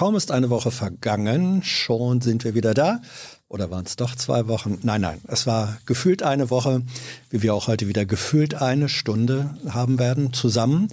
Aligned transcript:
Kaum 0.00 0.16
ist 0.16 0.30
eine 0.30 0.48
Woche 0.48 0.70
vergangen, 0.70 1.62
schon 1.62 2.22
sind 2.22 2.44
wir 2.44 2.54
wieder 2.54 2.72
da. 2.72 3.02
Oder 3.48 3.70
waren 3.70 3.84
es 3.84 3.96
doch 3.96 4.16
zwei 4.16 4.48
Wochen? 4.48 4.78
Nein, 4.82 5.02
nein, 5.02 5.20
es 5.28 5.46
war 5.46 5.76
gefühlt 5.84 6.22
eine 6.22 6.48
Woche, 6.48 6.80
wie 7.28 7.42
wir 7.42 7.52
auch 7.52 7.66
heute 7.66 7.86
wieder 7.86 8.06
gefühlt 8.06 8.54
eine 8.54 8.88
Stunde 8.88 9.54
haben 9.68 9.98
werden 9.98 10.32
zusammen. 10.32 10.88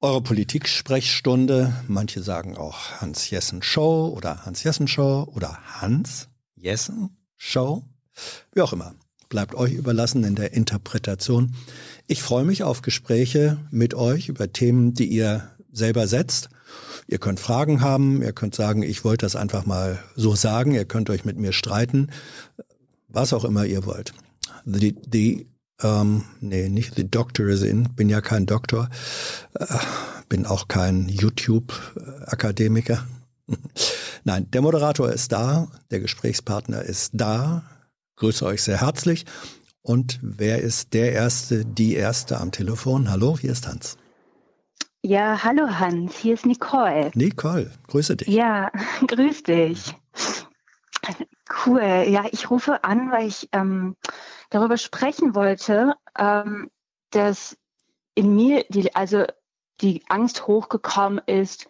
Eure 0.00 0.22
Politik-Sprechstunde, 0.22 1.72
manche 1.86 2.24
sagen 2.24 2.56
auch 2.56 3.00
Hans-Jessen-Show 3.00 4.08
oder 4.08 4.44
Hans-Jessen-Show 4.44 5.30
oder 5.32 5.60
Hans-Jessen-Show, 5.80 7.84
wie 8.52 8.60
auch 8.60 8.72
immer. 8.72 8.96
Bleibt 9.28 9.54
euch 9.54 9.74
überlassen 9.74 10.24
in 10.24 10.34
der 10.34 10.52
Interpretation. 10.52 11.54
Ich 12.08 12.24
freue 12.24 12.44
mich 12.44 12.64
auf 12.64 12.82
Gespräche 12.82 13.58
mit 13.70 13.94
euch 13.94 14.28
über 14.28 14.52
Themen, 14.52 14.94
die 14.94 15.06
ihr 15.06 15.48
selber 15.70 16.08
setzt. 16.08 16.48
Ihr 17.10 17.18
könnt 17.18 17.40
Fragen 17.40 17.80
haben, 17.80 18.22
ihr 18.22 18.32
könnt 18.32 18.54
sagen, 18.54 18.84
ich 18.84 19.02
wollte 19.02 19.26
das 19.26 19.34
einfach 19.34 19.66
mal 19.66 19.98
so 20.14 20.36
sagen, 20.36 20.74
ihr 20.74 20.84
könnt 20.84 21.10
euch 21.10 21.24
mit 21.24 21.38
mir 21.38 21.52
streiten, 21.52 22.12
was 23.08 23.32
auch 23.32 23.44
immer 23.44 23.64
ihr 23.64 23.84
wollt. 23.84 24.14
The, 24.64 24.94
the 25.12 25.48
ähm, 25.82 26.22
nee, 26.40 26.68
nicht 26.68 26.94
The 26.94 27.10
Doctor 27.10 27.48
is 27.48 27.62
in, 27.62 27.88
bin 27.96 28.08
ja 28.10 28.20
kein 28.20 28.46
Doktor, 28.46 28.90
äh, 29.54 29.66
bin 30.28 30.46
auch 30.46 30.68
kein 30.68 31.08
YouTube-Akademiker. 31.08 33.04
Nein, 34.24 34.48
der 34.52 34.62
Moderator 34.62 35.10
ist 35.10 35.32
da, 35.32 35.66
der 35.90 35.98
Gesprächspartner 35.98 36.82
ist 36.82 37.10
da. 37.14 37.64
Grüße 38.18 38.46
euch 38.46 38.62
sehr 38.62 38.82
herzlich. 38.82 39.26
Und 39.82 40.20
wer 40.22 40.60
ist 40.60 40.94
der 40.94 41.10
Erste, 41.10 41.64
die 41.64 41.94
Erste 41.94 42.38
am 42.38 42.52
Telefon? 42.52 43.10
Hallo, 43.10 43.36
hier 43.36 43.50
ist 43.50 43.66
Hans. 43.66 43.96
Ja, 45.02 45.42
hallo 45.42 45.66
Hans, 45.78 46.18
hier 46.18 46.34
ist 46.34 46.44
Nicole. 46.44 47.10
Nicole, 47.14 47.70
grüße 47.88 48.16
dich. 48.16 48.28
Ja, 48.28 48.70
grüß 49.06 49.44
dich. 49.44 49.94
Cool. 51.64 52.04
Ja, 52.06 52.26
ich 52.30 52.50
rufe 52.50 52.84
an, 52.84 53.10
weil 53.10 53.26
ich 53.26 53.48
ähm, 53.52 53.96
darüber 54.50 54.76
sprechen 54.76 55.34
wollte, 55.34 55.94
ähm, 56.18 56.70
dass 57.12 57.56
in 58.14 58.36
mir 58.36 58.66
die, 58.68 58.94
also 58.94 59.24
die 59.80 60.02
Angst 60.10 60.46
hochgekommen 60.46 61.22
ist, 61.24 61.66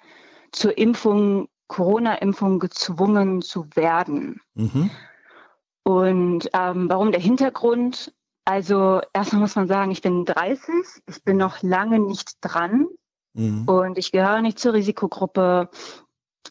zur 0.50 0.76
Impfung, 0.76 1.48
Corona-Impfung 1.68 2.58
gezwungen 2.58 3.42
zu 3.42 3.68
werden. 3.76 4.40
Mhm. 4.54 4.90
Und 5.84 6.50
ähm, 6.52 6.88
warum 6.90 7.12
der 7.12 7.20
Hintergrund? 7.20 8.12
Also 8.44 9.00
erstmal 9.12 9.42
muss 9.42 9.54
man 9.54 9.68
sagen, 9.68 9.92
ich 9.92 10.02
bin 10.02 10.24
30, 10.24 10.64
ich 11.06 11.22
bin 11.22 11.36
noch 11.36 11.62
lange 11.62 12.00
nicht 12.00 12.32
dran 12.40 12.88
mhm. 13.34 13.68
und 13.68 13.98
ich 13.98 14.12
gehöre 14.12 14.42
nicht 14.42 14.58
zur 14.58 14.74
Risikogruppe. 14.74 15.70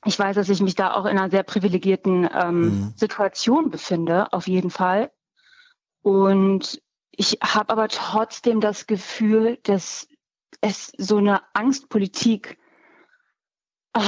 Ich 0.06 0.18
weiß, 0.18 0.36
dass 0.36 0.50
ich 0.50 0.62
mich 0.62 0.76
da 0.76 0.94
auch 0.94 1.06
in 1.06 1.18
einer 1.18 1.30
sehr 1.30 1.44
privilegierten 1.44 2.30
ähm, 2.34 2.62
mhm. 2.62 2.94
Situation 2.96 3.70
befinde, 3.70 4.32
auf 4.32 4.48
jeden 4.48 4.70
Fall. 4.70 5.12
Und 6.02 6.82
ich 7.12 7.40
habe 7.44 7.72
aber 7.74 7.88
trotzdem 7.90 8.62
das 8.62 8.88
Gefühl, 8.88 9.60
dass 9.64 10.08
es 10.62 10.92
so 10.98 11.18
eine 11.18 11.42
Angstpolitik, 11.54 12.58
äh, 13.94 14.02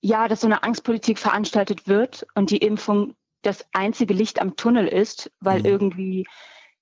ja, 0.00 0.28
dass 0.28 0.42
so 0.42 0.46
eine 0.46 0.62
Angstpolitik 0.62 1.18
veranstaltet 1.18 1.88
wird 1.88 2.26
und 2.34 2.50
die 2.50 2.58
Impfung 2.58 3.14
das 3.42 3.64
einzige 3.72 4.14
Licht 4.14 4.40
am 4.40 4.56
Tunnel 4.56 4.86
ist, 4.86 5.32
weil 5.40 5.60
mhm. 5.60 5.66
irgendwie 5.66 6.26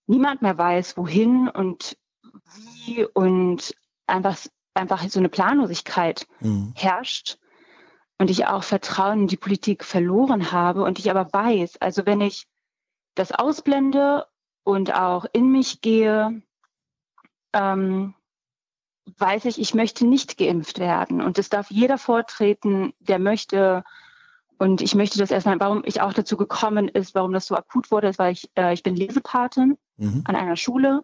niemand 0.06 0.42
mehr 0.42 0.56
weiß, 0.56 0.96
wohin 0.96 1.48
und 1.48 1.96
wie 2.84 3.05
und 3.05 3.74
einfach, 4.06 4.39
einfach 4.77 5.03
so 5.09 5.19
eine 5.19 5.29
Planlosigkeit 5.29 6.27
mhm. 6.41 6.73
herrscht 6.75 7.39
und 8.19 8.31
ich 8.31 8.47
auch 8.47 8.63
Vertrauen 8.63 9.23
in 9.23 9.27
die 9.29 9.37
Politik 9.37 9.85
verloren 9.85 10.53
habe 10.53 10.83
und 10.83 10.98
ich 10.98 11.11
aber 11.11 11.33
weiß, 11.33 11.81
also 11.81 12.07
wenn 12.07 12.20
ich 12.20 12.47
das 13.14 13.33
ausblende 13.33 14.27
und 14.64 14.95
auch 14.95 15.27
in 15.33 15.51
mich 15.51 15.81
gehe, 15.81 16.42
ähm, 17.53 18.14
weiß 19.19 19.45
ich, 19.47 19.61
ich 19.61 19.75
möchte 19.75 20.07
nicht 20.07 20.37
geimpft 20.37 20.79
werden. 20.79 21.20
Und 21.23 21.39
es 21.39 21.48
darf 21.48 21.70
jeder 21.70 21.98
vortreten, 21.98 22.93
der 22.98 23.19
möchte. 23.19 23.85
Und 24.58 24.83
ich 24.83 24.95
möchte 24.95 25.19
das 25.19 25.31
erstmal, 25.31 25.61
warum 25.61 25.83
ich 25.85 26.01
auch 26.01 26.13
dazu 26.13 26.37
gekommen 26.37 26.89
ist, 26.89 27.14
warum 27.14 27.33
das 27.33 27.47
so 27.47 27.55
akut 27.55 27.91
wurde, 27.91 28.08
ist, 28.08 28.19
weil 28.19 28.33
ich, 28.33 28.51
äh, 28.57 28.73
ich 28.73 28.83
bin 28.83 28.97
Lesepatin 28.97 29.79
mhm. 29.97 30.25
an 30.27 30.35
einer 30.35 30.57
Schule 30.57 31.03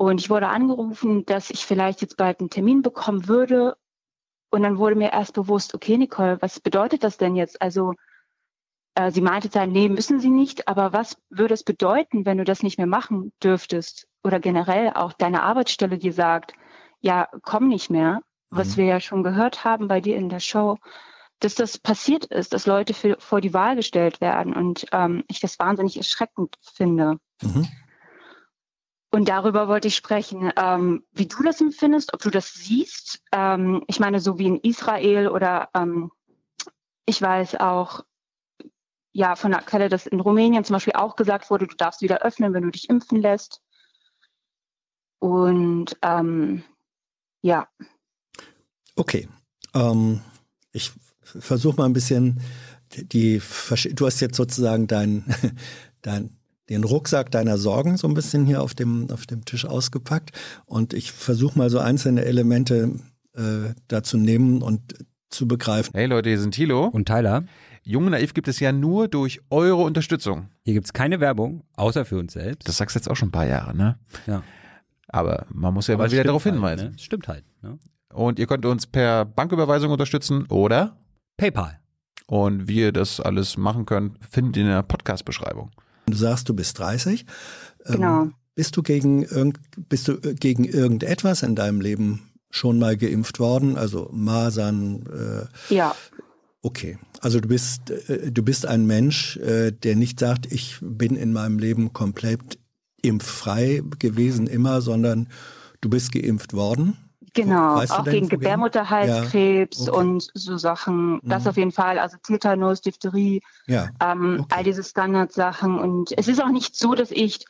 und 0.00 0.18
ich 0.18 0.30
wurde 0.30 0.48
angerufen, 0.48 1.26
dass 1.26 1.50
ich 1.50 1.66
vielleicht 1.66 2.00
jetzt 2.00 2.16
bald 2.16 2.40
einen 2.40 2.48
Termin 2.48 2.80
bekommen 2.80 3.28
würde. 3.28 3.76
Und 4.50 4.62
dann 4.62 4.78
wurde 4.78 4.96
mir 4.96 5.12
erst 5.12 5.34
bewusst, 5.34 5.74
okay, 5.74 5.98
Nicole, 5.98 6.40
was 6.40 6.58
bedeutet 6.58 7.04
das 7.04 7.18
denn 7.18 7.36
jetzt? 7.36 7.60
Also 7.60 7.92
äh, 8.94 9.10
sie 9.10 9.20
meinte 9.20 9.50
dann, 9.50 9.72
nee, 9.72 9.90
müssen 9.90 10.18
Sie 10.18 10.30
nicht, 10.30 10.68
aber 10.68 10.94
was 10.94 11.18
würde 11.28 11.52
es 11.52 11.64
bedeuten, 11.64 12.24
wenn 12.24 12.38
du 12.38 12.44
das 12.44 12.62
nicht 12.62 12.78
mehr 12.78 12.86
machen 12.86 13.34
dürftest? 13.44 14.08
Oder 14.24 14.40
generell 14.40 14.90
auch 14.94 15.12
deine 15.12 15.42
Arbeitsstelle 15.42 15.98
dir 15.98 16.14
sagt, 16.14 16.54
ja, 17.00 17.28
komm 17.42 17.68
nicht 17.68 17.90
mehr, 17.90 18.22
was 18.48 18.68
mhm. 18.70 18.76
wir 18.78 18.84
ja 18.86 19.00
schon 19.00 19.22
gehört 19.22 19.64
haben 19.64 19.86
bei 19.86 20.00
dir 20.00 20.16
in 20.16 20.30
der 20.30 20.40
Show, 20.40 20.78
dass 21.40 21.56
das 21.56 21.76
passiert 21.76 22.24
ist, 22.24 22.54
dass 22.54 22.64
Leute 22.64 22.94
für, 22.94 23.16
vor 23.18 23.42
die 23.42 23.52
Wahl 23.52 23.76
gestellt 23.76 24.22
werden 24.22 24.56
und 24.56 24.86
ähm, 24.92 25.24
ich 25.28 25.40
das 25.40 25.58
wahnsinnig 25.58 25.98
erschreckend 25.98 26.56
finde. 26.62 27.18
Mhm. 27.42 27.68
Und 29.10 29.28
darüber 29.28 29.66
wollte 29.66 29.88
ich 29.88 29.96
sprechen, 29.96 30.52
ähm, 30.56 31.04
wie 31.12 31.26
du 31.26 31.42
das 31.42 31.60
empfindest, 31.60 32.14
ob 32.14 32.20
du 32.20 32.30
das 32.30 32.52
siehst. 32.54 33.22
Ähm, 33.32 33.82
ich 33.88 33.98
meine, 33.98 34.20
so 34.20 34.38
wie 34.38 34.46
in 34.46 34.60
Israel 34.60 35.28
oder 35.28 35.68
ähm, 35.74 36.12
ich 37.06 37.20
weiß 37.20 37.56
auch, 37.56 38.04
ja 39.12 39.34
von 39.34 39.50
der 39.50 39.62
Quelle, 39.62 39.88
dass 39.88 40.06
in 40.06 40.20
Rumänien 40.20 40.64
zum 40.64 40.74
Beispiel 40.74 40.94
auch 40.94 41.16
gesagt 41.16 41.50
wurde, 41.50 41.66
du 41.66 41.74
darfst 41.74 42.02
wieder 42.02 42.22
öffnen, 42.22 42.54
wenn 42.54 42.62
du 42.62 42.70
dich 42.70 42.88
impfen 42.88 43.20
lässt. 43.20 43.60
Und 45.18 45.96
ähm, 46.02 46.62
ja. 47.42 47.68
Okay. 48.96 49.28
Ähm, 49.74 50.20
ich 50.72 50.92
versuche 51.22 51.76
mal 51.76 51.86
ein 51.86 51.92
bisschen 51.92 52.40
die, 52.90 53.40
du 53.92 54.06
hast 54.06 54.20
jetzt 54.20 54.36
sozusagen 54.36 54.86
dein, 54.86 55.24
dein, 56.02 56.36
den 56.70 56.84
Rucksack 56.84 57.30
deiner 57.30 57.58
Sorgen 57.58 57.96
so 57.96 58.08
ein 58.08 58.14
bisschen 58.14 58.46
hier 58.46 58.62
auf 58.62 58.74
dem, 58.74 59.10
auf 59.10 59.26
dem 59.26 59.44
Tisch 59.44 59.66
ausgepackt 59.66 60.30
und 60.64 60.94
ich 60.94 61.12
versuche 61.12 61.58
mal 61.58 61.68
so 61.68 61.80
einzelne 61.80 62.24
Elemente 62.24 62.92
äh, 63.34 63.74
da 63.88 64.02
zu 64.02 64.16
nehmen 64.16 64.62
und 64.62 64.94
zu 65.28 65.46
begreifen. 65.46 65.92
Hey 65.94 66.06
Leute, 66.06 66.28
hier 66.30 66.40
sind 66.40 66.54
Thilo 66.54 66.86
und 66.86 67.06
Tyler. 67.06 67.44
Jung 67.82 68.04
und 68.04 68.12
Naiv 68.12 68.34
gibt 68.34 68.46
es 68.46 68.60
ja 68.60 68.72
nur 68.72 69.08
durch 69.08 69.40
eure 69.50 69.82
Unterstützung. 69.82 70.48
Hier 70.64 70.74
gibt 70.74 70.86
es 70.86 70.92
keine 70.92 71.18
Werbung, 71.18 71.64
außer 71.76 72.04
für 72.04 72.18
uns 72.18 72.34
selbst. 72.34 72.68
Das 72.68 72.76
sagst 72.76 72.94
du 72.94 72.98
jetzt 72.98 73.10
auch 73.10 73.16
schon 73.16 73.28
ein 73.28 73.32
paar 73.32 73.46
Jahre, 73.46 73.76
ne? 73.76 73.98
Ja. 74.26 74.42
Aber 75.08 75.46
man 75.52 75.74
muss 75.74 75.88
ja 75.88 75.94
Aber 75.94 76.04
mal 76.04 76.12
wieder 76.12 76.24
darauf 76.24 76.44
halt, 76.44 76.54
hinweisen. 76.54 76.90
Ne? 76.90 76.98
Stimmt 76.98 77.26
halt. 77.26 77.44
Ne? 77.62 77.78
Und 78.12 78.38
ihr 78.38 78.46
könnt 78.46 78.64
uns 78.64 78.86
per 78.86 79.24
Banküberweisung 79.24 79.90
unterstützen 79.90 80.46
oder 80.46 80.96
PayPal. 81.36 81.80
Und 82.26 82.68
wie 82.68 82.80
ihr 82.80 82.92
das 82.92 83.18
alles 83.18 83.56
machen 83.56 83.86
könnt, 83.86 84.18
findet 84.24 84.56
ihr 84.56 84.62
in 84.62 84.68
der 84.68 84.82
Podcast-Beschreibung. 84.82 85.72
Du 86.06 86.16
sagst, 86.16 86.48
du 86.48 86.54
bist 86.54 86.78
30. 86.78 87.24
Ähm, 87.86 87.94
genau. 87.94 88.22
Ähm, 88.22 88.34
bist 88.54 88.76
du 88.76 88.82
gegen 88.82 89.22
irgend, 89.22 89.58
bist 89.88 90.08
du 90.08 90.12
äh, 90.14 90.34
gegen 90.34 90.64
irgendetwas 90.64 91.42
in 91.42 91.54
deinem 91.54 91.80
Leben 91.80 92.30
schon 92.50 92.78
mal 92.78 92.96
geimpft 92.96 93.38
worden? 93.38 93.76
Also 93.76 94.10
Masern? 94.12 95.48
Äh, 95.70 95.74
ja. 95.74 95.94
Okay, 96.62 96.98
also 97.20 97.40
du 97.40 97.48
bist 97.48 97.90
äh, 97.90 98.30
du 98.30 98.42
bist 98.42 98.66
ein 98.66 98.86
Mensch, 98.86 99.36
äh, 99.38 99.70
der 99.70 99.96
nicht 99.96 100.20
sagt, 100.20 100.52
ich 100.52 100.76
bin 100.82 101.16
in 101.16 101.32
meinem 101.32 101.58
Leben 101.58 101.92
komplett 101.92 102.58
impffrei 103.02 103.82
gewesen 103.98 104.46
immer, 104.46 104.82
sondern 104.82 105.28
du 105.80 105.88
bist 105.88 106.12
geimpft 106.12 106.52
worden. 106.52 106.96
Genau, 107.34 107.76
weißt 107.76 107.92
auch 107.92 108.04
gegen 108.04 108.28
Gebärmutterhalskrebs 108.28 109.86
ja. 109.86 109.92
okay. 109.92 110.00
und 110.00 110.30
so 110.34 110.56
Sachen. 110.56 111.20
Das 111.22 111.44
mhm. 111.44 111.50
auf 111.50 111.56
jeden 111.56 111.72
Fall. 111.72 111.98
Also 111.98 112.16
Tetanus, 112.22 112.80
Diphtherie, 112.80 113.42
ja. 113.66 113.88
ähm, 114.00 114.40
okay. 114.40 114.54
all 114.56 114.64
diese 114.64 114.82
Standardsachen. 114.82 115.78
Und 115.78 116.16
es 116.16 116.28
ist 116.28 116.42
auch 116.42 116.50
nicht 116.50 116.76
so, 116.76 116.94
dass 116.94 117.10
ich 117.10 117.44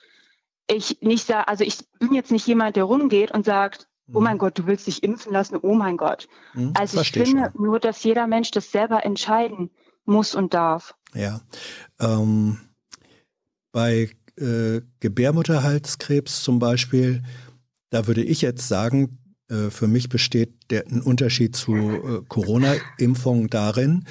ich 0.70 0.98
nicht 1.00 1.26
sage, 1.26 1.48
also 1.48 1.64
ich 1.64 1.78
bin 1.98 2.14
jetzt 2.14 2.30
nicht 2.30 2.46
jemand, 2.46 2.76
der 2.76 2.84
rumgeht 2.84 3.32
und 3.32 3.44
sagt, 3.44 3.88
oh 4.12 4.20
mein 4.20 4.34
mhm. 4.34 4.38
Gott, 4.38 4.58
du 4.58 4.66
willst 4.66 4.86
dich 4.86 5.02
impfen 5.02 5.32
lassen, 5.32 5.58
oh 5.60 5.74
mein 5.74 5.96
Gott. 5.96 6.28
Mhm, 6.54 6.72
also 6.78 7.00
ich 7.00 7.12
finde 7.12 7.50
schon. 7.52 7.62
nur, 7.64 7.80
dass 7.80 8.02
jeder 8.02 8.26
Mensch 8.26 8.50
das 8.50 8.70
selber 8.70 9.04
entscheiden 9.04 9.70
muss 10.04 10.34
und 10.34 10.54
darf. 10.54 10.94
Ja. 11.14 11.40
Ähm, 11.98 12.60
bei 13.72 14.10
äh, 14.36 14.80
Gebärmutterhalskrebs 15.00 16.42
zum 16.42 16.58
Beispiel, 16.58 17.22
da 17.90 18.06
würde 18.06 18.22
ich 18.22 18.40
jetzt 18.42 18.66
sagen, 18.68 19.18
äh, 19.50 19.70
für 19.70 19.88
mich 19.88 20.08
besteht 20.08 20.54
der, 20.70 20.86
ein 20.86 21.02
Unterschied 21.02 21.56
zu 21.56 21.74
äh, 21.74 22.22
Corona-Impfungen 22.28 23.48
darin, 23.48 24.04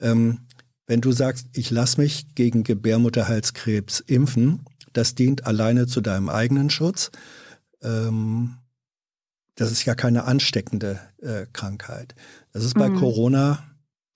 ähm, 0.00 0.40
wenn 0.86 1.00
du 1.00 1.12
sagst, 1.12 1.48
ich 1.52 1.70
lasse 1.70 2.00
mich 2.00 2.34
gegen 2.34 2.62
Gebärmutterhalskrebs 2.62 4.00
impfen, 4.00 4.64
das 4.92 5.14
dient 5.14 5.44
alleine 5.46 5.86
zu 5.86 6.00
deinem 6.00 6.28
eigenen 6.28 6.70
Schutz. 6.70 7.10
Ähm, 7.82 8.56
das 9.56 9.72
ist 9.72 9.84
ja 9.84 9.94
keine 9.94 10.24
ansteckende 10.24 11.00
äh, 11.20 11.46
Krankheit. 11.52 12.14
Das 12.52 12.64
ist 12.64 12.74
bei 12.74 12.88
mhm. 12.88 12.96
Corona 12.96 13.64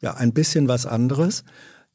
ja 0.00 0.14
ein 0.14 0.32
bisschen 0.32 0.68
was 0.68 0.86
anderes. 0.86 1.44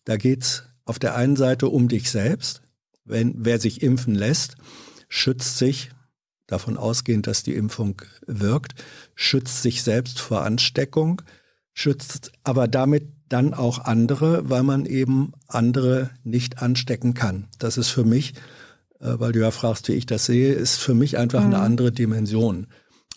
Da 0.04 0.18
geht's 0.18 0.64
auf 0.84 1.00
der 1.00 1.16
einen 1.16 1.36
Seite 1.36 1.70
um 1.70 1.88
dich 1.88 2.12
selbst. 2.12 2.62
Wenn, 3.06 3.34
wer 3.46 3.60
sich 3.60 3.82
impfen 3.82 4.16
lässt, 4.16 4.56
schützt 5.08 5.58
sich, 5.58 5.92
davon 6.48 6.78
ausgehend, 6.78 7.28
dass 7.28 7.44
die 7.44 7.56
Impfung 7.56 8.02
wirkt, 8.26 8.76
schützt 9.16 9.62
sich 9.62 9.84
selbst 9.84 10.20
vor 10.20 10.44
Ansteckung, 10.44 11.22
schützt 11.74 12.32
aber 12.44 12.68
damit 12.68 13.08
dann 13.30 13.54
auch 13.54 13.80
andere, 13.80 14.50
weil 14.50 14.64
man 14.64 14.86
eben 14.86 15.34
andere 15.48 16.12
nicht 16.24 16.62
anstecken 16.62 17.14
kann. 17.14 17.48
Das 17.58 17.78
ist 17.78 17.90
für 17.90 18.04
mich, 18.04 18.34
äh, 19.00 19.20
weil 19.20 19.32
du 19.32 19.40
ja 19.40 19.52
fragst, 19.52 19.88
wie 19.88 19.94
ich 19.94 20.06
das 20.06 20.26
sehe, 20.26 20.54
ist 20.54 20.78
für 20.78 20.94
mich 20.94 21.18
einfach 21.18 21.42
mhm. 21.42 21.48
eine 21.48 21.60
andere 21.60 21.92
Dimension 21.92 22.68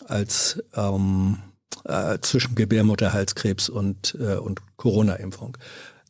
als 0.05 0.63
ähm, 0.73 1.37
äh, 1.85 2.17
zwischen 2.21 2.55
Gebärmutterhalskrebs 2.55 3.69
und, 3.69 4.17
äh, 4.19 4.35
und 4.35 4.61
Corona-Impfung. 4.77 5.57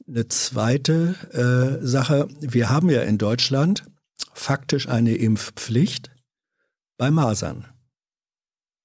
Eine 0.08 0.28
zweite 0.28 1.16
äh, 1.82 1.86
Sache, 1.86 2.28
wir 2.40 2.70
haben 2.70 2.90
ja 2.90 3.02
in 3.02 3.18
Deutschland 3.18 3.84
faktisch 4.34 4.88
eine 4.88 5.16
Impfpflicht 5.16 6.10
bei 7.00 7.10
Masern. 7.10 7.66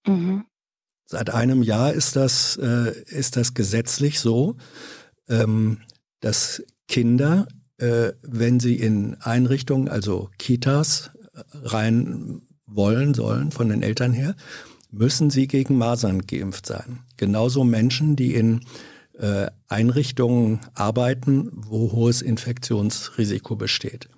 Mhm. 0.06 0.46
Seit 1.04 1.28
einem 1.30 1.62
Jahr 1.62 1.92
ist 1.92 2.16
das, 2.16 2.56
äh, 2.56 2.94
ist 3.06 3.36
das 3.36 3.52
gesetzlich 3.52 4.20
so, 4.20 4.56
ähm, 5.28 5.80
dass 6.20 6.62
Kinder, 6.88 7.46
äh, 7.76 8.12
wenn 8.22 8.60
sie 8.60 8.76
in 8.76 9.16
Einrichtungen, 9.20 9.88
also 9.88 10.30
Kitas, 10.38 11.10
äh, 11.34 11.42
rein 11.64 12.42
wollen, 12.66 13.12
sollen 13.14 13.50
von 13.50 13.68
den 13.68 13.82
Eltern 13.82 14.12
her, 14.12 14.34
müssen 14.90 15.28
sie 15.28 15.48
gegen 15.48 15.76
Masern 15.76 16.26
geimpft 16.26 16.66
sein. 16.66 17.00
Genauso 17.16 17.64
Menschen, 17.64 18.14
die 18.14 18.34
in 18.34 18.60
äh, 19.18 19.48
Einrichtungen 19.66 20.60
arbeiten, 20.74 21.50
wo 21.52 21.90
hohes 21.92 22.22
Infektionsrisiko 22.22 23.56
besteht. 23.56 24.08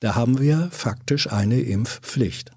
Da 0.00 0.14
haben 0.14 0.40
wir 0.40 0.68
faktisch 0.72 1.30
eine 1.30 1.60
Impfpflicht. 1.60 2.50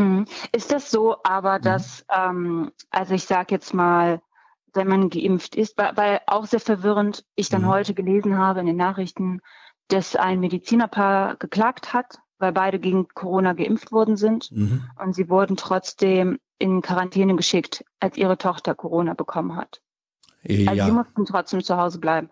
Mhm. 0.00 0.24
Ist 0.52 0.72
das 0.72 0.90
so, 0.90 1.16
aber 1.22 1.58
mhm. 1.58 1.62
dass, 1.62 2.04
ähm, 2.14 2.72
also 2.90 3.14
ich 3.14 3.24
sage 3.24 3.54
jetzt 3.54 3.74
mal, 3.74 4.20
wenn 4.72 4.88
man 4.88 5.10
geimpft 5.10 5.56
ist, 5.56 5.76
weil, 5.76 5.96
weil 5.96 6.20
auch 6.26 6.46
sehr 6.46 6.60
verwirrend 6.60 7.24
ich 7.34 7.48
dann 7.48 7.62
mhm. 7.62 7.68
heute 7.68 7.94
gelesen 7.94 8.38
habe 8.38 8.60
in 8.60 8.66
den 8.66 8.76
Nachrichten, 8.76 9.40
dass 9.88 10.16
ein 10.16 10.40
Medizinerpaar 10.40 11.36
geklagt 11.36 11.92
hat, 11.92 12.18
weil 12.38 12.52
beide 12.52 12.78
gegen 12.78 13.08
Corona 13.08 13.52
geimpft 13.52 13.92
worden 13.92 14.16
sind 14.16 14.50
mhm. 14.52 14.84
und 15.02 15.14
sie 15.14 15.28
wurden 15.28 15.56
trotzdem 15.56 16.38
in 16.58 16.82
Quarantäne 16.82 17.34
geschickt, 17.36 17.84
als 18.00 18.16
ihre 18.16 18.38
Tochter 18.38 18.74
Corona 18.74 19.14
bekommen 19.14 19.56
hat. 19.56 19.80
Ja. 20.42 20.70
Also 20.70 20.84
sie 20.84 20.92
mussten 20.92 21.24
trotzdem 21.26 21.62
zu 21.62 21.76
Hause 21.76 21.98
bleiben. 21.98 22.30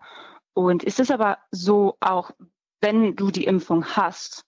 Und 0.53 0.83
ist 0.83 0.99
es 0.99 1.11
aber 1.11 1.37
so 1.51 1.97
auch, 1.99 2.31
wenn 2.81 3.15
du 3.15 3.31
die 3.31 3.45
Impfung 3.45 3.85
hast, 3.85 4.45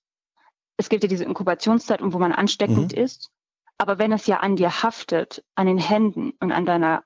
es 0.81 0.89
gibt 0.89 1.03
ja 1.03 1.07
diese 1.07 1.23
Inkubationszeit, 1.23 1.99
wo 2.01 2.17
man 2.17 2.31
ansteckend 2.31 2.93
mhm. 2.93 3.03
ist, 3.03 3.29
aber 3.77 3.99
wenn 3.99 4.11
es 4.11 4.27
ja 4.27 4.39
an 4.39 4.55
dir 4.55 4.83
haftet, 4.83 5.43
an 5.55 5.67
den 5.67 5.77
Händen 5.77 6.33
und 6.39 6.51
an 6.51 6.65
deiner 6.65 7.03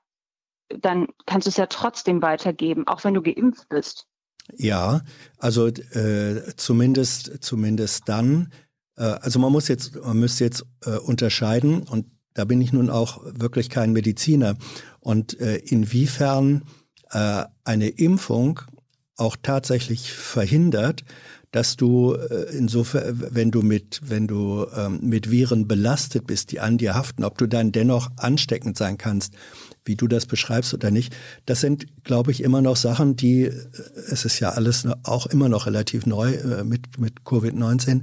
dann 0.68 1.06
kannst 1.26 1.46
du 1.46 1.50
es 1.50 1.56
ja 1.56 1.66
trotzdem 1.66 2.22
weitergeben, 2.22 2.88
auch 2.88 3.04
wenn 3.04 3.14
du 3.14 3.22
geimpft 3.22 3.68
bist. 3.68 4.06
Ja, 4.56 5.02
also 5.38 5.68
äh, 5.68 6.42
zumindest 6.56 7.44
zumindest 7.44 8.08
dann. 8.08 8.52
Äh, 8.96 9.04
also 9.04 9.38
man 9.38 9.52
muss 9.52 9.68
jetzt 9.68 9.94
man 9.94 10.18
müsste 10.18 10.44
jetzt 10.44 10.64
äh, 10.84 10.96
unterscheiden 10.96 11.82
und 11.82 12.06
da 12.34 12.44
bin 12.44 12.60
ich 12.60 12.72
nun 12.72 12.90
auch 12.90 13.20
wirklich 13.24 13.70
kein 13.70 13.92
Mediziner 13.92 14.56
und 15.00 15.38
äh, 15.40 15.56
inwiefern 15.56 16.64
äh, 17.10 17.44
eine 17.64 17.88
Impfung 17.88 18.60
auch 19.16 19.36
tatsächlich 19.40 20.12
verhindert, 20.12 21.04
dass 21.56 21.76
du 21.76 22.12
äh, 22.12 22.54
insofern, 22.54 23.28
wenn 23.30 23.50
du 23.50 23.62
mit, 23.62 24.02
wenn 24.04 24.26
du 24.26 24.66
ähm, 24.76 24.98
mit 25.00 25.30
Viren 25.30 25.66
belastet 25.66 26.26
bist, 26.26 26.52
die 26.52 26.60
an 26.60 26.76
dir 26.76 26.94
haften, 26.94 27.24
ob 27.24 27.38
du 27.38 27.46
dann 27.46 27.72
dennoch 27.72 28.10
ansteckend 28.16 28.76
sein 28.76 28.98
kannst 28.98 29.34
wie 29.88 29.94
du 29.94 30.08
das 30.08 30.26
beschreibst 30.26 30.74
oder 30.74 30.90
nicht. 30.90 31.14
Das 31.44 31.60
sind, 31.60 31.86
glaube 32.02 32.32
ich, 32.32 32.42
immer 32.42 32.60
noch 32.60 32.74
Sachen, 32.74 33.14
die, 33.14 33.44
äh, 33.44 33.52
es 34.10 34.24
ist 34.24 34.40
ja 34.40 34.50
alles 34.50 34.84
auch 35.04 35.26
immer 35.26 35.48
noch 35.48 35.66
relativ 35.66 36.06
neu 36.06 36.32
äh, 36.32 36.64
mit, 36.64 36.98
mit 36.98 37.20
Covid-19, 37.24 38.02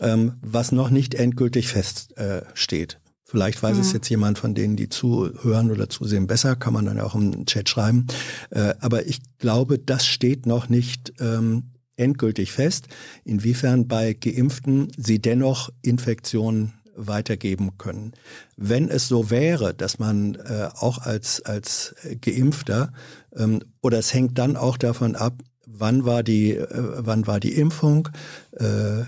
ähm, 0.00 0.34
was 0.42 0.72
noch 0.72 0.90
nicht 0.90 1.14
endgültig 1.14 1.68
feststeht. 1.68 2.92
Äh, 2.92 2.96
Vielleicht 3.24 3.62
weiß 3.62 3.76
mhm. 3.76 3.80
es 3.80 3.92
jetzt 3.94 4.10
jemand 4.10 4.38
von 4.38 4.54
denen, 4.54 4.76
die 4.76 4.90
zuhören 4.90 5.70
oder 5.70 5.88
zusehen, 5.88 6.26
besser, 6.26 6.54
kann 6.54 6.74
man 6.74 6.84
dann 6.84 7.00
auch 7.00 7.14
im 7.14 7.46
Chat 7.46 7.70
schreiben. 7.70 8.06
Äh, 8.50 8.74
aber 8.80 9.06
ich 9.06 9.20
glaube, 9.38 9.78
das 9.78 10.06
steht 10.06 10.44
noch 10.44 10.68
nicht 10.68 11.14
ähm, 11.18 11.72
endgültig 12.02 12.52
fest, 12.52 12.88
inwiefern 13.24 13.88
bei 13.88 14.12
Geimpften 14.12 14.92
sie 14.96 15.20
dennoch 15.20 15.70
Infektionen 15.82 16.74
weitergeben 16.94 17.78
können. 17.78 18.12
Wenn 18.56 18.88
es 18.88 19.08
so 19.08 19.30
wäre, 19.30 19.74
dass 19.74 19.98
man 19.98 20.34
äh, 20.34 20.68
auch 20.74 20.98
als, 20.98 21.42
als 21.42 21.94
Geimpfter, 22.20 22.92
ähm, 23.34 23.60
oder 23.80 23.98
es 23.98 24.12
hängt 24.12 24.38
dann 24.38 24.56
auch 24.56 24.76
davon 24.76 25.16
ab, 25.16 25.34
wann 25.66 26.04
war 26.04 26.22
die, 26.22 26.56
äh, 26.56 26.66
wann 26.70 27.26
war 27.26 27.40
die 27.40 27.54
Impfung 27.54 28.08
äh, 28.52 29.04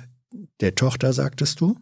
der 0.61 0.75
Tochter, 0.75 1.13
sagtest 1.13 1.61
du? 1.61 1.77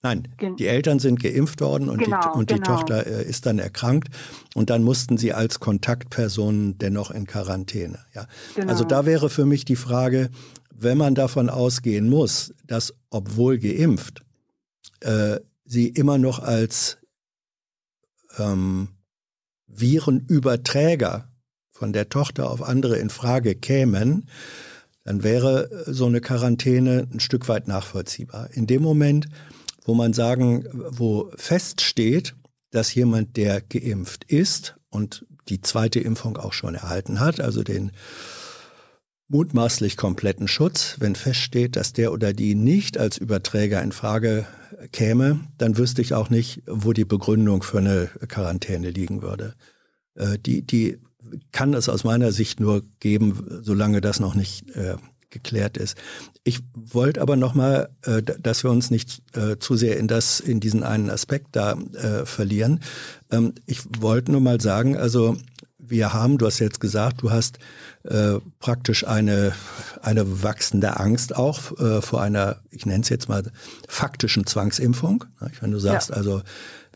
Nein, 0.00 0.28
die 0.58 0.66
Eltern 0.66 1.00
sind 1.00 1.20
geimpft 1.20 1.60
worden 1.60 1.88
und, 1.88 1.98
genau, 1.98 2.20
die, 2.20 2.38
und 2.38 2.48
genau. 2.48 2.60
die 2.60 2.62
Tochter 2.62 3.06
äh, 3.06 3.28
ist 3.28 3.46
dann 3.46 3.58
erkrankt 3.58 4.08
und 4.54 4.70
dann 4.70 4.84
mussten 4.84 5.18
sie 5.18 5.32
als 5.32 5.58
Kontaktpersonen 5.58 6.78
dennoch 6.78 7.10
in 7.10 7.26
Quarantäne. 7.26 7.98
Ja. 8.14 8.28
Genau. 8.54 8.68
Also 8.68 8.84
da 8.84 9.06
wäre 9.06 9.28
für 9.28 9.44
mich 9.44 9.64
die 9.64 9.76
Frage, 9.76 10.30
wenn 10.72 10.98
man 10.98 11.16
davon 11.16 11.50
ausgehen 11.50 12.08
muss, 12.08 12.54
dass 12.64 12.94
obwohl 13.10 13.58
geimpft, 13.58 14.22
äh, 15.00 15.40
sie 15.64 15.88
immer 15.88 16.16
noch 16.16 16.38
als 16.38 16.98
ähm, 18.38 18.88
Virenüberträger 19.66 21.28
von 21.72 21.92
der 21.92 22.08
Tochter 22.08 22.50
auf 22.50 22.62
andere 22.62 22.98
in 22.98 23.10
Frage 23.10 23.56
kämen, 23.56 24.28
dann 25.04 25.22
wäre 25.22 25.84
so 25.86 26.06
eine 26.06 26.20
Quarantäne 26.20 27.08
ein 27.12 27.20
Stück 27.20 27.48
weit 27.48 27.66
nachvollziehbar. 27.66 28.50
In 28.52 28.66
dem 28.66 28.82
Moment, 28.82 29.28
wo 29.88 29.94
man 29.94 30.12
sagen, 30.12 30.66
wo 30.90 31.30
feststeht, 31.34 32.34
dass 32.70 32.94
jemand, 32.94 33.38
der 33.38 33.62
geimpft 33.62 34.24
ist 34.24 34.76
und 34.90 35.24
die 35.48 35.62
zweite 35.62 35.98
Impfung 35.98 36.36
auch 36.36 36.52
schon 36.52 36.74
erhalten 36.74 37.20
hat, 37.20 37.40
also 37.40 37.62
den 37.62 37.92
mutmaßlich 39.28 39.96
kompletten 39.96 40.46
Schutz, 40.46 40.96
wenn 41.00 41.14
feststeht, 41.14 41.74
dass 41.74 41.94
der 41.94 42.12
oder 42.12 42.34
die 42.34 42.54
nicht 42.54 42.98
als 42.98 43.16
Überträger 43.16 43.82
in 43.82 43.92
Frage 43.92 44.46
käme, 44.92 45.40
dann 45.56 45.78
wüsste 45.78 46.02
ich 46.02 46.12
auch 46.12 46.28
nicht, 46.28 46.62
wo 46.66 46.92
die 46.92 47.06
Begründung 47.06 47.62
für 47.62 47.78
eine 47.78 48.10
Quarantäne 48.28 48.90
liegen 48.90 49.22
würde. 49.22 49.54
Äh, 50.16 50.38
die, 50.38 50.60
die 50.60 50.98
kann 51.50 51.72
es 51.72 51.88
aus 51.88 52.04
meiner 52.04 52.32
Sicht 52.32 52.60
nur 52.60 52.82
geben, 53.00 53.60
solange 53.62 54.02
das 54.02 54.20
noch 54.20 54.34
nicht 54.34 54.68
äh, 54.76 54.96
geklärt 55.30 55.76
ist. 55.76 55.96
Ich 56.44 56.60
wollte 56.74 57.20
aber 57.20 57.36
nochmal, 57.36 57.90
äh, 58.02 58.22
dass 58.22 58.64
wir 58.64 58.70
uns 58.70 58.90
nicht 58.90 59.22
äh, 59.36 59.58
zu 59.58 59.76
sehr 59.76 59.98
in 59.98 60.08
das, 60.08 60.40
in 60.40 60.60
diesen 60.60 60.82
einen 60.82 61.10
Aspekt 61.10 61.48
da 61.52 61.72
äh, 61.72 62.24
verlieren. 62.26 62.80
Ähm, 63.30 63.54
ich 63.66 63.80
wollte 64.00 64.32
nur 64.32 64.40
mal 64.40 64.60
sagen, 64.60 64.96
also 64.96 65.36
wir 65.78 66.12
haben, 66.12 66.38
du 66.38 66.46
hast 66.46 66.58
jetzt 66.58 66.80
gesagt, 66.80 67.22
du 67.22 67.30
hast 67.30 67.58
äh, 68.04 68.38
praktisch 68.58 69.06
eine, 69.06 69.52
eine 70.02 70.42
wachsende 70.42 70.98
Angst 71.00 71.34
auch 71.36 71.78
äh, 71.78 72.02
vor 72.02 72.22
einer, 72.22 72.60
ich 72.70 72.86
nenne 72.86 73.02
es 73.02 73.08
jetzt 73.08 73.28
mal, 73.28 73.42
faktischen 73.88 74.46
Zwangsimpfung. 74.46 75.24
Wenn 75.60 75.70
du 75.70 75.78
sagst, 75.78 76.10
ja. 76.10 76.16
also 76.16 76.42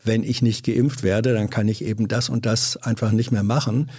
wenn 0.03 0.23
ich 0.23 0.41
nicht 0.41 0.65
geimpft 0.65 1.03
werde, 1.03 1.33
dann 1.33 1.49
kann 1.49 1.67
ich 1.67 1.83
eben 1.83 2.07
das 2.07 2.29
und 2.29 2.45
das 2.45 2.77
einfach 2.77 3.11
nicht 3.11 3.31
mehr 3.31 3.43
machen. 3.43 3.89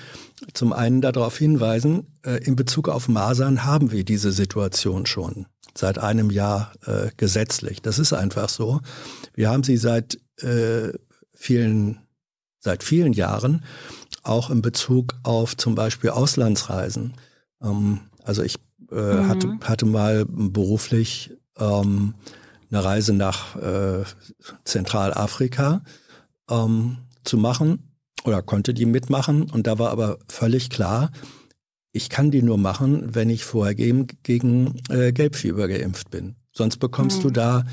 Zum 0.53 0.73
einen 0.73 1.01
darauf 1.01 1.39
hinweisen, 1.39 2.07
äh, 2.25 2.45
in 2.45 2.57
Bezug 2.57 2.89
auf 2.89 3.09
Masern 3.09 3.65
haben 3.65 3.93
wir 3.93 4.05
diese 4.05 4.33
Situation 4.33 5.07
schon 5.07 5.47
seit 5.77 5.99
einem 5.99 6.31
Jahr 6.31 6.73
äh, 6.87 7.09
gesetzlich. 7.17 7.83
Das 7.83 7.99
ist 7.99 8.13
einfach 8.13 8.49
so. 8.49 8.81
Wir 9.35 9.51
haben 9.51 9.65
sie 9.65 9.77
seit 9.77 10.19
äh, 10.41 10.93
vielen, 11.35 11.99
seit 12.61 12.85
vielen 12.85 13.13
Jahren 13.13 13.65
auch 14.23 14.51
in 14.51 14.63
Bezug 14.63 15.17
auf 15.23 15.57
zum 15.57 15.75
Beispiel 15.75 16.11
Auslandsreisen. 16.11 17.15
Ähm, 17.63 18.01
also 18.23 18.43
ich 18.43 18.57
äh, 18.91 18.95
mhm. 18.95 19.29
hatte, 19.29 19.59
hatte 19.65 19.87
mal 19.87 20.25
beruflich 20.27 21.33
ähm, 21.59 22.15
eine 22.75 22.85
Reise 22.85 23.13
nach 23.13 23.57
äh, 23.57 24.05
Zentralafrika 24.65 25.83
ähm, 26.51 26.99
zu 27.25 27.39
machen 27.39 27.91
oder 28.25 28.43
konnte 28.43 28.75
die 28.75 28.87
mitmachen. 28.87 29.51
Und 29.51 29.67
da 29.67 29.79
war 29.79 29.91
aber 29.91 30.19
völlig 30.29 30.71
klar, 30.71 31.11
ich 31.93 32.11
kann 32.11 32.31
die 32.31 32.43
nur 32.43 32.59
machen, 32.59 33.15
wenn 33.15 33.31
ich 33.31 33.45
vorher 33.45 33.75
gegen, 33.75 34.09
gegen 34.25 34.81
äh, 34.89 35.13
Gelbfieber 35.13 35.69
geimpft 35.69 36.11
bin. 36.11 36.37
Sonst 36.53 36.79
bekommst 36.79 37.19
mhm. 37.19 37.23
du 37.23 37.31
da 37.31 37.65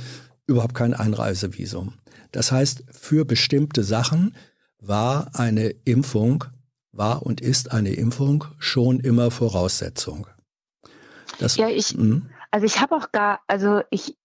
überhaupt 0.46 0.76
kein 0.76 0.94
Einreisevisum. 0.94 1.96
Das 2.32 2.52
heißt, 2.52 2.84
für 2.92 3.26
bestimmte 3.26 3.84
Sachen 3.84 4.36
war 4.80 5.32
eine 5.34 5.70
Impfung 5.86 6.46
war 6.92 7.24
und 7.24 7.42
ist 7.42 7.72
eine 7.72 7.94
Impfung 7.94 8.46
schon 8.60 9.00
immer 9.00 9.32
Voraussetzung. 9.32 10.28
Das, 11.40 11.56
ja, 11.56 11.70
ich, 11.70 11.98
mh. 11.98 12.22
also 12.52 12.66
ich 12.66 12.82
habe 12.82 12.96
auch 12.96 13.12
gar, 13.12 13.40
also 13.48 13.82
ich, 13.90 14.18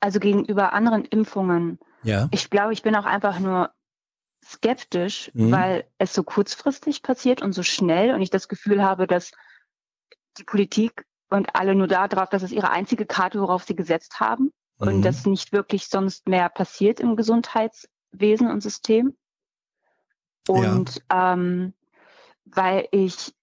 also 0.00 0.20
gegenüber 0.20 0.72
anderen 0.72 1.04
Impfungen, 1.04 1.78
ja. 2.02 2.28
ich 2.30 2.50
glaube, 2.50 2.72
ich 2.72 2.82
bin 2.82 2.94
auch 2.94 3.06
einfach 3.06 3.38
nur 3.38 3.70
skeptisch, 4.44 5.30
mhm. 5.34 5.52
weil 5.52 5.84
es 5.98 6.14
so 6.14 6.22
kurzfristig 6.22 7.02
passiert 7.02 7.42
und 7.42 7.52
so 7.52 7.62
schnell 7.62 8.14
und 8.14 8.22
ich 8.22 8.30
das 8.30 8.48
Gefühl 8.48 8.82
habe, 8.82 9.06
dass 9.06 9.32
die 10.38 10.44
Politik 10.44 11.04
und 11.30 11.54
alle 11.54 11.74
nur 11.74 11.88
darauf, 11.88 12.28
dass 12.30 12.42
es 12.42 12.52
ihre 12.52 12.70
einzige 12.70 13.04
Karte, 13.04 13.40
worauf 13.40 13.64
sie 13.64 13.76
gesetzt 13.76 14.20
haben 14.20 14.52
mhm. 14.78 14.88
und 14.88 15.02
dass 15.02 15.26
nicht 15.26 15.52
wirklich 15.52 15.88
sonst 15.88 16.28
mehr 16.28 16.48
passiert 16.48 17.00
im 17.00 17.16
Gesundheitswesen 17.16 18.50
und 18.50 18.62
System. 18.62 19.16
Und 20.48 21.02
ja. 21.10 21.34
ähm, 21.34 21.74
weil 22.46 22.88
ich 22.90 23.34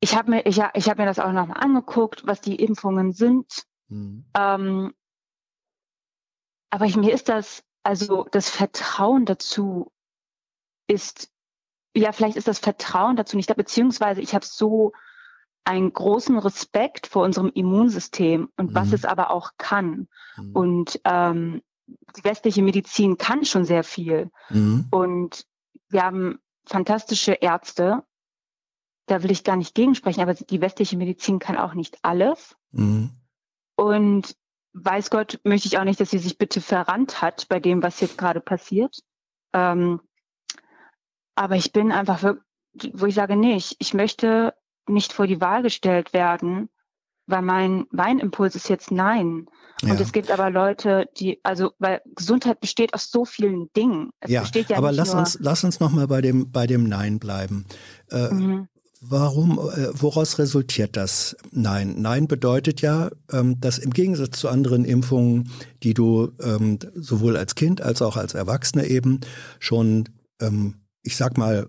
ich 0.00 0.14
habe 0.16 0.30
mir 0.30 0.46
ich, 0.46 0.62
ich 0.74 0.88
habe 0.88 1.02
mir 1.02 1.06
das 1.06 1.18
auch 1.18 1.32
nochmal 1.32 1.60
angeguckt, 1.60 2.24
was 2.24 2.40
die 2.40 2.56
Impfungen 2.56 3.12
sind. 3.12 3.64
Mhm. 3.88 4.24
Ähm, 4.36 4.94
aber 6.70 6.84
ich, 6.86 6.96
mir 6.96 7.12
ist 7.12 7.28
das 7.28 7.64
also 7.82 8.26
das 8.30 8.50
Vertrauen 8.50 9.24
dazu 9.24 9.90
ist 10.88 11.30
ja 11.94 12.12
vielleicht 12.12 12.36
ist 12.36 12.48
das 12.48 12.58
Vertrauen 12.58 13.16
dazu 13.16 13.36
nicht 13.36 13.48
da 13.48 13.54
beziehungsweise 13.54 14.20
ich 14.20 14.34
habe 14.34 14.44
so 14.44 14.92
einen 15.64 15.92
großen 15.92 16.38
Respekt 16.38 17.06
vor 17.06 17.24
unserem 17.24 17.50
Immunsystem 17.52 18.48
und 18.56 18.70
mhm. 18.70 18.74
was 18.74 18.92
es 18.92 19.04
aber 19.04 19.30
auch 19.30 19.52
kann. 19.58 20.08
Mhm. 20.38 20.52
Und 20.56 21.00
ähm, 21.04 21.62
die 21.86 22.24
westliche 22.24 22.62
Medizin 22.62 23.18
kann 23.18 23.44
schon 23.44 23.66
sehr 23.66 23.84
viel. 23.84 24.30
Mhm. 24.48 24.86
Und 24.90 25.46
wir 25.90 26.04
haben 26.04 26.38
fantastische 26.64 27.32
Ärzte. 27.32 28.02
Da 29.06 29.22
will 29.22 29.30
ich 29.30 29.44
gar 29.44 29.56
nicht 29.56 29.74
gegensprechen, 29.74 30.22
aber 30.22 30.32
die 30.32 30.60
westliche 30.62 30.96
Medizin 30.96 31.38
kann 31.38 31.58
auch 31.58 31.74
nicht 31.74 31.98
alles. 32.02 32.56
Und 33.78 34.34
weiß 34.72 35.10
Gott, 35.10 35.40
möchte 35.44 35.68
ich 35.68 35.78
auch 35.78 35.84
nicht, 35.84 36.00
dass 36.00 36.10
sie 36.10 36.18
sich 36.18 36.36
bitte 36.36 36.60
verrannt 36.60 37.22
hat 37.22 37.46
bei 37.48 37.60
dem, 37.60 37.82
was 37.82 38.00
jetzt 38.00 38.18
gerade 38.18 38.40
passiert. 38.40 38.98
Ähm, 39.52 40.00
aber 41.36 41.56
ich 41.56 41.72
bin 41.72 41.92
einfach 41.92 42.34
wo 42.94 43.06
ich 43.06 43.14
sage, 43.14 43.36
nee, 43.36 43.56
ich, 43.56 43.76
ich 43.78 43.94
möchte 43.94 44.54
nicht 44.88 45.12
vor 45.12 45.26
die 45.26 45.40
Wahl 45.40 45.62
gestellt 45.62 46.12
werden, 46.12 46.68
weil 47.26 47.42
mein, 47.42 47.86
mein 47.90 48.18
Impuls 48.18 48.54
ist 48.54 48.68
jetzt 48.68 48.90
nein. 48.90 49.46
Ja. 49.82 49.92
Und 49.92 50.00
es 50.00 50.12
gibt 50.12 50.30
aber 50.30 50.50
Leute, 50.50 51.08
die, 51.18 51.40
also, 51.44 51.72
weil 51.78 52.00
Gesundheit 52.16 52.60
besteht 52.60 52.94
aus 52.94 53.10
so 53.10 53.24
vielen 53.24 53.70
Dingen. 53.74 54.10
Es 54.20 54.30
ja, 54.30 54.42
ja 54.42 54.76
aber 54.76 54.92
lass 54.92 55.14
uns, 55.14 55.38
lass 55.40 55.62
uns 55.62 55.78
nochmal 55.78 56.08
bei 56.08 56.20
dem, 56.20 56.50
bei 56.50 56.66
dem 56.66 56.84
Nein 56.84 57.18
bleiben. 57.18 57.66
Äh, 58.10 58.32
mhm. 58.32 58.68
Warum, 59.00 59.58
äh, 59.58 59.88
woraus 59.92 60.38
resultiert 60.38 60.96
das 60.96 61.36
Nein? 61.52 61.94
Nein 61.98 62.26
bedeutet 62.26 62.80
ja, 62.80 63.10
ähm, 63.30 63.60
dass 63.60 63.78
im 63.78 63.92
Gegensatz 63.92 64.40
zu 64.40 64.48
anderen 64.48 64.84
Impfungen, 64.84 65.50
die 65.84 65.94
du 65.94 66.32
ähm, 66.40 66.78
sowohl 66.94 67.36
als 67.36 67.54
Kind 67.54 67.80
als 67.80 68.02
auch 68.02 68.16
als 68.16 68.34
Erwachsene 68.34 68.86
eben 68.86 69.20
schon, 69.60 70.08
ähm, 70.40 70.74
ich 71.02 71.16
sag 71.16 71.38
mal, 71.38 71.68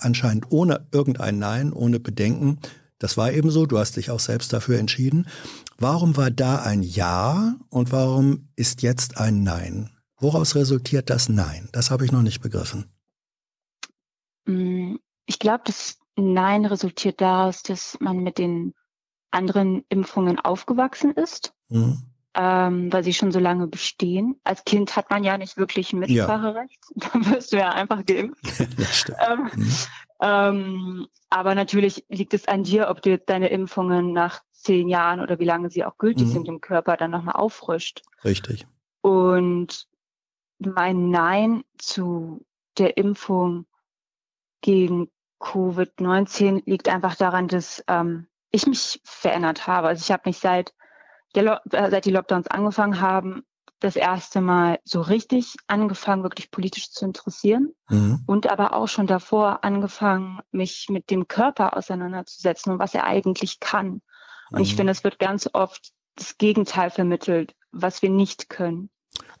anscheinend 0.00 0.50
ohne 0.50 0.86
irgendein 0.92 1.38
Nein, 1.38 1.72
ohne 1.72 1.98
Bedenken. 1.98 2.58
Das 2.98 3.16
war 3.16 3.32
eben 3.32 3.50
so, 3.50 3.66
du 3.66 3.78
hast 3.78 3.96
dich 3.96 4.10
auch 4.10 4.20
selbst 4.20 4.52
dafür 4.52 4.78
entschieden. 4.78 5.26
Warum 5.78 6.16
war 6.16 6.30
da 6.30 6.62
ein 6.62 6.82
Ja 6.82 7.56
und 7.68 7.92
warum 7.92 8.48
ist 8.56 8.82
jetzt 8.82 9.18
ein 9.18 9.42
Nein? 9.42 9.90
Woraus 10.18 10.54
resultiert 10.54 11.10
das 11.10 11.28
Nein? 11.28 11.68
Das 11.72 11.90
habe 11.90 12.04
ich 12.04 12.12
noch 12.12 12.22
nicht 12.22 12.40
begriffen. 12.40 12.86
Mm, 14.46 14.96
ich 15.26 15.38
glaube, 15.38 15.64
das 15.66 15.98
Nein 16.16 16.64
resultiert 16.64 17.20
daraus, 17.20 17.62
dass 17.62 17.98
man 18.00 18.18
mit 18.18 18.38
den 18.38 18.74
anderen 19.30 19.84
Impfungen 19.88 20.38
aufgewachsen 20.38 21.12
ist. 21.12 21.52
Mhm 21.68 22.02
ähm, 22.36 22.92
weil 22.92 23.02
sie 23.02 23.14
schon 23.14 23.32
so 23.32 23.38
lange 23.38 23.66
bestehen. 23.66 24.38
Als 24.44 24.64
Kind 24.64 24.94
hat 24.94 25.10
man 25.10 25.24
ja 25.24 25.38
nicht 25.38 25.56
wirklich 25.56 25.92
ein 25.92 26.00
Mitspracherecht. 26.00 26.78
Ja. 26.96 27.10
Da 27.12 27.30
wirst 27.30 27.52
du 27.52 27.56
ja 27.56 27.70
einfach 27.70 28.04
geimpft. 28.04 28.44
ähm, 29.28 29.50
mhm. 29.54 29.74
ähm, 30.20 31.06
aber 31.30 31.54
natürlich 31.54 32.04
liegt 32.08 32.34
es 32.34 32.46
an 32.46 32.62
dir, 32.62 32.88
ob 32.88 33.00
du 33.00 33.10
jetzt 33.10 33.30
deine 33.30 33.48
Impfungen 33.48 34.12
nach 34.12 34.42
zehn 34.52 34.88
Jahren 34.88 35.20
oder 35.20 35.38
wie 35.38 35.44
lange 35.44 35.70
sie 35.70 35.84
auch 35.84 35.96
gültig 35.96 36.26
mhm. 36.26 36.32
sind 36.32 36.48
im 36.48 36.60
Körper 36.60 36.96
dann 36.96 37.10
nochmal 37.10 37.36
auffrischt. 37.36 38.02
Richtig. 38.22 38.66
Und 39.00 39.86
mein 40.58 41.10
Nein 41.10 41.64
zu 41.78 42.44
der 42.76 42.98
Impfung 42.98 43.66
gegen 44.60 45.08
Covid-19 45.40 46.62
liegt 46.66 46.88
einfach 46.88 47.16
daran, 47.16 47.48
dass 47.48 47.84
ähm, 47.88 48.26
ich 48.50 48.66
mich 48.66 49.00
verändert 49.04 49.66
habe. 49.66 49.88
Also 49.88 50.02
ich 50.02 50.10
habe 50.10 50.22
mich 50.26 50.38
seit 50.38 50.72
der, 51.34 51.60
äh, 51.70 51.90
seit 51.90 52.04
die 52.04 52.10
Lockdowns 52.10 52.48
angefangen 52.48 53.00
haben, 53.00 53.44
das 53.80 53.96
erste 53.96 54.40
Mal 54.40 54.78
so 54.84 55.02
richtig 55.02 55.54
angefangen, 55.66 56.22
wirklich 56.22 56.50
politisch 56.50 56.90
zu 56.90 57.04
interessieren 57.04 57.74
mhm. 57.88 58.22
und 58.26 58.50
aber 58.50 58.72
auch 58.72 58.88
schon 58.88 59.06
davor 59.06 59.64
angefangen, 59.64 60.40
mich 60.50 60.88
mit 60.88 61.10
dem 61.10 61.28
Körper 61.28 61.76
auseinanderzusetzen 61.76 62.72
und 62.72 62.78
was 62.78 62.94
er 62.94 63.04
eigentlich 63.04 63.60
kann. 63.60 64.00
Und 64.50 64.58
mhm. 64.58 64.62
ich 64.62 64.76
finde, 64.76 64.92
es 64.92 65.04
wird 65.04 65.18
ganz 65.18 65.50
oft 65.52 65.92
das 66.14 66.38
Gegenteil 66.38 66.90
vermittelt, 66.90 67.54
was 67.70 68.00
wir 68.00 68.08
nicht 68.08 68.48
können. 68.48 68.88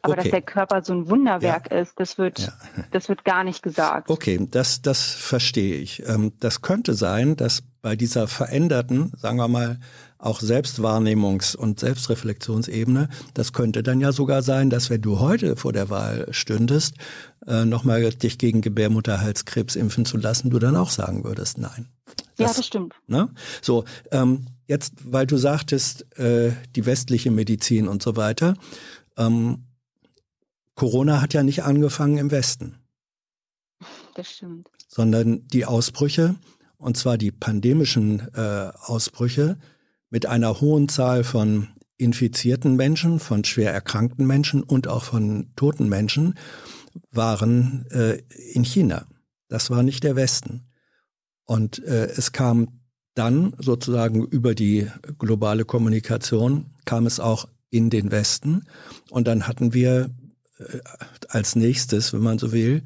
Aber 0.02 0.14
okay. 0.14 0.22
dass 0.22 0.30
der 0.30 0.42
Körper 0.42 0.82
so 0.84 0.92
ein 0.92 1.08
Wunderwerk 1.08 1.70
ja. 1.70 1.78
ist, 1.78 1.98
das 1.98 2.18
wird, 2.18 2.38
ja. 2.38 2.52
das 2.92 3.08
wird 3.08 3.24
gar 3.24 3.44
nicht 3.44 3.62
gesagt. 3.62 4.10
Okay, 4.10 4.46
das, 4.50 4.82
das 4.82 5.02
verstehe 5.12 5.76
ich. 5.76 6.06
Ähm, 6.06 6.32
das 6.40 6.62
könnte 6.62 6.94
sein, 6.94 7.36
dass 7.36 7.62
bei 7.82 7.96
dieser 7.96 8.28
veränderten, 8.28 9.12
sagen 9.16 9.38
wir 9.38 9.48
mal, 9.48 9.78
auch 10.18 10.40
Selbstwahrnehmungs- 10.40 11.56
und 11.56 11.78
Selbstreflexionsebene. 11.78 13.08
Das 13.34 13.52
könnte 13.52 13.82
dann 13.82 14.00
ja 14.00 14.12
sogar 14.12 14.42
sein, 14.42 14.70
dass 14.70 14.90
wenn 14.90 15.02
du 15.02 15.20
heute 15.20 15.56
vor 15.56 15.72
der 15.72 15.90
Wahl 15.90 16.26
stündest, 16.30 16.94
äh, 17.46 17.64
nochmal 17.64 18.10
dich 18.10 18.38
gegen 18.38 18.60
Gebärmutterhalskrebs 18.60 19.76
impfen 19.76 20.04
zu 20.04 20.16
lassen, 20.16 20.50
du 20.50 20.58
dann 20.58 20.76
auch 20.76 20.90
sagen 20.90 21.24
würdest, 21.24 21.58
nein. 21.58 21.88
Das, 22.36 22.50
ja, 22.50 22.56
das 22.56 22.66
stimmt. 22.66 22.94
Ne? 23.06 23.28
So, 23.62 23.84
ähm, 24.10 24.46
jetzt, 24.66 24.94
weil 25.04 25.26
du 25.26 25.36
sagtest, 25.36 26.18
äh, 26.18 26.52
die 26.74 26.86
westliche 26.86 27.30
Medizin 27.30 27.88
und 27.88 28.02
so 28.02 28.16
weiter, 28.16 28.54
ähm, 29.16 29.65
Corona 30.76 31.20
hat 31.20 31.34
ja 31.34 31.42
nicht 31.42 31.64
angefangen 31.64 32.18
im 32.18 32.30
Westen. 32.30 32.76
Das 34.14 34.30
stimmt. 34.30 34.68
Sondern 34.88 35.46
die 35.48 35.64
Ausbrüche, 35.64 36.36
und 36.76 36.96
zwar 36.96 37.18
die 37.18 37.32
pandemischen 37.32 38.20
äh, 38.34 38.70
Ausbrüche, 38.78 39.58
mit 40.10 40.26
einer 40.26 40.60
hohen 40.60 40.88
Zahl 40.88 41.24
von 41.24 41.68
infizierten 41.98 42.76
Menschen, 42.76 43.18
von 43.18 43.44
schwer 43.44 43.72
erkrankten 43.72 44.26
Menschen 44.26 44.62
und 44.62 44.86
auch 44.86 45.02
von 45.02 45.50
toten 45.56 45.88
Menschen 45.88 46.34
waren 47.10 47.86
äh, 47.90 48.22
in 48.52 48.64
China. 48.64 49.06
Das 49.48 49.70
war 49.70 49.82
nicht 49.82 50.04
der 50.04 50.14
Westen. 50.14 50.66
Und 51.44 51.82
äh, 51.84 52.06
es 52.06 52.32
kam 52.32 52.80
dann 53.14 53.54
sozusagen 53.58 54.26
über 54.26 54.54
die 54.54 54.90
globale 55.18 55.64
Kommunikation, 55.64 56.74
kam 56.84 57.06
es 57.06 57.18
auch 57.18 57.48
in 57.70 57.88
den 57.88 58.10
Westen. 58.10 58.64
Und 59.10 59.26
dann 59.26 59.48
hatten 59.48 59.72
wir 59.72 60.10
äh, 60.58 60.80
als 61.28 61.56
nächstes, 61.56 62.12
wenn 62.12 62.22
man 62.22 62.38
so 62.38 62.52
will, 62.52 62.82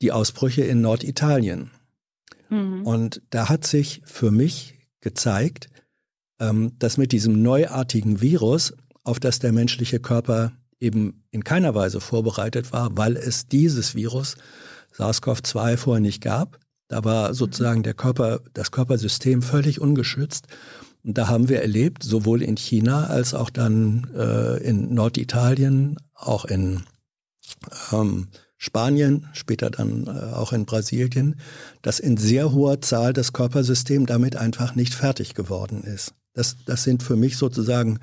die 0.00 0.12
Ausbrüche 0.12 0.62
in 0.62 0.80
Norditalien. 0.80 1.70
Mhm. 2.50 2.86
Und 2.86 3.22
da 3.30 3.48
hat 3.48 3.66
sich 3.66 4.02
für 4.04 4.30
mich 4.30 4.78
gezeigt, 5.00 5.68
ähm, 6.38 6.72
dass 6.78 6.98
mit 6.98 7.12
diesem 7.12 7.42
neuartigen 7.42 8.20
Virus, 8.20 8.74
auf 9.04 9.18
das 9.18 9.38
der 9.38 9.52
menschliche 9.52 9.98
Körper 9.98 10.52
eben 10.78 11.24
in 11.30 11.44
keiner 11.44 11.74
Weise 11.74 12.00
vorbereitet 12.00 12.72
war, 12.72 12.96
weil 12.96 13.16
es 13.16 13.46
dieses 13.46 13.94
Virus 13.94 14.36
SARS-CoV-2 14.96 15.76
vorher 15.76 16.00
nicht 16.00 16.20
gab. 16.22 16.58
Da 16.88 17.04
war 17.04 17.34
sozusagen 17.34 17.82
der 17.82 17.94
Körper, 17.94 18.40
das 18.52 18.70
Körpersystem 18.70 19.42
völlig 19.42 19.80
ungeschützt. 19.80 20.46
Und 21.04 21.18
da 21.18 21.28
haben 21.28 21.48
wir 21.48 21.62
erlebt, 21.62 22.02
sowohl 22.02 22.42
in 22.42 22.56
China 22.56 23.06
als 23.06 23.34
auch 23.34 23.50
dann 23.50 24.10
äh, 24.14 24.58
in 24.58 24.94
Norditalien, 24.94 25.96
auch 26.14 26.44
in 26.44 26.82
ähm, 27.92 28.28
Spanien, 28.56 29.26
später 29.32 29.70
dann 29.70 30.06
äh, 30.06 30.34
auch 30.34 30.52
in 30.52 30.66
Brasilien, 30.66 31.36
dass 31.82 31.98
in 31.98 32.16
sehr 32.16 32.52
hoher 32.52 32.80
Zahl 32.80 33.12
das 33.12 33.32
Körpersystem 33.32 34.06
damit 34.06 34.36
einfach 34.36 34.76
nicht 34.76 34.94
fertig 34.94 35.34
geworden 35.34 35.82
ist. 35.82 36.14
Das, 36.32 36.56
das 36.64 36.84
sind 36.84 37.02
für 37.02 37.16
mich 37.16 37.36
sozusagen 37.36 37.98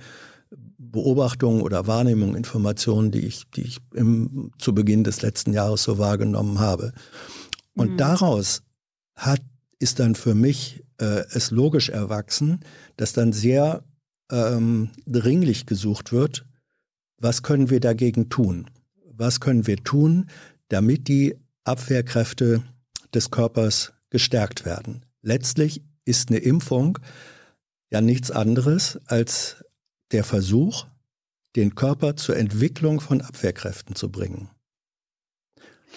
Beobachtungen 0.78 1.62
oder 1.62 1.88
Wahrnehmungen, 1.88 2.36
Informationen, 2.36 3.12
die 3.12 3.26
ich, 3.26 3.50
die 3.52 3.62
ich 3.62 3.78
im, 3.94 4.52
zu 4.58 4.74
Beginn 4.74 5.04
des 5.04 5.22
letzten 5.22 5.54
Jahres 5.54 5.84
so 5.84 5.98
wahrgenommen 5.98 6.60
habe. 6.60 6.94
Und 7.76 7.92
mhm. 7.92 7.98
daraus 7.98 8.64
hat, 9.16 9.42
ist 9.80 10.00
dann 10.00 10.16
für 10.16 10.36
mich 10.36 10.84
äh, 10.98 11.24
es 11.32 11.52
logisch 11.52 11.90
erwachsen, 11.90 12.60
dass 12.98 13.14
dann 13.14 13.32
sehr 13.32 13.84
ähm, 14.32 14.90
dringlich 15.06 15.66
gesucht 15.66 16.12
wird, 16.12 16.46
was 17.18 17.44
können 17.44 17.70
wir 17.70 17.80
dagegen 17.80 18.30
tun? 18.30 18.70
Was 19.20 19.40
können 19.40 19.68
wir 19.68 19.78
tun, 19.78 20.30
damit 20.70 21.08
die 21.08 21.36
Abwehrkräfte 21.64 22.64
des 23.14 23.32
Körpers 23.32 23.94
gestärkt 24.10 24.66
werden. 24.66 25.06
Letztlich 25.22 25.84
ist 26.06 26.30
eine 26.30 26.40
Impfung 26.40 26.98
ja 27.92 28.02
nichts 28.02 28.32
anderes 28.32 29.00
als 29.06 29.64
der 30.12 30.24
Versuch, 30.24 30.86
den 31.56 31.76
Körper 31.76 32.16
zur 32.16 32.38
Entwicklung 32.38 33.00
von 33.00 33.22
Abwehrkräften 33.22 33.96
zu 33.96 34.12
bringen. 34.12 34.50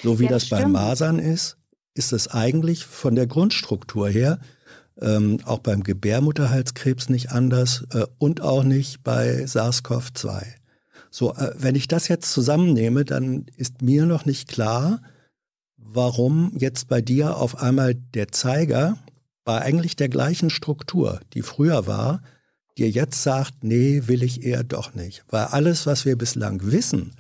So 0.03 0.19
wie 0.19 0.25
ja, 0.25 0.31
das, 0.31 0.49
das 0.49 0.61
bei 0.61 0.67
Masern 0.67 1.19
ist, 1.19 1.59
ist 1.95 2.13
es 2.13 2.29
eigentlich 2.29 2.87
von 2.87 3.15
der 3.15 3.27
Grundstruktur 3.27 4.09
her 4.09 4.41
ähm, 5.01 5.41
auch 5.45 5.59
beim 5.59 5.83
Gebärmutterhalskrebs 5.83 7.09
nicht 7.09 7.31
anders 7.31 7.87
äh, 7.91 8.07
und 8.19 8.41
auch 8.41 8.65
nicht 8.65 9.03
bei 9.03 9.45
SARS-CoV-2. 9.45 10.62
So, 11.13 11.35
äh, 11.35 11.53
wenn 11.59 11.75
ich 11.75 11.89
das 11.89 12.09
jetzt 12.09 12.33
zusammennehme, 12.33 13.05
dann 13.05 13.45
ist 13.57 13.83
mir 13.83 14.07
noch 14.07 14.25
nicht 14.25 14.49
klar, 14.49 15.03
warum 15.77 16.53
jetzt 16.57 16.89
bei 16.89 17.03
dir 17.03 17.37
auf 17.37 17.59
einmal 17.59 17.95
der 17.95 18.29
Zeiger 18.29 18.97
bei 19.45 19.61
eigentlich 19.61 19.95
der 19.95 20.09
gleichen 20.09 20.51
Struktur, 20.51 21.21
die 21.35 21.43
früher 21.43 21.87
war, 21.87 22.23
dir 22.79 22.89
jetzt 22.89 23.23
sagt, 23.23 23.63
nee, 23.63 24.05
will 24.07 24.23
ich 24.23 24.43
eher 24.43 24.65
doch 24.65 24.95
nicht. 24.95 25.25
Weil 25.29 25.47
alles, 25.47 25.85
was 25.85 26.07
wir 26.07 26.17
bislang 26.17 26.61
wissen 26.73 27.13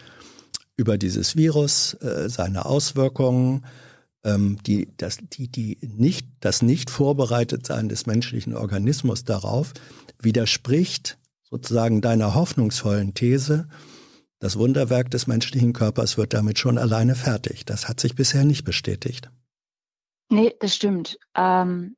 über 0.76 0.96
dieses 0.96 1.36
Virus, 1.36 1.94
äh, 1.94 2.30
seine 2.30 2.64
Auswirkungen, 2.64 3.66
ähm, 4.24 4.56
die, 4.66 4.88
das, 4.96 5.18
die, 5.20 5.48
die 5.48 5.78
nicht, 5.82 6.26
das 6.40 6.62
nicht 6.62 6.88
vorbereitet 6.88 7.66
sein 7.66 7.90
des 7.90 8.06
menschlichen 8.06 8.56
Organismus 8.56 9.24
darauf, 9.24 9.74
widerspricht 10.18 11.18
sozusagen 11.52 12.00
deiner 12.00 12.34
hoffnungsvollen 12.34 13.12
These, 13.12 13.68
das 14.38 14.58
Wunderwerk 14.58 15.10
des 15.10 15.26
menschlichen 15.26 15.74
Körpers 15.74 16.16
wird 16.16 16.32
damit 16.32 16.58
schon 16.58 16.78
alleine 16.78 17.14
fertig. 17.14 17.66
Das 17.66 17.88
hat 17.88 18.00
sich 18.00 18.14
bisher 18.14 18.44
nicht 18.44 18.64
bestätigt. 18.64 19.30
Nee, 20.30 20.56
das 20.60 20.74
stimmt. 20.74 21.18
Ähm, 21.36 21.94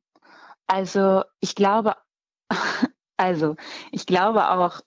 also 0.67 1.23
ich 1.39 1.55
glaube, 1.55 1.95
also 3.17 3.55
ich 3.93 4.07
glaube 4.07 4.51
auch, 4.51 4.81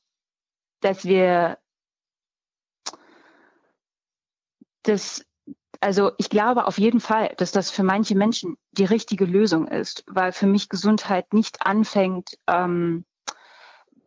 dass 0.81 1.05
wir 1.05 1.57
das, 4.83 5.25
also 5.79 6.11
ich 6.17 6.29
glaube 6.29 6.67
auf 6.67 6.77
jeden 6.77 6.99
Fall, 6.99 7.33
dass 7.37 7.53
das 7.53 7.71
für 7.71 7.83
manche 7.83 8.15
Menschen 8.15 8.57
die 8.73 8.85
richtige 8.85 9.23
Lösung 9.23 9.69
ist, 9.69 10.03
weil 10.07 10.33
für 10.33 10.45
mich 10.45 10.67
Gesundheit 10.67 11.33
nicht 11.33 11.65
anfängt, 11.65 12.37
ähm, 12.47 13.05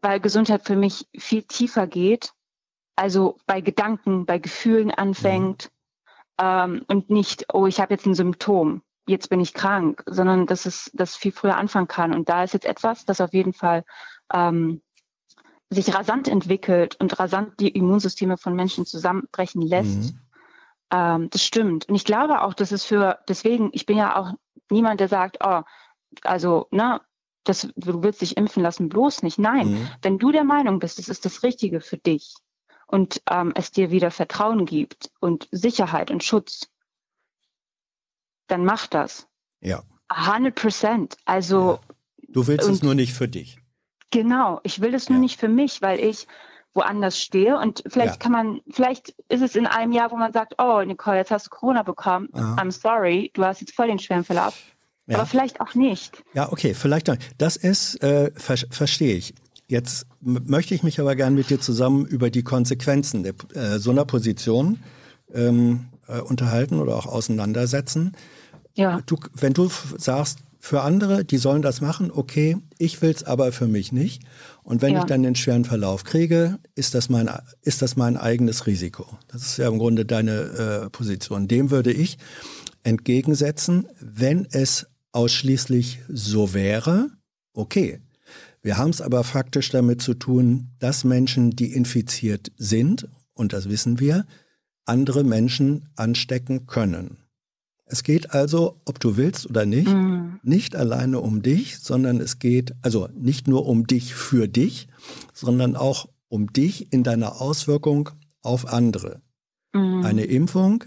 weil 0.03 0.21
Gesundheit 0.21 0.65
für 0.65 0.77
mich 0.77 1.07
viel 1.17 1.43
tiefer 1.43 1.87
geht, 1.87 2.33
also 2.97 3.39
bei 3.47 3.61
Gedanken, 3.61 4.27
bei 4.27 4.39
Gefühlen 4.39 4.91
anfängt 4.91 5.71
ähm, 6.39 6.85
und 6.89 7.11
nicht, 7.11 7.47
oh, 7.53 7.67
ich 7.67 7.81
habe 7.81 7.95
jetzt 7.95 8.07
ein 8.07 8.15
Symptom 8.15 8.83
jetzt 9.11 9.29
bin 9.29 9.41
ich 9.41 9.53
krank, 9.53 10.03
sondern 10.07 10.47
dass 10.47 10.65
es 10.65 10.91
das 10.95 11.17
viel 11.17 11.33
früher 11.33 11.57
anfangen 11.57 11.89
kann. 11.89 12.15
Und 12.15 12.29
da 12.29 12.45
ist 12.45 12.55
jetzt 12.55 12.65
etwas, 12.65 13.05
das 13.05 13.21
auf 13.21 13.35
jeden 13.35 13.53
Fall 13.53 13.85
ähm, 14.33 14.81
sich 15.69 15.95
rasant 15.95 16.29
entwickelt 16.29 16.97
und 16.99 17.19
rasant 17.19 17.61
die 17.61 17.69
Immunsysteme 17.69 18.39
von 18.39 18.55
Menschen 18.55 18.87
zusammenbrechen 18.87 19.61
lässt. 19.61 20.15
Mhm. 20.15 20.21
Ähm, 20.93 21.31
das 21.31 21.45
stimmt. 21.45 21.89
Und 21.89 21.95
ich 21.95 22.05
glaube 22.05 22.43
auch, 22.43 22.55
dass 22.55 22.73
es 22.73 22.85
für, 22.85 23.19
deswegen, 23.29 23.71
ich 23.73 23.85
bin 23.85 23.99
ja 23.99 24.17
auch 24.17 24.33
niemand, 24.71 25.01
der 25.01 25.09
sagt, 25.09 25.39
oh, 25.45 25.63
also, 26.23 26.67
ne, 26.71 27.01
das, 27.45 27.69
du 27.77 28.03
willst 28.03 28.21
dich 28.21 28.37
impfen 28.37 28.63
lassen, 28.63 28.89
bloß 28.89 29.23
nicht. 29.23 29.39
Nein, 29.39 29.73
mhm. 29.73 29.89
wenn 30.03 30.19
du 30.19 30.31
der 30.31 30.45
Meinung 30.45 30.79
bist, 30.79 30.99
es 30.99 31.09
ist 31.09 31.25
das 31.25 31.43
Richtige 31.43 31.81
für 31.81 31.97
dich 31.97 32.35
und 32.87 33.23
ähm, 33.31 33.53
es 33.55 33.71
dir 33.71 33.91
wieder 33.91 34.11
Vertrauen 34.11 34.67
gibt 34.67 35.11
und 35.21 35.49
Sicherheit 35.51 36.11
und 36.11 36.25
Schutz, 36.25 36.69
dann 38.47 38.65
mach 38.65 38.87
das. 38.87 39.29
Ja. 39.61 39.83
100 40.09 40.55
Prozent. 40.55 41.17
Also. 41.25 41.79
Ja. 41.83 41.95
Du 42.29 42.47
willst 42.47 42.69
es 42.69 42.83
nur 42.83 42.95
nicht 42.95 43.13
für 43.13 43.29
dich. 43.29 43.59
Genau. 44.11 44.61
Ich 44.65 44.81
will 44.81 44.95
es 44.95 45.09
nur 45.09 45.19
nicht 45.19 45.39
für 45.39 45.49
mich, 45.49 45.83
weil 45.83 45.99
ich 46.01 46.27
woanders 46.75 47.21
stehe 47.21 47.59
und 47.59 47.83
vielleicht 47.89 48.15
ja. 48.15 48.19
kann 48.19 48.33
man, 48.33 48.61
vielleicht 48.71 49.11
ist 49.29 49.43
es 49.43 49.57
in 49.57 49.67
einem 49.67 49.91
Jahr, 49.91 50.13
wo 50.13 50.17
man 50.17 50.33
sagt, 50.33 50.55
oh 50.59 50.83
Nicole, 50.83 51.17
jetzt 51.17 51.33
hast 51.33 51.47
du 51.47 51.51
Corona 51.51 51.83
bekommen. 51.83 52.29
Aha. 52.33 52.57
I'm 52.57 52.71
sorry, 52.71 53.31
du 53.35 53.45
hast 53.45 53.61
jetzt 53.61 53.75
voll 53.75 53.89
den 53.89 53.99
schweren 53.99 54.25
Verlauf. 54.25 54.57
Ja. 55.11 55.19
Aber 55.19 55.27
vielleicht 55.27 55.61
auch 55.61 55.75
nicht. 55.75 56.23
Ja, 56.35 56.53
okay, 56.53 56.73
vielleicht 56.73 57.11
auch. 57.11 57.17
Das 57.37 57.57
ist, 57.57 58.03
äh, 58.03 58.31
ver 58.35 58.57
verstehe 58.71 59.17
ich. 59.17 59.35
Jetzt 59.67 60.07
möchte 60.21 60.75
ich 60.75 60.83
mich 60.83 61.01
aber 61.01 61.17
gern 61.17 61.35
mit 61.35 61.51
dir 61.51 61.61
zusammen 61.61 62.07
über 62.07 62.31
die 62.31 62.43
Konsequenzen 62.43 63.23
der, 63.23 63.35
äh, 63.55 63.79
so 63.79 63.91
einer 63.91 64.05
Position 64.05 64.79
ähm, 65.35 65.89
äh, 66.07 66.21
unterhalten 66.21 66.79
oder 66.79 66.97
auch 66.97 67.07
auseinandersetzen. 67.07 68.13
Ja. 68.75 69.01
Du, 69.07 69.17
wenn 69.35 69.53
du 69.53 69.69
sagst, 69.97 70.39
für 70.63 70.83
andere, 70.83 71.25
die 71.25 71.39
sollen 71.39 71.63
das 71.63 71.81
machen, 71.81 72.11
okay, 72.13 72.59
ich 72.79 73.01
will 73.01 73.11
es 73.11 73.25
aber 73.25 73.51
für 73.51 73.67
mich 73.67 73.93
nicht. 73.93 74.23
Und 74.63 74.83
wenn 74.83 74.93
ja. 74.93 75.01
ich 75.01 75.07
dann 75.07 75.23
den 75.23 75.35
schweren 75.35 75.65
Verlauf 75.65 76.05
kriege, 76.05 76.59
ist 76.75 76.95
das 76.95 77.09
mein, 77.09 77.31
ist 77.63 77.81
das 77.81 77.97
mein 77.97 78.19
eigenes 78.19 78.67
Risiko. 78.67 79.07
Das 79.29 79.43
ist 79.43 79.57
ja 79.57 79.69
im 79.69 79.79
Grunde 79.79 80.05
deine 80.05 80.85
äh, 80.85 80.91
Position. 80.91 81.49
Dem 81.49 81.71
würde 81.71 81.93
ich 81.93 82.19
entgegensetzen, 82.83 83.89
wenn 84.01 84.47
es 84.51 84.87
ausschließlich 85.13 86.01
so 86.09 86.55
wäre, 86.55 87.11
okay. 87.53 88.01
Wir 88.63 88.77
haben 88.77 88.91
es 88.91 89.01
aber 89.01 89.25
faktisch 89.25 89.71
damit 89.71 90.03
zu 90.03 90.15
tun, 90.15 90.69
dass 90.79 91.05
Menschen, 91.05 91.51
die 91.51 91.73
infiziert 91.73 92.53
sind, 92.57 93.09
und 93.33 93.53
das 93.53 93.69
wissen 93.69 94.01
wir, 94.01 94.27
andere 94.85 95.25
Menschen 95.25 95.89
anstecken 95.97 96.67
können. 96.67 97.17
Es 97.87 98.05
geht 98.05 98.33
also, 98.33 98.81
ob 98.85 99.01
du 99.01 99.17
willst 99.17 99.49
oder 99.51 99.67
nicht, 99.67 99.89
mhm. 99.89 100.39
nicht 100.45 100.77
alleine 100.77 101.21
um 101.21 101.43
dich, 101.43 101.79
sondern 101.81 102.21
es 102.21 102.39
geht 102.39 102.73
also 102.83 103.09
nicht 103.15 103.49
nur 103.49 103.67
um 103.67 103.87
dich 103.87 104.15
für 104.15 104.47
dich, 104.47 104.87
sondern 105.33 105.75
auch 105.75 106.09
um 106.29 106.53
dich 106.53 106.93
in 106.93 107.03
deiner 107.03 107.41
Auswirkung 107.41 108.11
auf 108.43 108.73
andere. 108.73 109.23
Mhm. 109.73 110.05
Eine 110.05 110.25
Impfung, 110.25 110.85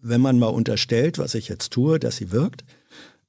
wenn 0.00 0.20
man 0.20 0.38
mal 0.38 0.48
unterstellt, 0.48 1.18
was 1.18 1.34
ich 1.34 1.48
jetzt 1.48 1.72
tue, 1.72 1.98
dass 1.98 2.16
sie 2.16 2.30
wirkt, 2.32 2.64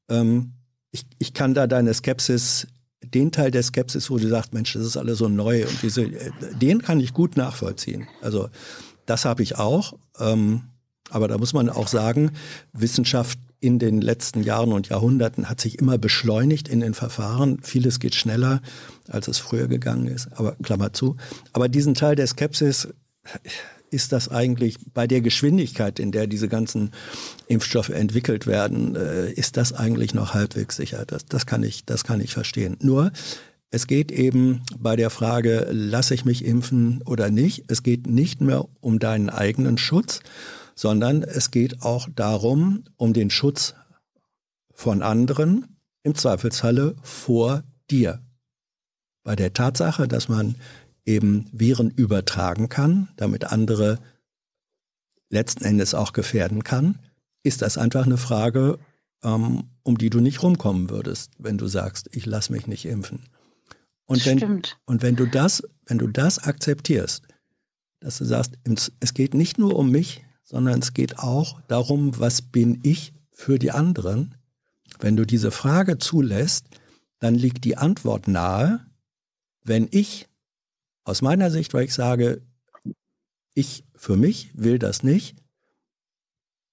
ähm, 0.10 0.54
ich, 0.92 1.06
ich 1.20 1.34
kann 1.34 1.54
da 1.54 1.68
deine 1.68 1.94
Skepsis, 1.94 2.68
den 3.04 3.32
Teil 3.32 3.52
der 3.52 3.64
Skepsis, 3.64 4.10
wo 4.10 4.18
du 4.18 4.28
sagst, 4.28 4.54
Mensch, 4.54 4.74
das 4.74 4.86
ist 4.86 4.98
alles 4.98 5.20
so 5.20 5.28
neu 5.28 5.66
und 5.68 5.82
diese, 5.82 6.04
äh, 6.04 6.32
den 6.60 6.82
kann 6.82 7.00
ich 7.00 7.14
gut 7.14 7.38
nachvollziehen. 7.38 8.08
Also 8.22 8.50
das 9.06 9.26
habe 9.26 9.44
ich 9.44 9.58
auch. 9.58 9.94
Ähm, 10.20 10.64
aber 11.10 11.28
da 11.28 11.38
muss 11.38 11.54
man 11.54 11.70
auch 11.70 11.88
sagen, 11.88 12.32
Wissenschaft 12.74 13.40
in 13.60 13.80
den 13.80 14.02
letzten 14.02 14.44
Jahren 14.44 14.72
und 14.72 14.90
Jahrhunderten 14.90 15.50
hat 15.50 15.62
sich 15.62 15.80
immer 15.80 15.98
beschleunigt 15.98 16.68
in 16.68 16.80
den 16.80 16.94
Verfahren. 16.94 17.60
Vieles 17.64 18.00
geht 18.00 18.14
schneller, 18.14 18.62
als 19.08 19.28
es 19.28 19.40
früher 19.40 19.68
gegangen 19.68 20.08
ist. 20.08 20.28
Aber 20.34 20.56
Klammer 20.62 20.94
zu. 20.94 21.16
Aber 21.54 21.70
diesen 21.70 21.96
Teil 21.96 22.16
der 22.16 22.28
Skepsis 22.28 22.90
ist 23.90 24.12
das 24.12 24.30
eigentlich 24.30 24.78
bei 24.94 25.08
der 25.08 25.22
Geschwindigkeit, 25.22 26.00
in 26.00 26.12
der 26.12 26.28
diese 26.28 26.48
ganzen 26.48 26.92
Impfstoffe 27.48 27.90
entwickelt 27.90 28.48
werden, 28.48 28.96
äh, 28.96 29.32
ist 29.32 29.58
das 29.58 29.74
eigentlich 29.74 30.14
noch 30.14 30.34
halbwegs 30.34 30.76
sicher. 30.76 31.06
Das, 31.06 31.26
das 31.26 31.46
kann 31.46 31.64
ich, 31.64 31.86
das 31.86 32.04
kann 32.04 32.20
ich 32.22 32.34
verstehen. 32.34 32.78
Nur 32.82 33.12
es 33.70 33.88
geht 33.88 34.12
eben 34.12 34.62
bei 34.78 34.96
der 34.96 35.10
Frage, 35.10 35.68
lasse 35.72 36.14
ich 36.14 36.24
mich 36.24 36.46
impfen 36.46 37.02
oder 37.06 37.30
nicht. 37.30 37.66
Es 37.68 37.84
geht 37.84 38.08
nicht 38.08 38.40
mehr 38.40 38.66
um 38.80 39.00
deinen 39.00 39.30
eigenen 39.30 39.78
Schutz, 39.78 40.22
sondern 40.76 41.24
es 41.24 41.52
geht 41.52 41.82
auch 41.82 42.08
darum, 42.16 42.84
um 42.96 43.14
den 43.14 43.30
Schutz 43.30 43.76
von 44.74 45.02
anderen, 45.02 45.66
im 46.04 46.16
Zweifelsfalle 46.16 46.96
vor 47.02 47.64
dir. 47.92 48.22
Bei 49.24 49.36
der 49.36 49.52
Tatsache, 49.52 50.08
dass 50.08 50.30
man 50.30 50.56
eben 51.06 51.50
Viren 51.52 51.90
übertragen 51.90 52.70
kann, 52.70 53.10
damit 53.18 53.46
andere 53.46 54.00
letzten 55.30 55.66
Endes 55.66 55.94
auch 55.94 56.14
gefährden 56.14 56.64
kann, 56.64 57.00
ist 57.48 57.62
das 57.62 57.78
einfach 57.78 58.06
eine 58.06 58.18
Frage, 58.18 58.78
ähm, 59.24 59.64
um 59.84 59.98
die 59.98 60.10
du 60.10 60.20
nicht 60.20 60.44
rumkommen 60.44 60.90
würdest, 60.90 61.32
wenn 61.40 61.58
du 61.58 61.68
sagst, 61.68 62.10
ich 62.12 62.26
lasse 62.26 62.52
mich 62.52 62.68
nicht 62.68 62.86
impfen. 62.86 63.24
Und 64.06 64.26
wenn, 64.26 64.38
Stimmt. 64.38 64.80
und 64.86 65.02
wenn 65.02 65.16
du 65.16 65.26
das, 65.26 65.64
wenn 65.86 65.98
du 65.98 66.08
das 66.08 66.40
akzeptierst, 66.40 67.28
dass 68.00 68.20
du 68.20 68.26
sagst, 68.26 68.54
es 69.00 69.14
geht 69.14 69.34
nicht 69.34 69.58
nur 69.58 69.76
um 69.76 69.90
mich, 69.90 70.24
sondern 70.44 70.80
es 70.80 70.94
geht 70.94 71.20
auch 71.20 71.62
darum, 71.68 72.20
was 72.20 72.42
bin 72.42 72.80
ich 72.84 73.14
für 73.32 73.60
die 73.60 73.72
anderen. 73.72 74.36
Wenn 75.00 75.18
du 75.18 75.26
diese 75.26 75.52
Frage 75.52 75.98
zulässt, 75.98 76.68
dann 77.20 77.36
liegt 77.36 77.66
die 77.66 77.78
Antwort 77.78 78.28
nahe, 78.28 78.86
wenn 79.64 79.88
ich 79.92 80.28
aus 81.04 81.22
meiner 81.22 81.52
Sicht, 81.52 81.74
weil 81.74 81.86
ich 81.86 81.94
sage, 81.94 82.42
ich 83.54 83.84
für 83.96 84.16
mich 84.16 84.52
will 84.54 84.80
das 84.80 85.04
nicht, 85.04 85.36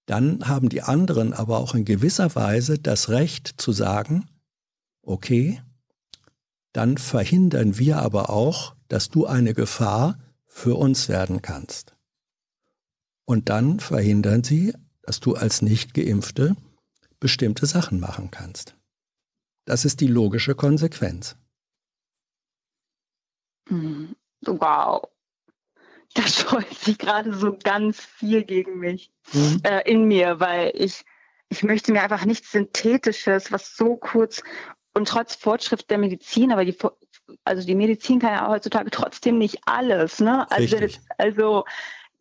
dann 0.07 0.49
haben 0.49 0.69
die 0.69 0.83
anderen 0.83 1.33
aber 1.33 1.59
auch 1.59 1.75
in 1.75 1.85
gewisser 1.85 2.35
Weise 2.35 2.79
das 2.79 3.09
Recht 3.09 3.55
zu 3.57 3.73
sagen, 3.73 4.29
okay, 5.03 5.63
dann 6.73 6.99
verhindern 6.99 7.79
wir 7.79 7.99
aber 7.99 8.31
auch, 8.31 8.75
dass 8.89 9.09
du 9.09 9.27
eine 9.27 9.55
Gefahr 9.55 10.19
für 10.47 10.77
uns 10.77 11.09
werden 11.09 11.41
kannst. 11.41 11.97
Und 13.25 13.49
dann 13.49 13.81
verhindern 13.81 14.45
sie, 14.45 14.75
dass 15.03 15.21
du 15.21 15.35
als 15.35 15.63
Nicht-Geimpfte 15.63 16.57
bestimmte 17.21 17.67
Sachen 17.67 18.01
machen 18.01 18.31
kannst. 18.31 18.77
Das 19.65 19.85
ist 19.85 20.01
die 20.01 20.07
logische 20.07 20.55
Konsequenz. 20.55 21.37
Hm, 23.69 24.15
Wow. 24.47 25.09
Da 26.15 26.27
scheut 26.27 26.73
sich 26.79 26.99
gerade 26.99 27.35
so 27.35 27.57
ganz 27.57 28.01
viel 28.01 28.45
gegen 28.45 28.79
mich 28.79 29.14
Mhm. 29.33 29.61
äh, 29.65 29.91
in 29.91 30.05
mir, 30.05 30.41
weil 30.41 30.73
ich, 30.75 31.05
ich 31.49 31.63
möchte 31.63 31.93
mir 31.93 32.03
einfach 32.03 32.25
nichts 32.25 32.53
Synthetisches, 32.53 33.51
was 33.53 33.77
so 33.77 33.97
kurz 33.97 34.43
und 34.95 35.09
trotz 35.09 35.35
Fortschritt 35.35 35.91
der 35.91 35.99
Medizin, 35.99 36.53
aber 36.53 36.65
die, 36.65 36.77
also 37.45 37.67
die 37.67 37.75
Medizin 37.75 38.21
kann 38.21 38.33
ja 38.35 38.49
heutzutage 38.49 38.91
trotzdem 38.91 39.39
nicht 39.39 39.59
alles, 39.67 40.21
ne? 40.21 40.47
Also, 40.51 40.79
das, 40.79 41.01
also 41.19 41.65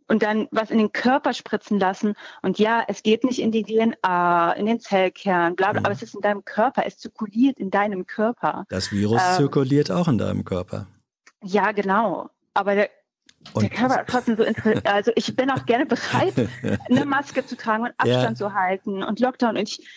und 0.08 0.22
dann 0.22 0.48
was 0.52 0.70
in 0.70 0.80
den 0.80 0.92
Körper 0.92 1.34
spritzen 1.34 1.80
lassen. 1.80 2.14
Und 2.42 2.60
ja, 2.60 2.84
es 2.88 3.04
geht 3.04 3.24
nicht 3.24 3.40
in 3.40 3.52
die 3.52 3.64
DNA, 3.64 4.52
in 4.54 4.66
den 4.66 4.80
Zellkern, 4.80 5.56
bla 5.56 5.72
bla, 5.72 5.80
Mhm. 5.80 5.86
aber 5.86 5.94
es 5.96 6.04
ist 6.04 6.14
in 6.16 6.22
deinem 6.22 6.44
Körper, 6.44 6.86
es 6.86 6.98
zirkuliert 6.98 7.58
in 7.58 7.72
deinem 7.72 8.06
Körper. 8.06 8.66
Das 8.70 8.92
Virus 8.92 9.22
Ähm, 9.24 9.38
zirkuliert 9.38 9.92
auch 9.92 10.08
in 10.08 10.18
deinem 10.18 10.44
Körper. 10.44 10.88
Ja, 11.42 11.72
genau. 11.72 12.30
Aber 12.54 12.76
der, 12.76 12.90
der 13.56 13.64
Und 13.64 13.72
Körper 13.72 14.02
ist 14.02 14.10
trotzdem 14.10 14.38
so 14.38 14.44
interessant. 14.44 14.86
Also 14.88 15.12
ich 15.16 15.36
bin 15.36 15.50
auch 15.52 15.66
gerne 15.66 15.86
bereit, 15.86 16.34
eine 16.90 17.06
Maske 17.06 17.46
zu 17.46 17.56
tragen 17.58 17.84
und 17.84 17.94
Ja. 18.06 18.16
Abstand 18.16 18.38
zu 18.38 18.54
halten 18.54 19.04
und 19.04 19.20
Lockdown. 19.20 19.58
Und 19.58 19.70
ich, 19.70 19.88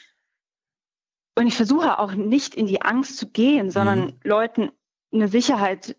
und 1.38 1.46
ich 1.46 1.54
versuche 1.56 1.98
auch 1.98 2.12
nicht 2.12 2.54
in 2.54 2.66
die 2.66 2.82
Angst 2.82 3.18
zu 3.18 3.28
gehen, 3.30 3.70
sondern 3.70 4.06
Mhm. 4.06 4.20
Leuten 4.24 4.70
eine 5.12 5.28
Sicherheit 5.28 5.96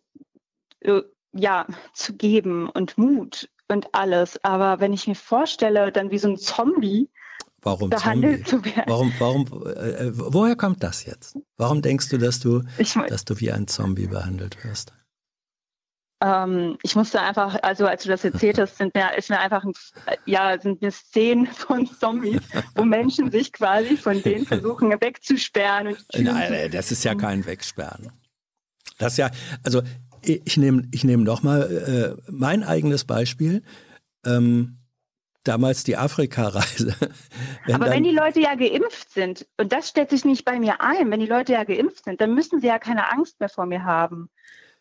äh, 0.81 1.01
ja, 1.33 1.67
zu 1.93 2.15
geben 2.15 2.69
und 2.69 2.97
Mut 2.97 3.49
und 3.67 3.93
alles. 3.93 4.43
Aber 4.43 4.79
wenn 4.79 4.93
ich 4.93 5.07
mir 5.07 5.15
vorstelle, 5.15 5.91
dann 5.91 6.10
wie 6.12 6.17
so 6.17 6.29
ein 6.29 6.38
Zombie 6.38 7.10
warum 7.62 7.91
Zombie? 7.91 7.95
behandelt 7.95 8.47
zu 8.47 8.63
werden. 8.65 8.83
Warum, 8.88 9.13
warum, 9.19 9.45
äh, 9.67 10.12
woher 10.13 10.55
kommt 10.55 10.83
das 10.83 11.05
jetzt? 11.05 11.38
Warum 11.57 11.81
denkst 11.81 12.10
du, 12.10 12.17
dass 12.17 12.39
du, 12.39 12.63
Ich, 12.77 12.93
dass 12.93 13.25
du 13.25 13.39
wie 13.39 13.51
ein 13.51 13.67
Zombie 13.67 14.07
behandelt 14.07 14.63
wirst? 14.63 14.93
Ähm, 16.19 16.77
ich 16.82 16.95
musste 16.95 17.21
einfach, 17.21 17.62
also 17.62 17.86
als 17.86 18.03
du 18.03 18.10
das 18.10 18.23
erzählt 18.23 18.58
hast, 18.58 18.77
sind 18.77 18.95
mir, 18.95 19.15
ist 19.15 19.30
mir 19.30 19.39
einfach, 19.39 19.63
ein, 19.63 19.73
ja, 20.25 20.60
sind 20.60 20.82
mir 20.82 20.91
Szenen 20.91 21.45
von 21.53 21.86
Zombies, 21.86 22.41
wo 22.75 22.84
Menschen 22.84 23.30
sich 23.32 23.53
quasi 23.53 23.97
von 23.97 24.21
denen 24.23 24.45
versuchen 24.45 24.89
wegzusperren 24.89 25.95
Nein, 26.13 26.71
das 26.71 26.91
ist 26.91 27.03
ja 27.03 27.13
kein 27.13 27.45
Wegsperren. 27.45 28.12
Das 28.97 29.13
ist 29.13 29.17
ja, 29.17 29.30
also 29.63 29.84
ich 30.23 30.58
nehme 30.58 30.88
ich 30.91 31.03
nehm 31.03 31.23
noch 31.23 31.43
mal 31.43 32.17
äh, 32.17 32.32
mein 32.32 32.63
eigenes 32.63 33.06
Beispiel. 33.06 33.62
Ähm, 34.25 34.80
damals 35.43 35.84
die 35.84 35.95
Afrika-Reise. 35.95 36.95
Aber 37.71 37.86
dann- 37.86 37.93
wenn 37.93 38.03
die 38.03 38.12
Leute 38.12 38.41
ja 38.41 38.56
geimpft 38.56 39.12
sind, 39.12 39.47
und 39.58 39.71
das 39.71 39.89
stellt 39.89 40.10
sich 40.10 40.25
nicht 40.25 40.43
bei 40.45 40.60
mir 40.60 40.82
ein, 40.82 41.10
wenn 41.12 41.19
die 41.19 41.27
Leute 41.27 41.53
ja 41.53 41.63
geimpft 41.63 42.06
sind, 42.06 42.19
dann 42.19 42.34
müssen 42.34 42.60
sie 42.60 42.67
ja 42.67 42.80
keine 42.80 43.12
Angst 43.12 43.39
mehr 43.39 43.49
vor 43.49 43.65
mir 43.65 43.84
haben. 43.84 44.30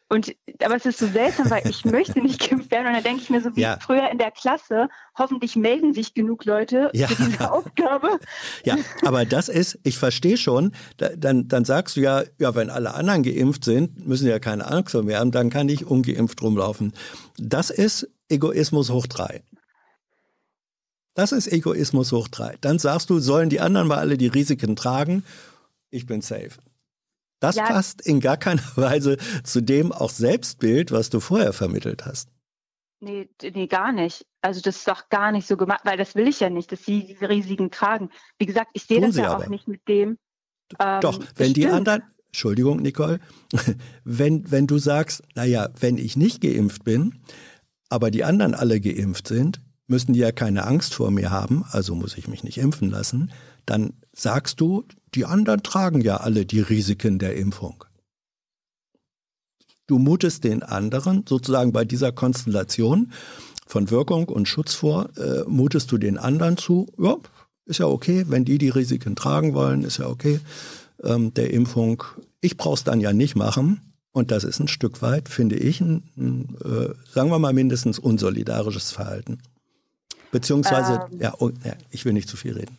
Und 0.09 0.37
aber 0.63 0.77
es 0.77 0.87
ist 0.87 0.99
so 1.01 1.09
seltsam, 1.09 1.51
weil 1.51 1.69
ich 1.69 1.85
möchte 1.85 2.21
nicht 2.21 2.49
geimpft 2.49 2.71
werden. 2.71 2.87
Und 2.87 2.93
dann 2.95 3.03
denke 3.03 3.23
ich 3.23 3.31
mir 3.31 3.41
so 3.41 3.55
wie 3.57 3.63
Ja. 3.63 3.79
früher 3.81 4.09
in 4.09 4.19
der 4.19 4.31
Klasse, 4.31 4.89
hoffentlich 5.19 5.57
melden 5.57 5.95
sich 5.95 6.15
genug 6.15 6.45
Leute 6.45 6.91
Ja. 6.95 7.09
für 7.09 7.25
diese 7.25 7.51
Aufgabe. 7.53 8.21
Ja, 8.65 8.77
aber 9.03 9.25
das 9.25 9.49
ist, 9.49 9.81
ich 9.83 9.99
verstehe 9.99 10.37
schon, 10.37 10.73
da, 10.97 11.09
dann, 11.17 11.49
dann 11.49 11.65
sagst 11.65 11.97
du 11.97 12.01
ja, 12.03 12.23
ja, 12.39 12.55
wenn 12.55 12.71
alle 12.71 12.95
anderen 12.95 13.25
geimpft 13.25 13.65
sind, 13.65 14.07
müssen 14.07 14.29
ja 14.29 14.39
keine 14.39 14.67
Angst 14.71 14.95
mir 14.95 15.19
haben, 15.19 15.33
dann 15.33 15.51
kann 15.51 15.69
ich 15.69 15.85
ungeimpft 15.87 16.41
rumlaufen. 16.41 16.93
Das 17.37 17.71
ist 17.71 18.09
Egoismus 18.29 18.91
hoch 18.91 19.09
drei. 19.09 19.43
Das 21.15 21.33
ist 21.33 21.51
Egoismus 21.51 22.13
hoch 22.13 22.29
drei. 22.29 22.57
Dann 22.61 22.79
sagst 22.79 23.11
du, 23.11 23.19
sollen 23.19 23.49
die 23.51 23.59
anderen 23.61 23.89
mal 23.89 23.99
alle 23.99 24.19
die 24.19 24.27
Risiken 24.29 24.77
tragen? 24.77 25.25
Ich 25.91 26.07
bin 26.07 26.21
safe. 26.21 26.51
Das 27.41 27.57
Ja. 27.57 27.65
passt 27.65 28.01
in 28.01 28.21
gar 28.21 28.37
keiner 28.37 28.63
Weise 28.77 29.17
zu 29.45 29.61
dem 29.61 29.93
auch 29.93 30.11
Selbstbild, 30.11 30.93
was 30.93 31.11
du 31.11 31.21
vorher 31.21 31.53
vermittelt 31.53 32.07
hast. 32.07 32.29
Nee, 33.01 33.29
nee, 33.43 33.67
gar 33.67 33.93
nicht. 33.93 34.27
Also 34.41 34.61
das 34.63 34.77
ist 34.77 34.89
doch 34.89 35.09
gar 35.11 35.31
nicht 35.31 35.47
so 35.47 35.57
gemacht, 35.57 35.81
weil 35.85 35.99
das 35.99 36.15
will 36.15 36.27
ich 36.29 36.41
ja 36.41 36.49
nicht, 36.49 36.73
dass 36.73 36.85
sie 36.85 37.07
diese 37.07 37.29
Risiken 37.29 37.71
tragen. 37.71 38.11
Wie 38.39 38.47
gesagt, 38.47 38.71
ich 38.73 38.85
sehe 38.85 39.01
das 39.01 39.17
ja 39.17 39.33
aber. 39.33 39.45
auch 39.45 39.49
nicht 39.49 39.69
mit 39.69 39.87
dem. 39.87 40.17
Ähm, 40.79 41.01
Doch, 41.03 41.21
wenn 41.37 41.53
die 41.53 41.67
anderen, 41.67 42.03
Entschuldigung, 42.29 42.81
Nicole, 42.81 43.21
wenn, 44.05 44.51
wenn 44.51 44.67
du 44.67 44.79
sagst, 44.79 45.23
naja, 45.35 45.69
wenn 45.79 45.99
ich 45.99 46.17
nicht 46.17 46.41
geimpft 46.41 46.85
bin, 46.85 47.21
aber 47.91 48.11
die 48.11 48.25
anderen 48.25 48.55
alle 48.55 48.81
geimpft 48.81 49.29
sind, 49.29 49.61
müssen 49.87 50.15
die 50.15 50.21
ja 50.21 50.33
keine 50.33 50.65
Angst 50.67 50.95
vor 50.95 51.11
mir 51.11 51.31
haben, 51.31 51.65
also 51.71 51.95
muss 51.95 52.17
ich 52.17 52.29
mich 52.29 52.43
nicht 52.45 52.59
impfen 52.59 52.91
lassen, 52.91 53.31
dann 53.67 53.95
sagst 54.13 54.61
du, 54.61 54.85
die 55.15 55.25
anderen 55.25 55.63
tragen 55.63 56.01
ja 56.01 56.19
alle 56.19 56.47
die 56.47 56.61
Risiken 56.61 57.19
der 57.19 57.37
Impfung. 57.37 57.85
Du 59.87 59.99
mutest 59.99 60.45
den 60.45 60.63
anderen 60.63 61.25
sozusagen 61.29 61.73
bei 61.73 61.85
dieser 61.85 62.11
Konstellation 62.13 63.13
von 63.67 63.91
Wirkung 63.91 64.29
und 64.29 64.49
Schutz 64.49 64.75
vor, 64.75 65.11
äh, 65.17 65.43
mutest 65.47 65.93
du 65.93 65.99
den 65.99 66.19
anderen 66.19 66.57
zu, 66.57 66.87
ja, 66.99 67.17
ist 67.67 67.79
ja 67.79 67.87
okay, 67.87 68.25
wenn 68.29 68.45
die 68.45 68.59
die 68.59 68.69
Risiken 68.69 69.17
tragen 69.17 69.55
wollen, 69.55 69.83
ist 69.83 69.99
ja 69.99 70.09
okay, 70.09 70.41
ähm, 71.03 71.35
der 71.35 71.53
Impfung. 71.53 72.03
Ich 72.41 72.57
brauch's 72.57 72.85
dann 72.85 73.01
ja 73.01 73.13
nicht 73.13 73.37
machen. 73.37 73.81
Und 74.13 74.31
das 74.31 74.45
ist 74.45 74.61
ein 74.61 74.69
Stück 74.69 75.03
weit, 75.03 75.29
finde 75.29 75.57
ich, 75.57 75.83
ein, 75.83 76.05
ein 76.17 76.57
äh, 76.65 76.95
sagen 77.13 77.29
wir 77.29 77.39
mal 77.39 77.53
mindestens 77.53 77.99
unsolidarisches 77.99 78.91
Verhalten. 78.91 79.41
Beziehungsweise, 80.31 81.07
Ähm. 81.13 81.21
ja, 81.21 81.35
oh, 81.39 81.51
ja, 81.65 81.75
ich 81.91 82.07
will 82.07 82.15
nicht 82.15 82.29
zu 82.29 82.39
viel 82.39 82.55
reden. 82.55 82.79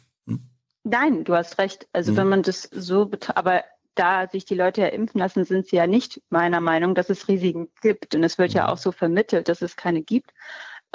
Nein, 0.89 1.23
du 1.23 1.34
hast 1.36 1.58
recht. 1.58 1.88
Also 1.93 2.12
Mhm. 2.12 2.17
wenn 2.17 2.30
man 2.30 2.41
das 2.43 2.69
so, 2.71 3.12
aber 3.36 3.63
da 3.95 4.28
sich 4.30 4.45
die 4.45 4.56
Leute 4.56 4.82
ja 4.82 4.88
impfen 4.88 5.19
lassen, 5.19 5.43
sind 5.43 5.67
sie 5.67 5.76
ja 5.76 5.88
nicht 5.88 6.21
meiner 6.30 6.62
Meinung, 6.62 6.95
dass 6.95 7.10
es 7.10 7.28
Risiken 7.28 7.67
gibt. 7.82 8.15
Und 8.15 8.23
es 8.23 8.38
wird 8.38 8.54
ja 8.54 8.63
Mhm. 8.63 8.69
auch 8.69 8.78
so 8.78 8.91
vermittelt, 8.91 9.50
dass 9.50 9.62
es 9.62 9.76
keine 9.76 10.02
gibt. 10.04 10.32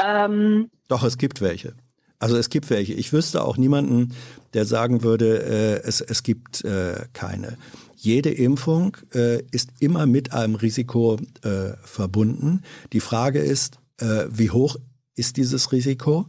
Ähm, 0.03 0.71
Doch, 0.89 1.03
es 1.05 1.19
gibt 1.19 1.41
welche. 1.41 1.75
Also 2.19 2.37
es 2.37 2.49
gibt 2.49 2.71
welche. 2.71 2.95
Ich 2.95 3.13
wüsste 3.13 3.43
auch 3.45 3.57
niemanden, 3.57 4.15
der 4.55 4.65
sagen 4.65 5.03
würde, 5.03 5.43
äh, 5.43 5.87
es, 5.87 6.01
es 6.01 6.23
gibt 6.23 6.65
äh, 6.65 7.07
keine. 7.13 7.59
Jede 7.97 8.31
Impfung 8.31 8.97
äh, 9.13 9.43
ist 9.51 9.71
immer 9.81 10.07
mit 10.07 10.33
einem 10.33 10.55
Risiko 10.55 11.19
äh, 11.43 11.73
verbunden. 11.83 12.63
Die 12.93 13.01
Frage 13.01 13.41
ist, 13.41 13.79
äh, 13.99 14.25
wie 14.31 14.51
hoch 14.51 14.77
ist 15.17 15.37
dieses 15.37 15.73
Risiko 15.73 16.27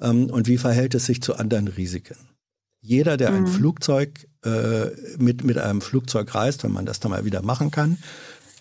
ähm, 0.00 0.28
und 0.30 0.48
wie 0.48 0.58
verhält 0.58 0.94
es 0.96 1.06
sich 1.06 1.22
zu 1.22 1.36
anderen 1.36 1.68
Risiken? 1.68 2.16
Jeder, 2.86 3.16
der 3.16 3.32
ein 3.32 3.42
Mhm. 3.42 3.46
Flugzeug 3.48 4.28
äh, 4.44 4.86
mit, 5.18 5.42
mit 5.42 5.58
einem 5.58 5.80
Flugzeug 5.80 6.32
reist, 6.36 6.62
wenn 6.62 6.70
man 6.70 6.86
das 6.86 7.00
dann 7.00 7.10
mal 7.10 7.24
wieder 7.24 7.42
machen 7.42 7.72
kann, 7.72 7.98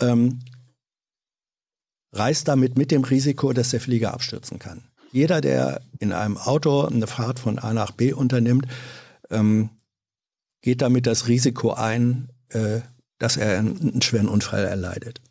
ähm, 0.01 0.39
reist 2.11 2.47
damit 2.47 2.75
mit 2.75 2.89
dem 2.89 3.03
Risiko, 3.03 3.53
dass 3.53 3.69
der 3.69 3.81
Flieger 3.81 4.13
abstürzen 4.13 4.57
kann. 4.57 4.83
Jeder, 5.11 5.41
der 5.41 5.81
in 5.99 6.11
einem 6.11 6.37
Auto 6.37 6.85
eine 6.85 7.05
Fahrt 7.05 7.37
von 7.39 7.59
A 7.59 7.71
nach 7.73 7.91
B 7.91 8.13
unternimmt, 8.13 8.65
ähm, 9.29 9.69
geht 10.61 10.81
damit 10.81 11.05
das 11.05 11.27
Risiko 11.27 11.73
ein, 11.73 12.29
äh, 12.49 12.81
dass 13.19 13.37
er 13.37 13.59
einen, 13.59 13.79
einen 13.79 14.01
schweren 14.01 14.27
Unfall 14.27 14.65
erleidet. 14.65 15.21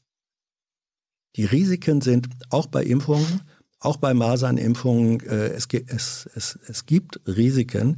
Die 1.34 1.46
Risiken 1.46 2.00
sind 2.00 2.28
auch 2.50 2.66
bei 2.68 2.84
Impfungen, 2.84 3.40
auch 3.84 3.96
bei 3.96 4.14
Masernimpfungen, 4.14 5.20
äh, 5.20 5.48
es, 5.48 5.68
es, 5.86 6.28
es, 6.34 6.58
es 6.66 6.86
gibt 6.86 7.20
Risiken. 7.26 7.96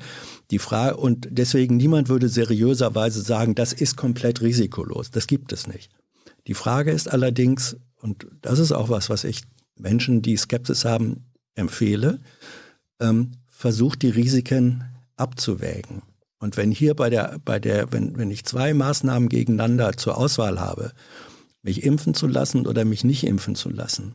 Die 0.50 0.58
Frage, 0.58 0.96
und 0.96 1.28
deswegen 1.30 1.76
niemand 1.76 2.08
würde 2.08 2.28
seriöserweise 2.28 3.22
sagen, 3.22 3.54
das 3.54 3.72
ist 3.72 3.96
komplett 3.96 4.40
risikolos. 4.40 5.10
Das 5.10 5.26
gibt 5.26 5.52
es 5.52 5.66
nicht. 5.66 5.90
Die 6.46 6.54
Frage 6.54 6.92
ist 6.92 7.10
allerdings, 7.10 7.76
und 8.00 8.26
das 8.42 8.58
ist 8.58 8.72
auch 8.72 8.88
was, 8.88 9.10
was 9.10 9.24
ich 9.24 9.42
Menschen, 9.76 10.22
die 10.22 10.36
Skepsis 10.36 10.84
haben, 10.84 11.26
empfehle, 11.54 12.20
ähm, 13.00 13.32
versucht 13.46 14.02
die 14.02 14.10
Risiken 14.10 14.84
abzuwägen. 15.16 16.02
Und 16.38 16.56
wenn 16.56 16.70
hier 16.70 16.94
bei 16.94 17.10
der, 17.10 17.38
bei 17.44 17.58
der, 17.58 17.92
wenn, 17.92 18.16
wenn 18.18 18.30
ich 18.30 18.44
zwei 18.44 18.74
Maßnahmen 18.74 19.28
gegeneinander 19.28 19.96
zur 19.96 20.18
Auswahl 20.18 20.60
habe, 20.60 20.92
mich 21.62 21.82
impfen 21.82 22.14
zu 22.14 22.26
lassen 22.26 22.66
oder 22.66 22.84
mich 22.84 23.02
nicht 23.02 23.24
impfen 23.26 23.54
zu 23.54 23.70
lassen, 23.70 24.14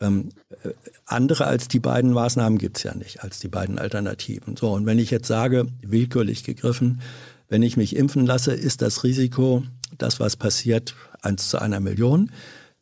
ähm, 0.00 0.30
äh, 0.62 0.70
andere 1.04 1.46
als 1.46 1.68
die 1.68 1.80
beiden 1.80 2.12
Maßnahmen 2.12 2.58
gibt's 2.58 2.82
ja 2.82 2.94
nicht, 2.94 3.22
als 3.22 3.38
die 3.38 3.48
beiden 3.48 3.78
Alternativen. 3.78 4.56
So, 4.56 4.72
und 4.72 4.86
wenn 4.86 4.98
ich 4.98 5.10
jetzt 5.10 5.28
sage, 5.28 5.66
willkürlich 5.82 6.44
gegriffen, 6.44 7.00
wenn 7.48 7.62
ich 7.62 7.76
mich 7.76 7.96
impfen 7.96 8.26
lasse, 8.26 8.52
ist 8.52 8.82
das 8.82 9.04
Risiko, 9.04 9.64
das 9.98 10.20
was 10.20 10.36
passiert, 10.36 10.94
eins 11.20 11.48
zu 11.48 11.58
einer 11.58 11.80
Million. 11.80 12.30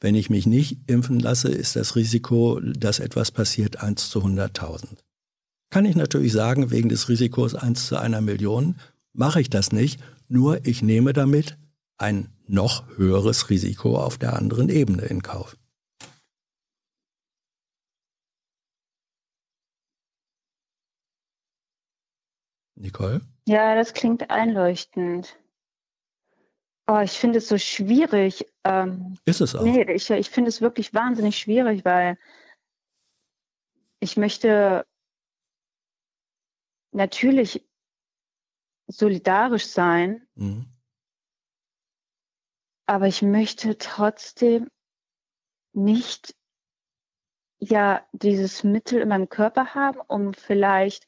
Wenn 0.00 0.14
ich 0.14 0.30
mich 0.30 0.46
nicht 0.46 0.78
impfen 0.86 1.18
lasse, 1.18 1.48
ist 1.48 1.74
das 1.74 1.96
Risiko, 1.96 2.60
dass 2.60 3.00
etwas 3.00 3.32
passiert, 3.32 3.82
eins 3.82 4.10
zu 4.10 4.20
100.000. 4.20 4.98
Kann 5.70 5.84
ich 5.84 5.96
natürlich 5.96 6.32
sagen, 6.32 6.70
wegen 6.70 6.88
des 6.88 7.08
Risikos 7.08 7.54
eins 7.54 7.86
zu 7.86 7.96
einer 7.96 8.20
Million 8.20 8.76
mache 9.12 9.40
ich 9.40 9.50
das 9.50 9.72
nicht, 9.72 10.00
nur 10.28 10.64
ich 10.66 10.82
nehme 10.82 11.12
damit 11.12 11.58
ein 11.98 12.28
noch 12.46 12.84
höheres 12.96 13.50
Risiko 13.50 13.98
auf 13.98 14.18
der 14.18 14.36
anderen 14.36 14.68
Ebene 14.68 15.02
in 15.02 15.22
Kauf. 15.22 15.57
Nicole? 22.78 23.20
Ja, 23.46 23.74
das 23.74 23.92
klingt 23.94 24.30
einleuchtend. 24.30 25.38
Oh, 26.86 27.00
ich 27.00 27.12
finde 27.12 27.38
es 27.38 27.48
so 27.48 27.58
schwierig. 27.58 28.46
Ähm, 28.64 29.18
Ist 29.24 29.40
es 29.40 29.54
auch. 29.54 29.62
nee, 29.62 29.82
ich, 29.92 30.08
ich 30.10 30.30
finde 30.30 30.48
es 30.48 30.60
wirklich 30.60 30.94
wahnsinnig 30.94 31.38
schwierig, 31.38 31.84
weil 31.84 32.18
ich 34.00 34.16
möchte 34.16 34.86
natürlich 36.92 37.68
solidarisch 38.86 39.66
sein, 39.66 40.26
Mhm. 40.34 40.66
aber 42.86 43.06
ich 43.06 43.20
möchte 43.20 43.76
trotzdem 43.76 44.70
nicht 45.72 46.34
ja 47.60 48.06
dieses 48.12 48.64
Mittel 48.64 49.02
in 49.02 49.08
meinem 49.08 49.28
Körper 49.28 49.74
haben, 49.74 50.00
um 50.06 50.32
vielleicht, 50.32 51.06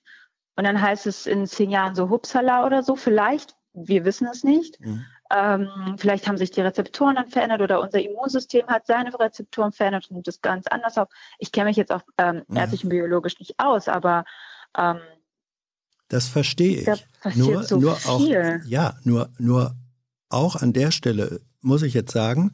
und 0.60 0.64
dann 0.64 0.78
heißt 0.82 1.06
es 1.06 1.26
in 1.26 1.46
zehn 1.46 1.70
Jahren 1.70 1.94
so 1.94 2.10
Hupsala 2.10 2.66
oder 2.66 2.82
so, 2.82 2.94
vielleicht, 2.94 3.56
wir 3.72 4.04
wissen 4.04 4.26
es 4.30 4.44
nicht, 4.44 4.78
Mhm. 4.78 5.06
ähm, 5.34 5.68
vielleicht 5.96 6.28
haben 6.28 6.36
sich 6.36 6.50
die 6.50 6.60
Rezeptoren 6.60 7.14
dann 7.14 7.28
verändert 7.28 7.62
oder 7.62 7.80
unser 7.80 7.98
Immunsystem 7.98 8.66
hat 8.66 8.86
seine 8.86 9.18
Rezeptoren 9.18 9.72
verändert 9.72 10.10
und 10.10 10.16
nimmt 10.16 10.28
es 10.28 10.42
ganz 10.42 10.66
anders 10.66 10.98
auf. 10.98 11.08
Ich 11.38 11.50
kenne 11.50 11.70
mich 11.70 11.78
jetzt 11.78 11.90
auch 11.90 12.02
ähm, 12.18 12.42
Ja. 12.50 12.56
ärztlich 12.60 12.84
und 12.84 12.90
biologisch 12.90 13.38
nicht 13.38 13.54
aus, 13.58 13.88
aber 13.88 14.26
ähm, 14.76 14.98
Das 16.08 16.28
verstehe 16.28 16.80
ich. 16.80 16.84
da 16.84 16.96
nur, 17.34 17.62
so 17.62 17.78
nur 17.78 17.96
viel. 17.96 18.60
auch, 18.62 18.66
ja, 18.66 18.98
nur, 19.04 19.30
nur 19.38 19.74
auch 20.28 20.56
an 20.56 20.74
der 20.74 20.90
Stelle 20.90 21.40
muss 21.62 21.80
ich 21.80 21.94
jetzt 21.94 22.12
sagen, 22.12 22.52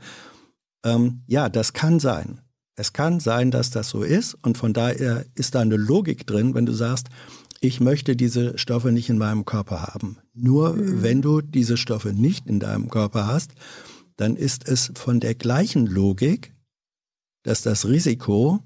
ähm, 0.84 1.24
ja, 1.26 1.48
das 1.48 1.72
kann 1.72 1.98
sein. 1.98 2.40
Es 2.76 2.92
kann 2.92 3.18
sein, 3.18 3.50
dass 3.50 3.70
das 3.70 3.88
so 3.88 4.02
ist 4.04 4.34
und 4.44 4.58
von 4.58 4.72
daher 4.72 5.24
ist 5.34 5.56
da 5.56 5.60
eine 5.62 5.76
Logik 5.76 6.24
drin, 6.24 6.54
wenn 6.54 6.66
du 6.66 6.72
sagst, 6.72 7.08
ich 7.66 7.80
möchte 7.80 8.16
diese 8.16 8.56
Stoffe 8.58 8.92
nicht 8.92 9.08
in 9.08 9.18
meinem 9.18 9.44
Körper 9.44 9.82
haben. 9.82 10.18
Nur 10.34 10.74
Mhm. 10.74 11.02
wenn 11.02 11.22
du 11.22 11.40
diese 11.40 11.76
Stoffe 11.76 12.12
nicht 12.12 12.46
in 12.46 12.60
deinem 12.60 12.88
Körper 12.88 13.26
hast, 13.26 13.52
dann 14.16 14.36
ist 14.36 14.66
es 14.68 14.92
von 14.94 15.20
der 15.20 15.34
gleichen 15.34 15.86
Logik, 15.86 16.54
dass 17.42 17.62
das 17.62 17.86
Risiko, 17.86 18.60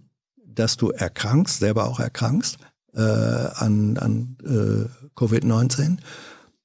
dass 0.45 0.77
du 0.77 0.91
erkrankst, 0.91 1.59
selber 1.59 1.87
auch 1.89 2.01
erkrankst, 2.01 2.59
äh, 2.95 3.01
an, 3.01 3.97
an 3.97 4.37
äh, 4.45 5.09
Covid-19, 5.17 5.99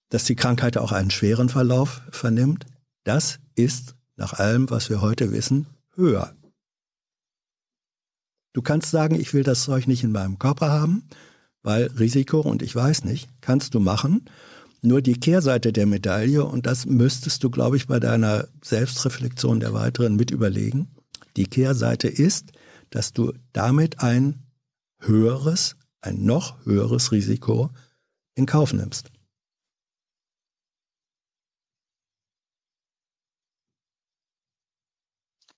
dass 0.10 0.24
die 0.26 0.36
Krankheit 0.36 0.78
auch 0.78 0.92
einen 0.92 1.12
schweren 1.12 1.50
Verlauf 1.50 2.02
vernimmt, 2.12 2.66
das 3.04 3.40
ist 3.56 3.96
nach 4.16 4.34
allem, 4.34 4.70
was 4.70 4.90
wir 4.90 5.02
heute 5.02 5.32
wissen, 5.32 5.68
höher. 5.96 6.34
Du 8.54 8.62
kannst 8.62 8.90
sagen, 8.92 9.16
ich 9.16 9.34
will 9.34 9.44
das 9.44 9.64
Zeug 9.64 9.88
nicht 9.88 10.04
in 10.04 10.12
meinem 10.12 10.40
Körper 10.40 10.70
haben, 10.72 11.04
weil 11.66 11.88
Risiko 11.98 12.42
und 12.42 12.62
ich 12.62 12.76
weiß 12.76 13.06
nicht, 13.06 13.28
kannst 13.42 13.74
du 13.74 13.80
machen. 13.80 14.26
Nur 14.82 15.02
die 15.02 15.20
Kehrseite 15.20 15.74
der 15.74 15.88
Medaille, 15.88 16.46
und 16.46 16.68
das 16.68 16.86
müsstest 16.86 17.44
du, 17.44 17.50
glaube 17.50 17.76
ich, 17.76 17.88
bei 17.88 18.00
deiner 18.00 18.48
Selbstreflexion 18.64 19.60
der 19.60 19.74
weiteren 19.74 20.16
mit 20.16 20.30
überlegen, 20.30 20.96
die 21.38 21.48
Kehrseite 21.48 22.08
ist, 22.08 22.52
dass 22.92 23.14
du 23.14 23.34
damit 23.52 24.02
ein 24.02 24.44
höheres, 25.00 25.76
ein 26.02 26.24
noch 26.24 26.64
höheres 26.66 27.12
Risiko 27.12 27.72
in 28.36 28.46
Kauf 28.46 28.72
nimmst. 28.72 29.12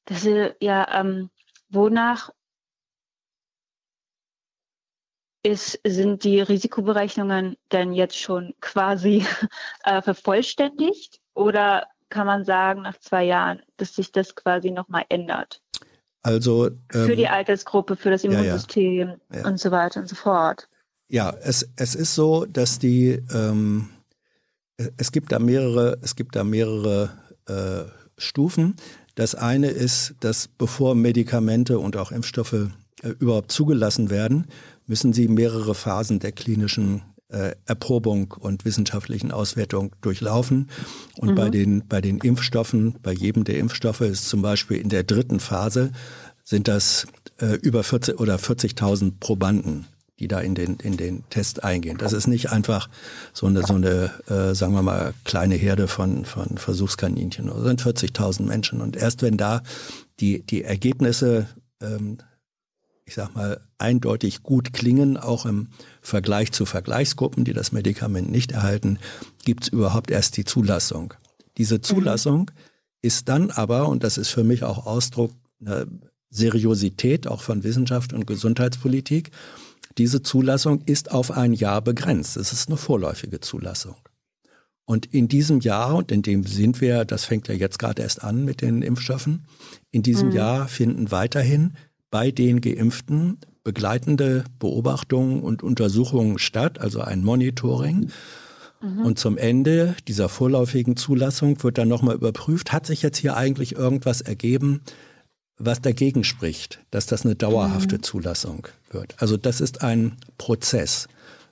Das 0.05 0.23
ist 0.23 0.55
ja, 0.61 1.01
ähm, 1.01 1.29
wonach 1.67 2.29
ist, 5.43 5.79
sind 5.85 6.23
die 6.23 6.41
Risikoberechnungen 6.41 7.57
denn 7.71 7.93
jetzt 7.93 8.17
schon 8.17 8.53
quasi 8.61 9.25
äh, 9.83 10.01
vervollständigt? 10.01 11.19
Oder 11.33 11.87
kann 12.09 12.27
man 12.27 12.45
sagen, 12.45 12.83
nach 12.83 12.97
zwei 12.99 13.25
Jahren, 13.25 13.61
dass 13.77 13.95
sich 13.95 14.11
das 14.11 14.35
quasi 14.35 14.71
nochmal 14.71 15.05
ändert? 15.09 15.61
Also 16.23 16.69
Für 16.89 17.15
die 17.15 17.23
ähm, 17.23 17.31
Altersgruppe, 17.31 17.95
für 17.95 18.09
das 18.09 18.23
ja, 18.23 18.31
ja. 18.31 18.39
Immunsystem 18.39 19.15
Ja. 19.33 19.47
und 19.47 19.59
so 19.59 19.71
weiter 19.71 19.99
und 20.01 20.09
so 20.09 20.15
fort. 20.15 20.67
Ja, 21.09 21.33
es, 21.41 21.69
es 21.77 21.95
ist 21.95 22.15
so, 22.15 22.45
dass 22.45 22.79
die 22.79 23.21
ähm, 23.33 23.89
es 24.97 25.11
gibt 25.11 25.31
da 25.31 25.39
mehrere, 25.39 25.97
es 26.01 26.15
gibt 26.15 26.35
da 26.35 26.43
mehrere 26.43 27.11
äh, 27.47 27.89
Stufen. 28.17 28.75
Das 29.15 29.35
eine 29.35 29.69
ist, 29.69 30.15
dass 30.19 30.47
bevor 30.47 30.95
Medikamente 30.95 31.79
und 31.79 31.97
auch 31.97 32.11
Impfstoffe 32.11 32.53
äh, 32.53 33.09
überhaupt 33.19 33.51
zugelassen 33.51 34.09
werden, 34.09 34.47
müssen 34.87 35.13
sie 35.13 35.27
mehrere 35.27 35.75
Phasen 35.75 36.19
der 36.19 36.31
klinischen 36.31 37.03
äh, 37.29 37.55
Erprobung 37.65 38.33
und 38.39 38.65
wissenschaftlichen 38.65 39.31
Auswertung 39.31 39.95
durchlaufen. 40.01 40.69
Und 41.17 41.35
bei 41.35 41.49
den 41.49 41.87
bei 41.87 42.01
den 42.01 42.19
Impfstoffen, 42.19 42.95
bei 43.03 43.11
jedem 43.11 43.43
der 43.43 43.57
Impfstoffe 43.59 44.01
ist 44.01 44.29
zum 44.29 44.41
Beispiel 44.41 44.77
in 44.77 44.89
der 44.89 45.03
dritten 45.03 45.39
Phase 45.39 45.91
sind 46.43 46.69
das 46.69 47.05
äh, 47.41 47.55
über 47.55 47.83
40 47.83 48.19
oder 48.19 48.37
40.000 48.37 49.15
Probanden, 49.19 49.85
die 50.19 50.29
da 50.29 50.39
in 50.39 50.55
den, 50.55 50.77
in 50.77 50.95
den 50.95 51.23
Test 51.29 51.63
eingehen. 51.63 51.97
Das 51.97 52.13
ist 52.13 52.27
nicht 52.27 52.51
einfach 52.51 52.89
so 53.33 53.47
eine, 53.47 53.63
so 53.63 53.73
eine 53.73 54.11
äh, 54.27 54.55
sagen 54.55 54.73
wir 54.73 54.81
mal, 54.81 55.13
kleine 55.25 55.55
Herde 55.55 55.89
von, 55.89 56.23
von 56.23 56.57
Versuchskaninchen. 56.57 57.47
Das 57.47 57.63
sind 57.63 57.81
40.000 57.81 58.43
Menschen. 58.43 58.79
Und 58.79 58.95
erst 58.95 59.21
wenn 59.21 59.35
da 59.35 59.61
die, 60.21 60.41
die 60.41 60.63
Ergebnisse, 60.63 61.47
ähm, 61.81 62.19
ich 63.07 63.15
sag 63.15 63.33
mal, 63.35 63.61
eindeutig 63.77 64.43
gut 64.43 64.73
klingen, 64.73 65.15
auch 65.15 65.45
im 65.45 65.69
Vergleich 66.01 66.51
zu 66.51 66.65
Vergleichsgruppen, 66.65 67.45
die 67.45 67.53
das 67.53 67.71
Medikament 67.71 68.29
nicht 68.29 68.51
erhalten, 68.51 68.99
gibt's 69.45 69.69
überhaupt 69.69 70.11
erst 70.11 70.35
die 70.35 70.43
Zulassung. 70.43 71.13
Diese 71.57 71.79
Zulassung 71.79 72.51
ist 73.01 73.29
dann 73.29 73.49
aber, 73.49 73.87
und 73.87 74.03
das 74.03 74.17
ist 74.17 74.29
für 74.29 74.43
mich 74.43 74.63
auch 74.63 74.85
Ausdruck 74.85 75.31
einer 75.61 75.85
Seriosität 76.29 77.27
auch 77.27 77.41
von 77.41 77.63
Wissenschaft 77.63 78.11
und 78.11 78.27
Gesundheitspolitik, 78.27 79.31
diese 79.97 80.21
Zulassung 80.21 80.81
ist 80.85 81.09
auf 81.09 81.31
ein 81.31 81.53
Jahr 81.53 81.81
begrenzt. 81.81 82.35
Es 82.35 82.51
ist 82.51 82.67
eine 82.67 82.77
vorläufige 82.77 83.39
Zulassung. 83.39 83.95
Und 84.83 85.05
in 85.05 85.29
diesem 85.29 85.61
Jahr, 85.61 85.95
und 85.95 86.11
in 86.11 86.23
dem 86.23 86.43
sind 86.43 86.81
wir, 86.81 87.05
das 87.05 87.23
fängt 87.23 87.47
ja 87.47 87.53
jetzt 87.53 87.79
gerade 87.79 88.01
erst 88.01 88.21
an 88.21 88.43
mit 88.43 88.61
den 88.61 88.81
Impfstoffen, 88.81 89.45
in 89.91 90.03
diesem 90.03 90.29
Mhm. 90.29 90.35
Jahr 90.35 90.67
finden 90.67 91.09
weiterhin 91.11 91.73
bei 92.09 92.31
den 92.31 92.61
Geimpften 92.61 93.37
begleitende 93.63 94.45
Beobachtungen 94.59 95.41
und 95.41 95.61
Untersuchungen 95.61 96.39
statt, 96.39 96.79
also 96.79 97.01
ein 97.01 97.23
Monitoring. 97.23 98.09
Und 99.03 99.17
zum 99.17 99.37
Ende 99.37 99.95
dieser 100.07 100.29
vorläufigen 100.29 100.95
Zulassung 100.95 101.61
wird 101.63 101.79
dann 101.79 101.87
nochmal 101.87 102.15
überprüft, 102.15 102.71
hat 102.71 102.85
sich 102.85 103.01
jetzt 103.01 103.17
hier 103.17 103.35
eigentlich 103.35 103.75
irgendwas 103.75 104.21
ergeben, 104.21 104.81
was 105.57 105.81
dagegen 105.81 106.23
spricht, 106.23 106.79
dass 106.91 107.07
das 107.07 107.25
eine 107.25 107.35
dauerhafte 107.35 108.01
Zulassung 108.01 108.67
wird. 108.91 109.15
Also 109.17 109.35
das 109.35 109.61
ist 109.61 109.81
ein 109.81 110.17
Prozess. 110.37 111.07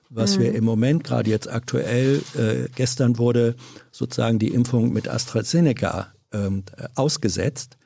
Was 0.08 0.38
wir 0.38 0.54
im 0.54 0.64
Moment 0.64 1.02
gerade 1.02 1.28
jetzt 1.28 1.50
aktuell, 1.50 2.22
äh, 2.38 2.68
gestern 2.76 3.18
wurde 3.18 3.56
sozusagen 3.90 4.38
die 4.38 4.54
Impfung 4.54 4.92
mit 4.92 5.08
AstraZeneca 5.08 6.12
äh, 6.30 6.48
ausgesetzt, 6.94 7.76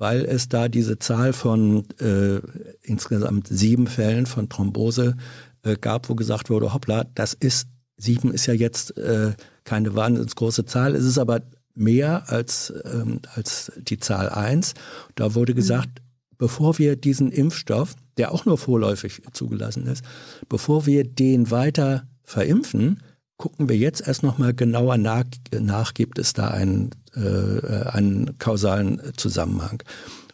weil 0.00 0.24
es 0.24 0.48
da 0.48 0.68
diese 0.68 0.98
Zahl 0.98 1.34
von 1.34 1.84
äh, 2.00 2.40
insgesamt 2.82 3.48
sieben 3.48 3.86
Fällen 3.86 4.24
von 4.24 4.48
Thrombose 4.48 5.14
äh, 5.62 5.76
gab, 5.76 6.08
wo 6.08 6.14
gesagt 6.14 6.48
wurde, 6.48 6.72
hoppla, 6.72 7.04
das 7.14 7.34
ist, 7.34 7.68
sieben 7.98 8.32
ist 8.32 8.46
ja 8.46 8.54
jetzt 8.54 8.96
äh, 8.96 9.34
keine 9.64 9.94
wahnsinnig 9.94 10.34
große 10.34 10.64
Zahl, 10.64 10.96
es 10.96 11.04
ist 11.04 11.18
aber 11.18 11.42
mehr 11.74 12.30
als, 12.30 12.72
ähm, 12.86 13.20
als 13.34 13.72
die 13.76 13.98
Zahl 13.98 14.30
eins. 14.30 14.72
Da 15.16 15.34
wurde 15.34 15.54
gesagt, 15.54 16.00
bevor 16.38 16.78
wir 16.78 16.96
diesen 16.96 17.30
Impfstoff, 17.30 17.94
der 18.16 18.32
auch 18.32 18.46
nur 18.46 18.56
vorläufig 18.56 19.20
zugelassen 19.32 19.86
ist, 19.86 20.02
bevor 20.48 20.86
wir 20.86 21.04
den 21.04 21.50
weiter 21.50 22.08
verimpfen, 22.24 23.02
gucken 23.40 23.70
wir 23.70 23.76
jetzt 23.76 24.06
erst 24.06 24.22
nochmal 24.22 24.52
genauer 24.52 24.98
nach, 24.98 25.24
nach, 25.50 25.94
gibt 25.94 26.18
es 26.18 26.34
da 26.34 26.48
einen, 26.48 26.90
äh, 27.16 27.88
einen 27.88 28.36
kausalen 28.36 29.00
Zusammenhang. 29.16 29.82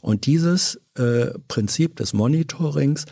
Und 0.01 0.27
dieses 0.27 0.81
äh, 0.97 1.27
Prinzip 1.47 1.95
des 1.95 2.15
Monitorings, 2.15 3.05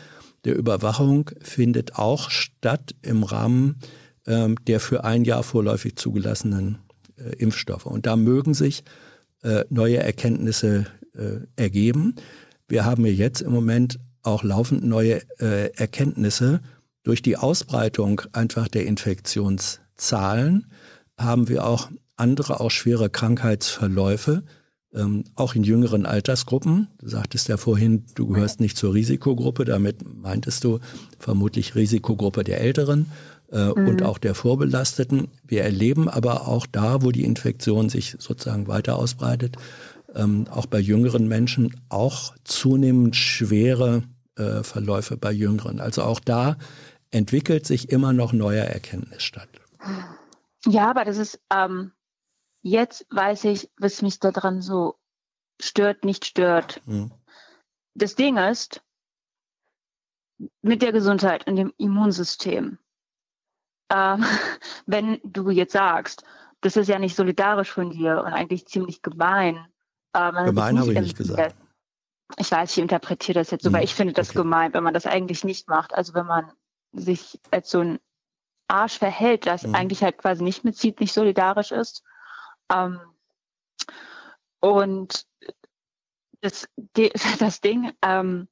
der 0.43 0.57
Überwachung 0.57 1.31
findet 1.41 1.95
auch 1.95 2.29
statt 2.29 2.93
im 3.03 3.23
Rahmen 3.23 3.77
ähm, 4.27 4.57
der 4.67 4.81
für 4.81 5.05
ein 5.05 5.23
Jahr 5.23 5.43
vorläufig 5.43 5.95
zugelassenen 5.95 6.79
äh, 7.17 7.33
Impfstoffe. 7.37 7.85
Und 7.85 8.05
da 8.05 8.17
mögen 8.17 8.53
sich 8.53 8.83
äh, 9.43 9.63
neue 9.69 9.97
Erkenntnisse 9.97 10.87
äh, 11.13 11.45
ergeben. 11.55 12.15
Wir 12.67 12.83
haben 12.83 13.05
ja 13.05 13.13
jetzt 13.13 13.41
im 13.41 13.53
Moment 13.53 13.97
auch 14.23 14.43
laufend 14.43 14.83
neue 14.83 15.21
äh, 15.39 15.71
Erkenntnisse. 15.75 16.59
Durch 17.03 17.21
die 17.21 17.37
Ausbreitung 17.37 18.23
einfach 18.33 18.67
der 18.67 18.87
Infektionszahlen 19.95 20.67
haben 21.17 21.47
wir 21.47 21.65
auch 21.65 21.89
andere, 22.17 22.59
auch 22.59 22.71
schwere 22.71 23.09
Krankheitsverläufe, 23.09 24.43
ähm, 24.93 25.23
auch 25.35 25.55
in 25.55 25.63
jüngeren 25.63 26.05
Altersgruppen. 26.05 26.87
Du 26.99 27.09
sagtest 27.09 27.47
ja 27.47 27.57
vorhin, 27.57 28.05
du 28.15 28.27
gehörst 28.27 28.59
nicht 28.59 28.77
zur 28.77 28.93
Risikogruppe, 28.93 29.65
damit 29.65 30.03
meintest 30.05 30.63
du 30.63 30.79
vermutlich 31.19 31.75
Risikogruppe 31.75 32.43
der 32.43 32.61
Älteren. 32.61 33.07
äh, 33.51 33.67
mhm. 33.67 33.87
und 33.87 34.01
auch 34.01 34.17
der 34.17 34.33
Vorbelasteten. 34.33 35.27
Wir 35.47 35.63
erleben 35.63 36.09
aber 36.09 36.47
auch 36.47 36.65
da, 36.65 37.03
wo 37.03 37.11
die 37.11 37.23
Infektion 37.23 37.89
sich 37.89 38.15
sozusagen 38.17 38.67
weiter 38.67 38.95
ausbreitet, 38.95 39.57
ähm, 40.15 40.47
auch 40.49 40.65
bei 40.65 40.79
jüngeren 40.79 41.27
Menschen 41.27 41.79
auch 41.87 42.33
zunehmend 42.43 43.15
schwere 43.15 44.01
äh, 44.35 44.63
Verläufe 44.63 45.15
bei 45.15 45.31
Jüngeren. 45.31 45.79
Also 45.79 46.01
auch 46.01 46.19
da 46.19 46.57
entwickelt 47.11 47.67
sich 47.67 47.91
immer 47.91 48.13
noch 48.13 48.33
neuer 48.33 48.65
Erkenntnis 48.65 49.21
statt. 49.21 49.47
Ja, 50.65 50.89
aber 50.89 51.05
das 51.05 51.17
ist, 51.17 51.39
ähm, 51.51 51.91
jetzt 52.61 53.05
weiß 53.11 53.45
ich, 53.45 53.69
was 53.77 54.01
mich 54.01 54.19
daran 54.19 54.61
so 54.61 54.97
stört, 55.61 56.03
nicht 56.03 56.25
stört. 56.25 56.81
Mhm. 56.85 57.11
Das 57.93 58.15
Ding 58.15 58.37
ist, 58.37 58.81
mit 60.61 60.81
der 60.81 60.91
Gesundheit 60.91 61.47
und 61.47 61.55
dem 61.55 61.73
Immunsystem, 61.77 62.77
äh, 63.89 64.17
wenn 64.85 65.19
du 65.23 65.49
jetzt 65.49 65.73
sagst, 65.73 66.23
das 66.61 66.77
ist 66.77 66.87
ja 66.87 66.99
nicht 66.99 67.15
solidarisch 67.15 67.71
von 67.71 67.91
dir 67.91 68.23
und 68.25 68.33
eigentlich 68.33 68.67
ziemlich 68.67 69.01
gemein. 69.01 69.67
Äh, 70.13 70.45
gemein 70.45 70.79
habe 70.79 70.93
ich 70.93 70.99
nicht 70.99 71.17
gesagt. 71.17 71.55
Ich 72.37 72.51
weiß, 72.51 72.71
ich 72.71 72.79
interpretiere 72.79 73.39
das 73.39 73.51
jetzt 73.51 73.63
so, 73.63 73.69
mhm. 73.69 73.75
weil 73.75 73.83
ich 73.83 73.93
finde 73.93 74.13
das 74.13 74.29
okay. 74.29 74.39
gemein, 74.39 74.73
wenn 74.73 74.83
man 74.83 74.93
das 74.95 75.05
eigentlich 75.05 75.43
nicht 75.43 75.69
macht. 75.69 75.93
Also 75.93 76.15
wenn 76.15 76.25
man 76.25 76.51
sich 76.91 77.39
als 77.51 77.69
so 77.69 77.81
ein 77.81 77.99
Arsch 78.67 78.97
verhält, 78.97 79.45
das 79.45 79.63
mhm. 79.63 79.75
eigentlich 79.75 80.03
halt 80.03 80.17
quasi 80.17 80.43
nicht 80.43 80.63
mitzieht, 80.63 80.99
nicht 80.99 81.13
solidarisch 81.13 81.71
ist. 81.71 82.03
Ähm, 82.71 82.99
und 84.59 85.25
das, 86.41 86.67
das 87.39 87.61
Ding, 87.61 87.91
ähm, 88.01 88.47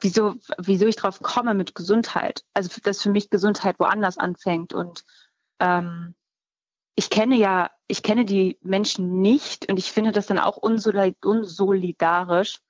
wieso, 0.00 0.34
wieso 0.58 0.86
ich 0.86 0.96
drauf 0.96 1.20
komme 1.20 1.54
mit 1.54 1.74
Gesundheit. 1.74 2.44
Also, 2.52 2.80
dass 2.82 3.02
für 3.02 3.10
mich 3.10 3.30
Gesundheit 3.30 3.78
woanders 3.78 4.18
anfängt. 4.18 4.74
Und 4.74 5.04
ähm, 5.60 6.14
ich 6.94 7.10
kenne 7.10 7.36
ja, 7.36 7.70
ich 7.86 8.02
kenne 8.02 8.24
die 8.24 8.58
Menschen 8.62 9.20
nicht 9.20 9.68
und 9.68 9.78
ich 9.78 9.92
finde 9.92 10.12
das 10.12 10.26
dann 10.26 10.38
auch 10.38 10.56
unsolidarisch 10.56 12.60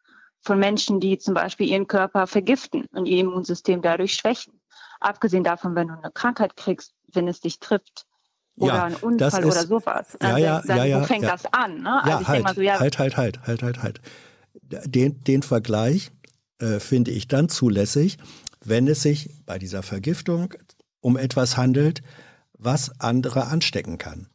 von 0.44 0.58
Menschen, 0.58 1.00
die 1.00 1.18
zum 1.18 1.34
Beispiel 1.34 1.68
ihren 1.68 1.86
Körper 1.86 2.26
vergiften 2.26 2.86
und 2.92 3.06
ihr 3.06 3.18
Immunsystem 3.20 3.82
dadurch 3.82 4.14
schwächen. 4.14 4.60
Abgesehen 5.00 5.44
davon, 5.44 5.74
wenn 5.74 5.88
du 5.88 5.94
eine 5.94 6.12
Krankheit 6.12 6.56
kriegst, 6.56 6.94
wenn 7.12 7.28
es 7.28 7.40
dich 7.40 7.58
trifft, 7.60 8.06
oder 8.56 8.74
ja, 8.74 8.84
ein 8.84 8.94
Unfall 8.96 9.42
ist, 9.42 9.50
oder 9.50 9.66
sowas. 9.66 10.16
Ja, 10.22 10.38
ja, 10.38 10.62
dann, 10.62 10.76
ja, 10.78 10.84
ja, 10.84 11.00
wo 11.00 11.04
fängt 11.04 11.24
ja. 11.24 11.32
das 11.32 11.46
an? 11.52 11.82
Ne? 11.82 12.04
Also 12.04 12.08
ja, 12.08 12.28
halt, 12.28 12.54
so, 12.54 12.60
ja, 12.60 12.78
halt, 12.78 12.98
halt, 12.98 13.16
halt, 13.16 13.46
halt, 13.46 13.62
halt, 13.62 13.82
halt. 13.82 14.00
Den, 14.62 15.20
den 15.24 15.42
Vergleich 15.42 16.12
äh, 16.58 16.78
finde 16.78 17.10
ich 17.10 17.26
dann 17.26 17.48
zulässig, 17.48 18.18
wenn 18.64 18.86
es 18.86 19.02
sich 19.02 19.30
bei 19.44 19.58
dieser 19.58 19.82
Vergiftung 19.82 20.54
um 21.00 21.16
etwas 21.16 21.56
handelt, 21.56 22.02
was 22.52 23.00
andere 23.00 23.46
anstecken 23.48 23.98
kann. 23.98 24.28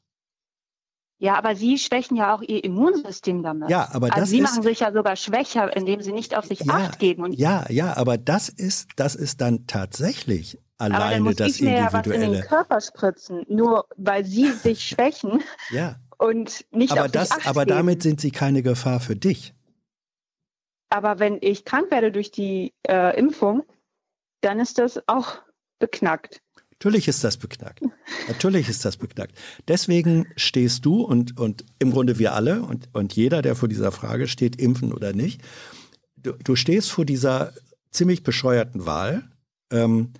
Ja, 1.22 1.38
aber 1.38 1.54
Sie 1.56 1.78
schwächen 1.78 2.16
ja 2.16 2.34
auch 2.34 2.42
Ihr 2.42 2.64
Immunsystem 2.64 3.44
damit. 3.44 3.70
Ja, 3.70 3.90
aber 3.92 4.08
also 4.08 4.22
das 4.22 4.30
Sie 4.30 4.40
ist, 4.40 4.44
machen 4.44 4.64
sich 4.64 4.80
ja 4.80 4.94
sogar 4.94 5.18
schwächer, 5.18 5.76
indem 5.76 6.02
Sie 6.02 6.14
nicht 6.14 6.36
auf 6.36 6.46
sich 6.46 6.62
ja, 6.62 6.74
Acht 6.74 6.98
geben. 6.98 7.24
Und 7.24 7.34
ja, 7.34 7.66
ja, 7.70 7.96
aber 7.98 8.18
das 8.18 8.48
ist, 8.48 8.92
das 8.96 9.16
ist 9.16 9.42
dann 9.42 9.68
tatsächlich 9.68 10.58
alleine 10.78 11.04
aber 11.04 11.14
dann 11.14 11.24
muss 11.24 11.36
das 11.36 11.48
ich 11.50 11.62
mir 11.62 11.78
Individuelle. 11.78 12.16
Ja 12.16 12.22
was 12.22 12.26
in 12.26 12.34
den 12.34 12.42
Körper 12.48 12.82
spritzen, 12.82 13.46
nur 13.50 13.86
weil 13.98 14.24
Sie 14.24 14.50
sich 14.54 14.82
schwächen 14.88 15.44
ja. 15.72 15.98
und 16.18 16.66
nicht 16.72 16.94
aber 16.94 17.06
auf 17.06 17.12
das, 17.12 17.30
sich 17.30 17.38
Acht 17.40 17.48
Aber 17.48 17.66
geben. 17.66 17.78
damit 17.78 18.02
sind 18.02 18.22
Sie 18.22 18.32
keine 18.32 18.64
Gefahr 18.64 19.02
für 19.02 19.18
dich. 19.18 19.54
Aber 20.90 21.20
wenn 21.20 21.38
ich 21.42 21.66
krank 21.66 21.92
werde 21.92 22.14
durch 22.14 22.32
die 22.32 22.74
äh, 22.88 23.18
Impfung, 23.20 23.64
dann 24.40 24.60
ist 24.62 24.80
das 24.80 25.02
auch 25.08 25.36
beknackt. 25.80 26.42
Natürlich 26.80 27.10
ist 27.10 27.26
das 27.26 27.36
beknackt. 27.36 27.82
Natürlich 28.30 28.70
ist 28.70 28.86
das 28.86 28.96
beknackt. 28.96 29.38
Deswegen 29.68 30.28
stehst 30.38 30.86
du 30.86 31.02
und, 31.02 31.38
und 31.38 31.66
im 31.78 31.92
Grunde 31.92 32.20
wir 32.20 32.34
alle 32.34 32.62
und, 32.62 32.88
und 32.94 33.14
jeder, 33.14 33.42
der 33.42 33.56
vor 33.56 33.68
dieser 33.68 33.92
Frage 33.92 34.30
steht, 34.30 34.56
impfen 34.56 34.94
oder 34.94 35.12
nicht, 35.12 35.42
du, 36.16 36.32
du 36.42 36.56
stehst 36.56 36.90
vor 36.90 37.04
dieser 37.04 37.52
ziemlich 37.92 38.24
bescheuerten 38.24 38.86
Wahl. 38.86 39.24
Ähm, 39.72 40.14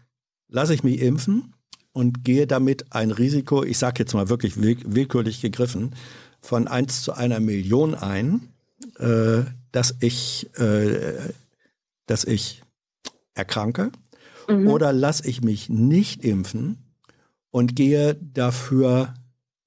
lasse 0.50 0.74
ich 0.74 0.84
mich 0.84 1.00
impfen 1.00 1.54
und 1.94 2.26
gehe 2.26 2.46
damit 2.46 2.92
ein 2.92 3.12
Risiko, 3.12 3.64
ich 3.64 3.78
sage 3.78 4.00
jetzt 4.00 4.14
mal 4.14 4.28
wirklich 4.28 4.62
willkürlich 4.62 5.42
gegriffen, 5.42 5.96
von 6.42 6.68
1 6.68 7.04
zu 7.04 7.14
einer 7.14 7.40
Million 7.40 7.96
ein, 7.96 8.50
äh, 8.98 9.44
dass 9.72 9.96
ich, 10.02 10.50
äh, 10.60 11.34
dass 12.06 12.26
ich 12.26 12.64
erkranke? 13.34 13.92
Mhm. 14.50 14.68
Oder 14.68 14.92
lasse 14.92 15.28
ich 15.28 15.42
mich 15.42 15.70
nicht 15.70 16.24
impfen 16.24 16.78
und 17.52 17.76
gehe 17.76 18.16
dafür 18.16 19.14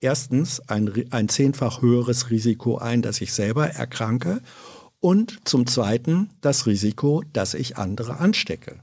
erstens 0.01 0.61
ein, 0.69 0.93
ein 1.11 1.29
zehnfach 1.29 1.81
höheres 1.81 2.31
Risiko 2.31 2.79
ein, 2.79 3.03
dass 3.03 3.21
ich 3.21 3.33
selber 3.33 3.69
erkranke 3.69 4.41
und 5.01 5.49
zum 5.49 5.67
Zweiten 5.67 6.31
das 6.41 6.67
Risiko, 6.67 7.23
dass 7.33 7.55
ich 7.55 7.77
andere 7.77 8.19
anstecke. 8.19 8.81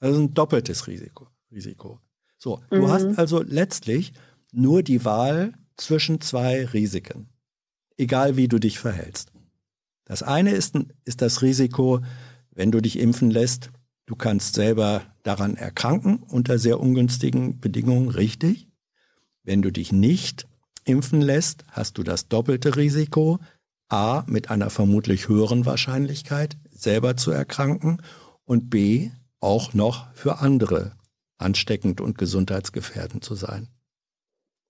Also 0.00 0.20
ein 0.20 0.34
doppeltes 0.34 0.86
Risiko. 0.86 1.28
Risiko. 1.52 2.00
So, 2.38 2.60
du 2.70 2.88
hast 2.88 3.06
mhm. 3.06 3.14
also 3.16 3.42
letztlich 3.42 4.12
nur 4.52 4.82
die 4.82 5.04
Wahl 5.04 5.52
zwischen 5.76 6.20
zwei 6.20 6.64
Risiken, 6.66 7.28
egal 7.96 8.36
wie 8.36 8.48
du 8.48 8.58
dich 8.58 8.78
verhältst. 8.78 9.32
Das 10.04 10.22
eine 10.22 10.52
ist, 10.52 10.74
ist 11.04 11.22
das 11.22 11.42
Risiko, 11.42 12.00
wenn 12.50 12.72
du 12.72 12.80
dich 12.80 12.98
impfen 12.98 13.30
lässt, 13.30 13.70
du 14.06 14.16
kannst 14.16 14.54
selber 14.54 15.02
daran 15.22 15.56
erkranken 15.56 16.22
unter 16.22 16.58
sehr 16.58 16.80
ungünstigen 16.80 17.60
Bedingungen, 17.60 18.08
richtig. 18.08 18.68
Wenn 19.42 19.62
du 19.62 19.70
dich 19.70 19.92
nicht 19.92 20.46
impfen 20.84 21.20
lässt, 21.20 21.64
hast 21.68 21.98
du 21.98 22.02
das 22.02 22.28
doppelte 22.28 22.76
Risiko, 22.76 23.38
a, 23.88 24.24
mit 24.26 24.50
einer 24.50 24.70
vermutlich 24.70 25.28
höheren 25.28 25.66
Wahrscheinlichkeit 25.66 26.56
selber 26.70 27.16
zu 27.16 27.30
erkranken 27.30 28.02
und 28.44 28.70
b, 28.70 29.10
auch 29.40 29.74
noch 29.74 30.12
für 30.14 30.38
andere 30.38 30.92
ansteckend 31.38 32.00
und 32.00 32.18
gesundheitsgefährdend 32.18 33.24
zu 33.24 33.34
sein. 33.34 33.68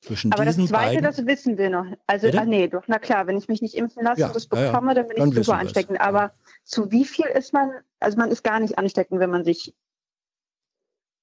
Zwischen 0.03 0.33
Aber 0.33 0.47
das 0.47 0.57
Zweite, 0.57 0.73
beiden, 0.73 1.03
das 1.03 1.27
wissen 1.27 1.59
wir 1.59 1.69
noch. 1.69 1.85
Also, 2.07 2.31
ach 2.35 2.45
nee, 2.47 2.69
doch, 2.69 2.85
na 2.87 2.99
klar, 2.99 3.27
wenn 3.27 3.37
ich 3.37 3.49
mich 3.49 3.61
nicht 3.61 3.75
impfen 3.75 4.03
lasse 4.03 4.21
ja, 4.21 4.27
und 4.29 4.37
das 4.37 4.47
bekomme, 4.47 4.93
ja, 4.93 4.95
dann 4.95 5.09
bin 5.09 5.17
dann 5.19 5.29
ich 5.29 5.35
super 5.35 5.59
ansteckend. 5.59 6.01
Aber 6.01 6.33
zu 6.65 6.91
wie 6.91 7.05
viel 7.05 7.27
ist 7.27 7.53
man, 7.53 7.71
also 7.99 8.17
man 8.17 8.31
ist 8.31 8.45
gar 8.45 8.61
nicht 8.61 8.79
ansteckend, 8.79 9.21
wenn 9.21 9.31
man 9.31 9.45
sich 9.45 9.75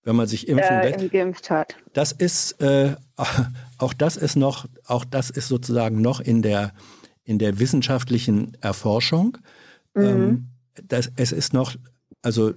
wenn 0.04 0.16
man 0.16 0.28
sich 0.28 0.48
impfen 0.48 0.78
äh, 0.78 0.90
lässt. 0.90 1.12
geimpft 1.12 1.50
hat. 1.50 1.76
Das 1.92 2.14
ist 2.14 2.62
äh, 2.62 2.96
auch 3.78 3.94
das 3.94 4.16
ist 4.16 4.36
noch, 4.36 4.66
auch 4.86 5.04
das 5.04 5.30
ist 5.30 5.50
sozusagen 5.50 6.02
noch 6.02 6.22
in 6.22 6.42
der 6.42 6.74
in 7.24 7.40
der 7.40 7.60
wissenschaftlichen 7.60 8.56
Erforschung. 8.62 9.38
Mhm. 9.94 10.04
Ähm, 10.04 10.48
das, 10.88 11.12
es 11.18 11.34
ist 11.34 11.54
noch, 11.54 11.76
also 12.22 12.54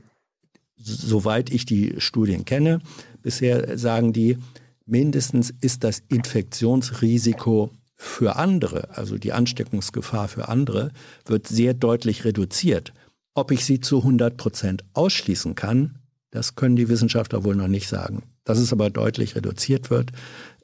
soweit 0.77 1.51
ich 1.51 1.67
die 1.67 1.95
Studien 1.99 2.45
kenne, 2.45 2.81
bisher 3.21 3.77
sagen 3.77 4.13
die, 4.13 4.39
mindestens 4.87 5.53
ist 5.61 5.83
das 5.83 6.03
Infektionsrisiko 6.09 7.71
für 8.03 8.37
andere, 8.37 8.89
also 8.97 9.19
die 9.19 9.35
Ansteckungsgefahr 9.35 10.27
für 10.27 10.49
andere, 10.49 10.91
wird 11.27 11.47
sehr 11.47 11.75
deutlich 11.75 12.25
reduziert. 12.25 12.95
Ob 13.35 13.51
ich 13.51 13.67
sie 13.67 13.79
zu 13.79 13.99
100 13.99 14.39
Prozent 14.39 14.85
ausschließen 14.95 15.55
kann, 15.55 15.97
das 16.31 16.55
können 16.55 16.77
die 16.77 16.89
Wissenschaftler 16.89 17.45
wohl 17.45 17.55
noch 17.55 17.69
nicht 17.69 17.89
sagen. 17.89 18.23
Dass 18.45 18.57
es 18.57 18.73
aber 18.73 18.89
deutlich 18.89 19.37
reduziert 19.37 19.91
wird, 19.91 20.13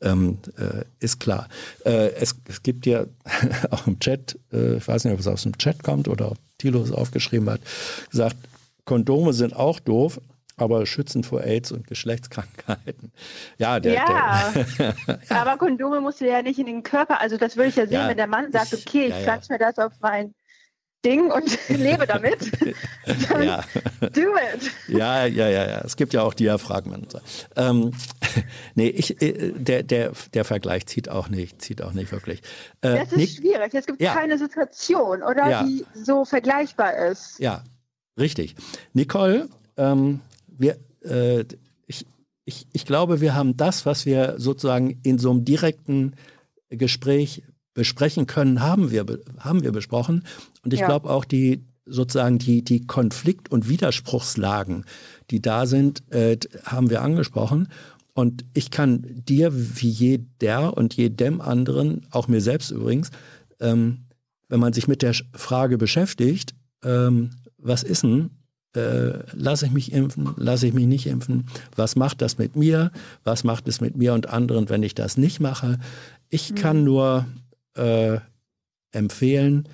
ähm, 0.00 0.38
äh, 0.56 0.84
ist 0.98 1.20
klar. 1.20 1.50
Äh, 1.84 2.12
es, 2.14 2.36
es, 2.48 2.62
gibt 2.62 2.86
ja 2.86 3.04
auch 3.70 3.86
im 3.86 4.00
Chat, 4.00 4.38
äh, 4.50 4.78
ich 4.78 4.88
weiß 4.88 5.04
nicht, 5.04 5.12
ob 5.12 5.20
es 5.20 5.26
aus 5.26 5.42
dem 5.42 5.58
Chat 5.58 5.82
kommt 5.82 6.08
oder 6.08 6.32
ob 6.32 6.38
Thilo 6.56 6.82
es 6.82 6.90
aufgeschrieben 6.90 7.50
hat, 7.50 7.60
gesagt, 8.10 8.36
Kondome 8.86 9.34
sind 9.34 9.54
auch 9.54 9.78
doof, 9.78 10.22
aber 10.56 10.86
schützen 10.86 11.22
vor 11.22 11.42
AIDS 11.42 11.72
und 11.72 11.86
Geschlechtskrankheiten. 11.86 13.12
Ja, 13.58 13.80
der, 13.80 13.94
ja. 13.94 14.52
Der, 14.54 14.94
ja. 15.30 15.42
aber 15.42 15.58
Kondome 15.58 16.00
musst 16.00 16.20
du 16.20 16.26
ja 16.26 16.42
nicht 16.42 16.58
in 16.58 16.66
den 16.66 16.82
Körper. 16.82 17.20
Also 17.20 17.36
das 17.36 17.56
würde 17.56 17.68
ich 17.68 17.76
ja 17.76 17.86
sehen, 17.86 18.00
ja, 18.00 18.08
wenn 18.08 18.16
der 18.16 18.26
Mann 18.26 18.52
sagt, 18.52 18.72
okay, 18.72 19.06
ich 19.06 19.26
ja, 19.26 19.36
ja. 19.36 19.40
mir 19.48 19.58
das 19.58 19.78
auf 19.78 19.92
mein 20.00 20.34
Ding 21.04 21.30
und 21.30 21.58
lebe 21.68 22.06
damit. 22.06 22.50
Ja. 23.40 23.62
do 24.00 24.34
it. 24.34 24.70
Ja, 24.88 25.26
ja, 25.26 25.48
ja, 25.48 25.68
ja. 25.68 25.80
Es 25.84 25.96
gibt 25.96 26.12
ja 26.12 26.22
auch 26.22 26.34
Diaphragmen. 26.34 27.06
Ähm, 27.54 27.92
nee, 28.74 28.88
ich, 28.88 29.22
äh, 29.22 29.52
der, 29.52 29.84
der, 29.84 30.12
der 30.34 30.44
Vergleich 30.44 30.86
zieht 30.86 31.08
auch 31.08 31.28
nicht, 31.28 31.62
zieht 31.62 31.82
auch 31.82 31.92
nicht 31.92 32.10
wirklich. 32.10 32.40
Äh, 32.80 32.96
das 32.96 33.12
ist 33.12 33.16
Nick, 33.16 33.30
schwierig. 33.30 33.74
Es 33.74 33.86
gibt 33.86 34.00
keine 34.00 34.38
Situation, 34.38 35.22
oder, 35.22 35.64
die 35.64 35.86
so 35.94 36.24
vergleichbar 36.24 36.96
ist. 36.96 37.38
Ja, 37.38 37.62
Richtig. 38.18 38.56
Nicole, 38.94 39.48
ähm, 39.76 40.20
wir, 40.58 40.78
äh, 41.02 41.44
ich, 41.86 42.06
ich, 42.44 42.66
ich 42.72 42.84
glaube, 42.84 43.20
wir 43.20 43.34
haben 43.34 43.56
das, 43.56 43.86
was 43.86 44.06
wir 44.06 44.34
sozusagen 44.38 45.00
in 45.02 45.18
so 45.18 45.30
einem 45.30 45.44
direkten 45.44 46.14
Gespräch 46.70 47.42
besprechen 47.74 48.26
können, 48.26 48.60
haben 48.60 48.90
wir, 48.90 49.04
haben 49.38 49.62
wir 49.62 49.72
besprochen. 49.72 50.24
Und 50.64 50.72
ich 50.72 50.80
ja. 50.80 50.86
glaube 50.86 51.10
auch 51.10 51.24
die 51.24 51.64
sozusagen 51.86 52.38
die, 52.38 52.62
die 52.62 52.86
Konflikt- 52.86 53.50
und 53.50 53.68
Widerspruchslagen, 53.68 54.84
die 55.30 55.40
da 55.40 55.66
sind, 55.66 56.02
äh, 56.12 56.36
haben 56.64 56.90
wir 56.90 57.02
angesprochen. 57.02 57.68
Und 58.12 58.44
ich 58.54 58.70
kann 58.70 59.06
dir 59.08 59.52
wie 59.54 59.88
jeder 59.88 60.76
und 60.76 60.94
jedem 60.94 61.40
anderen, 61.40 62.06
auch 62.10 62.28
mir 62.28 62.40
selbst 62.40 62.70
übrigens, 62.70 63.10
ähm, 63.60 64.06
wenn 64.48 64.60
man 64.60 64.72
sich 64.72 64.88
mit 64.88 65.02
der 65.02 65.14
Frage 65.34 65.78
beschäftigt, 65.78 66.54
ähm, 66.82 67.30
was 67.58 67.82
ist 67.82 68.02
denn, 68.02 68.30
äh, 68.76 69.24
lasse 69.32 69.66
ich 69.66 69.72
mich 69.72 69.92
impfen, 69.92 70.34
lasse 70.36 70.66
ich 70.66 70.74
mich 70.74 70.86
nicht 70.86 71.06
impfen, 71.06 71.46
was 71.74 71.96
macht 71.96 72.22
das 72.22 72.38
mit 72.38 72.56
mir, 72.56 72.90
was 73.24 73.44
macht 73.44 73.68
es 73.68 73.80
mit 73.80 73.96
mir 73.96 74.14
und 74.14 74.28
anderen, 74.28 74.68
wenn 74.68 74.82
ich 74.82 74.94
das 74.94 75.16
nicht 75.16 75.40
mache. 75.40 75.78
Ich 76.28 76.54
kann 76.54 76.84
nur 76.84 77.26
äh, 77.74 78.18
empfehlen, 78.92 79.68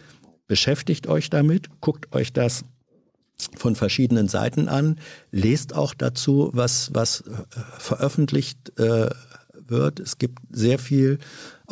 beschäftigt 0.46 1.06
euch 1.06 1.30
damit, 1.30 1.68
guckt 1.80 2.14
euch 2.14 2.32
das 2.32 2.64
von 3.56 3.74
verschiedenen 3.74 4.28
Seiten 4.28 4.68
an, 4.68 4.98
lest 5.30 5.74
auch 5.74 5.94
dazu, 5.94 6.50
was, 6.52 6.90
was 6.94 7.22
äh, 7.22 7.32
veröffentlicht 7.78 8.78
äh, 8.78 9.10
wird. 9.66 10.00
Es 10.00 10.18
gibt 10.18 10.38
sehr 10.50 10.78
viel, 10.78 11.18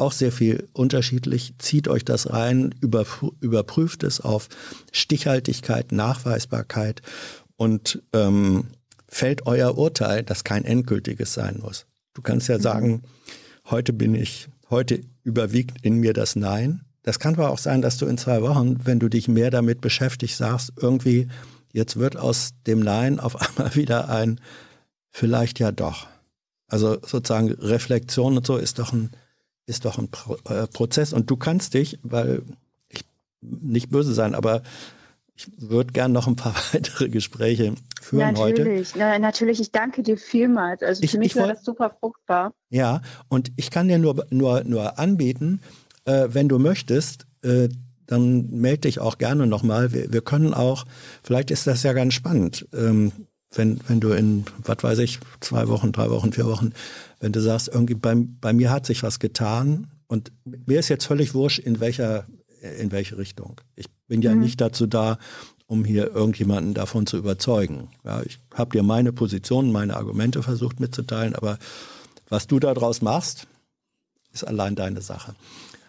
auch 0.00 0.12
sehr 0.12 0.32
viel 0.32 0.68
unterschiedlich. 0.72 1.54
Zieht 1.58 1.88
euch 1.88 2.04
das 2.04 2.30
rein, 2.30 2.74
überprüft 2.80 4.02
es 4.02 4.20
auf 4.20 4.48
Stichhaltigkeit, 4.92 5.92
Nachweisbarkeit 5.92 7.02
und 7.56 8.02
ähm, 8.12 8.68
fällt 9.08 9.46
euer 9.46 9.76
Urteil, 9.76 10.22
das 10.22 10.44
kein 10.44 10.64
endgültiges 10.64 11.34
sein 11.34 11.58
muss. 11.60 11.86
Du 12.14 12.22
kannst 12.22 12.48
ja 12.48 12.58
sagen, 12.58 13.02
heute 13.70 13.92
bin 13.92 14.14
ich, 14.14 14.48
heute 14.70 15.00
überwiegt 15.22 15.84
in 15.84 15.96
mir 15.96 16.12
das 16.12 16.36
Nein. 16.36 16.82
Das 17.02 17.18
kann 17.18 17.34
aber 17.34 17.50
auch 17.50 17.58
sein, 17.58 17.82
dass 17.82 17.96
du 17.96 18.06
in 18.06 18.18
zwei 18.18 18.42
Wochen, 18.42 18.78
wenn 18.84 18.98
du 18.98 19.08
dich 19.08 19.28
mehr 19.28 19.50
damit 19.50 19.80
beschäftigst, 19.80 20.38
sagst, 20.38 20.72
irgendwie, 20.76 21.28
jetzt 21.72 21.96
wird 21.98 22.16
aus 22.16 22.50
dem 22.66 22.80
Nein 22.80 23.20
auf 23.20 23.36
einmal 23.40 23.74
wieder 23.74 24.08
ein 24.08 24.40
vielleicht 25.10 25.58
ja 25.58 25.72
doch. 25.72 26.06
Also 26.68 26.98
sozusagen 27.02 27.50
Reflexion 27.52 28.36
und 28.36 28.46
so 28.46 28.56
ist 28.56 28.78
doch 28.78 28.92
ein, 28.92 29.10
ist 29.70 29.84
doch 29.84 29.98
ein 29.98 30.10
Pro 30.10 30.36
äh, 30.44 30.66
Prozess. 30.66 31.12
Und 31.12 31.30
du 31.30 31.36
kannst 31.36 31.74
dich, 31.74 31.98
weil 32.02 32.42
ich 32.88 33.04
nicht 33.40 33.90
böse 33.90 34.12
sein, 34.12 34.34
aber 34.34 34.62
ich 35.34 35.48
würde 35.56 35.92
gern 35.92 36.12
noch 36.12 36.26
ein 36.26 36.36
paar 36.36 36.54
weitere 36.72 37.08
Gespräche 37.08 37.74
führen 38.02 38.34
natürlich, 38.34 38.90
heute. 38.90 38.98
Na, 38.98 39.18
natürlich, 39.18 39.60
ich 39.60 39.72
danke 39.72 40.02
dir 40.02 40.18
vielmals. 40.18 40.82
Also 40.82 41.02
ich, 41.02 41.12
für 41.12 41.18
mich 41.18 41.36
war 41.36 41.46
das 41.46 41.64
super 41.64 41.96
fruchtbar. 41.98 42.52
Ja, 42.68 43.00
und 43.28 43.52
ich 43.56 43.70
kann 43.70 43.88
dir 43.88 43.98
nur, 43.98 44.26
nur, 44.30 44.64
nur 44.64 44.98
anbieten, 44.98 45.60
äh, 46.04 46.28
wenn 46.30 46.48
du 46.48 46.58
möchtest, 46.58 47.26
äh, 47.42 47.68
dann 48.06 48.50
melde 48.50 48.82
dich 48.82 48.98
auch 48.98 49.18
gerne 49.18 49.46
nochmal. 49.46 49.92
Wir, 49.92 50.12
wir 50.12 50.20
können 50.20 50.52
auch, 50.52 50.84
vielleicht 51.22 51.50
ist 51.50 51.66
das 51.66 51.84
ja 51.84 51.92
ganz 51.92 52.12
spannend. 52.14 52.66
Ähm, 52.74 53.12
wenn, 53.54 53.80
wenn 53.88 54.00
du 54.00 54.12
in, 54.12 54.44
was 54.64 54.82
weiß 54.82 54.98
ich, 55.00 55.18
zwei 55.40 55.68
Wochen, 55.68 55.92
drei 55.92 56.10
Wochen, 56.10 56.32
vier 56.32 56.46
Wochen, 56.46 56.72
wenn 57.18 57.32
du 57.32 57.40
sagst, 57.40 57.68
irgendwie 57.68 57.94
bei, 57.94 58.14
bei 58.16 58.52
mir 58.52 58.70
hat 58.70 58.86
sich 58.86 59.02
was 59.02 59.18
getan 59.18 59.88
und 60.06 60.32
mir 60.44 60.78
ist 60.78 60.88
jetzt 60.88 61.06
völlig 61.06 61.34
wurscht, 61.34 61.58
in 61.58 61.80
welcher, 61.80 62.26
in 62.78 62.92
welche 62.92 63.18
Richtung. 63.18 63.60
Ich 63.74 63.86
bin 64.06 64.22
ja 64.22 64.34
mhm. 64.34 64.40
nicht 64.40 64.60
dazu 64.60 64.86
da, 64.86 65.18
um 65.66 65.84
hier 65.84 66.12
irgendjemanden 66.14 66.74
davon 66.74 67.06
zu 67.06 67.16
überzeugen. 67.16 67.90
Ja, 68.04 68.22
ich 68.22 68.40
habe 68.54 68.72
dir 68.72 68.82
meine 68.82 69.12
Position, 69.12 69.72
meine 69.72 69.96
Argumente 69.96 70.42
versucht 70.42 70.80
mitzuteilen, 70.80 71.34
aber 71.34 71.58
was 72.28 72.46
du 72.46 72.58
daraus 72.58 73.02
machst, 73.02 73.46
ist 74.32 74.44
allein 74.44 74.76
deine 74.76 75.00
Sache. 75.00 75.34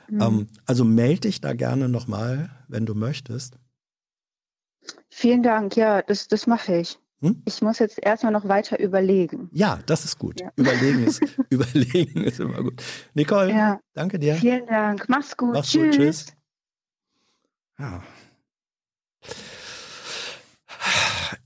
Mhm. 0.09 0.21
Ähm, 0.21 0.47
also 0.65 0.83
melde 0.83 1.21
dich 1.21 1.41
da 1.41 1.53
gerne 1.53 1.89
nochmal, 1.89 2.49
wenn 2.67 2.85
du 2.85 2.95
möchtest. 2.95 3.55
Vielen 5.09 5.43
Dank, 5.43 5.75
ja, 5.75 6.01
das, 6.01 6.27
das 6.27 6.47
mache 6.47 6.77
ich. 6.77 6.97
Hm? 7.21 7.43
Ich 7.45 7.61
muss 7.61 7.77
jetzt 7.77 7.99
erstmal 8.01 8.31
noch 8.31 8.47
weiter 8.47 8.79
überlegen. 8.79 9.47
Ja, 9.51 9.79
das 9.85 10.05
ist 10.05 10.17
gut. 10.17 10.41
Ja. 10.41 10.51
Überlegen, 10.55 11.03
ist, 11.03 11.21
überlegen 11.49 12.23
ist 12.23 12.39
immer 12.39 12.63
gut. 12.63 12.81
Nicole, 13.13 13.51
ja. 13.51 13.79
danke 13.93 14.17
dir. 14.17 14.35
Vielen 14.35 14.65
Dank. 14.65 15.05
Mach's 15.07 15.37
gut. 15.37 15.53
Mach's 15.53 15.69
tschüss. 15.69 15.83
gut. 15.83 15.95
Tschüss. 15.95 16.25
Ja. 17.77 18.03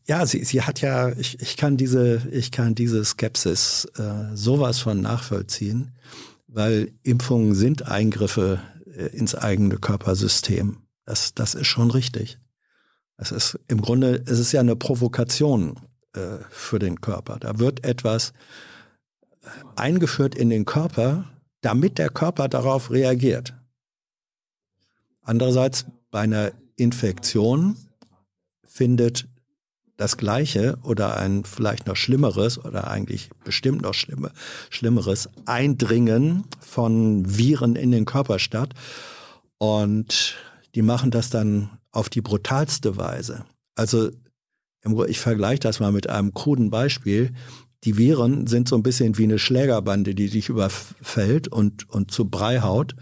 Ja, 0.07 0.25
sie, 0.25 0.43
sie 0.43 0.61
hat 0.61 0.81
ja, 0.81 1.09
ich, 1.09 1.41
ich 1.41 1.57
kann 1.57 1.77
diese, 1.77 2.21
ich 2.31 2.51
kann 2.51 2.75
diese 2.75 3.03
Skepsis 3.03 3.85
äh, 3.97 4.35
sowas 4.35 4.79
von 4.79 5.01
nachvollziehen, 5.01 5.95
weil 6.47 6.91
Impfungen 7.01 7.55
sind 7.55 7.87
Eingriffe 7.87 8.61
äh, 8.85 9.07
ins 9.07 9.35
eigene 9.35 9.77
Körpersystem. 9.77 10.77
Das, 11.05 11.33
das 11.33 11.55
ist 11.55 11.67
schon 11.67 11.91
richtig. 11.91 12.39
Es 13.17 13.31
ist 13.31 13.59
im 13.67 13.81
Grunde, 13.81 14.23
es 14.25 14.39
ist 14.39 14.51
ja 14.51 14.59
eine 14.59 14.75
Provokation 14.75 15.79
äh, 16.13 16.37
für 16.49 16.79
den 16.79 17.01
Körper. 17.01 17.37
Da 17.39 17.59
wird 17.59 17.83
etwas 17.85 18.33
äh, 19.41 19.47
eingeführt 19.75 20.35
in 20.35 20.49
den 20.49 20.65
Körper, 20.65 21.25
damit 21.61 21.97
der 21.97 22.09
Körper 22.09 22.47
darauf 22.49 22.91
reagiert. 22.91 23.53
Andererseits 25.21 25.85
bei 26.11 26.21
einer 26.21 26.51
Infektion 26.75 27.77
findet 28.63 29.27
das 29.97 30.17
Gleiche 30.17 30.77
oder 30.83 31.17
ein 31.17 31.45
vielleicht 31.45 31.87
noch 31.87 31.95
Schlimmeres 31.95 32.63
oder 32.63 32.89
eigentlich 32.89 33.29
bestimmt 33.43 33.81
noch 33.81 33.93
schlimme, 33.93 34.31
Schlimmeres 34.69 35.29
Eindringen 35.45 36.43
von 36.59 37.37
Viren 37.37 37.75
in 37.75 37.91
den 37.91 38.05
Körper 38.05 38.39
statt. 38.39 38.73
Und 39.57 40.35
die 40.75 40.81
machen 40.81 41.11
das 41.11 41.29
dann 41.29 41.69
auf 41.95 42.09
die 42.09 42.21
brutalste 42.21 42.97
Weise. 42.97 43.45
Also 43.75 44.11
ich 45.07 45.19
vergleiche 45.19 45.61
das 45.61 45.79
mal 45.79 45.91
mit 45.91 46.09
einem 46.09 46.33
kruden 46.33 46.69
Beispiel. 46.69 47.33
Die 47.83 47.97
Viren 47.97 48.47
sind 48.47 48.67
so 48.67 48.75
ein 48.75 48.83
bisschen 48.83 49.17
wie 49.17 49.23
eine 49.23 49.39
Schlägerbande, 49.39 50.13
die 50.13 50.29
dich 50.29 50.49
überfällt 50.49 51.47
und, 51.47 51.89
und 51.89 52.11
zu 52.11 52.29
Brei 52.29 52.61
haut. 52.61 52.95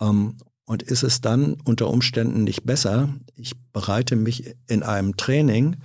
Ähm, 0.00 0.36
und 0.64 0.82
ist 0.82 1.02
es 1.02 1.20
dann 1.20 1.56
unter 1.64 1.88
Umständen 1.88 2.44
nicht 2.44 2.64
besser? 2.64 3.08
Ich 3.36 3.54
bereite 3.72 4.16
mich 4.16 4.54
in 4.66 4.82
einem 4.82 5.16
Training 5.16 5.76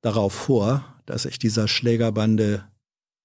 darauf 0.00 0.32
vor, 0.32 0.84
dass 1.06 1.24
ich 1.24 1.38
dieser 1.38 1.66
Schlägerbande 1.66 2.64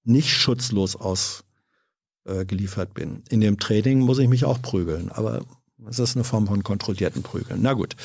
nicht 0.02 0.30
schutzlos 0.30 0.96
ausgeliefert 0.96 2.90
äh, 2.90 2.94
bin. 2.94 3.22
In 3.28 3.40
dem 3.40 3.58
Training 3.58 4.00
muss 4.00 4.18
ich 4.18 4.28
mich 4.28 4.44
auch 4.44 4.62
prügeln, 4.62 5.10
aber 5.10 5.44
es 5.88 5.98
ist 5.98 6.16
eine 6.16 6.24
Form 6.24 6.46
von 6.46 6.62
kontrollierten 6.62 7.22
Prügeln. 7.22 7.60
Na 7.62 7.72
gut. 7.72 7.96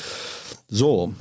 So. 0.68 1.14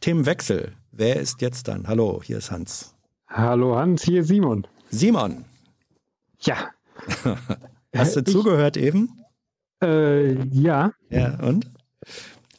Themenwechsel. 0.00 0.72
Wer 0.92 1.16
ist 1.16 1.40
jetzt 1.40 1.68
dann? 1.68 1.86
Hallo, 1.86 2.22
hier 2.24 2.38
ist 2.38 2.50
Hans. 2.50 2.94
Hallo 3.28 3.76
Hans, 3.76 4.02
hier 4.02 4.22
ist 4.22 4.28
Simon. 4.28 4.66
Simon. 4.90 5.44
Ja. 6.40 6.70
Hast 7.94 8.16
du 8.16 8.20
ich, 8.20 8.26
zugehört 8.26 8.76
eben? 8.76 9.10
Äh, 9.82 10.34
ja. 10.48 10.92
Ja, 11.10 11.38
und? 11.40 11.70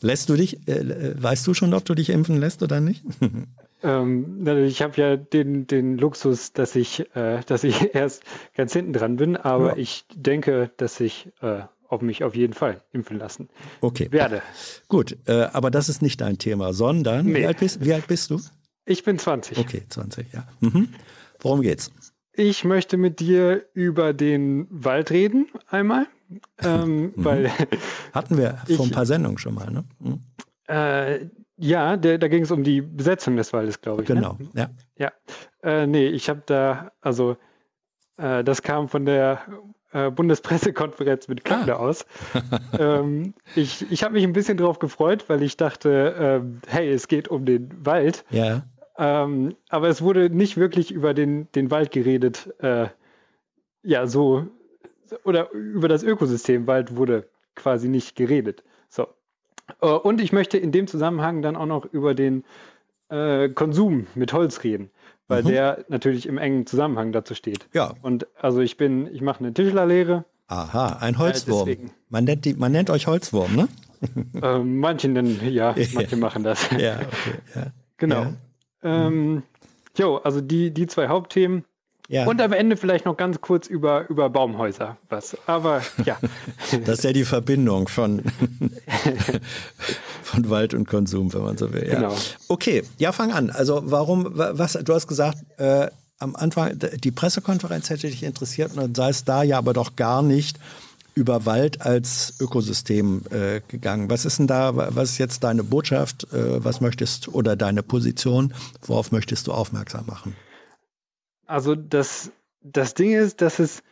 Lässt 0.02 0.30
du 0.30 0.36
dich, 0.36 0.68
äh, 0.68 1.22
weißt 1.22 1.46
du 1.46 1.54
schon, 1.54 1.74
ob 1.74 1.86
du 1.86 1.94
dich 1.94 2.10
impfen 2.10 2.38
lässt 2.38 2.64
oder 2.64 2.82
nicht? 2.82 3.04
Ähm, 3.84 4.46
ich 4.46 4.84
habe 4.84 5.02
ja 5.02 5.18
den, 5.18 5.66
den 5.66 5.98
Luxus, 5.98 6.54
dass 6.54 6.76
ich, 6.76 7.16
äh, 7.16 7.42
dass 7.48 7.64
ich 7.64 7.96
erst 7.96 8.24
ganz 8.56 8.74
hinten 8.74 8.94
dran 8.94 9.16
bin, 9.16 9.38
aber 9.38 9.70
ja. 9.70 9.78
ich 9.78 10.06
denke, 10.14 10.70
dass 10.78 11.00
ich 11.00 11.32
äh, 11.42 11.62
auf 11.92 12.02
mich 12.02 12.24
auf 12.24 12.36
jeden 12.36 12.54
Fall 12.54 12.82
impfen 12.92 13.20
lassen 13.20 13.50
okay. 13.82 14.08
werde. 14.12 14.42
Gut, 14.88 15.18
äh, 15.28 15.48
aber 15.52 15.70
das 15.72 15.90
ist 15.90 16.02
nicht 16.02 16.22
dein 16.22 16.38
Thema, 16.38 16.74
sondern 16.74 17.26
nee. 17.26 17.42
wie, 17.42 17.46
alt 17.46 17.60
bist, 17.60 17.84
wie 17.84 17.94
alt 17.94 18.08
bist 18.08 18.30
du? 18.30 18.40
Ich 18.86 19.04
bin 19.04 19.20
20. 19.20 19.58
Okay, 19.58 19.84
20, 19.88 20.34
ja. 20.34 20.48
Mhm. 20.62 20.90
Worum 21.40 21.62
geht's? 21.62 21.92
Ich 22.34 22.64
möchte 22.64 22.96
mit 22.98 23.20
dir 23.20 23.66
über 23.74 24.14
den 24.14 24.68
Wald 24.70 25.12
reden 25.12 25.48
einmal. 25.68 26.08
Ähm, 26.64 27.02
mhm. 27.02 27.14
weil 27.18 27.52
Hatten 28.14 28.38
wir 28.38 28.58
vor 28.76 28.86
ein 28.86 28.92
paar 28.92 29.06
Sendungen 29.06 29.38
schon 29.38 29.54
mal, 29.54 29.70
ne? 29.70 29.84
Mhm. 30.00 30.20
Äh, 30.68 31.26
ja, 31.58 31.98
der, 31.98 32.18
da 32.18 32.28
ging 32.30 32.44
es 32.44 32.52
um 32.52 32.64
die 32.64 32.82
Besetzung 32.82 33.36
des 33.36 33.52
Waldes, 33.52 33.82
glaube 33.82 34.04
ich. 34.04 34.10
Ne? 34.10 34.16
Genau, 34.16 34.38
ne? 34.40 34.50
ja. 34.56 34.70
Ja, 34.98 35.12
äh, 35.62 35.86
nee, 35.86 36.08
ich 36.08 36.30
habe 36.30 36.42
da, 36.46 36.94
also 37.02 37.36
äh, 38.16 38.44
das 38.46 38.62
kam 38.62 38.88
von 38.88 39.06
der 39.06 39.42
äh, 39.94 40.10
Bundespressekonferenz 40.12 41.28
mit 41.28 41.44
Klöckner 41.44 41.76
ah. 41.76 41.80
aus. 41.80 42.06
ähm, 42.80 43.34
ich 43.56 43.90
ich 43.92 44.04
habe 44.04 44.14
mich 44.14 44.24
ein 44.24 44.34
bisschen 44.34 44.58
drauf 44.58 44.80
gefreut, 44.80 45.26
weil 45.28 45.44
ich 45.44 45.58
dachte, 45.58 46.42
äh, 46.44 46.70
hey, 46.70 46.92
es 46.92 47.08
geht 47.08 47.28
um 47.28 47.46
den 47.46 47.86
Wald. 47.86 48.26
Ja. 48.30 48.64
Ähm, 48.98 49.56
aber 49.70 49.90
es 49.90 50.02
wurde 50.02 50.30
nicht 50.30 50.58
wirklich 50.58 50.92
über 50.92 51.14
den, 51.14 51.52
den 51.54 51.72
Wald 51.72 51.92
geredet. 51.92 52.54
Äh, 52.60 52.88
ja, 53.84 54.06
so, 54.06 54.48
oder 55.24 55.52
über 55.52 55.88
das 55.88 56.04
Ökosystem 56.04 56.68
Wald 56.68 56.96
wurde 56.96 57.28
quasi 57.56 57.90
nicht 57.90 58.16
geredet. 58.16 58.64
So. 58.90 59.08
Äh, 59.82 59.88
und 59.88 60.22
ich 60.22 60.32
möchte 60.32 60.58
in 60.58 60.72
dem 60.72 60.88
Zusammenhang 60.88 61.42
dann 61.42 61.56
auch 61.56 61.66
noch 61.66 61.86
über 61.86 62.14
den 62.14 62.44
äh, 63.10 63.50
Konsum 63.50 64.08
mit 64.16 64.34
Holz 64.34 64.64
reden 64.64 64.92
weil 65.32 65.44
mhm. 65.44 65.48
der 65.48 65.86
natürlich 65.88 66.26
im 66.26 66.38
engen 66.38 66.66
Zusammenhang 66.66 67.14
dazu 67.14 67.36
steht. 67.36 67.68
Ja. 67.74 67.94
Und 68.02 68.28
also 68.40 68.60
ich 68.60 68.76
bin, 68.76 69.08
ich 69.14 69.22
mache 69.22 69.40
eine 69.40 69.54
Tischlerlehre. 69.54 70.26
Aha, 70.48 70.98
ein 71.00 71.18
Holzwurm. 71.18 71.70
Äh, 71.70 71.78
man, 72.10 72.26
nennt 72.26 72.44
die, 72.44 72.54
man 72.54 72.74
nennt 72.74 72.90
euch 72.90 73.08
Holzwurm, 73.08 73.56
ne? 73.56 73.70
äh, 74.42 74.60
manche 74.60 75.08
nennen, 75.08 75.40
ja, 75.50 75.74
manche 75.94 76.18
machen 76.18 76.44
das. 76.44 76.70
ja, 76.72 76.98
okay, 77.00 77.38
ja. 77.56 77.68
Genau. 77.96 78.34
Ja. 78.84 79.08
Ähm, 79.08 79.44
jo, 79.98 80.18
also 80.18 80.42
die, 80.42 80.74
die 80.74 80.88
zwei 80.88 81.08
Hauptthemen. 81.08 81.64
Ja. 82.12 82.28
Und 82.28 82.42
am 82.42 82.52
Ende 82.52 82.76
vielleicht 82.76 83.06
noch 83.06 83.16
ganz 83.16 83.40
kurz 83.40 83.68
über, 83.68 84.10
über 84.10 84.30
Baumhäuser 84.30 84.98
was. 85.10 85.38
Aber 85.48 85.82
ja. 86.06 86.18
Das 86.86 86.98
ist 87.00 87.04
ja 87.06 87.14
die 87.14 87.24
Verbindung 87.24 87.88
von, 87.88 88.22
von 90.24 90.50
Wald 90.50 90.74
und 90.74 90.88
Konsum, 90.88 91.34
wenn 91.34 91.42
man 91.42 91.58
so 91.58 91.72
will. 91.74 91.88
Ja. 91.88 91.96
Genau. 91.96 92.16
Okay, 92.48 92.84
ja, 92.98 93.12
fang 93.12 93.32
an. 93.32 93.50
Also 93.50 93.82
warum, 93.86 94.38
wa- 94.38 94.52
was, 94.56 94.74
du 94.74 94.94
hast 94.94 95.08
gesagt, 95.08 95.38
äh, 95.58 95.88
am 96.20 96.36
Anfang, 96.36 96.78
die 96.78 97.12
Pressekonferenz 97.12 97.90
hätte 97.90 98.08
dich 98.08 98.24
interessiert 98.24 98.72
und 98.72 98.78
dann 98.78 98.96
sei 98.96 99.10
es 99.10 99.24
da 99.24 99.44
ja 99.44 99.58
aber 99.58 99.74
doch 99.74 99.96
gar 99.96 100.22
nicht 100.22 100.58
über 101.16 101.46
Wald 101.46 101.82
als 101.82 102.36
Ökosystem 102.40 103.24
äh, 103.32 103.62
gegangen. 103.68 104.10
Was 104.10 104.24
ist 104.26 104.40
denn 104.40 104.48
da, 104.48 104.76
wa- 104.76 104.90
was 104.92 105.12
ist 105.12 105.18
jetzt 105.18 105.44
deine 105.44 105.64
Botschaft, 105.64 106.32
äh, 106.34 106.64
was 106.64 106.80
möchtest 106.80 107.28
oder 107.30 107.56
deine 107.56 107.84
Position, 107.84 108.54
worauf 108.86 109.12
möchtest 109.12 109.48
du 109.48 109.52
aufmerksam 109.52 110.06
machen? 110.06 110.36
Also 111.52 111.76
das, 111.76 112.32
das 112.62 112.94
Ding 112.94 113.12
ist, 113.12 113.42
dass 113.42 113.60
es 113.60 113.84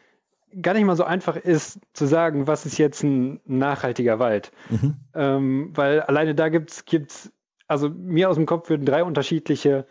gar 0.61 0.73
nicht 0.73 0.85
mal 0.85 0.95
so 0.95 1.03
einfach 1.03 1.35
ist 1.35 1.79
zu 1.93 2.05
sagen, 2.05 2.47
was 2.47 2.65
ist 2.65 2.77
jetzt 2.77 3.03
ein 3.03 3.39
nachhaltiger 3.45 4.17
Wald. 4.17 4.51
Mhm. 4.69 4.95
Ähm, 5.13 5.71
weil 5.75 6.01
alleine 6.01 6.35
da 6.35 6.49
gibt's 6.49 6.85
gibt's, 6.85 7.31
also 7.67 7.89
mir 7.89 8.29
aus 8.29 8.35
dem 8.35 8.45
Kopf 8.45 8.69
würden 8.69 8.85
drei 8.85 9.03
unterschiedliche 9.03 9.85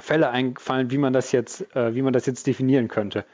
Fälle 0.00 0.30
eingefallen, 0.30 0.90
wie 0.90 0.98
man 0.98 1.12
das 1.12 1.32
jetzt, 1.32 1.74
äh, 1.76 1.94
wie 1.94 2.02
man 2.02 2.12
das 2.12 2.26
jetzt 2.26 2.46
definieren 2.46 2.88
könnte. 2.88 3.24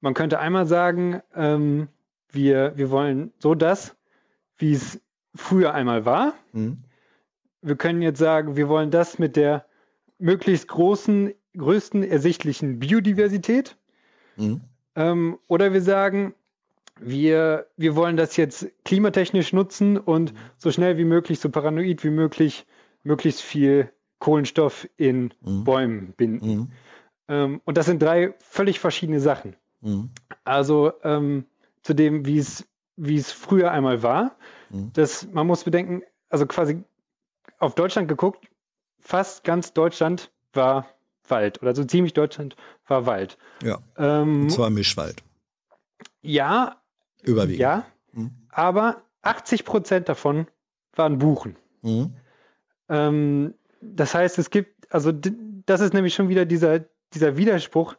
Man 0.00 0.14
könnte 0.14 0.38
einmal 0.38 0.66
sagen, 0.66 1.22
ähm, 1.34 1.88
wir, 2.30 2.72
wir 2.76 2.90
wollen 2.90 3.32
so 3.38 3.54
das, 3.54 3.96
wie 4.56 4.72
es 4.72 5.00
früher 5.34 5.74
einmal 5.74 6.04
war. 6.04 6.34
Mhm. 6.52 6.84
Wir 7.62 7.76
können 7.76 8.02
jetzt 8.02 8.18
sagen, 8.18 8.56
wir 8.56 8.68
wollen 8.68 8.90
das 8.90 9.18
mit 9.18 9.36
der 9.36 9.64
möglichst 10.18 10.68
großen, 10.68 11.32
größten 11.56 12.02
ersichtlichen 12.02 12.78
Biodiversität. 12.78 13.76
Mhm. 14.36 14.60
Ähm, 14.96 15.38
oder 15.46 15.72
wir 15.72 15.82
sagen, 15.82 16.34
wir, 17.00 17.66
wir 17.76 17.96
wollen 17.96 18.16
das 18.16 18.36
jetzt 18.36 18.68
klimatechnisch 18.84 19.52
nutzen 19.52 19.98
und 19.98 20.32
so 20.56 20.70
schnell 20.70 20.96
wie 20.96 21.04
möglich, 21.04 21.40
so 21.40 21.50
paranoid 21.50 22.04
wie 22.04 22.10
möglich, 22.10 22.66
möglichst 23.02 23.42
viel 23.42 23.90
Kohlenstoff 24.18 24.88
in 24.96 25.34
Mhm. 25.40 25.64
Bäumen 25.64 26.14
binden. 26.16 26.48
Mhm. 26.48 26.72
Ähm, 27.28 27.60
und 27.64 27.76
das 27.76 27.86
sind 27.86 28.00
drei 28.00 28.34
völlig 28.38 28.80
verschiedene 28.80 29.20
Sachen. 29.20 29.56
Mhm. 29.80 30.10
Also 30.44 30.92
ähm, 31.02 31.46
zu 31.82 31.94
dem, 31.94 32.26
wie 32.26 32.38
es 32.38 32.66
wie 32.96 33.16
es 33.16 33.32
früher 33.32 33.72
einmal 33.72 34.02
war. 34.02 34.36
Mhm. 34.70 34.92
Das, 34.92 35.28
man 35.30 35.46
muss 35.46 35.64
bedenken, 35.64 36.02
also 36.28 36.46
quasi 36.46 36.82
auf 37.58 37.74
Deutschland 37.74 38.08
geguckt, 38.08 38.46
fast 38.98 39.44
ganz 39.44 39.72
Deutschland 39.72 40.30
war 40.52 40.86
Wald 41.28 41.62
oder 41.62 41.74
so 41.74 41.84
ziemlich 41.84 42.12
Deutschland 42.12 42.56
war 42.86 43.06
Wald. 43.06 43.38
Ja, 43.62 43.78
Ähm, 43.96 44.42
und 44.42 44.50
zwar 44.50 44.70
Mischwald, 44.70 45.22
ja, 46.22 46.76
überwiegend. 47.22 47.60
ja, 47.60 47.86
Mhm. 48.12 48.30
aber 48.50 49.02
80 49.22 49.64
Prozent 49.64 50.08
davon 50.08 50.46
waren 50.94 51.18
Buchen. 51.18 51.56
Mhm. 51.82 52.14
Ähm, 52.88 53.54
das 53.80 54.14
heißt, 54.14 54.38
es 54.38 54.50
gibt, 54.50 54.92
also 54.92 55.12
das 55.12 55.80
ist 55.80 55.94
nämlich 55.94 56.14
schon 56.14 56.28
wieder 56.28 56.44
dieser, 56.44 56.80
dieser 57.12 57.36
Widerspruch 57.36 57.96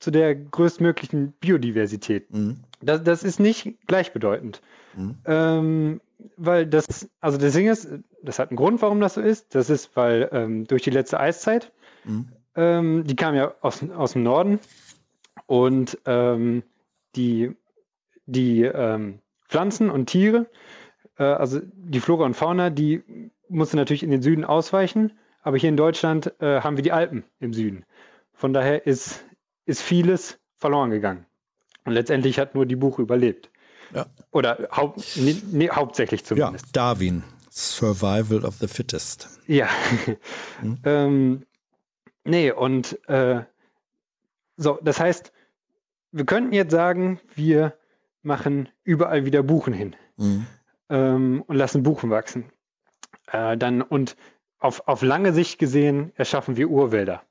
zu 0.00 0.10
der 0.10 0.34
größtmöglichen 0.34 1.32
Biodiversität. 1.40 2.30
Mhm. 2.32 2.60
Das, 2.82 3.02
das 3.02 3.22
ist 3.22 3.40
nicht 3.40 3.78
gleichbedeutend. 3.86 4.60
Mhm. 4.96 5.18
Ähm, 5.24 6.00
weil 6.36 6.66
das, 6.66 7.08
also 7.20 7.38
das 7.38 7.52
Ding 7.54 7.68
ist, 7.68 7.88
das 8.22 8.38
hat 8.38 8.50
einen 8.50 8.56
Grund, 8.56 8.82
warum 8.82 9.00
das 9.00 9.14
so 9.14 9.20
ist. 9.20 9.54
Das 9.54 9.70
ist, 9.70 9.96
weil 9.96 10.28
ähm, 10.32 10.66
durch 10.66 10.82
die 10.82 10.90
letzte 10.90 11.18
Eiszeit, 11.20 11.72
Mhm. 12.04 12.28
Ähm, 12.56 13.04
die 13.04 13.16
kam 13.16 13.34
ja 13.34 13.54
aus, 13.60 13.82
aus 13.90 14.12
dem 14.12 14.22
Norden 14.22 14.60
und 15.46 15.98
ähm, 16.06 16.62
die, 17.16 17.54
die 18.26 18.62
ähm, 18.62 19.20
Pflanzen 19.48 19.90
und 19.90 20.06
Tiere, 20.06 20.46
äh, 21.18 21.24
also 21.24 21.60
die 21.62 22.00
Flora 22.00 22.24
und 22.24 22.34
Fauna, 22.34 22.70
die 22.70 23.02
musste 23.48 23.76
natürlich 23.76 24.02
in 24.02 24.10
den 24.10 24.22
Süden 24.22 24.44
ausweichen, 24.44 25.12
aber 25.42 25.58
hier 25.58 25.68
in 25.68 25.76
Deutschland 25.76 26.32
äh, 26.40 26.60
haben 26.60 26.76
wir 26.76 26.82
die 26.82 26.92
Alpen 26.92 27.24
im 27.40 27.52
Süden. 27.52 27.84
Von 28.32 28.52
daher 28.52 28.86
ist, 28.86 29.24
ist 29.66 29.82
vieles 29.82 30.38
verloren 30.56 30.90
gegangen. 30.90 31.26
Und 31.84 31.92
letztendlich 31.92 32.38
hat 32.38 32.54
nur 32.54 32.66
die 32.66 32.76
Buche 32.76 33.02
überlebt. 33.02 33.50
Ja. 33.94 34.06
Oder 34.30 34.68
haupt, 34.72 35.16
nee, 35.16 35.36
nee, 35.52 35.68
hauptsächlich 35.68 36.22
ja, 36.22 36.26
zumindest. 36.26 36.74
Darwin, 36.74 37.22
Survival 37.50 38.44
of 38.44 38.56
the 38.56 38.66
Fittest. 38.66 39.28
Ja. 39.46 39.68
Mhm. 40.62 40.78
ähm, 40.84 41.46
nee, 42.24 42.50
und 42.50 42.98
äh, 43.08 43.44
so, 44.56 44.78
das 44.82 45.00
heißt, 45.00 45.32
wir 46.12 46.24
könnten 46.24 46.52
jetzt 46.52 46.70
sagen, 46.70 47.20
wir 47.34 47.76
machen 48.22 48.68
überall 48.84 49.24
wieder 49.26 49.42
Buchen 49.42 49.72
hin 49.72 49.96
Mhm. 50.16 50.46
ähm, 50.90 51.44
und 51.46 51.56
lassen 51.56 51.82
Buchen 51.82 52.10
wachsen. 52.10 52.44
Äh, 53.32 53.56
dann 53.56 53.82
und 53.82 54.16
auf, 54.58 54.86
auf 54.86 55.02
lange 55.02 55.32
Sicht 55.32 55.58
gesehen 55.58 56.12
erschaffen 56.14 56.56
wir 56.56 56.70
Urwälder. 56.70 57.22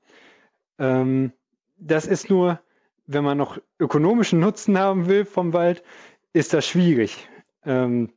Ähm, 0.79 1.31
das 1.77 2.05
ist 2.05 2.29
nur, 2.29 2.59
wenn 3.07 3.23
man 3.23 3.37
noch 3.37 3.59
ökonomischen 3.79 4.39
Nutzen 4.39 4.77
haben 4.77 5.07
will 5.07 5.25
vom 5.25 5.53
Wald, 5.53 5.83
ist 6.33 6.53
das 6.53 6.67
schwierig, 6.67 7.29
ähm, 7.65 8.11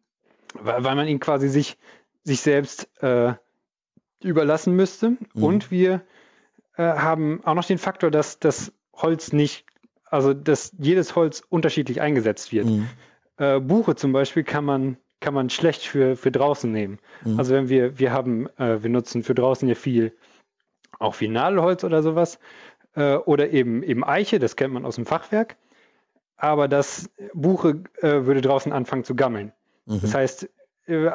weil, 0.54 0.84
weil 0.84 0.96
man 0.96 1.06
ihn 1.06 1.20
quasi 1.20 1.48
sich, 1.48 1.78
sich 2.24 2.40
selbst 2.40 2.88
äh, 3.02 3.34
überlassen 4.22 4.74
müsste. 4.74 5.10
Mhm. 5.10 5.18
Und 5.34 5.70
wir 5.70 6.02
äh, 6.76 6.82
haben 6.82 7.42
auch 7.44 7.54
noch 7.54 7.64
den 7.64 7.78
Faktor, 7.78 8.10
dass 8.10 8.38
das 8.38 8.72
Holz 8.94 9.32
nicht, 9.32 9.64
also 10.04 10.34
dass 10.34 10.72
jedes 10.78 11.16
Holz 11.16 11.42
unterschiedlich 11.48 12.00
eingesetzt 12.00 12.52
wird. 12.52 12.66
Mhm. 12.66 12.88
Äh, 13.38 13.60
Buche 13.60 13.94
zum 13.96 14.12
Beispiel 14.12 14.44
kann 14.44 14.64
man, 14.64 14.96
kann 15.20 15.34
man 15.34 15.50
schlecht 15.50 15.82
für, 15.82 16.16
für 16.16 16.30
draußen 16.30 16.70
nehmen. 16.70 16.98
Mhm. 17.24 17.38
Also 17.38 17.54
wenn 17.54 17.68
wir, 17.68 17.98
wir 17.98 18.12
haben, 18.12 18.48
äh, 18.58 18.82
wir 18.82 18.90
nutzen 18.90 19.22
für 19.22 19.34
draußen 19.34 19.68
ja 19.68 19.74
viel, 19.74 20.12
auch 20.98 21.14
viel 21.14 21.30
Nadelholz 21.30 21.84
oder 21.84 22.02
sowas. 22.02 22.38
Äh, 22.94 23.16
oder 23.16 23.50
eben, 23.50 23.82
eben 23.82 24.04
Eiche, 24.04 24.38
das 24.38 24.56
kennt 24.56 24.72
man 24.72 24.84
aus 24.84 24.96
dem 24.96 25.06
Fachwerk. 25.06 25.56
Aber 26.38 26.68
das 26.68 27.10
Buche 27.32 27.82
äh, 28.02 28.26
würde 28.26 28.42
draußen 28.42 28.72
anfangen 28.72 29.04
zu 29.04 29.14
gammeln. 29.14 29.52
Mhm. 29.86 30.00
Das 30.02 30.14
heißt, 30.14 30.48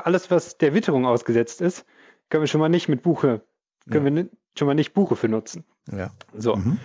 alles, 0.03 0.29
was 0.29 0.57
der 0.57 0.73
Witterung 0.73 1.05
ausgesetzt 1.05 1.61
ist, 1.61 1.85
können 2.29 2.43
wir 2.43 2.47
schon 2.47 2.59
mal 2.59 2.67
nicht 2.67 2.89
mit 2.89 3.03
Buche, 3.03 3.41
können 3.89 4.05
wir 4.05 4.11
ni- 4.23 4.29
schon 4.57 4.67
mal 4.67 4.73
nicht 4.73 4.93
Buche 4.93 5.15
für 5.15 5.29
nutzen. 5.29 5.63
ja. 5.91 6.11
So. 6.35 6.55
Mhm. 6.55 6.79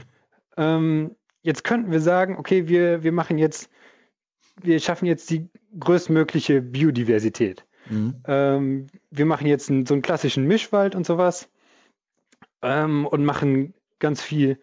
Ähm, 0.57 1.17
jetzt 1.43 1.65
könnten 1.65 1.91
wir 1.91 2.01
sagen, 2.01 2.37
okay, 2.39 2.69
wir, 2.69 3.03
wir 3.03 3.13
machen 3.13 3.39
jetzt, 3.39 3.71
wir 4.63 4.81
schaffen 4.81 5.07
jetzt 5.07 5.29
die 5.31 5.49
größtmögliche 5.79 6.63
Biodiversität. 6.63 7.67
Mhm. 7.91 8.23
Ähm, 8.27 8.87
wir 9.11 9.27
machen 9.27 9.47
jetzt 9.47 9.71
einen, 9.71 9.85
so 9.87 9.95
einen 9.95 10.03
klassischen 10.03 10.45
Mischwald 10.47 10.95
und 10.95 11.07
sowas 11.07 11.49
ähm, 12.63 13.07
und 13.07 13.25
machen 13.25 13.75
ganz 13.99 14.23
viel 14.23 14.59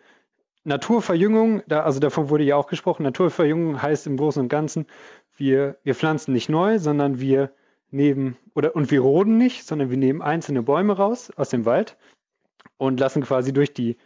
Naturverjüngung. 0.63 1.61
Da, 1.67 1.83
also 1.83 1.99
davon 1.99 2.29
wurde 2.29 2.43
ja 2.43 2.55
auch 2.55 2.67
gesprochen. 2.67 3.03
Naturverjüngung 3.03 3.81
heißt 3.81 4.07
im 4.07 4.17
Großen 4.17 4.41
und 4.41 4.49
Ganzen, 4.49 4.87
wir, 5.37 5.77
wir 5.83 5.95
pflanzen 5.95 6.33
nicht 6.33 6.49
neu, 6.49 6.79
sondern 6.79 7.19
wir 7.19 7.51
nehmen, 7.91 8.37
oder 8.55 8.75
und 8.75 8.91
wir 8.91 9.01
roden 9.01 9.37
nicht, 9.37 9.67
sondern 9.67 9.89
wir 9.89 9.97
nehmen 9.97 10.21
einzelne 10.21 10.63
Bäume 10.63 10.93
raus 10.93 11.31
aus 11.35 11.49
dem 11.49 11.65
Wald 11.65 11.97
und 12.77 12.99
lassen 12.99 13.23
quasi 13.23 13.53
durch 13.53 13.73
die, 13.73 13.97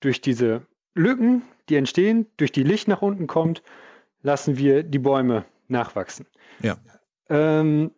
durch 0.00 0.20
diese 0.20 0.66
Lücken, 0.94 1.42
die 1.68 1.76
entstehen, 1.76 2.26
durch 2.36 2.52
die 2.52 2.62
Licht 2.62 2.88
nach 2.88 3.02
unten 3.02 3.26
kommt, 3.26 3.62
lassen 4.22 4.56
wir 4.56 4.82
die 4.82 4.98
Bäume 4.98 5.44
nachwachsen. 5.68 6.26
Ja. 6.60 6.78
Ähm, 7.28 7.90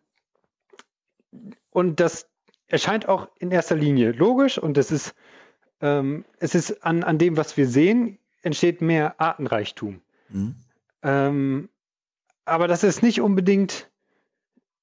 und 1.70 2.00
das 2.00 2.28
erscheint 2.66 3.08
auch 3.08 3.28
in 3.38 3.50
erster 3.50 3.76
Linie 3.76 4.12
logisch 4.12 4.58
und 4.58 4.78
es 4.78 4.90
ist, 4.90 5.14
ähm, 5.80 6.24
es 6.38 6.54
ist 6.54 6.84
an, 6.84 7.02
an 7.02 7.18
dem, 7.18 7.36
was 7.36 7.56
wir 7.56 7.68
sehen, 7.68 8.18
entsteht 8.42 8.80
mehr 8.80 9.20
Artenreichtum. 9.20 10.00
Mhm. 10.28 10.56
Ähm, 11.02 11.68
aber 12.44 12.68
das 12.68 12.82
ist 12.84 13.02
nicht 13.02 13.20
unbedingt 13.20 13.90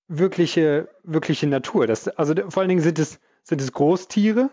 wirkliche, 0.08 0.90
wirkliche 1.04 1.48
Natur. 1.48 1.88
Das, 1.88 2.08
also 2.08 2.34
vor 2.50 2.62
allen 2.62 2.70
Dingen 2.70 2.82
sind 2.82 3.00
es, 3.00 3.20
sind 3.44 3.62
es 3.62 3.72
Großtiere, 3.72 4.52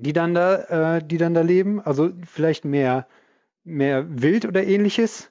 die 0.00 0.12
dann 0.12 0.34
da, 0.34 0.96
äh, 0.96 1.02
die 1.04 1.18
dann 1.18 1.34
da 1.34 1.40
leben. 1.40 1.80
Also 1.80 2.10
vielleicht 2.24 2.64
mehr, 2.64 3.06
mehr 3.64 4.06
Wild 4.08 4.46
oder 4.46 4.64
ähnliches, 4.64 5.30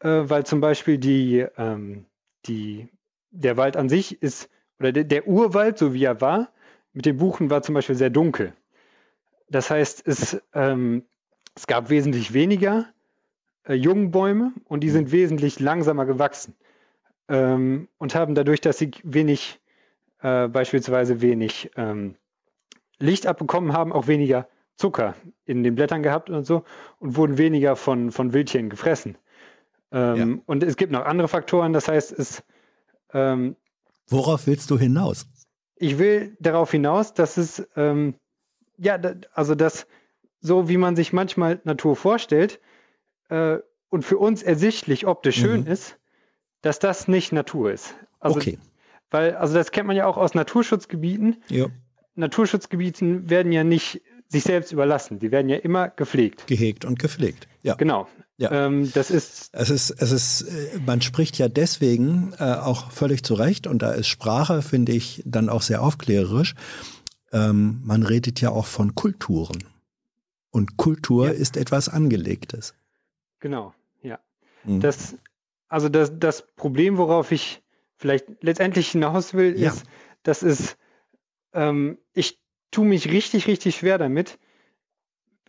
äh, 0.00 0.08
weil 0.08 0.46
zum 0.46 0.60
Beispiel 0.60 0.98
die, 0.98 1.46
ähm, 1.56 2.06
die, 2.46 2.88
der 3.30 3.56
Wald 3.56 3.76
an 3.76 3.88
sich 3.88 4.22
ist, 4.22 4.48
oder 4.78 4.92
der, 4.92 5.04
der 5.04 5.26
Urwald, 5.26 5.78
so 5.78 5.92
wie 5.92 6.04
er 6.04 6.20
war, 6.20 6.52
mit 6.92 7.06
den 7.06 7.16
Buchen 7.16 7.50
war 7.50 7.62
zum 7.62 7.74
Beispiel 7.74 7.96
sehr 7.96 8.10
dunkel. 8.10 8.54
Das 9.50 9.70
heißt, 9.70 10.06
es, 10.06 10.40
ähm, 10.54 11.04
es 11.54 11.66
gab 11.66 11.90
wesentlich 11.90 12.32
weniger 12.32 12.86
äh, 13.64 13.74
Jungbäume 13.74 14.52
und 14.64 14.80
die 14.80 14.90
sind 14.90 15.10
wesentlich 15.10 15.58
langsamer 15.58 16.06
gewachsen 16.06 16.54
ähm, 17.28 17.88
und 17.98 18.14
haben 18.14 18.34
dadurch, 18.34 18.60
dass 18.60 18.78
sie 18.78 18.90
wenig, 19.02 19.60
äh, 20.20 20.48
beispielsweise 20.48 21.20
wenig 21.20 21.70
ähm, 21.76 22.16
Licht 22.98 23.26
abbekommen 23.26 23.72
haben, 23.72 23.92
auch 23.92 24.06
weniger 24.06 24.48
Zucker 24.76 25.14
in 25.44 25.62
den 25.64 25.74
Blättern 25.74 26.02
gehabt 26.02 26.30
und 26.30 26.44
so 26.44 26.64
und 26.98 27.16
wurden 27.16 27.38
weniger 27.38 27.76
von, 27.76 28.12
von 28.12 28.32
Wildtieren 28.32 28.70
gefressen. 28.70 29.18
Ähm, 29.90 30.16
ja. 30.16 30.42
Und 30.46 30.62
es 30.62 30.76
gibt 30.76 30.92
noch 30.92 31.04
andere 31.04 31.28
Faktoren, 31.28 31.72
das 31.72 31.88
heißt, 31.88 32.12
es. 32.12 32.42
Ähm, 33.12 33.56
Worauf 34.08 34.46
willst 34.46 34.70
du 34.70 34.78
hinaus? 34.78 35.26
Ich 35.76 35.98
will 35.98 36.36
darauf 36.40 36.70
hinaus, 36.70 37.14
dass 37.14 37.36
es, 37.36 37.66
ähm, 37.76 38.14
ja, 38.76 38.98
also 39.32 39.54
dass 39.54 39.86
so 40.40 40.68
wie 40.68 40.76
man 40.76 40.96
sich 40.96 41.12
manchmal 41.12 41.60
Natur 41.64 41.96
vorstellt 41.96 42.60
äh, 43.28 43.58
und 43.88 44.04
für 44.04 44.18
uns 44.18 44.42
ersichtlich 44.42 45.06
optisch 45.06 45.36
schön 45.36 45.62
mhm. 45.62 45.66
ist, 45.66 45.98
dass 46.62 46.78
das 46.78 47.08
nicht 47.08 47.32
Natur 47.32 47.72
ist. 47.72 47.94
Also, 48.20 48.38
okay. 48.38 48.58
Weil, 49.10 49.36
also 49.36 49.54
das 49.54 49.70
kennt 49.70 49.86
man 49.86 49.96
ja 49.96 50.06
auch 50.06 50.16
aus 50.16 50.34
Naturschutzgebieten. 50.34 51.42
Ja. 51.48 51.66
Naturschutzgebieten 52.18 53.30
werden 53.30 53.52
ja 53.52 53.64
nicht 53.64 54.02
sich 54.28 54.42
selbst 54.42 54.72
überlassen. 54.72 55.18
Die 55.18 55.30
werden 55.30 55.48
ja 55.48 55.56
immer 55.56 55.88
gepflegt. 55.88 56.46
Gehegt 56.46 56.84
und 56.84 56.98
gepflegt. 56.98 57.48
Ja. 57.62 57.74
Genau. 57.74 58.06
Ja. 58.36 58.66
Ähm, 58.66 58.92
das 58.92 59.10
ist. 59.10 59.50
Es 59.52 59.70
ist, 59.70 59.90
es 59.90 60.12
ist, 60.12 60.42
äh, 60.42 60.78
man 60.84 61.00
spricht 61.00 61.38
ja 61.38 61.48
deswegen 61.48 62.34
äh, 62.38 62.44
auch 62.44 62.90
völlig 62.90 63.24
zu 63.24 63.34
Recht 63.34 63.66
und 63.66 63.82
da 63.82 63.92
ist 63.92 64.06
Sprache, 64.06 64.62
finde 64.62 64.92
ich, 64.92 65.22
dann 65.24 65.48
auch 65.48 65.62
sehr 65.62 65.82
aufklärerisch. 65.82 66.54
Ähm, 67.32 67.80
man 67.84 68.02
redet 68.02 68.40
ja 68.40 68.50
auch 68.50 68.66
von 68.66 68.94
Kulturen. 68.94 69.64
Und 70.50 70.76
Kultur 70.76 71.26
ja. 71.26 71.32
ist 71.32 71.56
etwas 71.56 71.88
Angelegtes. 71.88 72.74
Genau, 73.40 73.74
ja. 74.02 74.18
Mhm. 74.64 74.80
Das, 74.80 75.16
also 75.68 75.88
das, 75.88 76.18
das 76.18 76.46
Problem, 76.56 76.96
worauf 76.96 77.32
ich 77.32 77.62
vielleicht 77.96 78.26
letztendlich 78.42 78.88
hinaus 78.90 79.34
will, 79.34 79.58
ja. 79.58 79.70
ist, 79.70 79.84
dass 80.22 80.42
es, 80.42 80.76
ähm, 81.52 81.98
ich 82.12 82.38
tue 82.70 82.86
mich 82.86 83.10
richtig, 83.10 83.46
richtig 83.46 83.76
schwer 83.76 83.98
damit. 83.98 84.38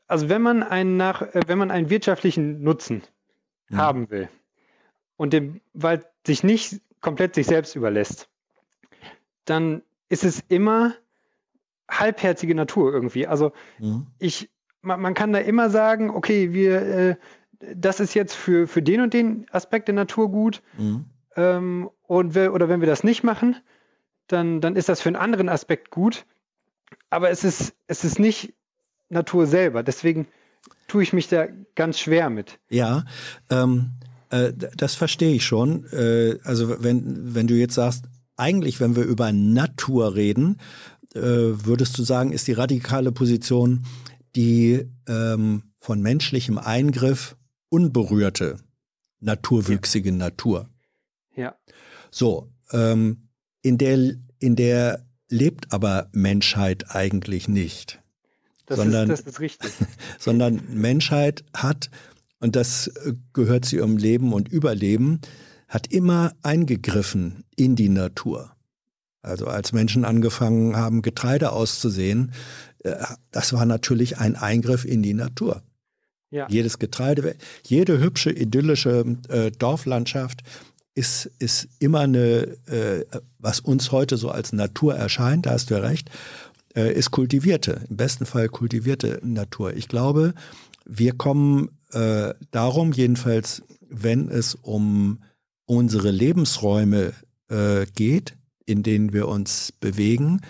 Also 0.08 0.30
wenn 0.30 0.42
man 0.42 0.64
einen 0.64 0.98
nach, 0.98 1.22
äh, 1.22 1.42
wenn 1.48 1.58
man 1.58 1.72
einen 1.72 1.90
wirtschaftlichen 1.90 2.62
Nutzen 2.64 3.04
ja. 3.70 3.78
haben 3.78 4.10
will 4.10 4.30
und 5.18 5.34
den 5.34 5.62
Wald 5.74 6.06
sich 6.26 6.44
nicht 6.44 6.82
komplett 7.02 7.36
sich 7.36 7.48
selbst 7.48 7.76
überlässt, 7.76 8.30
dann 9.46 9.84
ist 10.10 10.24
es 10.24 10.44
immer 10.48 10.96
halbherzige 11.90 12.56
Natur 12.56 12.94
irgendwie. 12.94 13.28
Also 13.28 13.52
mhm. 13.80 14.08
ich, 14.18 14.50
man, 14.82 15.02
man, 15.02 15.14
kann 15.14 15.34
da 15.34 15.40
immer 15.40 15.70
sagen, 15.70 16.10
okay, 16.10 16.54
wir, 16.54 16.82
äh, 16.82 17.16
das 17.76 18.00
ist 18.00 18.14
jetzt 18.14 18.36
für, 18.36 18.68
für 18.68 18.82
den 18.82 19.02
und 19.02 19.14
den 19.14 19.46
Aspekt 19.52 19.88
der 19.88 19.96
Natur 19.96 20.32
gut. 20.32 20.62
Mhm. 20.78 21.06
Ähm, 21.36 21.90
und 22.04 22.36
wir, 22.36 22.54
oder 22.54 22.70
wenn 22.70 22.80
wir 22.80 22.88
das 22.88 23.04
nicht 23.04 23.24
machen, 23.24 23.56
dann, 24.32 24.62
dann 24.62 24.76
ist 24.76 24.90
das 24.90 25.02
für 25.02 25.10
einen 25.10 25.16
anderen 25.16 25.50
Aspekt 25.50 25.92
gut 25.92 26.26
aber 27.10 27.30
es 27.30 27.44
ist, 27.44 27.74
es 27.88 28.04
ist 28.04 28.20
nicht 28.20 28.54
Natur 29.10 29.48
selber. 29.48 29.84
Deswegen 29.84 30.28
tue 30.88 31.04
ich 31.04 31.14
mich 31.14 31.28
da 31.28 31.48
ganz 31.76 32.00
schwer 32.00 32.30
mit. 32.30 32.60
Ja, 32.70 33.06
ähm, 33.50 33.92
äh, 34.30 34.54
das 34.54 34.96
verstehe 34.96 35.34
ich 35.36 35.46
schon. 35.46 35.86
Äh, 35.92 36.38
also 36.44 36.84
wenn, 36.84 37.34
wenn 37.34 37.48
du 37.48 37.56
jetzt 37.56 37.76
sagst, 37.76 38.06
eigentlich, 38.38 38.80
wenn 38.80 38.96
wir 38.96 39.04
über 39.04 39.32
Natur 39.32 40.16
reden, 40.16 40.58
äh, 41.14 41.20
würdest 41.22 41.98
du 41.98 42.04
sagen, 42.04 42.32
ist 42.32 42.48
die 42.48 42.54
radikale 42.54 43.12
Position 43.12 43.86
die 44.36 44.88
ähm, 45.08 45.64
von 45.80 46.02
menschlichem 46.02 46.60
Eingriff 46.60 47.36
unberührte, 47.70 48.58
naturwüchsige 49.20 50.12
ja. 50.12 50.16
Natur. 50.16 50.70
Ja. 51.36 51.56
So, 52.12 52.52
ähm, 52.72 53.29
in 53.62 53.78
der, 53.78 54.16
in 54.40 54.56
der 54.56 55.06
lebt 55.30 55.72
aber 55.72 56.10
Menschheit 56.12 56.96
eigentlich 56.96 57.48
nicht. 57.48 58.02
Das, 58.66 58.78
sondern, 58.78 59.10
ist, 59.10 59.26
das 59.26 59.34
ist 59.34 59.40
richtig. 59.40 59.72
sondern 60.20 60.62
Menschheit 60.70 61.44
hat, 61.54 61.90
und 62.40 62.56
das 62.56 62.88
äh, 62.88 63.14
gehört 63.34 63.66
zu 63.66 63.78
ihrem 63.78 63.98
Leben 63.98 64.34
und 64.34 64.48
Überleben, 64.48 65.22
hat 65.68 65.88
immer 65.92 66.34
eingegriffen 66.44 67.44
in 67.56 67.76
die 67.76 67.90
Natur. 67.90 68.56
Also 69.22 69.48
als 69.48 69.74
Menschen 69.74 70.06
angefangen 70.06 70.76
haben, 70.78 71.02
Getreide 71.02 71.52
auszusehen, 71.52 72.32
äh, 72.84 72.96
das 73.32 73.54
war 73.54 73.66
natürlich 73.66 74.18
ein 74.18 74.36
Eingriff 74.36 74.86
in 74.86 75.04
die 75.04 75.14
Natur. 75.14 75.64
Ja. 76.32 76.48
Jedes 76.48 76.78
Getreide, 76.78 77.36
jede 77.66 78.00
hübsche, 78.00 78.32
idyllische 78.32 79.18
äh, 79.30 79.50
Dorflandschaft 79.52 80.44
ist, 81.00 81.32
ist 81.40 81.70
immer 81.80 82.02
eine, 82.02 82.58
äh, 82.68 83.06
was 83.40 83.62
uns 83.62 83.94
heute 83.94 84.18
so 84.18 84.30
als 84.30 84.52
Natur 84.52 84.96
erscheint, 84.96 85.46
da 85.46 85.52
hast 85.52 85.70
du 85.70 85.76
ja 85.76 85.80
recht, 85.80 86.12
äh, 86.76 86.94
ist 86.94 87.12
kultivierte, 87.12 87.86
im 87.90 87.96
besten 87.96 88.26
Fall 88.26 88.50
kultivierte 88.50 89.22
Natur. 89.24 89.74
Ich 89.74 89.88
glaube, 89.88 90.34
wir 90.86 91.14
kommen 91.14 91.70
äh, 91.94 92.34
darum, 92.52 92.92
jedenfalls, 92.92 93.64
wenn 93.90 94.28
es 94.28 94.56
um 94.56 95.20
unsere 95.66 96.12
Lebensräume 96.12 97.14
äh, 97.48 97.86
geht, 97.96 98.36
in 98.66 98.84
denen 98.84 99.14
wir 99.14 99.30
uns 99.30 99.72
bewegen, 99.72 100.42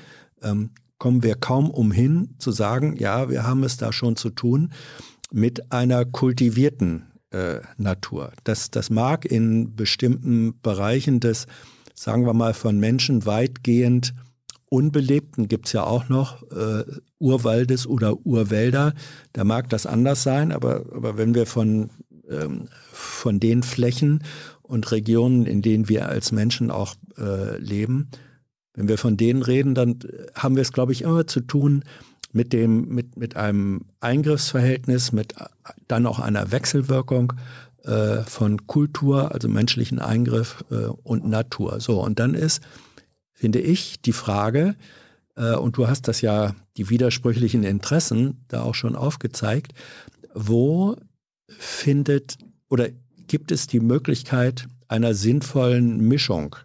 ähm, 0.41 0.71
kommen 0.97 1.21
wir 1.21 1.35
kaum 1.35 1.69
umhin 1.69 2.35
zu 2.39 2.51
sagen, 2.51 2.95
ja, 2.97 3.29
wir 3.29 3.45
haben 3.45 3.63
es 3.63 3.77
da 3.77 3.93
schon 3.93 4.15
zu 4.15 4.31
tun 4.31 4.73
mit 5.31 5.71
einer 5.71 6.05
kultivierten 6.05 7.03
äh, 7.31 7.59
Natur. 7.77 8.31
Das, 8.43 8.71
das 8.71 8.89
mag 8.89 9.25
in 9.25 9.75
bestimmten 9.75 10.59
Bereichen 10.61 11.19
des, 11.19 11.47
sagen 11.93 12.25
wir 12.25 12.33
mal, 12.33 12.53
von 12.53 12.79
Menschen 12.79 13.25
weitgehend 13.25 14.13
unbelebten, 14.69 15.47
gibt 15.47 15.67
es 15.67 15.73
ja 15.73 15.83
auch 15.83 16.09
noch, 16.09 16.43
äh, 16.51 16.83
Urwaldes 17.17 17.87
oder 17.87 18.25
Urwälder, 18.25 18.93
da 19.33 19.43
mag 19.43 19.69
das 19.69 19.85
anders 19.85 20.23
sein, 20.23 20.51
aber, 20.51 20.85
aber 20.93 21.17
wenn 21.17 21.33
wir 21.33 21.45
von, 21.45 21.89
ähm, 22.29 22.67
von 22.91 23.39
den 23.39 23.63
Flächen 23.63 24.23
und 24.61 24.91
Regionen, 24.91 25.45
in 25.45 25.61
denen 25.61 25.89
wir 25.89 26.07
als 26.07 26.31
Menschen 26.31 26.71
auch 26.71 26.95
äh, 27.17 27.57
leben, 27.57 28.09
wenn 28.75 28.87
wir 28.87 28.97
von 28.97 29.17
denen 29.17 29.41
reden, 29.41 29.75
dann 29.75 29.99
haben 30.35 30.55
wir 30.55 30.61
es, 30.61 30.71
glaube 30.71 30.93
ich, 30.93 31.01
immer 31.01 31.27
zu 31.27 31.41
tun 31.41 31.83
mit 32.31 32.53
dem, 32.53 32.89
mit, 32.89 33.17
mit 33.17 33.35
einem 33.35 33.85
Eingriffsverhältnis, 34.01 35.11
mit 35.11 35.33
dann 35.87 36.05
auch 36.05 36.19
einer 36.19 36.51
Wechselwirkung 36.51 37.33
äh, 37.83 38.17
von 38.23 38.67
Kultur, 38.67 39.33
also 39.33 39.47
menschlichen 39.47 39.99
Eingriff 39.99 40.63
äh, 40.69 40.75
und 41.03 41.27
Natur. 41.27 41.79
So, 41.79 42.03
und 42.03 42.19
dann 42.19 42.33
ist, 42.33 42.61
finde 43.33 43.59
ich, 43.59 44.01
die 44.01 44.13
Frage, 44.13 44.75
äh, 45.35 45.55
und 45.55 45.77
du 45.77 45.87
hast 45.87 46.07
das 46.07 46.21
ja, 46.21 46.55
die 46.77 46.89
widersprüchlichen 46.89 47.63
Interessen 47.63 48.45
da 48.47 48.61
auch 48.61 48.75
schon 48.75 48.95
aufgezeigt, 48.95 49.73
wo 50.33 50.95
findet 51.47 52.37
oder 52.69 52.89
gibt 53.27 53.51
es 53.51 53.67
die 53.67 53.79
Möglichkeit 53.79 54.67
einer 54.87 55.13
sinnvollen 55.13 55.97
Mischung 55.97 56.55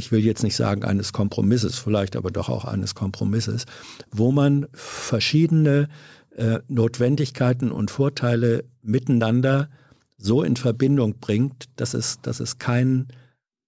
ich 0.00 0.10
will 0.10 0.20
jetzt 0.20 0.42
nicht 0.42 0.56
sagen 0.56 0.82
eines 0.82 1.12
Kompromisses, 1.12 1.78
vielleicht 1.78 2.16
aber 2.16 2.30
doch 2.30 2.48
auch 2.48 2.64
eines 2.64 2.94
Kompromisses, 2.94 3.66
wo 4.10 4.32
man 4.32 4.66
verschiedene 4.72 5.88
äh, 6.36 6.60
Notwendigkeiten 6.68 7.70
und 7.70 7.90
Vorteile 7.90 8.64
miteinander 8.82 9.68
so 10.16 10.42
in 10.42 10.56
Verbindung 10.56 11.18
bringt, 11.20 11.68
dass 11.76 11.92
es, 11.92 12.18
dass 12.22 12.40
es 12.40 12.58
keinen 12.58 13.08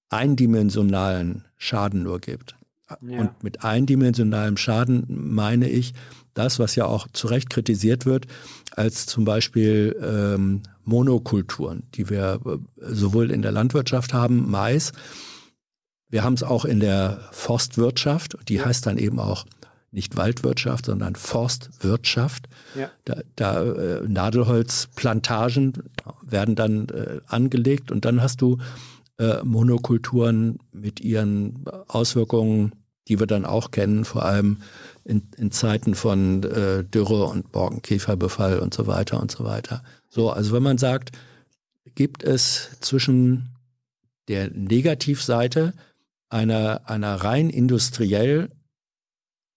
eindimensionalen 0.09 1.45
Schaden 1.59 2.03
nur 2.03 2.19
gibt. 2.19 2.57
Ja. 3.07 3.21
Und 3.21 3.43
mit 3.43 3.63
eindimensionalem 3.63 4.57
Schaden 4.57 5.05
meine 5.09 5.69
ich 5.69 5.93
das, 6.33 6.59
was 6.59 6.77
ja 6.77 6.87
auch 6.87 7.09
zu 7.13 7.27
Recht 7.27 7.51
kritisiert 7.51 8.07
wird, 8.07 8.27
als 8.75 9.05
zum 9.05 9.27
Beispiel 9.27 9.95
ähm, 10.03 10.63
Monokulturen, 10.85 11.83
die 11.95 12.09
wir 12.09 12.41
äh, 12.47 12.59
sowohl 12.79 13.31
in 13.31 13.43
der 13.43 13.53
Landwirtschaft 13.53 14.15
haben, 14.15 14.51
Mais, 14.51 14.93
wir 16.13 16.23
haben 16.25 16.35
es 16.35 16.43
auch 16.43 16.67
in 16.67 16.79
der 16.79 17.21
Forstwirtschaft, 17.33 18.37
die 18.49 18.57
ja. 18.57 18.67
heißt 18.67 18.85
dann 18.85 18.99
eben 18.99 19.19
auch 19.19 19.47
nicht 19.93 20.17
Waldwirtschaft, 20.17 20.87
sondern 20.87 21.17
Forstwirtschaft. 21.17 22.49
Ja. 22.75 22.91
Da, 23.07 23.23
da 23.35 23.63
äh, 23.63 24.07
Nadelholzplantagen 24.07 25.73
werden 26.23 26.55
dann 26.55 26.89
äh, 26.91 27.21
angelegt 27.27 27.91
und 27.91 28.05
dann 28.05 28.21
hast 28.21 28.43
du 28.43 28.59
äh, 29.19 29.43
Monokulturen 29.43 30.59
mit 30.71 31.01
ihren 31.01 31.65
Auswirkungen, 31.89 32.73
die 33.09 33.19
wir 33.19 33.27
dann 33.27 33.47
auch 33.47 33.71
kennen, 33.71 34.05
vor 34.05 34.27
allem 34.27 34.59
in, 35.05 35.23
in 35.39 35.51
Zeiten 35.51 35.95
von 35.95 36.43
äh, 36.43 36.85
Dürre 36.85 37.25
und 37.25 37.53
Borkenkäferbefall 37.53 38.59
und 38.59 38.75
so 38.75 38.87
weiter 38.87 39.19
und 39.19 39.31
so 39.31 39.45
weiter. 39.45 39.83
So, 40.11 40.31
also 40.31 40.53
wenn 40.53 40.63
man 40.63 40.77
sagt, 40.77 41.13
gibt 41.95 42.23
es 42.23 42.69
zwischen 42.81 43.49
der 44.29 44.51
Negativseite 44.51 45.73
einer, 46.33 46.89
einer 46.89 47.15
rein 47.17 47.51
industriell 47.51 48.51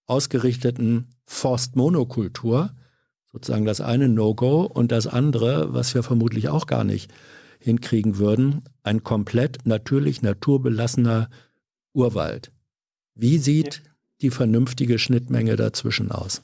ausgerichteten 0.07 1.15
Forstmonokultur, 1.26 2.76
sozusagen 3.32 3.65
das 3.65 3.82
eine 3.82 4.07
No-Go 4.09 4.63
und 4.63 4.91
das 4.91 5.07
andere, 5.07 5.73
was 5.73 5.95
wir 5.95 6.03
vermutlich 6.03 6.49
auch 6.49 6.67
gar 6.67 6.84
nicht 6.84 7.11
hinkriegen 7.59 8.17
würden, 8.17 8.63
ein 8.84 9.03
komplett 9.03 9.65
natürlich 9.65 10.21
naturbelassener 10.21 11.30
Urwald. 11.93 12.51
Wie 13.15 13.38
sieht 13.38 13.82
ja. 13.84 13.91
die 14.21 14.30
vernünftige 14.30 14.99
Schnittmenge 14.99 15.55
dazwischen 15.55 16.11
aus? 16.11 16.43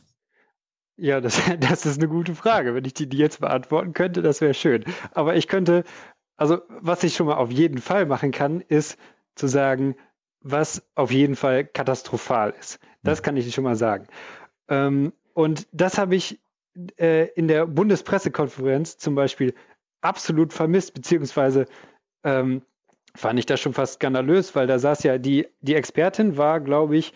Ja, 0.95 1.21
das, 1.21 1.41
das 1.59 1.85
ist 1.85 1.99
eine 1.99 2.07
gute 2.07 2.35
Frage. 2.35 2.73
Wenn 2.73 2.85
ich 2.85 2.93
die, 2.93 3.07
die 3.07 3.17
jetzt 3.17 3.41
beantworten 3.41 3.93
könnte, 3.93 4.21
das 4.21 4.41
wäre 4.41 4.53
schön. 4.53 4.85
Aber 5.13 5.35
ich 5.35 5.47
könnte, 5.47 5.83
also 6.37 6.61
was 6.79 7.03
ich 7.03 7.15
schon 7.15 7.27
mal 7.27 7.35
auf 7.35 7.51
jeden 7.51 7.79
Fall 7.79 8.05
machen 8.05 8.31
kann, 8.31 8.61
ist 8.61 8.97
zu 9.35 9.47
sagen, 9.47 9.95
was 10.41 10.83
auf 10.95 11.11
jeden 11.11 11.35
Fall 11.35 11.65
katastrophal 11.65 12.53
ist. 12.59 12.79
Das 13.03 13.23
kann 13.23 13.37
ich 13.37 13.53
schon 13.53 13.63
mal 13.63 13.75
sagen. 13.75 14.07
Ähm, 14.67 15.13
und 15.33 15.67
das 15.71 15.97
habe 15.97 16.15
ich 16.15 16.39
äh, 16.97 17.29
in 17.33 17.47
der 17.47 17.67
Bundespressekonferenz 17.67 18.97
zum 18.97 19.15
Beispiel 19.15 19.53
absolut 20.01 20.53
vermisst, 20.53 20.93
beziehungsweise 20.93 21.65
ähm, 22.23 22.61
fand 23.15 23.39
ich 23.39 23.45
das 23.45 23.59
schon 23.59 23.73
fast 23.73 23.95
skandalös, 23.95 24.55
weil 24.55 24.67
da 24.67 24.79
saß 24.79 25.03
ja 25.03 25.17
die, 25.17 25.47
die 25.61 25.75
Expertin 25.75 26.37
war, 26.37 26.59
glaube 26.59 26.97
ich, 26.97 27.13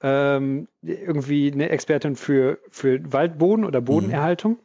ähm, 0.00 0.68
irgendwie 0.82 1.50
eine 1.50 1.70
Expertin 1.70 2.16
für, 2.16 2.58
für 2.70 3.00
Waldboden 3.12 3.64
oder 3.64 3.80
Bodenerhaltung. 3.80 4.58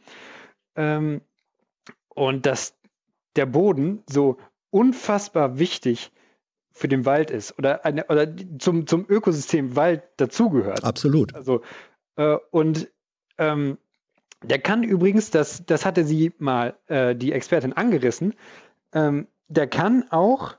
Mhm. 0.76 1.22
Und 2.10 2.46
dass 2.46 2.76
der 3.36 3.48
Boden 3.48 4.04
so 4.08 4.38
unfassbar 4.70 5.58
wichtig 5.58 6.12
für 6.74 6.88
den 6.88 7.06
Wald 7.06 7.32
ist 7.32 7.58
oder, 7.58 7.86
eine, 7.86 8.06
oder 8.08 8.28
zum, 8.60 8.88
zum 8.88 9.06
Ökosystem 9.08 9.76
Wald 9.76 10.04
dazugehört. 10.18 10.84
Absolut. 10.84 11.36
Also, 11.36 11.62
äh, 12.16 12.38
und 12.52 12.90
ähm, 13.38 13.78
der 14.44 14.60
kann 14.60 14.84
übrigens, 14.84 15.32
das, 15.32 15.66
das 15.66 15.86
hatte 15.86 16.04
sie 16.04 16.34
mal 16.40 16.76
äh, 16.88 17.16
die 17.16 17.32
Expertin 17.32 17.74
angerissen, 17.74 18.34
ähm, 18.92 19.28
der 19.48 19.68
kann 19.68 20.06
auch 20.10 20.56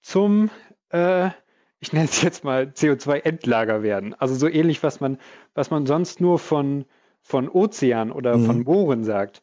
zum, 0.00 0.50
äh, 0.90 1.30
ich 1.80 1.92
nenne 1.92 2.06
es 2.06 2.22
jetzt 2.22 2.44
mal 2.44 2.72
CO2-Endlager 2.74 3.82
werden. 3.82 4.14
Also 4.14 4.34
so 4.34 4.48
ähnlich, 4.48 4.82
was 4.82 5.00
man, 5.00 5.18
was 5.54 5.70
man 5.70 5.86
sonst 5.86 6.20
nur 6.20 6.38
von, 6.38 6.86
von 7.20 7.48
Ozean 7.48 8.10
oder 8.10 8.36
mhm. 8.36 8.46
von 8.46 8.62
Mooren 8.62 9.04
sagt. 9.04 9.42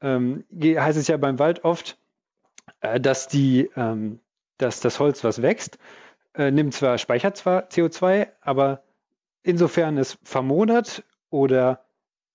Ähm, 0.00 0.44
heißt 0.52 0.98
es 0.98 1.08
ja 1.08 1.16
beim 1.16 1.38
Wald 1.38 1.64
oft, 1.64 1.96
äh, 2.80 3.00
dass 3.00 3.28
die, 3.28 3.70
ähm, 3.76 4.20
dass 4.58 4.80
das 4.80 5.00
Holz, 5.00 5.24
was 5.24 5.42
wächst, 5.42 5.78
äh, 6.34 6.50
nimmt 6.50 6.74
zwar, 6.74 6.98
speichert 6.98 7.36
zwar 7.36 7.68
CO2, 7.68 8.28
aber 8.40 8.82
insofern 9.42 9.98
es 9.98 10.18
vermodert 10.22 11.04
oder 11.30 11.84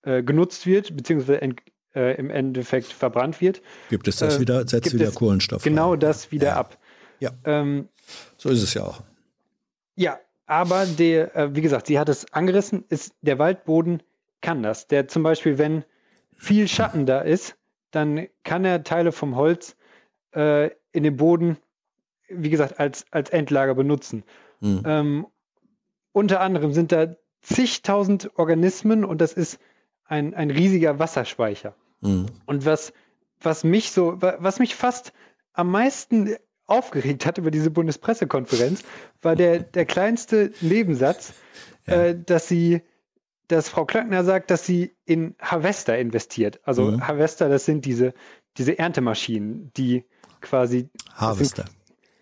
äh, 0.02 0.22
genutzt 0.22 0.66
wird, 0.66 0.96
beziehungsweise 0.96 1.40
ent, 1.42 1.60
äh, 1.94 2.16
im 2.16 2.30
Endeffekt 2.30 2.92
verbrannt 2.92 3.40
wird, 3.40 3.62
gibt 3.88 4.08
es 4.08 4.16
das 4.16 4.36
äh, 4.36 4.40
wieder, 4.40 4.66
setzt 4.66 4.94
wieder 4.94 5.10
Kohlenstoff. 5.10 5.62
Genau 5.62 5.92
rein. 5.92 6.00
das 6.00 6.32
wieder 6.32 6.48
ja. 6.48 6.56
ab. 6.56 6.78
Ja. 7.18 7.32
Ähm, 7.44 7.88
so 8.36 8.48
ist 8.48 8.62
es 8.62 8.74
ja 8.74 8.84
auch. 8.84 9.02
Ja, 9.94 10.18
aber 10.46 10.86
der, 10.86 11.36
äh, 11.36 11.54
wie 11.54 11.60
gesagt, 11.60 11.86
sie 11.86 11.98
hat 11.98 12.08
es 12.08 12.32
angerissen, 12.32 12.84
ist 12.88 13.14
der 13.20 13.38
Waldboden 13.38 14.02
kann 14.40 14.62
das. 14.62 14.86
Der 14.86 15.08
zum 15.08 15.22
Beispiel, 15.22 15.58
wenn 15.58 15.84
viel 16.36 16.66
Schatten 16.66 17.06
da 17.06 17.20
ist, 17.20 17.56
dann 17.90 18.26
kann 18.44 18.64
er 18.64 18.82
Teile 18.82 19.12
vom 19.12 19.36
Holz 19.36 19.76
äh, 20.34 20.70
in 20.92 21.02
den 21.02 21.16
Boden, 21.16 21.58
wie 22.30 22.50
gesagt, 22.50 22.78
als, 22.80 23.04
als 23.10 23.30
Endlager 23.30 23.74
benutzen. 23.74 24.24
Mhm. 24.60 24.82
Ähm, 24.84 25.26
unter 26.12 26.40
anderem 26.40 26.72
sind 26.72 26.92
da 26.92 27.14
zigtausend 27.42 28.30
Organismen 28.36 29.04
und 29.04 29.20
das 29.20 29.32
ist 29.32 29.58
ein, 30.04 30.34
ein 30.34 30.50
riesiger 30.50 30.98
Wasserspeicher. 30.98 31.74
Mhm. 32.00 32.26
Und 32.46 32.66
was, 32.66 32.92
was 33.40 33.64
mich 33.64 33.92
so, 33.92 34.16
was 34.20 34.58
mich 34.58 34.74
fast 34.74 35.12
am 35.52 35.70
meisten 35.70 36.36
aufgeregt 36.66 37.26
hat 37.26 37.38
über 37.38 37.50
diese 37.50 37.70
Bundespressekonferenz, 37.70 38.82
war 39.22 39.36
der, 39.36 39.60
der 39.60 39.86
kleinste 39.86 40.52
Nebensatz, 40.60 41.32
ja. 41.86 42.06
äh, 42.06 42.18
dass 42.20 42.48
sie, 42.48 42.82
dass 43.48 43.68
Frau 43.68 43.84
Klöckner 43.84 44.24
sagt, 44.24 44.50
dass 44.50 44.64
sie 44.64 44.96
in 45.04 45.34
Harvester 45.40 45.98
investiert. 45.98 46.60
Also 46.64 46.84
mhm. 46.84 47.06
Harvester, 47.06 47.48
das 47.48 47.64
sind 47.64 47.84
diese, 47.84 48.14
diese 48.56 48.78
Erntemaschinen, 48.78 49.72
die 49.76 50.04
quasi. 50.40 50.88
Harvester. 51.14 51.64
Ich 51.66 51.79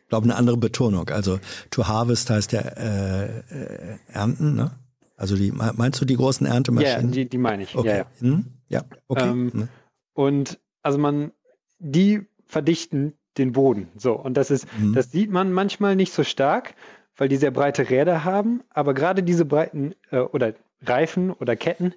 glaube, 0.09 0.25
eine 0.25 0.37
andere 0.37 0.57
Betonung. 0.57 1.09
Also 1.11 1.39
to 1.71 1.87
harvest 1.87 2.31
heißt 2.31 2.53
ja 2.53 2.61
äh, 2.61 3.39
äh, 3.39 3.99
ernten, 4.09 4.55
ne? 4.55 4.73
Also 5.17 5.35
die, 5.35 5.51
meinst 5.51 6.01
du 6.01 6.05
die 6.05 6.17
großen 6.17 6.47
Erntemaschinen? 6.47 7.09
Ja, 7.09 7.13
die, 7.13 7.29
die 7.29 7.39
meine 7.39 7.65
ich. 7.65 7.75
Okay. 7.77 7.89
Ja, 7.89 7.97
ja. 7.97 8.07
Hm? 8.21 8.45
ja. 8.69 8.85
okay. 9.09 9.29
Ähm, 9.29 9.53
hm. 9.53 9.69
Und 10.15 10.61
also 10.83 10.99
man, 10.99 11.33
die 11.81 12.23
verdichten 12.47 13.15
den 13.37 13.53
Boden. 13.53 13.89
So, 13.97 14.15
und 14.15 14.37
das 14.37 14.51
ist, 14.51 14.67
mhm. 14.79 14.95
das 14.95 15.11
sieht 15.11 15.31
man 15.31 15.53
manchmal 15.53 15.97
nicht 15.97 16.13
so 16.13 16.25
stark, 16.25 16.75
weil 17.17 17.29
die 17.29 17.37
sehr 17.37 17.51
breite 17.51 17.91
Räder 17.91 18.25
haben, 18.25 18.63
aber 18.71 18.95
gerade 18.95 19.23
diese 19.23 19.45
breiten 19.45 19.95
äh, 20.11 20.19
oder 20.19 20.55
Reifen 20.83 21.33
oder 21.33 21.57
Ketten, 21.57 21.95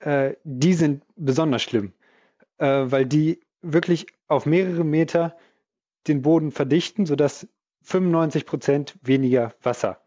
äh, 0.00 0.34
die 0.44 0.74
sind 0.74 1.02
besonders 1.16 1.62
schlimm, 1.62 1.92
äh, 2.58 2.66
weil 2.66 3.06
die 3.06 3.40
wirklich 3.60 4.06
auf 4.28 4.46
mehrere 4.46 4.84
Meter 4.84 5.36
den 6.06 6.22
Boden 6.22 6.50
verdichten, 6.50 7.06
sodass 7.06 7.46
95 7.82 8.46
Prozent 8.46 8.94
weniger 9.02 9.54
Wasser 9.62 10.00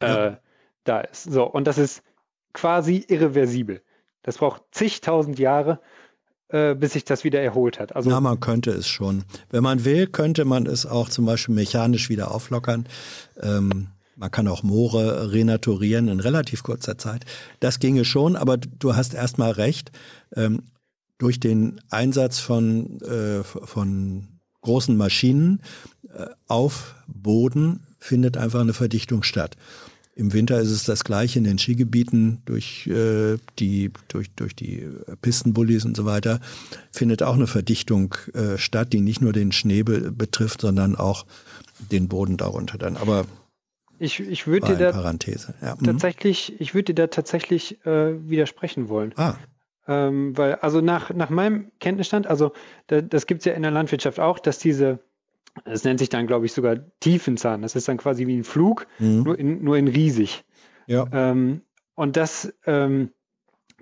äh, 0.00 0.06
ja. 0.06 0.40
da 0.84 1.00
ist. 1.00 1.24
So, 1.24 1.44
und 1.44 1.66
das 1.66 1.78
ist 1.78 2.02
quasi 2.52 3.04
irreversibel. 3.08 3.82
Das 4.22 4.38
braucht 4.38 4.62
zigtausend 4.70 5.38
Jahre, 5.38 5.80
äh, 6.48 6.74
bis 6.74 6.94
sich 6.94 7.04
das 7.04 7.24
wieder 7.24 7.42
erholt 7.42 7.78
hat. 7.78 7.94
Also 7.94 8.10
ja, 8.10 8.20
man 8.20 8.40
könnte 8.40 8.70
es 8.70 8.88
schon. 8.88 9.24
Wenn 9.50 9.62
man 9.62 9.84
will, 9.84 10.06
könnte 10.06 10.44
man 10.44 10.66
es 10.66 10.86
auch 10.86 11.08
zum 11.08 11.26
Beispiel 11.26 11.54
mechanisch 11.54 12.08
wieder 12.08 12.30
auflockern. 12.30 12.86
Ähm, 13.40 13.88
man 14.16 14.30
kann 14.30 14.48
auch 14.48 14.62
Moore 14.62 15.32
renaturieren 15.32 16.08
in 16.08 16.20
relativ 16.20 16.62
kurzer 16.62 16.96
Zeit. 16.96 17.24
Das 17.60 17.80
ginge 17.80 18.04
schon, 18.04 18.36
aber 18.36 18.56
du 18.56 18.94
hast 18.94 19.14
erstmal 19.14 19.50
recht. 19.50 19.90
Ähm, 20.36 20.62
durch 21.18 21.38
den 21.38 21.80
Einsatz 21.90 22.38
von, 22.40 23.00
äh, 23.00 23.44
von 23.44 24.33
großen 24.64 24.96
Maschinen 24.96 25.60
äh, 26.12 26.26
auf 26.48 26.96
Boden 27.06 27.80
findet 28.00 28.36
einfach 28.36 28.60
eine 28.60 28.74
Verdichtung 28.74 29.22
statt. 29.22 29.56
Im 30.16 30.32
Winter 30.32 30.60
ist 30.60 30.70
es 30.70 30.84
das 30.84 31.02
gleiche 31.02 31.38
in 31.38 31.44
den 31.44 31.58
Skigebieten 31.58 32.42
durch 32.44 32.86
äh, 32.86 33.36
die 33.58 33.90
durch 34.08 34.30
durch 34.36 34.54
die 34.54 34.86
Pistenbullis 35.22 35.84
und 35.84 35.96
so 35.96 36.04
weiter 36.04 36.40
findet 36.92 37.22
auch 37.22 37.34
eine 37.34 37.48
Verdichtung 37.48 38.14
äh, 38.32 38.58
statt, 38.58 38.92
die 38.92 39.00
nicht 39.00 39.20
nur 39.20 39.32
den 39.32 39.50
Schnee 39.50 39.82
be 39.82 40.12
betrifft, 40.12 40.60
sondern 40.60 40.94
auch 40.94 41.26
den 41.90 42.08
Boden 42.08 42.36
darunter 42.36 42.78
dann. 42.78 42.96
Aber 42.96 43.26
ich, 43.98 44.20
ich 44.20 44.46
würde 44.46 44.66
dir 44.66 44.92
da. 44.92 44.92
Ja. 45.62 45.76
Mhm. 45.76 45.84
tatsächlich, 45.84 46.60
ich 46.60 46.74
würde 46.74 46.94
dir 46.94 47.02
da 47.02 47.06
tatsächlich 47.08 47.84
äh, 47.86 48.28
widersprechen 48.28 48.88
wollen. 48.88 49.12
Ah. 49.16 49.36
Ähm, 49.86 50.36
weil, 50.36 50.54
also 50.56 50.80
nach, 50.80 51.12
nach 51.12 51.30
meinem 51.30 51.70
Kenntnisstand, 51.78 52.26
also 52.26 52.52
da, 52.86 53.02
das 53.02 53.26
gibt 53.26 53.40
es 53.40 53.44
ja 53.44 53.52
in 53.52 53.62
der 53.62 53.70
Landwirtschaft 53.70 54.18
auch, 54.20 54.38
dass 54.38 54.58
diese 54.58 55.00
das 55.64 55.84
nennt 55.84 56.00
sich 56.00 56.08
dann, 56.08 56.26
glaube 56.26 56.46
ich, 56.46 56.52
sogar 56.52 56.78
Tiefenzahn. 57.00 57.62
Das 57.62 57.76
ist 57.76 57.86
dann 57.88 57.96
quasi 57.96 58.26
wie 58.26 58.36
ein 58.36 58.44
Flug, 58.44 58.86
mhm. 58.98 59.22
nur, 59.22 59.38
in, 59.38 59.62
nur 59.62 59.76
in 59.76 59.88
riesig. 59.88 60.44
Ja. 60.86 61.06
Ähm, 61.12 61.62
und 61.94 62.16
das, 62.16 62.52
ähm, 62.66 63.10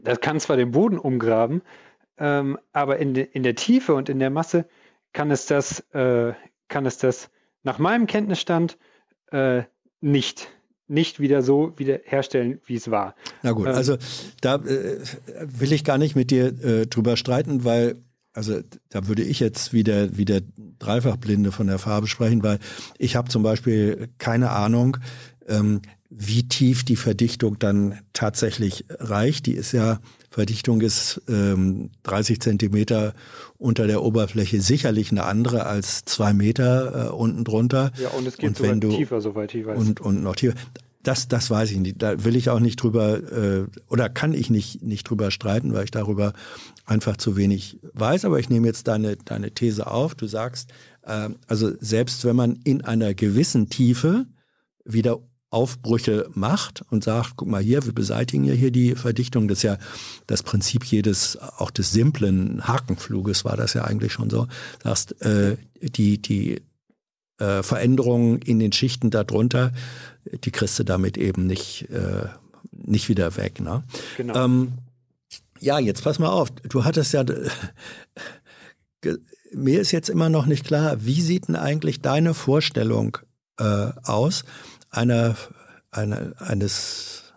das 0.03 0.21
kann 0.21 0.39
zwar 0.39 0.57
den 0.57 0.73
Boden 0.73 0.99
umgraben, 0.99 1.63
ähm, 2.19 2.59
aber 2.73 2.99
in, 2.99 3.15
de, 3.15 3.25
in 3.25 3.43
der 3.43 3.55
Tiefe 3.55 3.95
und 3.95 4.09
in 4.09 4.19
der 4.19 4.31
Masse 4.31 4.67
kann 5.13 5.31
es 5.31 5.47
das, 5.47 5.81
äh, 5.93 6.35
kann 6.69 6.87
es 6.87 6.99
das 6.99 7.31
nach 7.63 7.79
meinem 7.79 8.07
Kenntnisstand 8.07 8.79
äh, 9.31 9.63
nicht 10.01 10.49
nicht 10.93 11.21
wieder 11.21 11.43
so 11.43 11.73
wiederherstellen, 11.77 12.61
wie 12.67 12.77
es 12.77 12.91
war. 12.91 13.15
Na 13.43 13.53
gut, 13.53 13.67
ähm, 13.67 13.75
also 13.75 13.97
da 14.41 14.57
äh, 14.57 14.99
will 15.43 15.73
ich 15.73 15.85
gar 15.85 15.99
nicht 15.99 16.15
mit 16.15 16.31
dir 16.31 16.47
äh, 16.63 16.87
drüber 16.87 17.17
streiten, 17.17 17.65
weil 17.65 17.97
also 18.35 18.61
da 18.89 19.09
würde 19.09 19.23
ich 19.23 19.41
jetzt 19.41 19.73
wieder 19.73 20.17
wieder 20.17 20.41
Dreifachblinde 20.79 21.53
von 21.53 21.67
der 21.67 21.79
Farbe 21.79 22.07
sprechen, 22.07 22.43
weil 22.43 22.59
ich 22.99 23.17
habe 23.17 23.29
zum 23.29 23.43
Beispiel 23.43 24.09
keine 24.19 24.51
Ahnung, 24.51 24.99
ähm, 25.49 25.83
wie 26.09 26.47
tief 26.47 26.85
die 26.85 26.97
Verdichtung 26.97 27.59
dann 27.59 28.01
tatsächlich 28.13 28.85
reicht. 28.91 29.47
Die 29.47 29.55
ist 29.55 29.73
ja 29.73 30.01
Verdichtung 30.33 30.81
ist 30.81 31.21
ähm, 31.29 31.91
30 32.05 32.41
Zentimeter 32.41 33.13
unter 33.59 33.87
der 33.87 34.03
Oberfläche 34.03 34.63
sicherlich 34.63 35.11
eine 35.11 35.25
andere 35.25 35.67
als 35.67 36.07
zwei 36.07 36.33
Meter 36.33 37.09
äh, 37.09 37.13
unten 37.13 37.45
drunter. 37.45 37.93
Ja, 38.01 38.09
und 38.09 38.27
es 38.27 38.39
geht 38.39 38.49
und 38.49 38.63
wenn 38.63 38.81
du, 38.81 38.97
tiefer, 38.97 39.21
soweit 39.21 39.55
ich 39.55 39.67
weiß. 39.67 39.79
Und, 39.79 40.01
und 40.01 40.23
noch 40.23 40.35
tiefer. 40.35 40.55
Das, 41.03 41.29
das 41.29 41.51
weiß 41.51 41.71
ich 41.73 41.79
nicht. 41.79 42.01
Da 42.01 42.25
will 42.25 42.35
ich 42.35 42.49
auch 42.49 42.61
nicht 42.61 42.77
drüber 42.77 43.19
äh, 43.19 43.67
oder 43.89 44.09
kann 44.09 44.33
ich 44.33 44.49
nicht, 44.49 44.83
nicht 44.83 45.05
drüber 45.05 45.31
streiten, 45.31 45.75
weil 45.75 45.85
ich 45.85 45.91
darüber 45.91 46.33
einfach 46.87 47.19
zu 47.19 47.37
wenig 47.37 47.79
weiß. 47.93 48.25
Aber 48.25 48.39
ich 48.39 48.49
nehme 48.49 48.67
jetzt 48.69 48.89
deine, 48.89 49.17
deine 49.17 49.51
These 49.51 49.87
auf. 49.87 50.15
Du 50.15 50.27
sagst, 50.27 50.71
äh, 51.03 51.29
also 51.47 51.73
selbst 51.79 52.25
wenn 52.25 52.37
man 52.37 52.59
in 52.65 52.85
einer 52.85 53.13
gewissen 53.13 53.69
Tiefe 53.69 54.25
wieder 54.85 55.19
Aufbrüche 55.53 56.29
macht 56.35 56.83
und 56.91 57.05
sagt, 57.05 57.35
guck 57.37 57.49
mal 57.49 57.63
hier, 57.63 57.85
wir 57.85 57.93
beseitigen 57.93 58.45
ja 58.45 58.55
hier 58.55 58.71
die 58.71 58.95
Verdichtung. 58.95 59.49
Das 59.49 59.59
ist 59.59 59.65
ja 59.65 59.79
das 60.27 60.43
Prinzip 60.43 60.85
jedes, 60.85 61.37
auch 61.37 61.71
des 61.71 61.93
simplen 61.93 62.67
Hakenfluges 62.67 63.45
war 63.45 63.57
das 63.57 63.75
ja 63.75 63.85
eigentlich 63.85 64.13
schon 64.13 64.31
so. 64.31 64.49
Sagst, 64.83 65.21
äh, 65.23 65.57
die, 65.81 66.21
die 66.21 66.63
äh, 67.39 67.63
Veränderungen 67.63 68.39
in 68.39 68.59
den 68.59 68.73
Schichten 68.73 69.11
darunter, 69.11 69.73
die 70.25 70.51
kriegst 70.51 70.79
du 70.79 70.85
damit 70.85 71.19
eben 71.19 71.47
nicht, 71.47 71.89
äh, 71.91 72.27
nicht 72.71 73.09
wieder 73.09 73.37
weg. 73.37 73.61
Ne? 73.61 73.83
Genau. 74.17 74.45
Ähm, 74.45 74.73
Ja, 75.61 75.79
jetzt 75.79 76.03
pass 76.03 76.19
mal 76.19 76.31
auf. 76.31 76.51
Du 76.51 76.85
hattest 76.85 77.13
ja, 77.13 77.25
mir 79.53 79.81
ist 79.81 79.93
jetzt 79.93 80.09
immer 80.09 80.29
noch 80.29 80.47
nicht 80.47 80.65
klar, 80.65 81.05
wie 81.05 81.21
sieht 81.21 81.49
denn 81.49 81.57
eigentlich 81.57 82.01
deine 82.01 82.35
Vorstellung 82.35 83.19
äh, 83.59 83.91
aus, 84.03 84.45
einer, 84.93 85.35
einer, 85.91 86.35
eines, 86.39 87.35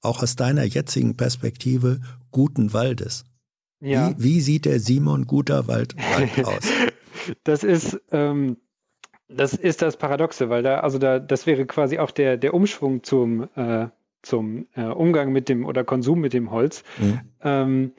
auch 0.00 0.22
aus 0.22 0.36
deiner 0.36 0.64
jetzigen 0.64 1.16
Perspektive, 1.16 2.00
guten 2.30 2.72
Waldes? 2.72 3.24
Ja. 3.80 4.10
Wie, 4.10 4.24
wie 4.24 4.40
sieht 4.40 4.64
der 4.64 4.80
Simon 4.80 5.26
Guter 5.26 5.68
Wald, 5.68 5.94
Wald 5.96 6.44
aus? 6.46 6.64
das 7.42 7.64
ist, 7.64 8.00
ähm, 8.12 8.56
das 9.28 9.54
ist 9.54 9.82
das 9.82 9.96
Paradoxe, 9.96 10.48
weil 10.48 10.62
da, 10.62 10.80
also 10.80 10.98
da, 10.98 11.18
das 11.18 11.46
wäre 11.46 11.66
quasi 11.66 11.98
auch 11.98 12.10
der, 12.10 12.36
der 12.36 12.54
Umschwung 12.54 13.02
zum, 13.02 13.48
äh, 13.56 13.88
zum 14.22 14.66
äh, 14.74 14.84
Umgang 14.84 15.32
mit 15.32 15.48
dem 15.48 15.66
oder 15.66 15.84
Konsum 15.84 16.20
mit 16.20 16.32
dem 16.32 16.50
Holz. 16.50 16.82
Mhm. 16.98 17.20
Ähm, 17.42 17.92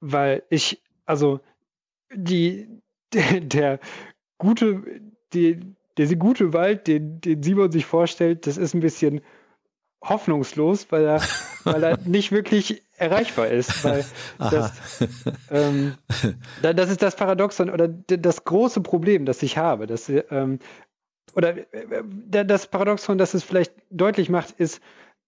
weil 0.00 0.42
ich, 0.48 0.82
also 1.04 1.40
die, 2.14 2.68
der, 3.12 3.40
der 3.40 3.80
gute, 4.38 4.82
die, 5.32 5.60
der 6.08 6.16
gute 6.16 6.52
Wald, 6.52 6.86
den, 6.86 7.20
den 7.20 7.42
Simon 7.42 7.72
sich 7.72 7.86
vorstellt, 7.86 8.46
das 8.46 8.56
ist 8.56 8.74
ein 8.74 8.80
bisschen 8.80 9.20
hoffnungslos, 10.02 10.90
weil 10.90 11.04
er, 11.04 11.22
weil 11.64 11.82
er 11.82 11.98
nicht 11.98 12.32
wirklich 12.32 12.82
erreichbar 12.96 13.48
ist. 13.48 13.84
Weil 13.84 14.04
das, 14.38 14.72
ähm, 15.50 15.94
das 16.62 16.90
ist 16.90 17.02
das 17.02 17.16
Paradoxon 17.16 17.70
oder 17.70 17.88
das 17.88 18.44
große 18.44 18.80
Problem, 18.80 19.26
das 19.26 19.42
ich 19.42 19.58
habe. 19.58 19.86
Dass, 19.86 20.08
ähm, 20.08 20.58
oder 21.34 21.56
äh, 21.72 22.44
das 22.44 22.66
Paradoxon, 22.66 23.18
das 23.18 23.34
es 23.34 23.44
vielleicht 23.44 23.74
deutlich 23.90 24.28
macht, 24.28 24.52
ist, 24.52 24.80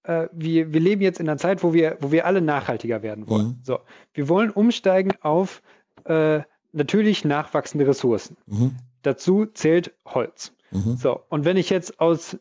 äh, 0.05 0.29
wir, 0.33 0.73
wir 0.73 0.81
leben 0.81 1.03
jetzt 1.03 1.21
in 1.21 1.29
einer 1.29 1.39
Zeit, 1.39 1.63
wo 1.63 1.73
wir, 1.73 1.99
wo 2.01 2.11
wir 2.11 2.27
alle 2.27 2.41
nachhaltiger 2.41 3.03
werden 3.03 3.29
wollen. 3.29 3.47
Mhm. 3.47 3.61
So, 3.63 3.81
wir 4.15 4.29
wollen 4.29 4.51
umsteigen 4.51 5.13
auf 5.21 5.63
äh, 6.05 6.41
natürlich 6.73 7.25
nachwachsende 7.25 7.87
Ressourcen. 7.87 8.37
Mhm. 8.47 8.77
Dazu 9.03 9.47
zählt 9.47 9.93
Holz. 10.07 10.55
Mhm. 10.73 10.97
So, 10.97 11.21
und 11.29 11.45
wenn 11.45 11.57
ich 11.57 11.71
jetzt 11.71 12.01
aus, 12.01 12.39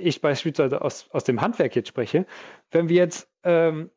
ich 0.00 0.20
beispielsweise 0.20 0.82
aus, 0.82 1.08
aus 1.12 1.24
dem 1.24 1.40
Handwerk 1.40 1.76
jetzt 1.76 1.88
spreche, 1.88 2.26
wenn 2.70 2.88
wir 2.88 2.96
jetzt 2.96 3.28
ähm, 3.42 3.90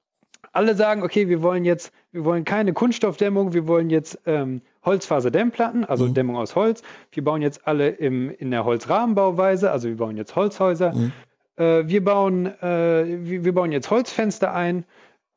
alle 0.51 0.75
sagen, 0.75 1.03
okay, 1.03 1.29
wir 1.29 1.41
wollen 1.41 1.63
jetzt, 1.63 1.93
wir 2.11 2.25
wollen 2.25 2.43
keine 2.43 2.73
Kunststoffdämmung, 2.73 3.53
wir 3.53 3.67
wollen 3.67 3.89
jetzt 3.89 4.19
ähm, 4.25 4.61
Holzfaserdämmplatten, 4.83 5.85
also 5.85 6.07
Mhm. 6.07 6.13
Dämmung 6.13 6.37
aus 6.37 6.55
Holz. 6.55 6.81
Wir 7.11 7.23
bauen 7.23 7.41
jetzt 7.41 7.67
alle 7.67 7.89
im, 7.89 8.29
in 8.31 8.51
der 8.51 8.65
Holzrahmenbauweise, 8.65 9.71
also 9.71 9.87
wir 9.87 9.97
bauen 9.97 10.17
jetzt 10.17 10.35
Holzhäuser. 10.35 10.93
Mhm. 10.93 11.11
Äh, 11.57 11.87
wir, 11.87 12.03
bauen, 12.03 12.47
äh, 12.47 13.05
wir, 13.25 13.45
wir 13.45 13.53
bauen 13.53 13.71
jetzt 13.71 13.89
Holzfenster 13.91 14.53
ein. 14.53 14.85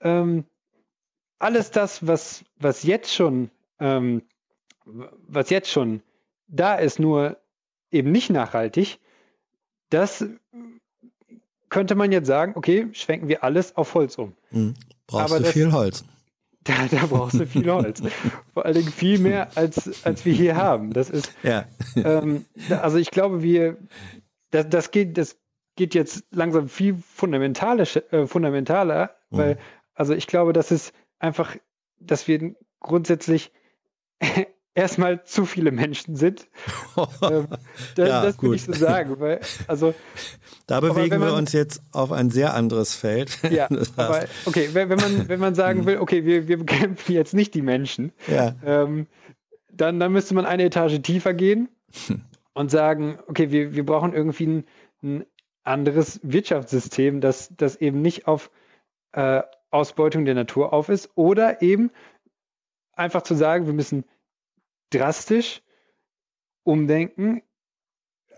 Ähm, 0.00 0.44
alles 1.38 1.70
das, 1.70 2.06
was, 2.06 2.44
was 2.58 2.82
jetzt 2.84 3.12
schon, 3.12 3.50
ähm, 3.78 4.22
was 4.84 5.50
jetzt 5.50 5.70
schon 5.70 6.02
da 6.48 6.76
ist, 6.76 6.98
nur 6.98 7.36
eben 7.94 8.12
nicht 8.12 8.30
nachhaltig, 8.30 8.98
das 9.90 10.24
könnte 11.68 11.94
man 11.94 12.12
jetzt 12.12 12.26
sagen, 12.26 12.52
okay, 12.56 12.88
schwenken 12.92 13.28
wir 13.28 13.42
alles 13.44 13.76
auf 13.76 13.94
Holz 13.94 14.16
um. 14.18 14.34
Mhm. 14.50 14.74
Brauchst 15.06 15.24
Aber 15.32 15.38
du 15.38 15.44
das- 15.44 15.52
viel 15.52 15.72
Holz. 15.72 16.04
Da, 16.66 16.86
da 16.90 17.04
brauchst 17.04 17.38
du 17.38 17.46
viel 17.46 17.70
Holz. 17.70 18.00
Vor 18.54 18.64
allen 18.64 18.74
Dingen 18.76 18.88
viel 18.90 19.18
mehr, 19.18 19.54
als, 19.54 20.02
als 20.06 20.24
wir 20.24 20.32
hier 20.32 20.56
haben. 20.56 20.94
Das 20.94 21.10
ist, 21.10 21.30
Ja. 21.42 21.66
ähm, 21.96 22.46
also 22.70 22.96
ich 22.96 23.10
glaube, 23.10 23.42
wir, 23.42 23.76
das, 24.50 24.70
das, 24.70 24.90
geht, 24.90 25.18
das 25.18 25.36
geht 25.76 25.94
jetzt 25.94 26.24
langsam 26.30 26.70
viel 26.70 26.96
fundamentale, 26.96 27.82
äh, 28.12 28.26
fundamentaler, 28.26 29.14
Mhm. 29.28 29.36
weil, 29.36 29.58
also 29.94 30.14
ich 30.14 30.26
glaube, 30.26 30.54
das 30.54 30.70
ist 30.70 30.94
einfach, 31.18 31.54
dass 32.00 32.28
wir 32.28 32.54
grundsätzlich 32.80 33.52
erstmal 34.74 35.24
zu 35.24 35.44
viele 35.44 35.70
Menschen 35.70 36.16
sind. 36.16 36.46
Ähm, 37.22 37.48
das 37.96 38.08
Ja, 38.08 38.22
das 38.22 38.40
will 38.40 38.54
ich 38.54 38.64
so 38.64 38.72
sagen, 38.72 39.18
weil, 39.18 39.40
also 39.66 39.94
Da 40.68 40.78
bewegen 40.80 41.10
wenn 41.10 41.20
wir 41.20 41.28
man- 41.30 41.38
uns 41.38 41.52
jetzt 41.52 41.82
auf 41.92 42.12
ein 42.12 42.30
sehr 42.30 42.54
anderes 42.54 42.94
Feld. 42.94 43.36
ja, 43.50 43.68
aber 43.96 44.24
okay, 44.46 44.68
wenn, 44.72 44.88
wenn 44.90 44.98
man, 45.00 45.28
wenn 45.28 45.40
man 45.40 45.54
sagen 45.56 45.86
will, 45.86 45.98
okay, 45.98 46.24
wir, 46.24 46.46
wir 46.46 46.58
bekämpfen 46.64 47.12
jetzt 47.12 47.34
nicht 47.34 47.52
die 47.54 47.62
Menschen, 47.62 48.12
ja. 48.28 48.54
ähm, 48.64 49.06
dann, 49.72 49.98
dann 49.98 50.12
müsste 50.12 50.34
man 50.34 50.46
eine 50.46 50.62
Etage 50.64 51.00
tiefer 51.02 51.34
gehen 51.34 51.68
und 52.52 52.70
sagen, 52.70 53.18
okay, 53.26 53.50
wir, 53.50 53.74
wir 53.74 53.84
brauchen 53.84 54.12
irgendwie 54.12 54.46
ein, 54.46 54.64
ein 55.02 55.26
anderes 55.64 56.20
Wirtschaftssystem, 56.22 57.20
das, 57.20 57.50
das 57.56 57.74
eben 57.76 58.02
nicht 58.02 58.28
auf 58.28 58.50
äh, 59.12 59.42
Ausbeutung 59.70 60.24
der 60.26 60.34
Natur 60.34 60.72
auf 60.72 60.88
ist 60.88 61.10
oder 61.16 61.60
eben 61.60 61.90
einfach 62.92 63.22
zu 63.22 63.34
sagen, 63.34 63.66
wir 63.66 63.72
müssen 63.72 64.04
drastisch 64.94 65.62
umdenken 66.62 67.42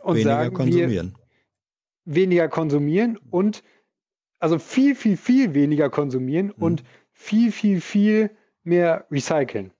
und 0.02 0.16
weniger 0.16 0.30
sagen, 0.30 0.50
wir 0.50 0.56
konsumieren. 0.58 1.14
weniger 2.04 2.48
konsumieren 2.48 3.16
und 3.30 3.62
also 4.38 4.58
viel, 4.58 4.94
viel, 4.94 5.16
viel 5.16 5.54
weniger 5.54 5.90
konsumieren 5.90 6.46
Mhm. 6.48 6.52
und 6.62 6.84
viel, 7.12 7.52
viel, 7.52 7.80
viel 7.80 8.30
mehr 8.64 9.06
recyceln. 9.10 9.72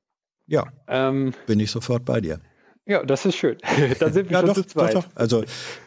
Ja, 0.47 0.73
Ähm, 0.89 1.35
bin 1.47 1.61
ich 1.61 1.71
sofort 1.71 2.05
bei 2.05 2.21
dir. 2.21 2.41
ja, 2.87 3.03
das 3.05 3.27
ist 3.27 3.37
schön. 3.37 3.59
Dann 4.01 4.13
sind 4.13 4.31
wir 4.31 4.35
Ja, 4.35 4.41
schon 4.41 4.47
doch, 4.49 4.55
zu 4.55 4.63
doch, 4.63 4.69
zweit. 4.69 4.95
doch. 4.95 5.07
Also 5.15 5.45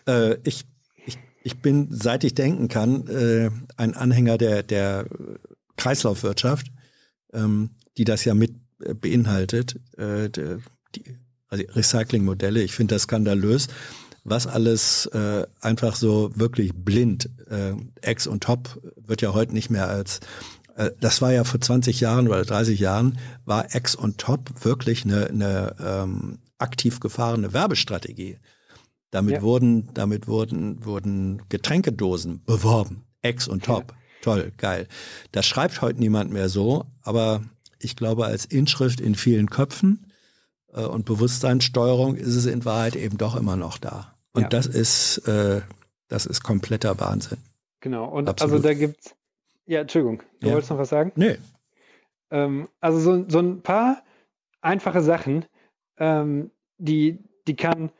äh, 0.08 0.36
ich, 0.44 0.66
ich, 1.06 1.18
ich 1.44 1.62
bin, 1.62 1.88
seit 1.92 2.24
ich 2.26 2.34
denken 2.36 2.68
kann, 2.68 3.08
äh, 3.08 3.50
ein 3.78 3.94
Anhänger 3.96 4.38
der, 4.38 4.64
der 4.64 5.06
Kreislaufwirtschaft, 5.78 6.68
ähm, 7.34 7.72
die 7.98 8.04
das 8.04 8.26
ja 8.26 8.34
mit 8.34 8.52
äh, 8.84 8.94
beinhaltet. 8.94 9.80
Äh, 9.98 10.30
de- 10.30 10.60
die, 10.96 11.18
also 11.48 11.64
Recyclingmodelle, 11.74 12.62
ich 12.62 12.74
finde 12.74 12.96
das 12.96 13.04
skandalös, 13.04 13.68
was 14.24 14.48
alles 14.48 15.08
äh, 15.08 15.46
einfach 15.62 15.96
so 15.96 16.32
wirklich 16.36 16.74
blind, 16.74 17.30
äh, 17.50 17.74
Ex 18.02 18.28
und 18.28 18.44
Top 18.44 18.80
wird 18.96 19.22
ja 19.22 19.34
heute 19.34 19.54
nicht 19.54 19.70
mehr 19.70 19.88
als 19.88 20.20
äh, 20.76 20.92
das 21.00 21.22
war 21.22 21.32
ja 21.32 21.44
vor 21.44 21.60
20 21.62 22.00
Jahren 22.00 22.28
oder 22.28 22.44
30 22.44 22.80
Jahren, 22.80 23.20
war 23.46 23.76
Ex 23.76 23.96
und 23.96 24.18
Top 24.18 24.64
wirklich 24.64 25.06
eine, 25.06 25.28
eine 25.28 25.76
ähm, 25.80 26.40
aktiv 26.58 27.00
gefahrene 27.00 27.54
Werbestrategie. 27.54 28.38
Damit 29.12 29.36
Ja. 29.36 29.42
wurden, 29.42 29.90
damit 29.94 30.28
wurden, 30.28 30.86
wurden 30.86 31.42
Getränkedosen 31.50 32.44
beworben. 32.46 33.04
Ex 33.22 33.48
und 33.48 33.66
Top. 33.66 33.94
Toll, 34.22 34.52
geil. 34.58 34.88
Das 35.32 35.46
schreibt 35.46 35.82
heute 35.82 36.00
niemand 36.00 36.32
mehr 36.32 36.50
so, 36.50 36.86
aber 37.02 37.42
ich 37.80 37.96
glaube, 37.96 38.26
als 38.26 38.46
Inschrift 38.46 39.00
in 39.02 39.16
vielen 39.16 39.50
Köpfen 39.50 40.09
äh, 40.74 40.82
und 40.84 41.06
Bewusstseinssteuerung 41.06 42.16
ist 42.16 42.36
es 42.36 42.46
in 42.46 42.66
Wahrheit 42.66 42.96
eben 42.96 43.18
doch 43.18 43.36
immer 43.36 43.56
noch 43.56 43.78
da. 43.78 44.16
Und 44.34 44.44
Ja. 44.44 44.50
das 44.50 44.66
ist, 44.68 45.20
äh, 45.28 45.62
das 46.08 46.26
ist 46.26 46.44
kompletter 46.44 47.00
Wahnsinn. 47.00 47.40
Genau. 47.82 48.06
Und 48.06 48.30
Absolut. 48.30 48.54
also 48.56 48.68
da 48.68 48.74
gibt's. 48.74 49.16
Ja, 49.66 49.82
Entschuldigung, 49.82 50.24
du 50.42 50.48
Ja. 50.48 50.54
wolltest 50.54 50.72
noch 50.72 50.78
was 50.80 50.90
sagen? 50.90 51.12
Nee. 51.16 51.38
Ähm, 52.32 52.68
also 52.80 53.00
so, 53.00 53.26
so 53.28 53.40
ein 53.40 53.62
paar 53.62 54.04
einfache 54.62 55.02
Sachen, 55.02 55.46
ähm, 55.98 56.52
die, 56.78 57.20
die 57.48 57.56
kann, 57.56 57.92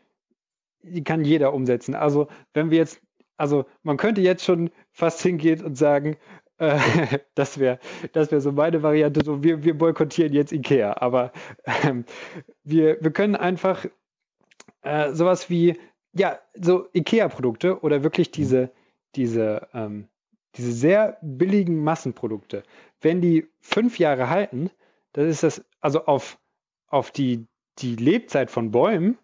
die 0.82 1.04
kann 1.04 1.24
jeder 1.24 1.54
umsetzen. 1.54 1.96
Also 1.96 2.28
wenn 2.54 2.72
wir 2.72 2.78
jetzt, 2.78 3.02
also 3.38 3.66
man 3.84 3.98
könnte 3.98 4.22
jetzt 4.22 4.44
schon 4.44 4.70
fast 4.92 5.22
hingehen 5.22 5.64
und 5.64 5.78
sagen, 5.78 6.18
äh, 6.60 7.20
das 7.36 7.58
wäre 7.60 7.80
das 8.14 8.32
wäre 8.32 8.42
so 8.42 8.52
meine 8.52 8.84
Variante, 8.84 9.24
so 9.24 9.44
wir, 9.44 9.64
wir 9.64 9.78
boykottieren 9.78 10.34
jetzt 10.34 10.52
Ikea, 10.52 10.98
aber 10.98 11.32
ähm, 11.84 12.06
wir, 12.64 12.98
wir 13.02 13.12
können 13.12 13.36
einfach 13.36 13.86
äh, 14.82 15.14
sowas 15.14 15.50
wie, 15.50 15.78
ja, 16.14 16.40
so 16.54 16.88
Ikea-Produkte 16.94 17.82
oder 17.82 18.04
wirklich 18.04 18.32
diese, 18.32 18.72
diese, 19.16 19.68
ähm, 19.74 20.08
diese 20.56 20.72
sehr 20.72 21.18
billigen 21.22 21.84
Massenprodukte, 21.84 22.64
wenn 23.02 23.22
die 23.22 23.48
fünf 23.60 24.00
Jahre 24.00 24.30
halten, 24.30 24.70
dann 25.14 25.28
ist 25.28 25.44
das 25.44 25.64
also 25.82 26.06
auf, 26.06 26.38
auf 26.88 27.12
die, 27.12 27.46
die 27.80 27.96
Lebzeit 27.96 28.52
von 28.52 28.72
Bäumen, 28.72 29.18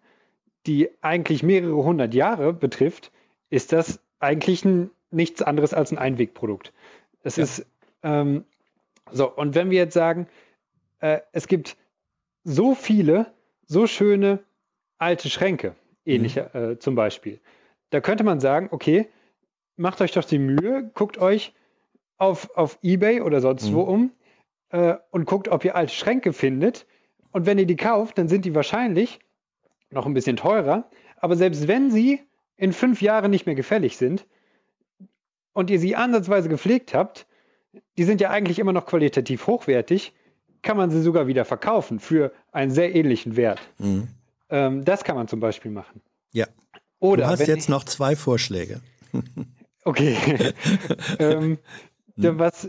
die 0.66 0.90
eigentlich 1.02 1.42
mehrere 1.42 1.76
hundert 1.76 2.14
Jahre 2.14 2.52
betrifft, 2.52 3.12
ist 3.50 3.72
das 3.72 4.00
eigentlich 4.18 4.64
ein, 4.64 4.90
nichts 5.10 5.42
anderes 5.42 5.74
als 5.74 5.92
ein 5.92 5.98
Einwegprodukt. 5.98 6.72
Es 7.26 7.36
Ja. 7.36 7.42
ist 7.44 7.66
ähm, 8.02 8.44
so, 9.10 9.28
und 9.30 9.54
wenn 9.54 9.70
wir 9.70 9.78
jetzt 9.78 9.94
sagen, 9.94 10.28
äh, 11.00 11.20
es 11.32 11.48
gibt 11.48 11.76
so 12.44 12.74
viele, 12.74 13.32
so 13.66 13.86
schöne 13.86 14.44
alte 14.98 15.28
Schränke, 15.28 15.74
ähnliche 16.04 16.54
äh, 16.54 16.78
zum 16.78 16.94
Beispiel, 16.94 17.40
da 17.90 18.00
könnte 18.00 18.22
man 18.24 18.38
sagen, 18.40 18.68
okay, 18.70 19.08
macht 19.76 20.00
euch 20.00 20.12
doch 20.12 20.24
die 20.24 20.38
Mühe, 20.38 20.90
guckt 20.94 21.18
euch 21.18 21.52
auf, 22.16 22.56
auf 22.56 22.78
Ebay 22.82 23.20
oder 23.20 23.40
sonst 23.40 23.70
Mhm. 23.70 23.74
wo 23.74 23.80
um 23.82 24.12
äh, 24.70 24.94
und 25.10 25.24
guckt, 25.26 25.48
ob 25.48 25.64
ihr 25.64 25.74
alte 25.74 25.92
Schränke 25.92 26.32
findet. 26.32 26.86
Und 27.32 27.44
wenn 27.46 27.58
ihr 27.58 27.66
die 27.66 27.76
kauft, 27.76 28.18
dann 28.18 28.28
sind 28.28 28.44
die 28.44 28.54
wahrscheinlich 28.54 29.18
noch 29.90 30.06
ein 30.06 30.14
bisschen 30.14 30.36
teurer. 30.36 30.88
Aber 31.16 31.36
selbst 31.36 31.66
wenn 31.68 31.90
sie 31.90 32.20
in 32.56 32.72
fünf 32.72 33.02
Jahren 33.02 33.30
nicht 33.30 33.46
mehr 33.46 33.54
gefällig 33.56 33.96
sind 33.96 34.26
und 35.56 35.70
ihr 35.70 35.80
sie 35.80 35.96
ansatzweise 35.96 36.50
gepflegt 36.50 36.92
habt, 36.92 37.26
die 37.96 38.04
sind 38.04 38.20
ja 38.20 38.28
eigentlich 38.28 38.58
immer 38.58 38.74
noch 38.74 38.84
qualitativ 38.84 39.46
hochwertig, 39.46 40.12
kann 40.60 40.76
man 40.76 40.90
sie 40.90 41.00
sogar 41.00 41.28
wieder 41.28 41.46
verkaufen 41.46 41.98
für 41.98 42.30
einen 42.52 42.70
sehr 42.70 42.94
ähnlichen 42.94 43.36
Wert. 43.36 43.60
Mhm. 43.78 44.08
Ähm, 44.50 44.84
das 44.84 45.02
kann 45.02 45.16
man 45.16 45.28
zum 45.28 45.40
Beispiel 45.40 45.70
machen. 45.70 46.02
Ja. 46.32 46.46
Oder 46.98 47.24
du 47.24 47.28
hast 47.30 47.46
jetzt 47.46 47.70
noch 47.70 47.84
zwei 47.84 48.14
Vorschläge. 48.16 48.80
Okay. 49.84 50.16
ähm, 51.20 51.58
dann 52.16 52.40
was, 52.40 52.68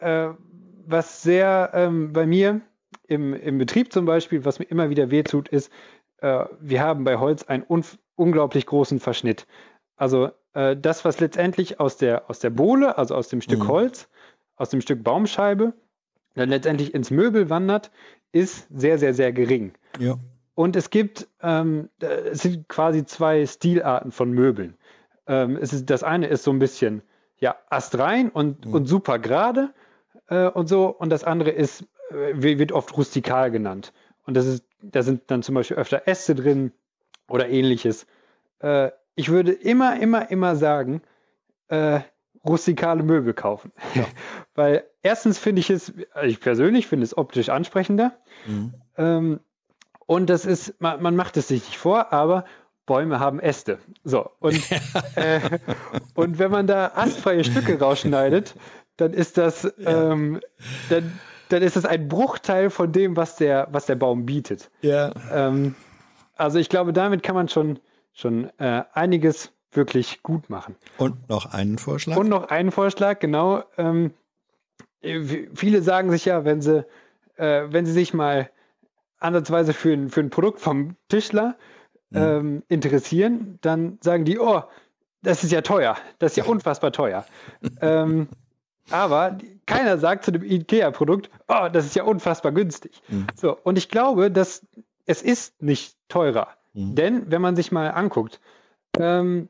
äh, 0.00 0.30
was 0.84 1.22
sehr 1.22 1.70
ähm, 1.74 2.12
bei 2.12 2.26
mir 2.26 2.60
im, 3.06 3.34
im 3.34 3.58
Betrieb 3.58 3.92
zum 3.92 4.04
Beispiel, 4.04 4.44
was 4.44 4.58
mir 4.58 4.64
immer 4.64 4.90
wieder 4.90 5.12
wehtut, 5.12 5.48
ist, 5.48 5.70
äh, 6.18 6.44
wir 6.58 6.80
haben 6.80 7.04
bei 7.04 7.18
Holz 7.18 7.44
einen 7.44 7.64
unglaublich 8.16 8.66
großen 8.66 8.98
Verschnitt. 8.98 9.46
Also 9.94 10.32
äh, 10.56 10.76
das, 10.76 11.04
was 11.04 11.20
letztendlich 11.20 11.78
aus 11.80 11.96
der, 11.98 12.28
aus 12.30 12.38
der 12.40 12.50
Bohle, 12.50 12.98
also 12.98 13.14
aus 13.14 13.28
dem 13.28 13.40
Stück 13.40 13.60
Mhm. 13.64 13.68
Holz, 13.68 14.08
aus 14.56 14.70
dem 14.70 14.80
Stück 14.80 15.04
Baumscheibe, 15.04 15.74
dann 16.34 16.48
letztendlich 16.48 16.94
ins 16.94 17.10
Möbel 17.10 17.50
wandert, 17.50 17.90
ist 18.32 18.66
sehr, 18.70 18.98
sehr, 18.98 19.14
sehr 19.14 19.32
gering. 19.32 19.72
Ja. 19.98 20.16
Und 20.54 20.74
es 20.76 20.88
gibt, 20.90 21.28
ähm, 21.42 21.90
äh, 22.00 22.06
es 22.06 22.40
sind 22.40 22.68
quasi 22.68 23.04
zwei 23.04 23.46
Stilarten 23.46 24.10
von 24.10 24.30
Möbeln. 24.32 24.76
Ähm, 25.26 25.56
es 25.60 25.72
ist, 25.72 25.90
das 25.90 26.02
eine 26.02 26.26
ist 26.28 26.42
so 26.44 26.50
ein 26.50 26.58
bisschen 26.58 27.02
ja, 27.38 27.56
astrein 27.68 28.30
und, 28.30 28.64
Mhm. 28.64 28.72
und 28.74 28.86
super 28.86 29.18
gerade 29.18 29.74
äh, 30.28 30.46
und 30.48 30.68
so. 30.68 30.86
Und 30.88 31.10
das 31.10 31.24
andere 31.24 31.50
ist, 31.50 31.82
äh, 32.10 32.58
wird 32.58 32.72
oft 32.72 32.96
rustikal 32.96 33.50
genannt. 33.50 33.92
Und 34.24 34.34
das 34.34 34.46
ist, 34.46 34.64
da 34.80 35.02
sind 35.02 35.30
dann 35.30 35.42
zum 35.42 35.54
Beispiel 35.54 35.76
öfter 35.76 36.08
Äste 36.08 36.34
drin 36.34 36.72
oder 37.28 37.48
ähnliches. 37.48 38.06
Äh, 38.60 38.90
ich 39.16 39.30
würde 39.30 39.52
immer, 39.52 40.00
immer, 40.00 40.30
immer 40.30 40.54
sagen, 40.54 41.02
äh, 41.68 42.00
rustikale 42.46 43.02
Möbel 43.02 43.34
kaufen. 43.34 43.72
Ja. 43.94 44.04
Weil 44.54 44.84
erstens 45.02 45.38
finde 45.38 45.60
ich 45.60 45.70
es, 45.70 45.92
ich 46.22 46.40
persönlich 46.40 46.86
finde 46.86 47.04
es 47.04 47.16
optisch 47.16 47.48
ansprechender. 47.48 48.12
Mhm. 48.46 48.74
Ähm, 48.96 49.40
und 50.06 50.30
das 50.30 50.46
ist, 50.46 50.80
man, 50.80 51.02
man 51.02 51.16
macht 51.16 51.36
es 51.36 51.48
sich 51.48 51.64
nicht 51.64 51.78
vor, 51.78 52.12
aber 52.12 52.44
Bäume 52.86 53.18
haben 53.18 53.40
Äste. 53.40 53.78
So, 54.04 54.30
und, 54.38 54.62
äh, 55.16 55.40
und 56.14 56.38
wenn 56.38 56.50
man 56.50 56.66
da 56.66 56.92
astfreie 56.94 57.42
Stücke 57.42 57.78
rausschneidet, 57.80 58.54
dann 58.96 59.12
ist 59.12 59.36
das, 59.36 59.70
ähm, 59.84 60.40
dann, 60.88 61.18
dann 61.48 61.62
ist 61.62 61.76
das 61.76 61.84
ein 61.84 62.08
Bruchteil 62.08 62.70
von 62.70 62.92
dem, 62.92 63.16
was 63.16 63.36
der, 63.36 63.68
was 63.72 63.86
der 63.86 63.96
Baum 63.96 64.24
bietet. 64.24 64.70
Ja. 64.82 65.12
Ähm, 65.32 65.74
also 66.36 66.58
ich 66.58 66.68
glaube, 66.68 66.92
damit 66.92 67.22
kann 67.22 67.34
man 67.34 67.48
schon, 67.48 67.80
schon 68.16 68.50
äh, 68.58 68.82
einiges 68.92 69.52
wirklich 69.70 70.24
gut 70.24 70.50
machen. 70.50 70.74
Und 70.98 71.28
noch 71.28 71.46
einen 71.52 71.78
Vorschlag? 71.78 72.16
Und 72.16 72.28
noch 72.28 72.48
einen 72.48 72.72
Vorschlag, 72.72 73.20
genau. 73.20 73.62
Ähm, 73.76 74.12
äh, 75.02 75.46
viele 75.54 75.82
sagen 75.82 76.10
sich 76.10 76.24
ja, 76.24 76.44
wenn 76.44 76.60
sie, 76.60 76.84
äh, 77.36 77.66
wenn 77.68 77.86
sie 77.86 77.92
sich 77.92 78.12
mal 78.12 78.50
ansatzweise 79.18 79.72
für 79.72 79.92
ein, 79.92 80.10
für 80.10 80.20
ein 80.20 80.30
Produkt 80.30 80.60
vom 80.60 80.96
Tischler 81.08 81.56
Mhm. 82.10 82.16
ähm, 82.16 82.62
interessieren, 82.68 83.58
dann 83.62 83.98
sagen 84.00 84.24
die, 84.24 84.38
oh, 84.38 84.62
das 85.22 85.42
ist 85.42 85.50
ja 85.50 85.62
teuer, 85.62 85.96
das 86.18 86.32
ist 86.32 86.36
ja 86.36 86.44
unfassbar 86.50 86.92
teuer. 86.92 87.24
ähm, 87.80 88.28
aber 88.90 89.38
keiner 89.66 89.98
sagt 89.98 90.24
zu 90.24 90.30
dem 90.30 90.44
IKEA-Produkt, 90.44 91.30
oh, 91.48 91.68
das 91.72 91.84
ist 91.84 91.96
ja 91.96 92.04
unfassbar 92.04 92.52
günstig. 92.52 93.02
Mhm. 93.08 93.26
So, 93.34 93.58
und 93.60 93.76
ich 93.76 93.88
glaube, 93.88 94.30
dass 94.30 94.64
es 95.06 95.22
ist 95.22 95.60
nicht 95.60 95.96
teurer. 96.08 96.48
Mhm. 96.76 96.94
Denn 96.94 97.30
wenn 97.30 97.42
man 97.42 97.56
sich 97.56 97.72
mal 97.72 97.88
anguckt, 97.88 98.40
ähm, 98.98 99.48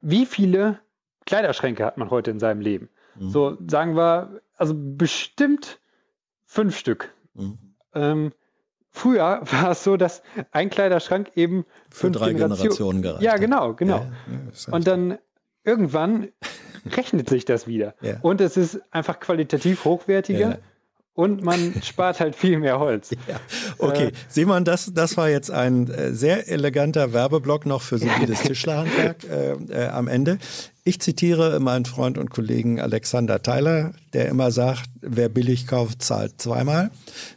wie 0.00 0.26
viele 0.26 0.78
Kleiderschränke 1.26 1.84
hat 1.84 1.98
man 1.98 2.10
heute 2.10 2.30
in 2.30 2.38
seinem 2.38 2.60
Leben? 2.60 2.88
Mhm. 3.18 3.30
So 3.30 3.58
sagen 3.68 3.96
wir, 3.96 4.40
also 4.56 4.74
bestimmt 4.76 5.80
fünf 6.46 6.78
Stück. 6.78 7.12
Mhm. 7.34 7.58
Ähm, 7.94 8.32
früher 8.90 9.40
war 9.50 9.72
es 9.72 9.84
so, 9.84 9.96
dass 9.96 10.22
ein 10.52 10.70
Kleiderschrank 10.70 11.32
eben 11.34 11.64
Für 11.90 12.06
fünf 12.06 12.16
drei 12.16 12.32
Generation- 12.32 12.58
Generationen 12.58 13.02
gereicht. 13.02 13.22
Ja, 13.22 13.36
genau, 13.36 13.74
genau. 13.74 13.98
Ja, 13.98 14.04
ja, 14.44 14.50
ist 14.50 14.68
Und 14.68 14.86
dann 14.86 15.18
irgendwann 15.64 16.28
rechnet 16.96 17.28
sich 17.28 17.44
das 17.44 17.66
wieder. 17.66 17.94
Ja. 18.00 18.18
Und 18.22 18.40
es 18.40 18.56
ist 18.56 18.80
einfach 18.92 19.18
qualitativ 19.20 19.84
hochwertiger 19.84 20.50
Ja. 20.50 20.58
Und 21.14 21.42
man 21.42 21.74
spart 21.82 22.20
halt 22.20 22.36
viel 22.36 22.58
mehr 22.58 22.78
Holz. 22.78 23.10
Ja. 23.28 23.40
Okay, 23.78 24.12
Simon, 24.28 24.64
das, 24.64 24.92
das 24.94 25.16
war 25.16 25.28
jetzt 25.28 25.50
ein 25.50 25.90
äh, 25.90 26.14
sehr 26.14 26.48
eleganter 26.48 27.12
Werbeblock 27.12 27.66
noch 27.66 27.82
für 27.82 27.98
solides 27.98 28.42
Tischlerhandwerk 28.42 29.24
äh, 29.30 29.52
äh, 29.52 29.88
am 29.88 30.08
Ende. 30.08 30.38
Ich 30.84 31.00
zitiere 31.00 31.60
meinen 31.60 31.84
Freund 31.84 32.16
und 32.16 32.30
Kollegen 32.30 32.80
Alexander 32.80 33.42
Theiler, 33.42 33.92
der 34.12 34.28
immer 34.28 34.50
sagt, 34.50 34.88
wer 35.02 35.28
billig 35.28 35.66
kauft, 35.66 36.02
zahlt 36.02 36.40
zweimal 36.40 36.90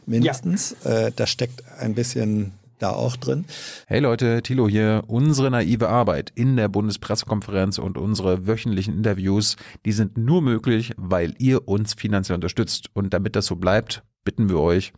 mindestens. 0.05 0.73
Äh, 0.85 1.11
da 1.15 1.27
steckt 1.27 1.63
ein 1.77 1.93
bisschen 1.93 2.53
da 2.83 2.91
auch 2.91 3.15
drin. 3.15 3.45
Hey 3.87 3.99
Leute, 3.99 4.41
Thilo 4.43 4.67
hier. 4.67 5.03
Unsere 5.07 5.49
naive 5.49 5.89
Arbeit 5.89 6.31
in 6.35 6.57
der 6.57 6.67
Bundespressekonferenz 6.67 7.77
und 7.79 7.97
unsere 7.97 8.45
wöchentlichen 8.45 8.95
Interviews, 8.95 9.55
die 9.85 9.93
sind 9.93 10.17
nur 10.17 10.41
möglich, 10.41 10.91
weil 10.97 11.33
ihr 11.37 11.67
uns 11.67 11.93
finanziell 11.93 12.35
unterstützt. 12.35 12.89
Und 12.93 13.13
damit 13.13 13.35
das 13.35 13.45
so 13.45 13.55
bleibt, 13.55 14.03
bitten 14.25 14.49
wir 14.49 14.59
euch, 14.59 14.93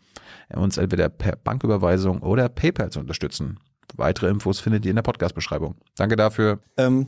uns 0.54 0.78
entweder 0.78 1.10
per 1.10 1.36
Banküberweisung 1.36 2.22
oder 2.22 2.50
PayPal 2.50 2.90
zu 2.90 3.00
unterstützen. 3.00 3.60
Weitere 3.96 4.30
Infos 4.30 4.60
findet 4.60 4.86
ihr 4.86 4.90
in 4.90 4.96
der 4.96 5.04
Podcast-Beschreibung. 5.04 5.76
Danke 5.96 6.16
dafür. 6.16 6.60
Ähm, 6.78 7.08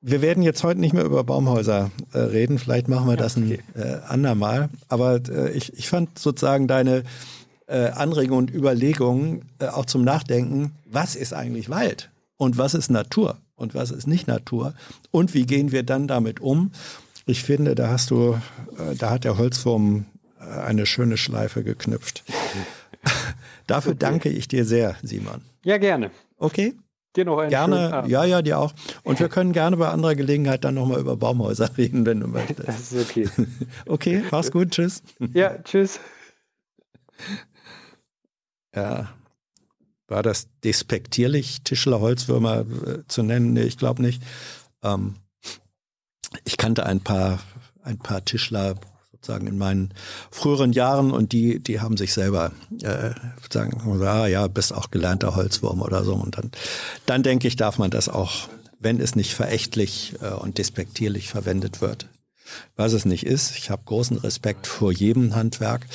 wir 0.00 0.22
werden 0.22 0.42
jetzt 0.42 0.62
heute 0.64 0.80
nicht 0.80 0.94
mehr 0.94 1.04
über 1.04 1.24
Baumhäuser 1.24 1.90
äh, 2.12 2.18
reden. 2.18 2.58
Vielleicht 2.58 2.88
machen 2.88 3.08
wir 3.08 3.16
das 3.16 3.36
ein 3.36 3.50
äh, 3.50 3.58
andermal. 4.06 4.68
Aber 4.88 5.20
äh, 5.28 5.50
ich, 5.52 5.72
ich 5.76 5.88
fand 5.88 6.18
sozusagen 6.18 6.68
deine 6.68 7.04
äh, 7.68 7.90
Anregungen 7.90 8.48
und 8.48 8.54
Überlegungen 8.54 9.50
äh, 9.60 9.66
auch 9.66 9.86
zum 9.86 10.02
Nachdenken. 10.02 10.72
Was 10.86 11.14
ist 11.14 11.32
eigentlich 11.32 11.70
Wald? 11.70 12.10
Und 12.36 12.58
was 12.58 12.74
ist 12.74 12.90
Natur? 12.90 13.38
Und 13.56 13.74
was 13.74 13.90
ist 13.90 14.06
nicht 14.06 14.26
Natur? 14.26 14.74
Und 15.10 15.34
wie 15.34 15.46
gehen 15.46 15.72
wir 15.72 15.82
dann 15.82 16.08
damit 16.08 16.40
um? 16.40 16.72
Ich 17.26 17.42
finde, 17.42 17.74
da 17.74 17.88
hast 17.88 18.10
du, 18.10 18.38
äh, 18.78 18.94
da 18.96 19.10
hat 19.10 19.24
der 19.24 19.36
Holzwurm 19.36 20.06
äh, 20.40 20.44
eine 20.44 20.86
schöne 20.86 21.16
Schleife 21.16 21.62
geknüpft. 21.62 22.24
Dafür 23.66 23.94
danke 23.94 24.30
ich 24.30 24.48
dir 24.48 24.64
sehr, 24.64 24.96
Simon. 25.02 25.42
Ja, 25.64 25.78
gerne. 25.78 26.10
Okay? 26.38 26.74
Dir 27.16 27.24
noch 27.24 27.38
einen 27.38 27.50
Gerne, 27.50 28.04
ja, 28.06 28.24
ja, 28.24 28.42
dir 28.42 28.58
auch. 28.58 28.72
Und 29.02 29.18
wir 29.18 29.28
können 29.28 29.52
gerne 29.52 29.76
bei 29.76 29.88
anderer 29.88 30.14
Gelegenheit 30.14 30.64
dann 30.64 30.74
nochmal 30.74 31.00
über 31.00 31.16
Baumhäuser 31.16 31.68
reden, 31.76 32.06
wenn 32.06 32.20
du 32.20 32.28
möchtest. 32.28 32.68
Das 32.68 32.92
ist 32.92 33.10
okay. 33.10 33.28
Okay, 33.86 34.22
mach's 34.30 34.50
gut, 34.50 34.70
tschüss. 34.70 35.02
Ja, 35.34 35.58
tschüss. 35.62 36.00
Ja, 38.74 39.08
war 40.08 40.22
das 40.22 40.48
despektierlich, 40.64 41.62
Tischler 41.62 42.00
Holzwürmer 42.00 42.60
äh, 42.60 42.98
zu 43.08 43.22
nennen? 43.22 43.52
Nee, 43.52 43.64
ich 43.64 43.78
glaube 43.78 44.02
nicht. 44.02 44.22
Ähm, 44.82 45.16
ich 46.44 46.56
kannte 46.56 46.86
ein 46.86 47.00
paar, 47.00 47.40
ein 47.82 47.98
paar 47.98 48.24
Tischler 48.24 48.76
sozusagen 49.12 49.46
in 49.46 49.58
meinen 49.58 49.92
früheren 50.30 50.72
Jahren 50.72 51.10
und 51.10 51.32
die, 51.32 51.60
die 51.60 51.80
haben 51.80 51.96
sich 51.96 52.12
selber 52.12 52.52
äh, 52.82 53.10
sagen, 53.52 54.02
ah, 54.02 54.26
ja, 54.26 54.46
bist 54.46 54.72
auch 54.72 54.90
gelernter 54.90 55.36
Holzwurm 55.36 55.82
oder 55.82 56.04
so. 56.04 56.14
Und 56.14 56.38
dann, 56.38 56.50
dann 57.06 57.22
denke 57.22 57.48
ich, 57.48 57.56
darf 57.56 57.78
man 57.78 57.90
das 57.90 58.08
auch, 58.08 58.48
wenn 58.78 59.00
es 59.00 59.16
nicht 59.16 59.34
verächtlich 59.34 60.14
äh, 60.22 60.30
und 60.30 60.58
despektierlich 60.58 61.28
verwendet 61.28 61.80
wird. 61.80 62.08
Was 62.76 62.94
es 62.94 63.04
nicht 63.04 63.26
ist, 63.26 63.56
ich 63.56 63.68
habe 63.70 63.82
großen 63.84 64.16
Respekt 64.18 64.66
vor 64.66 64.90
jedem 64.90 65.34
Handwerk. 65.34 65.86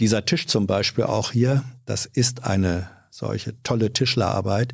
Dieser 0.00 0.24
Tisch 0.24 0.46
zum 0.46 0.66
Beispiel 0.66 1.04
auch 1.04 1.30
hier, 1.30 1.62
das 1.84 2.06
ist 2.06 2.44
eine 2.44 2.88
solche 3.10 3.62
tolle 3.62 3.92
Tischlerarbeit, 3.92 4.72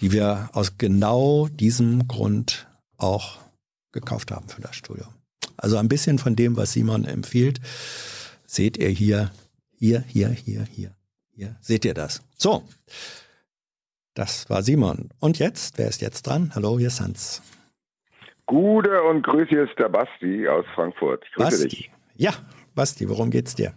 die 0.00 0.10
wir 0.10 0.50
aus 0.54 0.76
genau 0.76 1.46
diesem 1.46 2.08
Grund 2.08 2.66
auch 2.96 3.38
gekauft 3.92 4.32
haben 4.32 4.48
für 4.48 4.60
das 4.60 4.74
Studio. 4.74 5.04
Also 5.56 5.76
ein 5.76 5.88
bisschen 5.88 6.18
von 6.18 6.34
dem, 6.34 6.56
was 6.56 6.72
Simon 6.72 7.04
empfiehlt, 7.04 7.60
seht 8.44 8.76
ihr 8.76 8.88
hier, 8.88 9.30
hier, 9.78 10.00
hier, 10.00 10.30
hier, 10.30 10.64
hier, 10.64 10.90
hier. 11.32 11.54
Seht 11.60 11.84
ihr 11.84 11.94
das? 11.94 12.22
So, 12.36 12.64
das 14.14 14.50
war 14.50 14.64
Simon. 14.64 15.10
Und 15.20 15.38
jetzt, 15.38 15.78
wer 15.78 15.86
ist 15.86 16.02
jetzt 16.02 16.26
dran? 16.26 16.50
Hallo, 16.56 16.76
hier 16.76 16.88
ist 16.88 17.00
Hans. 17.00 17.40
Gute 18.46 19.00
und 19.04 19.22
Grüße, 19.22 19.48
hier 19.48 19.62
ist 19.62 19.78
der 19.78 19.90
Basti 19.90 20.48
aus 20.48 20.64
Frankfurt. 20.74 21.22
Ich 21.24 21.34
grüße 21.34 21.50
Basti. 21.50 21.68
dich. 21.68 21.90
Ja, 22.16 22.32
Basti, 22.74 23.08
worum 23.08 23.30
geht's 23.30 23.54
dir? 23.54 23.72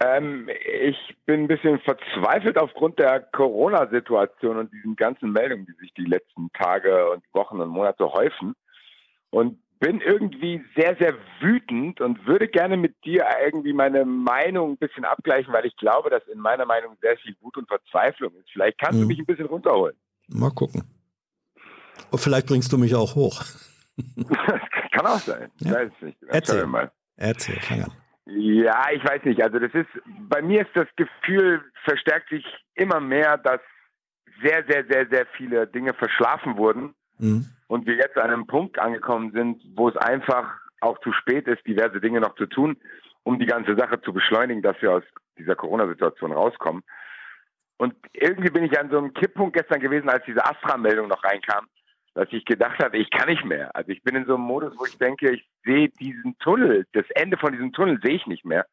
Ähm, 0.00 0.48
ich 0.82 0.96
bin 1.26 1.42
ein 1.44 1.48
bisschen 1.48 1.80
verzweifelt 1.80 2.56
aufgrund 2.56 2.98
der 2.98 3.20
Corona-Situation 3.20 4.56
und 4.58 4.72
diesen 4.72 4.94
ganzen 4.96 5.32
Meldungen, 5.32 5.66
die 5.66 5.72
sich 5.80 5.92
die 5.94 6.04
letzten 6.04 6.52
Tage 6.52 7.10
und 7.10 7.24
Wochen 7.32 7.60
und 7.60 7.68
Monate 7.68 8.04
häufen. 8.12 8.54
Und 9.30 9.58
bin 9.80 10.00
irgendwie 10.00 10.64
sehr, 10.76 10.96
sehr 10.96 11.14
wütend 11.40 12.00
und 12.00 12.26
würde 12.26 12.48
gerne 12.48 12.76
mit 12.76 12.96
dir 13.04 13.24
irgendwie 13.44 13.72
meine 13.72 14.04
Meinung 14.04 14.72
ein 14.72 14.76
bisschen 14.76 15.04
abgleichen, 15.04 15.52
weil 15.52 15.66
ich 15.66 15.76
glaube, 15.76 16.10
dass 16.10 16.26
in 16.26 16.40
meiner 16.40 16.64
Meinung 16.66 16.96
sehr 17.00 17.16
viel 17.18 17.36
Wut 17.40 17.56
und 17.56 17.68
Verzweiflung 17.68 18.34
ist. 18.36 18.50
Vielleicht 18.52 18.78
kannst 18.78 18.96
Mhm. 18.98 19.02
du 19.02 19.06
mich 19.06 19.18
ein 19.20 19.26
bisschen 19.26 19.46
runterholen. 19.46 19.96
Mal 20.28 20.50
gucken. 20.50 20.82
Und 22.10 22.18
vielleicht 22.18 22.46
bringst 22.46 22.72
du 22.72 22.78
mich 22.78 22.94
auch 22.94 23.14
hoch. 23.14 23.44
Kann 24.92 25.06
auch 25.06 25.20
sein. 25.20 25.50
Ich 25.60 25.66
Ja. 25.66 25.74
weiß 25.74 25.90
es 25.96 26.02
nicht. 26.02 26.18
Erzähl. 26.26 26.90
Erzähl, 27.16 27.60
fang 27.60 27.82
an. 27.82 27.92
Ja, 28.30 28.86
ich 28.92 29.02
weiß 29.02 29.24
nicht. 29.24 29.42
Also 29.42 29.58
das 29.58 29.72
ist, 29.72 29.88
bei 30.28 30.42
mir 30.42 30.62
ist 30.62 30.74
das 30.74 30.88
Gefühl, 30.96 31.62
verstärkt 31.84 32.28
sich 32.28 32.44
immer 32.74 33.00
mehr, 33.00 33.38
dass 33.38 33.60
sehr, 34.42 34.64
sehr, 34.68 34.84
sehr, 34.86 35.06
sehr 35.08 35.26
viele 35.36 35.66
Dinge 35.66 35.94
verschlafen 35.94 36.58
wurden 36.58 36.94
mhm. 37.18 37.46
und 37.68 37.86
wir 37.86 37.94
jetzt 37.94 38.18
an 38.18 38.30
einem 38.30 38.46
Punkt 38.46 38.78
angekommen 38.78 39.32
sind, 39.32 39.62
wo 39.74 39.88
es 39.88 39.96
einfach 39.96 40.60
auch 40.80 40.98
zu 41.00 41.12
spät 41.12 41.48
ist, 41.48 41.66
diverse 41.66 42.00
Dinge 42.00 42.20
noch 42.20 42.34
zu 42.34 42.46
tun, 42.46 42.76
um 43.22 43.38
die 43.38 43.46
ganze 43.46 43.74
Sache 43.76 44.00
zu 44.02 44.12
beschleunigen, 44.12 44.62
dass 44.62 44.80
wir 44.82 44.92
aus 44.92 45.02
dieser 45.38 45.56
Corona-Situation 45.56 46.32
rauskommen. 46.32 46.82
Und 47.78 47.94
irgendwie 48.12 48.50
bin 48.50 48.64
ich 48.64 48.78
an 48.78 48.90
so 48.90 48.98
einem 48.98 49.14
Kipppunkt 49.14 49.56
gestern 49.56 49.80
gewesen, 49.80 50.10
als 50.10 50.24
diese 50.26 50.44
Astra-Meldung 50.44 51.08
noch 51.08 51.24
reinkam, 51.24 51.66
dass 52.18 52.32
ich 52.32 52.44
gedacht 52.44 52.82
habe, 52.82 52.98
ich 52.98 53.10
kann 53.10 53.28
nicht 53.28 53.44
mehr. 53.44 53.74
Also 53.76 53.92
ich 53.92 54.02
bin 54.02 54.16
in 54.16 54.26
so 54.26 54.34
einem 54.34 54.42
Modus, 54.42 54.74
wo 54.76 54.84
ich 54.86 54.98
denke, 54.98 55.30
ich 55.30 55.48
sehe 55.64 55.88
diesen 55.88 56.36
Tunnel, 56.40 56.84
das 56.92 57.08
Ende 57.10 57.36
von 57.36 57.52
diesem 57.52 57.72
Tunnel 57.72 58.00
sehe 58.02 58.16
ich 58.16 58.26
nicht 58.26 58.44
mehr. 58.44 58.66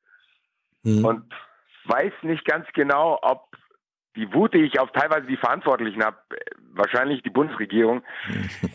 Mhm. 0.82 1.06
Und 1.06 1.34
weiß 1.84 2.12
nicht 2.24 2.44
ganz 2.46 2.66
genau, 2.74 3.20
ob 3.22 3.56
die 4.16 4.34
Wut, 4.34 4.56
die 4.56 4.64
ich 4.64 4.80
auf 4.80 4.92
teilweise 4.94 5.28
die 5.28 5.38
Verantwortlichen 5.38 6.04
habe, 6.04 6.18
wahrscheinlich 6.74 7.22
die 7.22 7.30
Bundesregierung, 7.30 8.02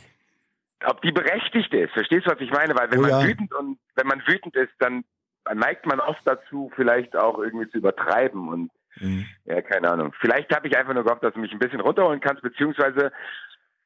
ob 0.84 1.02
die 1.02 1.10
berechtigt 1.10 1.74
ist. 1.74 1.92
Verstehst 1.92 2.26
du, 2.26 2.30
was 2.30 2.40
ich 2.40 2.52
meine? 2.52 2.76
Weil 2.76 2.92
wenn 2.92 3.00
oh, 3.00 3.02
man 3.02 3.10
ja. 3.10 3.24
wütend 3.24 3.52
und 3.52 3.76
wenn 3.96 4.06
man 4.06 4.22
wütend 4.24 4.54
ist, 4.54 4.72
dann 4.78 5.02
neigt 5.52 5.84
man 5.86 5.98
oft 5.98 6.24
dazu, 6.24 6.70
vielleicht 6.76 7.16
auch 7.16 7.40
irgendwie 7.40 7.68
zu 7.70 7.78
übertreiben 7.78 8.48
und 8.48 8.70
mhm. 9.00 9.26
ja, 9.46 9.62
keine 9.62 9.90
Ahnung. 9.90 10.14
Vielleicht 10.20 10.54
habe 10.54 10.68
ich 10.68 10.78
einfach 10.78 10.94
nur 10.94 11.02
gehofft, 11.02 11.24
dass 11.24 11.34
du 11.34 11.40
mich 11.40 11.50
ein 11.50 11.58
bisschen 11.58 11.80
runterholen 11.80 12.20
kannst, 12.20 12.42
beziehungsweise 12.42 13.10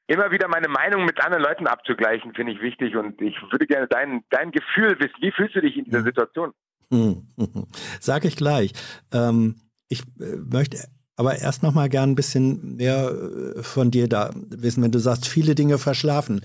immer 0.06 0.30
wieder 0.30 0.48
meine 0.48 0.68
Meinung 0.68 1.04
mit 1.04 1.22
anderen 1.22 1.42
Leuten 1.42 1.66
abzugleichen, 1.66 2.34
finde 2.34 2.52
ich 2.52 2.60
wichtig 2.60 2.96
und 2.96 3.20
ich 3.20 3.36
würde 3.50 3.66
gerne 3.66 3.86
dein, 3.88 4.22
dein 4.30 4.50
Gefühl 4.50 4.98
wissen. 4.98 5.14
Wie 5.20 5.32
fühlst 5.32 5.56
du 5.56 5.60
dich 5.60 5.76
in 5.76 5.84
dieser 5.84 6.00
mhm. 6.00 6.04
Situation? 6.04 6.52
Mhm. 6.90 7.26
Sag 8.00 8.24
ich 8.24 8.36
gleich. 8.36 8.72
Ähm, 9.12 9.56
ich 9.88 10.02
äh, 10.20 10.36
möchte 10.36 10.78
aber 11.16 11.38
erst 11.38 11.62
noch 11.62 11.72
mal 11.72 11.88
gern 11.88 12.10
ein 12.10 12.14
bisschen 12.16 12.76
mehr 12.76 13.10
äh, 13.10 13.62
von 13.62 13.90
dir 13.90 14.08
da 14.08 14.30
wissen, 14.34 14.82
wenn 14.82 14.90
du 14.90 14.98
sagst, 14.98 15.28
viele 15.28 15.54
Dinge 15.54 15.78
verschlafen. 15.78 16.42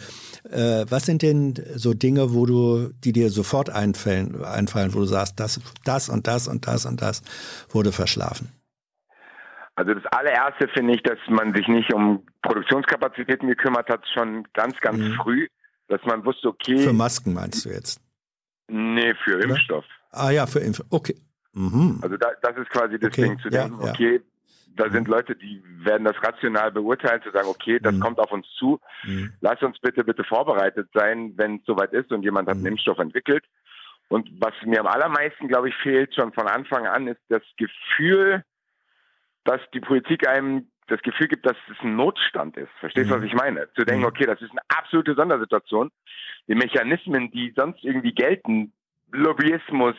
Äh, 0.49 0.86
was 0.88 1.05
sind 1.05 1.22
denn 1.22 1.55
so 1.76 1.93
Dinge, 1.93 2.34
wo 2.34 2.45
du, 2.45 2.89
die 3.03 3.12
dir 3.12 3.30
sofort 3.32 3.70
einfallen, 3.70 4.43
einfallen, 4.43 4.93
wo 4.93 4.99
du 4.99 5.05
sagst, 5.05 5.39
das, 5.39 5.60
das 5.84 6.10
und 6.10 6.28
das 6.28 6.47
und 6.47 6.68
das 6.68 6.86
und 6.86 7.01
das 7.01 7.24
wurde 7.70 7.91
verschlafen? 7.91 8.49
Also 9.80 9.93
das 9.93 10.05
allererste 10.07 10.67
finde 10.67 10.93
ich, 10.93 11.03
dass 11.03 11.17
man 11.30 11.55
sich 11.55 11.65
nicht 11.69 11.93
um 11.93 12.25
Produktionskapazitäten 12.41 13.47
gekümmert 13.47 13.89
hat, 13.89 14.05
schon 14.13 14.45
ganz, 14.53 14.77
ganz 14.82 14.97
mhm. 14.97 15.13
früh, 15.13 15.47
dass 15.88 16.03
man 16.03 16.25
wusste, 16.25 16.49
okay. 16.49 16.80
Für 16.80 16.91
Masken 16.91 17.34
meinst 17.34 17.63
du 17.63 17.69
jetzt? 17.69 18.01
Nee, 18.67 19.13
für 19.23 19.38
Oder? 19.38 19.45
Impfstoff. 19.45 19.86
Ah 20.11 20.32
ja, 20.32 20.47
für 20.47 20.59
Impfstoff. 20.59 20.88
Okay. 20.89 21.15
Mhm. 21.53 21.99
Also 22.01 22.17
da, 22.17 22.32
das 22.41 22.57
ist 22.57 22.69
quasi 22.71 22.99
das 22.99 23.07
okay. 23.07 23.21
Ding 23.21 23.39
zu 23.39 23.49
denken, 23.49 23.80
ja, 23.82 23.89
okay, 23.89 24.21
da 24.75 24.89
sind 24.89 25.07
mhm. 25.07 25.13
Leute, 25.13 25.38
die 25.38 25.63
werden 25.86 26.03
das 26.03 26.21
rational 26.21 26.73
beurteilen, 26.73 27.21
zu 27.23 27.32
sagen, 27.32 27.47
okay, 27.47 27.80
das 27.80 27.95
mhm. 27.95 28.01
kommt 28.01 28.19
auf 28.19 28.34
uns 28.34 28.47
zu. 28.57 28.82
Mhm. 29.05 29.32
Lass 29.39 29.63
uns 29.63 29.80
bitte, 29.80 30.03
bitte 30.03 30.25
vorbereitet 30.25 30.89
sein, 30.93 31.32
wenn 31.38 31.55
es 31.55 31.61
soweit 31.65 31.93
ist 31.93 32.11
und 32.11 32.23
jemand 32.23 32.49
hat 32.49 32.55
einen 32.55 32.63
mhm. 32.63 32.71
Impfstoff 32.73 32.99
entwickelt. 32.99 33.45
Und 34.09 34.30
was 34.41 34.53
mir 34.65 34.82
am 34.82 34.88
allermeisten, 34.88 35.47
glaube 35.47 35.69
ich, 35.69 35.75
fehlt 35.75 36.13
schon 36.13 36.34
von 36.34 36.47
Anfang 36.47 36.86
an, 36.86 37.07
ist 37.07 37.21
das 37.30 37.43
Gefühl, 37.55 38.43
dass 39.43 39.61
die 39.73 39.79
Politik 39.79 40.27
einem 40.27 40.67
das 40.87 41.01
Gefühl 41.01 41.27
gibt, 41.27 41.45
dass 41.45 41.57
es 41.71 41.77
ein 41.81 41.95
Notstand 41.95 42.57
ist. 42.57 42.71
Verstehst 42.79 43.09
du, 43.09 43.13
was 43.13 43.21
mhm. 43.21 43.27
ich 43.27 43.33
meine? 43.33 43.69
Zu 43.73 43.85
denken, 43.85 44.01
mhm. 44.01 44.07
okay, 44.07 44.25
das 44.25 44.41
ist 44.41 44.51
eine 44.51 44.61
absolute 44.69 45.13
Sondersituation. 45.13 45.91
Die 46.47 46.55
Mechanismen, 46.55 47.29
die 47.31 47.53
sonst 47.55 47.83
irgendwie 47.83 48.13
gelten, 48.13 48.73
Lobbyismus, 49.11 49.95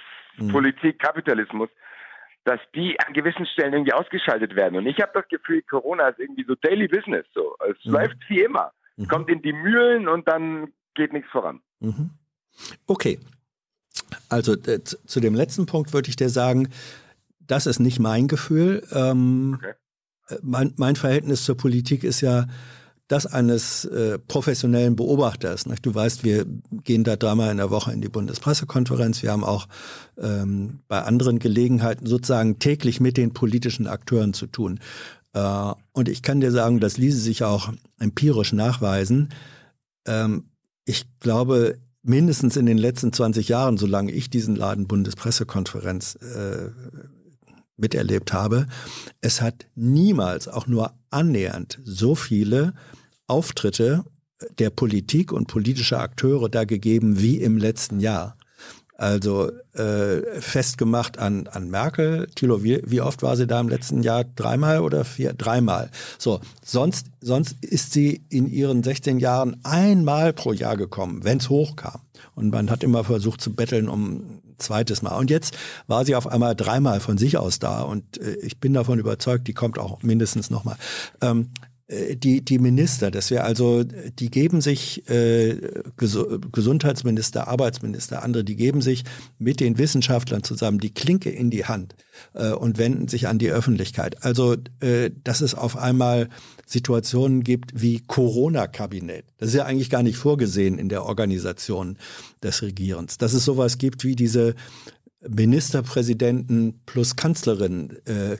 Politik, 0.51 0.99
Kapitalismus, 0.99 1.69
dass 2.45 2.61
die 2.75 2.99
an 3.01 3.13
gewissen 3.13 3.47
Stellen 3.47 3.73
irgendwie 3.75 3.93
ausgeschaltet 3.93 4.57
werden. 4.57 4.77
Und 4.77 4.87
ich 4.87 5.01
habe 5.01 5.13
das 5.15 5.29
Gefühl, 5.29 5.63
Corona 5.63 6.09
ist 6.09 6.19
irgendwie 6.19 6.45
so 6.45 6.55
Daily 6.55 6.89
Business. 6.89 7.27
So. 7.35 7.57
Es 7.69 7.85
mhm. 7.85 7.93
läuft 7.93 8.17
wie 8.29 8.43
immer. 8.43 8.73
Mhm. 8.97 9.03
Es 9.03 9.09
kommt 9.09 9.29
in 9.29 9.43
die 9.43 9.53
Mühlen 9.53 10.09
und 10.09 10.27
dann 10.27 10.73
geht 10.95 11.13
nichts 11.13 11.31
voran. 11.31 11.61
Mhm. 11.81 12.11
Okay. 12.87 13.19
Also 14.29 14.55
äh, 14.55 14.83
zu 14.83 15.21
dem 15.21 15.35
letzten 15.35 15.67
Punkt 15.67 15.93
würde 15.93 16.09
ich 16.09 16.17
dir 16.17 16.29
sagen, 16.29 16.69
das 17.51 17.67
ist 17.67 17.81
nicht 17.81 17.99
mein 17.99 18.29
Gefühl. 18.29 18.83
Ähm, 18.93 19.59
okay. 19.59 19.75
Äh, 20.29 20.39
mein, 20.43 20.73
mein 20.77 20.97
Verhältnis 20.97 21.45
zur 21.45 21.57
Politik 21.57 22.05
ist 22.05 22.21
ja 22.21 22.47
das 23.09 23.27
eines 23.27 23.85
äh, 23.87 24.21
professionellen 24.21 24.95
Beobachters. 24.95 25.67
Nicht? 25.67 25.85
Du 25.85 25.93
weißt, 25.93 26.23
wir 26.23 26.47
gehen 26.85 27.03
da 27.03 27.17
dreimal 27.17 27.51
in 27.51 27.57
der 27.57 27.71
Woche 27.71 27.93
in 27.93 28.01
die 28.01 28.09
Bundespressekonferenz. 28.09 29.23
Wir 29.25 29.33
haben 29.33 29.43
auch 29.43 29.67
ähm, 30.17 30.81
bei 30.87 31.03
anderen 31.03 31.41
Gelegenheiten 31.41 32.07
sozusagen 32.07 32.61
täglich 32.61 33.01
mit 33.01 33.17
den 33.17 33.33
politischen 33.33 33.89
Akteuren 33.89 34.33
zu 34.33 34.47
tun. 34.47 34.79
Äh, 35.33 35.73
und 35.93 36.09
ich 36.09 36.23
kann 36.23 36.41
dir 36.41 36.53
sagen, 36.53 36.79
das 36.79 36.99
ließe 36.99 37.19
sich 37.19 37.43
auch 37.43 37.73
empirisch 37.99 38.53
nachweisen. 38.53 39.31
Ähm, 40.07 40.45
ich 40.85 41.07
glaube, 41.19 41.79
mindestens 42.03 42.57
in 42.57 42.67
den 42.67 42.79
letzten 42.79 43.13
20 43.13 43.49
Jahren, 43.49 43.77
solange 43.77 44.13
ich 44.13 44.31
diesen 44.31 44.55
Laden 44.55 44.87
Bundespressekonferenz 44.87 46.15
äh, 46.15 46.71
miterlebt 47.81 48.33
habe, 48.33 48.67
es 49.21 49.41
hat 49.41 49.67
niemals 49.75 50.49
auch 50.49 50.67
nur 50.67 50.95
annähernd 51.11 51.81
so 51.85 52.15
viele 52.15 52.75
Auftritte 53.27 54.05
der 54.59 54.71
Politik 54.71 55.33
und 55.33 55.47
politischer 55.47 56.01
Akteure 56.01 56.49
da 56.49 56.65
gegeben 56.65 57.21
wie 57.21 57.39
im 57.39 57.59
letzten 57.59 58.01
Jahr. 58.01 58.37
Also 59.01 59.51
äh, 59.73 60.41
festgemacht 60.41 61.19
an, 61.19 61.47
an 61.47 61.71
Merkel. 61.71 62.27
Thilo, 62.35 62.63
wie, 62.63 62.83
wie 62.85 63.01
oft 63.01 63.23
war 63.23 63.35
sie 63.35 63.47
da 63.47 63.59
im 63.59 63.71
letzten 63.71 64.03
Jahr? 64.03 64.25
Dreimal 64.25 64.81
oder 64.81 65.07
vier? 65.07 65.33
Dreimal. 65.33 65.91
So, 66.19 66.41
sonst, 66.63 67.07
sonst 67.23 67.57
ist 67.65 67.93
sie 67.93 68.23
in 68.29 68.47
ihren 68.47 68.83
16 68.83 69.19
Jahren 69.19 69.57
einmal 69.65 70.35
pro 70.35 70.53
Jahr 70.53 70.77
gekommen, 70.77 71.25
wenn 71.25 71.39
es 71.39 71.49
hochkam. 71.49 72.03
Und 72.35 72.51
man 72.51 72.71
hat 72.71 72.83
immer 72.83 73.05
versucht 73.05 73.41
zu 73.41 73.55
betteln 73.55 73.89
um 73.89 74.11
ein 74.11 74.43
zweites 74.59 75.03
Mal. 75.03 75.17
Und 75.17 75.31
jetzt 75.31 75.57
war 75.87 76.05
sie 76.05 76.15
auf 76.15 76.27
einmal 76.27 76.55
dreimal 76.55 77.01
von 77.01 77.19
sich 77.19 77.37
aus 77.37 77.59
da. 77.59 77.83
Und 77.83 78.19
äh, 78.19 78.37
ich 78.43 78.59
bin 78.59 78.73
davon 78.73 78.99
überzeugt, 78.99 79.49
die 79.49 79.55
kommt 79.55 79.79
auch 79.79 80.03
mindestens 80.03 80.51
nochmal. 80.51 80.77
Ähm, 81.21 81.51
äh, 81.91 82.17
die, 82.17 82.43
die 82.45 82.59
Minister, 82.59 83.11
dass 83.11 83.31
wir 83.31 83.45
also, 83.45 83.85
die 83.85 84.31
geben 84.31 84.61
sich, 84.61 85.09
äh, 85.11 85.57
Gesundheitsminister, 85.97 87.49
Arbeitsminister, 87.49 88.23
andere, 88.23 88.45
die 88.45 88.57
geben 88.57 88.81
sich 88.81 89.05
mit 89.39 89.61
den 89.61 89.79
Wissenschaftlern 89.79 90.43
zusammen 90.43 90.79
die 90.79 90.95
Klinke 90.95 91.31
in 91.31 91.51
die 91.51 91.67
Hand 91.67 91.95
äh, 92.35 92.53
und 92.53 92.79
wenden 92.79 93.09
sich 93.09 93.29
an 93.29 93.39
die 93.39 93.51
Öffentlichkeit. 93.51 94.25
Also, 94.25 94.57
äh, 94.81 95.11
dass 95.25 95.41
es 95.41 95.55
auf 95.55 95.77
einmal 95.77 96.29
Situationen 96.71 97.43
gibt 97.43 97.73
wie 97.75 98.01
Corona-Kabinett. 98.07 99.25
Das 99.39 99.49
ist 99.49 99.57
ja 99.57 99.65
eigentlich 99.65 99.91
gar 99.91 100.05
nicht 100.05 100.17
vorgesehen 100.17 100.79
in 100.79 100.89
der 100.89 101.05
Organisation 101.05 101.99
des 102.45 102.63
Regierens. 102.63 103.19
Dass 103.19 103.33
es 103.33 103.45
sowas 103.45 103.79
gibt 103.79 104.05
wie 104.05 104.15
diese 104.15 104.55
Ministerpräsidenten 105.29 106.81
plus 106.87 107.17
Kanzlerin 107.17 107.99
äh, 108.07 108.37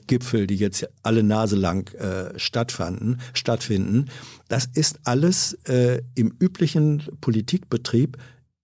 die 0.47 0.55
jetzt 0.55 0.87
alle 1.03 1.23
Nase 1.23 1.55
lang 1.57 1.93
äh, 1.95 2.39
stattfanden, 2.39 3.19
stattfinden, 3.33 4.05
das 4.47 4.65
ist 4.73 5.01
alles 5.03 5.53
äh, 5.65 6.01
im 6.15 6.33
üblichen 6.39 7.03
Politikbetrieb 7.19 8.17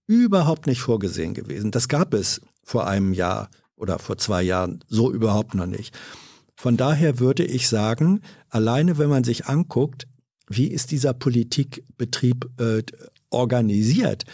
überhaupt 0.06 0.66
nicht 0.66 0.80
vorgesehen 0.80 1.34
gewesen. 1.34 1.70
Das 1.70 1.88
gab 1.88 2.14
es 2.14 2.40
vor 2.64 2.86
einem 2.86 3.12
Jahr 3.12 3.50
oder 3.76 3.98
vor 3.98 4.16
zwei 4.16 4.42
Jahren 4.42 4.82
so 4.88 5.12
überhaupt 5.12 5.54
noch 5.54 5.66
nicht. 5.66 5.94
Von 6.60 6.76
daher 6.76 7.20
würde 7.20 7.44
ich 7.44 7.68
sagen, 7.68 8.20
alleine 8.48 8.98
wenn 8.98 9.08
man 9.08 9.22
sich 9.22 9.46
anguckt, 9.46 10.08
wie 10.48 10.66
ist 10.66 10.90
dieser 10.90 11.14
Politikbetrieb 11.14 12.50
äh, 12.58 12.82
organisiert, 13.30 14.24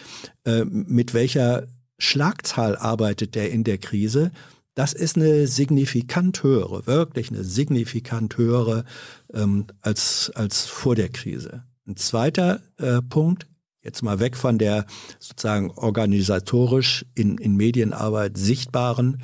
äh, 0.46 0.64
mit 0.64 1.12
welcher 1.12 1.66
Schlagzahl 1.98 2.78
arbeitet 2.78 3.34
der 3.34 3.50
in 3.50 3.62
der 3.62 3.76
Krise, 3.76 4.32
das 4.72 4.94
ist 4.94 5.16
eine 5.16 5.46
signifikant 5.46 6.42
höhere, 6.42 6.86
wirklich 6.86 7.30
eine 7.30 7.44
signifikant 7.44 8.38
höhere 8.38 8.86
ähm, 9.34 9.66
als, 9.82 10.32
als 10.34 10.64
vor 10.64 10.94
der 10.94 11.10
Krise. 11.10 11.64
Ein 11.86 11.96
zweiter 11.96 12.62
äh, 12.78 13.02
Punkt, 13.02 13.46
jetzt 13.82 14.02
mal 14.02 14.18
weg 14.18 14.34
von 14.38 14.56
der 14.56 14.86
sozusagen 15.18 15.70
organisatorisch 15.72 17.04
in, 17.14 17.36
in 17.36 17.54
Medienarbeit 17.54 18.38
sichtbaren 18.38 19.20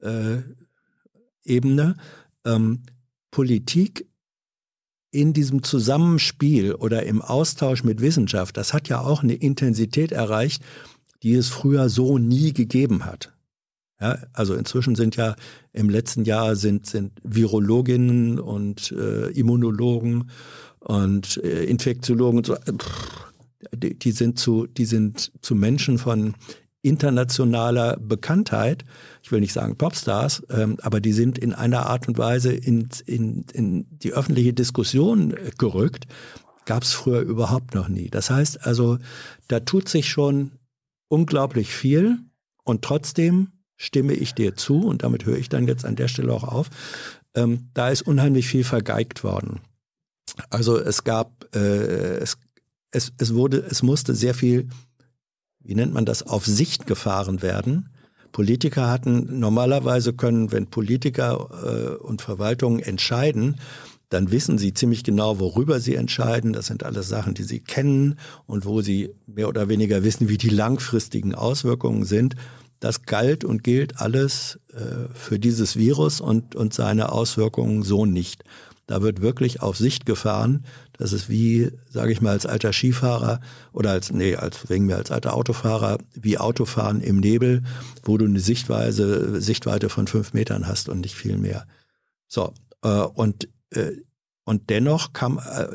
äh, 0.00 0.42
Ebene, 1.42 1.96
ähm, 2.46 2.82
Politik 3.30 4.06
in 5.10 5.32
diesem 5.32 5.62
Zusammenspiel 5.62 6.74
oder 6.74 7.04
im 7.04 7.22
Austausch 7.22 7.84
mit 7.84 8.00
Wissenschaft, 8.00 8.56
das 8.56 8.72
hat 8.72 8.88
ja 8.88 9.00
auch 9.00 9.22
eine 9.22 9.34
Intensität 9.34 10.12
erreicht, 10.12 10.62
die 11.22 11.34
es 11.34 11.48
früher 11.48 11.88
so 11.88 12.18
nie 12.18 12.52
gegeben 12.52 13.04
hat. 13.04 13.32
Ja, 14.00 14.18
also 14.34 14.54
inzwischen 14.54 14.94
sind 14.94 15.16
ja 15.16 15.36
im 15.72 15.88
letzten 15.88 16.24
Jahr 16.24 16.54
sind, 16.54 16.86
sind 16.86 17.12
Virologinnen 17.22 18.38
und 18.38 18.92
äh, 18.92 19.28
Immunologen 19.30 20.30
und 20.80 21.38
äh, 21.42 21.64
Infektiologen 21.64 22.38
und 22.38 22.46
so, 22.46 22.56
pff, 22.56 23.32
die, 23.74 23.98
die, 23.98 24.12
sind 24.12 24.38
zu, 24.38 24.66
die 24.66 24.84
sind 24.84 25.32
zu 25.40 25.54
Menschen 25.54 25.96
von 25.96 26.34
internationaler 26.86 27.96
Bekanntheit, 27.98 28.84
ich 29.22 29.32
will 29.32 29.40
nicht 29.40 29.52
sagen 29.52 29.76
Popstars, 29.76 30.42
ähm, 30.50 30.76
aber 30.82 31.00
die 31.00 31.12
sind 31.12 31.38
in 31.38 31.52
einer 31.52 31.86
Art 31.86 32.08
und 32.08 32.18
Weise 32.18 32.52
in, 32.52 32.88
in, 33.06 33.44
in 33.52 33.86
die 33.98 34.12
öffentliche 34.12 34.52
Diskussion 34.52 35.34
gerückt, 35.58 36.06
gab 36.64 36.82
es 36.82 36.92
früher 36.92 37.20
überhaupt 37.20 37.74
noch 37.74 37.88
nie. 37.88 38.08
Das 38.08 38.30
heißt 38.30 38.66
also, 38.66 38.98
da 39.48 39.60
tut 39.60 39.88
sich 39.88 40.08
schon 40.08 40.52
unglaublich 41.08 41.74
viel 41.74 42.18
und 42.64 42.82
trotzdem 42.82 43.52
stimme 43.76 44.14
ich 44.14 44.34
dir 44.34 44.56
zu 44.56 44.80
und 44.80 45.02
damit 45.02 45.26
höre 45.26 45.36
ich 45.36 45.48
dann 45.48 45.68
jetzt 45.68 45.84
an 45.84 45.96
der 45.96 46.08
Stelle 46.08 46.32
auch 46.32 46.44
auf. 46.44 46.70
Ähm, 47.34 47.68
da 47.74 47.90
ist 47.90 48.02
unheimlich 48.02 48.48
viel 48.48 48.64
vergeigt 48.64 49.22
worden. 49.22 49.60
Also 50.50 50.78
es 50.78 51.04
gab, 51.04 51.54
äh, 51.54 52.18
es, 52.18 52.38
es, 52.90 53.12
es 53.18 53.34
wurde, 53.34 53.58
es 53.58 53.82
musste 53.82 54.14
sehr 54.14 54.34
viel 54.34 54.68
wie 55.66 55.74
nennt 55.74 55.92
man 55.92 56.06
das, 56.06 56.22
auf 56.22 56.46
Sicht 56.46 56.86
gefahren 56.86 57.42
werden. 57.42 57.90
Politiker 58.32 58.88
hatten 58.88 59.38
normalerweise 59.40 60.12
können, 60.12 60.52
wenn 60.52 60.66
Politiker 60.66 61.48
äh, 61.64 62.02
und 62.02 62.22
Verwaltungen 62.22 62.80
entscheiden, 62.80 63.56
dann 64.08 64.30
wissen 64.30 64.58
sie 64.58 64.72
ziemlich 64.72 65.02
genau, 65.02 65.40
worüber 65.40 65.80
sie 65.80 65.96
entscheiden. 65.96 66.52
Das 66.52 66.66
sind 66.66 66.84
alles 66.84 67.08
Sachen, 67.08 67.34
die 67.34 67.42
sie 67.42 67.60
kennen 67.60 68.18
und 68.46 68.64
wo 68.64 68.80
sie 68.80 69.10
mehr 69.26 69.48
oder 69.48 69.68
weniger 69.68 70.04
wissen, 70.04 70.28
wie 70.28 70.38
die 70.38 70.50
langfristigen 70.50 71.34
Auswirkungen 71.34 72.04
sind. 72.04 72.36
Das 72.78 73.02
galt 73.02 73.44
und 73.44 73.64
gilt 73.64 74.00
alles 74.00 74.60
äh, 74.72 75.12
für 75.14 75.38
dieses 75.38 75.76
Virus 75.76 76.20
und, 76.20 76.54
und 76.54 76.74
seine 76.74 77.10
Auswirkungen 77.10 77.82
so 77.82 78.06
nicht. 78.06 78.44
Da 78.86 79.02
wird 79.02 79.20
wirklich 79.20 79.62
auf 79.62 79.76
Sicht 79.76 80.06
gefahren. 80.06 80.64
Das 80.98 81.12
ist 81.12 81.28
wie, 81.28 81.70
sage 81.90 82.12
ich 82.12 82.20
mal, 82.20 82.30
als 82.30 82.46
alter 82.46 82.72
Skifahrer 82.72 83.40
oder 83.72 83.90
als, 83.90 84.10
nee, 84.10 84.36
als 84.36 84.68
wegen 84.68 84.86
mir 84.86 84.96
als 84.96 85.10
alter 85.10 85.34
Autofahrer, 85.34 85.98
wie 86.14 86.38
Autofahren 86.38 87.00
im 87.00 87.18
Nebel, 87.18 87.62
wo 88.02 88.16
du 88.18 88.24
eine 88.24 88.40
Sichtweise, 88.40 89.40
Sichtweite 89.40 89.88
von 89.88 90.06
fünf 90.06 90.32
Metern 90.32 90.66
hast 90.66 90.88
und 90.88 91.00
nicht 91.00 91.14
viel 91.14 91.36
mehr. 91.36 91.66
So, 92.28 92.52
äh, 92.82 92.88
und, 92.88 93.48
äh, 93.70 93.92
und 94.44 94.70
dennoch 94.70 95.12
kann, 95.12 95.38
äh, 95.38 95.68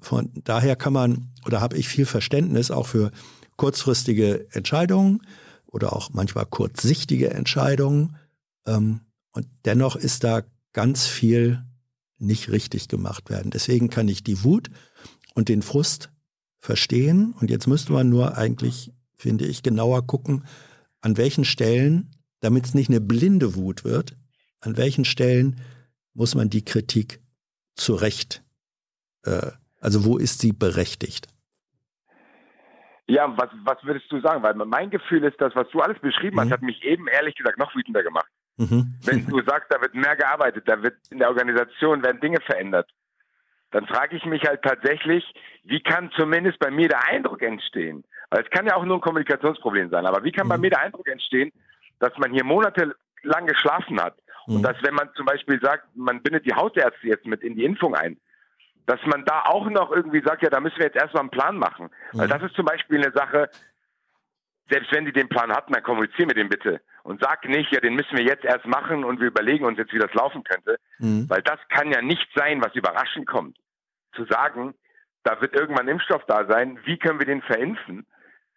von 0.00 0.30
daher 0.44 0.76
kann 0.76 0.92
man, 0.92 1.32
oder 1.46 1.60
habe 1.60 1.76
ich 1.76 1.88
viel 1.88 2.06
Verständnis 2.06 2.70
auch 2.70 2.86
für 2.86 3.10
kurzfristige 3.56 4.46
Entscheidungen 4.52 5.22
oder 5.66 5.94
auch 5.94 6.10
manchmal 6.12 6.46
kurzsichtige 6.46 7.30
Entscheidungen. 7.30 8.16
Ähm, 8.66 9.00
und 9.32 9.46
dennoch 9.64 9.96
ist 9.96 10.24
da 10.24 10.42
ganz 10.72 11.06
viel 11.06 11.62
nicht 12.20 12.50
richtig 12.50 12.88
gemacht 12.88 13.30
werden. 13.30 13.50
Deswegen 13.50 13.90
kann 13.90 14.08
ich 14.08 14.22
die 14.22 14.44
Wut 14.44 14.70
und 15.34 15.48
den 15.48 15.62
Frust 15.62 16.10
verstehen. 16.58 17.34
Und 17.40 17.50
jetzt 17.50 17.66
müsste 17.66 17.92
man 17.92 18.08
nur 18.08 18.36
eigentlich, 18.36 18.92
finde 19.16 19.46
ich, 19.46 19.62
genauer 19.62 20.06
gucken, 20.06 20.44
an 21.00 21.16
welchen 21.16 21.44
Stellen, 21.44 22.10
damit 22.40 22.66
es 22.66 22.74
nicht 22.74 22.90
eine 22.90 23.00
blinde 23.00 23.54
Wut 23.54 23.84
wird, 23.84 24.14
an 24.60 24.76
welchen 24.76 25.04
Stellen 25.04 25.60
muss 26.14 26.34
man 26.34 26.50
die 26.50 26.64
Kritik 26.64 27.20
zurecht, 27.74 28.42
äh, 29.24 29.52
also 29.80 30.04
wo 30.04 30.18
ist 30.18 30.40
sie 30.40 30.52
berechtigt? 30.52 31.28
Ja, 33.06 33.34
was, 33.36 33.48
was 33.64 33.82
würdest 33.82 34.10
du 34.12 34.20
sagen? 34.20 34.42
Weil 34.42 34.54
mein 34.54 34.90
Gefühl 34.90 35.24
ist, 35.24 35.40
das, 35.40 35.54
was 35.56 35.68
du 35.70 35.80
alles 35.80 35.98
beschrieben 36.00 36.36
mhm. 36.36 36.40
hast, 36.40 36.52
hat 36.52 36.62
mich 36.62 36.82
eben 36.84 37.08
ehrlich 37.08 37.34
gesagt 37.34 37.58
noch 37.58 37.74
wütender 37.74 38.02
gemacht. 38.02 38.30
Mhm. 38.60 38.94
Wenn 39.04 39.26
du 39.26 39.40
sagst, 39.42 39.72
da 39.72 39.80
wird 39.80 39.94
mehr 39.94 40.16
gearbeitet, 40.16 40.64
da 40.66 40.82
wird 40.82 40.94
in 41.08 41.18
der 41.18 41.30
Organisation 41.30 42.02
werden 42.02 42.20
Dinge 42.20 42.42
verändert, 42.44 42.90
dann 43.70 43.86
frage 43.86 44.16
ich 44.16 44.24
mich 44.26 44.42
halt 44.44 44.60
tatsächlich, 44.62 45.24
wie 45.64 45.80
kann 45.80 46.10
zumindest 46.14 46.58
bei 46.58 46.70
mir 46.70 46.88
der 46.88 47.06
Eindruck 47.06 47.40
entstehen? 47.40 48.04
Weil 48.28 48.42
es 48.42 48.50
kann 48.50 48.66
ja 48.66 48.76
auch 48.76 48.84
nur 48.84 48.98
ein 48.98 49.00
Kommunikationsproblem 49.00 49.88
sein, 49.88 50.04
aber 50.04 50.22
wie 50.24 50.32
kann 50.32 50.46
mhm. 50.46 50.50
bei 50.50 50.58
mir 50.58 50.70
der 50.70 50.82
Eindruck 50.82 51.08
entstehen, 51.08 51.52
dass 52.00 52.12
man 52.18 52.32
hier 52.32 52.44
monatelang 52.44 53.46
geschlafen 53.46 53.98
hat 53.98 54.18
mhm. 54.46 54.56
und 54.56 54.62
dass 54.62 54.76
wenn 54.82 54.94
man 54.94 55.08
zum 55.14 55.24
Beispiel 55.24 55.58
sagt, 55.62 55.84
man 55.96 56.22
bindet 56.22 56.44
die 56.44 56.54
Hausärzte 56.54 57.06
jetzt 57.06 57.24
mit 57.24 57.42
in 57.42 57.56
die 57.56 57.64
Impfung 57.64 57.94
ein, 57.94 58.18
dass 58.84 59.00
man 59.06 59.24
da 59.24 59.44
auch 59.46 59.70
noch 59.70 59.90
irgendwie 59.90 60.22
sagt, 60.22 60.42
ja, 60.42 60.50
da 60.50 60.60
müssen 60.60 60.76
wir 60.76 60.86
jetzt 60.86 61.00
erstmal 61.00 61.22
einen 61.22 61.30
Plan 61.30 61.56
machen. 61.56 61.88
Weil 62.12 62.26
mhm. 62.26 62.30
das 62.32 62.42
ist 62.42 62.56
zum 62.56 62.66
Beispiel 62.66 62.98
eine 62.98 63.12
Sache, 63.12 63.48
selbst 64.68 64.92
wenn 64.92 65.06
die 65.06 65.12
den 65.12 65.30
Plan 65.30 65.50
hatten, 65.50 65.72
dann 65.72 65.82
kommunizieren 65.82 66.28
wir 66.28 66.34
den 66.34 66.50
bitte 66.50 66.82
und 67.02 67.20
sag 67.22 67.48
nicht, 67.48 67.72
ja, 67.72 67.80
den 67.80 67.94
müssen 67.94 68.16
wir 68.16 68.24
jetzt 68.24 68.44
erst 68.44 68.66
machen 68.66 69.04
und 69.04 69.20
wir 69.20 69.28
überlegen 69.28 69.64
uns 69.64 69.78
jetzt, 69.78 69.92
wie 69.92 69.98
das 69.98 70.12
laufen 70.14 70.44
könnte. 70.44 70.76
Mhm. 70.98 71.28
Weil 71.28 71.42
das 71.42 71.58
kann 71.68 71.90
ja 71.90 72.02
nicht 72.02 72.26
sein, 72.34 72.62
was 72.62 72.74
überraschend 72.74 73.26
kommt. 73.26 73.56
Zu 74.14 74.24
sagen, 74.26 74.74
da 75.22 75.40
wird 75.40 75.54
irgendwann 75.54 75.88
Impfstoff 75.88 76.24
da 76.26 76.46
sein, 76.46 76.78
wie 76.84 76.98
können 76.98 77.18
wir 77.18 77.26
den 77.26 77.42
verimpfen? 77.42 78.06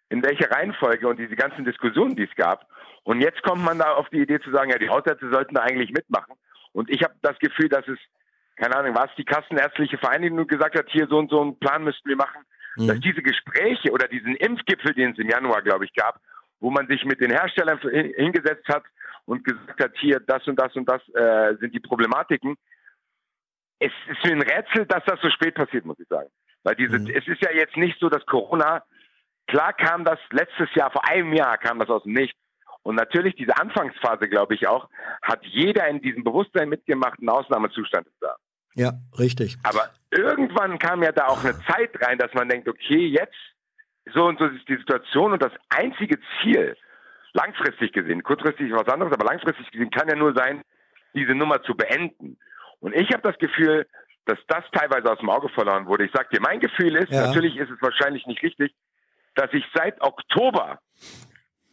In 0.08 0.22
welcher 0.22 0.50
Reihenfolge 0.50 1.08
und 1.08 1.18
diese 1.18 1.36
ganzen 1.36 1.64
Diskussionen, 1.64 2.16
die 2.16 2.24
es 2.24 2.34
gab. 2.36 2.68
Und 3.02 3.20
jetzt 3.20 3.42
kommt 3.42 3.64
man 3.64 3.78
da 3.78 3.94
auf 3.94 4.08
die 4.10 4.20
Idee 4.20 4.40
zu 4.40 4.50
sagen, 4.50 4.70
ja, 4.70 4.78
die 4.78 4.88
Hausärzte 4.88 5.30
sollten 5.30 5.54
da 5.54 5.62
eigentlich 5.62 5.92
mitmachen. 5.92 6.34
Und 6.72 6.90
ich 6.90 7.02
habe 7.02 7.14
das 7.22 7.38
Gefühl, 7.38 7.68
dass 7.68 7.86
es, 7.88 7.98
keine 8.56 8.76
Ahnung, 8.76 8.94
was 8.94 9.10
die 9.16 9.24
Kassenärztliche 9.24 9.98
Vereinigung 9.98 10.46
gesagt 10.46 10.78
hat, 10.78 10.86
hier 10.90 11.06
so 11.08 11.18
und 11.18 11.30
so 11.30 11.40
einen 11.40 11.58
Plan 11.58 11.84
müssten 11.84 12.08
wir 12.08 12.16
machen, 12.16 12.42
mhm. 12.76 12.88
dass 12.88 13.00
diese 13.00 13.22
Gespräche 13.22 13.90
oder 13.90 14.08
diesen 14.08 14.34
Impfgipfel, 14.36 14.94
den 14.94 15.12
es 15.12 15.18
im 15.18 15.28
Januar, 15.28 15.62
glaube 15.62 15.84
ich, 15.84 15.94
gab, 15.94 16.20
wo 16.64 16.70
man 16.70 16.86
sich 16.86 17.04
mit 17.04 17.20
den 17.20 17.30
Herstellern 17.30 17.78
hingesetzt 17.78 18.66
hat 18.68 18.84
und 19.26 19.44
gesagt 19.44 19.78
hat, 19.78 19.92
hier, 19.98 20.18
das 20.18 20.48
und 20.48 20.58
das 20.58 20.74
und 20.74 20.88
das 20.88 21.02
äh, 21.10 21.56
sind 21.60 21.74
die 21.74 21.80
Problematiken. 21.80 22.56
Es 23.78 23.92
ist 24.08 24.24
mir 24.24 24.32
ein 24.32 24.40
Rätsel, 24.40 24.86
dass 24.86 25.04
das 25.04 25.20
so 25.20 25.28
spät 25.28 25.54
passiert, 25.54 25.84
muss 25.84 26.00
ich 26.00 26.08
sagen. 26.08 26.30
Weil 26.62 26.74
diese, 26.76 26.98
mhm. 26.98 27.08
es 27.08 27.28
ist 27.28 27.42
ja 27.42 27.52
jetzt 27.52 27.76
nicht 27.76 28.00
so, 28.00 28.08
dass 28.08 28.24
Corona, 28.24 28.82
klar 29.46 29.74
kam 29.74 30.06
das 30.06 30.18
letztes 30.30 30.74
Jahr, 30.74 30.90
vor 30.90 31.06
einem 31.06 31.34
Jahr 31.34 31.58
kam 31.58 31.78
das 31.78 31.90
aus 31.90 32.02
dem 32.04 32.14
Nichts. 32.14 32.38
Und 32.82 32.94
natürlich 32.94 33.36
diese 33.36 33.54
Anfangsphase, 33.58 34.26
glaube 34.30 34.54
ich 34.54 34.66
auch, 34.66 34.88
hat 35.20 35.44
jeder 35.44 35.86
in 35.88 36.00
diesem 36.00 36.24
Bewusstsein 36.24 36.70
mitgemacht, 36.70 37.20
ein 37.20 37.28
Ausnahmezustand 37.28 38.06
ist 38.06 38.22
da. 38.22 38.36
Ja, 38.74 38.92
richtig. 39.18 39.58
Aber 39.64 39.90
irgendwann 40.10 40.78
kam 40.78 41.02
ja 41.02 41.12
da 41.12 41.26
auch 41.26 41.44
eine 41.44 41.58
Zeit 41.66 41.90
rein, 42.00 42.16
dass 42.16 42.32
man 42.32 42.48
denkt, 42.48 42.68
okay, 42.68 43.06
jetzt 43.06 43.53
so 44.12 44.24
und 44.24 44.38
so 44.38 44.46
ist 44.46 44.68
die 44.68 44.76
Situation 44.76 45.32
und 45.32 45.42
das 45.42 45.52
einzige 45.70 46.18
Ziel, 46.40 46.76
langfristig 47.32 47.92
gesehen, 47.92 48.22
kurzfristig 48.22 48.72
was 48.72 48.88
anderes, 48.88 49.12
aber 49.12 49.24
langfristig 49.24 49.70
gesehen 49.70 49.90
kann 49.90 50.08
ja 50.08 50.14
nur 50.14 50.34
sein, 50.34 50.62
diese 51.14 51.34
Nummer 51.34 51.62
zu 51.62 51.74
beenden. 51.74 52.38
Und 52.80 52.94
ich 52.94 53.10
habe 53.12 53.22
das 53.22 53.38
Gefühl, 53.38 53.86
dass 54.26 54.38
das 54.48 54.64
teilweise 54.72 55.10
aus 55.10 55.18
dem 55.18 55.30
Auge 55.30 55.48
verloren 55.48 55.86
wurde. 55.86 56.04
Ich 56.04 56.12
sage 56.12 56.28
dir, 56.32 56.40
mein 56.40 56.60
Gefühl 56.60 56.96
ist, 56.96 57.10
ja. 57.10 57.26
natürlich 57.26 57.56
ist 57.56 57.70
es 57.70 57.80
wahrscheinlich 57.82 58.26
nicht 58.26 58.42
richtig, 58.42 58.74
dass 59.34 59.52
ich 59.52 59.64
seit 59.74 60.00
Oktober 60.00 60.78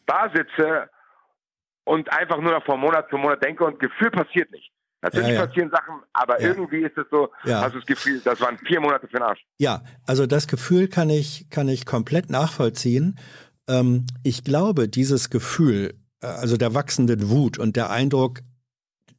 da 0.06 0.32
sitze 0.34 0.90
und 1.84 2.12
einfach 2.12 2.38
nur 2.38 2.52
noch 2.52 2.66
von 2.66 2.80
Monat 2.80 3.10
zu 3.10 3.18
Monat 3.18 3.44
denke 3.44 3.64
und 3.66 3.80
Gefühl 3.80 4.12
passiert 4.12 4.52
nicht. 4.52 4.72
Natürlich 5.02 5.30
ja, 5.30 5.34
ja. 5.34 5.46
passieren 5.48 5.72
Sachen, 5.72 5.96
aber 6.14 6.40
ja. 6.40 6.50
irgendwie 6.50 6.82
ist 6.82 6.96
es 6.96 7.06
so, 7.10 7.30
hast 7.44 7.74
du 7.74 7.80
das 7.80 7.88
Gefühl, 7.88 8.22
das 8.24 8.40
waren 8.40 8.58
vier 8.60 8.80
Monate 8.80 9.08
für 9.08 9.18
den 9.18 9.24
Arsch. 9.24 9.44
Ja, 9.58 9.84
also 10.06 10.28
das 10.28 10.48
Gefühl 10.48 10.88
kann 10.88 11.10
ich, 11.10 11.50
kann 11.50 11.68
ich 11.68 11.88
komplett 11.88 12.30
nachvollziehen. 12.30 13.18
Ähm, 13.68 14.06
ich 14.24 14.44
glaube, 14.44 14.88
dieses 14.88 15.32
Gefühl, 15.32 15.96
äh, 16.22 16.28
also 16.28 16.56
der 16.56 16.76
wachsenden 16.76 17.30
Wut 17.30 17.58
und 17.58 17.76
der 17.76 17.90
Eindruck, 17.90 18.42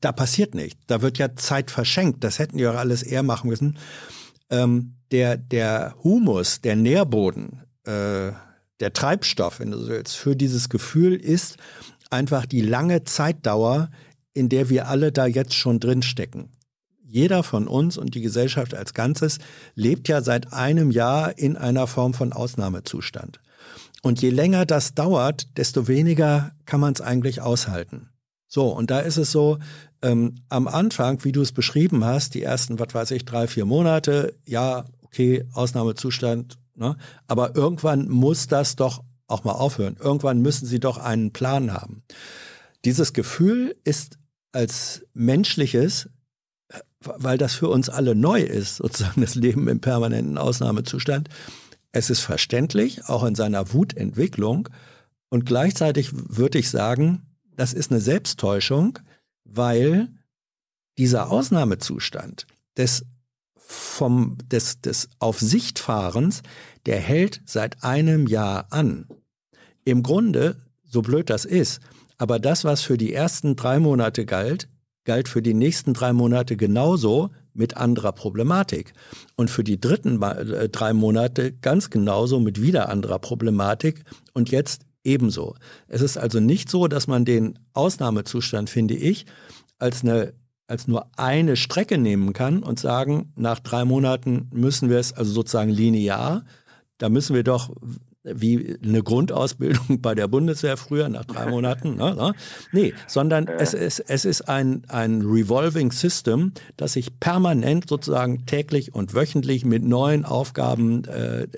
da 0.00 0.12
passiert 0.12 0.54
nichts, 0.54 0.80
da 0.86 1.02
wird 1.02 1.18
ja 1.18 1.34
Zeit 1.34 1.70
verschenkt, 1.70 2.22
das 2.22 2.38
hätten 2.38 2.58
die 2.58 2.66
auch 2.66 2.76
alles 2.76 3.02
eher 3.02 3.22
machen 3.22 3.50
müssen. 3.50 3.78
Ähm, 4.50 4.96
der, 5.10 5.36
der 5.36 5.96
Humus, 6.04 6.60
der 6.60 6.76
Nährboden, 6.76 7.62
äh, 7.84 8.32
der 8.80 8.92
Treibstoff, 8.92 9.60
wenn 9.60 9.72
du 9.72 9.78
so 9.78 9.88
willst, 9.88 10.16
für 10.16 10.36
dieses 10.36 10.68
Gefühl 10.68 11.14
ist 11.14 11.56
einfach 12.10 12.46
die 12.46 12.60
lange 12.60 13.04
Zeitdauer, 13.04 13.90
in 14.34 14.48
der 14.48 14.68
wir 14.70 14.88
alle 14.88 15.12
da 15.12 15.26
jetzt 15.26 15.54
schon 15.54 15.80
drin 15.80 16.02
stecken. 16.02 16.50
Jeder 17.04 17.42
von 17.42 17.68
uns 17.68 17.98
und 17.98 18.14
die 18.14 18.22
Gesellschaft 18.22 18.74
als 18.74 18.94
Ganzes 18.94 19.38
lebt 19.74 20.08
ja 20.08 20.22
seit 20.22 20.52
einem 20.52 20.90
Jahr 20.90 21.38
in 21.38 21.56
einer 21.56 21.86
Form 21.86 22.14
von 22.14 22.32
Ausnahmezustand. 22.32 23.40
Und 24.02 24.22
je 24.22 24.30
länger 24.30 24.66
das 24.66 24.94
dauert, 24.94 25.56
desto 25.58 25.88
weniger 25.88 26.52
kann 26.64 26.80
man 26.80 26.94
es 26.94 27.00
eigentlich 27.00 27.40
aushalten. 27.42 28.08
So, 28.48 28.68
und 28.68 28.90
da 28.90 29.00
ist 29.00 29.18
es 29.18 29.30
so, 29.30 29.58
ähm, 30.02 30.36
am 30.48 30.68
Anfang, 30.68 31.24
wie 31.24 31.32
du 31.32 31.40
es 31.40 31.52
beschrieben 31.52 32.04
hast, 32.04 32.34
die 32.34 32.42
ersten, 32.42 32.78
was 32.78 32.92
weiß 32.92 33.10
ich, 33.12 33.24
drei, 33.24 33.46
vier 33.46 33.64
Monate, 33.64 34.34
ja, 34.44 34.86
okay, 35.02 35.44
Ausnahmezustand, 35.52 36.58
ne? 36.74 36.96
aber 37.28 37.54
irgendwann 37.54 38.08
muss 38.08 38.48
das 38.48 38.76
doch 38.76 39.04
auch 39.26 39.44
mal 39.44 39.52
aufhören. 39.52 39.96
Irgendwann 39.98 40.42
müssen 40.42 40.66
sie 40.66 40.80
doch 40.80 40.98
einen 40.98 41.32
Plan 41.32 41.72
haben. 41.72 42.02
Dieses 42.84 43.12
Gefühl 43.12 43.76
ist 43.84 44.18
als 44.52 45.04
menschliches, 45.14 46.08
weil 47.00 47.38
das 47.38 47.54
für 47.54 47.68
uns 47.68 47.88
alle 47.88 48.14
neu 48.14 48.40
ist, 48.40 48.76
sozusagen 48.76 49.20
das 49.20 49.34
Leben 49.34 49.68
im 49.68 49.80
permanenten 49.80 50.38
Ausnahmezustand. 50.38 51.28
Es 51.90 52.10
ist 52.10 52.20
verständlich, 52.20 53.06
auch 53.06 53.24
in 53.24 53.34
seiner 53.34 53.72
Wutentwicklung. 53.72 54.68
Und 55.28 55.44
gleichzeitig 55.46 56.10
würde 56.12 56.58
ich 56.58 56.70
sagen, 56.70 57.22
das 57.56 57.72
ist 57.72 57.90
eine 57.90 58.00
Selbsttäuschung, 58.00 58.98
weil 59.44 60.08
dieser 60.98 61.30
Ausnahmezustand 61.30 62.46
des 62.76 63.04
vom, 63.54 64.36
des, 64.50 64.80
des 64.80 65.08
Auf 65.18 65.40
Sichtfahrens, 65.40 66.42
der 66.84 66.98
hält 66.98 67.40
seit 67.46 67.82
einem 67.82 68.26
Jahr 68.26 68.66
an. 68.70 69.06
Im 69.84 70.02
Grunde 70.02 70.56
so 70.84 71.00
blöd 71.00 71.30
das 71.30 71.44
ist. 71.44 71.80
Aber 72.18 72.38
das, 72.38 72.64
was 72.64 72.82
für 72.82 72.96
die 72.96 73.12
ersten 73.12 73.56
drei 73.56 73.78
Monate 73.78 74.26
galt, 74.26 74.68
galt 75.04 75.28
für 75.28 75.42
die 75.42 75.54
nächsten 75.54 75.94
drei 75.94 76.12
Monate 76.12 76.56
genauso 76.56 77.30
mit 77.54 77.76
anderer 77.76 78.12
Problematik. 78.12 78.94
Und 79.36 79.50
für 79.50 79.64
die 79.64 79.80
dritten 79.80 80.22
äh, 80.22 80.68
drei 80.68 80.92
Monate 80.92 81.52
ganz 81.52 81.90
genauso 81.90 82.40
mit 82.40 82.62
wieder 82.62 82.88
anderer 82.88 83.18
Problematik 83.18 84.04
und 84.32 84.50
jetzt 84.50 84.86
ebenso. 85.04 85.56
Es 85.88 86.00
ist 86.00 86.16
also 86.16 86.40
nicht 86.40 86.70
so, 86.70 86.86
dass 86.86 87.06
man 87.06 87.24
den 87.24 87.58
Ausnahmezustand, 87.72 88.70
finde 88.70 88.94
ich, 88.94 89.26
als 89.78 90.02
eine 90.02 90.34
als 90.68 90.88
nur 90.88 91.06
eine 91.18 91.56
Strecke 91.56 91.98
nehmen 91.98 92.32
kann 92.32 92.62
und 92.62 92.80
sagen, 92.80 93.32
nach 93.36 93.58
drei 93.58 93.84
Monaten 93.84 94.48
müssen 94.54 94.88
wir 94.88 94.98
es, 94.98 95.12
also 95.12 95.30
sozusagen 95.30 95.70
linear, 95.70 96.46
da 96.96 97.10
müssen 97.10 97.34
wir 97.34 97.42
doch 97.42 97.74
wie 98.24 98.78
eine 98.82 99.02
Grundausbildung 99.02 100.00
bei 100.02 100.14
der 100.14 100.28
Bundeswehr 100.28 100.76
früher 100.76 101.08
nach 101.08 101.24
drei 101.24 101.50
Monaten. 101.50 101.96
Ne, 101.96 102.14
ne? 102.14 102.34
Nee, 102.72 102.94
sondern 103.06 103.48
es 103.48 103.74
ist, 103.74 104.00
es 104.00 104.24
ist 104.24 104.48
ein, 104.48 104.84
ein 104.88 105.22
Revolving 105.22 105.90
System, 105.90 106.52
das 106.76 106.94
sich 106.94 107.18
permanent 107.18 107.88
sozusagen 107.88 108.46
täglich 108.46 108.94
und 108.94 109.14
wöchentlich 109.14 109.64
mit 109.64 109.82
neuen 109.82 110.24
Aufgaben 110.24 111.04
äh, 111.04 111.42
äh, 111.42 111.48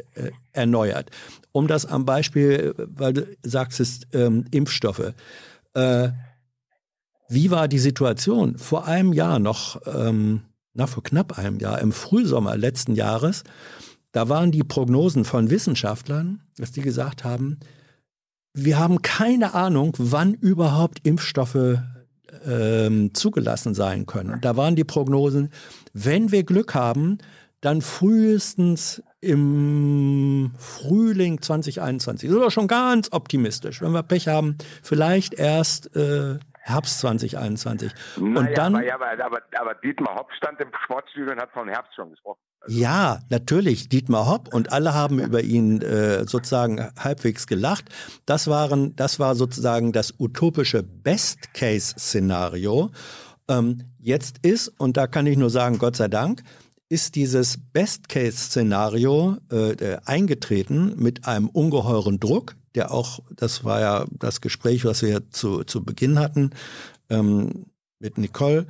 erneuert. 0.52 1.10
Um 1.52 1.68
das 1.68 1.86
am 1.86 2.04
Beispiel, 2.04 2.74
weil 2.76 3.12
du 3.12 3.26
sagst, 3.42 3.80
es 3.80 4.00
ähm, 4.12 4.46
Impfstoffe. 4.50 5.12
Äh, 5.74 6.08
wie 7.28 7.50
war 7.50 7.68
die 7.68 7.78
Situation 7.78 8.58
vor 8.58 8.86
einem 8.86 9.12
Jahr 9.12 9.38
noch, 9.38 9.80
ähm, 9.86 10.42
na, 10.72 10.86
vor 10.86 11.02
knapp 11.02 11.38
einem 11.38 11.58
Jahr, 11.58 11.80
im 11.80 11.92
Frühsommer 11.92 12.56
letzten 12.56 12.94
Jahres? 12.94 13.44
Da 14.14 14.28
waren 14.28 14.52
die 14.52 14.62
Prognosen 14.62 15.24
von 15.24 15.50
Wissenschaftlern, 15.50 16.40
dass 16.56 16.70
die 16.70 16.82
gesagt 16.82 17.24
haben, 17.24 17.58
wir 18.52 18.78
haben 18.78 19.02
keine 19.02 19.54
Ahnung, 19.54 19.96
wann 19.98 20.34
überhaupt 20.34 21.00
Impfstoffe 21.02 21.80
ähm, 22.46 23.12
zugelassen 23.12 23.74
sein 23.74 24.06
können. 24.06 24.40
Da 24.40 24.56
waren 24.56 24.76
die 24.76 24.84
Prognosen, 24.84 25.50
wenn 25.94 26.30
wir 26.30 26.44
Glück 26.44 26.76
haben, 26.76 27.18
dann 27.60 27.82
frühestens 27.82 29.02
im 29.20 30.52
Frühling 30.58 31.42
2021. 31.42 32.28
Das 32.28 32.36
ist 32.36 32.44
doch 32.44 32.52
schon 32.52 32.68
ganz 32.68 33.08
optimistisch. 33.10 33.82
Wenn 33.82 33.90
wir 33.90 34.04
Pech 34.04 34.28
haben, 34.28 34.56
vielleicht 34.84 35.34
erst 35.34 35.96
äh, 35.96 36.38
Herbst 36.64 36.98
2021. 37.00 37.92
Naja, 38.16 38.40
und 38.40 38.48
dann, 38.56 38.74
aber, 38.74 38.86
ja, 38.86 38.94
aber, 38.96 39.42
aber, 39.60 39.74
Dietmar 39.74 40.14
Hopp 40.14 40.32
stand 40.32 40.58
im 40.60 40.68
Sportstudio 40.84 41.32
und 41.32 41.40
hat 41.40 41.50
von 41.52 41.68
Herbst 41.68 41.94
schon 41.94 42.08
gesprochen. 42.10 42.40
Also 42.60 42.80
ja, 42.80 43.18
natürlich, 43.28 43.90
Dietmar 43.90 44.26
Hopp 44.26 44.54
und 44.54 44.72
alle 44.72 44.94
haben 44.94 45.18
über 45.18 45.42
ihn 45.42 45.82
äh, 45.82 46.24
sozusagen 46.24 46.90
halbwegs 46.98 47.46
gelacht. 47.46 47.90
Das 48.24 48.48
waren, 48.48 48.96
das 48.96 49.20
war 49.20 49.34
sozusagen 49.34 49.92
das 49.92 50.14
utopische 50.18 50.82
Best-Case-Szenario. 50.82 52.90
Ähm, 53.48 53.82
jetzt 53.98 54.46
ist, 54.46 54.68
und 54.80 54.96
da 54.96 55.06
kann 55.06 55.26
ich 55.26 55.36
nur 55.36 55.50
sagen, 55.50 55.76
Gott 55.76 55.96
sei 55.96 56.08
Dank, 56.08 56.42
ist 56.88 57.14
dieses 57.14 57.58
Best-Case-Szenario 57.74 59.36
äh, 59.50 59.98
eingetreten 60.06 60.94
mit 60.96 61.26
einem 61.26 61.50
ungeheuren 61.50 62.20
Druck, 62.20 62.56
der 62.74 62.90
auch, 62.90 63.20
das 63.34 63.64
war 63.64 63.80
ja 63.80 64.06
das 64.10 64.40
Gespräch, 64.40 64.84
was 64.84 65.02
wir 65.02 65.30
zu, 65.30 65.64
zu 65.64 65.84
Beginn 65.84 66.18
hatten 66.18 66.51
ähm, 67.09 67.66
mit 67.98 68.18
Nicole, 68.18 68.66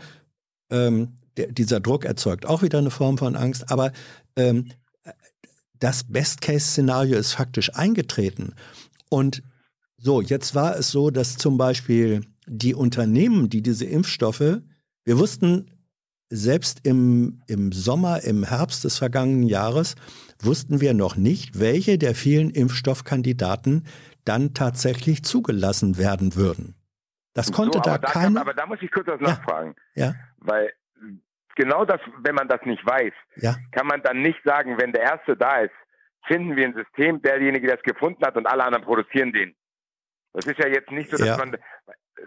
ähm, 0.70 1.18
der, 1.36 1.48
dieser 1.52 1.80
Druck 1.80 2.04
erzeugt 2.04 2.46
auch 2.46 2.62
wieder 2.62 2.78
eine 2.78 2.90
Form 2.90 3.18
von 3.18 3.36
Angst, 3.36 3.70
aber 3.70 3.92
ähm, 4.36 4.70
das 5.78 6.04
Best-Case-Szenario 6.04 7.18
ist 7.18 7.32
faktisch 7.32 7.74
eingetreten. 7.74 8.54
Und 9.10 9.42
so, 9.98 10.20
jetzt 10.20 10.54
war 10.54 10.76
es 10.76 10.90
so, 10.90 11.10
dass 11.10 11.36
zum 11.36 11.58
Beispiel 11.58 12.24
die 12.46 12.74
Unternehmen, 12.74 13.48
die 13.48 13.62
diese 13.62 13.84
Impfstoffe, 13.84 14.60
wir 15.04 15.18
wussten 15.18 15.70
selbst 16.30 16.80
im, 16.84 17.42
im 17.46 17.72
Sommer, 17.72 18.22
im 18.22 18.44
Herbst 18.44 18.84
des 18.84 18.98
vergangenen 18.98 19.44
Jahres, 19.44 19.94
wussten 20.44 20.80
wir 20.80 20.94
noch 20.94 21.16
nicht, 21.16 21.58
welche 21.60 21.98
der 21.98 22.14
vielen 22.14 22.50
Impfstoffkandidaten 22.50 23.86
dann 24.24 24.54
tatsächlich 24.54 25.24
zugelassen 25.24 25.98
werden 25.98 26.34
würden. 26.34 26.74
Das 27.34 27.52
konnte 27.52 27.78
so, 27.78 27.82
da 27.82 27.98
da 27.98 28.10
keine. 28.10 28.26
Kann, 28.26 28.36
aber 28.38 28.54
da 28.54 28.66
muss 28.66 28.78
ich 28.80 28.90
kurz 28.90 29.06
was 29.08 29.20
Ja. 29.20 29.28
nachfragen. 29.28 29.74
Ja, 29.94 30.14
Weil 30.38 30.72
genau 31.56 31.84
das, 31.84 32.00
wenn 32.22 32.34
man 32.34 32.48
das 32.48 32.60
nicht 32.64 32.84
weiß, 32.86 33.12
ja, 33.36 33.56
kann 33.72 33.86
man 33.86 34.02
dann 34.02 34.22
nicht 34.22 34.38
sagen, 34.44 34.78
wenn 34.78 34.92
der 34.92 35.02
Erste 35.02 35.36
da 35.36 35.60
ist, 35.60 35.72
finden 36.26 36.56
wir 36.56 36.64
ein 36.66 36.74
System, 36.74 37.20
derjenige, 37.22 37.66
der 37.66 37.76
es 37.76 37.82
gefunden 37.82 38.24
hat 38.24 38.36
und 38.36 38.46
alle 38.46 38.64
anderen 38.64 38.84
produzieren 38.84 39.32
den. 39.32 39.54
Das 40.32 40.46
ist 40.46 40.58
ja 40.58 40.68
jetzt 40.68 40.90
nicht 40.90 41.10
so, 41.10 41.16
dass 41.16 41.26
Ja. 41.26 41.36
man. 41.36 41.56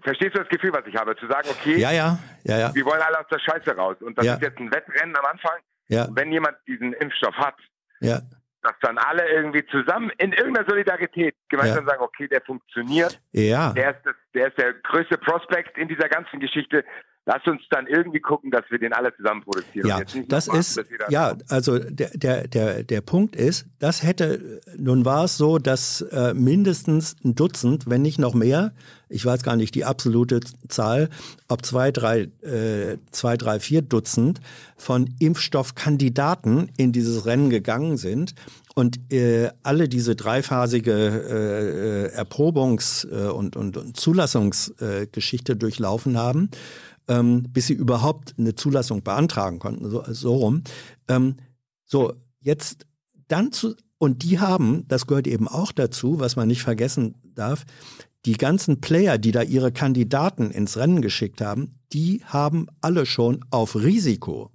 Verstehst 0.03 0.35
du 0.35 0.39
das 0.39 0.49
Gefühl, 0.49 0.73
was 0.73 0.85
ich 0.85 0.95
habe? 0.95 1.15
Zu 1.15 1.27
sagen, 1.27 1.47
okay, 1.49 1.77
ja, 1.77 1.91
ja, 1.91 2.19
ja, 2.43 2.57
ja, 2.59 2.75
wir 2.75 2.85
wollen 2.85 3.01
alle 3.01 3.19
aus 3.19 3.25
der 3.31 3.39
Scheiße 3.39 3.71
raus. 3.75 3.95
Und 4.01 4.17
das 4.17 4.25
ist 4.25 4.41
jetzt 4.41 4.59
ein 4.59 4.71
Wettrennen 4.71 5.15
am 5.15 5.25
Anfang. 5.25 5.57
ja, 5.87 6.03
Und 6.05 6.15
wenn 6.17 6.31
jemand 6.31 6.57
diesen 6.67 6.93
Impfstoff 6.93 7.33
hat, 7.35 7.55
ja, 7.99 8.21
dass 8.67 8.75
dann 8.81 8.97
alle 8.97 9.27
irgendwie 9.29 9.65
zusammen 9.67 10.11
in 10.17 10.33
irgendeiner 10.33 10.67
Solidarität 10.67 11.35
gemeinsam 11.49 11.85
sagen, 11.85 12.01
okay, 12.01 12.27
der 12.27 12.41
funktioniert, 12.41 13.19
ja. 13.31 13.71
der 13.71 13.91
ist, 13.91 14.05
das, 14.05 14.15
der 14.33 14.47
ist 14.47 14.57
der 14.57 14.73
größte 14.73 15.17
Prospect 15.17 15.77
in 15.77 15.87
dieser 15.87 16.09
ganzen 16.09 16.39
Geschichte. 16.39 16.83
Lass 17.29 17.45
uns 17.45 17.61
dann 17.69 17.87
irgendwie 17.87 18.21
gucken, 18.21 18.51
dass 18.51 18.63
wir 18.69 18.79
den 18.79 18.93
alle 18.93 19.13
zusammen 19.17 19.43
produzieren. 19.43 19.85
Ja, 19.85 19.99
das 20.29 20.47
warten, 20.47 20.59
ist, 20.61 20.77
jeder- 20.89 21.11
ja, 21.11 21.35
also 21.49 21.77
der, 21.77 22.11
der, 22.11 22.47
der, 22.47 22.83
der 22.83 23.01
Punkt 23.01 23.35
ist, 23.35 23.65
das 23.79 24.01
hätte, 24.01 24.61
nun 24.77 25.03
war 25.03 25.25
es 25.25 25.35
so, 25.35 25.57
dass 25.57 25.99
äh, 26.03 26.33
mindestens 26.33 27.17
ein 27.25 27.35
Dutzend, 27.35 27.89
wenn 27.89 28.01
nicht 28.01 28.17
noch 28.17 28.33
mehr, 28.33 28.71
ich 29.09 29.25
weiß 29.25 29.43
gar 29.43 29.57
nicht 29.57 29.75
die 29.75 29.83
absolute 29.83 30.39
Zahl, 30.69 31.09
ob 31.49 31.65
zwei, 31.65 31.91
drei, 31.91 32.29
äh, 32.43 32.97
zwei, 33.11 33.35
drei, 33.35 33.59
vier 33.59 33.81
Dutzend 33.81 34.39
von 34.77 35.13
Impfstoffkandidaten 35.19 36.71
in 36.77 36.93
dieses 36.93 37.25
Rennen 37.25 37.49
gegangen 37.49 37.97
sind 37.97 38.35
und 38.73 39.11
äh, 39.11 39.49
alle 39.63 39.89
diese 39.89 40.15
dreiphasige 40.15 40.93
äh, 40.93 42.05
äh, 42.05 42.21
Erprobungs- 42.21 43.05
äh, 43.09 43.29
und, 43.29 43.57
und, 43.57 43.75
und 43.75 43.97
Zulassungsgeschichte 43.97 45.53
äh, 45.53 45.55
durchlaufen 45.57 46.17
haben 46.17 46.49
ähm, 47.07 47.43
bis 47.51 47.67
sie 47.67 47.73
überhaupt 47.73 48.35
eine 48.37 48.55
Zulassung 48.55 49.03
beantragen 49.03 49.59
konnten, 49.59 49.89
so, 49.89 50.03
so 50.07 50.35
rum. 50.35 50.63
Ähm, 51.07 51.35
so, 51.85 52.13
jetzt 52.41 52.85
dann 53.27 53.51
zu, 53.51 53.75
und 53.97 54.23
die 54.23 54.39
haben, 54.39 54.87
das 54.87 55.07
gehört 55.07 55.27
eben 55.27 55.47
auch 55.47 55.71
dazu, 55.71 56.19
was 56.19 56.35
man 56.35 56.47
nicht 56.47 56.61
vergessen 56.61 57.15
darf, 57.23 57.65
die 58.25 58.33
ganzen 58.33 58.81
Player, 58.81 59.17
die 59.17 59.31
da 59.31 59.41
ihre 59.41 59.71
Kandidaten 59.71 60.51
ins 60.51 60.77
Rennen 60.77 61.01
geschickt 61.01 61.41
haben, 61.41 61.79
die 61.93 62.21
haben 62.25 62.67
alle 62.81 63.05
schon 63.05 63.45
auf 63.51 63.75
Risiko, 63.75 64.51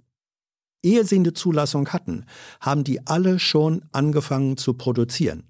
ehe 0.83 1.05
sie 1.05 1.15
eine 1.15 1.33
Zulassung 1.33 1.89
hatten, 1.89 2.25
haben 2.59 2.83
die 2.83 3.07
alle 3.07 3.39
schon 3.39 3.83
angefangen 3.91 4.57
zu 4.57 4.75
produzieren. 4.75 5.43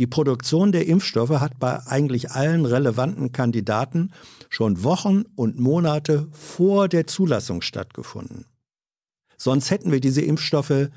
Die 0.00 0.06
Produktion 0.06 0.72
der 0.72 0.86
Impfstoffe 0.86 1.40
hat 1.40 1.58
bei 1.58 1.86
eigentlich 1.86 2.30
allen 2.30 2.64
relevanten 2.64 3.32
Kandidaten 3.32 4.12
schon 4.48 4.82
Wochen 4.82 5.24
und 5.34 5.60
Monate 5.60 6.26
vor 6.32 6.88
der 6.88 7.06
Zulassung 7.06 7.60
stattgefunden. 7.60 8.46
Sonst 9.36 9.70
hätten 9.70 9.92
wir 9.92 10.00
diese 10.00 10.22
Impfstoffe 10.22 10.88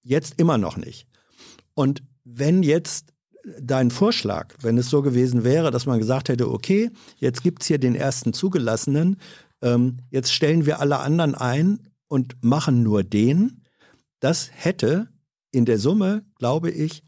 jetzt 0.00 0.40
immer 0.40 0.56
noch 0.56 0.78
nicht. 0.78 1.06
Und 1.74 2.02
wenn 2.24 2.62
jetzt 2.62 3.12
dein 3.60 3.90
Vorschlag, 3.90 4.54
wenn 4.62 4.78
es 4.78 4.88
so 4.88 5.02
gewesen 5.02 5.44
wäre, 5.44 5.70
dass 5.70 5.84
man 5.84 5.98
gesagt 5.98 6.30
hätte, 6.30 6.50
okay, 6.50 6.90
jetzt 7.18 7.42
gibt's 7.42 7.66
hier 7.66 7.76
den 7.76 7.94
ersten 7.94 8.32
Zugelassenen, 8.32 9.18
ähm, 9.60 9.98
jetzt 10.08 10.32
stellen 10.32 10.64
wir 10.64 10.80
alle 10.80 11.00
anderen 11.00 11.34
ein 11.34 11.90
und 12.08 12.42
machen 12.42 12.82
nur 12.82 13.04
den, 13.04 13.64
das 14.18 14.48
hätte 14.50 15.10
in 15.50 15.66
der 15.66 15.78
Summe, 15.78 16.24
glaube 16.38 16.70
ich, 16.70 17.02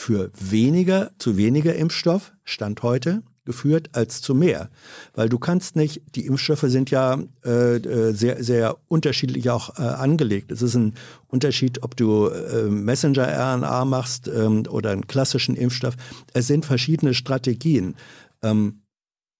für 0.00 0.30
weniger, 0.34 1.10
zu 1.18 1.36
weniger 1.36 1.74
Impfstoff, 1.74 2.32
Stand 2.42 2.82
heute, 2.82 3.22
geführt 3.44 3.90
als 3.92 4.22
zu 4.22 4.34
mehr. 4.34 4.70
Weil 5.12 5.28
du 5.28 5.38
kannst 5.38 5.76
nicht, 5.76 6.00
die 6.14 6.24
Impfstoffe 6.24 6.64
sind 6.68 6.90
ja 6.90 7.18
äh, 7.44 7.76
äh, 7.76 8.12
sehr, 8.14 8.42
sehr 8.42 8.78
unterschiedlich 8.88 9.50
auch 9.50 9.78
äh, 9.78 9.82
angelegt. 9.82 10.52
Es 10.52 10.62
ist 10.62 10.74
ein 10.74 10.94
Unterschied, 11.28 11.82
ob 11.82 11.96
du 11.96 12.28
äh, 12.28 12.70
Messenger-RNA 12.70 13.84
machst 13.84 14.26
ähm, 14.28 14.62
oder 14.70 14.90
einen 14.90 15.06
klassischen 15.06 15.54
Impfstoff. 15.54 15.96
Es 16.32 16.46
sind 16.46 16.64
verschiedene 16.64 17.12
Strategien. 17.12 17.94
Ähm, 18.42 18.80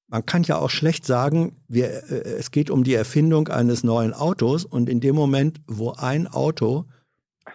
man 0.08 0.26
kann 0.26 0.42
ja 0.42 0.58
auch 0.58 0.70
schlecht 0.70 1.06
sagen, 1.06 1.56
wir, 1.68 1.86
äh, 2.10 2.34
es 2.38 2.50
geht 2.50 2.68
um 2.68 2.84
die 2.84 2.94
Erfindung 2.94 3.48
eines 3.48 3.82
neuen 3.82 4.12
Autos 4.12 4.66
und 4.66 4.90
in 4.90 5.00
dem 5.00 5.14
Moment, 5.14 5.62
wo 5.66 5.92
ein 5.92 6.26
Auto 6.26 6.84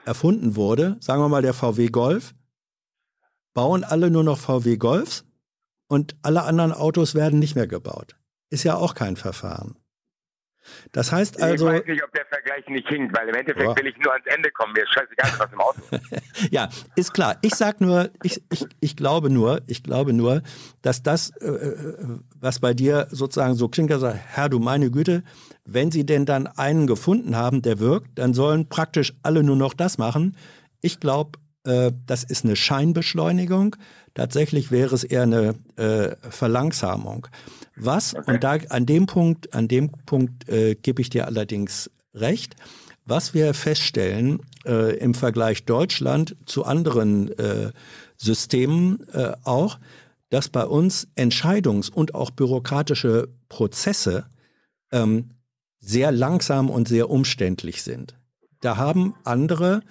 erfunden 0.05 0.55
wurde, 0.55 0.97
sagen 1.01 1.21
wir 1.21 1.29
mal 1.29 1.43
der 1.43 1.53
VW 1.53 1.87
Golf, 1.89 2.33
bauen 3.55 3.83
alle 3.83 4.11
nur 4.11 4.23
noch 4.23 4.37
VW 4.37 4.77
Golfs 4.77 5.25
und 5.87 6.15
alle 6.21 6.43
anderen 6.43 6.71
Autos 6.71 7.15
werden 7.15 7.39
nicht 7.39 7.55
mehr 7.55 7.67
gebaut. 7.67 8.15
Ist 8.51 8.63
ja 8.63 8.75
auch 8.75 8.93
kein 8.93 9.15
Verfahren. 9.15 9.77
Das 10.91 11.11
heißt 11.11 11.41
also. 11.43 11.67
Ich 11.69 11.79
weiß 11.81 11.85
nicht, 11.85 12.03
ob 12.03 12.11
der 12.13 12.25
Vergleich 12.25 12.67
nicht 12.67 12.87
hinkt, 12.87 13.15
weil 13.15 13.29
im 13.29 13.35
Endeffekt 13.35 13.67
Ja. 13.67 13.75
will 13.75 13.85
ich 13.87 13.97
nur 13.97 14.11
ans 14.11 14.25
Ende 14.25 14.49
kommen. 14.51 14.73
Mir 14.73 14.81
ist 14.83 14.93
scheißegal, 14.93 15.31
was 15.37 15.51
im 15.53 15.61
Auto 15.61 15.81
ist. 15.91 16.51
Ja, 16.51 16.69
ist 16.95 17.13
klar. 17.13 17.37
Ich 17.43 17.53
sag 17.55 17.81
nur, 17.81 18.09
ich, 18.23 18.41
ich, 18.51 18.65
ich 18.79 18.95
glaube 18.95 19.29
nur, 19.29 19.61
ich 19.67 19.83
glaube 19.83 20.11
nur, 20.13 20.41
dass 20.81 21.03
das, 21.03 21.29
äh, 21.39 21.45
äh, 21.47 22.17
was 22.39 22.59
bei 22.59 22.73
dir 22.73 23.07
sozusagen 23.11 23.53
so 23.55 23.67
klingt, 23.69 23.91
also 23.91 24.09
Herr, 24.09 24.49
du 24.49 24.57
meine 24.59 24.89
Güte, 24.89 25.23
wenn 25.65 25.91
Sie 25.91 26.05
denn 26.05 26.25
dann 26.25 26.47
einen 26.47 26.87
gefunden 26.87 27.35
haben, 27.35 27.61
der 27.61 27.79
wirkt, 27.79 28.17
dann 28.17 28.33
sollen 28.33 28.67
praktisch 28.67 29.13
alle 29.21 29.43
nur 29.43 29.55
noch 29.55 29.73
das 29.75 29.97
machen. 29.99 30.35
Ich 30.81 30.99
glaube, 30.99 31.37
das 31.65 32.23
ist 32.23 32.45
eine 32.45 32.55
Scheinbeschleunigung. 32.55 33.75
Tatsächlich 34.13 34.71
wäre 34.71 34.93
es 34.93 35.03
eher 35.03 35.23
eine 35.23 35.55
äh, 35.75 36.15
Verlangsamung. 36.29 37.27
Was, 37.75 38.13
und 38.13 38.43
da 38.43 38.57
an 38.69 38.85
dem 38.85 39.05
Punkt, 39.05 39.53
an 39.53 39.67
dem 39.67 39.91
Punkt 40.05 40.47
äh, 40.47 40.75
gebe 40.75 41.01
ich 41.01 41.09
dir 41.09 41.25
allerdings 41.25 41.89
recht, 42.13 42.55
was 43.05 43.33
wir 43.33 43.53
feststellen 43.53 44.39
äh, 44.65 44.97
im 44.97 45.13
Vergleich 45.13 45.65
Deutschland 45.65 46.35
zu 46.45 46.65
anderen 46.65 47.37
äh, 47.37 47.71
Systemen 48.17 49.07
äh, 49.13 49.33
auch, 49.43 49.77
dass 50.29 50.49
bei 50.49 50.65
uns 50.65 51.07
Entscheidungs- 51.15 51.91
und 51.91 52.15
auch 52.15 52.31
bürokratische 52.31 53.29
Prozesse 53.49 54.25
ähm, 54.91 55.31
sehr 55.79 56.11
langsam 56.11 56.69
und 56.69 56.87
sehr 56.87 57.09
umständlich 57.09 57.83
sind. 57.83 58.17
Da 58.61 58.77
haben 58.77 59.13
andere, 59.23 59.81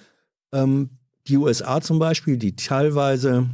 ähm, 0.51 0.89
die 1.27 1.37
USA 1.37 1.81
zum 1.81 1.99
Beispiel, 1.99 2.37
die 2.37 2.55
teilweise 2.55 3.49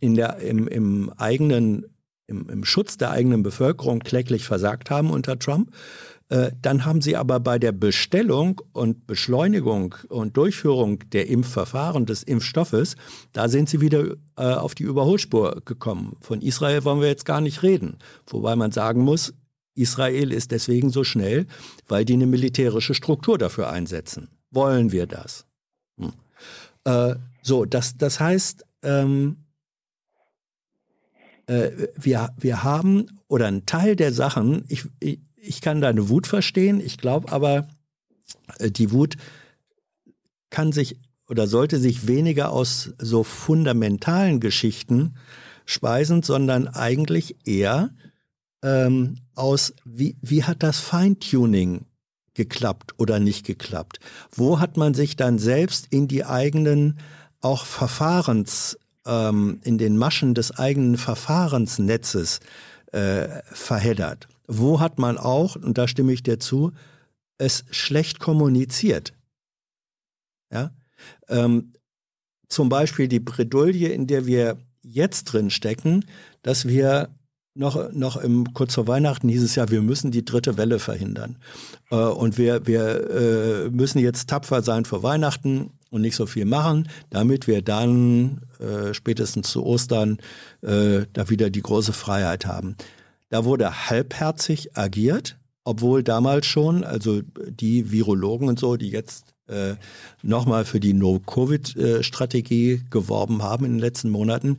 in 0.00 0.14
der, 0.14 0.38
im, 0.38 0.68
im 0.68 1.10
eigenen, 1.16 1.86
im, 2.26 2.48
im 2.48 2.64
Schutz 2.64 2.98
der 2.98 3.10
eigenen 3.10 3.42
Bevölkerung 3.42 4.00
kläglich 4.00 4.44
versagt 4.44 4.90
haben 4.90 5.10
unter 5.10 5.38
Trump, 5.38 5.72
äh, 6.28 6.50
dann 6.60 6.84
haben 6.84 7.00
sie 7.00 7.16
aber 7.16 7.38
bei 7.38 7.58
der 7.58 7.72
Bestellung 7.72 8.60
und 8.72 9.06
Beschleunigung 9.06 9.94
und 10.08 10.36
Durchführung 10.36 10.98
der 11.10 11.28
Impfverfahren 11.28 12.04
des 12.04 12.22
Impfstoffes, 12.24 12.96
da 13.32 13.48
sind 13.48 13.68
sie 13.68 13.80
wieder 13.80 14.16
äh, 14.36 14.42
auf 14.42 14.74
die 14.74 14.82
Überholspur 14.82 15.62
gekommen. 15.64 16.16
Von 16.20 16.42
Israel 16.42 16.84
wollen 16.84 17.00
wir 17.00 17.08
jetzt 17.08 17.26
gar 17.26 17.40
nicht 17.40 17.62
reden. 17.62 17.98
Wobei 18.26 18.56
man 18.56 18.72
sagen 18.72 19.02
muss, 19.02 19.34
Israel 19.76 20.32
ist 20.32 20.50
deswegen 20.50 20.90
so 20.90 21.04
schnell, 21.04 21.46
weil 21.86 22.04
die 22.04 22.14
eine 22.14 22.26
militärische 22.26 22.94
Struktur 22.94 23.38
dafür 23.38 23.70
einsetzen. 23.70 24.28
Wollen 24.50 24.90
wir 24.90 25.06
das? 25.06 25.46
Äh, 26.86 27.16
so, 27.42 27.64
das, 27.64 27.96
das 27.96 28.20
heißt, 28.20 28.64
ähm, 28.82 29.44
äh, 31.46 31.70
wir, 31.96 32.30
wir 32.38 32.62
haben, 32.62 33.20
oder 33.28 33.48
ein 33.48 33.66
Teil 33.66 33.96
der 33.96 34.12
Sachen, 34.12 34.64
ich, 34.68 34.84
ich, 35.00 35.20
ich 35.36 35.60
kann 35.60 35.80
deine 35.80 36.08
Wut 36.08 36.26
verstehen, 36.26 36.80
ich 36.80 36.96
glaube 36.96 37.32
aber, 37.32 37.68
äh, 38.58 38.70
die 38.70 38.92
Wut 38.92 39.16
kann 40.50 40.70
sich 40.72 40.98
oder 41.28 41.48
sollte 41.48 41.80
sich 41.80 42.06
weniger 42.06 42.52
aus 42.52 42.94
so 42.98 43.24
fundamentalen 43.24 44.38
Geschichten 44.38 45.16
speisen, 45.64 46.22
sondern 46.22 46.68
eigentlich 46.68 47.36
eher 47.44 47.90
ähm, 48.62 49.16
aus, 49.34 49.74
wie, 49.84 50.16
wie 50.22 50.44
hat 50.44 50.62
das 50.62 50.78
Feintuning 50.78 51.86
geklappt 52.36 52.94
oder 52.98 53.18
nicht 53.18 53.44
geklappt? 53.44 53.98
Wo 54.30 54.60
hat 54.60 54.76
man 54.76 54.94
sich 54.94 55.16
dann 55.16 55.38
selbst 55.38 55.88
in 55.90 56.06
die 56.06 56.24
eigenen 56.24 56.98
auch 57.40 57.64
Verfahrens, 57.64 58.78
ähm, 59.04 59.60
in 59.64 59.78
den 59.78 59.96
Maschen 59.96 60.34
des 60.34 60.56
eigenen 60.56 60.96
Verfahrensnetzes 60.96 62.40
äh, 62.92 63.28
verheddert? 63.52 64.28
Wo 64.46 64.80
hat 64.80 64.98
man 64.98 65.18
auch, 65.18 65.56
und 65.56 65.76
da 65.76 65.88
stimme 65.88 66.12
ich 66.12 66.22
dir 66.22 66.38
zu, 66.38 66.72
es 67.38 67.64
schlecht 67.70 68.20
kommuniziert? 68.20 69.12
Ja? 70.52 70.70
Ähm, 71.28 71.72
zum 72.48 72.68
Beispiel 72.68 73.08
die 73.08 73.20
Bredouille, 73.20 73.88
in 73.88 74.06
der 74.06 74.26
wir 74.26 74.58
jetzt 74.82 75.24
drin 75.24 75.50
stecken, 75.50 76.04
dass 76.42 76.68
wir 76.68 77.10
noch, 77.56 77.92
noch 77.92 78.16
im, 78.16 78.52
kurz 78.52 78.74
vor 78.74 78.86
Weihnachten 78.86 79.28
hieß 79.28 79.42
es 79.42 79.54
ja, 79.54 79.70
wir 79.70 79.82
müssen 79.82 80.10
die 80.10 80.24
dritte 80.24 80.56
Welle 80.56 80.78
verhindern. 80.78 81.36
Äh, 81.90 81.96
und 81.96 82.38
wir, 82.38 82.66
wir 82.66 83.10
äh, 83.10 83.70
müssen 83.70 83.98
jetzt 83.98 84.28
tapfer 84.28 84.62
sein 84.62 84.84
vor 84.84 85.02
Weihnachten 85.02 85.70
und 85.90 86.02
nicht 86.02 86.16
so 86.16 86.26
viel 86.26 86.44
machen, 86.44 86.88
damit 87.10 87.46
wir 87.46 87.62
dann 87.62 88.42
äh, 88.60 88.92
spätestens 88.92 89.50
zu 89.50 89.64
Ostern 89.64 90.18
äh, 90.62 91.06
da 91.12 91.30
wieder 91.30 91.50
die 91.50 91.62
große 91.62 91.92
Freiheit 91.92 92.46
haben. 92.46 92.76
Da 93.28 93.44
wurde 93.44 93.88
halbherzig 93.88 94.76
agiert, 94.76 95.36
obwohl 95.64 96.02
damals 96.02 96.46
schon, 96.46 96.84
also 96.84 97.22
die 97.48 97.90
Virologen 97.90 98.48
und 98.48 98.58
so, 98.58 98.76
die 98.76 98.90
jetzt 98.90 99.34
äh, 99.48 99.74
nochmal 100.22 100.64
für 100.64 100.80
die 100.80 100.92
No-Covid-Strategie 100.92 102.82
geworben 102.90 103.42
haben 103.42 103.64
in 103.64 103.72
den 103.72 103.80
letzten 103.80 104.10
Monaten, 104.10 104.58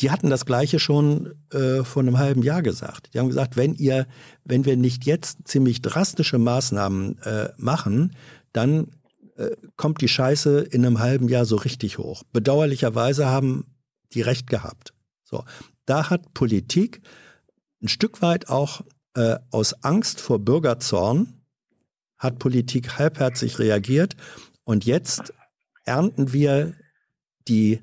die 0.00 0.10
hatten 0.10 0.28
das 0.28 0.44
Gleiche 0.44 0.78
schon 0.78 1.34
äh, 1.52 1.82
vor 1.82 2.02
einem 2.02 2.18
halben 2.18 2.42
Jahr 2.42 2.62
gesagt. 2.62 3.14
Die 3.14 3.18
haben 3.18 3.28
gesagt, 3.28 3.56
wenn 3.56 3.74
ihr, 3.74 4.06
wenn 4.44 4.64
wir 4.64 4.76
nicht 4.76 5.06
jetzt 5.06 5.48
ziemlich 5.48 5.80
drastische 5.80 6.38
Maßnahmen 6.38 7.18
äh, 7.22 7.48
machen, 7.56 8.14
dann 8.52 8.88
äh, 9.36 9.50
kommt 9.76 10.00
die 10.00 10.08
Scheiße 10.08 10.60
in 10.60 10.84
einem 10.84 10.98
halben 10.98 11.28
Jahr 11.28 11.44
so 11.44 11.56
richtig 11.56 11.98
hoch. 11.98 12.22
Bedauerlicherweise 12.32 13.26
haben 13.26 13.64
die 14.12 14.22
recht 14.22 14.48
gehabt. 14.48 14.92
So, 15.24 15.44
da 15.86 16.10
hat 16.10 16.34
Politik 16.34 17.00
ein 17.82 17.88
Stück 17.88 18.22
weit 18.22 18.48
auch 18.48 18.82
äh, 19.14 19.36
aus 19.50 19.82
Angst 19.82 20.20
vor 20.20 20.38
Bürgerzorn 20.38 21.32
hat 22.18 22.38
Politik 22.38 22.98
halbherzig 22.98 23.58
reagiert 23.58 24.16
und 24.64 24.86
jetzt 24.86 25.34
ernten 25.84 26.32
wir 26.32 26.74
die 27.46 27.82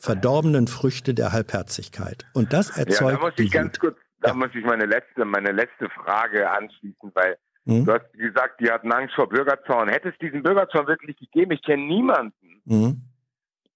verdorbenen 0.00 0.66
Früchte 0.66 1.14
der 1.14 1.32
Halbherzigkeit. 1.32 2.24
Und 2.32 2.52
das 2.52 2.74
Ja, 2.76 2.84
erzeugt 2.84 3.16
da 3.18 3.26
muss 3.26 3.32
ich 3.38 3.50
ganz 3.50 3.74
Wut. 3.74 3.80
kurz, 3.80 3.98
da 4.20 4.28
Ja. 4.30 4.34
muss 4.34 4.48
ich 4.54 4.64
meine 4.64 4.86
letzte, 4.86 5.24
meine 5.24 5.52
letzte 5.52 5.88
Frage 5.90 6.50
anschließen, 6.50 7.10
weil 7.14 7.36
Mhm. 7.66 7.84
du 7.84 7.92
hast 7.92 8.12
gesagt, 8.14 8.60
die 8.60 8.70
hatten 8.70 8.90
Angst 8.90 9.14
vor 9.14 9.28
Bürgerzorn. 9.28 9.88
Hätte 9.90 10.08
es 10.08 10.18
diesen 10.18 10.42
Bürgerzorn 10.42 10.86
wirklich 10.86 11.16
gegeben, 11.18 11.52
ich 11.52 11.62
kenne 11.62 11.82
niemanden, 11.84 12.62
Mhm. 12.64 13.02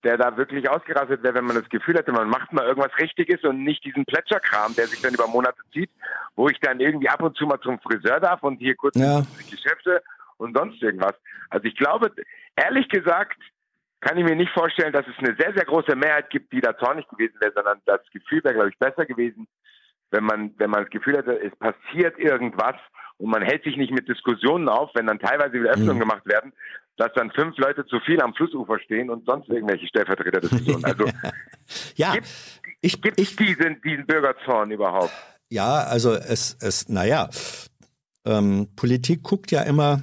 der 0.03 0.17
da 0.17 0.37
wirklich 0.39 0.69
ausgerastet 0.69 1.23
wäre, 1.23 1.35
wenn 1.35 1.45
man 1.45 1.57
das 1.57 1.69
Gefühl 1.69 1.95
hätte, 1.97 2.11
man 2.13 2.29
macht 2.29 2.53
mal 2.53 2.65
irgendwas 2.67 2.93
Richtiges 2.99 3.43
und 3.45 3.63
nicht 3.63 3.85
diesen 3.85 4.05
Plätscherkram, 4.07 4.75
der 4.75 4.87
sich 4.87 5.01
dann 5.03 5.13
über 5.15 5.27
Monate 5.27 5.59
zieht, 5.73 5.91
wo 6.37 6.49
ich 6.49 6.59
dann 6.61 6.81
irgendwie 6.81 7.09
ab 7.11 7.23
und 7.23 7.37
zu 7.37 7.47
mal 7.47 7.61
zum 7.61 7.79
Friseur 7.81 8.21
darf 8.21 8.43
und 8.43 8.57
hier 8.59 8.75
kurz 8.75 8.97
Ja. 8.97 9.23
Geschäfte 9.51 10.03
und 10.39 10.57
sonst 10.57 10.83
irgendwas. 10.83 11.15
Also 11.51 11.67
ich 11.67 11.77
glaube, 11.77 12.11
ehrlich 12.57 12.89
gesagt, 12.89 13.39
kann 14.05 14.17
ich 14.19 14.25
mir 14.25 14.37
nicht 14.37 14.53
vorstellen, 14.53 14.93
dass 14.93 15.07
es 15.07 15.19
eine 15.19 15.37
sehr, 15.39 15.53
sehr 15.55 15.65
große 15.65 15.97
Mehrheit 15.97 16.31
gibt, 16.31 16.53
die 16.53 16.61
da 16.61 16.77
zornig 16.79 17.07
gewesen 17.09 17.35
wäre, 17.41 17.53
sondern 17.55 17.81
das 17.87 18.01
Gefühl 18.13 18.43
wäre, 18.45 18.55
glaube 18.55 18.71
ich, 18.71 18.79
besser 18.79 19.07
gewesen, 19.07 19.47
wenn 20.11 20.25
man, 20.25 20.55
wenn 20.59 20.71
man 20.71 20.83
das 20.83 20.91
Gefühl 20.91 21.17
hätte, 21.17 21.41
es 21.41 21.55
passiert 21.57 22.19
irgendwas 22.19 22.77
und 23.17 23.31
man 23.31 23.43
hält 23.43 23.65
sich 23.65 23.77
nicht 23.77 23.93
mit 23.93 24.09
Diskussionen 24.09 24.69
auf, 24.69 24.91
wenn 24.95 25.07
dann 25.07 25.19
teilweise 25.19 25.55
wieder 25.55 25.71
Öffnungen 25.71 25.97
Mhm. 25.97 26.01
gemacht 26.01 26.27
werden, 26.27 26.53
dass 26.97 27.13
dann 27.15 27.31
fünf 27.33 27.57
Leute 27.59 27.85
zu 27.87 27.99
viel 28.01 28.21
am 28.21 28.35
Flussufer 28.35 28.79
stehen 28.79 29.11
und 29.11 29.25
sonst 29.27 29.49
irgendwelche 29.49 29.87
Stellvertreterdiskussionen. 29.89 30.85
Also 30.85 31.07
Ja, 31.97 32.13
Gibt- 32.13 32.29
ich, 32.83 33.01
gibt 33.01 33.19
ich, 33.21 33.31
es 33.31 33.37
diesen, 33.37 33.81
diesen 33.83 34.07
Bürgerzorn 34.07 34.71
überhaupt? 34.71 35.13
ja, 35.49 35.79
also 35.85 36.13
es, 36.13 36.57
es, 36.61 36.89
naja, 36.89 37.29
ähm, 38.27 38.69
Politik 38.77 39.23
guckt 39.23 39.51
ja 39.51 39.63
immer 39.63 40.03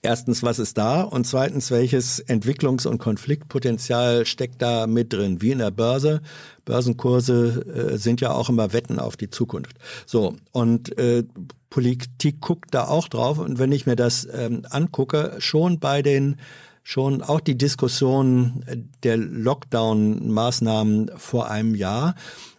erstens, 0.00 0.42
was 0.42 0.58
ist 0.58 0.78
da 0.78 1.02
und 1.02 1.26
zweitens, 1.26 1.70
welches 1.70 2.24
Entwicklungs- 2.26 2.86
und 2.86 2.98
Konfliktpotenzial 2.98 4.24
steckt 4.26 4.62
da 4.62 4.86
mit 4.86 5.12
drin, 5.12 5.42
wie 5.42 5.52
in 5.52 5.58
der 5.58 5.70
Börse. 5.70 6.22
Börsenkurse 6.64 7.92
äh, 7.92 7.98
sind 7.98 8.20
ja 8.20 8.32
auch 8.32 8.48
immer 8.48 8.72
Wetten 8.72 8.98
auf 8.98 9.16
die 9.16 9.30
Zukunft. 9.30 9.76
So, 10.06 10.36
und 10.52 10.96
äh, 10.98 11.24
Politik 11.70 12.40
guckt 12.40 12.74
da 12.74 12.86
auch 12.88 13.08
drauf 13.08 13.38
und 13.38 13.58
wenn 13.58 13.72
ich 13.72 13.86
mir 13.86 13.96
das 13.96 14.28
ähm, 14.32 14.62
angucke, 14.70 15.36
schon 15.38 15.78
bei 15.78 16.02
den 16.02 16.36
schon 16.82 17.22
auch 17.22 17.40
die 17.40 17.56
Diskussion 17.56 18.64
der 19.02 19.16
Lockdown-Maßnahmen 19.16 21.12
vor 21.16 21.48
einem 21.48 21.74
Jahr, 21.74 22.14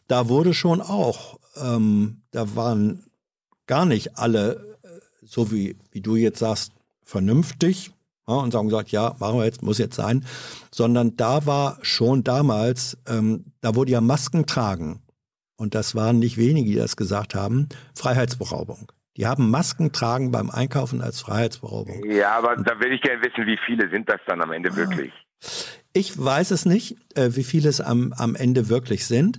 da 0.07 0.30
wurde 0.30 0.53
schon 0.53 0.81
auch, 0.81 1.39
ähm, 1.57 2.22
da 2.31 2.55
waren 2.55 3.03
gar 3.68 3.85
nicht 3.85 4.18
alle, 4.18 4.77
äh, 4.84 4.88
so 5.26 5.51
wie, 5.51 5.76
wie 5.91 6.01
du 6.01 6.15
jetzt 6.15 6.39
sagst, 6.39 6.72
vernünftig 7.03 7.91
ja, 8.27 8.35
und 8.35 8.55
haben 8.55 8.69
gesagt, 8.69 8.91
ja, 8.91 9.15
machen 9.19 9.39
wir 9.39 9.45
jetzt, 9.45 9.63
muss 9.63 9.77
jetzt 9.77 9.95
sein, 9.95 10.25
sondern 10.71 11.15
da 11.17 11.45
war 11.45 11.77
schon 11.81 12.23
damals, 12.23 12.97
ähm, 13.07 13.45
da 13.61 13.75
wurde 13.75 13.91
ja 13.91 14.01
Masken 14.01 14.45
tragen 14.45 15.01
und 15.57 15.75
das 15.75 15.95
waren 15.95 16.19
nicht 16.19 16.38
wenige, 16.38 16.69
die 16.69 16.77
das 16.77 16.95
gesagt 16.95 17.35
haben, 17.35 17.67
Freiheitsberaubung. 17.95 18.91
Die 19.17 19.27
haben 19.27 19.51
Masken 19.51 19.91
tragen 19.91 20.31
beim 20.31 20.49
Einkaufen 20.49 21.01
als 21.01 21.21
Freiheitsberaubung. 21.21 22.03
Ja, 22.09 22.38
aber 22.38 22.55
da 22.55 22.80
will 22.80 22.93
ich 22.93 23.01
gerne 23.01 23.21
wissen, 23.21 23.45
wie 23.45 23.59
viele 23.65 23.89
sind 23.89 24.09
das 24.09 24.19
dann 24.25 24.41
am 24.41 24.51
Ende 24.51 24.75
wirklich? 24.75 25.13
Ich 25.91 26.17
weiß 26.17 26.51
es 26.51 26.65
nicht, 26.65 26.97
äh, 27.15 27.35
wie 27.35 27.43
viele 27.43 27.69
es 27.69 27.80
am, 27.80 28.13
am 28.13 28.35
Ende 28.35 28.69
wirklich 28.69 29.05
sind, 29.05 29.38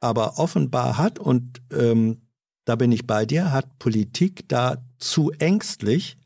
aber 0.00 0.38
offenbar 0.38 0.96
hat, 0.96 1.18
und 1.18 1.60
ähm, 1.72 2.22
da 2.64 2.76
bin 2.76 2.92
ich 2.92 3.06
bei 3.06 3.26
dir, 3.26 3.52
hat 3.52 3.78
Politik 3.78 4.48
da 4.48 4.78
zu 4.98 5.32
ängstlich 5.32 6.16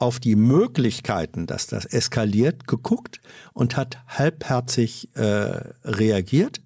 auf 0.00 0.18
die 0.18 0.34
Möglichkeiten, 0.34 1.46
dass 1.46 1.66
das 1.66 1.84
eskaliert, 1.84 2.66
geguckt 2.66 3.20
und 3.52 3.76
hat 3.76 3.98
halbherzig 4.08 5.14
äh, 5.14 5.72
reagiert. 5.84 6.62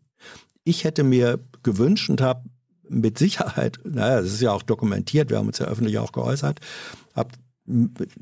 Ich 0.62 0.84
hätte 0.84 1.02
mir 1.02 1.40
gewünscht 1.64 2.08
und 2.08 2.20
habe 2.20 2.48
mit 2.88 3.18
Sicherheit, 3.18 3.80
naja, 3.84 4.22
das 4.22 4.32
ist 4.32 4.40
ja 4.40 4.52
auch 4.52 4.62
dokumentiert, 4.62 5.30
wir 5.30 5.38
haben 5.38 5.48
uns 5.48 5.58
ja 5.58 5.66
öffentlich 5.66 5.98
auch 5.98 6.12
geäußert, 6.12 6.60
habe 7.14 7.30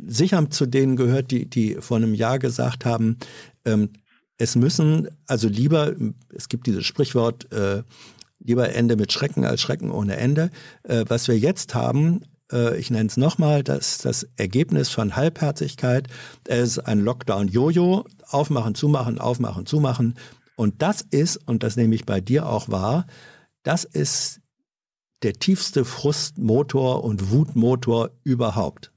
sicher 0.06 0.51
zu 0.51 0.66
denen 0.66 0.97
gehört, 0.97 1.30
die, 1.30 1.48
die 1.48 1.76
vor 1.80 1.98
einem 1.98 2.14
Jahr 2.14 2.39
gesagt 2.39 2.86
haben, 2.86 3.18
ähm, 3.66 3.90
es 4.39 4.56
müssen, 4.56 5.09
also 5.26 5.47
lieber, 5.47 5.94
es 6.34 6.48
gibt 6.48 6.66
dieses 6.66 6.86
Sprichwort, 6.86 7.52
äh, 7.52 7.82
lieber 8.39 8.74
Ende 8.74 8.97
mit 8.97 9.12
Schrecken 9.12 9.44
als 9.44 9.60
Schrecken 9.60 9.90
ohne 9.90 10.16
Ende. 10.16 10.51
Äh, 10.84 11.05
was 11.09 11.28
wir 11.28 11.39
jetzt 11.39 11.74
haben, 11.74 12.22
äh, 12.52 12.78
ich 12.78 12.90
nenne 12.90 13.06
es 13.06 13.16
nochmal, 13.16 13.62
das, 13.62 13.98
das 13.98 14.24
Ergebnis 14.36 14.90
von 14.90 15.16
Halbherzigkeit, 15.16 16.08
es 16.46 16.76
ist 16.76 16.78
ein 16.80 17.00
Lockdown-Jojo, 17.00 18.04
aufmachen, 18.30 18.74
zumachen, 18.74 19.18
aufmachen, 19.18 19.66
zumachen. 19.66 20.14
Und 20.56 20.82
das 20.82 21.02
ist, 21.02 21.36
und 21.48 21.62
das 21.62 21.76
nehme 21.76 21.94
ich 21.94 22.06
bei 22.06 22.20
dir 22.20 22.46
auch 22.46 22.68
wahr, 22.70 23.06
das 23.62 23.84
ist 23.84 24.40
der 25.22 25.34
tiefste 25.34 25.84
Frustmotor 25.84 27.04
und 27.04 27.32
Wutmotor 27.32 28.10
überhaupt. 28.24 28.92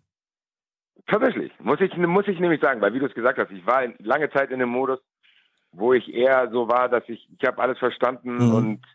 Tatsächlich, 1.08 1.52
muss 1.60 1.80
ich, 1.82 1.96
muss 1.98 2.28
ich 2.28 2.40
nämlich 2.40 2.62
sagen, 2.62 2.82
weil 2.82 2.94
wie 2.94 3.00
du 3.00 3.06
es 3.06 3.14
gesagt 3.14 3.38
hast, 3.38 3.52
ich 3.52 3.66
war 3.66 3.84
lange 4.00 4.30
Zeit 4.32 4.50
in 4.50 4.60
dem 4.60 4.70
Modus, 4.70 5.00
wo 5.72 5.94
ich 5.94 6.12
eher 6.12 6.50
so 6.52 6.68
war, 6.68 6.90
dass 6.90 7.04
ich, 7.08 7.28
ich 7.38 7.48
habe 7.48 7.62
alles 7.62 7.78
verstanden 7.78 8.38
mhm. 8.38 8.54
und 8.54 8.86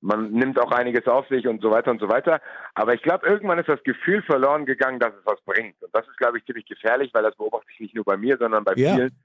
man 0.00 0.30
nimmt 0.32 0.58
auch 0.60 0.72
einiges 0.72 1.06
auf 1.06 1.26
sich 1.28 1.46
und 1.46 1.62
so 1.62 1.70
weiter 1.70 1.90
und 1.90 2.00
so 2.00 2.08
weiter. 2.08 2.40
Aber 2.74 2.94
ich 2.94 3.02
glaube, 3.02 3.26
irgendwann 3.26 3.58
ist 3.58 3.68
das 3.68 3.82
Gefühl 3.82 4.22
verloren 4.22 4.66
gegangen, 4.66 5.00
dass 5.00 5.12
es 5.14 5.24
was 5.24 5.40
bringt. 5.44 5.82
Und 5.82 5.94
das 5.94 6.06
ist, 6.06 6.16
glaube 6.18 6.38
ich, 6.38 6.44
ziemlich 6.44 6.66
gefährlich, 6.66 7.12
weil 7.14 7.22
das 7.22 7.36
beobachte 7.36 7.66
ich 7.72 7.80
nicht 7.80 7.94
nur 7.94 8.04
bei 8.04 8.16
mir, 8.16 8.36
sondern 8.38 8.64
bei 8.64 8.74
ja. 8.76 8.94
vielen, 8.94 9.16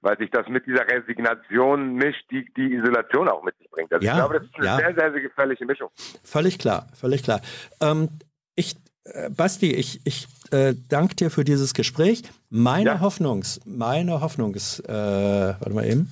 weil 0.00 0.16
sich 0.18 0.30
das 0.30 0.46
mit 0.48 0.66
dieser 0.66 0.86
Resignation 0.86 1.94
mischt, 1.94 2.30
die 2.30 2.48
die 2.56 2.74
Isolation 2.74 3.28
auch 3.28 3.42
mit 3.42 3.56
sich 3.58 3.68
bringt. 3.70 3.92
Also 3.92 4.06
ja, 4.06 4.12
ich 4.12 4.18
glaube, 4.18 4.34
das 4.34 4.44
ist 4.44 4.56
eine 4.56 4.66
ja. 4.66 4.76
sehr, 4.76 4.94
sehr, 4.94 5.12
sehr 5.12 5.20
gefährliche 5.20 5.66
Mischung. 5.66 5.90
Völlig 6.22 6.58
klar, 6.58 6.86
völlig 6.94 7.22
klar. 7.22 7.40
Ähm, 7.80 8.08
ich, 8.54 8.76
äh, 9.04 9.30
Basti, 9.30 9.74
ich, 9.74 10.00
ich 10.04 10.28
äh, 10.52 10.74
danke 10.88 11.16
dir 11.16 11.30
für 11.30 11.44
dieses 11.44 11.74
Gespräch. 11.74 12.22
Meine 12.50 12.90
Ja. 12.90 13.00
Hoffnungs, 13.00 13.60
meine 13.66 14.20
Hoffnungs, 14.20 14.80
äh, 14.80 14.92
warte 14.92 15.74
mal 15.74 15.84
eben. 15.84 16.10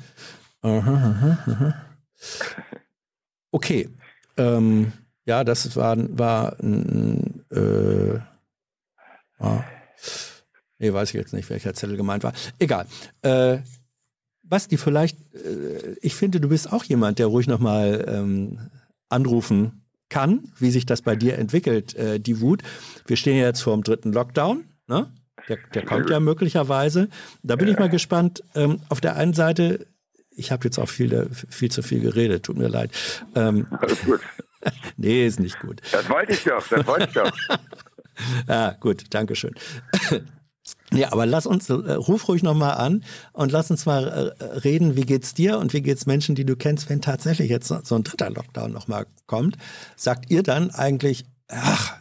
Aha, 0.62 0.80
aha, 0.80 1.38
aha. 1.46 1.74
Okay. 3.56 3.88
Ähm, 4.36 4.92
ja, 5.24 5.42
das 5.42 5.74
war, 5.76 5.96
war 5.96 6.60
ein, 6.60 7.42
äh, 7.50 8.18
ah. 9.38 9.64
nee, 10.78 10.92
weiß 10.92 11.08
ich 11.08 11.14
jetzt 11.14 11.32
nicht, 11.32 11.48
welcher 11.48 11.72
Zettel 11.72 11.96
gemeint 11.96 12.22
war. 12.22 12.34
Egal. 12.58 12.84
Äh, 13.22 13.60
Basti, 14.42 14.76
vielleicht, 14.76 15.16
äh, 15.34 15.96
ich 16.02 16.14
finde, 16.14 16.38
du 16.38 16.50
bist 16.50 16.70
auch 16.70 16.84
jemand, 16.84 17.18
der 17.18 17.28
ruhig 17.28 17.46
nochmal 17.46 18.04
ähm, 18.06 18.58
anrufen 19.08 19.86
kann, 20.10 20.52
wie 20.58 20.70
sich 20.70 20.84
das 20.84 21.00
bei 21.00 21.16
dir 21.16 21.38
entwickelt, 21.38 21.94
äh, 21.94 22.20
die 22.20 22.42
Wut. 22.42 22.62
Wir 23.06 23.16
stehen 23.16 23.38
ja 23.38 23.46
jetzt 23.46 23.62
vor 23.62 23.72
dem 23.72 23.84
dritten 23.84 24.12
Lockdown, 24.12 24.64
ne? 24.86 25.10
Der, 25.48 25.56
der 25.72 25.86
kommt 25.86 26.10
ja 26.10 26.20
möglicherweise. 26.20 27.08
Da 27.42 27.56
bin 27.56 27.68
ich 27.68 27.78
mal 27.78 27.88
gespannt. 27.88 28.42
Ähm, 28.54 28.80
auf 28.90 29.00
der 29.00 29.16
einen 29.16 29.32
Seite, 29.32 29.86
ich 30.36 30.52
habe 30.52 30.64
jetzt 30.64 30.78
auch 30.78 30.88
viel, 30.88 31.28
viel 31.48 31.70
zu 31.70 31.82
viel 31.82 32.00
geredet, 32.00 32.44
tut 32.44 32.56
mir 32.56 32.68
leid. 32.68 32.90
Ähm, 33.34 33.66
Alles 33.80 34.02
gut. 34.04 34.20
nee, 34.96 35.26
ist 35.26 35.40
nicht 35.40 35.58
gut. 35.60 35.80
Das 35.92 36.08
wollte 36.08 36.32
ich 36.32 36.44
doch, 36.44 36.66
das 36.68 36.86
wollte 36.86 37.06
ich 37.06 37.14
doch. 37.14 37.32
Ja, 38.48 38.70
gut, 38.80 39.04
danke 39.10 39.34
schön. 39.34 39.54
Ja, 40.92 41.12
aber 41.12 41.26
lass 41.26 41.46
uns, 41.46 41.68
äh, 41.70 41.74
ruf 41.74 42.28
ruhig 42.28 42.42
nochmal 42.42 42.76
an 42.76 43.04
und 43.32 43.52
lass 43.52 43.70
uns 43.70 43.86
mal 43.86 44.34
äh, 44.38 44.44
reden, 44.44 44.96
wie 44.96 45.02
geht's 45.02 45.34
dir 45.34 45.58
und 45.58 45.72
wie 45.72 45.82
geht's 45.82 46.06
Menschen, 46.06 46.34
die 46.34 46.44
du 46.44 46.56
kennst, 46.56 46.88
wenn 46.90 47.00
tatsächlich 47.00 47.50
jetzt 47.50 47.68
so 47.68 47.78
so 47.82 47.94
ein 47.94 48.04
dritter 48.04 48.30
Lockdown 48.30 48.72
nochmal 48.72 49.06
kommt. 49.26 49.56
Sagt 49.96 50.30
ihr 50.30 50.42
dann 50.42 50.70
eigentlich, 50.70 51.24
ach, 51.48 51.96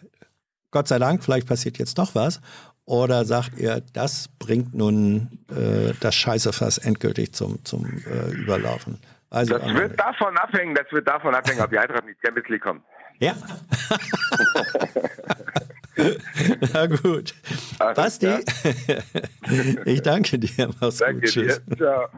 Gott 0.72 0.88
sei 0.88 1.00
Dank, 1.00 1.24
vielleicht 1.24 1.48
passiert 1.48 1.78
jetzt 1.78 1.98
doch 1.98 2.16
was? 2.16 2.42
Oder 2.86 3.26
sagt 3.26 3.58
ihr, 3.58 3.82
das 3.94 4.28
bringt 4.40 4.76
nun 4.76 5.40
äh, 5.50 5.94
das 6.00 6.14
Scheißefass 6.16 6.78
endgültig 6.78 7.34
zum, 7.34 7.64
zum 7.66 7.86
äh, 8.06 8.32
Überlaufen? 8.32 9.00
Also, 9.32 9.58
Das 9.58 9.74
wird 9.74 10.00
davon 10.00 10.38
abhängen, 10.38 10.76
das 10.76 10.86
wird 10.92 11.08
davon 11.08 11.34
abhängen, 11.34 11.62
ob 11.62 11.72
die 11.72 11.80
Eintracht 11.80 12.04
in 12.04 12.10
die 12.10 12.18
Champions 12.24 12.48
League 12.50 12.62
kommt. 12.62 12.84
ja. 13.20 13.36
Na 16.74 16.86
gut. 16.88 17.34
Alles 17.80 17.96
Basti, 17.96 18.28
klar. 18.28 19.04
ich 19.86 20.02
danke 20.02 20.38
dir. 20.38 20.70
Mach's 20.80 20.98
Danke 20.98 21.22
gut. 21.22 21.30
Tschüss. 21.30 21.62
dir. 21.66 21.78
Ciao. 21.78 22.10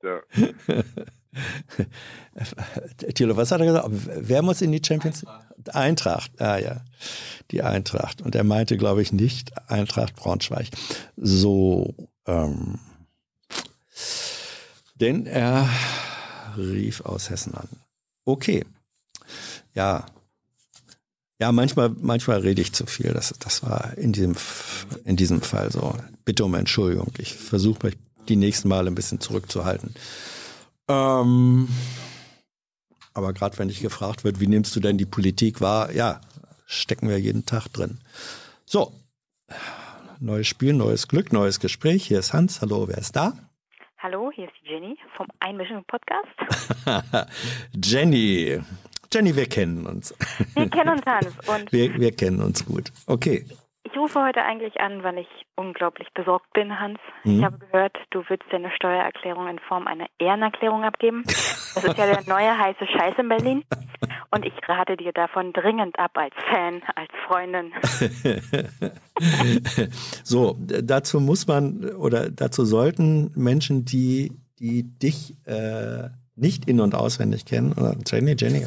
Ciao. 0.00 1.14
Thilo, 3.14 3.36
was 3.36 3.50
hat 3.50 3.60
er 3.60 3.66
gesagt? 3.66 3.88
Wer 3.90 4.42
muss 4.42 4.62
in 4.62 4.72
die 4.72 4.82
Champions 4.84 5.22
League? 5.22 5.74
Eintracht. 5.74 6.30
Ah 6.40 6.58
ja, 6.58 6.82
die 7.50 7.62
Eintracht. 7.62 8.22
Und 8.22 8.34
er 8.34 8.44
meinte, 8.44 8.76
glaube 8.76 9.02
ich, 9.02 9.12
nicht 9.12 9.52
Eintracht 9.70 10.16
Braunschweig. 10.16 10.68
So, 11.16 11.94
ähm, 12.26 12.78
denn 14.96 15.26
er 15.26 15.68
rief 16.56 17.00
aus 17.02 17.30
Hessen 17.30 17.54
an. 17.54 17.68
Okay. 18.24 18.64
Ja. 19.74 20.06
Ja, 21.40 21.50
manchmal, 21.50 21.90
manchmal 21.90 22.38
rede 22.38 22.62
ich 22.62 22.72
zu 22.72 22.86
viel. 22.86 23.12
Das, 23.12 23.34
das 23.40 23.62
war 23.62 23.98
in 23.98 24.12
diesem, 24.12 24.36
in 25.04 25.16
diesem 25.16 25.42
Fall 25.42 25.72
so. 25.72 25.94
Bitte 26.24 26.44
um 26.44 26.54
Entschuldigung. 26.54 27.12
Ich 27.18 27.34
versuche 27.34 27.86
mich 27.86 27.96
die 28.28 28.36
nächsten 28.36 28.68
Male 28.68 28.90
ein 28.90 28.94
bisschen 28.94 29.20
zurückzuhalten. 29.20 29.94
Ähm, 30.88 31.68
aber 33.14 33.32
gerade 33.32 33.58
wenn 33.58 33.68
ich 33.68 33.80
gefragt 33.80 34.24
wird, 34.24 34.40
wie 34.40 34.46
nimmst 34.46 34.74
du 34.76 34.80
denn 34.80 34.98
die 34.98 35.06
Politik 35.06 35.60
wahr? 35.60 35.92
Ja, 35.92 36.20
stecken 36.66 37.08
wir 37.08 37.18
jeden 37.18 37.46
Tag 37.46 37.68
drin. 37.68 37.98
So, 38.66 38.92
neues 40.20 40.46
Spiel, 40.46 40.72
neues 40.72 41.08
Glück, 41.08 41.32
neues 41.32 41.60
Gespräch. 41.60 42.06
Hier 42.06 42.18
ist 42.18 42.32
Hans. 42.32 42.60
Hallo, 42.60 42.88
wer 42.88 42.98
ist 42.98 43.16
da? 43.16 43.32
Hallo, 43.98 44.30
hier 44.34 44.44
ist 44.46 44.54
Jenny 44.62 44.98
vom 45.16 45.26
Einmischung-Podcast. 45.40 46.28
Jenny. 47.82 48.60
Jenny, 49.12 49.36
wir 49.36 49.46
kennen 49.46 49.86
uns. 49.86 50.12
Wir 50.54 50.68
kennen 50.68 50.90
uns, 50.90 51.06
Hans. 51.06 51.26
Und 51.46 51.72
Wir, 51.72 51.94
wir 51.94 52.12
kennen 52.12 52.42
uns 52.42 52.66
gut. 52.66 52.92
Okay. 53.06 53.46
Ich 53.94 54.00
rufe 54.00 54.20
heute 54.20 54.42
eigentlich 54.42 54.80
an, 54.80 55.02
weil 55.04 55.18
ich 55.18 55.28
unglaublich 55.54 56.08
besorgt 56.14 56.52
bin, 56.52 56.80
Hans. 56.80 56.98
Mhm. 57.22 57.38
Ich 57.38 57.44
habe 57.44 57.58
gehört, 57.58 57.96
du 58.10 58.24
willst 58.28 58.44
deine 58.50 58.70
Steuererklärung 58.74 59.46
in 59.48 59.58
Form 59.60 59.86
einer 59.86 60.06
Ehrenerklärung 60.18 60.82
abgeben. 60.82 61.22
Das 61.26 61.84
ist 61.84 61.96
ja 61.96 62.06
der 62.06 62.22
neue 62.26 62.58
heiße 62.58 62.86
Scheiß 62.86 63.14
in 63.18 63.28
Berlin. 63.28 63.64
Und 64.30 64.44
ich 64.44 64.52
rate 64.68 64.96
dir 64.96 65.12
davon 65.12 65.52
dringend 65.52 65.98
ab 65.98 66.10
als 66.14 66.34
Fan, 66.50 66.82
als 66.96 67.10
Freundin. 67.26 67.72
so, 70.24 70.56
dazu 70.58 71.20
muss 71.20 71.46
man 71.46 71.84
oder 71.94 72.30
dazu 72.30 72.64
sollten 72.64 73.30
Menschen, 73.36 73.84
die, 73.84 74.32
die 74.58 74.82
dich 74.82 75.36
äh, 75.46 76.08
nicht 76.34 76.68
in- 76.68 76.80
und 76.80 76.96
auswendig 76.96 77.44
kennen, 77.44 77.72
oder 77.74 77.96
Jenny, 78.04 78.34
Jenny, 78.36 78.64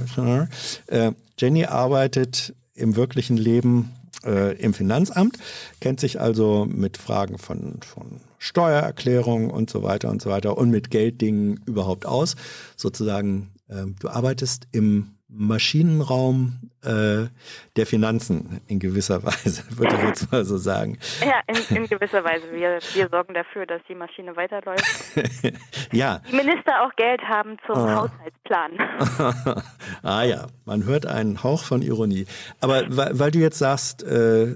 äh, 0.88 1.12
Jenny 1.38 1.66
arbeitet 1.66 2.56
im 2.74 2.96
wirklichen 2.96 3.36
Leben 3.36 3.92
äh, 4.26 4.56
im 4.58 4.74
Finanzamt, 4.74 5.38
kennt 5.80 6.00
sich 6.00 6.20
also 6.20 6.66
mit 6.70 6.98
Fragen 6.98 7.38
von, 7.38 7.80
von 7.82 8.22
Steuererklärung 8.40 9.50
und 9.50 9.70
so 9.70 9.84
weiter 9.84 10.10
und 10.10 10.22
so 10.22 10.30
weiter 10.30 10.58
und 10.58 10.70
mit 10.70 10.92
Gelddingen 10.92 11.60
überhaupt 11.66 12.06
aus. 12.06 12.36
Sozusagen, 12.76 13.50
äh, 13.68 13.86
du 14.00 14.10
arbeitest 14.10 14.68
im 14.72 15.12
Maschinenraum 15.28 16.67
äh, 16.88 17.28
der 17.76 17.86
Finanzen 17.86 18.62
in 18.68 18.80
gewisser 18.80 19.24
Weise, 19.24 19.64
würde 19.78 19.96
ich 19.96 20.02
jetzt 20.04 20.32
mal 20.32 20.46
so 20.46 20.58
sagen. 20.58 20.98
Ja, 21.22 21.42
in, 21.48 21.76
in 21.78 21.88
gewisser 21.88 22.24
Weise. 22.24 22.52
Wir, 22.52 22.80
wir 22.94 23.10
sorgen 23.10 23.34
dafür, 23.34 23.66
dass 23.66 23.82
die 23.90 23.96
Maschine 23.96 24.36
weiterläuft. 24.36 24.86
ja, 25.92 26.22
Die 26.32 26.36
Minister 26.36 26.82
auch 26.84 26.96
Geld 26.96 27.22
haben 27.24 27.58
zum 27.66 27.76
Ah. 27.78 27.96
Haushaltsplan. 28.08 29.64
ah 30.04 30.24
ja, 30.24 30.48
man 30.66 30.86
hört 30.86 31.06
einen 31.06 31.44
Hauch 31.44 31.64
von 31.64 31.82
Ironie. 31.82 32.26
Aber 32.62 32.84
weil, 32.90 33.20
weil 33.20 33.32
du 33.32 33.40
jetzt 33.40 33.60
sagst, 33.60 34.04
äh, 34.04 34.56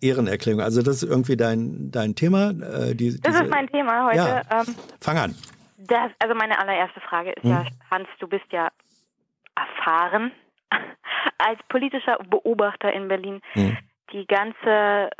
Ehrenerklärung, 0.00 0.60
also 0.60 0.82
das 0.82 1.02
ist 1.02 1.10
irgendwie 1.10 1.36
dein, 1.36 1.90
dein 1.90 2.14
Thema. 2.14 2.50
Äh, 2.50 2.94
die, 2.94 3.20
Das 3.20 3.32
diese, 3.32 3.44
ist 3.44 3.50
mein 3.50 3.66
Thema 3.68 4.06
heute. 4.06 4.16
Ja. 4.16 4.42
Ähm, 4.50 4.74
Fang 5.00 5.18
an. 5.18 5.34
Das, 5.78 6.10
also 6.18 6.34
meine 6.34 6.58
allererste 6.58 7.00
Frage 7.00 7.32
ist 7.32 7.42
Hm. 7.42 7.50
ja, 7.50 7.64
Hans, 7.90 8.06
du 8.20 8.28
bist 8.28 8.44
ja 8.52 8.68
erfahren 9.56 10.30
als 11.38 11.58
politischer 11.68 12.18
Beobachter 12.28 12.92
in 12.92 13.08
Berlin. 13.08 13.40
Hm. 13.52 13.76
Die 14.12 14.26
ganze 14.26 15.10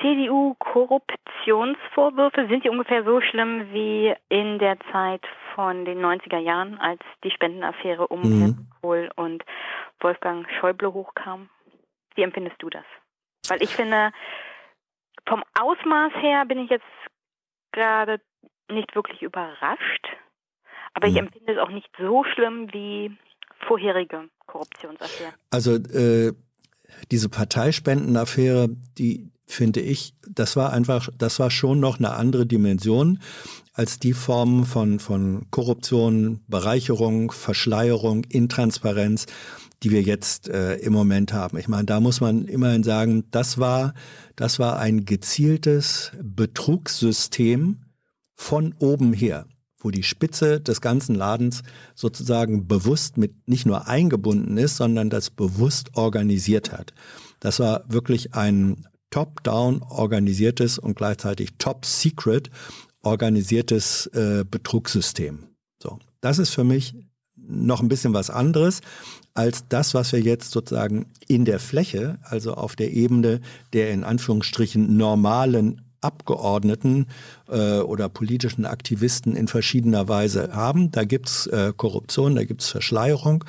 CDU-Korruptionsvorwürfe, 0.00 2.48
sind 2.48 2.64
die 2.64 2.70
ungefähr 2.70 3.04
so 3.04 3.20
schlimm 3.20 3.72
wie 3.72 4.14
in 4.28 4.58
der 4.58 4.78
Zeit 4.90 5.24
von 5.54 5.84
den 5.84 6.00
90er 6.00 6.38
Jahren, 6.38 6.78
als 6.78 7.00
die 7.24 7.30
Spendenaffäre 7.30 8.08
um 8.08 8.22
Mhm. 8.22 8.66
Kohl 8.80 9.10
und 9.16 9.44
Wolfgang 10.00 10.48
Schäuble 10.58 10.92
hochkam? 10.92 11.50
Wie 12.14 12.22
empfindest 12.22 12.62
du 12.62 12.70
das? 12.70 12.84
Weil 13.48 13.62
ich 13.62 13.70
finde, 13.70 14.12
vom 15.26 15.42
Ausmaß 15.58 16.12
her 16.14 16.44
bin 16.46 16.58
ich 16.58 16.70
jetzt 16.70 16.86
gerade 17.72 18.20
nicht 18.70 18.94
wirklich 18.94 19.20
überrascht, 19.22 20.06
aber 20.94 21.08
ich 21.08 21.14
Mhm. 21.14 21.26
empfinde 21.26 21.52
es 21.52 21.58
auch 21.58 21.70
nicht 21.70 21.90
so 21.98 22.24
schlimm 22.24 22.72
wie 22.72 23.14
vorherige 23.66 24.28
Korruptionsaffären. 24.46 25.34
Also 25.50 25.74
äh, 25.76 26.32
diese 27.10 27.28
Parteispendenaffäre, 27.28 28.68
die 28.98 29.30
finde 29.46 29.80
ich, 29.80 30.14
das 30.28 30.56
war 30.56 30.72
einfach, 30.72 31.08
das 31.16 31.38
war 31.38 31.50
schon 31.50 31.80
noch 31.80 31.98
eine 31.98 32.12
andere 32.12 32.46
Dimension 32.46 33.20
als 33.74 33.98
die 33.98 34.12
Formen 34.12 34.64
von, 34.64 34.98
von 34.98 35.46
Korruption, 35.50 36.40
Bereicherung, 36.46 37.32
Verschleierung, 37.32 38.24
Intransparenz, 38.24 39.26
die 39.82 39.90
wir 39.90 40.02
jetzt 40.02 40.48
äh, 40.48 40.76
im 40.76 40.92
Moment 40.92 41.32
haben. 41.32 41.58
Ich 41.58 41.68
meine, 41.68 41.84
da 41.84 42.00
muss 42.00 42.20
man 42.20 42.46
immerhin 42.46 42.82
sagen, 42.82 43.24
das 43.30 43.58
war, 43.58 43.94
das 44.36 44.58
war 44.58 44.78
ein 44.78 45.04
gezieltes 45.04 46.12
Betrugssystem 46.22 47.78
von 48.34 48.74
oben 48.78 49.12
her, 49.12 49.46
wo 49.82 49.90
die 49.90 50.02
Spitze 50.02 50.60
des 50.60 50.80
ganzen 50.80 51.14
Ladens 51.14 51.62
sozusagen 51.94 52.66
bewusst 52.66 53.16
mit 53.16 53.48
nicht 53.48 53.66
nur 53.66 53.88
eingebunden 53.88 54.56
ist, 54.56 54.76
sondern 54.76 55.10
das 55.10 55.30
bewusst 55.30 55.96
organisiert 55.96 56.72
hat. 56.72 56.94
Das 57.40 57.58
war 57.58 57.84
wirklich 57.88 58.34
ein 58.34 58.86
top-down 59.10 59.82
organisiertes 59.82 60.78
und 60.78 60.96
gleichzeitig 60.96 61.50
top-secret 61.58 62.50
organisiertes 63.02 64.06
äh, 64.08 64.44
Betrugssystem. 64.48 65.48
So, 65.82 65.98
das 66.20 66.38
ist 66.38 66.50
für 66.50 66.64
mich 66.64 66.94
noch 67.36 67.80
ein 67.80 67.88
bisschen 67.88 68.14
was 68.14 68.30
anderes 68.30 68.80
als 69.34 69.66
das, 69.68 69.94
was 69.94 70.12
wir 70.12 70.20
jetzt 70.20 70.50
sozusagen 70.50 71.06
in 71.26 71.44
der 71.44 71.58
Fläche, 71.58 72.18
also 72.22 72.54
auf 72.54 72.76
der 72.76 72.92
Ebene 72.92 73.40
der 73.72 73.90
in 73.90 74.04
Anführungsstrichen 74.04 74.96
normalen 74.96 75.80
Abgeordneten 76.02 77.06
äh, 77.48 77.80
oder 77.80 78.08
politischen 78.08 78.66
Aktivisten 78.66 79.36
in 79.36 79.48
verschiedener 79.48 80.08
Weise 80.08 80.54
haben. 80.54 80.90
Da 80.90 81.04
gibt's 81.04 81.46
äh, 81.46 81.72
Korruption, 81.76 82.34
da 82.36 82.44
gibt's 82.44 82.70
Verschleierung, 82.70 83.44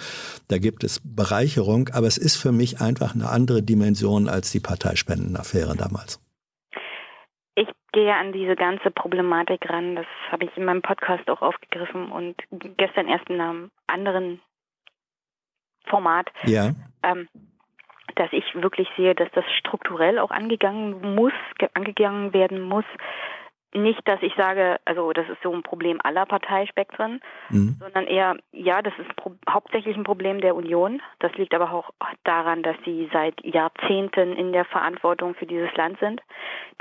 da 0.47 0.57
gibt 0.57 0.83
es 0.83 1.01
Bereicherung, 1.03 1.89
aber 1.89 2.07
es 2.07 2.17
ist 2.17 2.37
für 2.37 2.51
mich 2.51 2.81
einfach 2.81 3.15
eine 3.15 3.29
andere 3.29 3.61
Dimension 3.63 4.29
als 4.29 4.51
die 4.51 4.59
Parteispendenaffäre 4.59 5.75
damals. 5.75 6.19
Ich 7.55 7.67
gehe 7.91 8.13
an 8.15 8.33
diese 8.33 8.55
ganze 8.55 8.89
Problematik 8.89 9.69
ran. 9.69 9.95
Das 9.95 10.07
habe 10.31 10.45
ich 10.45 10.57
in 10.57 10.65
meinem 10.65 10.81
Podcast 10.81 11.29
auch 11.29 11.41
aufgegriffen 11.41 12.11
und 12.11 12.35
gestern 12.77 13.07
erst 13.07 13.29
in 13.29 13.39
einem 13.39 13.71
anderen 13.87 14.41
Format, 15.85 16.27
Ja, 16.45 16.71
ähm, 17.03 17.27
dass 18.15 18.31
ich 18.31 18.43
wirklich 18.55 18.87
sehe, 18.97 19.15
dass 19.15 19.29
das 19.31 19.45
strukturell 19.59 20.19
auch 20.19 20.31
angegangen 20.31 21.15
muss, 21.15 21.33
ge- 21.57 21.69
angegangen 21.73 22.33
werden 22.33 22.61
muss. 22.61 22.85
Nicht, 23.75 24.07
dass 24.07 24.21
ich 24.21 24.35
sage, 24.35 24.79
also 24.85 25.13
das 25.13 25.27
ist 25.29 25.41
so 25.41 25.51
ein 25.51 25.63
Problem 25.63 25.99
aller 26.03 26.27
Parteispektren, 26.27 27.21
mhm. 27.49 27.77
sondern 27.79 28.05
eher, 28.05 28.37
ja, 28.51 28.83
das 28.83 28.93
ist 28.99 29.09
hauptsächlich 29.49 29.97
ein 29.97 30.03
Problem 30.03 30.41
der 30.41 30.55
Union. 30.55 31.01
Das 31.19 31.33
liegt 31.33 31.55
aber 31.55 31.73
auch 31.73 31.89
daran, 32.23 32.61
dass 32.61 32.75
sie 32.85 33.09
seit 33.11 33.43
Jahrzehnten 33.43 34.33
in 34.33 34.53
der 34.53 34.65
Verantwortung 34.65 35.33
für 35.33 35.47
dieses 35.47 35.73
Land 35.75 35.99
sind. 35.99 36.21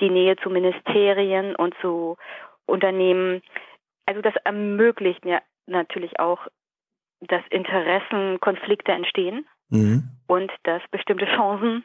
Die 0.01 0.11
Nähe 0.11 0.37
zu 0.37 0.51
Ministerien 0.51 1.57
und 1.57 1.75
zu 1.81 2.19
Unternehmen, 2.67 3.43
also 4.05 4.21
das 4.21 4.35
ermöglicht 4.45 5.25
mir 5.25 5.41
natürlich 5.67 6.21
auch, 6.21 6.47
dass 7.21 7.43
Interessenkonflikte 7.51 8.93
entstehen 8.93 9.47
Mhm. 9.73 10.05
und 10.29 10.51
dass 10.65 10.83
bestimmte 10.91 11.27
Chancen 11.27 11.85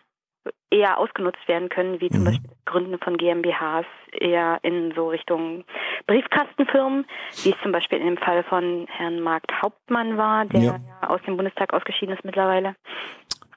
eher 0.69 0.97
ausgenutzt 0.97 1.45
werden 1.47 1.69
können, 1.69 1.99
wie 1.99 2.09
zum 2.09 2.21
Mhm. 2.21 2.25
Beispiel 2.25 2.49
das 2.49 2.65
Gründen 2.65 2.99
von 2.99 3.17
GmbHs 3.17 3.85
eher 4.11 4.59
in 4.63 4.93
so 4.95 5.09
Richtung 5.09 5.63
Briefkastenfirmen, 6.07 7.05
wie 7.43 7.51
es 7.51 7.61
zum 7.61 7.71
Beispiel 7.71 7.99
in 7.99 8.05
dem 8.05 8.17
Fall 8.17 8.43
von 8.43 8.87
Herrn 8.89 9.19
Markt 9.19 9.51
Hauptmann 9.61 10.17
war, 10.17 10.45
der 10.45 10.61
Ja. 10.61 10.79
aus 11.09 11.21
dem 11.23 11.35
Bundestag 11.37 11.73
ausgeschieden 11.73 12.15
ist 12.15 12.23
mittlerweile. 12.23 12.75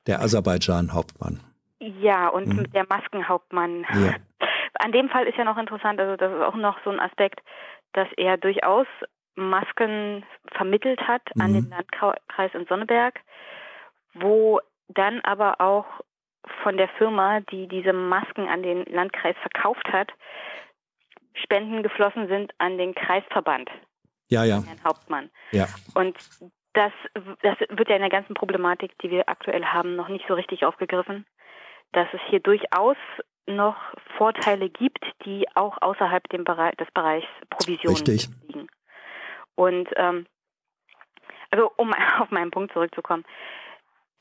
Der 0.06 0.20
Aserbaidschan-Hauptmann. 0.20 1.40
Ja, 1.78 2.28
und 2.28 2.46
Mhm. 2.48 2.70
der 2.72 2.86
Maskenhauptmann. 2.88 3.86
Ja. 3.94 4.14
An 4.74 4.92
dem 4.92 5.08
Fall 5.10 5.26
ist 5.26 5.36
ja 5.38 5.44
noch 5.44 5.58
interessant, 5.58 6.00
also 6.00 6.16
das 6.16 6.32
ist 6.32 6.40
auch 6.42 6.54
noch 6.56 6.78
so 6.84 6.90
ein 6.90 7.00
Aspekt, 7.00 7.40
dass 7.92 8.08
er 8.16 8.36
durchaus 8.36 8.86
Masken 9.36 10.24
vermittelt 10.52 11.00
hat 11.06 11.22
an 11.38 11.52
Mhm. 11.52 11.54
den 11.54 11.70
Landkreis 11.70 12.54
in 12.54 12.66
Sonneberg, 12.66 13.20
wo 14.14 14.60
dann 14.88 15.20
aber 15.22 15.60
auch 15.60 15.86
von 16.62 16.76
der 16.76 16.88
Firma, 16.98 17.40
die 17.40 17.68
diese 17.68 17.92
Masken 17.92 18.48
an 18.48 18.62
den 18.62 18.84
Landkreis 18.86 19.36
verkauft 19.42 19.86
hat, 19.92 20.10
Spenden 21.34 21.82
geflossen 21.82 22.28
sind 22.28 22.52
an 22.58 22.76
den 22.78 22.94
Kreisverband, 22.94 23.70
Ja, 24.28 24.44
ja, 24.44 24.62
Herrn 24.62 24.84
Hauptmann. 24.84 25.30
ja. 25.52 25.66
Und 25.94 26.16
das, 26.74 26.92
das 27.42 27.58
wird 27.68 27.88
ja 27.88 27.96
in 27.96 28.02
der 28.02 28.10
ganzen 28.10 28.34
Problematik, 28.34 28.96
die 28.98 29.10
wir 29.10 29.28
aktuell 29.28 29.64
haben, 29.64 29.96
noch 29.96 30.08
nicht 30.08 30.24
so 30.28 30.34
richtig 30.34 30.64
aufgegriffen, 30.64 31.26
dass 31.92 32.06
es 32.12 32.20
hier 32.28 32.40
durchaus 32.40 32.96
noch 33.46 33.76
Vorteile 34.16 34.68
gibt, 34.68 35.04
die 35.24 35.46
auch 35.54 35.76
außerhalb 35.80 36.28
dem 36.28 36.44
Bereich, 36.44 36.76
des 36.76 36.88
Bereichs 36.92 37.26
Provisionen 37.48 37.96
Richtig. 37.96 38.28
liegen. 38.46 38.68
Und 39.56 39.88
ähm, 39.96 40.26
also 41.50 41.72
um 41.76 41.92
auf 42.20 42.30
meinen 42.30 42.50
Punkt 42.50 42.72
zurückzukommen, 42.72 43.24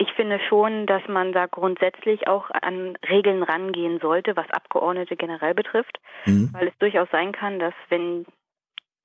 ich 0.02 0.12
finde 0.14 0.40
schon, 0.48 0.86
dass 0.86 1.06
man 1.08 1.34
da 1.34 1.46
grundsätzlich 1.46 2.28
auch 2.28 2.50
an 2.52 2.98
Regeln 3.08 3.44
rangehen 3.44 4.00
sollte, 4.00 4.36
was 4.36 4.50
Abgeordnete 4.50 5.16
generell 5.18 5.54
betrifft, 5.54 6.00
Mhm. 6.26 6.50
weil 6.54 6.70
es 6.70 6.78
durchaus 6.80 7.10
sein 7.12 7.34
kann, 7.34 7.60
dass 7.60 7.74
wenn 7.90 8.26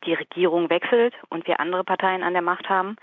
die 0.06 0.14
Regierung 0.14 0.70
wechselt 0.70 1.14
und 1.30 1.46
wir 1.46 1.58
andere 1.60 1.82
Parteien 1.84 2.22
an 2.22 2.32
der 2.32 2.42
Macht 2.42 2.68
haben, 2.68 2.96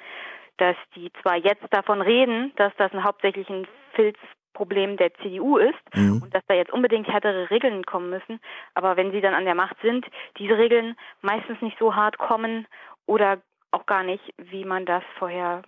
dass 0.57 0.76
die 0.95 1.11
zwar 1.22 1.35
jetzt 1.35 1.65
davon 1.72 2.01
reden, 2.01 2.53
dass 2.55 2.73
das 2.77 2.93
ein 2.93 3.03
hauptsächlich 3.03 3.49
ein 3.49 3.68
Filzproblem 3.93 4.95
der 4.95 5.13
CDU 5.15 5.57
ist 5.57 5.76
Mhm. 5.93 6.22
und 6.23 6.34
dass 6.34 6.45
da 6.47 6.53
jetzt 6.53 6.72
unbedingt 6.72 7.07
härtere 7.07 7.49
Regeln 7.49 7.84
kommen 7.85 8.09
müssen, 8.09 8.39
aber 8.73 8.95
wenn 8.95 9.11
sie 9.11 9.22
dann 9.22 9.34
an 9.34 9.45
der 9.45 9.55
Macht 9.55 9.76
sind, 9.81 10.05
diese 10.38 10.57
Regeln 10.57 10.95
meistens 11.22 11.61
nicht 11.61 11.77
so 11.77 11.93
hart 11.95 12.18
kommen 12.18 12.68
oder 13.05 13.41
auch 13.72 13.85
gar 13.85 14.03
nicht, 14.03 14.23
wie 14.38 14.63
man 14.63 14.85
das 14.85 15.03
vorher 15.18 15.63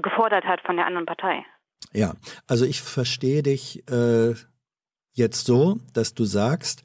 gefordert 0.00 0.44
hat 0.44 0.60
von 0.64 0.76
der 0.76 0.86
anderen 0.86 1.06
Partei. 1.06 1.44
Ja, 1.92 2.14
also 2.46 2.64
ich 2.64 2.82
verstehe 2.82 3.42
dich 3.42 3.88
äh, 3.90 4.34
jetzt 5.12 5.46
so, 5.46 5.78
dass 5.92 6.14
du 6.14 6.24
sagst, 6.24 6.82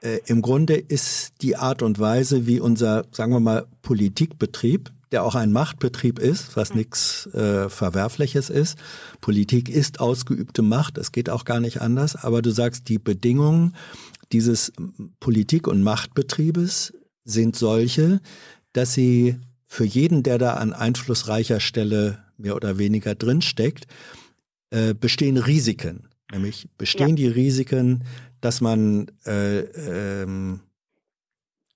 äh, 0.00 0.20
im 0.26 0.42
Grunde 0.42 0.74
ist 0.74 1.42
die 1.42 1.56
Art 1.56 1.82
und 1.82 1.98
Weise, 1.98 2.46
wie 2.46 2.60
unser, 2.60 3.04
sagen 3.10 3.32
wir 3.32 3.40
mal, 3.40 3.66
Politikbetrieb, 3.82 4.90
der 5.12 5.24
auch 5.24 5.34
ein 5.34 5.52
Machtbetrieb 5.52 6.18
ist, 6.18 6.56
was 6.56 6.74
nichts 6.74 7.26
äh, 7.34 7.68
Verwerfliches 7.68 8.50
ist. 8.50 8.78
Politik 9.20 9.68
ist 9.68 10.00
ausgeübte 10.00 10.62
Macht, 10.62 10.98
es 10.98 11.12
geht 11.12 11.30
auch 11.30 11.44
gar 11.44 11.60
nicht 11.60 11.80
anders, 11.80 12.16
aber 12.16 12.42
du 12.42 12.50
sagst, 12.50 12.88
die 12.88 12.98
Bedingungen 12.98 13.76
dieses 14.32 14.72
Politik- 15.20 15.68
und 15.68 15.82
Machtbetriebes 15.82 16.94
sind 17.24 17.56
solche, 17.56 18.20
dass 18.72 18.92
sie 18.92 19.38
für 19.66 19.84
jeden, 19.84 20.22
der 20.22 20.38
da 20.38 20.54
an 20.54 20.72
einflussreicher 20.72 21.60
Stelle 21.60 22.23
mehr 22.36 22.54
oder 22.56 22.78
weniger 22.78 23.14
drinsteckt, 23.14 23.86
äh, 24.70 24.94
bestehen 24.94 25.36
Risiken. 25.36 26.08
Nämlich 26.32 26.68
bestehen 26.78 27.16
die 27.16 27.28
Risiken, 27.28 28.04
dass 28.40 28.60
man 28.60 29.06
äh, 29.26 29.60
ähm, 30.22 30.60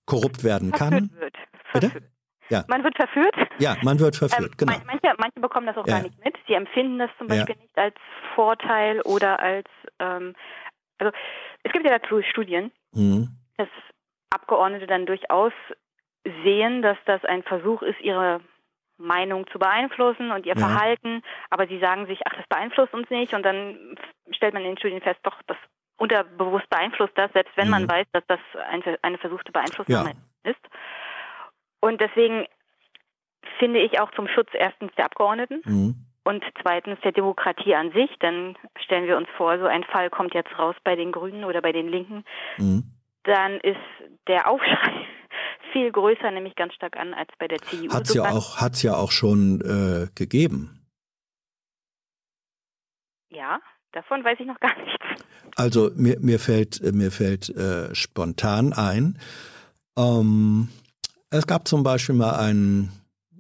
korrupt 0.07 0.43
werden 0.45 0.73
kann. 0.73 1.11
Verführt 1.11 1.21
wird. 1.21 1.93
Bitte? 1.93 2.03
Ja. 2.51 2.65
Man 2.69 2.83
wird 2.83 2.97
verführt. 2.97 3.35
Ja, 3.59 3.77
man 3.83 3.99
wird 4.01 4.17
verführt, 4.17 4.53
Ähm, 4.53 4.57
genau. 4.57 4.73
man- 4.73 4.87
Manche, 4.87 5.15
manche 5.19 5.41
bekommen 5.41 5.67
das 5.67 5.77
auch 5.77 5.87
Ja. 5.87 5.97
gar 5.99 6.03
nicht 6.03 6.19
mit. 6.25 6.35
Sie 6.47 6.55
empfinden 6.55 6.99
das 6.99 7.11
zum 7.19 7.29
Ja. 7.29 7.45
Beispiel 7.45 7.57
nicht 7.63 7.77
als 7.77 7.95
Vorteil 8.35 9.03
oder 9.03 9.39
als, 9.39 9.67
ähm, 9.99 10.35
also 10.99 11.13
es 11.63 11.73
gibt 11.73 11.85
ja 11.85 11.99
dazu 11.99 12.23
Studien, 12.23 12.73
Mhm. 12.95 13.29
dass 13.59 13.69
Abgeordnete 14.31 14.87
dann 14.87 15.05
durchaus 15.05 15.53
sehen, 16.43 16.81
dass 16.83 16.97
das 17.05 17.23
ein 17.25 17.43
Versuch 17.43 17.83
ist, 17.83 18.01
ihre 18.01 18.41
Meinung 18.99 19.47
zu 19.49 19.59
beeinflussen 19.59 20.31
und 20.33 20.45
ihr 20.47 20.55
Ja. 20.57 20.67
Verhalten, 20.69 21.23
aber 21.51 21.67
sie 21.67 21.79
sagen 21.79 22.07
sich, 22.07 22.21
ach, 22.27 22.35
das 22.35 22.47
beeinflusst 22.49 22.93
uns 22.93 23.09
nicht 23.11 23.33
und 23.35 23.43
dann 23.45 23.97
stellt 24.33 24.55
man 24.55 24.63
in 24.65 24.71
den 24.73 24.79
Studien 24.79 25.01
fest, 25.01 25.21
doch, 25.23 25.41
das 25.47 25.57
unterbewusst 25.97 26.69
beeinflusst 26.71 27.17
das, 27.17 27.33
selbst 27.33 27.57
wenn 27.57 27.71
man 27.71 27.85
Mhm. 27.85 27.91
weiß, 27.91 28.07
dass 28.13 28.25
das 28.29 28.41
ein, 28.71 28.83
eine 29.03 29.19
versuchte 29.19 29.51
Beeinflussnahme 29.53 30.13
ist. 30.45 30.61
Und 31.81 32.01
deswegen 32.01 32.47
finde 33.59 33.81
ich 33.81 34.01
auch 34.01 34.11
zum 34.13 34.29
Schutz 34.29 34.49
erstens 34.53 34.93
der 34.97 35.07
Abgeordneten 35.07 35.61
Mhm. 35.65 35.95
und 36.25 36.45
zweitens 36.63 37.01
der 37.01 37.13
Demokratie 37.13 37.75
an 37.75 37.91
sich, 37.93 38.11
dann 38.21 38.57
stellen 38.81 39.07
wir 39.07 39.17
uns 39.17 39.29
vor, 39.37 39.59
so 39.59 39.67
ein 39.67 39.85
Fall 39.85 40.11
kommt 40.11 40.35
jetzt 40.35 40.57
raus 40.59 40.77
bei 40.85 40.95
den 40.97 41.13
Grünen 41.13 41.45
oder 41.45 41.61
bei 41.63 41.73
den 41.73 41.89
Linken, 41.89 42.25
Mhm. 42.59 42.85
Dann 43.25 43.61
ist 43.61 43.77
der 44.27 44.49
Aufschrei 44.49 45.07
viel 45.73 45.91
größer, 45.93 46.31
nämlich 46.31 46.55
ganz 46.57 46.75
stark 46.75 46.97
an 46.97 47.15
als 47.15 47.31
bei 47.39 47.49
der 47.49 47.59
CDU. 47.59 47.93
Hat's 47.93 48.15
ja 48.15 48.23
Sogar- 48.25 48.37
auch, 48.37 48.57
hat's 48.59 48.83
ja 48.83 48.97
auch 48.97 49.11
schon 49.11 49.61
äh, 49.61 50.09
gegeben. 50.15 50.75
Ja, 53.31 53.61
Davon 53.93 54.23
weiß 54.23 54.39
ich 54.41 54.47
noch 54.47 54.61
gar 54.61 54.77
nichts. 54.77 55.25
Also 55.57 55.91
mir, 55.97 56.19
mir 56.21 56.39
fällt, 56.39 56.83
mir 56.95 57.11
fällt 57.11 57.49
äh, 57.49 57.95
spontan 57.95 58.73
ein, 58.73 59.19
ähm, 59.97 60.69
es 61.31 61.47
gab 61.47 61.67
zum 61.67 61.83
Beispiel 61.83 62.15
mal 62.15 62.37
einen, 62.39 62.93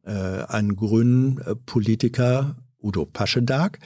äh, 0.04 0.42
einen 0.48 0.74
grünen 0.74 1.38
äh, 1.42 1.54
Politiker, 1.54 2.56
Udo 2.82 3.04
Paschedag, 3.06 3.78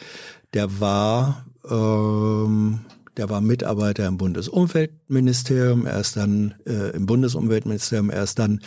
der 0.54 0.80
war, 0.80 1.44
ähm, 1.68 2.84
der 3.16 3.28
war 3.28 3.40
Mitarbeiter 3.40 4.06
im 4.06 4.16
Bundesumweltministerium, 4.16 5.86
er 5.86 6.00
ist 6.00 6.16
dann 6.16 6.54
äh, 6.66 6.94
im 6.94 7.06
Bundesumweltministerium, 7.06 8.10
er 8.10 8.22
ist 8.22 8.38
dann 8.38 8.60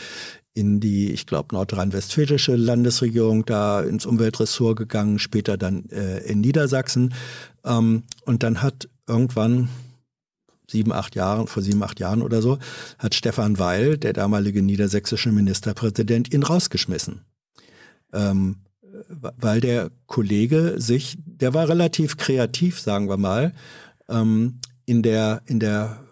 in 0.53 0.79
die, 0.79 1.11
ich 1.11 1.25
glaube, 1.25 1.53
nordrhein-westfälische 1.53 2.55
Landesregierung 2.55 3.45
da 3.45 3.81
ins 3.81 4.05
Umweltressort 4.05 4.77
gegangen, 4.77 5.19
später 5.19 5.57
dann 5.57 5.89
äh, 5.89 6.19
in 6.19 6.41
Niedersachsen. 6.41 7.13
Ähm, 7.65 8.03
und 8.25 8.41
dann 8.41 8.61
hat 8.61 8.87
irgendwann 9.05 9.67
sieben, 10.69 10.93
acht 10.93 11.15
Jahren, 11.15 11.47
vor 11.47 11.61
sieben, 11.61 11.83
acht 11.83 11.99
Jahren 11.99 12.21
oder 12.21 12.41
so, 12.41 12.57
hat 12.97 13.15
Stefan 13.15 13.59
Weil, 13.59 13.97
der 13.97 14.13
damalige 14.13 14.61
niedersächsische 14.61 15.31
Ministerpräsident, 15.31 16.33
ihn 16.33 16.43
rausgeschmissen. 16.43 17.21
Ähm, 18.13 18.57
weil 19.09 19.59
der 19.59 19.91
Kollege 20.05 20.75
sich, 20.77 21.17
der 21.25 21.53
war 21.53 21.67
relativ 21.67 22.15
kreativ, 22.15 22.79
sagen 22.79 23.09
wir 23.09 23.17
mal, 23.17 23.53
ähm, 24.09 24.59
in 24.85 25.01
der, 25.01 25.41
in 25.45 25.59
der 25.59 26.03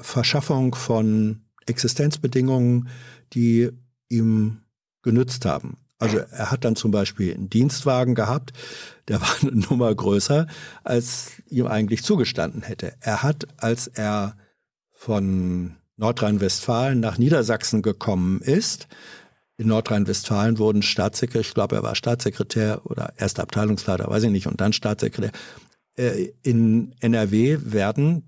Verschaffung 0.00 0.74
von 0.74 1.42
Existenzbedingungen, 1.66 2.88
die 3.32 3.70
ihm 4.08 4.62
genützt 5.02 5.44
haben. 5.44 5.78
Also 5.98 6.18
er 6.18 6.50
hat 6.50 6.64
dann 6.64 6.76
zum 6.76 6.90
Beispiel 6.90 7.34
einen 7.34 7.48
Dienstwagen 7.48 8.14
gehabt, 8.14 8.52
der 9.08 9.20
war 9.22 9.34
eine 9.40 9.52
Nummer 9.52 9.94
größer, 9.94 10.46
als 10.84 11.42
ihm 11.48 11.66
eigentlich 11.66 12.02
zugestanden 12.02 12.62
hätte. 12.62 12.94
Er 13.00 13.22
hat, 13.22 13.46
als 13.56 13.86
er 13.86 14.36
von 14.92 15.76
Nordrhein-Westfalen 15.96 17.00
nach 17.00 17.18
Niedersachsen 17.18 17.82
gekommen 17.82 18.40
ist, 18.40 18.88
in 19.58 19.68
Nordrhein-Westfalen 19.68 20.58
wurden 20.58 20.82
Staatssekretär, 20.82 21.40
ich 21.40 21.54
glaube, 21.54 21.76
er 21.76 21.82
war 21.82 21.94
Staatssekretär 21.94 22.82
oder 22.84 23.14
erster 23.16 23.42
Abteilungsleiter, 23.42 24.06
weiß 24.06 24.24
ich 24.24 24.30
nicht, 24.30 24.46
und 24.46 24.60
dann 24.60 24.74
Staatssekretär. 24.74 25.32
Äh, 25.96 26.32
in 26.42 26.94
NRW 27.00 27.58
werden 27.62 28.22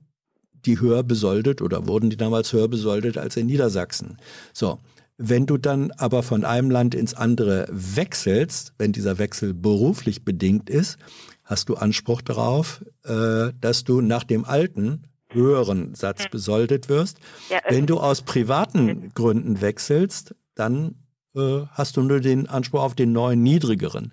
die 0.65 0.81
höher 0.81 1.03
besoldet 1.03 1.63
oder 1.63 1.87
wurden 1.87 2.11
die 2.11 2.17
damals 2.17 2.53
höher 2.53 2.69
besoldet 2.69 3.17
als 3.19 3.37
in 3.37 3.47
Niedersachsen. 3.47 4.19
So. 4.53 4.79
Wenn 5.21 5.47
du 5.47 5.57
dann 5.57 5.91
aber 5.93 6.23
von 6.23 6.45
einem 6.45 6.71
Land 6.71 6.95
ins 6.95 7.13
andere 7.13 7.67
wechselst, 7.73 8.73
wenn 8.79 8.93
dieser 8.93 9.19
Wechsel 9.19 9.53
beruflich 9.53 10.25
bedingt 10.25 10.71
ist, 10.71 10.97
hast 11.43 11.69
du 11.69 11.75
Anspruch 11.75 12.23
darauf, 12.23 12.85
äh, 13.05 13.51
dass 13.61 13.83
du 13.83 14.01
nach 14.01 14.23
dem 14.23 14.45
alten 14.45 15.09
höheren 15.31 15.95
Satz 15.97 16.25
hm. 16.25 16.31
besoldet 16.31 16.89
wirst. 16.89 17.19
Ja, 17.51 17.59
wenn 17.69 17.87
du 17.87 17.99
aus 17.99 18.23
privaten 18.23 19.11
Gründen 19.15 19.61
wechselst, 19.61 20.37
dann 20.55 20.95
äh, 21.35 21.63
hast 21.71 21.97
du 21.97 22.03
nur 22.03 22.21
den 22.21 22.49
Anspruch 22.49 22.83
auf 22.83 22.95
den 22.95 23.13
neuen 23.13 23.43
niedrigeren. 23.43 24.13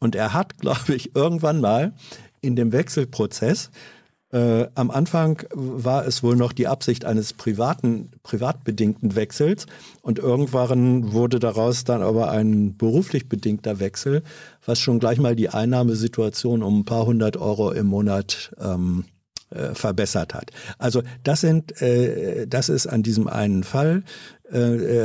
Und 0.00 0.14
er 0.14 0.32
hat, 0.32 0.58
glaube 0.60 0.94
ich, 0.94 1.14
irgendwann 1.14 1.60
mal 1.60 1.94
in 2.46 2.56
dem 2.56 2.72
Wechselprozess. 2.72 3.70
Äh, 4.32 4.66
am 4.74 4.90
Anfang 4.90 5.42
war 5.52 6.06
es 6.06 6.22
wohl 6.22 6.36
noch 6.36 6.52
die 6.52 6.66
Absicht 6.66 7.04
eines 7.04 7.32
privaten, 7.32 8.10
privatbedingten 8.22 9.14
Wechsels. 9.14 9.66
Und 10.02 10.18
irgendwann 10.18 11.12
wurde 11.12 11.38
daraus 11.38 11.84
dann 11.84 12.02
aber 12.02 12.30
ein 12.30 12.76
beruflich 12.76 13.28
bedingter 13.28 13.78
Wechsel, 13.78 14.22
was 14.64 14.80
schon 14.80 14.98
gleich 14.98 15.18
mal 15.18 15.36
die 15.36 15.50
Einnahmesituation 15.50 16.62
um 16.62 16.80
ein 16.80 16.84
paar 16.84 17.06
hundert 17.06 17.36
Euro 17.36 17.70
im 17.70 17.86
Monat 17.86 18.52
ähm, 18.60 19.04
äh, 19.56 19.74
verbessert 19.74 20.34
hat. 20.34 20.50
Also 20.78 21.02
das 21.24 21.40
sind, 21.40 21.80
äh, 21.80 22.46
das 22.46 22.68
ist 22.68 22.86
an 22.86 23.02
diesem 23.02 23.28
einen 23.28 23.64
Fall 23.64 24.02
äh, 24.52 24.58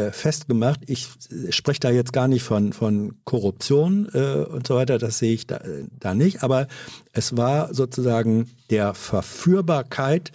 äh, 0.08 0.12
festgemacht. 0.12 0.82
Ich 0.88 1.08
spreche 1.50 1.80
da 1.80 1.90
jetzt 1.90 2.14
gar 2.14 2.28
nicht 2.28 2.44
von, 2.44 2.74
von 2.74 3.16
Korruption 3.24 4.08
äh, 4.14 4.44
und 4.44 4.68
so 4.68 4.76
weiter, 4.76 4.98
das 4.98 5.18
sehe 5.18 5.34
ich 5.34 5.48
da, 5.48 5.62
da 6.00 6.14
nicht, 6.14 6.44
aber 6.44 6.68
es 7.12 7.36
war 7.38 7.74
sozusagen 7.74 8.50
der 8.70 8.94
Verführbarkeit 8.94 10.32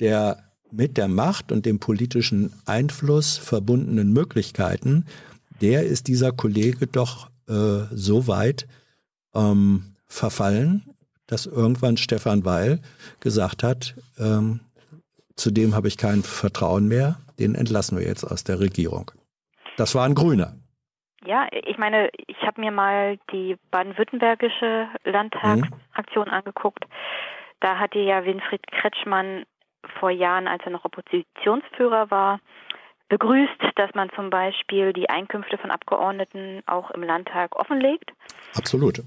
der 0.00 0.38
mit 0.70 0.96
der 0.96 1.08
Macht 1.08 1.52
und 1.52 1.66
dem 1.66 1.78
politischen 1.78 2.52
Einfluss 2.66 3.36
verbundenen 3.36 4.12
Möglichkeiten, 4.12 5.04
der 5.60 5.86
ist 5.86 6.08
dieser 6.08 6.32
Kollege 6.32 6.86
doch 6.86 7.30
äh, 7.48 7.82
so 7.92 8.26
weit 8.26 8.66
ähm, 9.34 9.94
verfallen, 10.06 10.82
dass 11.26 11.46
irgendwann 11.46 11.96
Stefan 11.96 12.44
Weil 12.44 12.80
gesagt 13.20 13.62
hat, 13.62 13.94
ähm, 14.18 14.60
zudem 15.36 15.74
habe 15.74 15.88
ich 15.88 15.98
kein 15.98 16.22
Vertrauen 16.22 16.88
mehr, 16.88 17.16
den 17.38 17.54
entlassen 17.54 17.98
wir 17.98 18.06
jetzt 18.06 18.24
aus 18.24 18.44
der 18.44 18.60
Regierung. 18.60 19.10
Das 19.76 19.94
war 19.94 20.04
ein 20.04 20.14
Grüner. 20.14 20.54
Ja, 21.26 21.48
ich 21.50 21.78
meine, 21.78 22.10
ich 22.26 22.36
habe 22.42 22.60
mir 22.60 22.70
mal 22.70 23.18
die 23.32 23.56
baden-württembergische 23.70 24.88
Landtagsfraktion 25.04 26.26
mhm. 26.26 26.34
angeguckt. 26.34 26.84
Da 27.60 27.78
hatte 27.78 27.98
ja 27.98 28.24
Winfried 28.24 28.66
Kretschmann 28.66 29.44
vor 29.98 30.10
Jahren, 30.10 30.46
als 30.46 30.62
er 30.64 30.70
noch 30.70 30.84
Oppositionsführer 30.84 32.10
war, 32.10 32.40
begrüßt, 33.08 33.60
dass 33.76 33.94
man 33.94 34.10
zum 34.14 34.30
Beispiel 34.30 34.92
die 34.92 35.08
Einkünfte 35.08 35.58
von 35.58 35.70
Abgeordneten 35.70 36.62
auch 36.66 36.90
im 36.90 37.02
Landtag 37.02 37.56
offenlegt. 37.56 38.12
Absolut. 38.54 39.02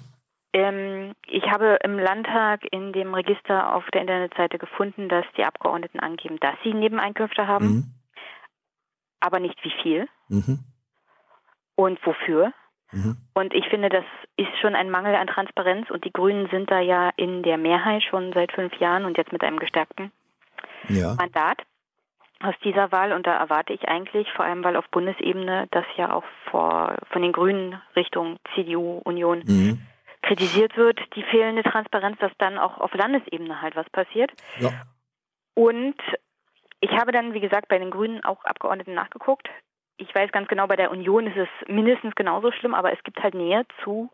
Ähm, 0.58 1.14
ich 1.28 1.44
habe 1.44 1.78
im 1.84 2.00
Landtag 2.00 2.62
in 2.72 2.92
dem 2.92 3.14
Register 3.14 3.76
auf 3.76 3.86
der 3.94 4.02
Internetseite 4.02 4.58
gefunden, 4.58 5.08
dass 5.08 5.26
die 5.38 5.44
Abgeordneten 5.44 6.00
angeben, 6.00 6.40
dass 6.40 6.56
sie 6.64 6.74
Nebeneinkünfte 6.74 7.48
haben, 7.48 7.68
mhm. 7.68 7.94
aber 9.20 9.40
nicht 9.40 9.64
wie 9.64 9.74
viel 9.84 10.08
mhm. 10.30 10.60
und 11.76 12.04
wofür. 12.06 12.54
Mhm. 12.92 13.18
Und 13.36 13.54
ich 13.54 13.68
finde, 13.68 13.90
das 13.90 14.06
ist 14.38 14.58
schon 14.62 14.76
ein 14.76 14.90
Mangel 14.90 15.14
an 15.16 15.28
Transparenz 15.28 15.90
und 15.92 16.06
die 16.06 16.14
Grünen 16.14 16.50
sind 16.50 16.72
da 16.72 16.80
ja 16.80 17.12
in 17.18 17.44
der 17.44 17.58
Mehrheit 17.58 18.02
schon 18.04 18.34
seit 18.34 18.52
fünf 18.52 18.74
Jahren 18.80 19.06
und 19.06 19.18
jetzt 19.18 19.34
mit 19.34 19.44
einem 19.44 19.60
gestärkten 19.60 20.12
ja. 20.88 21.14
Mandat 21.16 21.62
aus 22.40 22.56
dieser 22.64 22.92
Wahl 22.92 23.14
und 23.14 23.28
da 23.28 23.36
erwarte 23.36 23.74
ich 23.74 23.88
eigentlich, 23.88 24.32
vor 24.32 24.46
allem 24.46 24.64
weil 24.64 24.76
auf 24.76 24.90
Bundesebene 24.90 25.68
das 25.72 25.86
ja 25.98 26.14
auch 26.14 26.24
vor, 26.50 26.96
von 27.12 27.22
den 27.22 27.34
Grünen 27.34 27.82
Richtung 27.96 28.38
CDU, 28.56 29.02
Union 29.04 29.44
mhm 29.46 29.82
kritisiert 30.28 30.76
wird, 30.76 31.00
die 31.16 31.24
fehlende 31.24 31.64
Transparenz, 31.64 32.20
dass 32.20 32.32
dann 32.38 32.58
auch 32.58 32.78
auf 32.78 32.94
Landesebene 32.94 33.62
halt 33.62 33.76
was 33.76 33.90
passiert. 33.90 34.32
Ja. 34.60 34.72
Und 35.54 35.96
ich 36.82 36.92
habe 36.92 37.12
dann, 37.12 37.34
wie 37.34 37.40
gesagt, 37.40 37.70
bei 37.70 37.80
den 37.80 37.92
Grünen 37.92 38.24
auch 38.24 38.44
Abgeordneten 38.44 38.94
nachgeguckt. 38.94 39.50
Ich 39.98 40.14
weiß 40.14 40.32
ganz 40.32 40.48
genau, 40.48 40.68
bei 40.68 40.76
der 40.76 40.92
Union 40.92 41.28
ist 41.28 41.38
es 41.38 41.68
mindestens 41.68 42.14
genauso 42.16 42.52
schlimm, 42.52 42.76
aber 42.76 42.94
es 42.94 43.04
gibt 43.04 43.22
halt 43.24 43.34
Nähe 43.34 43.66
zu 43.84 44.12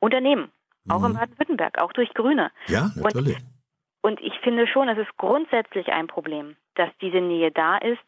Unternehmen, 0.00 0.50
auch 0.88 1.00
mhm. 1.00 1.06
in 1.06 1.14
Baden-Württemberg, 1.14 1.80
auch 1.80 1.92
durch 1.92 2.12
Grüne. 2.14 2.50
Ja, 2.66 2.90
natürlich. 2.96 3.36
Und, 4.02 4.18
und 4.18 4.20
ich 4.20 4.36
finde 4.40 4.66
schon, 4.66 4.88
es 4.88 4.98
ist 4.98 5.16
grundsätzlich 5.18 5.92
ein 5.92 6.08
Problem, 6.08 6.56
dass 6.74 6.88
diese 7.00 7.20
Nähe 7.20 7.52
da 7.52 7.76
ist. 7.76 8.02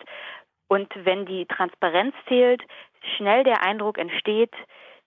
Und 0.67 0.89
wenn 1.05 1.27
die 1.27 1.47
Transparenz 1.47 2.15
fehlt, 2.27 2.63
schnell 3.17 3.45
der 3.45 3.63
Eindruck 3.63 3.99
entsteht, 3.99 4.55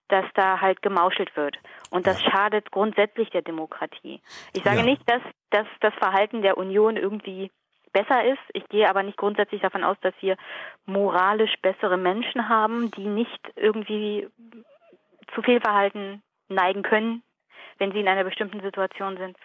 dass 0.07 0.25
da 0.35 0.61
halt 0.61 0.81
gemauschelt 0.81 1.35
wird. 1.35 1.57
Und 1.89 2.07
das 2.07 2.21
schadet 2.21 2.71
grundsätzlich 2.71 3.29
der 3.31 3.41
Demokratie. 3.41 4.21
Ich 4.53 4.63
sage 4.63 4.79
ja. 4.79 4.83
nicht, 4.83 5.01
dass, 5.09 5.21
dass 5.49 5.67
das 5.79 5.93
Verhalten 5.95 6.41
der 6.41 6.57
Union 6.57 6.97
irgendwie 6.97 7.51
besser 7.91 8.25
ist. 8.25 8.41
Ich 8.53 8.67
gehe 8.67 8.89
aber 8.89 9.03
nicht 9.03 9.17
grundsätzlich 9.17 9.61
davon 9.61 9.83
aus, 9.83 9.97
dass 10.01 10.13
wir 10.19 10.35
moralisch 10.85 11.53
bessere 11.61 11.97
Menschen 11.97 12.49
haben, 12.49 12.91
die 12.91 13.05
nicht 13.07 13.39
irgendwie 13.55 14.27
zu 15.33 15.41
viel 15.41 15.61
Verhalten 15.61 16.21
neigen 16.49 16.83
können, 16.83 17.23
wenn 17.77 17.91
sie 17.91 18.01
in 18.01 18.07
einer 18.07 18.23
bestimmten 18.23 18.61
Situation 18.61 19.17
sind, 19.17 19.37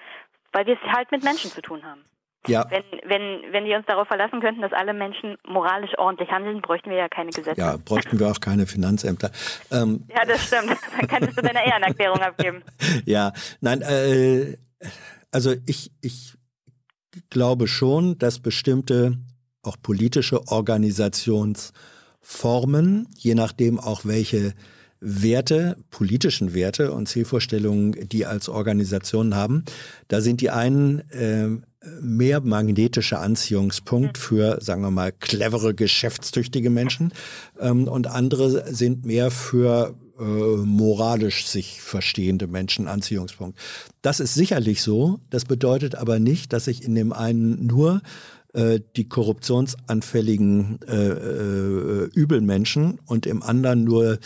weil 0.52 0.66
wir 0.66 0.74
es 0.74 0.92
halt 0.92 1.10
mit 1.12 1.22
Menschen 1.22 1.50
zu 1.50 1.62
tun 1.62 1.84
haben. 1.84 2.04
Ja. 2.46 2.64
Wenn, 2.70 2.84
wenn, 3.04 3.52
wenn 3.52 3.64
wir 3.64 3.76
uns 3.76 3.84
darauf 3.86 4.08
verlassen 4.08 4.40
könnten, 4.40 4.62
dass 4.62 4.72
alle 4.72 4.94
Menschen 4.94 5.36
moralisch 5.46 5.90
ordentlich 5.98 6.30
handeln, 6.30 6.62
bräuchten 6.62 6.88
wir 6.90 6.96
ja 6.96 7.08
keine 7.08 7.30
Gesetze. 7.30 7.60
Ja, 7.60 7.76
bräuchten 7.76 8.18
wir 8.18 8.30
auch 8.30 8.40
keine 8.40 8.66
Finanzämter. 8.66 9.30
Ähm, 9.70 10.06
ja, 10.08 10.24
das 10.24 10.46
stimmt. 10.46 10.70
Dann 10.98 11.06
könntest 11.06 11.36
du 11.36 11.42
deine 11.42 11.66
Ehrenerklärung 11.66 12.20
abgeben. 12.20 12.62
Ja, 13.04 13.32
nein, 13.60 13.82
äh, 13.82 14.56
also 15.30 15.54
ich, 15.66 15.92
ich 16.00 16.34
glaube 17.28 17.68
schon, 17.68 18.16
dass 18.18 18.38
bestimmte 18.40 19.18
auch 19.62 19.76
politische 19.82 20.48
Organisationsformen, 20.48 23.06
je 23.16 23.34
nachdem 23.34 23.78
auch 23.78 24.04
welche 24.04 24.54
Werte, 25.00 25.76
politischen 25.90 26.54
Werte 26.54 26.92
und 26.92 27.08
Zielvorstellungen, 27.08 28.08
die 28.08 28.26
als 28.26 28.48
Organisationen 28.48 29.34
haben. 29.34 29.64
Da 30.08 30.20
sind 30.20 30.40
die 30.40 30.50
einen 30.50 31.00
äh, 31.10 31.48
mehr 32.02 32.40
magnetischer 32.40 33.20
Anziehungspunkt 33.20 34.18
für, 34.18 34.58
sagen 34.60 34.82
wir 34.82 34.90
mal, 34.90 35.12
clevere, 35.12 35.74
geschäftstüchtige 35.74 36.68
Menschen 36.68 37.12
ähm, 37.58 37.88
und 37.88 38.06
andere 38.06 38.72
sind 38.72 39.06
mehr 39.06 39.30
für 39.30 39.94
äh, 40.18 40.22
moralisch 40.22 41.46
sich 41.46 41.80
verstehende 41.80 42.46
Menschen 42.46 42.86
Anziehungspunkt. 42.86 43.58
Das 44.02 44.20
ist 44.20 44.34
sicherlich 44.34 44.82
so. 44.82 45.20
Das 45.30 45.46
bedeutet 45.46 45.94
aber 45.94 46.18
nicht, 46.18 46.52
dass 46.52 46.66
ich 46.66 46.84
in 46.84 46.94
dem 46.94 47.14
einen 47.14 47.66
nur 47.66 48.02
äh, 48.52 48.80
die 48.96 49.08
korruptionsanfälligen 49.08 50.80
äh, 50.86 51.08
äh, 51.08 52.10
Übelmenschen 52.14 52.98
und 53.06 53.26
im 53.26 53.42
anderen 53.42 53.84
nur 53.84 54.18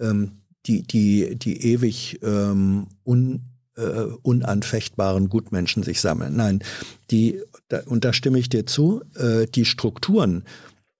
ähm, 0.00 0.42
die, 0.66 0.82
die, 0.82 1.36
die 1.36 1.72
ewig 1.72 2.20
ähm, 2.22 2.88
un, 3.04 3.42
äh, 3.76 4.04
unanfechtbaren 4.22 5.28
Gutmenschen 5.28 5.82
sich 5.82 6.00
sammeln. 6.00 6.36
Nein, 6.36 6.62
die, 7.10 7.40
da, 7.68 7.80
und 7.86 8.04
da 8.04 8.12
stimme 8.12 8.38
ich 8.38 8.48
dir 8.48 8.66
zu, 8.66 9.02
äh, 9.14 9.46
die 9.46 9.64
Strukturen 9.64 10.44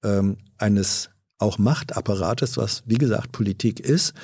ähm, 0.04 0.36
eines 0.58 1.10
auch 1.38 1.58
Machtapparates, 1.58 2.56
was 2.56 2.82
wie 2.86 2.98
gesagt 2.98 3.32
Politik 3.32 3.80
ist, 3.80 4.14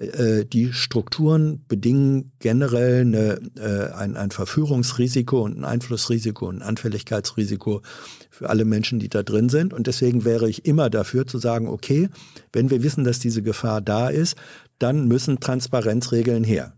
äh, 0.00 0.46
die 0.46 0.72
Strukturen 0.72 1.64
bedingen 1.68 2.32
generell 2.38 3.02
eine, 3.02 3.40
äh, 3.58 3.92
ein, 3.92 4.16
ein 4.16 4.30
Verführungsrisiko 4.30 5.42
und 5.42 5.58
ein 5.58 5.64
Einflussrisiko 5.64 6.48
und 6.48 6.62
ein 6.62 6.68
Anfälligkeitsrisiko 6.68 7.82
für 8.30 8.48
alle 8.48 8.64
Menschen, 8.64 8.98
die 8.98 9.10
da 9.10 9.22
drin 9.22 9.50
sind. 9.50 9.74
Und 9.74 9.86
deswegen 9.86 10.24
wäre 10.24 10.48
ich 10.48 10.64
immer 10.64 10.88
dafür 10.88 11.26
zu 11.26 11.38
sagen, 11.38 11.68
okay, 11.68 12.08
wenn 12.52 12.70
wir 12.70 12.82
wissen, 12.82 13.04
dass 13.04 13.18
diese 13.18 13.42
Gefahr 13.42 13.82
da 13.82 14.08
ist, 14.08 14.36
dann 14.78 15.06
müssen 15.06 15.38
Transparenzregeln 15.38 16.44
her. 16.44 16.72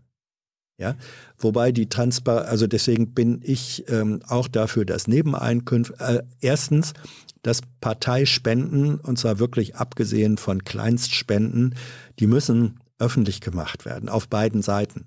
Ja, 0.77 0.95
wobei 1.37 1.71
die 1.71 1.87
Transparenz, 1.87 2.49
also 2.49 2.67
deswegen 2.67 3.13
bin 3.13 3.41
ich 3.43 3.85
ähm, 3.87 4.21
auch 4.27 4.47
dafür, 4.47 4.85
dass 4.85 5.07
Nebeneinkünfte, 5.07 5.95
äh, 5.99 6.23
erstens, 6.41 6.93
dass 7.43 7.61
Parteispenden, 7.79 8.99
und 8.99 9.19
zwar 9.19 9.39
wirklich 9.39 9.75
abgesehen 9.75 10.37
von 10.37 10.63
Kleinstspenden, 10.63 11.75
die 12.19 12.27
müssen 12.27 12.79
öffentlich 12.99 13.41
gemacht 13.41 13.85
werden, 13.85 14.09
auf 14.09 14.27
beiden 14.27 14.61
Seiten. 14.61 15.05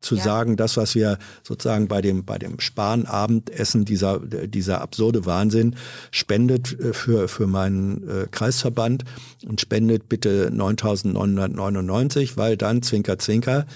Zu 0.00 0.16
ja. 0.16 0.22
sagen, 0.22 0.56
das, 0.56 0.76
was 0.76 0.94
wir 0.94 1.18
sozusagen 1.42 1.88
bei 1.88 2.02
dem, 2.02 2.24
bei 2.24 2.38
dem 2.38 2.60
Spahn-Abendessen, 2.60 3.86
dieser, 3.86 4.20
dieser 4.20 4.82
absurde 4.82 5.24
Wahnsinn, 5.24 5.74
spendet 6.10 6.78
äh, 6.78 6.92
für, 6.92 7.28
für 7.28 7.46
meinen 7.46 8.08
äh, 8.08 8.26
Kreisverband 8.30 9.04
und 9.46 9.60
spendet 9.60 10.08
bitte 10.08 10.50
9.999, 10.50 12.36
weil 12.36 12.56
dann, 12.56 12.82
Zwinker, 12.82 13.18
Zwinker, 13.18 13.66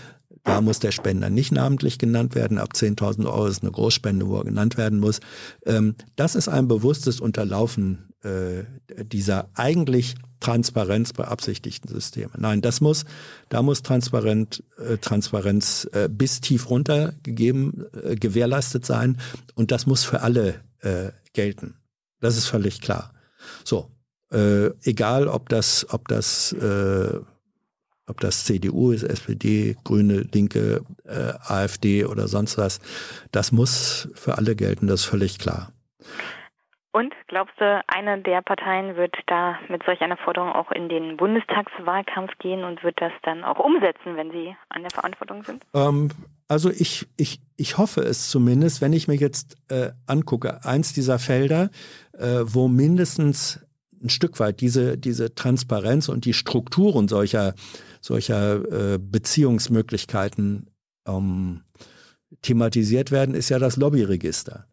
da 0.45 0.61
muss 0.61 0.79
der 0.79 0.93
Spender 0.93 1.31
nicht 1.31 1.53
namentlich 1.53 1.99
genannt 1.99 2.35
werden. 2.35 2.59
Ab 2.59 2.71
10.000 2.75 3.27
Euro 3.27 3.47
ist 3.47 3.63
eine 3.63 3.73
Großspende, 3.73 4.27
wo 4.27 4.39
er 4.39 4.45
genannt 4.45 4.77
werden 4.77 4.99
muss. 5.01 5.21
Ähm, 5.67 5.95
das 6.17 6.35
ist 6.35 6.49
ein 6.49 6.69
bewusstes 6.69 7.21
Unterlaufen 7.21 8.11
äh, 8.23 8.65
dieser 9.05 9.49
eigentlich 9.55 10.15
Transparenz 10.41 11.13
beabsichtigten 11.13 11.89
Systeme. 11.89 12.33
Nein, 12.37 12.63
das 12.63 12.81
muss, 12.81 13.05
da 13.49 13.63
muss 13.63 13.83
transparent, 13.83 14.63
äh, 14.79 14.97
Transparenz 14.97 15.89
äh, 15.93 16.09
bis 16.09 16.41
tief 16.41 16.71
runter 16.71 17.15
gegeben, 17.23 17.85
äh, 18.03 18.17
gewährleistet 18.17 18.85
sein 18.85 19.19
und 19.55 19.71
das 19.71 19.87
muss 19.87 20.05
für 20.05 20.23
alle 20.23 20.61
äh, 20.81 21.11
gelten. 21.33 21.75
Das 22.21 22.37
ist 22.37 22.47
völlig 22.47 22.81
klar. 22.81 23.13
So, 23.65 23.91
äh, 24.33 24.71
egal 24.83 25.29
ob 25.29 25.49
das, 25.49 25.87
ob 25.91 26.09
das 26.09 26.53
äh, 26.53 27.21
ob 28.07 28.19
das 28.19 28.45
CDU 28.45 28.91
ist, 28.91 29.05
SPD, 29.05 29.77
Grüne, 29.85 30.27
Linke, 30.35 30.83
äh, 31.05 31.33
AfD 31.47 32.05
oder 32.05 32.27
sonst 32.27 32.59
was, 32.59 32.81
das 33.31 33.53
muss 33.53 34.09
für 34.15 34.37
alle 34.37 34.57
gelten, 34.57 34.89
das 34.89 35.03
ist 35.03 35.07
völlig 35.07 35.39
klar. 35.39 35.73
Und 36.93 37.15
glaubst 37.29 37.55
du, 37.61 37.81
eine 37.87 38.21
der 38.21 38.43
Parteien 38.43 38.97
wird 38.97 39.15
da 39.27 39.59
mit 39.69 39.83
solch 39.85 40.01
einer 40.01 40.17
Forderung 40.17 40.51
auch 40.51 40.73
in 40.73 40.89
den 40.89 41.17
Bundestagswahlkampf 41.17 42.33
gehen 42.39 42.65
und 42.65 42.83
wird 42.83 43.01
das 43.01 43.13
dann 43.23 43.45
auch 43.45 43.59
umsetzen, 43.59 44.17
wenn 44.17 44.33
sie 44.33 44.57
an 44.71 44.83
der 44.83 44.91
Verantwortung 44.91 45.45
sind? 45.45 45.65
Ähm, 45.73 46.11
also 46.49 46.69
ich, 46.69 47.07
ich, 47.17 47.41
ich 47.57 47.79
hoffe 47.79 48.01
es 48.01 48.29
zumindest, 48.29 48.81
wenn 48.81 48.93
ich 48.93 49.07
mir 49.07 49.15
jetzt 49.15 49.57
äh, 49.71 49.91
angucke, 50.07 50.65
eins 50.65 50.93
dieser 50.93 51.21
Felder, 51.21 51.71
äh, 52.19 52.41
wo 52.43 52.67
mindestens 52.67 53.65
ein 54.03 54.09
Stück 54.09 54.41
weit 54.41 54.61
diese, 54.61 54.99
diese 54.99 55.35
Transparenz 55.35 56.09
und 56.09 56.25
die 56.25 56.33
Strukturen 56.33 57.07
solcher 57.07 57.55
solcher 58.01 58.95
äh, 58.95 58.99
Beziehungsmöglichkeiten 58.99 60.71
ähm, 61.07 61.63
thematisiert 62.43 63.11
werden, 63.11 63.35
ist 63.35 63.51
ja 63.51 63.59
das 63.59 63.77
Lobbyregister. 63.77 64.67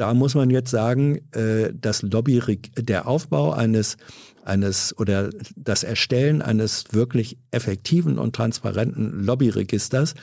Da 0.00 0.14
muss 0.14 0.34
man 0.34 0.48
jetzt 0.48 0.70
sagen, 0.70 1.20
äh, 1.32 1.74
das 1.78 2.00
Lobby, 2.00 2.40
der 2.78 3.06
Aufbau 3.06 3.52
eines, 3.52 3.98
eines 4.42 4.96
oder 4.96 5.28
das 5.56 5.84
Erstellen 5.84 6.40
eines 6.40 6.84
wirklich 6.92 7.36
effektiven 7.50 8.18
und 8.18 8.34
transparenten 8.34 9.22
Lobbyregisters 9.22 10.14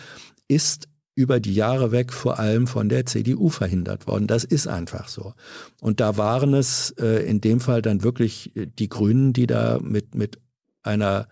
ist 0.48 0.88
über 1.14 1.40
die 1.40 1.54
Jahre 1.54 1.92
weg 1.92 2.12
vor 2.12 2.40
allem 2.40 2.66
von 2.66 2.90
der 2.90 3.06
CDU 3.06 3.50
verhindert 3.50 4.08
worden. 4.08 4.26
Das 4.26 4.44
ist 4.44 4.68
einfach 4.68 5.08
so. 5.08 5.36
Und 5.80 6.00
da 6.00 6.18
waren 6.18 6.56
es 6.56 6.90
äh, 6.98 7.24
in 7.30 7.40
dem 7.40 7.60
Fall 7.60 7.84
dann 7.84 8.02
wirklich 8.02 8.54
die 8.56 8.90
Grünen, 8.90 9.32
die 9.32 9.46
da 9.46 9.78
mit, 9.80 10.16
mit 10.16 10.40
einer 10.82 11.28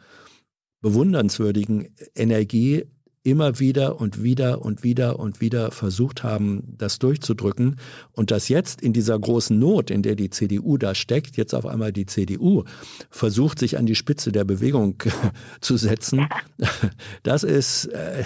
bewundernswürdigen 0.82 1.96
Energie 2.14 2.86
immer 3.26 3.60
wieder 3.60 4.00
und 4.00 4.22
wieder 4.24 4.62
und 4.62 4.84
wieder 4.84 5.20
und 5.20 5.42
wieder 5.42 5.72
versucht 5.72 6.24
haben, 6.24 6.76
das 6.78 7.00
durchzudrücken. 7.00 7.78
Und 8.12 8.30
dass 8.30 8.50
jetzt 8.50 8.82
in 8.82 8.94
dieser 8.94 9.18
großen 9.18 9.58
Not, 9.58 9.90
in 9.90 10.04
der 10.04 10.16
die 10.16 10.30
CDU 10.30 10.78
da 10.78 10.94
steckt, 10.94 11.36
jetzt 11.36 11.56
auf 11.56 11.66
einmal 11.66 11.92
die 11.92 12.06
CDU 12.06 12.64
versucht, 13.10 13.58
sich 13.58 13.80
an 13.80 13.88
die 13.88 13.96
Spitze 13.96 14.32
der 14.32 14.44
Bewegung 14.44 15.02
zu 15.60 15.76
setzen, 15.76 16.28
das 17.24 17.44
ist, 17.44 17.86
äh, 17.88 18.24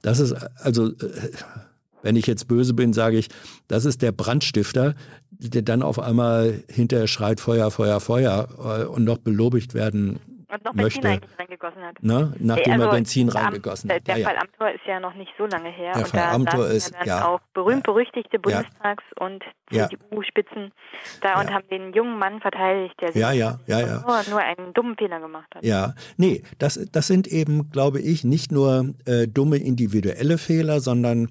das 0.00 0.18
ist 0.18 0.32
also, 0.32 0.88
äh, 0.88 0.94
wenn 2.02 2.16
ich 2.16 2.26
jetzt 2.26 2.48
böse 2.48 2.72
bin, 2.72 2.94
sage 2.94 3.18
ich, 3.18 3.28
das 3.66 3.84
ist 3.84 4.00
der 4.00 4.12
Brandstifter, 4.12 4.94
der 5.30 5.62
dann 5.62 5.82
auf 5.82 5.98
einmal 5.98 6.64
hinterher 6.68 7.06
schreit 7.06 7.40
Feuer, 7.40 7.70
Feuer, 7.70 8.00
Feuer 8.00 8.48
äh, 8.58 8.84
und 8.86 9.04
noch 9.04 9.18
belobigt 9.18 9.74
werden 9.74 10.20
und 10.50 10.64
noch 10.64 10.72
Benzin 10.72 11.02
möchte, 11.02 11.28
reingegossen 11.38 11.82
hat. 11.82 12.02
Ne? 12.02 12.32
Nachdem 12.38 12.72
also, 12.72 12.84
er 12.86 12.90
Benzin 12.90 13.28
reingegossen 13.28 13.90
hat. 13.90 14.06
Der 14.06 14.18
ja, 14.18 14.24
Fall 14.24 14.34
ja. 14.34 14.40
Amthor 14.40 14.70
ist 14.70 14.86
ja 14.86 15.00
noch 15.00 15.14
nicht 15.14 15.32
so 15.36 15.46
lange 15.46 15.70
her. 15.70 15.92
Der 15.92 16.02
und 16.02 16.08
Fall 16.08 16.34
Amthor 16.34 16.66
ist, 16.68 16.94
ja. 17.00 17.04
ja. 17.04 17.26
auch 17.26 17.40
berühmt-berüchtigte 17.54 18.38
Bundestags- 18.38 19.04
und 19.18 19.44
CDU-Spitzen 19.70 20.72
da 21.20 21.40
und 21.40 21.52
haben 21.52 21.68
den 21.70 21.92
jungen 21.92 22.18
Mann 22.18 22.40
verteidigt, 22.40 22.94
der 23.00 23.14
ja, 23.16 23.32
ja, 23.32 23.58
ja, 23.66 23.80
ja. 23.80 24.04
Nur, 24.06 24.22
nur 24.30 24.40
einen 24.40 24.72
dummen 24.72 24.96
Fehler 24.96 25.20
gemacht 25.20 25.48
hat. 25.54 25.64
Ja, 25.64 25.94
nee, 26.16 26.42
das, 26.58 26.80
das 26.92 27.06
sind 27.06 27.26
eben, 27.26 27.70
glaube 27.70 28.00
ich, 28.00 28.24
nicht 28.24 28.50
nur 28.50 28.94
äh, 29.04 29.26
dumme 29.26 29.58
individuelle 29.58 30.38
Fehler, 30.38 30.80
sondern 30.80 31.28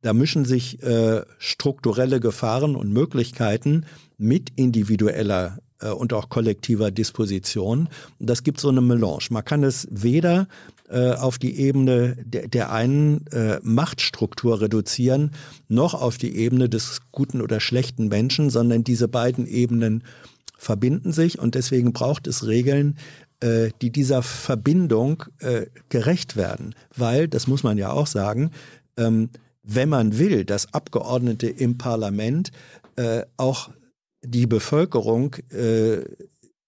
da 0.00 0.12
mischen 0.12 0.44
sich 0.44 0.82
äh, 0.82 1.22
strukturelle 1.38 2.20
Gefahren 2.20 2.76
und 2.76 2.92
Möglichkeiten 2.92 3.86
mit 4.16 4.50
individueller 4.56 5.58
äh, 5.84 5.90
und 5.90 6.12
auch 6.12 6.28
kollektiver 6.28 6.90
Disposition. 6.90 7.88
Das 8.18 8.42
gibt 8.42 8.60
so 8.60 8.70
eine 8.70 8.80
Melange. 8.80 9.26
Man 9.30 9.44
kann 9.44 9.62
es 9.62 9.86
weder 9.90 10.48
äh, 10.88 11.12
auf 11.12 11.38
die 11.38 11.58
Ebene 11.58 12.16
der, 12.24 12.48
der 12.48 12.72
einen 12.72 13.26
äh, 13.28 13.60
Machtstruktur 13.62 14.60
reduzieren, 14.60 15.30
noch 15.68 15.94
auf 15.94 16.18
die 16.18 16.36
Ebene 16.36 16.68
des 16.68 17.02
guten 17.12 17.40
oder 17.40 17.60
schlechten 17.60 18.08
Menschen, 18.08 18.50
sondern 18.50 18.84
diese 18.84 19.08
beiden 19.08 19.46
Ebenen 19.46 20.04
verbinden 20.56 21.12
sich 21.12 21.38
und 21.38 21.54
deswegen 21.54 21.92
braucht 21.92 22.26
es 22.26 22.46
Regeln, 22.46 22.96
äh, 23.40 23.70
die 23.82 23.90
dieser 23.90 24.22
Verbindung 24.22 25.24
äh, 25.40 25.66
gerecht 25.88 26.36
werden. 26.36 26.74
Weil, 26.96 27.28
das 27.28 27.46
muss 27.46 27.62
man 27.62 27.78
ja 27.78 27.90
auch 27.90 28.06
sagen, 28.06 28.50
ähm, 28.96 29.30
wenn 29.62 29.88
man 29.88 30.18
will, 30.18 30.44
dass 30.44 30.72
Abgeordnete 30.72 31.48
im 31.48 31.78
Parlament 31.78 32.50
äh, 32.96 33.22
auch 33.36 33.70
die 34.24 34.46
Bevölkerung 34.46 35.34
äh, 35.50 36.04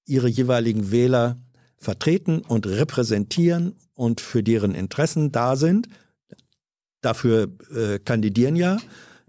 ihre 0.04 0.28
jeweiligen 0.28 0.90
Wähler 0.90 1.40
vertreten 1.78 2.40
und 2.40 2.66
repräsentieren 2.66 3.74
und 3.94 4.20
für 4.20 4.42
deren 4.42 4.74
Interessen 4.74 5.32
da 5.32 5.56
sind. 5.56 5.88
Dafür 7.00 7.48
äh, 7.74 7.98
kandidieren 7.98 8.56
ja 8.56 8.78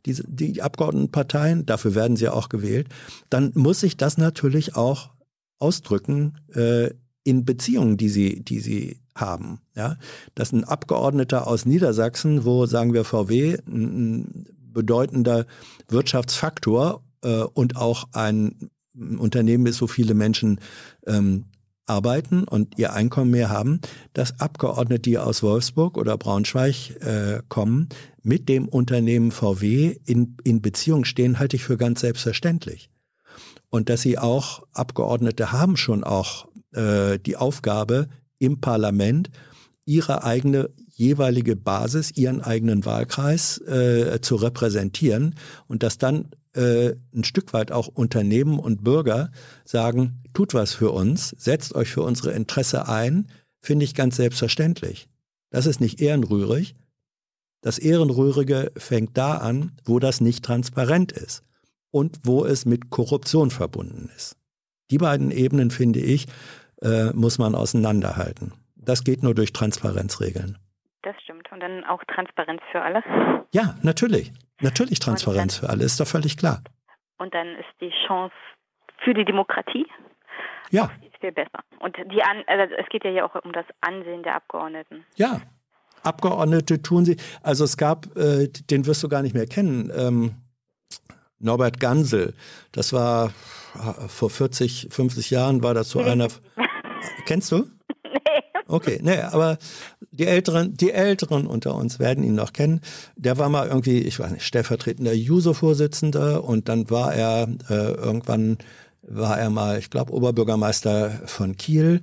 die, 0.07 0.23
die 0.25 0.61
Abgeordnetenparteien, 0.61 1.65
dafür 1.65 1.93
werden 1.93 2.17
sie 2.17 2.29
auch 2.29 2.49
gewählt. 2.49 2.87
Dann 3.29 3.51
muss 3.55 3.81
sich 3.81 3.97
das 3.97 4.17
natürlich 4.17 4.75
auch 4.75 5.11
ausdrücken 5.59 6.37
äh, 6.53 6.91
in 7.23 7.45
Beziehungen, 7.45 7.97
die 7.97 8.09
sie, 8.09 8.41
die 8.41 8.59
sie 8.59 9.01
haben. 9.15 9.59
Ja, 9.75 9.97
dass 10.35 10.53
ein 10.53 10.63
Abgeordneter 10.63 11.47
aus 11.47 11.65
Niedersachsen, 11.65 12.45
wo 12.45 12.65
sagen 12.65 12.93
wir 12.93 13.03
VW 13.03 13.57
ein 13.67 14.45
bedeutender 14.71 15.45
Wirtschaftsfaktor 15.89 17.03
äh, 17.23 17.41
und 17.41 17.75
auch 17.75 18.09
ein 18.13 18.69
Unternehmen 18.95 19.65
ist, 19.67 19.81
wo 19.81 19.87
viele 19.87 20.13
Menschen 20.13 20.59
ähm, 21.05 21.45
arbeiten 21.85 22.43
und 22.43 22.77
ihr 22.77 22.93
Einkommen 22.93 23.31
mehr 23.31 23.49
haben, 23.49 23.79
dass 24.13 24.39
Abgeordnete, 24.39 25.01
die 25.01 25.17
aus 25.17 25.41
Wolfsburg 25.41 25.97
oder 25.97 26.17
Braunschweig 26.17 27.01
äh, 27.01 27.41
kommen, 27.47 27.89
mit 28.23 28.49
dem 28.49 28.67
Unternehmen 28.67 29.31
VW 29.31 29.97
in, 30.05 30.35
in 30.43 30.61
Beziehung 30.61 31.05
stehen, 31.05 31.39
halte 31.39 31.55
ich 31.55 31.63
für 31.63 31.77
ganz 31.77 32.01
selbstverständlich. 32.01 32.89
Und 33.69 33.89
dass 33.89 34.01
sie 34.01 34.17
auch, 34.17 34.63
Abgeordnete 34.73 35.51
haben 35.51 35.77
schon 35.77 36.03
auch 36.03 36.47
äh, 36.73 37.19
die 37.19 37.37
Aufgabe, 37.37 38.07
im 38.39 38.61
Parlament 38.61 39.29
ihre 39.85 40.23
eigene 40.23 40.69
jeweilige 40.89 41.55
Basis, 41.55 42.11
ihren 42.11 42.41
eigenen 42.41 42.85
Wahlkreis 42.85 43.59
äh, 43.59 44.19
zu 44.21 44.35
repräsentieren 44.35 45.35
und 45.67 45.83
dass 45.83 45.97
dann 45.97 46.29
äh, 46.57 46.95
ein 47.13 47.23
Stück 47.23 47.53
weit 47.53 47.71
auch 47.71 47.87
Unternehmen 47.87 48.59
und 48.59 48.83
Bürger 48.83 49.31
sagen, 49.63 50.23
tut 50.33 50.53
was 50.53 50.73
für 50.73 50.91
uns, 50.91 51.29
setzt 51.29 51.75
euch 51.75 51.89
für 51.89 52.01
unsere 52.01 52.31
Interesse 52.31 52.87
ein, 52.87 53.27
finde 53.61 53.85
ich 53.85 53.95
ganz 53.95 54.17
selbstverständlich. 54.17 55.07
Das 55.49 55.65
ist 55.65 55.79
nicht 55.79 56.01
ehrenrührig. 56.01 56.75
Das 57.61 57.79
Ehrenrührige 57.79 58.71
fängt 58.77 59.17
da 59.17 59.37
an, 59.37 59.71
wo 59.85 59.99
das 59.99 60.21
nicht 60.21 60.43
transparent 60.43 61.11
ist 61.11 61.43
und 61.91 62.19
wo 62.23 62.45
es 62.45 62.65
mit 62.65 62.89
Korruption 62.89 63.49
verbunden 63.49 64.09
ist. 64.15 64.37
Die 64.91 64.97
beiden 64.97 65.31
Ebenen, 65.31 65.71
finde 65.71 65.99
ich, 65.99 66.27
äh, 66.81 67.11
muss 67.13 67.39
man 67.39 67.55
auseinanderhalten. 67.55 68.53
Das 68.75 69.03
geht 69.03 69.23
nur 69.23 69.35
durch 69.35 69.53
Transparenzregeln. 69.53 70.57
Das 71.03 71.15
stimmt. 71.23 71.51
Und 71.51 71.59
dann 71.59 71.83
auch 71.85 72.03
Transparenz 72.05 72.61
für 72.71 72.81
alle. 72.81 73.03
Ja, 73.53 73.75
natürlich. 73.81 74.31
Natürlich 74.61 74.99
Transparenz 74.99 75.57
für 75.57 75.69
alle, 75.69 75.83
ist 75.83 75.99
doch 75.99 76.07
völlig 76.07 76.37
klar. 76.37 76.61
Und 77.17 77.33
dann 77.33 77.47
ist 77.55 77.69
die 77.81 77.91
Chance 78.07 78.33
für 79.03 79.13
die 79.13 79.25
Demokratie 79.25 79.85
ja. 80.71 80.89
viel 81.19 81.31
besser. 81.31 81.59
Und 81.79 81.95
die 82.11 82.23
An 82.23 82.43
also 82.47 82.73
es 82.75 82.87
geht 82.89 83.03
ja 83.03 83.11
hier 83.11 83.25
auch 83.25 83.35
um 83.43 83.53
das 83.53 83.65
Ansehen 83.81 84.23
der 84.23 84.35
Abgeordneten. 84.35 85.05
Ja, 85.15 85.41
Abgeordnete 86.03 86.81
tun 86.81 87.05
sie. 87.05 87.17
Also 87.41 87.63
es 87.63 87.77
gab, 87.77 88.05
äh, 88.15 88.47
den 88.69 88.85
wirst 88.85 89.03
du 89.03 89.09
gar 89.09 89.21
nicht 89.21 89.33
mehr 89.33 89.47
kennen, 89.47 89.91
ähm, 89.95 90.35
Norbert 91.39 91.79
Gansel. 91.79 92.33
Das 92.71 92.93
war 92.93 93.27
äh, 93.75 94.07
vor 94.07 94.29
40, 94.29 94.87
50 94.91 95.29
Jahren 95.29 95.63
war 95.63 95.73
das 95.73 95.89
so 95.89 96.01
nee. 96.01 96.09
einer. 96.09 96.27
Kennst 97.25 97.51
du? 97.51 97.65
Okay, 98.67 98.99
nee, 99.01 99.19
aber 99.19 99.57
die 100.11 100.25
Älteren, 100.25 100.75
die 100.75 100.91
Älteren 100.91 101.47
unter 101.47 101.75
uns 101.75 101.99
werden 101.99 102.23
ihn 102.23 102.35
noch 102.35 102.53
kennen. 102.53 102.81
Der 103.15 103.37
war 103.37 103.49
mal 103.49 103.67
irgendwie, 103.67 103.99
ich 103.99 104.19
weiß 104.19 104.31
nicht, 104.31 104.45
stellvertretender 104.45 105.13
Juso-Vorsitzender 105.13 106.43
und 106.43 106.67
dann 106.67 106.89
war 106.89 107.13
er 107.13 107.47
äh, 107.69 107.91
irgendwann 107.93 108.57
war 109.07 109.39
er 109.39 109.49
mal, 109.49 109.79
ich 109.79 109.89
glaube, 109.89 110.13
Oberbürgermeister 110.13 111.21
von 111.25 111.55
Kiel. 111.55 112.01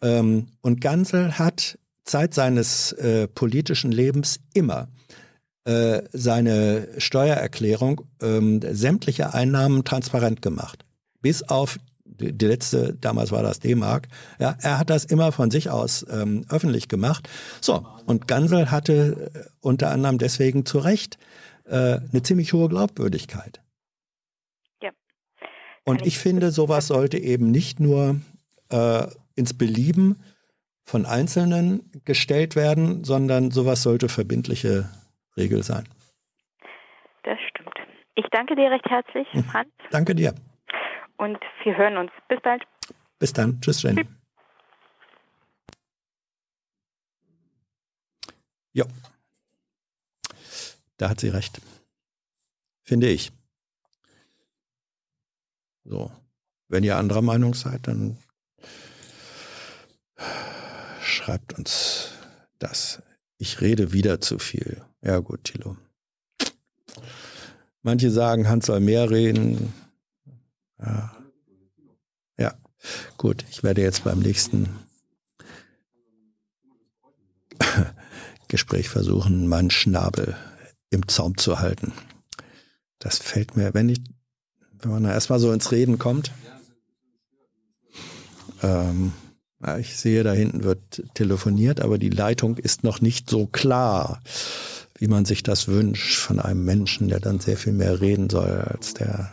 Ähm, 0.00 0.46
und 0.60 0.80
Gansel 0.80 1.38
hat 1.38 1.78
Zeit 2.04 2.34
seines 2.34 2.92
äh, 2.92 3.26
politischen 3.26 3.90
Lebens 3.90 4.40
immer 4.52 4.88
äh, 5.64 6.02
seine 6.12 6.88
Steuererklärung 6.98 8.02
ähm, 8.20 8.60
sämtliche 8.62 9.34
Einnahmen 9.34 9.84
transparent 9.84 10.42
gemacht. 10.42 10.84
Bis 11.20 11.42
auf 11.42 11.78
die 12.18 12.46
letzte, 12.46 12.94
damals 12.94 13.32
war 13.32 13.42
das 13.42 13.60
D-Mark, 13.60 14.08
ja, 14.38 14.56
er 14.60 14.78
hat 14.78 14.90
das 14.90 15.04
immer 15.04 15.32
von 15.32 15.50
sich 15.50 15.70
aus 15.70 16.06
ähm, 16.10 16.44
öffentlich 16.48 16.88
gemacht. 16.88 17.28
So, 17.60 17.86
und 18.06 18.28
Gansel 18.28 18.70
hatte 18.70 19.30
äh, 19.34 19.38
unter 19.60 19.90
anderem 19.90 20.18
deswegen 20.18 20.64
zu 20.66 20.78
Recht 20.78 21.18
äh, 21.66 21.98
eine 22.12 22.22
ziemlich 22.22 22.52
hohe 22.52 22.68
Glaubwürdigkeit. 22.68 23.60
Ja. 24.82 24.90
Und 25.84 26.06
ich 26.06 26.18
finde, 26.18 26.50
sowas 26.50 26.86
sollte 26.86 27.18
eben 27.18 27.50
nicht 27.50 27.80
nur 27.80 28.20
äh, 28.70 29.06
ins 29.34 29.54
Belieben 29.54 30.22
von 30.84 31.06
Einzelnen 31.06 31.90
gestellt 32.04 32.56
werden, 32.56 33.04
sondern 33.04 33.50
sowas 33.50 33.82
sollte 33.82 34.08
verbindliche 34.08 34.90
Regel 35.36 35.62
sein. 35.62 35.84
Das 37.22 37.38
stimmt. 37.48 37.74
Ich 38.16 38.26
danke 38.30 38.54
dir 38.54 38.70
recht 38.70 38.84
herzlich, 38.88 39.26
Mhm. 39.32 39.44
Franz. 39.44 39.70
Danke 39.90 40.14
dir. 40.14 40.34
Und 41.16 41.38
wir 41.62 41.76
hören 41.76 41.96
uns. 41.96 42.10
Bis 42.28 42.40
bald. 42.42 42.62
Bis 43.18 43.32
dann. 43.32 43.60
Tschüss, 43.60 43.82
Jenny. 43.82 44.06
Ja. 48.72 48.86
Da 50.96 51.08
hat 51.08 51.20
sie 51.20 51.28
recht. 51.28 51.60
Finde 52.82 53.08
ich. 53.08 53.32
So. 55.84 56.10
Wenn 56.68 56.84
ihr 56.84 56.96
anderer 56.96 57.22
Meinung 57.22 57.54
seid, 57.54 57.86
dann 57.86 58.18
schreibt 61.00 61.56
uns 61.58 62.12
das. 62.58 63.02
Ich 63.38 63.60
rede 63.60 63.92
wieder 63.92 64.20
zu 64.20 64.38
viel. 64.38 64.82
Ja 65.02 65.18
gut, 65.18 65.44
Thilo. 65.44 65.76
Manche 67.82 68.10
sagen, 68.10 68.48
Hans 68.48 68.66
soll 68.66 68.80
mehr 68.80 69.10
reden. 69.10 69.72
Ja. 70.80 71.16
ja, 72.38 72.54
gut. 73.16 73.44
Ich 73.50 73.62
werde 73.62 73.82
jetzt 73.82 74.04
beim 74.04 74.18
nächsten 74.18 74.68
Gespräch 78.48 78.88
versuchen, 78.88 79.48
meinen 79.48 79.70
Schnabel 79.70 80.36
im 80.90 81.08
Zaum 81.08 81.36
zu 81.36 81.60
halten. 81.60 81.92
Das 82.98 83.18
fällt 83.18 83.56
mir, 83.56 83.74
wenn 83.74 83.88
ich, 83.88 84.00
wenn 84.80 84.90
man 84.90 85.04
erstmal 85.04 85.38
so 85.38 85.52
ins 85.52 85.72
Reden 85.72 85.98
kommt. 85.98 86.32
Ähm, 88.62 89.12
ich 89.78 89.96
sehe, 89.96 90.22
da 90.24 90.32
hinten 90.32 90.62
wird 90.64 91.02
telefoniert, 91.14 91.80
aber 91.80 91.98
die 91.98 92.10
Leitung 92.10 92.58
ist 92.58 92.84
noch 92.84 93.00
nicht 93.00 93.30
so 93.30 93.46
klar, 93.46 94.20
wie 94.98 95.08
man 95.08 95.24
sich 95.24 95.42
das 95.42 95.68
wünscht 95.68 96.18
von 96.18 96.38
einem 96.38 96.64
Menschen, 96.64 97.08
der 97.08 97.20
dann 97.20 97.40
sehr 97.40 97.56
viel 97.56 97.72
mehr 97.72 98.00
reden 98.00 98.30
soll 98.30 98.62
als 98.66 98.94
der 98.94 99.32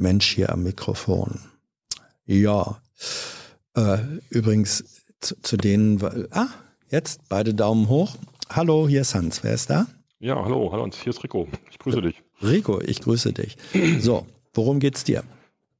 Mensch 0.00 0.34
hier 0.34 0.50
am 0.52 0.62
Mikrofon. 0.62 1.40
Ja, 2.24 2.80
äh, 3.76 3.98
übrigens 4.30 5.02
zu, 5.20 5.40
zu 5.42 5.56
denen, 5.56 6.02
ah, 6.32 6.48
jetzt 6.90 7.28
beide 7.28 7.54
Daumen 7.54 7.88
hoch. 7.88 8.16
Hallo, 8.48 8.88
hier 8.88 9.02
ist 9.02 9.14
Hans. 9.14 9.44
Wer 9.44 9.54
ist 9.54 9.68
da? 9.70 9.86
Ja, 10.18 10.42
hallo, 10.42 10.70
hallo, 10.72 10.88
hier 10.92 11.10
ist 11.10 11.22
Rico. 11.22 11.48
Ich 11.70 11.78
grüße 11.78 12.02
dich. 12.02 12.22
Rico, 12.42 12.80
ich 12.80 13.00
grüße 13.00 13.32
dich. 13.32 13.56
So, 14.00 14.26
worum 14.54 14.80
geht's 14.80 15.04
dir? 15.04 15.22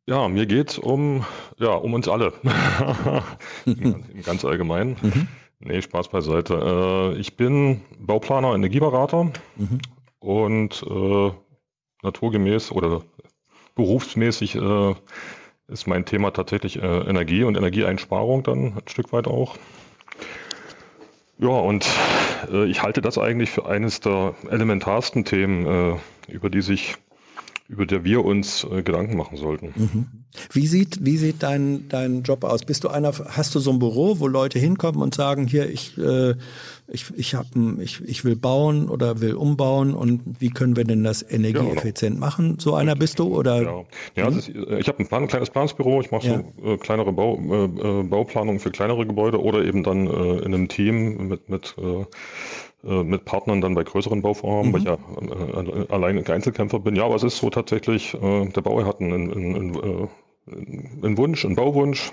Ja, 0.06 0.28
mir 0.28 0.46
geht 0.46 0.78
um, 0.78 1.24
ja, 1.58 1.72
um 1.72 1.94
uns 1.94 2.08
alle. 2.08 2.32
Ganz 4.24 4.44
allgemein. 4.44 4.96
Mhm. 5.02 5.28
Nee, 5.60 5.82
Spaß 5.82 6.08
beiseite. 6.08 7.12
Äh, 7.16 7.18
ich 7.20 7.36
bin 7.36 7.82
Bauplaner, 7.98 8.54
Energieberater 8.54 9.30
Mhm. 9.56 9.78
und 10.20 10.82
äh, 10.88 11.30
naturgemäß 12.02 12.72
oder 12.72 13.02
berufsmäßig 13.74 14.56
äh, 14.56 14.94
ist 15.68 15.86
mein 15.86 16.04
Thema 16.04 16.32
tatsächlich 16.32 16.82
äh, 16.82 17.08
Energie 17.08 17.44
und 17.44 17.56
Energieeinsparung 17.56 18.42
dann 18.42 18.76
ein 18.76 18.82
Stück 18.88 19.12
weit 19.12 19.26
auch. 19.26 19.56
Ja, 21.38 21.48
und 21.48 21.86
äh, 22.52 22.66
ich 22.66 22.82
halte 22.82 23.00
das 23.00 23.16
eigentlich 23.16 23.50
für 23.50 23.66
eines 23.66 24.00
der 24.00 24.34
elementarsten 24.50 25.24
Themen, 25.24 25.66
äh, 25.66 25.96
über 26.30 26.50
die 26.50 26.60
sich, 26.60 26.96
über 27.70 27.86
der 27.86 28.04
wir 28.04 28.24
uns 28.24 28.64
äh, 28.64 28.82
Gedanken 28.82 29.16
machen 29.16 29.36
sollten. 29.36 29.72
Mhm. 29.76 30.06
Wie 30.52 30.66
sieht, 30.66 31.04
wie 31.04 31.16
sieht 31.16 31.42
dein, 31.42 31.88
dein 31.88 32.22
Job 32.22 32.44
aus? 32.44 32.64
Bist 32.64 32.84
du 32.84 32.88
einer, 32.88 33.12
hast 33.12 33.54
du 33.54 33.60
so 33.60 33.70
ein 33.70 33.78
Büro, 33.78 34.18
wo 34.18 34.26
Leute 34.26 34.58
hinkommen 34.58 35.02
und 35.02 35.14
sagen, 35.14 35.46
hier, 35.46 35.70
ich, 35.70 35.96
äh, 35.96 36.34
ich, 36.88 37.06
ich, 37.16 37.34
hab 37.36 37.46
ich, 37.78 38.00
ich 38.04 38.24
will 38.24 38.36
bauen 38.36 38.88
oder 38.88 39.20
will 39.20 39.34
umbauen 39.34 39.94
und 39.94 40.20
wie 40.40 40.50
können 40.50 40.76
wir 40.76 40.84
denn 40.84 41.04
das 41.04 41.22
energieeffizient 41.28 42.18
machen? 42.18 42.58
So 42.58 42.74
einer 42.74 42.96
bist 42.96 43.20
du 43.20 43.36
oder? 43.36 43.62
Ja, 43.62 43.84
ja 44.16 44.24
also 44.24 44.38
ich, 44.38 44.48
ich 44.48 44.88
habe 44.88 44.98
ein, 44.98 45.06
Plan, 45.06 45.22
ein 45.22 45.28
kleines 45.28 45.50
Planungsbüro, 45.50 46.00
ich 46.00 46.10
mache 46.10 46.26
Ja. 46.26 46.42
so 46.60 46.72
äh, 46.72 46.76
kleinere 46.76 47.12
Bau, 47.12 47.38
äh, 47.38 48.00
äh, 48.00 48.02
Bauplanungen 48.02 48.58
für 48.58 48.70
kleinere 48.70 49.06
Gebäude 49.06 49.40
oder 49.40 49.64
eben 49.64 49.84
dann 49.84 50.06
äh, 50.06 50.38
in 50.38 50.54
einem 50.54 50.68
Team 50.68 51.28
mit, 51.28 51.48
mit, 51.48 51.76
äh, 51.78 52.00
äh, 52.00 52.06
mit 52.82 53.24
Partnern 53.24 53.60
dann 53.60 53.74
bei 53.74 53.84
größeren 53.84 54.22
Bauvorhaben, 54.22 54.70
Mhm. 54.70 54.72
weil 54.72 54.80
ich 54.80 54.86
ja 54.86 54.94
äh, 54.94 55.82
äh, 55.82 55.86
allein 55.90 56.26
Einzelkämpfer 56.26 56.78
bin. 56.80 56.96
Ja, 56.96 57.04
aber 57.04 57.14
es 57.16 57.22
ist 57.22 57.36
so 57.38 57.50
tatsächlich, 57.50 58.14
äh, 58.14 58.46
der 58.46 58.60
Bauer 58.62 58.86
hat 58.86 59.00
einen, 59.00 59.30
einen, 59.30 59.54
einen, 59.56 59.74
äh, 59.74 60.08
einen 61.04 61.18
Wunsch, 61.18 61.44
einen 61.44 61.56
Bauwunsch 61.56 62.10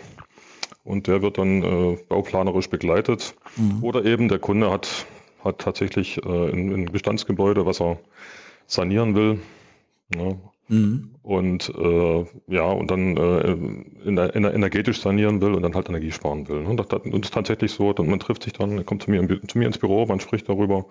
und 0.84 1.08
der 1.08 1.22
wird 1.22 1.38
dann 1.38 1.64
äh, 1.64 1.98
bauplanerisch 2.10 2.70
begleitet. 2.70 3.36
Mhm. 3.56 3.84
Oder 3.84 4.06
eben 4.06 4.28
der 4.28 4.40
Kunde 4.40 4.70
hat, 4.72 5.06
hat 5.44 5.60
tatsächlich 5.60 6.18
äh, 6.26 6.30
ein, 6.52 6.74
ein 6.74 6.86
Bestandsgebäude, 6.86 7.66
was 7.66 7.80
er 7.82 7.98
sanieren 8.66 9.16
will. 9.16 9.40
Ja, 10.16 10.34
Mhm. 10.70 11.12
und 11.22 11.70
äh, 11.78 12.26
ja, 12.48 12.66
und 12.72 12.92
dann 12.92 13.16
äh, 13.18 13.58
energetisch 14.06 15.02
sanieren 15.02 15.40
will 15.42 15.54
und 15.54 15.64
dann 15.64 15.74
halt 15.76 15.88
Energie 15.90 16.12
sparen 16.12 16.48
will. 16.50 16.64
ne? 16.64 16.70
Und 16.70 16.78
das, 16.78 16.88
das 16.88 17.02
ist 17.06 17.34
tatsächlich 17.34 17.72
so, 17.72 17.94
dann, 17.94 18.08
man 18.10 18.20
trifft 18.20 18.44
sich 18.44 18.54
dann, 18.54 18.86
kommt 18.86 19.04
zu 19.04 19.12
mir, 19.12 19.26
zu 19.48 19.58
mir 19.58 19.66
ins 19.68 19.78
Büro, 19.78 20.06
man 20.06 20.20
spricht 20.20 20.50
darüber, 20.50 20.86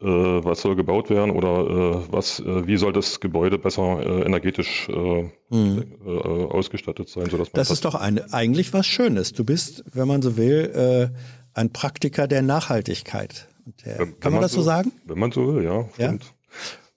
äh, 0.00 0.04
was 0.06 0.60
soll 0.62 0.76
gebaut 0.76 1.10
werden 1.10 1.30
oder 1.30 2.00
äh, 2.00 2.12
was, 2.12 2.40
äh, 2.40 2.66
wie 2.66 2.76
soll 2.76 2.92
das 2.92 3.20
Gebäude 3.20 3.58
besser 3.58 4.00
äh, 4.04 4.22
energetisch 4.26 4.88
äh, 4.88 5.28
Mhm. 5.50 5.84
äh, 6.06 6.10
ausgestattet 6.10 7.08
sein, 7.08 7.26
sodass 7.30 7.48
man 7.52 7.54
Das 7.54 7.70
ist 7.70 7.84
doch 7.84 7.94
eine, 7.94 8.32
eigentlich 8.32 8.72
was 8.72 8.86
Schönes. 8.86 9.32
Du 9.32 9.44
bist, 9.44 9.84
wenn 9.92 10.08
man 10.08 10.22
so 10.22 10.36
will, 10.36 11.12
ein 11.54 11.72
Praktiker 11.72 12.26
der 12.28 12.42
Nachhaltigkeit. 12.42 13.46
Der, 13.84 13.96
kann 13.96 14.08
man 14.24 14.32
man 14.34 14.42
das 14.42 14.52
so 14.52 14.60
so- 14.60 14.64
sagen? 14.66 14.92
Wenn 15.06 15.18
man 15.18 15.32
so 15.32 15.54
will, 15.54 15.64
ja. 15.64 15.88
Ja? 15.98 16.14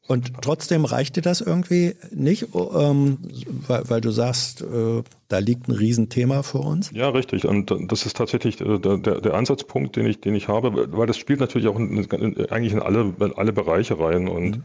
Und 0.10 0.42
trotzdem 0.42 0.86
reicht 0.86 1.18
dir 1.18 1.22
das 1.22 1.40
irgendwie 1.40 1.94
nicht, 2.10 2.48
ähm, 2.56 3.20
weil, 3.68 3.84
weil, 3.90 4.02
du 4.02 4.10
sagst, 4.10 4.64
äh, 4.64 5.04
da 5.28 5.38
liegt 5.38 5.68
ein 5.68 5.72
Riesenthema 5.74 6.42
vor 6.42 6.66
uns? 6.66 6.90
Ja, 6.96 7.10
richtig. 7.10 7.46
Und 7.46 7.72
das 7.92 8.08
ist 8.08 8.18
tatsächlich 8.18 8.60
äh, 8.60 8.80
der, 8.80 8.98
der, 8.98 9.34
Ansatzpunkt, 9.36 9.96
den 9.96 10.08
ich, 10.08 10.20
den 10.20 10.34
ich 10.34 10.48
habe, 10.48 10.92
weil 10.98 11.06
das 11.06 11.20
spielt 11.20 11.40
natürlich 11.40 11.68
auch 11.68 11.78
in, 11.78 11.96
in, 11.96 12.50
eigentlich 12.50 12.74
in 12.74 12.80
alle, 12.80 13.14
in 13.20 13.34
alle 13.34 13.54
Bereiche 13.54 14.00
rein. 14.00 14.28
Und 14.28 14.58
mhm. 14.58 14.64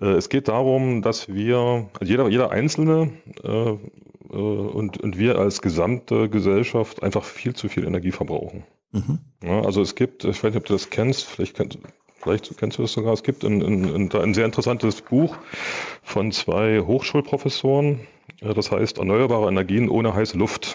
äh, 0.00 0.14
es 0.14 0.28
geht 0.28 0.48
darum, 0.48 1.02
dass 1.02 1.28
wir, 1.28 1.88
also 2.00 2.10
jeder, 2.10 2.28
jeder 2.28 2.50
Einzelne 2.50 3.12
äh, 3.44 3.48
äh, 3.48 3.76
und, 4.32 5.00
und 5.00 5.18
wir 5.18 5.38
als 5.38 5.62
gesamte 5.62 6.28
Gesellschaft 6.28 7.00
einfach 7.00 7.22
viel 7.22 7.54
zu 7.54 7.68
viel 7.68 7.84
Energie 7.84 8.10
verbrauchen. 8.10 8.64
Mhm. 8.90 9.20
Ja, 9.40 9.60
also 9.60 9.82
es 9.82 9.94
gibt, 9.94 10.24
ich 10.24 10.42
weiß 10.42 10.52
nicht, 10.52 10.56
ob 10.56 10.66
du 10.66 10.72
das 10.72 10.90
kennst, 10.90 11.26
vielleicht 11.26 11.54
kennst, 11.54 11.78
vielleicht 12.24 12.56
kennst 12.56 12.78
du 12.78 12.82
das 12.82 12.92
sogar, 12.92 13.12
es 13.12 13.22
gibt 13.22 13.44
ein, 13.44 13.62
ein, 13.62 14.10
ein 14.10 14.34
sehr 14.34 14.46
interessantes 14.46 15.02
Buch 15.02 15.36
von 16.02 16.32
zwei 16.32 16.80
Hochschulprofessoren, 16.80 18.00
das 18.40 18.72
heißt 18.72 18.98
Erneuerbare 18.98 19.48
Energien 19.48 19.88
ohne 19.88 20.14
heiße 20.14 20.36
Luft. 20.36 20.74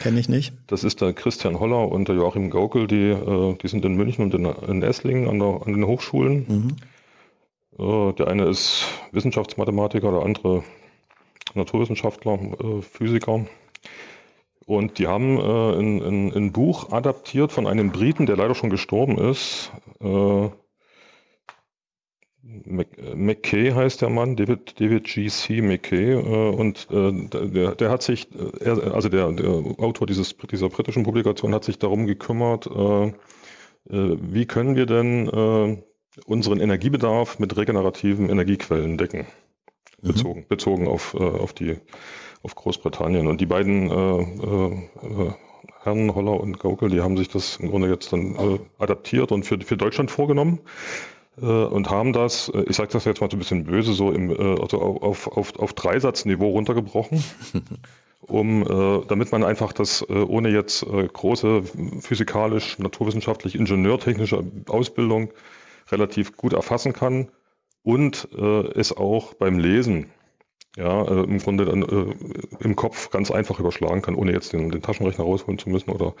Kenne 0.00 0.18
ich 0.18 0.28
nicht. 0.28 0.52
Das 0.66 0.82
ist 0.82 1.00
der 1.00 1.12
Christian 1.12 1.60
Holler 1.60 1.88
und 1.90 2.08
der 2.08 2.16
Joachim 2.16 2.50
Gaukel, 2.50 2.88
die, 2.88 3.10
äh, 3.10 3.56
die 3.62 3.68
sind 3.68 3.84
in 3.84 3.94
München 3.94 4.24
und 4.24 4.34
in, 4.34 4.44
in 4.44 4.82
Esslingen 4.82 5.28
an, 5.28 5.38
der, 5.38 5.60
an 5.64 5.72
den 5.72 5.86
Hochschulen. 5.86 6.46
Mhm. 6.48 6.76
Äh, 7.78 8.12
der 8.14 8.28
eine 8.28 8.46
ist 8.46 8.86
Wissenschaftsmathematiker, 9.12 10.10
der 10.10 10.22
andere 10.22 10.64
Naturwissenschaftler, 11.54 12.34
äh, 12.34 12.82
Physiker. 12.82 13.46
Und 14.66 14.98
die 14.98 15.06
haben 15.06 15.38
äh, 15.38 15.78
ein, 15.78 16.02
ein, 16.02 16.32
ein, 16.32 16.52
Buch 16.52 16.90
adaptiert 16.90 17.52
von 17.52 17.66
einem 17.66 17.90
Briten, 17.90 18.26
der 18.26 18.36
leider 18.36 18.54
schon 18.54 18.70
gestorben 18.70 19.18
ist. 19.18 19.70
Äh, 20.00 20.48
McKay 23.14 23.72
heißt 23.72 24.02
der 24.02 24.10
Mann, 24.10 24.36
David, 24.36 24.78
David 24.80 25.04
G.C. 25.04 25.60
McKay. 25.62 26.12
Äh, 26.12 26.54
und 26.54 26.88
äh, 26.90 27.48
der, 27.50 27.74
der 27.74 27.90
hat 27.90 28.02
sich, 28.02 28.28
äh, 28.34 28.64
er, 28.64 28.94
also 28.94 29.08
der, 29.08 29.32
der 29.32 29.48
Autor 29.78 30.06
dieses, 30.06 30.36
dieser 30.36 30.68
britischen 30.68 31.04
Publikation 31.04 31.54
hat 31.54 31.64
sich 31.64 31.78
darum 31.78 32.06
gekümmert, 32.06 32.66
äh, 32.66 33.12
wie 33.86 34.46
können 34.46 34.76
wir 34.76 34.86
denn 34.86 35.82
unseren 36.24 36.60
Energiebedarf 36.60 37.38
mit 37.38 37.54
regenerativen 37.54 38.30
Energiequellen 38.30 38.96
decken. 38.96 39.26
Mhm. 40.00 40.08
Bezogen, 40.08 40.46
bezogen 40.48 40.88
auf, 40.88 41.14
auf 41.14 41.52
die 41.52 41.76
auf 42.44 42.54
Großbritannien. 42.54 43.26
Und 43.26 43.40
die 43.40 43.46
beiden 43.46 43.90
äh, 43.90 44.20
äh, 44.22 45.32
Herren 45.82 46.14
Holler 46.14 46.40
und 46.40 46.60
Gaukel, 46.60 46.90
die 46.90 47.00
haben 47.00 47.16
sich 47.16 47.28
das 47.28 47.56
im 47.56 47.70
Grunde 47.70 47.88
jetzt 47.88 48.12
dann 48.12 48.36
äh, 48.36 48.58
adaptiert 48.78 49.32
und 49.32 49.44
für, 49.44 49.58
für 49.60 49.76
Deutschland 49.76 50.10
vorgenommen 50.10 50.60
äh, 51.40 51.44
und 51.44 51.90
haben 51.90 52.12
das, 52.12 52.48
äh, 52.50 52.64
ich 52.68 52.76
sage 52.76 52.90
das 52.92 53.04
jetzt 53.04 53.20
mal 53.20 53.30
so 53.30 53.36
ein 53.36 53.40
bisschen 53.40 53.64
böse, 53.64 53.92
so 53.92 54.12
im, 54.12 54.30
äh, 54.30 54.60
also 54.60 54.80
auf, 54.80 55.26
auf, 55.28 55.58
auf 55.58 55.72
Dreisatzniveau 55.72 56.50
runtergebrochen. 56.50 57.24
um, 58.20 58.62
äh, 58.62 59.06
damit 59.06 59.32
man 59.32 59.44
einfach 59.44 59.72
das 59.72 60.02
äh, 60.08 60.12
ohne 60.14 60.48
jetzt 60.48 60.82
äh, 60.84 61.06
große 61.06 61.62
physikalisch, 62.00 62.78
naturwissenschaftlich, 62.78 63.54
ingenieurtechnische 63.54 64.42
Ausbildung 64.66 65.30
relativ 65.90 66.36
gut 66.36 66.54
erfassen 66.54 66.94
kann 66.94 67.28
und 67.82 68.28
äh, 68.34 68.68
es 68.78 68.96
auch 68.96 69.34
beim 69.34 69.58
Lesen 69.58 70.10
ja, 70.76 71.02
äh, 71.02 71.22
im 71.22 71.38
Grunde 71.38 71.64
dann 71.64 71.82
äh, 71.82 72.14
im 72.60 72.74
Kopf 72.74 73.10
ganz 73.10 73.30
einfach 73.30 73.60
überschlagen 73.60 74.02
kann, 74.02 74.16
ohne 74.16 74.32
jetzt 74.32 74.52
den, 74.52 74.70
den 74.70 74.82
Taschenrechner 74.82 75.24
rausholen 75.24 75.58
zu 75.58 75.70
müssen 75.70 75.90
oder, 75.90 76.14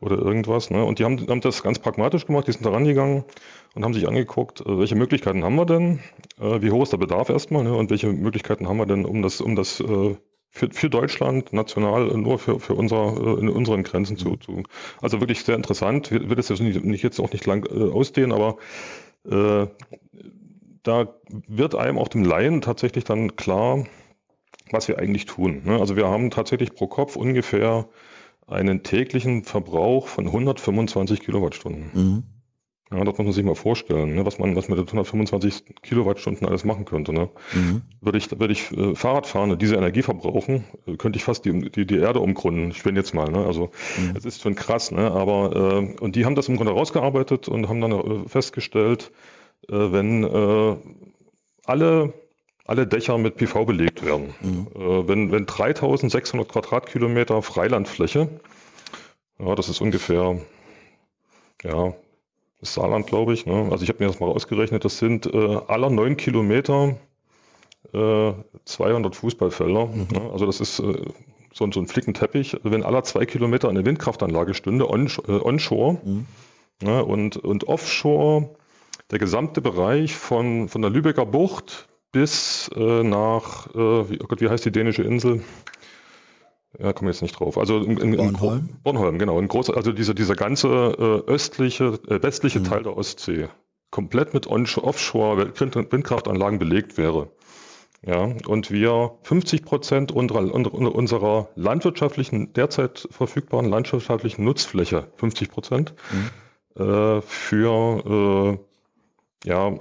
oder 0.00 0.18
irgendwas. 0.18 0.70
Ne? 0.70 0.84
Und 0.84 0.98
die 0.98 1.04
haben, 1.04 1.26
haben 1.28 1.40
das 1.40 1.62
ganz 1.62 1.78
pragmatisch 1.78 2.26
gemacht, 2.26 2.46
die 2.46 2.52
sind 2.52 2.66
da 2.66 2.70
rangegangen 2.70 3.24
und 3.74 3.84
haben 3.84 3.94
sich 3.94 4.06
angeguckt, 4.06 4.60
äh, 4.60 4.78
welche 4.78 4.96
Möglichkeiten 4.96 5.44
haben 5.44 5.56
wir 5.56 5.66
denn, 5.66 6.00
äh, 6.38 6.60
wie 6.60 6.70
hoch 6.70 6.82
ist 6.82 6.92
der 6.92 6.98
Bedarf 6.98 7.30
erstmal 7.30 7.64
ne? 7.64 7.74
und 7.74 7.90
welche 7.90 8.08
Möglichkeiten 8.08 8.68
haben 8.68 8.76
wir 8.76 8.86
denn, 8.86 9.06
um 9.06 9.22
das, 9.22 9.40
um 9.40 9.56
das 9.56 9.80
äh, 9.80 10.16
für, 10.50 10.70
für 10.70 10.90
Deutschland 10.90 11.54
national 11.54 12.08
nur 12.18 12.38
für, 12.38 12.60
für 12.60 12.74
unser, 12.74 13.16
äh, 13.16 13.40
in 13.40 13.48
unseren 13.48 13.82
Grenzen 13.82 14.18
zu, 14.18 14.36
zu. 14.36 14.62
Also 15.00 15.20
wirklich 15.20 15.42
sehr 15.42 15.56
interessant. 15.56 16.10
Will 16.10 16.36
das 16.36 16.50
jetzt 16.50 16.60
nicht, 16.60 17.02
jetzt 17.02 17.18
auch 17.18 17.32
nicht 17.32 17.46
lang 17.46 17.66
ausdehnen, 17.66 18.32
aber 18.32 18.56
äh, 19.30 19.66
da 20.86 21.14
wird 21.48 21.74
einem 21.74 21.98
auch 21.98 22.08
dem 22.08 22.24
Laien 22.24 22.60
tatsächlich 22.60 23.04
dann 23.04 23.36
klar, 23.36 23.84
was 24.70 24.88
wir 24.88 24.98
eigentlich 24.98 25.26
tun. 25.26 25.62
Ne? 25.64 25.78
Also 25.78 25.96
wir 25.96 26.06
haben 26.06 26.30
tatsächlich 26.30 26.74
pro 26.74 26.86
Kopf 26.86 27.16
ungefähr 27.16 27.88
einen 28.46 28.82
täglichen 28.82 29.44
Verbrauch 29.44 30.06
von 30.06 30.26
125 30.26 31.20
Kilowattstunden. 31.20 31.90
Mhm. 31.92 32.22
Ja, 32.92 33.02
das 33.02 33.18
muss 33.18 33.26
man 33.26 33.32
sich 33.32 33.44
mal 33.44 33.56
vorstellen, 33.56 34.14
ne? 34.14 34.24
was 34.24 34.38
man 34.38 34.54
was 34.54 34.68
mit 34.68 34.78
125 34.78 35.64
Kilowattstunden 35.82 36.46
alles 36.46 36.64
machen 36.64 36.84
könnte. 36.84 37.12
Ne? 37.12 37.30
Mhm. 37.52 37.82
Würde 38.00 38.18
ich, 38.18 38.30
würde 38.38 38.52
ich 38.52 38.70
äh, 38.70 38.94
Fahrrad 38.94 39.26
fahren 39.26 39.50
und 39.50 39.60
diese 39.60 39.74
Energie 39.74 40.02
verbrauchen, 40.02 40.64
äh, 40.86 40.96
könnte 40.96 41.16
ich 41.16 41.24
fast 41.24 41.44
die, 41.44 41.68
die, 41.68 41.84
die 41.84 41.98
Erde 41.98 42.20
umgründen. 42.20 42.70
Ich 42.70 42.84
bin 42.84 42.94
jetzt 42.94 43.12
mal. 43.12 43.28
Ne? 43.28 43.44
Also 43.44 43.70
mhm. 43.98 44.14
es 44.16 44.24
ist 44.24 44.42
schon 44.42 44.54
krass. 44.54 44.92
Ne? 44.92 45.10
Aber 45.10 45.82
äh, 45.82 46.00
und 46.00 46.14
die 46.14 46.24
haben 46.24 46.36
das 46.36 46.48
im 46.48 46.56
Grunde 46.56 46.74
rausgearbeitet 46.74 47.48
und 47.48 47.68
haben 47.68 47.80
dann 47.80 47.90
äh, 47.90 48.28
festgestellt, 48.28 49.10
wenn 49.68 50.24
äh, 50.24 50.76
alle, 51.64 52.12
alle 52.64 52.86
Dächer 52.86 53.18
mit 53.18 53.36
PV 53.36 53.64
belegt 53.64 54.04
werden. 54.04 54.34
Mhm. 54.40 54.66
Äh, 54.74 55.08
wenn, 55.08 55.32
wenn 55.32 55.46
3600 55.46 56.48
Quadratkilometer 56.48 57.42
Freilandfläche, 57.42 58.28
ja, 59.38 59.54
das 59.54 59.68
ist 59.68 59.80
ungefähr, 59.80 60.40
ja, 61.62 61.94
das 62.60 62.74
Saarland, 62.74 63.06
glaube 63.06 63.34
ich. 63.34 63.46
Ne? 63.46 63.68
Also 63.70 63.82
ich 63.82 63.88
habe 63.88 64.02
mir 64.02 64.10
das 64.10 64.20
mal 64.20 64.30
ausgerechnet, 64.30 64.84
das 64.84 64.98
sind 64.98 65.26
äh, 65.26 65.58
aller 65.66 65.90
neun 65.90 66.16
Kilometer 66.16 66.96
äh, 67.92 68.32
200 68.64 69.14
Fußballfelder. 69.14 69.86
Mhm. 69.86 70.08
Ne? 70.10 70.30
Also 70.32 70.46
das 70.46 70.60
ist 70.60 70.78
äh, 70.78 71.04
so, 71.52 71.70
so, 71.70 71.80
ein 71.80 71.86
Flickenteppich. 71.86 72.56
Wenn 72.62 72.82
aller 72.82 73.04
zwei 73.04 73.26
Kilometer 73.26 73.68
eine 73.68 73.84
Windkraftanlage 73.84 74.54
stünde, 74.54 74.88
on, 74.88 75.10
äh, 75.28 75.32
onshore 75.32 75.98
mhm. 76.04 76.26
ne? 76.82 77.04
und, 77.04 77.36
und 77.36 77.68
offshore 77.68 78.56
der 79.10 79.18
gesamte 79.18 79.60
Bereich 79.60 80.16
von, 80.16 80.68
von 80.68 80.82
der 80.82 80.90
Lübecker 80.90 81.26
Bucht 81.26 81.88
bis 82.12 82.70
äh, 82.74 83.02
nach, 83.02 83.68
äh, 83.74 84.10
wie, 84.10 84.20
oh 84.22 84.26
Gott, 84.26 84.40
wie 84.40 84.48
heißt 84.48 84.64
die 84.64 84.72
dänische 84.72 85.02
Insel? 85.02 85.42
Ja, 86.78 86.92
komme 86.92 87.10
jetzt 87.10 87.22
nicht 87.22 87.38
drauf. 87.38 87.56
Also 87.56 87.78
in, 87.78 87.96
in, 87.98 88.16
Bornholm. 88.16 88.68
Bornholm, 88.82 89.18
genau. 89.18 89.38
In 89.38 89.48
groß, 89.48 89.70
also 89.70 89.92
dieser, 89.92 90.14
dieser 90.14 90.34
ganze 90.34 90.68
äh, 90.68 91.30
östliche, 91.30 91.98
äh, 92.08 92.22
westliche 92.22 92.60
mhm. 92.60 92.64
Teil 92.64 92.82
der 92.82 92.96
Ostsee 92.96 93.48
komplett 93.90 94.34
mit 94.34 94.46
Offshore 94.46 95.38
Windkraftanlagen 95.38 96.58
belegt 96.58 96.98
wäre. 96.98 97.30
Ja, 98.04 98.28
und 98.46 98.70
wir 98.70 99.18
50 99.22 99.64
Prozent 99.64 100.12
unserer, 100.12 100.54
unserer 100.54 101.48
landwirtschaftlichen, 101.56 102.52
derzeit 102.52 103.08
verfügbaren 103.10 103.68
landwirtschaftlichen 103.68 104.44
Nutzfläche, 104.44 105.08
50 105.16 105.50
Prozent, 105.50 105.94
mhm. 106.76 106.82
äh, 106.82 107.22
für 107.22 108.58
äh, 108.60 108.75
ja, 109.44 109.78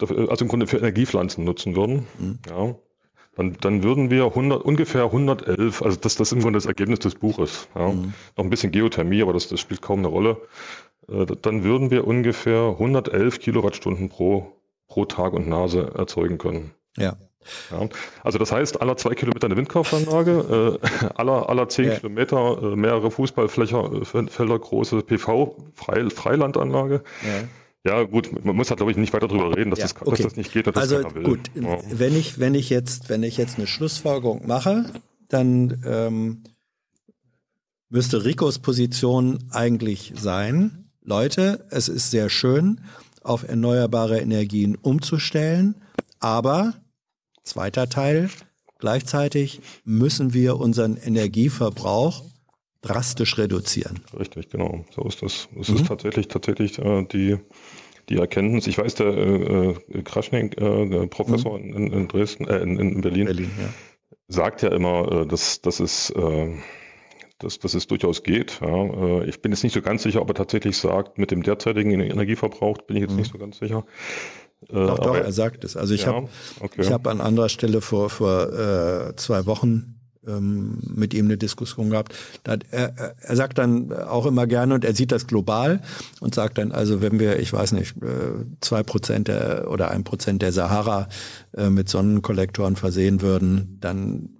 also 0.00 0.44
im 0.44 0.48
Grunde 0.48 0.66
für 0.66 0.78
Energiepflanzen 0.78 1.44
nutzen 1.44 1.76
würden, 1.76 2.06
mhm. 2.18 2.38
ja, 2.48 2.74
dann, 3.36 3.56
dann 3.60 3.82
würden 3.82 4.10
wir 4.10 4.26
100, 4.26 4.62
ungefähr 4.62 5.04
111, 5.04 5.82
also 5.82 5.98
das, 5.98 6.16
das 6.16 6.28
ist 6.28 6.32
im 6.32 6.40
Grunde 6.40 6.56
das 6.56 6.66
Ergebnis 6.66 7.00
des 7.00 7.14
Buches, 7.14 7.68
ja, 7.74 7.88
mhm. 7.88 8.14
noch 8.36 8.44
ein 8.44 8.50
bisschen 8.50 8.72
Geothermie, 8.72 9.22
aber 9.22 9.32
das, 9.32 9.48
das 9.48 9.60
spielt 9.60 9.82
kaum 9.82 10.00
eine 10.00 10.08
Rolle, 10.08 10.40
äh, 11.08 11.26
dann 11.42 11.64
würden 11.64 11.90
wir 11.90 12.06
ungefähr 12.06 12.70
111 12.70 13.40
Kilowattstunden 13.40 14.08
pro, 14.08 14.52
pro 14.88 15.04
Tag 15.04 15.32
und 15.32 15.48
Nase 15.48 15.92
erzeugen 15.96 16.38
können. 16.38 16.72
Ja. 16.96 17.16
Ja, 17.70 17.86
also 18.22 18.38
das 18.38 18.52
heißt, 18.52 18.80
aller 18.80 18.96
zwei 18.96 19.14
Kilometer 19.14 19.46
eine 19.46 19.58
Windkraftanlage, 19.58 20.78
äh, 20.82 21.06
aller, 21.14 21.50
aller 21.50 21.68
zehn 21.68 21.88
ja. 21.88 21.96
Kilometer 21.96 22.62
äh, 22.62 22.76
mehrere 22.76 23.10
Fußballfelder 23.10 24.58
große 24.58 25.02
PV-Freilandanlage. 25.02 27.02
Ja. 27.22 27.30
Ja, 27.86 28.02
gut, 28.04 28.44
man 28.44 28.56
muss 28.56 28.70
halt, 28.70 28.78
glaube 28.78 28.92
ich, 28.92 28.96
nicht 28.96 29.12
weiter 29.12 29.28
darüber 29.28 29.54
reden, 29.54 29.68
dass, 29.70 29.78
ja, 29.78 29.86
das, 29.86 29.96
okay. 30.00 30.10
dass 30.10 30.20
das 30.20 30.36
nicht 30.36 30.52
geht 30.52 30.66
und 30.66 30.76
also, 30.76 31.02
das 31.02 31.14
will. 31.14 31.22
Gut, 31.22 31.50
ja. 31.54 31.78
wenn 31.90 32.16
ich, 32.16 32.38
wenn 32.38 32.54
ich 32.54 32.70
jetzt, 32.70 33.10
wenn 33.10 33.22
ich 33.22 33.36
jetzt 33.36 33.58
eine 33.58 33.66
Schlussfolgerung 33.66 34.46
mache, 34.46 34.86
dann 35.28 35.82
ähm, 35.84 36.44
müsste 37.90 38.24
Ricos 38.24 38.58
Position 38.58 39.44
eigentlich 39.50 40.14
sein, 40.16 40.90
Leute, 41.02 41.66
es 41.70 41.88
ist 41.88 42.10
sehr 42.10 42.30
schön, 42.30 42.80
auf 43.22 43.46
erneuerbare 43.46 44.18
Energien 44.18 44.76
umzustellen, 44.76 45.74
aber 46.20 46.74
zweiter 47.42 47.90
Teil, 47.90 48.30
gleichzeitig 48.78 49.60
müssen 49.84 50.32
wir 50.32 50.58
unseren 50.58 50.96
Energieverbrauch 50.96 52.24
drastisch 52.84 53.38
reduzieren. 53.38 54.00
Richtig, 54.18 54.50
genau. 54.50 54.84
So 54.94 55.02
ist 55.02 55.22
das. 55.22 55.48
Es 55.58 55.68
mhm. 55.68 55.76
ist 55.76 55.86
tatsächlich, 55.86 56.28
tatsächlich 56.28 56.78
äh, 56.78 57.04
die, 57.04 57.38
die 58.08 58.16
Erkenntnis. 58.16 58.66
Ich 58.66 58.78
weiß, 58.78 58.94
der 58.96 59.06
äh, 59.06 59.74
äh 59.92 60.02
Kraschnik, 60.02 60.60
äh, 60.60 60.88
der 60.88 61.06
Professor 61.06 61.58
mhm. 61.58 61.74
in, 61.74 61.92
in, 61.92 62.08
Dresden, 62.08 62.46
äh, 62.46 62.58
in, 62.58 62.78
in 62.78 63.00
Berlin, 63.00 63.26
Berlin 63.26 63.50
ja. 63.58 63.68
sagt 64.28 64.62
ja 64.62 64.70
immer, 64.70 65.10
äh, 65.10 65.26
dass, 65.26 65.60
dass 65.60 65.80
es 65.80 66.10
äh, 66.10 66.54
dass, 67.38 67.58
dass 67.58 67.74
es 67.74 67.86
durchaus 67.86 68.22
geht. 68.22 68.60
Ja. 68.60 68.84
Äh, 68.84 69.28
ich 69.28 69.42
bin 69.42 69.52
jetzt 69.52 69.64
nicht 69.64 69.74
so 69.74 69.82
ganz 69.82 70.02
sicher, 70.02 70.22
ob 70.22 70.28
er 70.28 70.34
tatsächlich 70.34 70.76
sagt, 70.76 71.18
mit 71.18 71.30
dem 71.30 71.42
derzeitigen 71.42 71.90
Energieverbrauch 72.00 72.78
bin 72.82 72.96
ich 72.96 73.02
jetzt 73.02 73.12
mhm. 73.12 73.18
nicht 73.18 73.32
so 73.32 73.38
ganz 73.38 73.58
sicher. 73.58 73.84
Äh, 74.68 74.74
Doch, 74.74 74.98
doch, 74.98 75.14
er 75.14 75.32
sagt 75.32 75.64
es. 75.64 75.76
Also 75.76 75.94
ich 75.94 76.02
Ja, 76.02 76.14
habe 76.14 76.28
okay. 76.60 76.80
ich 76.80 76.90
hab 76.90 77.06
an 77.06 77.20
anderer 77.20 77.48
Stelle 77.48 77.80
vor, 77.80 78.08
vor 78.08 78.52
äh, 78.52 79.16
zwei 79.16 79.46
Wochen 79.46 79.93
ähm, 80.26 80.78
mit 80.82 81.14
ihm 81.14 81.26
eine 81.26 81.36
Diskussion 81.36 81.90
gehabt. 81.90 82.14
Er, 82.44 82.58
er- 82.70 83.36
sagt 83.36 83.58
dann 83.58 83.92
auch 83.92 84.26
immer 84.26 84.46
gerne 84.46 84.74
und 84.74 84.84
er 84.84 84.94
sieht 84.94 85.12
das 85.12 85.26
global 85.26 85.80
und 86.20 86.34
sagt 86.34 86.58
dann, 86.58 86.72
also 86.72 87.00
wenn 87.02 87.18
wir, 87.18 87.38
ich 87.38 87.52
weiß 87.52 87.72
nicht, 87.72 87.96
äh, 88.02 88.44
zwei 88.60 88.82
Prozent 88.82 89.28
der 89.28 89.70
oder 89.70 89.90
ein 89.90 90.04
Prozent 90.04 90.42
der 90.42 90.52
Sahara 90.52 91.08
äh, 91.56 91.70
mit 91.70 91.88
Sonnenkollektoren 91.88 92.76
versehen 92.76 93.20
würden, 93.22 93.78
dann 93.80 94.30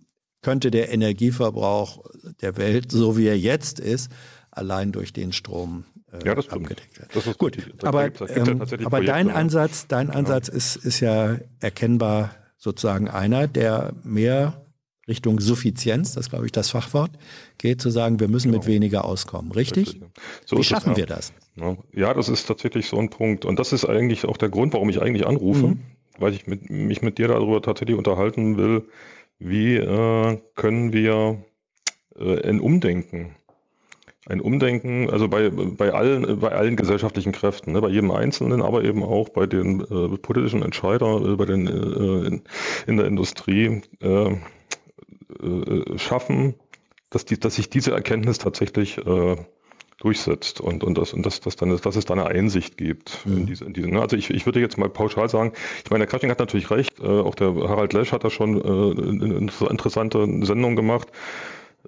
könnte 0.42 0.70
der 0.70 0.92
Energieverbrauch 0.92 2.04
der 2.40 2.56
Welt, 2.56 2.92
so 2.92 3.16
wie 3.16 3.26
er 3.26 3.38
jetzt 3.38 3.80
ist, 3.80 4.10
allein 4.50 4.92
durch 4.92 5.12
den 5.12 5.32
Strom 5.32 5.84
äh, 6.12 6.24
Ja, 6.26 6.34
das 6.34 6.50
abgedeckt 6.50 6.98
werden. 6.98 7.10
Das 7.14 7.26
ist 7.26 7.38
Gut. 7.38 7.56
Da 7.78 7.88
aber, 7.88 8.06
ja 8.12 8.46
ähm, 8.46 8.62
aber 8.84 9.00
dein 9.02 9.28
ja. 9.28 9.34
Ansatz, 9.34 9.86
dein 9.88 10.10
Ansatz 10.10 10.48
ist, 10.48 10.76
ist 10.76 11.00
ja 11.00 11.38
erkennbar 11.60 12.30
sozusagen 12.56 13.08
einer, 13.08 13.48
der 13.48 13.94
mehr 14.04 14.63
Richtung 15.08 15.40
Suffizienz, 15.40 16.14
das 16.14 16.26
ist, 16.26 16.30
glaube 16.30 16.46
ich 16.46 16.52
das 16.52 16.70
Fachwort, 16.70 17.10
geht 17.58 17.80
zu 17.80 17.90
sagen, 17.90 18.20
wir 18.20 18.28
müssen 18.28 18.50
mit 18.50 18.66
weniger 18.66 19.04
auskommen. 19.04 19.52
Richtig? 19.52 20.00
So 20.46 20.56
Wie 20.56 20.60
ist 20.60 20.66
es, 20.66 20.70
schaffen 20.70 20.92
ja. 20.92 20.96
wir 20.96 21.06
das? 21.06 21.32
Ja. 21.56 21.76
Ja, 21.94 22.14
das 22.14 22.28
ist 22.28 22.46
tatsächlich 22.46 22.86
so 22.88 22.98
ein 22.98 23.10
Punkt. 23.10 23.44
Und 23.44 23.58
das 23.58 23.72
ist 23.72 23.84
eigentlich 23.84 24.24
auch 24.24 24.36
der 24.36 24.48
Grund, 24.48 24.72
warum 24.72 24.88
ich 24.88 25.00
eigentlich 25.02 25.26
anrufe, 25.26 25.68
Mhm. 25.68 25.80
weil 26.18 26.32
ich 26.32 26.46
mit, 26.46 26.70
mich 26.70 27.02
mit 27.02 27.18
dir 27.18 27.28
darüber 27.28 27.60
tatsächlich 27.62 27.96
unterhalten 27.96 28.56
will, 28.56 28.88
wie 29.38 29.76
äh, 29.76 30.38
können 30.54 30.92
wir 30.92 31.44
äh, 32.18 32.48
ein 32.48 32.60
Umdenken, 32.60 33.34
ein 34.26 34.40
Umdenken, 34.40 35.10
also 35.10 35.28
bei, 35.28 35.50
bei, 35.50 35.92
allen, 35.92 36.38
bei 36.40 36.50
allen 36.52 36.76
gesellschaftlichen 36.76 37.32
Kräften, 37.32 37.72
ne, 37.72 37.80
bei 37.82 37.90
jedem 37.90 38.10
Einzelnen, 38.10 38.62
aber 38.62 38.84
eben 38.84 39.02
auch 39.02 39.28
bei 39.28 39.46
den 39.46 39.80
äh, 39.80 40.16
politischen 40.16 40.62
Entscheidern, 40.62 41.32
äh, 41.32 41.36
bei 41.36 41.44
den 41.44 41.66
äh, 41.66 42.26
in, 42.28 42.42
in 42.86 42.96
der 42.96 43.06
Industrie 43.06 43.82
äh, 44.00 44.36
äh, 45.42 45.98
schaffen, 45.98 46.54
dass, 47.10 47.24
die, 47.24 47.38
dass 47.38 47.56
sich 47.56 47.70
diese 47.70 47.92
Erkenntnis 47.92 48.38
tatsächlich 48.38 48.98
äh, 48.98 49.36
durchsetzt 49.98 50.60
und, 50.60 50.84
und, 50.84 50.98
das, 50.98 51.12
und 51.12 51.24
das, 51.24 51.40
das 51.40 51.56
dann, 51.56 51.70
dass 51.76 51.96
es 51.96 52.04
da 52.04 52.14
eine 52.14 52.26
Einsicht 52.26 52.76
gibt. 52.76 53.20
In 53.24 53.46
diese, 53.46 53.64
in 53.64 53.72
diese, 53.72 53.88
ne? 53.88 54.00
Also 54.00 54.16
ich, 54.16 54.30
ich 54.30 54.44
würde 54.44 54.60
jetzt 54.60 54.76
mal 54.76 54.90
pauschal 54.90 55.28
sagen, 55.28 55.52
ich 55.84 55.90
meine, 55.90 56.04
der 56.04 56.10
Kasching 56.10 56.30
hat 56.30 56.40
natürlich 56.40 56.70
recht, 56.70 57.00
äh, 57.00 57.06
auch 57.06 57.34
der 57.34 57.54
Harald 57.54 57.92
Lesch 57.92 58.12
hat 58.12 58.24
da 58.24 58.30
schon 58.30 58.60
äh, 58.60 59.24
eine 59.24 59.36
interessante 59.36 60.44
Sendung 60.44 60.76
gemacht. 60.76 61.08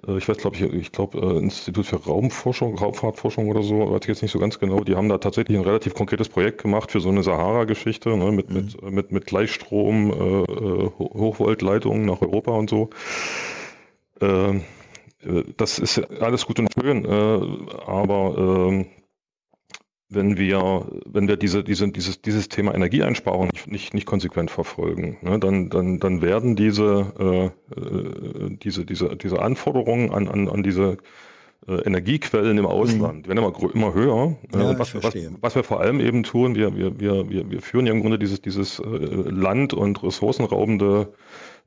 Äh, 0.05 0.17
Ich 0.17 0.27
weiß, 0.27 0.37
glaube 0.37 0.55
ich, 0.55 0.61
ich 0.61 0.91
glaube, 0.91 1.19
äh, 1.19 1.37
Institut 1.39 1.85
für 1.85 1.97
Raumforschung, 1.97 2.77
Raumfahrtforschung 2.77 3.47
oder 3.49 3.63
so, 3.63 3.91
weiß 3.91 4.01
ich 4.03 4.07
jetzt 4.07 4.21
nicht 4.21 4.31
so 4.31 4.39
ganz 4.39 4.59
genau. 4.59 4.81
Die 4.83 4.95
haben 4.95 5.09
da 5.09 5.17
tatsächlich 5.17 5.57
ein 5.57 5.63
relativ 5.63 5.93
konkretes 5.93 6.29
Projekt 6.29 6.61
gemacht 6.61 6.91
für 6.91 6.99
so 6.99 7.09
eine 7.09 7.23
Sahara-Geschichte, 7.23 8.15
ne, 8.17 8.31
mit, 8.31 8.49
mit, 8.49 8.81
mit, 8.81 9.11
mit 9.11 9.25
Gleichstrom, 9.25 10.11
äh, 10.11 10.13
äh, 10.15 10.91
Ho- 10.99 11.11
Hochvoltleitungen 11.13 12.05
nach 12.05 12.21
Europa 12.21 12.51
und 12.51 12.69
so. 12.69 12.89
Ähm, 14.21 14.63
äh, 15.23 15.43
das 15.57 15.79
ist 15.79 15.99
alles 16.21 16.45
gut 16.45 16.59
und 16.59 16.69
schön, 16.73 17.05
äh, 17.05 17.09
aber 17.85 18.35
ähm, 18.69 18.85
wenn 20.09 20.37
wir, 20.37 20.85
wenn 21.05 21.27
wir 21.27 21.35
diese, 21.35 21.63
diese, 21.63 21.89
dieses, 21.89 22.21
dieses 22.21 22.47
Thema 22.47 22.73
Energieeinsparung 22.73 23.49
nicht, 23.51 23.67
nicht, 23.67 23.93
nicht 23.93 24.05
konsequent 24.05 24.49
verfolgen, 24.49 25.17
ne, 25.21 25.37
dann, 25.39 25.69
dann, 25.69 25.99
dann 25.99 26.21
werden 26.21 26.55
diese, 26.55 27.11
äh, 27.19 27.45
äh, 27.79 28.57
diese, 28.63 28.85
diese, 28.85 29.17
diese 29.17 29.41
Anforderungen 29.41 30.11
an, 30.11 30.27
an, 30.29 30.47
an 30.47 30.63
diese 30.63 30.97
äh, 31.67 31.81
Energiequellen 31.81 32.57
im 32.57 32.65
Ausland, 32.65 33.25
die 33.25 33.29
werden 33.29 33.39
immer, 33.39 33.73
immer 33.73 33.93
höher. 33.93 34.37
Äh, 34.53 34.57
Ja, 34.57 34.71
ich 34.71 34.79
was, 34.79 34.95
was, 34.95 35.13
was 35.41 35.55
wir 35.55 35.63
vor 35.63 35.81
allem 35.81 35.99
eben 35.99 36.23
tun, 36.23 36.55
wir, 36.55 36.77
wir, 36.77 36.99
wir, 36.99 37.29
wir, 37.29 37.51
wir 37.51 37.61
führen 37.61 37.85
ja 37.85 37.91
im 37.91 37.99
Grunde 37.99 38.17
dieses, 38.17 38.41
dieses 38.41 38.79
äh, 38.79 38.85
land- 38.85 39.73
und 39.73 40.01
ressourcenraubende 40.01 41.11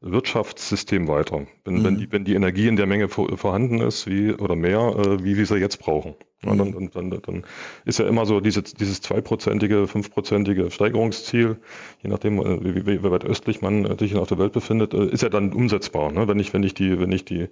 Wirtschaftssystem 0.03 1.09
weiter. 1.09 1.47
Wenn, 1.65 1.85
wenn, 1.85 1.99
die, 1.99 2.11
wenn 2.11 2.25
die 2.25 2.35
Energie 2.35 2.69
in 2.69 2.77
der 2.77 2.87
Menge 2.87 3.09
vor, 3.09 3.37
vorhanden 3.37 3.81
ist, 3.81 4.07
wie 4.07 4.33
oder 4.33 4.57
mehr, 4.57 4.79
äh, 4.97 5.23
wie 5.23 5.37
wir 5.37 5.45
sie 5.45 5.57
jetzt 5.57 5.79
brauchen. 5.79 6.15
Ja, 6.43 6.55
dann, 6.55 6.73
dann, 6.73 7.11
dann, 7.11 7.11
dann 7.11 7.45
ist 7.85 7.99
ja 7.99 8.09
immer 8.09 8.25
so 8.25 8.41
diese, 8.41 8.63
dieses 8.63 9.03
zweiprozentige, 9.03 9.87
fünfprozentige 9.87 10.71
Steigerungsziel, 10.71 11.59
je 12.03 12.09
nachdem, 12.09 12.39
äh, 12.39 12.65
wie, 12.65 12.87
wie, 12.87 13.05
wie 13.05 13.11
weit 13.11 13.27
östlich 13.27 13.61
man 13.61 13.85
äh, 13.85 13.99
sich 13.99 14.17
auf 14.17 14.29
der 14.29 14.39
Welt 14.39 14.53
befindet, 14.53 14.95
äh, 14.95 15.05
ist 15.05 15.23
ja 15.23 15.29
dann 15.29 15.53
umsetzbar. 15.53 16.11
Ne? 16.13 16.29
Wenn 16.29 16.39
ich, 16.39 16.55
wenn 16.55 16.63
ich 16.63 16.73
die, 16.73 16.99
wenn 16.99 17.13
ich 17.13 17.27
die 17.27 17.49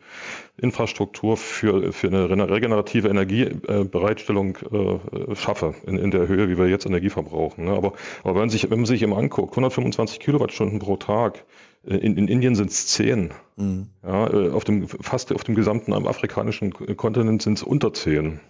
Infrastruktur 0.56 1.36
für, 1.36 1.92
für 1.92 2.06
eine 2.06 2.48
regenerative 2.50 3.08
Energiebereitstellung 3.08 4.56
äh, 4.72 5.34
schaffe, 5.36 5.74
in, 5.86 5.98
in 5.98 6.10
der 6.10 6.26
Höhe, 6.26 6.48
wie 6.48 6.56
wir 6.56 6.68
jetzt 6.68 6.86
Energie 6.86 7.10
verbrauchen. 7.10 7.66
Ne? 7.66 7.72
Aber, 7.72 7.92
aber 8.24 8.36
wenn, 8.36 8.40
man 8.40 8.50
sich, 8.50 8.70
wenn 8.70 8.78
man 8.78 8.86
sich 8.86 9.02
eben 9.02 9.12
anguckt, 9.12 9.52
125 9.52 10.18
Kilowattstunden 10.18 10.78
pro 10.78 10.96
Tag, 10.96 11.36
äh, 11.36 11.42
in, 11.88 12.16
in 12.16 12.28
Indien 12.28 12.54
sind 12.54 12.70
es 12.70 12.86
10. 12.88 13.30
Mhm. 13.56 13.88
Ja, 14.02 14.32
äh, 14.32 14.50
auf 14.50 14.64
dem, 14.64 14.88
fast 14.88 15.32
auf 15.32 15.44
dem 15.44 15.54
gesamten 15.54 15.92
afrikanischen 15.92 16.72
Kontinent 16.96 17.42
sind 17.42 17.58
es 17.58 17.62
unter 17.62 17.92
10. 17.92 18.40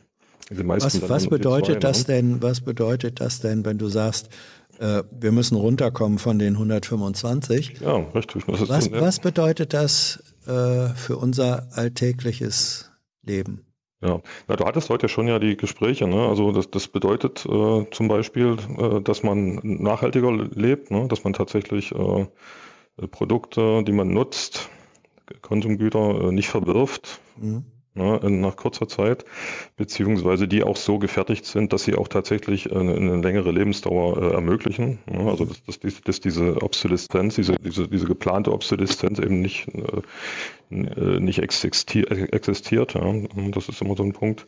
In 0.51 0.57
den 0.57 0.67
meisten 0.67 1.03
Was, 1.03 1.09
was 1.09 1.27
bedeutet 1.29 1.75
zwei, 1.75 1.89
das 1.89 2.05
denn, 2.05 2.43
was 2.43 2.61
bedeutet 2.61 3.21
das 3.21 3.41
denn, 3.41 3.65
wenn 3.65 3.79
du 3.79 3.89
sagst, 3.89 4.31
äh, 4.79 5.03
wir 5.11 5.33
müssen 5.33 5.57
runterkommen 5.57 6.19
von 6.19 6.39
den 6.39 6.55
125? 6.55 7.81
Ne? 7.81 7.87
Ja, 7.87 7.97
richtig. 8.15 8.45
Was, 8.49 8.91
ne? 8.91 9.01
was 9.01 9.21
bedeutet 9.21 9.73
das 9.73 10.23
äh, 10.47 10.89
für 10.95 11.17
unser 11.19 11.69
alltägliches 11.73 12.91
Leben? 13.23 13.65
Ja, 14.01 14.21
na, 14.47 14.55
du 14.55 14.65
hattest 14.65 14.91
heute 14.91 15.09
schon 15.09 15.27
ja 15.27 15.41
die 15.41 15.57
Gespräche, 15.57 16.07
ne? 16.07 16.29
Also 16.29 16.53
das, 16.53 16.71
das 16.71 16.87
bedeutet 16.87 17.45
äh, 17.45 17.87
zum 17.91 18.07
Beispiel, 18.07 18.57
äh, 18.79 19.01
dass 19.01 19.25
man 19.25 19.59
nachhaltiger 19.63 20.31
lebt, 20.33 20.93
ne? 20.93 21.09
dass 21.09 21.25
man 21.25 21.33
tatsächlich 21.33 21.93
äh, 21.93 22.27
Produkte, 23.07 23.83
die 23.85 23.93
man 23.93 24.09
nutzt, 24.09 24.69
Konsumgüter 25.43 26.29
äh, 26.29 26.33
nicht 26.33 26.49
verwirft, 26.49 27.21
Mhm. 27.41 27.65
ne, 27.95 28.19
nach 28.31 28.57
kurzer 28.57 28.89
Zeit, 28.89 29.25
beziehungsweise 29.77 30.49
die 30.49 30.63
auch 30.65 30.77
so 30.77 30.99
gefertigt 30.99 31.45
sind, 31.47 31.73
dass 31.73 31.85
sie 31.85 31.95
auch 31.97 32.09
tatsächlich 32.09 32.73
eine, 32.75 32.95
eine 32.95 33.17
längere 33.21 33.53
Lebensdauer 33.53 34.23
äh, 34.23 34.35
ermöglichen. 34.35 34.99
Ne? 35.07 35.31
Also 35.31 35.45
dass, 35.45 35.63
dass, 35.65 35.79
dies- 35.81 36.01
dass 36.03 36.21
diese 36.21 36.63
Obsoleszenz, 36.63 37.37
diese, 37.37 37.57
diese, 37.57 37.89
diese 37.89 38.07
geplante 38.07 38.53
Obsoleszenz 38.53 39.19
eben 39.21 39.41
nicht, 39.41 39.69
äh, 39.69 40.75
äh, 40.75 41.21
nicht 41.21 41.39
existiert, 41.41 42.11
existiert. 42.11 42.95
Ja? 42.95 43.13
Das 43.51 43.69
ist 43.69 43.81
immer 43.83 43.97
so 43.97 44.03
ein 44.03 44.13
Punkt. 44.13 44.47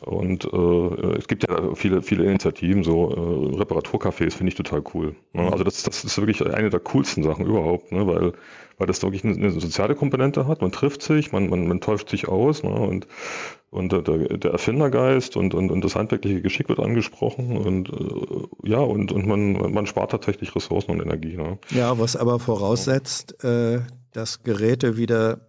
Und 0.00 0.44
äh, 0.44 1.18
es 1.18 1.28
gibt 1.28 1.46
ja 1.48 1.74
viele, 1.74 2.02
viele 2.02 2.24
Initiativen, 2.24 2.82
so 2.84 3.10
äh, 3.10 3.56
Reparaturcafés 3.56 4.34
finde 4.34 4.48
ich 4.48 4.54
total 4.54 4.82
cool. 4.94 5.14
Ne? 5.32 5.50
Also 5.52 5.62
das, 5.62 5.82
das 5.82 6.04
ist 6.04 6.16
wirklich 6.18 6.44
eine 6.44 6.70
der 6.70 6.80
coolsten 6.80 7.22
Sachen 7.22 7.44
überhaupt, 7.46 7.92
ne? 7.92 8.06
weil, 8.06 8.32
weil 8.78 8.86
das 8.86 9.02
wirklich 9.02 9.24
eine, 9.24 9.34
eine 9.34 9.50
soziale 9.50 9.94
Komponente 9.94 10.46
hat. 10.48 10.62
Man 10.62 10.72
trifft 10.72 11.02
sich, 11.02 11.32
man, 11.32 11.48
man, 11.48 11.68
man 11.68 11.80
täuscht 11.80 12.08
sich 12.08 12.28
aus 12.28 12.62
ne? 12.62 12.70
und, 12.70 13.06
und 13.70 13.92
der, 13.92 14.00
der 14.02 14.38
der 14.38 14.52
Erfindergeist 14.52 15.36
und, 15.36 15.54
und, 15.54 15.70
und 15.70 15.84
das 15.84 15.96
handwerkliche 15.96 16.40
Geschick 16.40 16.68
wird 16.70 16.80
angesprochen 16.80 17.56
und 17.56 17.90
äh, 17.90 18.68
ja, 18.70 18.78
und, 18.78 19.12
und 19.12 19.26
man, 19.26 19.52
man 19.72 19.86
spart 19.86 20.10
tatsächlich 20.12 20.56
Ressourcen 20.56 20.92
und 20.92 21.00
Energie. 21.02 21.36
Ne? 21.36 21.58
Ja, 21.70 21.98
was 21.98 22.16
aber 22.16 22.40
voraussetzt, 22.40 23.44
äh, 23.44 23.80
dass 24.12 24.42
Geräte 24.42 24.96
wieder, 24.96 25.40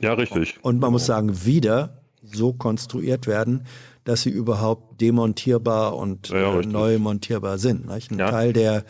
Ja, 0.00 0.14
richtig. 0.14 0.58
und 0.62 0.80
man 0.80 0.92
muss 0.92 1.06
sagen, 1.06 1.44
wieder 1.44 2.01
so 2.22 2.52
konstruiert 2.52 3.26
werden, 3.26 3.64
dass 4.04 4.22
sie 4.22 4.30
überhaupt 4.30 5.00
demontierbar 5.00 5.96
und 5.96 6.28
Ja, 6.30 6.38
ja, 6.54 6.60
äh, 6.60 6.66
neu 6.66 6.98
montierbar 6.98 7.58
sind. 7.58 7.86
Nicht? 7.88 8.10
Ein, 8.12 8.18
Ja. 8.18 8.30
Teil 8.30 8.52
der, 8.52 8.84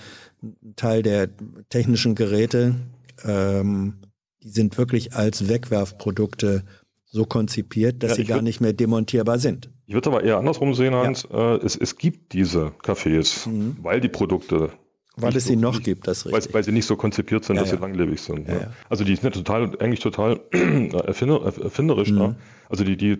Teil 0.76 1.02
der 1.02 1.28
technischen 1.68 2.14
Geräte, 2.14 2.74
ähm, 3.24 3.94
die 4.42 4.48
sind 4.50 4.76
wirklich 4.78 5.14
als 5.14 5.48
Wegwerfprodukte 5.48 6.64
so 7.04 7.24
konzipiert, 7.26 8.02
dass 8.02 8.12
Ja, 8.12 8.16
sie 8.16 8.24
gar 8.24 8.42
nicht 8.42 8.60
mehr 8.60 8.72
demontierbar 8.72 9.38
sind. 9.38 9.70
Ich 9.86 9.94
würde 9.94 10.08
aber 10.10 10.24
eher 10.24 10.38
andersrum 10.38 10.72
sehen, 10.74 10.94
Hans. 10.94 11.24
Äh, 11.30 11.56
es, 11.64 11.76
es 11.76 11.96
gibt 11.96 12.32
diese 12.32 12.72
Cafés, 12.82 13.48
Mhm. 13.48 13.76
weil 13.82 14.00
die 14.00 14.08
Produkte 14.08 14.70
Weil 15.16 15.36
es 15.36 15.44
sie 15.44 15.54
so- 15.54 15.60
noch 15.60 15.74
nicht- 15.74 15.84
gibt, 15.84 16.06
das 16.06 16.18
ist 16.18 16.26
Weil, 16.26 16.34
richtig. 16.36 16.54
weil 16.54 16.64
sie 16.64 16.72
nicht 16.72 16.86
so 16.86 16.96
konzipiert 16.96 17.44
sind, 17.44 17.56
Ja, 17.56 17.62
dass 17.62 17.70
ja. 17.70 17.76
sie 17.76 17.82
langlebig 17.82 18.20
sind. 18.20 18.48
Ja, 18.48 18.54
ne? 18.54 18.60
ja. 18.62 18.72
Also 18.88 19.04
die 19.04 19.14
sind 19.14 19.24
ja 19.24 19.30
total, 19.30 19.76
eigentlich 19.78 20.00
total 20.00 20.40
erfinder, 20.52 21.42
erfinderisch 21.44 22.10
Mhm. 22.10 22.18
da. 22.18 22.34
Also 22.68 22.84
die, 22.84 22.96
die, 22.96 23.18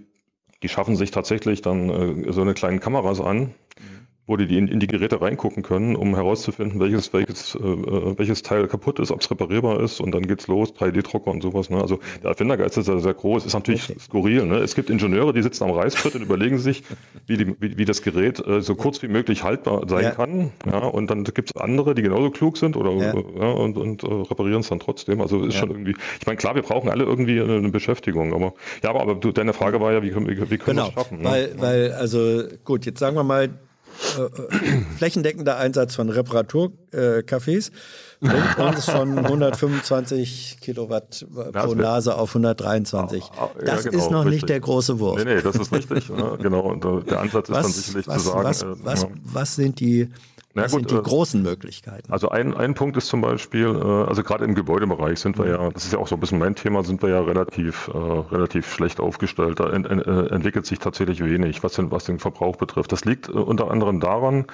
die 0.63 0.69
schaffen 0.69 0.97
sich 0.97 1.11
tatsächlich 1.11 1.61
dann 1.61 1.91
äh, 1.91 2.33
so 2.33 2.41
eine 2.41 2.55
kleinen 2.55 2.81
Kameras 2.81 3.21
an. 3.21 3.55
Wo 4.27 4.37
die, 4.37 4.57
in, 4.57 4.69
in 4.69 4.79
die 4.79 4.87
Geräte 4.87 5.21
reingucken 5.21 5.63
können, 5.65 5.97
um 5.97 6.15
herauszufinden, 6.15 6.79
welches, 6.79 7.13
welches, 7.13 7.57
äh, 7.57 7.59
äh, 7.59 8.19
welches 8.19 8.43
Teil 8.43 8.69
kaputt 8.69 9.01
ist, 9.01 9.11
ob 9.11 9.21
es 9.21 9.31
reparierbar 9.31 9.81
ist 9.81 10.01
und 10.01 10.13
dann 10.13 10.23
geht's 10.23 10.47
los, 10.47 10.73
3D-Drucker 10.75 11.31
und 11.31 11.43
sowas. 11.43 11.71
Ne? 11.71 11.81
Also 11.81 11.99
der 12.23 12.31
Erfindergeist 12.31 12.79
ist 12.79 12.87
sehr, 12.87 13.01
sehr 13.01 13.15
groß, 13.15 13.45
ist 13.47 13.55
natürlich 13.55 13.83
Okay. 13.91 13.99
skurril. 13.99 14.47
Ne? 14.47 14.59
Es 14.59 14.77
gibt 14.77 14.91
Ingenieure, 14.91 15.33
die 15.33 15.43
sitzen 15.43 15.65
am 15.65 15.71
Reißbrett 15.73 16.15
und 16.15 16.23
überlegen 16.23 16.59
sich, 16.59 16.85
wie, 17.27 17.37
die, 17.37 17.57
wie, 17.61 17.79
wie 17.79 17.85
das 17.85 18.03
Gerät 18.03 18.39
äh, 18.47 18.61
so 18.63 18.77
kurz 18.77 19.03
wie 19.03 19.09
möglich 19.09 19.43
haltbar 19.43 19.89
sein 19.89 20.05
Ja. 20.05 20.11
kann. 20.13 20.53
Ja? 20.67 20.79
Und 20.79 21.11
dann 21.11 21.25
gibt's 21.25 21.57
andere, 21.57 21.95
die 21.97 22.03
genauso 22.03 22.31
klug 22.31 22.59
sind 22.59 22.77
oder 22.77 22.93
Ja. 22.93 23.15
ja, 23.15 23.51
und, 23.51 23.77
und 23.77 24.05
äh, 24.05 24.07
reparieren 24.07 24.61
es 24.61 24.69
dann 24.69 24.79
trotzdem. 24.79 25.21
Also 25.21 25.45
ist 25.45 25.55
Ja. 25.55 25.61
schon 25.61 25.71
irgendwie, 25.71 25.97
ich 26.21 26.27
meine, 26.27 26.37
klar, 26.37 26.55
wir 26.55 26.63
brauchen 26.63 26.89
alle 26.91 27.03
irgendwie 27.03 27.41
eine, 27.41 27.57
eine 27.57 27.71
Beschäftigung, 27.71 28.33
aber 28.35 28.55
ja, 28.85 28.91
aber, 28.91 29.01
aber 29.01 29.15
du, 29.17 29.33
deine 29.33 29.53
Frage 29.53 29.81
war 29.81 29.93
ja, 29.93 30.03
wie 30.03 30.11
können, 30.11 30.29
wie, 30.29 30.37
wie 30.51 30.59
können 30.59 30.77
Genau, 30.77 30.85
wir 30.85 30.89
es 30.89 30.95
schaffen? 30.95 31.19
Ne? 31.19 31.25
weil, 31.25 31.55
weil, 31.59 31.93
also 31.93 32.45
gut, 32.65 32.87
jetzt 32.87 33.01
sagen 33.01 33.17
wir 33.17 33.25
mal, 33.25 33.49
äh, 34.19 34.23
äh, 34.23 34.85
flächendeckender 34.97 35.57
Einsatz 35.57 35.95
von 35.95 36.11
Reparaturcafés 36.11 37.71
bringt 38.21 38.59
uns 38.59 38.85
von 38.85 39.19
125 39.25 40.59
Kilowatt 40.61 41.27
pro 41.53 41.75
Nase 41.75 42.17
auf 42.17 42.31
123. 42.31 43.25
Das 43.65 43.85
ja, 43.85 43.91
genau, 43.91 44.05
ist 44.05 44.11
noch 44.11 44.25
richtig. 44.25 44.33
nicht 44.33 44.49
der 44.49 44.61
große 44.61 44.99
Wurf. 44.99 45.25
Nee, 45.25 45.37
nee, 45.37 45.43
das 45.43 45.57
ist 45.57 45.73
richtig. 45.73 46.09
ja, 46.09 46.37
genau. 46.37 46.61
Und 46.61 46.85
der 47.11 47.21
Ansatz 47.21 47.49
ist 47.49 47.55
was, 47.55 47.63
dann 47.63 47.73
sicherlich 47.73 48.09
was, 48.09 48.23
zu 48.23 48.29
sagen. 48.29 48.45
Was, 48.45 48.65
was, 48.83 49.07
was 49.25 49.55
sind 49.57 49.81
die 49.81 50.09
na 50.55 50.63
das 50.63 50.73
gut, 50.73 50.81
sind 50.81 50.91
die 50.91 50.97
äh, 50.97 51.03
großen 51.03 51.43
Möglichkeiten. 51.43 52.13
Also 52.13 52.29
ein, 52.29 52.55
ein 52.55 52.75
Punkt 52.75 52.97
ist 52.97 53.07
zum 53.07 53.21
Beispiel, 53.21 53.67
äh, 53.67 54.09
also 54.09 54.23
gerade 54.23 54.45
im 54.45 54.55
Gebäudebereich 54.55 55.19
sind 55.19 55.39
wir 55.39 55.49
ja, 55.49 55.71
das 55.71 55.85
ist 55.85 55.93
ja 55.93 55.99
auch 55.99 56.09
so 56.09 56.17
ein 56.17 56.21
bisschen 56.21 56.39
mein 56.39 56.55
Thema, 56.55 56.85
sind 56.85 57.03
wir 57.03 57.09
ja 57.09 57.21
relativ, 57.21 57.89
äh, 57.89 57.97
relativ 57.97 58.73
schlecht 58.73 59.01
aufgestellt. 59.01 59.61
Da 59.61 59.71
ent, 59.71 59.87
ent, 59.87 60.07
entwickelt 60.07 60.67
sich 60.67 60.79
tatsächlich 60.79 61.25
wenig, 61.25 61.63
was 61.63 61.73
den, 61.75 61.91
was 61.91 62.05
den 62.05 62.19
Verbrauch 62.19 62.57
betrifft. 62.57 62.93
Das 62.93 63.05
liegt 63.05 63.29
unter 63.29 63.71
anderem 63.71 64.01
daran, 64.01 64.47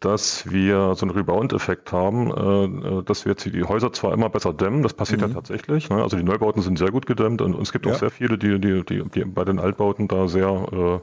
dass 0.00 0.50
wir 0.50 0.94
so 0.94 1.06
einen 1.06 1.10
Rebound-Effekt 1.10 1.92
haben, 1.92 3.04
dass 3.04 3.24
wir 3.24 3.32
jetzt 3.32 3.44
die 3.44 3.64
Häuser 3.64 3.92
zwar 3.92 4.12
immer 4.12 4.30
besser 4.30 4.54
dämmen, 4.54 4.82
das 4.82 4.94
passiert 4.94 5.20
mhm. 5.20 5.28
ja 5.28 5.34
tatsächlich. 5.34 5.90
Ne? 5.90 6.02
Also 6.02 6.16
die 6.16 6.22
Neubauten 6.22 6.62
sind 6.62 6.78
sehr 6.78 6.90
gut 6.90 7.06
gedämmt 7.06 7.42
und 7.42 7.60
es 7.60 7.72
gibt 7.72 7.84
ja. 7.84 7.92
auch 7.92 7.98
sehr 7.98 8.10
viele, 8.10 8.38
die, 8.38 8.58
die, 8.60 8.84
die, 8.84 9.02
die 9.04 9.24
bei 9.24 9.44
den 9.44 9.58
Altbauten 9.58 10.08
da 10.08 10.28
sehr 10.28 11.02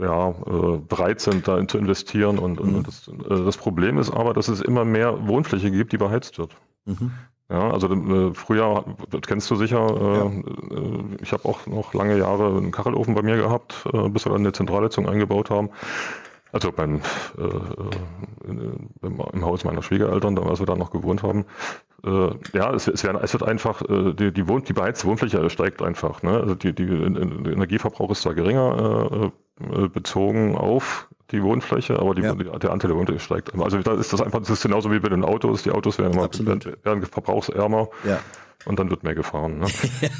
ja, 0.00 0.30
äh, 0.30 0.78
bereit 0.78 1.20
sind, 1.20 1.48
da 1.48 1.66
zu 1.66 1.78
investieren. 1.78 2.38
Und, 2.38 2.62
mhm. 2.62 2.76
und 2.76 2.86
das, 2.86 3.08
äh, 3.08 3.44
das, 3.44 3.56
Problem 3.56 3.98
ist 3.98 4.10
aber, 4.10 4.34
dass 4.34 4.48
es 4.48 4.60
immer 4.60 4.84
mehr 4.84 5.26
Wohnfläche 5.26 5.70
gibt, 5.70 5.92
die 5.92 5.98
beheizt 5.98 6.38
wird. 6.38 6.56
Mhm. 6.86 7.12
Ja, 7.50 7.70
also 7.70 7.88
äh, 7.88 8.34
früher, 8.34 8.84
das 9.10 9.22
kennst 9.22 9.50
du 9.50 9.56
sicher, 9.56 9.86
äh, 9.88 10.16
ja. 10.16 10.26
Äh, 10.26 11.22
ich 11.22 11.32
habe 11.32 11.46
auch 11.46 11.66
noch 11.66 11.94
lange 11.94 12.18
Jahre 12.18 12.56
einen 12.56 12.72
Kachelofen 12.72 13.14
bei 13.14 13.22
mir 13.22 13.36
gehabt, 13.36 13.86
äh, 13.92 14.08
bis 14.10 14.26
wir 14.26 14.32
dann 14.32 14.42
eine 14.42 14.52
Zentralheizung 14.52 15.08
eingebaut 15.08 15.48
haben. 15.48 15.70
Also 16.52 16.72
beim, 16.72 17.00
äh, 17.36 18.48
im, 18.48 18.88
im 19.32 19.44
Haus 19.44 19.64
meiner 19.64 19.82
Schwiegereltern, 19.82 20.38
als 20.38 20.60
wir 20.60 20.66
da 20.66 20.76
noch 20.76 20.90
gewohnt 20.90 21.22
haben. 21.22 21.44
Äh, 22.04 22.30
ja, 22.54 22.72
es, 22.72 22.86
es, 22.88 23.04
werden, 23.04 23.18
es 23.22 23.32
wird 23.32 23.42
einfach, 23.42 23.82
äh, 23.82 24.14
die, 24.14 24.32
die, 24.32 24.48
Wohn-, 24.48 24.64
die 24.64 24.72
beheizte 24.72 25.06
Wohnfläche 25.06 25.50
steigt 25.50 25.82
einfach. 25.82 26.22
Ne? 26.22 26.40
Also 26.40 26.54
die, 26.54 26.74
die, 26.74 26.86
der 26.86 27.52
Energieverbrauch 27.52 28.10
ist 28.10 28.22
zwar 28.22 28.34
geringer, 28.34 29.10
äh, 29.10 29.30
bezogen 29.58 30.56
auf 30.56 31.08
die 31.30 31.42
Wohnfläche, 31.42 31.98
aber 31.98 32.14
die, 32.14 32.22
ja. 32.22 32.34
der 32.34 32.72
Anteil 32.72 32.88
der 32.88 32.96
Wohnfläche 32.96 33.20
steigt 33.20 33.50
immer. 33.50 33.64
Also 33.64 33.78
da 33.82 33.94
ist 33.94 34.12
das 34.12 34.22
einfach, 34.22 34.40
das 34.40 34.50
ist 34.50 34.62
genauso 34.62 34.90
wie 34.90 34.98
bei 34.98 35.10
den 35.10 35.24
Autos. 35.24 35.62
Die 35.62 35.70
Autos 35.70 35.98
werden 35.98 36.14
immer 36.14 36.30
werden, 36.84 37.02
verbrauchsärmer. 37.02 37.88
Ja. 38.04 38.20
Und 38.64 38.78
dann 38.78 38.90
wird 38.90 39.04
mehr 39.04 39.14
gefahren. 39.14 39.60
Ne? 39.60 39.66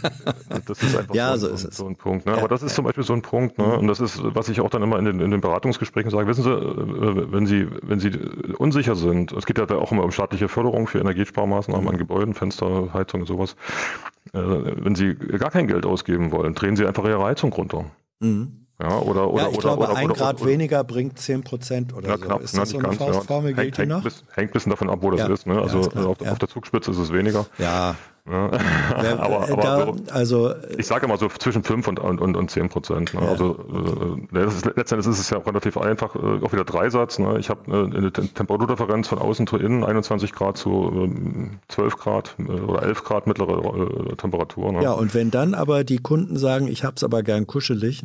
das 0.67 0.83
ist 0.83 0.97
einfach 0.97 1.15
ja, 1.15 1.37
so, 1.37 1.55
so, 1.57 1.71
so, 1.71 1.87
ein 1.89 1.97
Punkt. 1.97 2.25
Ne? 2.25 2.35
Aber 2.35 2.47
das 2.47 2.63
ist 2.63 2.77
zum 2.77 2.85
Beispiel 2.85 3.03
so 3.03 3.13
ein 3.13 3.21
Punkt. 3.21 3.59
Ne? 3.59 3.67
Mhm. 3.67 3.73
Und 3.73 3.87
das 3.89 3.99
ist, 3.99 4.21
was 4.23 4.49
ich 4.49 4.61
auch 4.61 4.71
dann 4.71 4.83
immer 4.83 4.97
in 4.99 5.07
den, 5.07 5.21
in 5.21 5.33
den 5.33 5.41
Beratungsgesprächen 5.41 6.11
sage. 6.11 6.29
Wissen 6.29 6.45
Sie, 6.45 6.51
äh, 6.51 7.33
wenn 7.33 7.47
Sie, 7.47 7.67
wenn 7.83 7.99
Sie 7.99 8.13
unsicher 8.57 8.95
sind, 8.95 9.33
es 9.33 9.45
geht 9.45 9.59
ja 9.59 9.69
auch 9.77 9.91
immer 9.91 10.05
um 10.05 10.13
staatliche 10.13 10.49
Förderung 10.49 10.87
für 10.87 11.01
Energiesparmaßnahmen 11.01 11.83
mhm. 11.83 11.91
an 11.91 11.99
Gebäuden, 11.99 12.35
Fenster, 12.35 12.95
Heizung 12.95 13.23
und 13.23 13.27
sowas. 13.27 13.57
Äh, 14.33 14.39
wenn 14.39 14.95
Sie 14.95 15.17
gar 15.17 15.51
kein 15.51 15.67
Geld 15.67 15.85
ausgeben 15.85 16.31
wollen, 16.31 16.55
drehen 16.55 16.77
Sie 16.77 16.87
einfach 16.87 17.05
Ihre 17.05 17.25
Heizung 17.25 17.53
runter. 17.53 17.87
Mhm. 18.21 18.68
Ja, 18.81 19.01
oder, 19.01 19.29
oder, 19.29 19.43
ja, 19.43 19.49
ich 19.49 19.59
oder, 19.59 19.63
glaube, 19.63 19.83
oder, 19.85 19.97
ein 19.97 20.09
Grad 20.09 20.45
weniger 20.45 20.85
bringt 20.85 21.19
10 21.19 21.43
Prozent 21.43 21.95
oder 21.95 22.11
ja, 22.11 22.17
so. 22.17 22.25
Knapp, 22.25 22.43
ist 22.43 22.57
das 22.57 22.71
so 22.71 22.79
eine 22.79 22.87
ganz, 22.87 22.99
Faustformel? 22.99 23.51
Ja. 23.51 23.57
Hängt, 23.57 23.77
hängt, 23.77 24.05
bis, 24.05 24.25
hängt 24.35 24.51
ein 24.51 24.53
bisschen 24.53 24.71
davon 24.71 24.89
ab, 24.89 25.01
wo 25.03 25.11
das 25.11 25.29
ist. 25.29 25.49
Ne? 25.49 25.61
Also 25.61 25.81
auf, 25.81 26.21
auf, 26.21 26.39
der 26.39 26.49
Zugspitze 26.49 26.93
ist 26.93 26.99
es 26.99 27.13
weniger. 27.13 27.47
Ja. 27.59 27.97
aber, 28.29 29.51
aber 29.51 29.63
da, 29.63 29.87
so, 29.87 29.97
also, 30.13 30.55
ich 30.77 30.87
sage 30.87 31.07
immer 31.07 31.17
so 31.17 31.29
zwischen 31.29 31.65
5 31.65 31.89
und, 31.89 31.99
und, 31.99 32.37
und 32.37 32.51
10 32.51 32.69
Prozent. 32.69 33.15
Ne? 33.15 33.23
Also 33.23 33.57
äh, 34.33 34.45
das 34.45 34.55
ist, 34.57 34.67
letztendlich 34.77 35.11
ist 35.11 35.19
es 35.19 35.31
ja 35.31 35.39
relativ 35.39 35.79
einfach, 35.79 36.15
äh, 36.15 36.45
auch 36.45 36.53
wieder 36.53 36.65
Dreisatz. 36.65 37.19
Ne? 37.19 37.39
Ich 37.39 37.49
habe 37.49 37.73
äh, 37.73 37.97
eine 37.97 38.13
Temperaturdifferenz 38.13 39.09
von 39.09 39.19
außen 39.19 39.47
zu 39.47 39.57
innen, 39.57 39.83
21 39.83 40.33
Grad 40.35 40.59
zu 40.59 41.09
äh, 41.11 41.73
12 41.73 41.97
Grad 41.97 42.37
äh, 42.39 42.43
oder 42.43 42.83
11 42.83 43.03
Grad 43.03 43.27
mittlere 43.27 44.11
äh, 44.11 44.17
Temperatur. 44.17 44.73
Ne? 44.73 44.83
Ja, 44.83 44.93
und 44.93 45.15
wenn 45.15 45.31
dann 45.31 45.55
aber 45.55 45.83
die 45.83 45.99
Kunden 45.99 46.37
sagen, 46.37 46.69
ich 46.69 46.85
habe 46.85 46.97
es 46.97 47.05
aber 47.05 47.23
gern 47.23 47.47
kuschelig, 47.47 48.05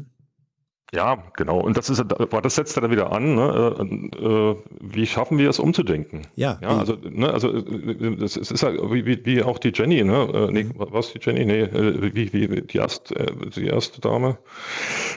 ja, 0.94 1.18
genau. 1.36 1.60
Und 1.60 1.76
das 1.76 1.90
ist, 1.90 2.04
das 2.08 2.56
setzt 2.56 2.78
dann 2.78 2.92
wieder 2.92 3.12
an. 3.12 3.36
Ne? 3.36 3.76
Äh, 3.80 4.26
äh, 4.26 4.56
wie 4.80 5.08
schaffen 5.08 5.40
wir 5.40 5.50
es 5.50 5.58
umzudenken? 5.58 6.22
Ja. 6.36 6.60
ja 6.62 6.78
also, 6.78 6.98
ne, 7.10 7.34
also 7.34 7.50
äh, 7.50 8.16
das 8.16 8.38
ist 8.38 8.62
ja 8.62 8.72
wie, 8.92 9.06
wie, 9.06 9.26
wie 9.26 9.44
auch 9.44 9.58
die 9.58 9.72
Jenny. 9.74 10.04
Ne? 10.04 10.50
Nee, 10.52 10.66
mhm. 10.66 10.74
was 10.76 11.12
die 11.12 11.20
Jenny? 11.20 11.46
Nee, 11.46 11.68
wie, 12.14 12.32
wie 12.32 12.62
die 12.62 12.78
erste, 12.78 13.16
die 13.56 13.66
erste 13.66 14.02
Dame, 14.02 14.38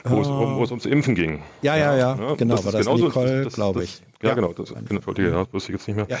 wo, 0.03 0.21
es, 0.21 0.27
wo 0.27 0.63
es 0.63 0.71
ums 0.71 0.87
Impfen 0.87 1.13
ging. 1.13 1.43
Ja, 1.61 1.75
ja, 1.75 1.95
ja. 1.95 2.15
Ne? 2.15 2.35
Genau, 2.37 2.55
das 2.55 2.65
war 2.65 2.71
das 2.71 2.85
genauso, 2.85 3.05
Nicole, 3.05 3.45
glaube 3.45 3.83
ich. 3.83 4.01
Ja, 4.23 4.29
ja, 4.29 4.35
genau, 4.35 4.53
das, 4.53 4.73
genau, 4.73 5.01
ja, 5.15 5.45
wusste 5.53 5.71
ich 5.71 5.77
jetzt 5.77 5.87
nicht 5.87 5.95
mehr. 5.95 6.07
Ja. 6.09 6.17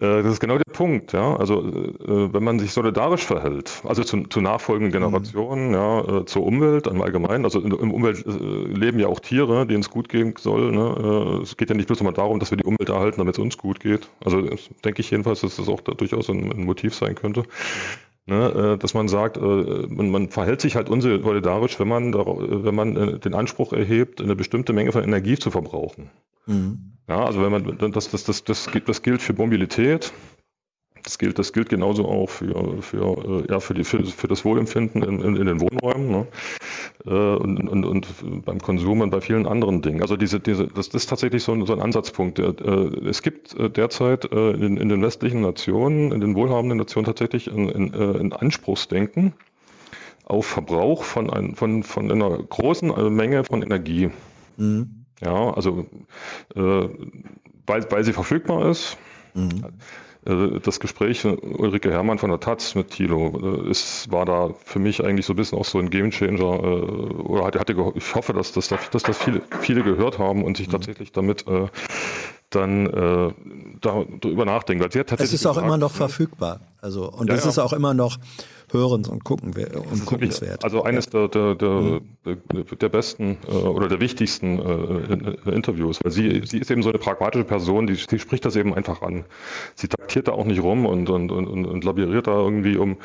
Äh, 0.00 0.22
das 0.22 0.34
ist 0.34 0.40
genau 0.40 0.56
der 0.58 0.72
Punkt, 0.72 1.12
ja. 1.12 1.36
Also 1.36 1.60
äh, 1.60 2.32
wenn 2.32 2.44
man 2.44 2.58
sich 2.58 2.72
solidarisch 2.72 3.24
verhält, 3.24 3.82
also 3.84 4.04
zu, 4.04 4.22
zu 4.24 4.40
nachfolgenden 4.40 4.92
Generationen, 4.92 5.68
mhm. 5.68 5.74
ja, 5.74 6.18
äh, 6.20 6.24
zur 6.24 6.44
Umwelt 6.44 6.86
im 6.86 7.02
Allgemeinen, 7.02 7.44
also 7.44 7.60
in, 7.60 7.72
im 7.72 7.92
Umwelt 7.92 8.24
leben 8.26 9.00
ja 9.00 9.08
auch 9.08 9.20
Tiere, 9.20 9.66
denen 9.66 9.80
es 9.80 9.90
gut 9.90 10.08
gehen 10.08 10.34
soll. 10.38 10.72
Ne? 10.72 11.40
Es 11.42 11.56
geht 11.56 11.70
ja 11.70 11.76
nicht 11.76 11.86
bloß 11.86 12.00
immer 12.00 12.12
darum, 12.12 12.38
dass 12.38 12.50
wir 12.50 12.58
die 12.58 12.64
Umwelt 12.64 12.88
erhalten, 12.88 13.18
damit 13.18 13.36
es 13.36 13.42
uns 13.42 13.58
gut 13.58 13.80
geht. 13.80 14.08
Also 14.24 14.42
denke 14.84 15.00
ich 15.00 15.10
jedenfalls, 15.10 15.40
dass 15.40 15.56
das 15.56 15.68
auch 15.68 15.80
da 15.80 15.92
durchaus 15.92 16.28
ein, 16.30 16.52
ein 16.52 16.64
Motiv 16.64 16.94
sein 16.94 17.14
könnte. 17.14 17.44
Ne, 18.26 18.76
dass 18.78 18.92
man 18.92 19.08
sagt, 19.08 19.40
man, 19.40 20.10
man, 20.10 20.28
verhält 20.28 20.60
sich 20.60 20.76
halt 20.76 20.90
unsolidarisch, 20.90 21.80
wenn 21.80 21.88
man, 21.88 22.12
wenn 22.12 22.74
man 22.74 23.20
den 23.20 23.32
Anspruch 23.32 23.72
erhebt, 23.72 24.20
eine 24.20 24.36
bestimmte 24.36 24.74
Menge 24.74 24.92
von 24.92 25.02
Energie 25.02 25.38
zu 25.38 25.50
verbrauchen. 25.50 26.10
Mhm. 26.48 26.92
Ja, 27.08 27.24
also 27.24 27.42
wenn 27.42 27.52
man 27.52 27.92
das, 27.92 28.10
das, 28.10 28.24
das, 28.24 28.44
das, 28.44 28.68
das 28.84 29.02
gilt 29.02 29.22
für 29.22 29.32
Mobilität, 29.32 30.12
das 31.02 31.18
gilt, 31.18 31.38
das 31.38 31.52
gilt 31.52 31.68
genauso 31.68 32.06
auch 32.06 32.28
für, 32.28 32.82
für, 32.82 33.44
äh, 33.46 33.50
ja, 33.50 33.60
für, 33.60 33.72
die, 33.72 33.84
für, 33.84 34.04
für 34.04 34.28
das 34.28 34.44
Wohlempfinden 34.44 35.02
in, 35.02 35.20
in, 35.20 35.36
in 35.36 35.46
den 35.46 35.60
Wohnräumen 35.60 36.10
ne? 36.10 36.26
Äh, 37.06 37.10
und, 37.10 37.68
und, 37.68 37.84
und 37.84 38.44
beim 38.44 38.60
Konsum 38.60 39.00
und 39.00 39.10
bei 39.10 39.20
vielen 39.20 39.46
anderen 39.46 39.80
Dingen. 39.80 40.02
Also 40.02 40.16
diese, 40.16 40.40
diese, 40.40 40.66
das, 40.66 40.88
ist 40.88 41.08
tatsächlich 41.08 41.42
so 41.42 41.52
ein, 41.52 41.64
so 41.64 41.72
ein 41.72 41.80
Ansatzpunkt. 41.80 42.38
Äh, 42.38 42.52
es 43.08 43.22
gibt 43.22 43.56
derzeit 43.76 44.26
in, 44.26 44.76
in 44.76 44.88
den 44.88 45.00
westlichen 45.00 45.40
Nationen, 45.40 46.12
in 46.12 46.20
den 46.20 46.34
wohlhabenden 46.34 46.78
Nationen 46.78 47.06
tatsächlich 47.06 47.50
ein, 47.50 47.70
ein, 47.70 47.94
ein 47.94 48.32
Anspruchsdenken 48.32 49.32
auf 50.24 50.46
Verbrauch 50.46 51.04
von, 51.04 51.30
ein, 51.30 51.54
von, 51.54 51.82
von 51.84 52.10
einer 52.10 52.36
großen 52.36 53.14
Menge 53.14 53.44
von 53.44 53.62
Energie. 53.62 54.10
Mhm. 54.58 54.97
Ja, 55.20 55.52
also 55.54 55.86
äh, 56.54 56.88
weil, 57.66 57.90
weil 57.90 58.04
sie 58.04 58.12
verfügbar 58.12 58.70
ist. 58.70 58.96
Mhm. 59.34 59.64
Äh, 60.24 60.60
das 60.60 60.80
Gespräch 60.80 61.24
Ulrike 61.24 61.90
Hermann 61.90 62.18
von 62.18 62.30
der 62.30 62.40
Taz 62.40 62.74
mit 62.74 62.90
Thilo 62.90 63.66
ist, 63.68 64.10
war 64.10 64.24
da 64.24 64.50
für 64.64 64.78
mich 64.78 65.04
eigentlich 65.04 65.26
so 65.26 65.32
ein 65.32 65.36
bisschen 65.36 65.58
auch 65.58 65.64
so 65.64 65.78
ein 65.78 65.90
Gamechanger. 65.90 66.40
Äh, 66.40 66.66
oder 67.22 67.44
hatte, 67.44 67.58
hatte, 67.58 67.92
ich 67.94 68.14
hoffe, 68.14 68.32
dass 68.32 68.52
das, 68.52 68.68
dass 68.68 69.02
das 69.02 69.18
viele, 69.18 69.42
viele 69.60 69.82
gehört 69.82 70.18
haben 70.18 70.44
und 70.44 70.56
sich 70.56 70.68
mhm. 70.68 70.72
tatsächlich 70.72 71.12
damit 71.12 71.46
äh, 71.46 71.66
dann 72.50 72.86
äh, 72.86 73.32
darüber 73.80 74.44
nachdenken. 74.44 74.82
Weil 74.82 74.92
sie 74.92 75.00
hat 75.00 75.08
tatsächlich 75.08 75.34
es 75.34 75.40
ist 75.40 75.46
auch 75.46 75.52
gesagt, 75.52 75.66
immer 75.66 75.76
noch 75.76 75.92
verfügbar. 75.92 76.60
Also, 76.80 77.10
und 77.10 77.28
ja, 77.28 77.34
es 77.34 77.44
ja. 77.44 77.50
ist 77.50 77.58
auch 77.58 77.72
immer 77.72 77.94
noch 77.94 78.18
hörens- 78.72 79.08
und, 79.08 79.24
gucken, 79.24 79.54
und 79.90 80.06
guckenswert. 80.06 80.64
Also 80.64 80.82
eines 80.82 81.08
der, 81.08 81.28
der, 81.28 81.54
der, 81.54 81.70
mhm. 81.70 82.00
der 82.80 82.88
besten 82.88 83.38
äh, 83.48 83.52
oder 83.52 83.88
der 83.88 84.00
wichtigsten 84.00 84.58
äh, 84.58 85.50
Interviews, 85.50 86.00
weil 86.02 86.12
sie, 86.12 86.42
sie 86.44 86.58
ist 86.58 86.70
eben 86.70 86.82
so 86.82 86.90
eine 86.90 86.98
pragmatische 86.98 87.44
Person, 87.44 87.86
die, 87.86 87.94
die 87.94 88.18
spricht 88.18 88.44
das 88.44 88.56
eben 88.56 88.74
einfach 88.74 89.02
an. 89.02 89.24
Sie 89.74 89.88
taktiert 89.88 90.28
da 90.28 90.32
auch 90.32 90.44
nicht 90.44 90.62
rum 90.62 90.86
und, 90.86 91.10
und, 91.10 91.30
und, 91.30 91.66
und 91.66 91.84
labiriert 91.84 92.26
da 92.26 92.38
irgendwie 92.38 92.76
um 92.76 92.96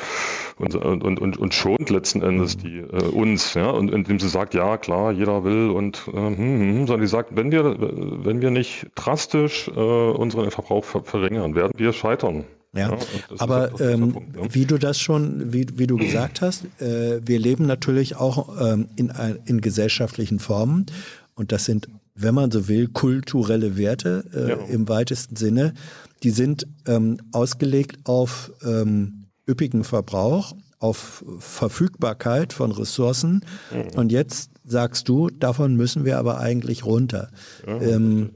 und, 0.57 0.75
und, 0.75 1.19
und, 1.19 1.37
und 1.37 1.53
schont 1.53 1.89
letzten 1.89 2.21
Endes 2.21 2.57
die 2.57 2.79
äh, 2.79 3.03
uns, 3.03 3.53
ja, 3.53 3.69
und 3.69 3.91
indem 3.91 4.19
sie 4.19 4.29
sagt, 4.29 4.53
ja 4.53 4.77
klar, 4.77 5.11
jeder 5.11 5.43
will 5.43 5.69
und 5.69 6.07
äh, 6.07 6.11
hm, 6.11 6.37
hm, 6.37 6.59
hm, 6.59 6.87
sondern 6.87 7.07
sie 7.07 7.11
sagt, 7.11 7.35
wenn 7.35 7.51
wir, 7.51 7.75
wenn 7.79 8.41
wir 8.41 8.51
nicht 8.51 8.87
drastisch 8.95 9.69
äh, 9.69 9.79
unseren 9.79 10.51
Verbrauch 10.51 10.83
ver 10.83 11.03
verringern, 11.03 11.55
werden 11.55 11.73
wir 11.75 11.93
scheitern. 11.93 12.45
Ja, 12.73 12.89
ja 12.91 12.97
aber 13.37 13.79
ähm, 13.79 14.13
Punkt, 14.13 14.35
ja. 14.35 14.53
wie 14.53 14.65
du 14.65 14.77
das 14.77 14.99
schon, 14.99 15.53
wie, 15.53 15.67
wie 15.75 15.87
du 15.87 15.97
gesagt 15.97 16.41
hast, 16.41 16.65
äh, 16.81 17.21
wir 17.25 17.39
leben 17.39 17.65
natürlich 17.65 18.15
auch 18.15 18.59
ähm, 18.59 18.87
in, 18.95 19.11
in 19.45 19.61
gesellschaftlichen 19.61 20.39
Formen 20.39 20.87
und 21.35 21.51
das 21.51 21.65
sind, 21.65 21.87
wenn 22.15 22.35
man 22.35 22.51
so 22.51 22.67
will, 22.67 22.87
kulturelle 22.87 23.77
Werte 23.77 24.23
äh, 24.33 24.49
ja. 24.49 24.55
im 24.67 24.87
weitesten 24.87 25.35
Sinne. 25.35 25.73
Die 26.21 26.29
sind 26.29 26.67
ähm, 26.87 27.17
ausgelegt 27.31 27.99
auf 28.05 28.51
ähm, 28.63 29.25
üppigen 29.47 29.83
Verbrauch, 29.83 30.55
auf 30.79 31.23
Verfügbarkeit 31.39 32.53
von 32.53 32.71
Ressourcen. 32.71 33.43
Mhm. 33.71 33.99
Und 33.99 34.11
jetzt 34.11 34.51
sagst 34.65 35.09
du, 35.09 35.29
davon 35.29 35.75
müssen 35.75 36.05
wir 36.05 36.17
aber 36.17 36.39
eigentlich 36.39 36.85
runter. 36.85 37.29
Ähm, 37.65 38.31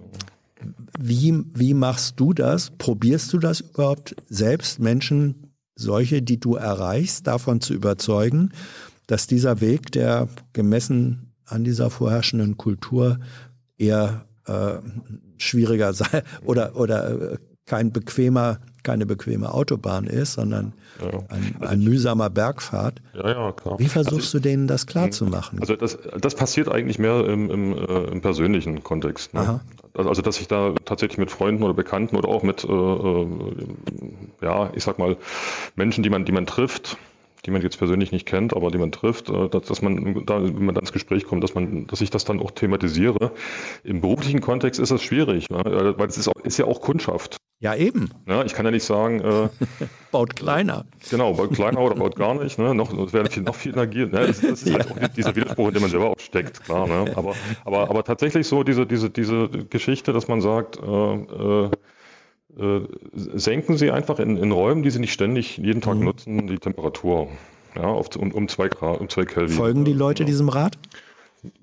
wie, 0.99 1.43
wie 1.53 1.73
machst 1.73 2.19
du 2.19 2.33
das? 2.33 2.71
Probierst 2.77 3.33
du 3.33 3.37
das 3.37 3.61
überhaupt 3.61 4.15
selbst, 4.27 4.79
Menschen, 4.79 5.53
solche, 5.75 6.21
die 6.21 6.39
du 6.39 6.55
erreichst, 6.55 7.27
davon 7.27 7.61
zu 7.61 7.73
überzeugen, 7.73 8.51
dass 9.07 9.27
dieser 9.27 9.61
Weg, 9.61 9.91
der 9.91 10.27
gemessen 10.53 11.33
an 11.45 11.63
dieser 11.63 11.89
vorherrschenden 11.89 12.57
Kultur 12.57 13.19
eher 13.77 14.25
äh, 14.45 14.77
schwieriger 15.37 15.93
sei 15.93 16.23
oder, 16.43 16.75
oder 16.75 17.33
äh, 17.33 17.37
kein 17.65 17.91
bequemer, 17.91 18.59
keine 18.83 19.05
bequeme 19.05 19.53
Autobahn 19.53 20.05
ist, 20.05 20.33
sondern 20.33 20.73
Ja. 21.01 21.19
ein, 21.29 21.55
ein 21.61 21.79
mühsamer 21.83 22.29
Bergfahrt. 22.29 23.01
Ja, 23.13 23.29
ja, 23.29 23.51
klar. 23.51 23.79
Wie 23.79 23.87
versuchst 23.87 24.33
du 24.33 24.39
denen 24.39 24.67
das 24.67 24.87
klarzumachen? 24.87 25.59
Also 25.59 25.75
das, 25.75 25.97
das 26.19 26.35
passiert 26.35 26.69
eigentlich 26.69 26.99
mehr 26.99 27.25
im, 27.25 27.49
im, 27.49 27.73
äh, 27.73 28.03
im 28.11 28.21
persönlichen 28.21 28.83
Kontext. 28.83 29.33
Ne? 29.33 29.59
Also, 29.93 30.09
also 30.09 30.21
dass 30.21 30.39
ich 30.39 30.47
da 30.47 30.73
tatsächlich 30.85 31.17
mit 31.17 31.31
Freunden 31.31 31.63
oder 31.63 31.73
Bekannten 31.73 32.15
oder 32.15 32.29
auch 32.29 32.43
mit, 32.43 32.63
äh, 32.63 32.71
äh, 32.71 33.27
ja, 34.41 34.71
ich 34.73 34.83
sag 34.83 34.99
mal, 34.99 35.17
Menschen, 35.75 36.03
die 36.03 36.09
man, 36.09 36.25
die 36.25 36.31
man 36.31 36.45
trifft, 36.45 36.97
die 37.45 37.51
man 37.51 37.61
jetzt 37.61 37.77
persönlich 37.77 38.11
nicht 38.11 38.25
kennt, 38.25 38.55
aber 38.55 38.71
die 38.71 38.77
man 38.77 38.91
trifft, 38.91 39.29
äh, 39.29 39.49
dass, 39.49 39.63
dass 39.63 39.81
man 39.81 40.25
da, 40.25 40.43
wenn 40.43 40.65
man 40.65 40.75
da 40.75 40.81
ins 40.81 40.93
Gespräch 40.93 41.25
kommt, 41.25 41.43
dass 41.43 41.55
man, 41.55 41.87
dass 41.87 42.01
ich 42.01 42.09
das 42.09 42.25
dann 42.25 42.39
auch 42.39 42.51
thematisiere. 42.51 43.31
Im 43.83 44.01
beruflichen 44.01 44.41
Kontext 44.41 44.79
ist 44.79 44.91
das 44.91 45.01
schwierig, 45.01 45.49
ne? 45.49 45.61
Weil 45.97 46.07
es 46.07 46.17
ist, 46.17 46.27
auch, 46.27 46.35
ist 46.43 46.57
ja 46.57 46.65
auch 46.65 46.81
Kundschaft. 46.81 47.37
Ja, 47.59 47.73
eben. 47.75 48.09
Ne? 48.25 48.43
Ich 48.45 48.53
kann 48.53 48.65
ja 48.65 48.71
nicht 48.71 48.83
sagen, 48.83 49.19
äh, 49.19 49.49
Baut 50.11 50.35
kleiner. 50.35 50.85
Genau, 51.09 51.33
baut 51.33 51.53
kleiner 51.53 51.79
oder 51.79 51.95
baut 51.95 52.15
gar 52.15 52.35
nicht. 52.35 52.59
Ne? 52.59 52.75
Noch, 52.75 52.95
das 52.95 53.13
wäre 53.13 53.29
viel, 53.29 53.43
noch 53.43 53.55
viel 53.55 53.73
Energie. 53.73 54.05
Ne? 54.05 54.27
Das, 54.27 54.41
das 54.41 54.63
ist 54.63 54.73
halt 54.73 54.91
auch 54.91 55.07
dieser 55.15 55.35
Widerspruch, 55.35 55.69
in 55.69 55.73
dem 55.73 55.81
man 55.81 55.91
selber 55.91 56.09
auch 56.11 56.19
steckt, 56.19 56.63
klar. 56.63 56.87
Ne? 56.87 57.11
Aber, 57.15 57.33
aber, 57.65 57.89
aber 57.89 58.03
tatsächlich 58.03 58.47
so 58.47 58.63
diese, 58.63 58.85
diese, 58.85 59.09
diese 59.09 59.49
Geschichte, 59.49 60.13
dass 60.13 60.27
man 60.27 60.41
sagt, 60.41 60.77
äh, 60.77 61.15
äh, 61.15 61.71
äh, 62.59 62.87
senken 63.13 63.77
Sie 63.77 63.91
einfach 63.91 64.19
in, 64.19 64.37
in 64.37 64.51
Räumen, 64.51 64.83
die 64.83 64.91
Sie 64.91 64.99
nicht 64.99 65.13
ständig 65.13 65.57
jeden 65.57 65.81
Tag 65.81 65.97
nutzen, 65.97 66.47
die 66.47 66.59
Temperatur. 66.59 67.27
Ja, 67.75 67.83
auf, 67.83 68.15
um, 68.15 68.31
um 68.31 68.47
zwei 68.47 68.69
Grad, 68.69 68.99
um 68.99 69.09
zwei 69.09 69.25
Kelvin. 69.25 69.55
Folgen 69.55 69.85
die 69.85 69.93
Leute 69.93 70.25
diesem 70.25 70.49
Rat? 70.49 70.77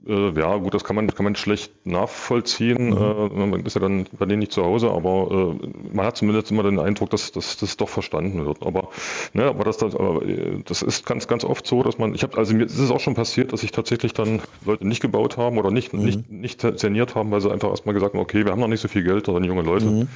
Äh, 0.06 0.39
ja, 0.39 0.56
gut, 0.56 0.74
das 0.74 0.85
kann 0.85 0.97
man, 0.97 1.06
kann 1.09 1.24
man 1.24 1.36
schlecht 1.36 1.73
nachvollziehen. 1.86 2.93
Äh, 2.93 3.47
man 3.47 3.65
ist 3.65 3.74
ja 3.74 3.81
dann 3.81 4.06
bei 4.19 4.27
denen 4.27 4.40
nicht 4.40 4.52
zu 4.52 4.65
Hause, 4.65 4.90
aber 4.90 5.56
äh, 5.62 5.94
man 5.94 6.06
hat 6.06 6.16
zumindest 6.16 6.51
immer 6.51 6.62
den 6.62 6.78
Eindruck, 6.78 7.11
dass, 7.11 7.32
dass 7.32 7.56
das 7.56 7.77
doch 7.77 7.89
verstanden 7.89 8.44
wird. 8.44 8.62
Aber, 8.62 8.89
ne, 9.32 9.44
aber, 9.44 9.65
das, 9.65 9.78
das, 9.78 9.94
aber 9.94 10.23
äh, 10.27 10.62
das 10.65 10.82
ist 10.82 11.06
ganz, 11.06 11.28
ganz 11.28 11.44
oft 11.44 11.66
so, 11.66 11.82
dass 11.82 11.98
man, 11.98 12.15
ich 12.15 12.23
habe, 12.23 12.36
also 12.39 12.55
mir 12.55 12.65
ist 12.65 12.78
es 12.78 12.90
auch 12.90 13.01
schon 13.01 13.15
passiert, 13.15 13.52
dass 13.52 13.61
sich 13.61 13.73
tatsächlich 13.73 14.12
dann 14.12 14.40
Leute 14.65 14.86
nicht 14.86 15.01
gebaut 15.01 15.36
haben 15.36 15.59
oder 15.59 15.70
nicht, 15.70 15.93
nicht, 15.94 16.31
nicht 16.31 16.61
saniert 16.61 17.15
haben, 17.15 17.31
weil 17.31 17.40
sie 17.40 17.51
einfach 17.51 17.70
erstmal 17.70 17.94
gesagt 17.94 18.15
haben, 18.15 18.20
okay, 18.20 18.44
wir 18.44 18.52
haben 18.52 18.61
noch 18.61 18.69
nicht 18.69 18.81
so 18.81 18.89
viel 18.89 19.05
Geld, 19.05 19.28
oder 19.28 19.44
junge 19.44 19.62
Leute. 19.62 19.86
Mhm. 19.86 20.09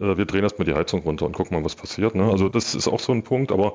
Äh, 0.00 0.16
wir 0.16 0.24
drehen 0.24 0.42
erstmal 0.42 0.66
die 0.66 0.74
Heizung 0.74 1.00
runter 1.00 1.26
und 1.26 1.32
gucken 1.32 1.56
mal, 1.56 1.64
was 1.64 1.76
passiert. 1.76 2.14
Ne? 2.14 2.24
Also 2.24 2.48
das 2.48 2.74
ist 2.74 2.88
auch 2.88 3.00
so 3.00 3.12
ein 3.12 3.22
Punkt, 3.22 3.52
aber 3.52 3.74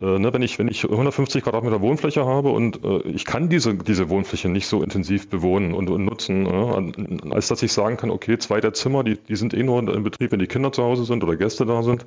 äh, 0.00 0.18
ne, 0.18 0.32
wenn 0.32 0.42
ich 0.42 0.58
wenn 0.58 0.68
ich 0.68 0.84
150 0.84 1.42
Quadratmeter 1.42 1.80
Wohnfläche 1.80 2.24
habe 2.24 2.50
und 2.50 2.84
äh, 2.84 3.02
ich 3.08 3.24
kann 3.24 3.48
diese 3.48 3.74
diese 3.74 4.08
Wohnfläche 4.08 4.48
nicht 4.48 4.66
so 4.66 4.82
intensiv 4.82 5.28
bewohnen 5.28 5.74
und, 5.74 5.90
und 5.90 6.04
nutzen, 6.04 6.44
ne? 6.44 6.92
als 7.30 7.48
dass 7.48 7.62
ich 7.62 7.72
sagen 7.72 7.96
kann, 7.96 8.10
okay, 8.10 8.38
zwei 8.38 8.60
der 8.60 8.72
Zimmer, 8.72 9.04
die 9.04 9.16
die 9.16 9.36
sind 9.36 9.54
eh 9.54 9.62
nur 9.62 9.78
in 9.80 10.02
Betrieb, 10.02 10.32
wenn 10.32 10.38
die 10.38 10.46
Kinder 10.46 10.72
zu 10.72 10.82
Hause 10.82 11.04
sind 11.04 11.22
oder 11.22 11.36
Gäste 11.36 11.66
da 11.66 11.82
sind. 11.82 12.06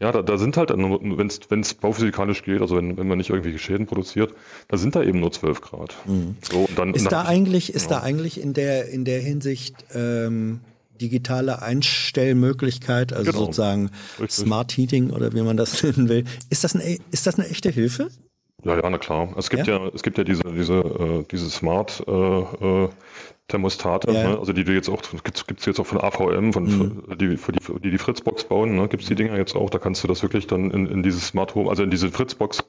Ja, 0.00 0.12
da, 0.12 0.22
da 0.22 0.38
sind 0.38 0.56
halt, 0.56 0.70
wenn 0.70 1.60
es 1.60 1.74
bauphysikalisch 1.74 2.42
geht, 2.42 2.60
also 2.60 2.76
wenn, 2.76 2.96
wenn 2.96 3.06
man 3.08 3.18
nicht 3.18 3.30
irgendwelche 3.30 3.58
Schäden 3.58 3.86
produziert, 3.86 4.34
da 4.68 4.76
sind 4.76 4.94
da 4.94 5.02
eben 5.02 5.20
nur 5.20 5.32
12 5.32 5.60
Grad. 5.60 5.96
So, 6.42 6.58
und 6.58 6.78
dann, 6.78 6.94
Ist 6.94 7.06
dann 7.06 7.24
da 7.24 7.28
eigentlich, 7.28 7.74
ist 7.74 7.90
da 7.90 8.00
eigentlich 8.00 8.40
in 8.40 8.54
der, 8.54 8.88
in 8.88 9.04
der 9.04 9.20
Hinsicht 9.20 9.84
ähm, 9.94 10.60
digitale 11.00 11.62
Einstellmöglichkeit, 11.62 13.12
also 13.12 13.30
Genau. 13.32 13.44
sozusagen 13.44 13.90
Richtig. 14.20 14.44
Smart 14.44 14.72
Heating 14.72 15.10
oder 15.10 15.32
wie 15.32 15.42
man 15.42 15.56
das 15.56 15.82
nennen 15.82 16.08
will, 16.08 16.24
ist 16.50 16.64
das 16.64 16.74
eine, 16.74 16.98
ist 17.10 17.26
das 17.26 17.38
eine 17.38 17.48
echte 17.48 17.70
Hilfe? 17.70 18.08
Ja, 18.64 18.76
ja, 18.76 18.90
na 18.90 18.98
klar. 18.98 19.34
Es 19.36 19.50
gibt 19.50 19.66
ja, 19.68 19.86
es 19.94 20.02
gibt 20.02 20.18
ja 20.18 20.24
diese, 20.24 20.42
diese, 20.52 20.74
äh, 20.80 21.24
diese 21.30 21.48
Smart 21.48 22.02
äh, 22.08 22.12
äh, 22.12 22.88
Thermostate, 23.46 24.10
Ja. 24.12 24.30
ne? 24.30 24.38
also 24.38 24.52
die 24.52 24.64
du 24.64 24.74
jetzt 24.74 24.88
auch, 24.90 25.00
gibt's 25.24 25.46
gibt's 25.46 25.64
jetzt 25.64 25.78
auch 25.78 25.86
von 25.86 25.98
AVM, 26.00 26.52
von 26.52 27.02
die, 27.18 27.36
für 27.36 27.52
die, 27.52 27.60
die 27.82 27.90
die 27.92 27.98
Fritzbox 27.98 28.44
bauen, 28.44 28.74
ne? 28.76 28.88
gibt's 28.88 29.06
die 29.06 29.14
Dinger 29.14 29.36
jetzt 29.38 29.54
auch, 29.54 29.70
da 29.70 29.78
kannst 29.78 30.02
du 30.02 30.08
das 30.08 30.22
wirklich 30.22 30.48
dann 30.48 30.70
in, 30.72 30.86
in 30.86 31.02
dieses 31.02 31.28
Smart 31.28 31.54
Home, 31.54 31.70
also 31.70 31.82
in 31.84 31.90
diese 31.90 32.10
Fritzbox 32.10 32.64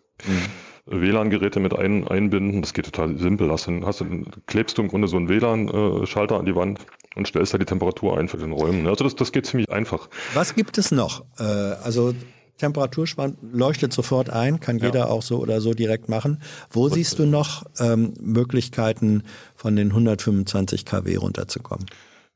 WLAN-Geräte 0.85 1.59
mit 1.59 1.77
ein, 1.77 2.07
einbinden. 2.07 2.61
Das 2.61 2.73
geht 2.73 2.85
total 2.85 3.17
simpel. 3.17 3.51
Hast 3.51 3.67
du, 3.67 3.85
hast 3.85 4.01
du, 4.01 4.05
klebst 4.47 4.77
du 4.77 4.81
im 4.81 4.87
Grunde 4.87 5.07
so 5.07 5.17
einen 5.17 5.29
WLAN-Schalter 5.29 6.39
an 6.39 6.45
die 6.45 6.55
Wand 6.55 6.79
und 7.15 7.27
stellst 7.27 7.53
da 7.53 7.57
die 7.57 7.65
Temperatur 7.65 8.17
ein 8.17 8.27
für 8.27 8.37
den 8.37 8.51
Räumen. 8.51 8.87
Also 8.87 9.03
das, 9.03 9.15
das 9.15 9.31
geht 9.31 9.45
ziemlich 9.45 9.69
einfach. 9.69 10.09
Was 10.33 10.55
gibt 10.55 10.77
es 10.77 10.91
noch? 10.91 11.25
Äh, 11.37 11.43
also 11.43 12.13
Temperaturspann 12.59 13.37
leuchtet 13.51 13.93
sofort 13.93 14.29
ein, 14.29 14.59
kann 14.59 14.77
jeder 14.77 15.09
auch 15.09 15.23
so 15.23 15.39
oder 15.39 15.61
so 15.61 15.73
direkt 15.73 16.09
machen. 16.09 16.41
Wo 16.69 16.89
siehst 16.89 17.17
du 17.17 17.25
noch 17.25 17.63
ähm, 17.79 18.13
Möglichkeiten, 18.19 19.23
von 19.55 19.75
den 19.75 19.87
125 19.89 20.85
kW 20.85 21.15
runterzukommen? 21.15 21.85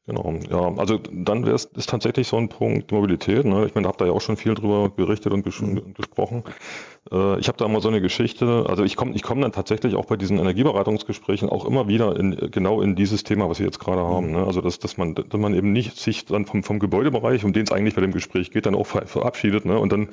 Genau, 0.05 0.33
ja, 0.49 0.75
also 0.77 0.97
dann 0.97 1.45
wäre 1.45 1.55
es 1.55 1.63
ist 1.63 1.89
tatsächlich 1.89 2.27
so 2.27 2.35
ein 2.35 2.49
Punkt 2.49 2.91
Mobilität. 2.91 3.45
Ne? 3.45 3.65
Ich 3.65 3.73
meine, 3.73 3.85
da 3.85 3.89
habt 3.89 4.01
ihr 4.01 4.07
ja 4.07 4.11
auch 4.11 4.19
schon 4.19 4.35
viel 4.35 4.53
drüber 4.53 4.89
berichtet 4.89 5.31
und 5.31 5.43
ges 5.43 5.63
gesprochen. 5.93 6.43
Äh, 7.11 7.39
ich 7.39 7.47
habe 7.47 7.57
da 7.57 7.67
mal 7.67 7.81
so 7.81 7.89
eine 7.89 8.01
Geschichte, 8.01 8.65
also 8.67 8.83
ich 8.83 8.95
komme 8.95 9.13
ich 9.15 9.23
komm 9.23 9.41
dann 9.41 9.51
tatsächlich 9.51 9.95
auch 9.95 10.05
bei 10.05 10.15
diesen 10.15 10.37
Energieberatungsgesprächen 10.39 11.49
auch 11.49 11.65
immer 11.65 11.87
wieder 11.87 12.17
in, 12.17 12.51
genau 12.51 12.81
in 12.81 12.95
dieses 12.95 13.23
Thema, 13.23 13.49
was 13.49 13.59
wir 13.59 13.65
jetzt 13.65 13.79
gerade 13.79 14.01
haben. 14.01 14.31
Ne? 14.31 14.45
Also 14.45 14.61
dass, 14.61 14.79
dass 14.79 14.97
man 14.97 15.15
dass 15.15 15.39
man 15.39 15.53
eben 15.53 15.71
nicht 15.71 15.97
sich 15.97 16.25
dann 16.25 16.45
vom, 16.45 16.63
vom 16.63 16.79
Gebäudebereich, 16.79 17.43
um 17.43 17.53
den 17.53 17.63
es 17.63 17.71
eigentlich 17.71 17.95
bei 17.95 18.01
dem 18.01 18.11
Gespräch 18.11 18.51
geht, 18.51 18.65
dann 18.65 18.75
auch 18.75 18.87
ver 18.87 19.05
verabschiedet 19.05 19.65
ne? 19.65 19.77
und 19.77 19.91
dann 19.91 20.09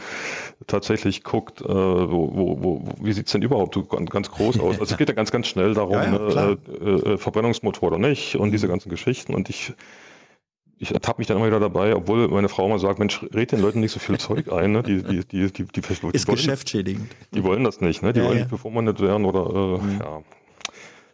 tatsächlich 0.66 1.22
guckt, 1.22 1.60
äh, 1.60 1.66
wo, 1.68 2.34
wo, 2.34 2.62
wo, 2.62 2.84
wie 3.00 3.12
sieht's 3.12 3.32
denn 3.32 3.42
überhaupt 3.42 3.74
so 3.74 3.84
ganz, 3.84 4.30
groß 4.30 4.60
aus. 4.60 4.80
Also 4.80 4.92
es 4.92 4.96
geht 4.96 5.08
ja 5.08 5.14
ganz, 5.14 5.30
ganz 5.30 5.46
schnell 5.46 5.74
darum, 5.74 5.90
Ja, 6.00 6.04
ja, 6.04 6.46
ne? 6.46 6.58
äh, 6.80 7.12
äh, 7.12 7.18
Verbrennungsmotor 7.18 7.88
oder 7.88 7.98
nicht 7.98 8.36
und 8.36 8.52
diese 8.52 8.68
ganzen 8.68 8.88
Geschichten. 8.88 9.34
Und 9.34 9.50
ich 9.50 9.72
ich 10.80 10.92
ertappe 10.94 11.20
mich 11.20 11.26
dann 11.28 11.36
immer 11.36 11.46
wieder 11.46 11.60
dabei, 11.60 11.94
obwohl 11.94 12.26
meine 12.28 12.48
Frau 12.48 12.66
mal 12.66 12.78
sagt, 12.78 12.98
Mensch, 12.98 13.22
red 13.34 13.52
den 13.52 13.60
Leuten 13.60 13.80
nicht 13.80 13.92
so 13.92 14.00
viel 14.00 14.16
Zeug 14.16 14.50
ein, 14.50 14.72
ne? 14.72 14.82
die, 14.82 15.02
die, 15.02 15.20
die, 15.26 15.52
die, 15.52 15.64
die, 15.64 15.64
die, 15.66 15.80
Ist 15.80 16.02
wollen, 16.02 16.36
geschäftsschädigend. 16.36 17.06
die 17.34 17.44
wollen 17.44 17.64
das 17.64 17.82
nicht, 17.82 18.02
ne? 18.02 18.14
die 18.14 18.20
Ja, 18.20 18.24
wollen 18.24 18.36
ja. 18.38 18.44
nicht 18.44 18.50
bevormundet 18.50 18.98
werden 19.00 19.26
oder, 19.26 19.78
äh, 19.78 20.02
ja. 20.02 20.22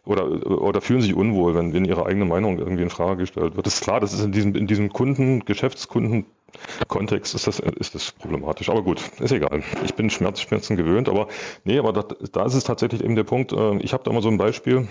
Oder, 0.05 0.61
oder 0.61 0.79
fühlen 0.79 1.01
sich 1.01 1.13
unwohl, 1.13 1.53
wenn, 1.53 1.73
wenn 1.73 1.83
ihre 1.83 2.05
eigene 2.05 2.23
Meinung 2.23 2.59
irgendwie 2.59 2.83
in 2.83 2.89
Frage 2.89 3.17
gestellt 3.17 3.57
wird. 3.57 3.67
Das 3.67 3.73
ist 3.73 3.81
klar, 3.81 3.99
das 3.99 4.13
ist 4.13 4.23
in 4.23 4.31
diesem, 4.31 4.55
in 4.55 4.65
diesem 4.65 4.93
Kunden, 4.93 5.43
Geschäftskunden-Kontext 5.43 7.35
ist 7.35 7.45
das, 7.45 7.59
ist 7.59 7.93
das 7.93 8.13
problematisch. 8.13 8.69
Aber 8.69 8.83
gut, 8.83 9.01
ist 9.19 9.33
egal. 9.33 9.63
Ich 9.83 9.95
bin 9.95 10.09
Schmerzschmerzen 10.09 10.77
gewöhnt, 10.77 11.09
aber 11.09 11.27
nee, 11.65 11.77
aber 11.77 11.91
da, 11.91 12.05
da 12.31 12.45
ist 12.45 12.53
es 12.53 12.63
tatsächlich 12.63 13.03
eben 13.03 13.15
der 13.15 13.25
Punkt, 13.25 13.51
äh, 13.51 13.75
ich 13.79 13.91
habe 13.91 14.03
da 14.05 14.13
mal 14.13 14.21
so 14.21 14.29
ein 14.29 14.37
Beispiel, 14.37 14.87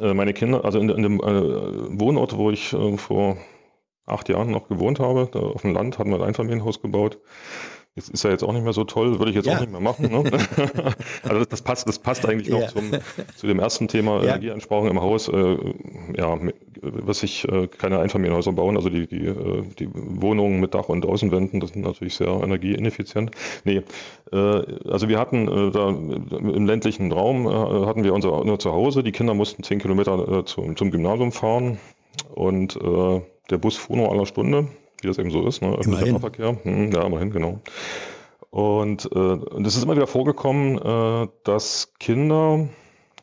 äh, 0.00 0.14
meine 0.14 0.32
Kinder, 0.32 0.64
also 0.64 0.80
in, 0.80 0.88
in 0.88 1.02
dem 1.04 1.20
äh, 1.20 2.00
Wohnort, 2.00 2.36
wo 2.36 2.50
ich 2.50 2.74
vor 2.96 3.36
acht 4.06 4.28
Jahren 4.28 4.50
noch 4.50 4.68
gewohnt 4.68 5.00
habe, 5.00 5.28
da 5.32 5.40
auf 5.40 5.62
dem 5.62 5.72
Land, 5.72 5.98
hatten 5.98 6.10
wir 6.10 6.16
ein 6.16 6.24
Einfamilienhaus 6.24 6.80
gebaut. 6.82 7.18
Jetzt 7.96 8.08
ist 8.08 8.24
er 8.24 8.32
jetzt 8.32 8.42
auch 8.42 8.52
nicht 8.52 8.64
mehr 8.64 8.72
so 8.72 8.82
toll, 8.82 9.20
würde 9.20 9.30
ich 9.30 9.36
jetzt 9.36 9.46
Ja. 9.46 9.54
auch 9.54 9.60
nicht 9.60 9.70
mehr 9.70 9.80
machen. 9.80 10.10
Ne? 10.10 10.24
also 11.22 11.38
das, 11.38 11.48
das 11.48 11.62
passt, 11.62 11.88
das 11.88 12.00
passt 12.00 12.26
eigentlich 12.26 12.48
noch 12.50 12.62
Ja. 12.62 12.66
zum, 12.66 12.90
zu 13.36 13.46
dem 13.46 13.60
ersten 13.60 13.86
Thema 13.86 14.16
Ja. 14.16 14.30
Energieeinsparung 14.30 14.88
im 14.88 15.00
Haus. 15.00 15.28
Äh, 15.28 15.56
ja, 16.18 16.36
was 16.82 17.22
ich 17.22 17.46
äh, 17.48 17.68
keine 17.68 18.00
Einfamilienhäuser 18.00 18.50
bauen, 18.50 18.76
also 18.76 18.88
die, 18.88 19.06
die, 19.06 19.24
äh, 19.26 19.62
die 19.78 19.88
Wohnungen 19.94 20.58
mit 20.58 20.74
Dach 20.74 20.88
und 20.88 21.06
Außenwänden, 21.06 21.60
das 21.60 21.70
sind 21.70 21.82
natürlich 21.84 22.16
sehr 22.16 22.26
energieineffizient. 22.42 23.30
Nee, 23.62 23.82
äh, 24.32 24.36
also 24.36 25.08
wir 25.08 25.20
hatten 25.20 25.46
äh, 25.46 25.70
da 25.70 25.88
im 25.90 26.66
ländlichen 26.66 27.12
Raum 27.12 27.46
äh, 27.46 27.86
hatten 27.86 28.02
wir 28.02 28.12
unser, 28.12 28.32
unser 28.40 28.58
Zuhause. 28.58 29.04
Die 29.04 29.12
Kinder 29.12 29.34
mussten 29.34 29.62
zehn 29.62 29.78
Kilometer 29.78 30.40
äh, 30.40 30.44
zum, 30.44 30.76
zum 30.76 30.90
Gymnasium 30.90 31.30
fahren 31.30 31.78
und 32.34 32.74
äh, 32.74 33.20
der 33.50 33.58
Bus 33.58 33.76
fuhr 33.76 33.96
nur 33.96 34.10
aller 34.10 34.26
Stunde, 34.26 34.68
wie 35.00 35.08
das 35.08 35.18
eben 35.18 35.30
so 35.30 35.46
ist, 35.46 35.62
ne? 35.62 35.76
öffentlicher. 35.76 36.12
Nahverkehr. 36.12 36.56
Hm, 36.62 36.92
ja, 36.92 37.02
immerhin, 37.04 37.30
genau. 37.30 37.60
Und, 38.50 39.10
äh, 39.12 39.18
und 39.18 39.66
es 39.66 39.76
ist 39.76 39.82
immer 39.82 39.96
wieder 39.96 40.06
vorgekommen, 40.06 40.78
äh, 40.78 41.28
dass 41.42 41.92
Kinder 41.98 42.68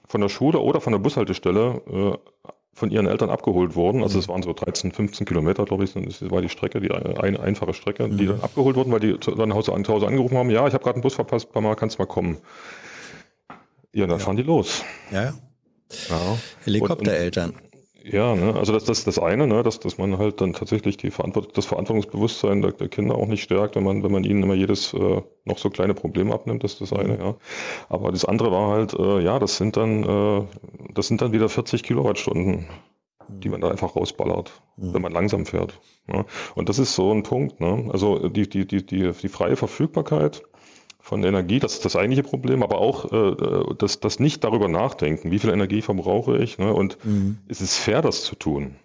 von 0.07 0.21
der 0.21 0.29
Schule 0.29 0.59
oder 0.59 0.81
von 0.81 0.91
der 0.91 0.99
Bushaltestelle 0.99 1.81
äh, 1.87 2.49
von 2.73 2.91
ihren 2.91 3.07
Eltern 3.07 3.29
abgeholt 3.29 3.75
wurden. 3.75 4.03
Also 4.03 4.19
es 4.19 4.27
waren 4.27 4.43
so 4.43 4.53
13, 4.53 4.91
15 4.91 5.25
Kilometer, 5.25 5.65
glaube 5.65 5.83
ich, 5.83 5.93
das 5.93 6.29
war 6.29 6.41
die 6.41 6.49
Strecke, 6.49 6.79
die 6.81 6.91
eine 6.91 7.39
einfache 7.39 7.73
Strecke, 7.73 8.09
die 8.09 8.27
dann 8.27 8.41
abgeholt 8.41 8.75
wurden, 8.75 8.91
weil 8.91 8.99
die 8.99 9.19
zu, 9.19 9.31
dann 9.31 9.53
Hause, 9.53 9.73
zu 9.83 9.93
Hause 9.93 10.07
angerufen 10.07 10.37
haben, 10.37 10.49
ja, 10.49 10.67
ich 10.67 10.73
habe 10.73 10.83
gerade 10.83 10.95
einen 10.95 11.03
Bus 11.03 11.15
verpasst, 11.15 11.53
Mama, 11.53 11.75
kannst 11.75 11.97
du 11.97 12.01
mal 12.01 12.07
kommen. 12.07 12.37
Ja, 13.93 14.07
dann 14.07 14.19
fahren 14.19 14.37
die 14.37 14.43
los. 14.43 14.83
Ja, 15.11 15.23
ja. 15.23 15.33
Ja. 16.09 16.37
Helikoptereltern. 16.63 17.53
Ja, 18.03 18.35
ne, 18.35 18.55
also 18.55 18.73
das, 18.73 18.85
das 18.85 18.99
ist 18.99 19.07
das 19.07 19.19
eine, 19.19 19.45
ne, 19.45 19.61
dass, 19.61 19.79
dass 19.79 19.97
man 19.97 20.17
halt 20.17 20.41
dann 20.41 20.53
tatsächlich 20.53 20.97
die 20.97 21.11
Verantwort 21.11 21.55
das 21.55 21.67
Verantwortungsbewusstsein 21.67 22.61
der, 22.61 22.71
der 22.71 22.89
Kinder 22.89 23.15
auch 23.15 23.27
nicht 23.27 23.43
stärkt, 23.43 23.75
wenn 23.75 23.83
man, 23.83 24.01
wenn 24.03 24.11
man 24.11 24.23
ihnen 24.23 24.41
immer 24.41 24.55
jedes 24.55 24.93
äh, 24.93 25.21
noch 25.45 25.57
so 25.59 25.69
kleine 25.69 25.93
Problem 25.93 26.31
abnimmt, 26.31 26.63
das 26.63 26.73
ist 26.73 26.81
das 26.81 26.93
eine, 26.93 27.19
ja. 27.19 27.35
Aber 27.89 28.11
das 28.11 28.25
andere 28.25 28.51
war 28.51 28.69
halt, 28.71 28.93
äh, 28.93 29.19
ja, 29.21 29.37
das 29.37 29.57
sind 29.57 29.77
dann, 29.77 30.03
äh, 30.03 30.43
das 30.93 31.07
sind 31.07 31.21
dann 31.21 31.31
wieder 31.31 31.47
40 31.47 31.83
Kilowattstunden, 31.83 32.65
die 33.27 33.49
man 33.49 33.61
da 33.61 33.69
einfach 33.69 33.95
rausballert, 33.95 34.51
wenn 34.77 35.01
man 35.01 35.13
langsam 35.13 35.45
fährt. 35.45 35.79
Ja. 36.11 36.25
Und 36.55 36.69
das 36.69 36.79
ist 36.79 36.95
so 36.95 37.11
ein 37.11 37.23
Punkt, 37.23 37.59
ne? 37.59 37.89
Also 37.93 38.29
die, 38.29 38.49
die, 38.49 38.65
die, 38.65 38.85
die, 38.85 39.11
die 39.11 39.29
freie 39.29 39.55
Verfügbarkeit 39.55 40.43
von 41.01 41.23
Energie, 41.23 41.59
das 41.59 41.73
ist 41.73 41.85
das 41.85 41.95
eigentliche 41.95 42.23
Problem, 42.23 42.63
aber 42.63 42.77
auch 42.77 43.11
äh, 43.11 43.75
das, 43.77 43.99
das 43.99 44.19
nicht 44.19 44.43
darüber 44.43 44.67
nachdenken, 44.67 45.31
wie 45.31 45.39
viel 45.39 45.49
Energie 45.49 45.81
verbrauche 45.81 46.37
ich 46.37 46.57
ne? 46.57 46.73
und 46.73 46.97
ist 47.47 47.61
es 47.61 47.77
fair, 47.77 48.01
das 48.01 48.23
zu 48.23 48.35
tun. 48.35 48.75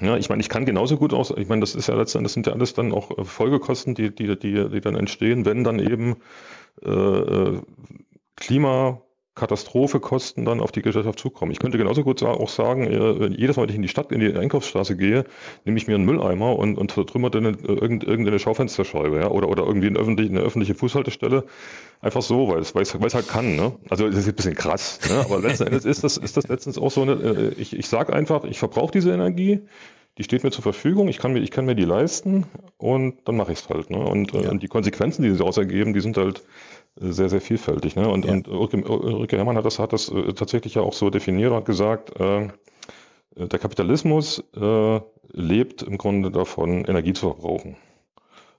Ja, 0.00 0.16
ich 0.16 0.28
meine, 0.28 0.40
ich 0.40 0.48
kann 0.48 0.64
genauso 0.64 0.96
gut 0.96 1.14
aus, 1.14 1.32
ich 1.36 1.48
meine, 1.48 1.60
das 1.60 1.76
ist 1.76 1.86
ja 1.86 1.94
letztendlich, 1.94 2.30
das 2.30 2.32
sind 2.34 2.46
ja 2.48 2.52
alles 2.54 2.74
dann 2.74 2.92
auch 2.92 3.16
äh, 3.16 3.24
Folgekosten, 3.24 3.94
die, 3.94 4.12
die, 4.14 4.36
die, 4.38 4.68
die 4.68 4.80
dann 4.80 4.96
entstehen, 4.96 5.44
wenn 5.44 5.64
dann 5.64 5.78
eben 5.78 6.16
äh, 6.82 6.90
äh 6.90 7.60
Klima, 9.34 9.46
Katastrophekosten 9.46 10.44
dann 10.44 10.60
auf 10.60 10.72
die 10.72 10.82
Gesellschaft 10.82 11.18
zukommen. 11.18 11.52
Ich 11.52 11.58
könnte 11.58 11.78
genauso 11.78 12.04
gut 12.04 12.22
auch 12.22 12.48
sagen, 12.48 12.86
äh, 12.86 13.28
jedes 13.28 13.56
Mal, 13.56 13.62
wenn 13.62 13.70
ich 13.70 13.76
in 13.76 13.82
die 13.82 13.88
Stadt, 13.88 14.12
in 14.12 14.20
die 14.20 14.34
Einkaufsstraße 14.34 14.96
gehe, 14.96 15.24
nehme 15.64 15.78
ich 15.78 15.86
mir 15.86 15.94
einen 15.94 16.04
Mülleimer 16.04 16.56
und, 16.58 16.76
und 16.76 16.92
vertrümmert 16.92 17.34
dann 17.34 17.44
irgendeine 17.44 18.38
Schaufensterscheibe 18.38 19.18
ja? 19.18 19.28
oder, 19.28 19.48
oder 19.48 19.64
irgendwie 19.64 19.88
eine 19.88 19.98
öffentliche, 19.98 20.30
eine 20.30 20.40
öffentliche 20.40 20.74
Fußhaltestelle. 20.74 21.44
Einfach 22.00 22.22
so, 22.22 22.48
weil 22.48 22.60
es, 22.60 22.74
weil 22.74 22.82
es, 22.82 22.98
weil 22.98 23.06
es 23.06 23.14
halt 23.14 23.28
kann. 23.28 23.56
Ne? 23.56 23.72
Also 23.88 24.08
das 24.08 24.18
ist 24.18 24.28
ein 24.28 24.34
bisschen 24.34 24.54
krass, 24.54 25.00
ne? 25.08 25.20
aber 25.24 25.40
letzten 25.40 25.66
Endes 25.66 25.84
ist 25.84 26.04
das, 26.04 26.16
ist 26.16 26.36
das 26.36 26.48
letztens 26.48 26.78
auch 26.78 26.90
so 26.90 27.02
eine, 27.02 27.12
äh, 27.12 27.54
ich, 27.56 27.76
ich 27.76 27.88
sage 27.88 28.12
einfach, 28.12 28.44
ich 28.44 28.58
verbrauche 28.58 28.92
diese 28.92 29.12
Energie, 29.12 29.62
die 30.18 30.24
steht 30.24 30.44
mir 30.44 30.50
zur 30.50 30.62
Verfügung, 30.62 31.08
ich 31.08 31.18
kann 31.18 31.32
mir, 31.32 31.40
ich 31.40 31.50
kann 31.50 31.64
mir 31.64 31.74
die 31.74 31.84
leisten 31.84 32.44
und 32.76 33.16
dann 33.24 33.36
mache 33.36 33.52
ich 33.52 33.60
es 33.60 33.68
halt. 33.70 33.88
Ne? 33.88 33.98
Und, 33.98 34.34
äh, 34.34 34.42
ja. 34.42 34.50
und 34.50 34.62
die 34.62 34.68
Konsequenzen, 34.68 35.22
die 35.22 35.30
sich 35.30 35.38
daraus 35.38 35.56
ergeben, 35.56 35.94
die 35.94 36.00
sind 36.00 36.18
halt 36.18 36.42
sehr, 36.96 37.28
sehr 37.28 37.40
vielfältig. 37.40 37.96
Ne? 37.96 38.08
Und, 38.08 38.24
ja. 38.24 38.32
und 38.32 38.48
Ulrike 38.48 39.36
Herrmann 39.36 39.56
hat 39.56 39.64
das, 39.64 39.78
hat 39.78 39.92
das 39.92 40.08
äh, 40.10 40.32
tatsächlich 40.34 40.74
ja 40.74 40.82
auch 40.82 40.92
so 40.92 41.10
definiert 41.10 41.52
und 41.52 41.64
gesagt, 41.64 42.18
äh, 42.20 42.48
der 43.34 43.58
Kapitalismus 43.58 44.44
äh, 44.54 45.00
lebt 45.32 45.82
im 45.82 45.96
Grunde 45.96 46.30
davon, 46.30 46.84
Energie 46.84 47.14
zu 47.14 47.32
verbrauchen 47.32 47.76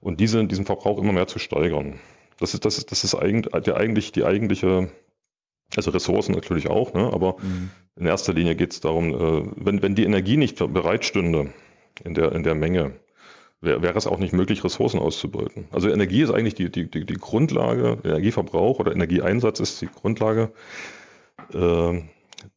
und 0.03 0.19
diese, 0.19 0.45
diesen 0.45 0.65
Verbrauch 0.65 0.99
immer 0.99 1.14
mehr 1.14 1.27
zu 1.27 1.39
steigern. 1.39 1.99
Das 2.39 2.53
ist, 2.53 2.65
das 2.65 2.77
ist, 2.77 2.91
das 2.91 3.03
ist 3.03 3.15
eigentlich, 3.15 3.64
der 3.64 3.77
eigentlich 3.77 4.11
die 4.11 4.26
eigentliche, 4.26 4.89
also 5.76 5.91
Ressourcen 5.91 6.34
natürlich 6.34 6.69
auch, 6.69 6.93
ne? 6.93 7.11
aber 7.14 7.38
mhm. 7.41 7.69
in 7.95 8.05
erster 8.07 8.34
Linie 8.34 8.55
geht 8.55 8.73
es 8.73 8.81
darum, 8.81 9.14
äh, 9.14 9.51
wenn, 9.55 9.81
wenn 9.81 9.95
die 9.95 10.03
Energie 10.03 10.38
nicht 10.38 10.57
bereitstünde 10.57 11.53
in 12.03 12.15
der, 12.15 12.31
in 12.31 12.43
der 12.43 12.55
Menge, 12.55 12.93
wäre 13.64 13.98
es 13.98 14.07
auch 14.07 14.19
nicht 14.19 14.34
möglich, 14.34 14.64
Ressourcen 14.64 14.99
auszubeuten. 14.99 15.65
Also 15.72 15.90
Energie 15.90 16.22
ist 16.22 16.31
eigentlich 16.31 16.56
die, 16.56 16.69
die, 16.69 16.90
die, 16.90 17.06
die 17.06 17.14
Grundlage, 17.15 17.98
Energieverbrauch 18.03 18.80
oder 18.80 18.91
Energieeinsatz 18.91 19.60
ist 19.60 19.81
die 19.81 19.88
Grundlage 19.88 20.52
äh, 21.53 22.02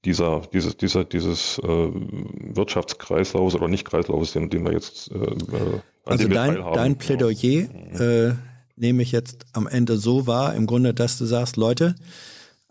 dieser, 0.04 0.42
dieses, 0.52 0.76
dieser, 0.76 1.04
dieses 1.04 1.58
äh, 1.58 1.64
Wirtschaftskreislaufs 1.64 3.54
oder 3.54 3.68
Nicht-Kreislaufs, 3.68 4.32
den, 4.32 4.50
den 4.50 4.64
wir 4.64 4.72
jetzt 4.72 5.10
äh, 5.12 5.14
an 5.14 5.82
Also 6.04 6.28
dein, 6.28 6.56
dein 6.74 6.96
Plädoyer 6.96 7.68
äh, 7.98 8.34
nehme 8.76 9.02
ich 9.02 9.12
jetzt 9.12 9.46
am 9.52 9.66
Ende 9.66 9.96
so 9.96 10.26
wahr, 10.26 10.54
im 10.54 10.66
Grunde, 10.66 10.92
dass 10.92 11.18
du 11.18 11.24
sagst, 11.24 11.56
Leute, 11.56 11.94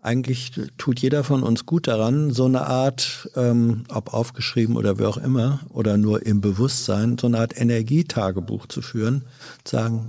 eigentlich 0.06 0.52
tut 0.78 1.00
jeder 1.00 1.24
von 1.24 1.42
uns 1.42 1.66
gut 1.66 1.88
daran, 1.88 2.30
so 2.30 2.44
eine 2.44 2.66
Art, 2.66 3.28
ähm, 3.34 3.84
ob 3.88 4.14
aufgeschrieben 4.14 4.76
oder 4.76 4.98
wie 4.98 5.04
auch 5.04 5.16
immer, 5.16 5.60
oder 5.70 5.98
nur 5.98 6.24
im 6.24 6.40
Bewusstsein, 6.40 7.18
so 7.18 7.26
eine 7.26 7.40
Art 7.40 7.60
Energietagebuch 7.60 8.66
zu 8.66 8.82
führen, 8.82 9.24
zu 9.64 9.76
sagen, 9.76 10.06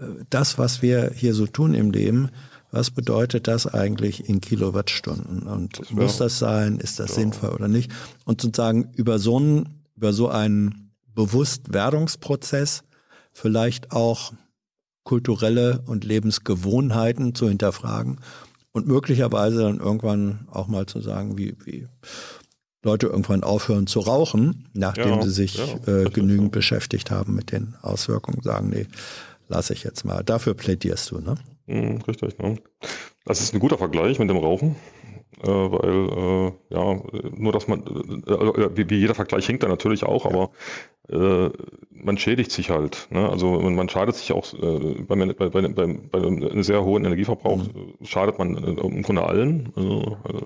äh, 0.00 0.24
das, 0.30 0.58
was 0.58 0.82
wir 0.82 1.12
hier 1.14 1.32
so 1.32 1.46
tun 1.46 1.74
im 1.74 1.92
Leben, 1.92 2.30
was 2.72 2.90
bedeutet 2.90 3.46
das 3.46 3.72
eigentlich 3.72 4.28
in 4.28 4.40
Kilowattstunden? 4.40 5.44
Und 5.44 5.78
das 5.78 5.90
muss 5.92 6.18
das 6.18 6.38
sein? 6.40 6.78
Ist 6.78 6.98
das 6.98 7.10
ja. 7.10 7.22
sinnvoll 7.22 7.50
oder 7.50 7.68
nicht? 7.68 7.92
Und 8.24 8.40
sozusagen 8.40 8.90
über 8.96 9.20
so 9.20 9.36
einen, 9.36 9.84
über 9.94 10.12
so 10.12 10.28
einen 10.28 10.90
Bewusstwerdungsprozess 11.14 12.82
vielleicht 13.32 13.92
auch 13.92 14.32
kulturelle 15.04 15.84
und 15.86 16.04
Lebensgewohnheiten 16.04 17.36
zu 17.36 17.48
hinterfragen 17.48 18.18
und 18.76 18.86
möglicherweise 18.86 19.62
dann 19.62 19.78
irgendwann 19.78 20.46
auch 20.52 20.68
mal 20.68 20.84
zu 20.84 21.00
sagen, 21.00 21.38
wie, 21.38 21.56
wie 21.64 21.88
Leute 22.84 23.06
irgendwann 23.06 23.42
aufhören 23.42 23.86
zu 23.86 24.00
rauchen, 24.00 24.68
nachdem 24.74 25.14
ja, 25.14 25.22
sie 25.22 25.30
sich 25.30 25.56
ja, 25.56 25.64
äh, 25.86 26.10
genügend 26.10 26.52
beschäftigt 26.52 27.10
haben 27.10 27.34
mit 27.34 27.52
den 27.52 27.74
Auswirkungen, 27.80 28.42
sagen, 28.42 28.68
nee, 28.68 28.86
lasse 29.48 29.72
ich 29.72 29.82
jetzt 29.82 30.04
mal. 30.04 30.22
Dafür 30.22 30.52
plädierst 30.52 31.10
du, 31.10 31.20
ne? 31.20 31.36
Mhm, 31.64 32.02
richtig, 32.02 32.38
ne? 32.38 32.58
Das 33.24 33.40
ist 33.40 33.54
ein 33.54 33.60
guter 33.60 33.78
Vergleich 33.78 34.18
mit 34.18 34.28
dem 34.28 34.36
Rauchen 34.36 34.76
weil 35.42 36.52
äh, 36.70 36.74
ja, 36.74 37.00
nur 37.36 37.52
dass 37.52 37.68
man, 37.68 37.82
äh, 38.26 38.32
äh, 38.32 38.70
wie, 38.76 38.90
wie, 38.90 38.98
jeder 38.98 39.14
Vergleich 39.14 39.46
hinkt 39.46 39.62
da 39.62 39.68
natürlich 39.68 40.04
auch, 40.04 40.24
aber 40.26 40.50
äh, 41.08 41.50
man 41.90 42.18
schädigt 42.18 42.50
sich 42.50 42.70
halt. 42.70 43.08
Ne? 43.10 43.28
Also 43.28 43.60
man, 43.60 43.88
schadet 43.88 44.16
sich 44.16 44.32
auch 44.32 44.52
äh, 44.54 45.02
bei, 45.02 45.14
bei, 45.14 45.48
bei, 45.48 45.68
bei, 45.68 45.86
bei 46.10 46.18
einem 46.18 46.62
sehr 46.62 46.84
hohen 46.84 47.04
Energieverbrauch, 47.04 47.58
mhm. 47.58 48.06
schadet 48.06 48.38
man 48.38 48.56
äh, 48.56 48.80
im 48.80 49.02
Grunde 49.02 49.24
allen, 49.24 49.72
äh, 49.76 50.40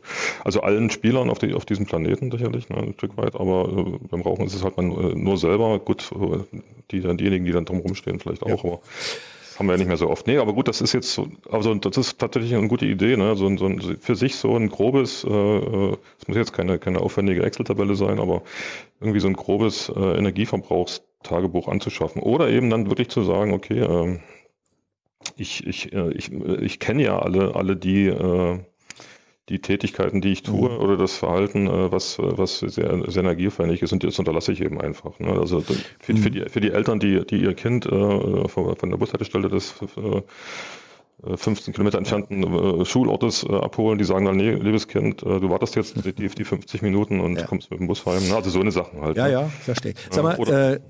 also 0.44 0.60
allen 0.60 0.90
Spielern 0.90 1.30
auf, 1.30 1.38
die, 1.38 1.54
auf 1.54 1.64
diesem 1.64 1.86
Planeten 1.86 2.30
sicherlich, 2.30 2.68
ne, 2.68 2.78
ein 2.78 2.94
Stück 2.94 3.16
weit, 3.16 3.36
aber 3.36 3.68
äh, 3.68 3.98
beim 4.10 4.22
Rauchen 4.22 4.46
ist 4.46 4.54
es 4.54 4.64
halt 4.64 4.76
man 4.76 4.90
äh, 4.90 5.14
nur 5.14 5.38
selber, 5.38 5.78
gut, 5.78 6.10
die, 6.90 7.00
diejenigen, 7.00 7.44
die 7.44 7.52
dann 7.52 7.64
drumherum 7.64 7.94
stehen, 7.94 8.18
vielleicht 8.18 8.42
auch, 8.42 8.64
ja. 8.64 8.70
aber 8.70 8.80
haben 9.60 9.66
wir 9.66 9.74
ja 9.74 9.78
nicht 9.78 9.88
mehr 9.88 9.98
so 9.98 10.08
oft. 10.08 10.26
Nee, 10.26 10.38
aber 10.38 10.54
gut, 10.54 10.68
das 10.68 10.80
ist 10.80 10.94
jetzt 10.94 11.12
so, 11.12 11.28
also 11.50 11.74
das 11.74 11.96
ist 11.98 12.18
tatsächlich 12.18 12.54
eine 12.54 12.66
gute 12.66 12.86
Idee, 12.86 13.18
ne? 13.18 13.36
So, 13.36 13.54
so 13.58 13.66
ein, 13.66 13.98
für 14.00 14.16
sich 14.16 14.36
so 14.36 14.56
ein 14.56 14.70
grobes, 14.70 15.22
äh, 15.22 15.28
äh, 15.28 15.96
es 16.18 16.26
muss 16.26 16.36
jetzt 16.38 16.54
keine, 16.54 16.78
keine 16.78 17.00
aufwendige 17.00 17.42
Excel-Tabelle 17.42 17.94
sein, 17.94 18.18
aber 18.18 18.42
irgendwie 19.00 19.20
so 19.20 19.28
ein 19.28 19.34
grobes 19.34 19.90
äh, 19.94 20.18
Energieverbrauchstagebuch 20.18 21.68
anzuschaffen. 21.68 22.22
Oder 22.22 22.48
eben 22.48 22.70
dann 22.70 22.88
wirklich 22.88 23.10
zu 23.10 23.22
sagen, 23.22 23.52
okay, 23.52 23.80
äh, 23.80 24.18
ich, 25.36 25.66
ich, 25.66 25.92
äh, 25.92 26.10
ich, 26.12 26.32
ich 26.32 26.80
kenne 26.80 27.02
ja 27.02 27.18
alle, 27.18 27.54
alle 27.54 27.76
die 27.76 28.06
äh, 28.06 28.60
die 29.50 29.60
Tätigkeiten, 29.60 30.20
die 30.20 30.32
ich 30.32 30.42
tue 30.42 30.70
mhm. 30.70 30.78
oder 30.78 30.96
das 30.96 31.16
Verhalten, 31.16 31.66
äh, 31.66 31.92
was, 31.92 32.18
was 32.18 32.60
sehr, 32.60 33.10
sehr 33.10 33.22
energieaufwendig 33.22 33.82
ist 33.82 33.92
und 33.92 34.02
das 34.02 34.18
unterlasse 34.18 34.52
ich 34.52 34.60
eben 34.60 34.80
einfach. 34.80 35.18
Ne? 35.18 35.28
Also 35.28 35.60
für, 35.60 35.74
für, 35.98 36.12
mhm. 36.12 36.32
die, 36.32 36.48
für 36.48 36.60
die 36.60 36.70
Eltern, 36.70 37.00
die, 37.00 37.26
die 37.26 37.42
ihr 37.42 37.54
Kind 37.54 37.84
äh, 37.86 38.48
von, 38.48 38.76
von 38.76 38.90
der 38.90 38.96
Bushaltestelle 38.96 39.48
des 39.48 39.74
äh, 39.96 40.22
15 41.36 41.74
Kilometer 41.74 41.98
entfernten 41.98 42.42
äh, 42.42 42.84
Schulortes 42.84 43.44
äh, 43.44 43.52
abholen, 43.52 43.98
die 43.98 44.04
sagen 44.04 44.24
dann, 44.24 44.36
nee, 44.36 44.52
liebes 44.52 44.88
Kind, 44.88 45.22
äh, 45.22 45.40
du 45.40 45.50
wartest 45.50 45.76
jetzt 45.76 45.96
die, 46.04 46.12
die 46.12 46.44
50 46.44 46.82
Minuten 46.82 47.20
und 47.20 47.36
ja. 47.36 47.46
kommst 47.46 47.70
mit 47.70 47.80
dem 47.80 47.88
Bus 47.88 48.06
heim. 48.06 48.26
Ne? 48.26 48.34
Also 48.34 48.50
so 48.50 48.60
eine 48.60 48.72
Sachen 48.72 49.00
halt. 49.02 49.16
Ja, 49.16 49.26
ne? 49.26 49.32
ja, 49.32 49.48
verstehe. 49.48 49.94
Sag 50.10 50.24
mal, 50.24 50.36
Oder, 50.36 50.74
äh, 50.74 50.80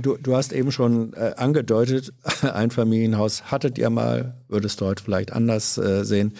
du, 0.00 0.16
du 0.16 0.34
hast 0.34 0.52
eben 0.52 0.72
schon 0.72 1.12
äh, 1.14 1.34
angedeutet, 1.36 2.12
ein 2.42 2.70
Familienhaus 2.70 3.52
hattet 3.52 3.78
ihr 3.78 3.90
mal, 3.90 4.34
würdest 4.48 4.80
du 4.80 4.86
heute 4.86 5.04
vielleicht 5.04 5.32
anders 5.32 5.78
äh, 5.78 6.04
sehen. 6.04 6.34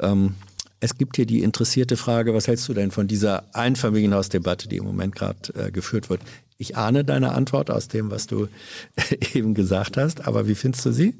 Ähm, 0.00 0.34
es 0.80 0.96
gibt 0.96 1.16
hier 1.16 1.26
die 1.26 1.42
interessierte 1.42 1.96
Frage, 1.96 2.34
was 2.34 2.46
hältst 2.46 2.68
du 2.68 2.74
denn 2.74 2.90
von 2.90 3.08
dieser 3.08 3.44
Einfamilienhausdebatte, 3.54 4.68
die 4.68 4.76
im 4.76 4.84
Moment 4.84 5.14
gerade 5.14 5.54
äh, 5.54 5.70
geführt 5.70 6.08
wird? 6.10 6.20
Ich 6.56 6.76
ahne 6.76 7.04
deine 7.04 7.32
Antwort 7.32 7.70
aus 7.70 7.88
dem, 7.88 8.10
was 8.10 8.26
du 8.26 8.48
eben 9.34 9.54
gesagt 9.54 9.96
hast, 9.96 10.26
aber 10.26 10.48
wie 10.48 10.54
findest 10.54 10.86
du 10.86 10.92
sie? 10.92 11.14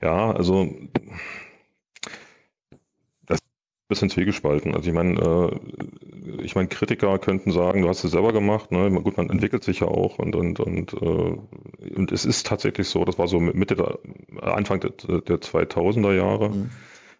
Ja, 0.00 0.32
also 0.32 0.68
das 3.26 3.38
ist 3.38 3.44
ein 3.44 3.88
bisschen 3.88 4.10
zwiegespalten. 4.10 4.74
Also 4.74 4.88
ich 4.88 4.94
meine, 4.94 5.20
äh, 5.20 6.42
ich 6.42 6.54
meine, 6.54 6.68
Kritiker 6.68 7.18
könnten 7.18 7.50
sagen, 7.50 7.82
du 7.82 7.88
hast 7.88 8.04
es 8.04 8.12
selber 8.12 8.32
gemacht, 8.32 8.70
ne? 8.70 8.90
Gut, 9.02 9.16
man 9.16 9.30
entwickelt 9.30 9.64
sich 9.64 9.80
ja 9.80 9.88
auch 9.88 10.20
und 10.20 10.36
und 10.36 10.60
und 10.60 10.92
äh, 10.92 11.36
und 11.96 12.12
es 12.12 12.24
ist 12.24 12.46
tatsächlich 12.46 12.88
so, 12.88 13.04
das 13.04 13.18
war 13.18 13.26
so 13.26 13.40
Mitte 13.40 13.74
der 13.74 13.98
Anfang 14.40 14.78
der, 14.78 14.90
der 14.90 15.40
2000er 15.40 16.14
Jahre. 16.14 16.50
Mhm 16.50 16.70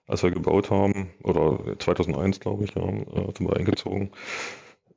als 0.09 0.23
wir 0.23 0.31
gebaut 0.31 0.71
haben, 0.71 1.11
oder 1.23 1.61
2001, 1.79 2.41
glaube 2.41 2.65
ich, 2.65 2.75
ja, 2.75 2.83
äh, 2.83 3.33
sind 3.37 3.49
wir 3.49 3.57
eingezogen, 3.57 4.11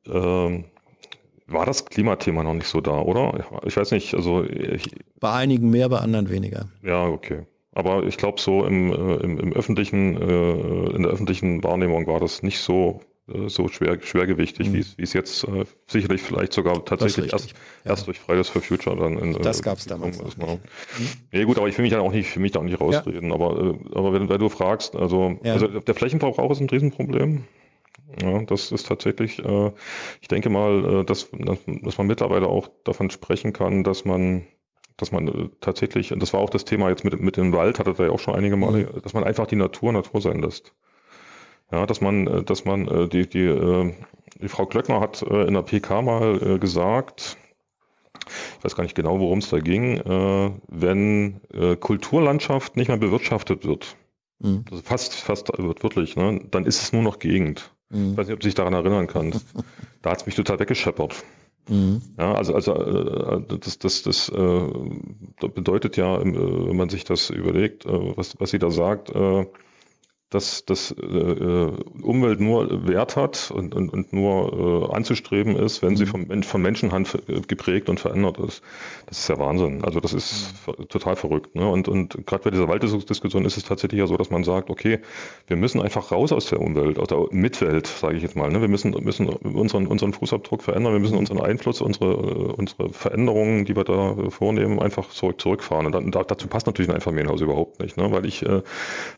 ähm, 0.07 0.65
war 1.47 1.65
das 1.65 1.85
Klimathema 1.85 2.43
noch 2.43 2.53
nicht 2.53 2.67
so 2.67 2.81
da, 2.81 3.01
oder? 3.01 3.45
Ich 3.65 3.75
weiß 3.75 3.91
nicht, 3.91 4.15
also 4.15 4.43
ich, 4.43 4.89
bei 5.19 5.33
einigen 5.33 5.69
mehr, 5.69 5.89
bei 5.89 5.99
anderen 5.99 6.29
weniger. 6.29 6.69
Ja, 6.81 7.07
okay. 7.07 7.45
Aber 7.73 8.03
ich 8.03 8.17
glaube, 8.17 8.39
so 8.39 8.65
im, 8.65 8.91
äh, 8.91 9.15
im, 9.17 9.39
im, 9.39 9.53
öffentlichen, 9.53 10.15
äh, 10.17 10.95
in 10.95 11.03
der 11.03 11.11
öffentlichen 11.11 11.63
Wahrnehmung 11.63 12.07
war 12.07 12.19
das 12.19 12.41
nicht 12.41 12.59
so 12.59 13.01
so 13.47 13.67
schwer, 13.67 14.01
schwergewichtig, 14.01 14.69
mhm. 14.69 14.73
wie 14.73 15.03
es 15.03 15.13
jetzt 15.13 15.43
äh, 15.45 15.65
sicherlich 15.87 16.21
vielleicht 16.21 16.53
sogar 16.53 16.83
tatsächlich 16.85 17.31
erst, 17.31 17.51
ja. 17.51 17.91
erst 17.91 18.07
durch 18.07 18.19
Fridays 18.19 18.49
for 18.49 18.61
Future 18.61 18.95
dann 18.95 19.17
in, 19.17 19.33
Das 19.41 19.59
äh, 19.59 19.63
gab 19.63 19.77
es 19.77 19.85
damals. 19.85 20.19
Ist, 20.19 20.37
ne? 20.37 20.59
mhm. 20.97 21.07
Ja 21.31 21.43
gut, 21.45 21.57
aber 21.57 21.67
ich 21.67 21.77
will 21.77 21.83
mich 21.83 21.91
dann 21.91 22.01
auch 22.01 22.11
nicht, 22.11 22.29
für 22.29 22.39
mich 22.39 22.51
da 22.51 22.59
auch 22.59 22.63
nicht 22.63 22.79
rausreden. 22.79 23.29
Ja. 23.29 23.35
Aber, 23.35 23.59
äh, 23.59 23.95
aber 23.95 24.13
wenn, 24.13 24.29
wenn, 24.29 24.39
du 24.39 24.49
fragst, 24.49 24.95
also, 24.95 25.39
ja. 25.43 25.53
also 25.53 25.67
der 25.67 25.95
Flächenverbrauch 25.95 26.51
ist 26.51 26.59
ein 26.59 26.69
Riesenproblem. 26.69 27.45
Ja, 28.21 28.43
das 28.43 28.71
ist 28.71 28.87
tatsächlich, 28.87 29.39
äh, 29.39 29.71
ich 30.21 30.27
denke 30.27 30.49
mal, 30.49 31.01
äh, 31.01 31.05
dass, 31.05 31.29
dass 31.31 31.97
man 31.97 32.07
mittlerweile 32.07 32.47
auch 32.47 32.69
davon 32.83 33.09
sprechen 33.09 33.53
kann, 33.53 33.83
dass 33.83 34.05
man 34.05 34.45
dass 34.97 35.11
man 35.11 35.27
äh, 35.27 35.49
tatsächlich, 35.61 36.13
und 36.13 36.21
das 36.21 36.33
war 36.33 36.39
auch 36.39 36.49
das 36.49 36.65
Thema 36.65 36.89
jetzt 36.89 37.03
mit, 37.03 37.19
mit 37.19 37.37
dem 37.37 37.53
Wald, 37.53 37.79
hatte 37.79 37.93
da 37.93 38.05
ja 38.05 38.11
auch 38.11 38.19
schon 38.19 38.35
einige 38.35 38.55
Male, 38.55 38.89
mhm. 38.93 39.01
dass 39.01 39.13
man 39.13 39.23
einfach 39.23 39.47
die 39.47 39.55
Natur 39.55 39.91
Natur 39.91 40.21
sein 40.21 40.41
lässt. 40.41 40.73
Ja, 41.71 41.85
dass 41.85 42.01
man, 42.01 42.27
äh, 42.27 42.43
dass 42.43 42.65
man, 42.65 42.87
äh, 42.87 43.07
die, 43.07 43.27
die, 43.27 43.45
äh, 43.45 43.93
die 44.41 44.49
Frau 44.49 44.65
Klöckner 44.65 44.99
hat 44.99 45.21
in 45.21 45.53
der 45.53 45.61
PK 45.61 46.01
mal 46.01 46.57
gesagt, 46.57 47.37
ich 48.57 48.63
weiß 48.63 48.75
gar 48.75 48.83
nicht 48.83 48.95
genau, 48.95 49.19
worum 49.19 49.37
es 49.37 49.49
da 49.49 49.59
ging, 49.59 50.01
wenn 50.67 51.41
Kulturlandschaft 51.79 52.75
nicht 52.75 52.87
mehr 52.87 52.97
bewirtschaftet 52.97 53.65
wird, 53.65 53.97
mhm. 54.39 54.65
also 54.71 54.81
fast, 54.81 55.13
fast 55.13 55.49
wirklich, 55.59 56.15
ne, 56.15 56.41
dann 56.49 56.65
ist 56.65 56.81
es 56.81 56.91
nur 56.91 57.03
noch 57.03 57.19
Gegend. 57.19 57.71
Mhm. 57.91 58.11
Ich 58.11 58.17
weiß 58.17 58.27
nicht, 58.27 58.33
ob 58.33 58.39
du 58.39 58.47
dich 58.47 58.55
daran 58.55 58.73
erinnern 58.73 59.07
kannst. 59.07 59.45
Da 60.01 60.09
hat 60.09 60.21
es 60.21 60.25
mich 60.25 60.33
total 60.33 60.59
weggescheppert. 60.59 61.23
Mhm. 61.69 62.01
Ja, 62.17 62.33
also, 62.33 62.55
also 62.55 62.73
äh, 62.73 63.43
das, 63.59 63.77
das, 63.77 64.01
das 64.01 64.29
äh, 64.29 64.67
bedeutet 65.47 65.95
ja, 65.95 66.19
äh, 66.19 66.25
wenn 66.25 66.75
man 66.75 66.89
sich 66.89 67.03
das 67.03 67.29
überlegt, 67.29 67.85
äh, 67.85 68.17
was, 68.17 68.39
was 68.39 68.49
sie 68.49 68.57
da 68.57 68.71
sagt, 68.71 69.11
äh, 69.11 69.45
dass, 70.31 70.65
dass 70.65 70.91
äh, 70.91 71.05
äh, 71.05 71.71
Umwelt 72.01 72.39
nur 72.39 72.87
Wert 72.87 73.15
hat 73.17 73.51
und, 73.51 73.75
und, 73.75 73.89
und 73.89 74.13
nur 74.13 74.89
äh, 74.89 74.95
anzustreben 74.95 75.57
ist, 75.57 75.83
wenn 75.83 75.97
sie 75.97 76.05
mhm. 76.05 76.27
vom, 76.27 76.43
von 76.43 76.61
Menschenhand 76.61 77.17
geprägt 77.47 77.89
und 77.89 77.99
verändert 77.99 78.39
ist. 78.39 78.63
Das 79.11 79.19
ist 79.19 79.27
ja 79.27 79.37
Wahnsinn. 79.39 79.83
Also 79.83 79.99
das 79.99 80.13
ist 80.13 80.53
mhm. 80.65 80.87
total 80.87 81.17
verrückt. 81.17 81.53
Ne? 81.53 81.69
Und, 81.69 81.89
und 81.89 82.25
gerade 82.25 82.43
bei 82.45 82.49
dieser 82.49 82.69
Walddiskussion 82.69 83.43
ist 83.43 83.57
es 83.57 83.65
tatsächlich 83.65 83.99
ja 83.99 84.07
so, 84.07 84.15
dass 84.15 84.29
man 84.29 84.45
sagt, 84.45 84.69
okay, 84.69 84.99
wir 85.47 85.57
müssen 85.57 85.81
einfach 85.81 86.13
raus 86.13 86.31
aus 86.31 86.45
der 86.45 86.61
Umwelt, 86.61 86.97
aus 86.97 87.09
der 87.09 87.27
Mitwelt, 87.31 87.87
sage 87.87 88.15
ich 88.15 88.23
jetzt 88.23 88.37
mal. 88.37 88.49
Ne? 88.49 88.61
Wir 88.61 88.69
müssen, 88.69 88.91
müssen 89.03 89.27
unseren, 89.27 89.87
unseren 89.87 90.13
Fußabdruck 90.13 90.63
verändern, 90.63 90.93
wir 90.93 91.01
müssen 91.01 91.17
unseren 91.17 91.41
Einfluss, 91.41 91.81
unsere, 91.81 92.15
unsere 92.53 92.93
Veränderungen, 92.93 93.65
die 93.65 93.75
wir 93.75 93.83
da 93.83 94.15
vornehmen, 94.29 94.79
einfach 94.79 95.09
zurück, 95.09 95.41
zurückfahren. 95.41 95.87
Und 95.87 95.91
dann, 95.91 96.11
dazu 96.11 96.47
passt 96.47 96.67
natürlich 96.67 96.87
ein 96.89 96.95
Einfamilienhaus 96.95 97.41
überhaupt 97.41 97.81
nicht, 97.81 97.97
ne? 97.97 98.13
weil 98.13 98.25
ich, 98.25 98.45
äh, 98.45 98.61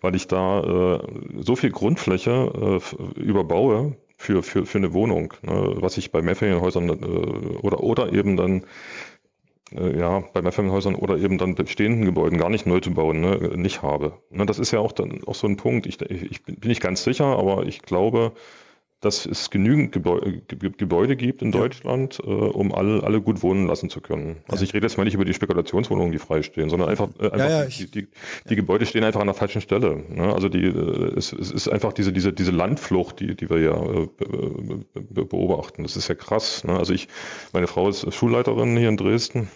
weil 0.02 0.16
ich 0.16 0.28
da 0.28 0.96
äh, 0.96 1.00
so 1.40 1.56
viel 1.56 1.70
Grundfläche 1.70 2.82
äh, 2.90 3.22
überbaue 3.22 3.96
für, 4.24 4.42
für, 4.42 4.66
für 4.66 4.78
eine 4.78 4.94
Wohnung, 4.94 5.34
ne, 5.42 5.76
was 5.76 5.98
ich 5.98 6.12
bei 6.12 6.22
Mehrfamilienhäusern 6.22 6.90
äh, 6.90 7.58
oder, 7.58 7.82
oder 7.82 8.14
eben 8.14 8.38
dann 8.38 8.64
äh, 9.76 9.98
ja, 9.98 10.24
bei 10.34 10.42
Mehrfamilienhäusern 10.42 10.96
oder 10.96 11.18
eben 11.18 11.38
dann 11.38 11.56
bestehenden 11.56 12.06
Gebäuden 12.06 12.38
gar 12.38 12.50
nicht 12.50 12.66
neu 12.66 12.80
zu 12.80 12.92
bauen, 12.92 13.22
ne, 13.22 13.52
nicht 13.56 13.82
habe. 13.82 14.20
Ne, 14.30 14.46
das 14.46 14.60
ist 14.60 14.72
ja 14.72 14.80
auch 14.80 14.92
dann 14.92 15.24
auch 15.26 15.36
so 15.36 15.48
ein 15.48 15.58
Punkt. 15.58 15.86
Ich, 15.86 16.02
ich 16.02 16.44
bin 16.44 16.58
nicht 16.64 16.82
ganz 16.82 17.04
sicher, 17.04 17.26
aber 17.26 17.66
ich 17.66 17.82
glaube, 17.82 18.34
dass 19.04 19.26
es 19.26 19.50
genügend 19.50 19.92
Gebäude, 19.92 20.42
Gebäude 20.48 21.16
gibt 21.16 21.42
in 21.42 21.52
ja. 21.52 21.60
Deutschland, 21.60 22.20
äh, 22.20 22.30
um 22.30 22.74
alle, 22.74 23.04
alle 23.04 23.22
gut 23.22 23.44
wohnen 23.44 23.68
lassen 23.68 23.90
zu 23.90 24.00
können. 24.00 24.38
Also 24.48 24.64
ich 24.64 24.74
rede 24.74 24.86
jetzt 24.86 24.98
mal 24.98 25.04
nicht 25.04 25.14
über 25.14 25.26
die 25.26 25.34
Spekulationswohnungen, 25.34 26.12
die 26.12 26.20
freistehen, 26.20 26.70
sondern 26.70 26.90
einfach, 26.90 27.10
äh, 27.20 27.26
einfach 27.26 27.50
ja, 27.50 27.66
die, 27.66 27.92
die, 27.92 28.08
die, 28.50 28.56
Gebäude 28.56 28.86
stehen 28.86 29.04
einfach 29.04 29.20
an 29.20 29.28
der 29.28 29.34
falschen 29.34 29.62
Stelle. 29.62 30.04
Ne? 30.10 30.34
Also 30.34 30.48
die, 30.48 30.64
äh, 30.64 31.18
es, 31.18 31.34
es 31.34 31.52
ist 31.52 31.68
einfach 31.68 31.92
diese, 31.92 32.14
diese, 32.14 32.32
diese 32.32 32.52
Landflucht, 32.52 33.20
die, 33.20 33.36
die 33.36 33.50
wir 33.50 33.60
ja 33.60 33.76
äh, 33.76 35.24
beobachten. 35.24 35.84
Das 35.84 35.98
ist 35.98 36.08
ja 36.08 36.16
krass. 36.16 36.64
Ne? 36.64 36.78
Also 36.78 36.94
ich, 36.94 37.10
meine 37.52 37.68
Frau 37.68 37.90
ist 37.90 38.14
Schulleiterin 38.14 38.78
hier 38.78 38.90
in 38.90 38.98
Dresden 38.98 39.50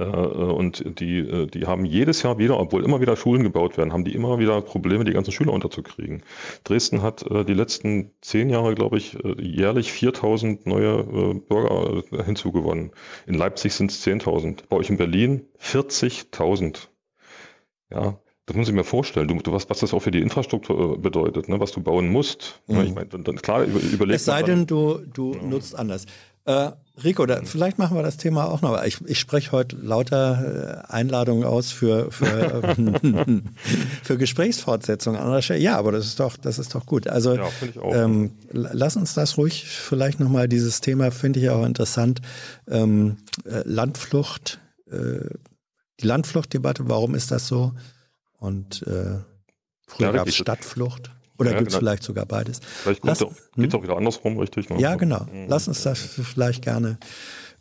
und 0.00 1.00
die, 1.00 1.18
äh, 1.18 1.46
die 1.46 1.66
haben 1.66 1.84
jedes 1.84 2.22
Jahr 2.22 2.38
wieder, 2.38 2.58
obwohl 2.58 2.84
immer 2.84 3.00
wieder 3.00 3.16
Schulen 3.16 3.42
gebaut 3.42 3.76
werden, 3.76 3.92
haben 3.92 4.04
die 4.04 4.14
immer 4.14 4.38
wieder 4.38 4.60
Probleme, 4.62 5.04
die 5.04 5.12
ganzen 5.12 5.32
Schüler 5.32 5.52
unterzukriegen. 5.52 6.22
Dresden 6.64 7.02
hat 7.02 7.22
äh, 7.30 7.44
die 7.44 7.54
letzten 7.54 8.10
zehn 8.20 8.50
Jahre, 8.50 8.74
glaube 8.74 8.98
ich, 8.98 9.18
jährlich 9.38 9.92
4000 9.92 10.66
neue 10.66 11.34
Bürger 11.34 12.02
hinzugewonnen. 12.24 12.92
In 13.26 13.34
Leipzig 13.34 13.74
sind 13.74 13.90
es 13.90 14.04
10.000. 14.06 14.64
Bei 14.68 14.76
euch 14.76 14.90
in 14.90 14.96
Berlin 14.96 15.46
40.000. 15.60 16.88
Ja, 17.90 18.18
das 18.46 18.56
muss 18.56 18.68
ich 18.68 18.74
mir 18.74 18.84
vorstellen, 18.84 19.28
du, 19.28 19.36
du 19.36 19.52
was, 19.52 19.70
was 19.70 19.80
das 19.80 19.94
auch 19.94 20.00
für 20.00 20.10
die 20.10 20.20
Infrastruktur 20.20 21.00
bedeutet, 21.00 21.48
ne, 21.48 21.60
was 21.60 21.70
du 21.70 21.80
bauen 21.80 22.08
musst. 22.08 22.60
Mhm. 22.66 22.80
Ich 22.80 22.94
meine, 22.94 23.06
dann, 23.06 23.36
klar, 23.36 23.62
über, 23.64 23.78
überleg 23.80 24.16
Es 24.16 24.24
sei 24.24 24.42
denn, 24.42 24.66
du, 24.66 24.98
du 24.98 25.34
ja. 25.34 25.42
nutzt 25.42 25.78
anders. 25.78 26.06
Äh, 26.44 26.72
Rico, 27.02 27.24
da, 27.24 27.40
vielleicht 27.44 27.78
machen 27.78 27.96
wir 27.96 28.02
das 28.02 28.18
Thema 28.18 28.50
auch 28.50 28.60
noch. 28.60 28.82
Ich, 28.84 29.00
ich 29.06 29.18
spreche 29.18 29.52
heute 29.52 29.76
lauter 29.76 30.82
äh, 30.88 30.92
Einladungen 30.92 31.44
aus 31.44 31.72
für, 31.72 32.10
für, 32.10 32.74
für 34.02 34.18
Gesprächsfortsetzungen 34.18 35.40
Ja, 35.56 35.78
aber 35.78 35.92
das 35.92 36.06
ist 36.06 36.20
doch, 36.20 36.36
das 36.36 36.58
ist 36.58 36.74
doch 36.74 36.84
gut. 36.84 37.08
Also 37.08 37.36
ja, 37.36 37.48
ähm, 37.92 38.32
lass 38.50 38.96
uns 38.96 39.14
das 39.14 39.38
ruhig 39.38 39.64
vielleicht 39.66 40.20
nochmal, 40.20 40.48
dieses 40.48 40.82
Thema 40.82 41.10
finde 41.10 41.40
ich 41.40 41.48
auch 41.48 41.64
interessant. 41.64 42.20
Ähm, 42.68 43.16
äh, 43.46 43.62
Landflucht, 43.64 44.60
äh, 44.90 45.30
die 46.00 46.06
Landfluchtdebatte, 46.06 46.88
warum 46.88 47.14
ist 47.14 47.30
das 47.30 47.46
so? 47.46 47.72
Und 48.38 48.82
äh, 48.82 49.18
früher 49.86 50.08
ja, 50.08 50.12
gab 50.12 50.28
es 50.28 50.34
Stadtflucht. 50.34 51.10
Oder 51.38 51.52
ja, 51.52 51.58
gibt 51.58 51.68
es 51.68 51.74
genau. 51.74 51.80
vielleicht 51.80 52.02
sogar 52.02 52.26
beides? 52.26 52.60
Vielleicht 52.60 53.02
geht 53.02 53.12
es 53.12 53.22
auch, 53.22 53.32
hm? 53.54 53.72
auch 53.72 53.82
wieder 53.82 53.96
andersrum, 53.96 54.38
richtig? 54.38 54.68
Ne? 54.70 54.80
Ja, 54.80 54.96
genau. 54.96 55.26
Hm. 55.26 55.46
Lass 55.48 55.68
uns 55.68 55.82
das 55.82 56.00
vielleicht 56.00 56.62
gerne 56.62 56.98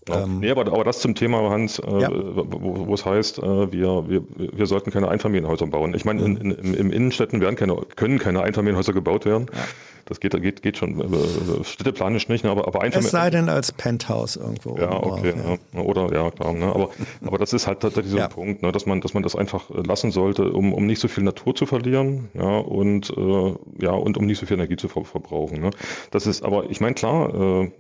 ja. 0.08 0.24
Ähm, 0.24 0.40
nee, 0.40 0.50
aber, 0.50 0.66
aber 0.67 0.83
das 0.83 1.00
zum 1.00 1.16
Thema, 1.16 1.50
Hans, 1.50 1.80
äh, 1.80 2.01
ja. 2.01 2.09
wo, 2.11 2.88
wo 2.88 2.93
es 2.93 3.06
heißt, 3.06 3.38
äh, 3.40 3.72
wir, 3.72 4.09
wir, 4.09 4.24
wir 4.35 4.66
sollten 4.66 4.91
keine 4.91 5.09
Einfamilienhäuser 5.09 5.67
bauen. 5.67 5.93
Ich 5.93 6.06
meine, 6.06 6.24
in, 6.24 6.38
in, 6.38 6.51
im, 6.51 6.74
im 6.74 6.91
Innenstädten 6.91 7.40
werden 7.40 7.56
keine, 7.56 7.75
können 7.95 8.17
keine 8.17 8.41
Einfamilienhäuser 8.41 8.93
gebaut 8.93 9.25
werden. 9.25 9.45
Ja. 9.53 9.59
Das 10.05 10.19
geht, 10.19 10.39
geht, 10.41 10.61
geht 10.61 10.77
schon 10.77 10.99
äh, 10.99 11.63
städteplanisch 11.63 12.27
nicht, 12.30 12.43
ne? 12.43 12.51
aber, 12.51 12.67
aber 12.67 12.81
Einfamilien... 12.81 13.05
Es 13.05 13.11
sei 13.11 13.30
denn 13.30 13.49
als 13.49 13.71
Penthouse 13.71 14.35
irgendwo. 14.35 14.77
Ja, 14.77 14.91
okay. 14.91 15.33
Drauf, 15.33 15.59
ja. 15.73 15.80
Ne? 15.80 15.83
Oder, 15.83 16.13
ja, 16.13 16.31
klar. 16.31 16.53
Ne? 16.53 16.65
Aber, 16.65 16.89
aber 17.25 17.38
das 17.38 17.53
ist 17.53 17.67
halt 17.67 17.83
dieser 17.83 18.17
ja. 18.17 18.27
Punkt, 18.27 18.61
ne? 18.61 18.71
dass, 18.71 18.85
man, 18.85 19.01
dass 19.01 19.13
man 19.13 19.23
das 19.23 19.35
einfach 19.35 19.69
lassen 19.69 20.11
sollte, 20.11 20.51
um, 20.51 20.73
um 20.73 20.85
nicht 20.85 20.99
so 20.99 21.07
viel 21.07 21.23
Natur 21.23 21.55
zu 21.55 21.65
verlieren 21.65 22.30
ja? 22.33 22.57
Und, 22.57 23.09
äh, 23.15 23.55
ja, 23.80 23.91
und 23.91 24.17
um 24.17 24.25
nicht 24.25 24.39
so 24.39 24.45
viel 24.45 24.57
Energie 24.57 24.75
zu 24.75 24.88
ver 24.88 25.03
verbrauchen. 25.05 25.59
Ne? 25.59 25.71
Das 26.11 26.27
ist, 26.27 26.43
aber 26.43 26.69
ich 26.69 26.80
meine, 26.80 26.95
klar, 26.95 27.63
äh, 27.63 27.71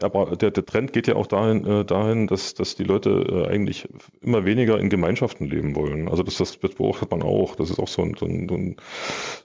aber 0.00 0.36
der, 0.36 0.50
der 0.50 0.64
Trend 0.64 0.92
geht 0.92 1.06
ja 1.08 1.16
auch 1.16 1.26
dahin, 1.26 1.66
äh, 1.66 1.84
dahin 1.84 2.26
dass, 2.28 2.54
dass 2.54 2.76
die 2.76 2.84
Leute 2.84 3.10
äh, 3.10 3.48
eigentlich 3.48 3.88
immer 4.20 4.44
weniger 4.44 4.78
in 4.78 4.90
Gemeinschaften 4.90 5.46
leben 5.46 5.74
wollen. 5.74 6.08
Also 6.08 6.22
das, 6.22 6.36
das, 6.36 6.58
das 6.60 6.74
beobachtet 6.74 7.10
man 7.10 7.22
auch. 7.22 7.56
Das 7.56 7.70
ist 7.70 7.78
auch 7.78 7.88
so, 7.88 8.02
ein, 8.02 8.14
so, 8.18 8.26
ein, 8.26 8.48
so, 8.48 8.54
eine, 8.54 8.76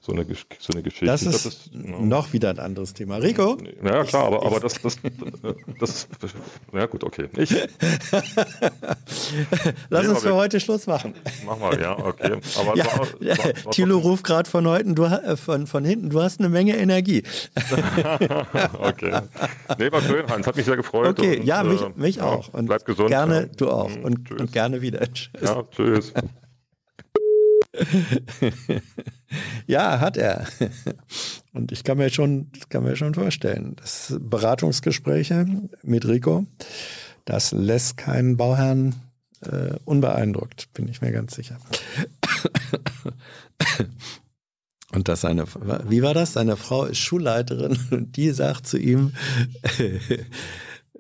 so 0.02 0.74
eine 0.74 0.84
Geschichte. 0.84 1.06
Das 1.06 1.24
ist, 1.24 1.46
das 1.46 1.46
ist 1.46 1.72
ja. 1.74 2.00
noch 2.00 2.34
wieder 2.34 2.52
ein 2.52 2.60
anderes 2.60 2.94
Thema. 2.94 3.18
Rico? 3.18 3.58
Ja, 3.84 4.04
klar, 4.04 4.26
aber, 4.26 4.46
aber 4.46 4.60
das, 4.60 4.80
das, 4.82 5.00
das, 5.80 6.08
das, 6.20 6.34
ja 6.72 6.86
gut, 6.86 7.04
okay. 7.04 7.28
Ich. 7.38 7.50
Lass 9.90 10.04
nee, 10.06 10.10
uns 10.10 10.22
für 10.22 10.36
heute 10.36 10.60
Schluss 10.60 10.86
machen. 10.88 11.14
Mach 11.46 11.58
mal, 11.58 11.80
ja, 11.80 11.98
okay. 11.98 12.38
Aber 12.60 12.78
ja, 12.78 12.86
war, 12.86 13.00
war, 13.00 13.66
war 13.66 13.72
Thilo 13.72 13.98
ruft 13.98 14.24
gerade 14.24 14.50
von, 14.50 14.66
äh, 14.66 15.36
von, 15.36 15.68
von 15.68 15.86
hinten, 15.86 16.10
du 16.10 16.22
hast 16.22 16.40
eine 16.40 16.50
Menge 16.50 16.78
Energie. 16.78 17.24
okay. 18.80 19.22
Nee, 19.78 19.92
war 19.92 20.02
schön, 20.02 20.28
Hans. 20.30 20.43
Es 20.44 20.48
hat 20.48 20.58
mich 20.58 20.66
sehr 20.66 20.76
gefreut. 20.76 21.18
Okay, 21.18 21.40
und, 21.40 21.46
ja, 21.46 21.64
mich, 21.64 21.82
äh, 21.82 21.90
mich 21.96 22.16
ja, 22.18 22.26
auch. 22.26 22.54
Und 22.54 22.66
bleib 22.66 22.84
gesund. 22.84 23.08
Gerne, 23.08 23.44
ja. 23.44 23.46
du 23.46 23.70
auch. 23.70 23.96
Und, 23.96 24.30
und, 24.30 24.52
gerne 24.52 24.82
wieder. 24.82 25.00
Tschüss. 25.14 25.42
Ja, 25.42 25.64
tschüss. 25.72 26.14
ja, 29.68 30.02
hat 30.02 30.18
er. 30.18 30.46
Und 31.54 31.72
ich 31.72 31.84
kann 31.84 31.98
mir 31.98 32.10
schon, 32.10 32.52
kann 32.70 32.84
mir 32.84 32.96
schon 32.96 33.14
vorstellen, 33.14 33.76
dass 33.78 34.16
Beratungsgespräche 34.20 35.46
mit 35.82 36.08
Rico, 36.08 36.46
das 37.26 37.52
lässt 37.52 37.98
keinen 37.98 38.38
Bauherrn 38.38 38.96
äh, 39.42 39.76
unbeeindruckt, 39.86 40.74
bin 40.74 40.88
ich 40.88 41.02
mir 41.02 41.12
ganz 41.12 41.36
sicher. 41.36 41.58
Und 44.94 45.08
dass 45.08 45.22
seine, 45.22 45.46
wie 45.90 46.04
war 46.04 46.14
das? 46.14 46.34
Seine 46.34 46.56
Frau 46.56 46.86
ist 46.86 47.00
Schulleiterin 47.00 47.78
und 47.92 48.16
die 48.16 48.32
sagt 48.32 48.68
zu 48.68 48.78
ihm, 48.78 49.14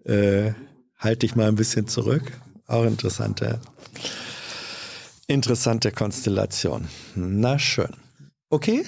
äh, 0.05 0.51
halt 0.97 1.22
dich 1.22 1.35
mal 1.35 1.47
ein 1.47 1.55
bisschen 1.55 1.88
zurück. 1.88 2.23
Auch 2.67 2.85
interessante, 2.85 3.59
interessante 5.27 5.91
Konstellation. 5.91 6.88
Na 7.15 7.59
schön. 7.59 7.95
Okay, 8.49 8.85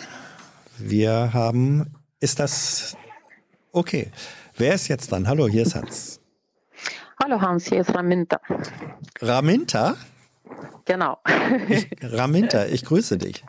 wir 0.78 1.34
haben, 1.34 1.94
ist 2.20 2.40
das 2.40 2.98
okay? 3.72 4.12
Wer 4.58 4.74
ist 4.74 4.88
jetzt 4.88 5.12
dran? 5.12 5.28
Hallo, 5.28 5.48
hier 5.48 5.64
ist 5.64 5.76
Hans. 5.76 6.22
Hallo 7.22 7.42
Hans, 7.42 7.68
hier 7.68 7.82
ist 7.82 7.94
Raminta. 7.94 8.40
Raminta? 9.22 9.96
Genau. 10.86 11.18
Ich, 11.68 11.88
Raminta, 12.02 12.66
ich 12.66 12.86
grüße 12.86 13.18
dich. 13.18 13.44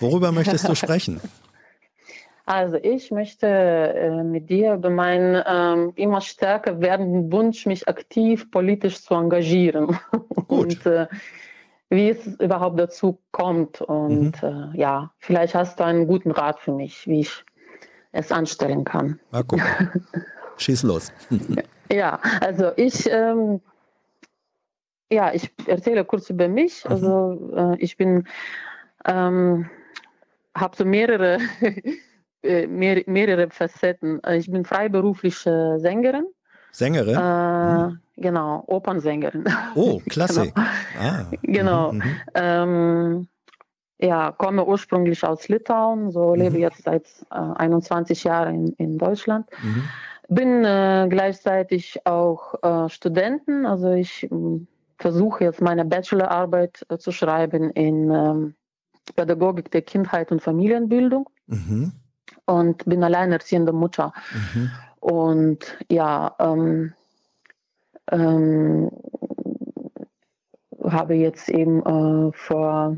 Worüber 0.00 0.32
möchtest 0.32 0.68
du 0.68 0.74
sprechen? 0.74 1.20
Also 2.46 2.76
ich 2.76 3.10
möchte 3.10 3.46
äh, 3.46 4.22
mit 4.22 4.50
dir 4.50 4.74
über 4.74 4.90
meinen 4.90 5.42
ähm, 5.46 5.92
immer 5.96 6.20
stärker 6.20 6.80
werdenden 6.80 7.32
Wunsch, 7.32 7.64
mich 7.64 7.88
aktiv 7.88 8.50
politisch 8.50 9.02
zu 9.02 9.14
engagieren. 9.14 9.98
Und 10.48 10.84
äh, 10.84 11.06
wie 11.88 12.10
es 12.10 12.26
überhaupt 12.26 12.78
dazu 12.78 13.18
kommt. 13.30 13.80
Und 13.80 14.42
mhm. 14.42 14.72
äh, 14.74 14.78
ja, 14.78 15.12
vielleicht 15.18 15.54
hast 15.54 15.80
du 15.80 15.84
einen 15.84 16.06
guten 16.06 16.30
Rat 16.32 16.60
für 16.60 16.72
mich, 16.72 17.06
wie 17.06 17.20
ich 17.20 17.44
es 18.12 18.30
anstellen 18.30 18.84
kann. 18.84 19.18
Na, 19.32 19.42
guck. 19.42 19.60
Schieß 20.58 20.82
los. 20.82 21.12
ja, 21.90 22.20
also 22.40 22.72
ich, 22.76 23.10
ähm, 23.10 23.60
ja, 25.10 25.32
ich 25.32 25.50
erzähle 25.66 26.04
kurz 26.04 26.28
über 26.28 26.48
mich. 26.48 26.84
Mhm. 26.84 26.90
Also 26.90 27.52
äh, 27.56 27.76
ich 27.78 27.96
bin 27.96 28.28
ähm, 29.06 29.70
habe 30.56 30.76
so 30.76 30.84
mehrere, 30.84 31.38
äh, 32.42 32.66
mehr, 32.66 33.02
mehrere 33.06 33.50
Facetten. 33.50 34.22
Äh, 34.24 34.38
ich 34.38 34.50
bin 34.50 34.64
freiberufliche 34.64 35.78
Sängerin. 35.78 36.26
Sängerin? 36.72 37.16
Äh, 37.16 37.88
mhm. 37.88 38.00
Genau, 38.16 38.64
Opernsängerin. 38.66 39.44
Oh, 39.74 40.00
klasse. 40.08 40.52
genau. 40.52 40.66
Ah. 41.00 41.26
genau. 41.42 41.92
Mhm. 41.92 41.98
mhm. 41.98 42.16
Ähm, 42.34 43.28
ja, 43.98 44.32
komme 44.32 44.66
ursprünglich 44.66 45.24
aus 45.24 45.48
Litauen, 45.48 46.10
so 46.10 46.34
mhm. 46.34 46.40
lebe 46.40 46.58
jetzt 46.58 46.82
seit 46.82 47.06
äh, 47.30 47.34
21 47.34 48.24
Jahren 48.24 48.54
in, 48.54 48.72
in 48.74 48.98
Deutschland. 48.98 49.46
Mhm. 49.62 49.84
Bin 50.28 50.64
äh, 50.64 51.06
gleichzeitig 51.08 52.04
auch 52.06 52.54
äh, 52.62 52.88
Studenten, 52.88 53.66
also 53.66 53.92
ich 53.92 54.28
ähm, 54.30 54.66
versuche 54.98 55.44
jetzt 55.44 55.60
meine 55.60 55.84
Bachelorarbeit 55.84 56.84
äh, 56.88 56.98
zu 56.98 57.12
schreiben 57.12 57.70
in 57.70 58.10
ähm, 58.10 58.54
Pädagogik 59.12 59.70
der 59.70 59.82
Kindheit 59.82 60.32
und 60.32 60.42
Familienbildung 60.42 61.28
Mhm. 61.46 61.92
und 62.46 62.84
bin 62.86 63.04
alleinerziehende 63.04 63.72
Mutter. 63.72 64.12
Mhm. 64.32 64.70
Und 65.00 65.78
ja, 65.90 66.34
ähm, 66.38 66.94
ähm, 68.10 68.90
habe 70.82 71.14
jetzt 71.14 71.48
eben 71.48 71.80
äh, 71.84 72.32
vor, 72.32 72.96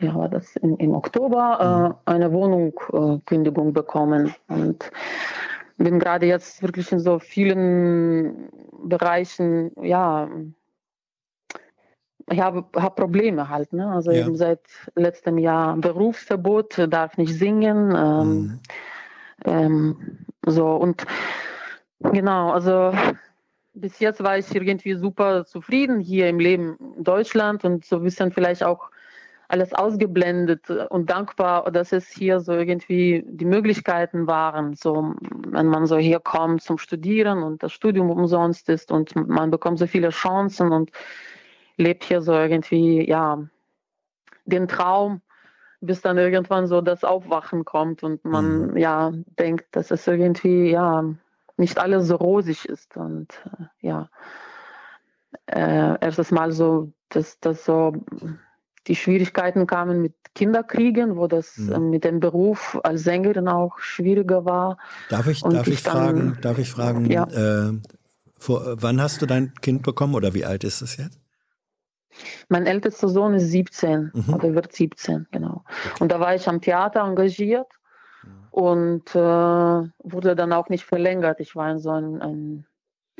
ja, 0.00 0.14
war 0.14 0.28
das 0.28 0.56
in, 0.56 0.76
im 0.76 0.94
Oktober, 0.94 1.96
äh, 2.06 2.10
eine 2.10 2.32
Wohnungkündigung 2.32 3.68
äh, 3.68 3.72
bekommen 3.72 4.34
und 4.48 4.90
bin 5.78 5.98
gerade 5.98 6.26
jetzt 6.26 6.62
wirklich 6.62 6.92
in 6.92 7.00
so 7.00 7.18
vielen 7.18 8.48
Bereichen, 8.84 9.72
ja, 9.80 10.28
ich 12.30 12.40
habe, 12.40 12.64
habe 12.80 12.94
Probleme 12.94 13.48
halt, 13.48 13.72
ne? 13.72 13.86
Also 13.88 14.10
Ja. 14.10 14.20
eben 14.26 14.36
seit 14.36 14.60
letztem 14.94 15.38
Jahr 15.38 15.76
Berufsverbot, 15.76 16.86
darf 16.88 17.16
nicht 17.16 17.34
singen, 17.34 17.94
ähm, 17.96 18.28
Mhm. 18.28 18.60
ähm, 19.44 19.96
so 20.46 20.68
und 20.76 21.04
genau, 22.00 22.50
also 22.50 22.92
bis 23.74 23.98
jetzt 24.00 24.22
war 24.22 24.38
ich 24.38 24.54
irgendwie 24.54 24.94
super 24.94 25.44
zufrieden 25.44 26.00
hier 26.00 26.28
im 26.28 26.38
Leben 26.38 26.76
in 26.96 27.04
Deutschland 27.04 27.64
und 27.64 27.84
so 27.84 27.96
ein 27.96 28.02
bisschen 28.02 28.32
vielleicht 28.32 28.62
auch 28.62 28.90
alles 29.48 29.74
ausgeblendet 29.74 30.70
und 30.70 31.10
dankbar, 31.10 31.70
dass 31.70 31.92
es 31.92 32.08
hier 32.08 32.40
so 32.40 32.52
irgendwie 32.52 33.22
die 33.26 33.44
Möglichkeiten 33.44 34.26
waren, 34.26 34.72
so 34.74 35.14
wenn 35.20 35.66
man 35.66 35.86
so 35.86 35.98
hier 35.98 36.20
kommt 36.20 36.62
zum 36.62 36.78
Studieren 36.78 37.42
und 37.42 37.62
das 37.62 37.72
Studium 37.72 38.10
umsonst 38.10 38.70
ist 38.70 38.90
und 38.90 39.14
man 39.14 39.50
bekommt 39.50 39.78
so 39.78 39.86
viele 39.86 40.08
Chancen 40.08 40.72
und 40.72 40.90
lebt 41.76 42.04
hier 42.04 42.22
so 42.22 42.32
irgendwie, 42.32 43.08
ja, 43.08 43.42
den 44.44 44.68
Traum, 44.68 45.20
bis 45.80 46.00
dann 46.00 46.18
irgendwann 46.18 46.66
so 46.66 46.80
das 46.80 47.04
Aufwachen 47.04 47.64
kommt 47.64 48.02
und 48.02 48.24
man 48.24 48.68
Mhm. 48.72 48.76
ja 48.76 49.12
denkt, 49.38 49.66
dass 49.72 49.90
es 49.90 50.06
irgendwie, 50.06 50.70
ja, 50.70 51.04
nicht 51.56 51.78
alles 51.78 52.06
so 52.08 52.16
rosig 52.16 52.64
ist 52.66 52.96
und 52.96 53.28
äh, 53.58 53.64
ja, 53.86 54.08
äh, 55.46 55.96
erstes 56.00 56.30
Mal 56.30 56.52
so, 56.52 56.92
dass, 57.08 57.38
dass 57.40 57.64
so 57.64 57.92
die 58.86 58.96
Schwierigkeiten 58.96 59.66
kamen 59.66 60.02
mit 60.02 60.14
Kinderkriegen, 60.34 61.16
wo 61.16 61.26
das 61.26 61.56
Mhm. 61.58 61.72
äh, 61.72 61.78
mit 61.78 62.04
dem 62.04 62.20
Beruf 62.20 62.78
als 62.82 63.04
Sängerin 63.04 63.48
auch 63.48 63.78
schwieriger 63.78 64.44
war. 64.44 64.78
Darf 65.08 65.26
ich, 65.28 65.42
Und 65.42 65.54
darf 65.54 65.66
ich 65.68 65.74
ich 65.74 65.82
dann- 65.82 65.92
fragen, 65.92 66.38
darf 66.40 66.58
ich 66.58 66.70
fragen, 66.70 67.10
Ja. 67.10 67.24
äh, 67.24 67.72
vor, 68.38 68.76
wann 68.80 69.00
hast 69.00 69.22
du 69.22 69.26
dein 69.26 69.52
Kind 69.60 69.82
bekommen 69.82 70.14
oder 70.14 70.34
wie 70.34 70.44
alt 70.44 70.64
ist 70.64 70.80
es 70.82 70.96
jetzt? 70.96 71.20
Mein 72.48 72.66
ältester 72.66 73.08
Sohn 73.08 73.34
ist 73.34 73.50
17 73.50 74.10
Mhm. 74.14 74.34
oder 74.34 74.54
wird 74.54 74.72
17, 74.72 75.26
genau. 75.30 75.64
Und 76.00 76.12
da 76.12 76.20
war 76.20 76.34
ich 76.34 76.48
am 76.48 76.60
Theater 76.60 77.00
engagiert 77.02 77.66
und 78.50 79.14
äh, 79.14 79.18
wurde 79.18 80.36
dann 80.36 80.52
auch 80.52 80.68
nicht 80.68 80.84
verlängert. 80.84 81.40
Ich 81.40 81.56
war 81.56 81.70
in 81.70 81.78
so 81.78 81.90
ein, 81.90 82.20
ein 82.20 82.66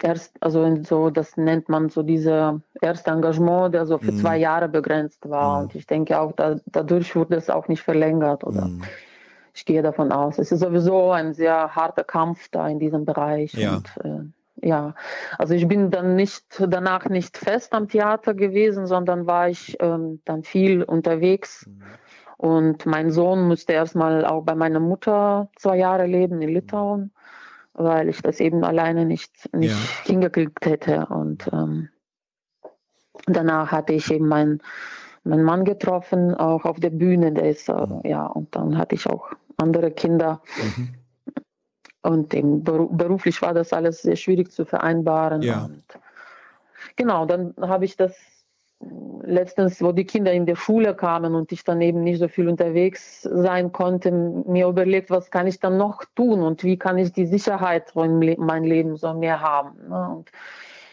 erst, 0.02 0.36
also 0.42 0.62
in 0.64 0.84
so, 0.84 1.10
das 1.10 1.36
nennt 1.36 1.68
man 1.68 1.88
so 1.88 2.02
diese 2.02 2.60
erste 2.80 3.10
Engagement, 3.10 3.74
der 3.74 3.86
so 3.86 3.98
für 3.98 4.12
Mhm. 4.12 4.16
zwei 4.18 4.36
Jahre 4.36 4.68
begrenzt 4.68 5.28
war. 5.28 5.56
Mhm. 5.58 5.62
Und 5.64 5.74
ich 5.74 5.86
denke 5.86 6.18
auch, 6.20 6.32
da, 6.32 6.56
dadurch 6.66 7.14
wurde 7.16 7.36
es 7.36 7.48
auch 7.50 7.68
nicht 7.68 7.82
verlängert 7.82 8.44
oder 8.44 8.66
Mhm. 8.66 8.82
ich 9.54 9.64
gehe 9.64 9.82
davon 9.82 10.12
aus. 10.12 10.38
Es 10.38 10.50
ist 10.52 10.60
sowieso 10.60 11.12
ein 11.12 11.34
sehr 11.34 11.74
harter 11.74 12.04
Kampf 12.04 12.48
da 12.50 12.68
in 12.68 12.78
diesem 12.78 13.04
Bereich. 13.04 13.54
Ja. 13.54 13.76
Und, 13.76 13.96
äh, 14.04 14.24
ja, 14.62 14.94
also 15.38 15.54
ich 15.54 15.66
bin 15.66 15.90
dann 15.90 16.14
nicht 16.16 16.44
danach 16.68 17.06
nicht 17.08 17.36
fest 17.36 17.72
am 17.72 17.88
Theater 17.88 18.34
gewesen, 18.34 18.86
sondern 18.86 19.26
war 19.26 19.48
ich 19.48 19.76
ähm, 19.80 20.20
dann 20.24 20.44
viel 20.44 20.82
unterwegs. 20.82 21.66
Mhm. 21.66 21.82
Und 22.36 22.86
mein 22.86 23.10
Sohn 23.10 23.46
musste 23.46 23.72
erstmal 23.72 24.24
auch 24.24 24.42
bei 24.42 24.54
meiner 24.54 24.80
Mutter 24.80 25.48
zwei 25.56 25.76
Jahre 25.76 26.06
leben 26.06 26.42
in 26.42 26.48
Litauen, 26.48 27.12
weil 27.74 28.08
ich 28.08 28.20
das 28.22 28.40
eben 28.40 28.64
alleine 28.64 29.04
nicht, 29.04 29.48
nicht 29.54 29.70
Ja. 29.72 30.04
hingekriegt 30.04 30.64
hätte. 30.66 31.06
Und 31.06 31.48
ähm, 31.52 31.88
danach 33.26 33.70
hatte 33.72 33.92
ich 33.92 34.10
eben 34.10 34.28
meinen 34.28 34.60
meinen 35.24 35.44
Mann 35.44 35.64
getroffen, 35.64 36.34
auch 36.34 36.64
auf 36.64 36.80
der 36.80 36.90
Bühne. 36.90 37.32
Der 37.32 37.48
ist, 37.50 37.68
äh, 37.68 37.86
ja, 38.04 38.26
und 38.26 38.54
dann 38.56 38.76
hatte 38.76 38.94
ich 38.94 39.06
auch 39.06 39.30
andere 39.56 39.90
Kinder. 39.92 40.42
Mhm. 40.76 40.94
Und 42.02 42.30
beru 42.64 42.88
beruflich 42.88 43.40
war 43.42 43.54
das 43.54 43.72
alles 43.72 44.02
sehr 44.02 44.16
schwierig 44.16 44.50
zu 44.50 44.64
vereinbaren. 44.64 45.42
Ja. 45.42 45.64
Und 45.64 45.84
genau, 46.96 47.26
dann 47.26 47.54
habe 47.60 47.84
ich 47.84 47.96
das 47.96 48.14
letztens, 49.24 49.80
wo 49.80 49.92
die 49.92 50.04
Kinder 50.04 50.32
in 50.32 50.46
der 50.46 50.56
Schule 50.56 50.94
kamen 50.94 51.34
und 51.34 51.52
ich 51.52 51.62
dann 51.62 51.80
eben 51.80 52.02
nicht 52.02 52.18
so 52.18 52.28
viel 52.28 52.48
unterwegs 52.48 53.22
sein 53.22 53.70
konnte, 53.70 54.10
mir 54.10 54.66
überlegt, 54.66 55.10
was 55.10 55.30
kann 55.30 55.46
ich 55.46 55.60
dann 55.60 55.76
noch 55.76 56.04
tun 56.16 56.42
und 56.42 56.64
wie 56.64 56.76
kann 56.76 56.98
ich 56.98 57.12
die 57.12 57.26
Sicherheit 57.26 57.92
in 57.94 58.20
Le 58.20 58.36
mein 58.38 58.64
Leben 58.64 58.96
so 58.96 59.14
mehr 59.14 59.40
haben. 59.40 59.76
Ne? 59.88 60.08
Und 60.16 60.30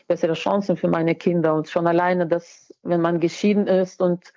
bessere 0.08 0.34
Chancen 0.34 0.78
für 0.78 0.88
meine 0.88 1.16
Kinder. 1.16 1.56
Und 1.56 1.70
schon 1.70 1.88
alleine, 1.88 2.28
dass 2.28 2.74
wenn 2.84 3.02
man 3.02 3.20
geschieden 3.20 3.68
ist 3.68 4.02
und 4.02 4.34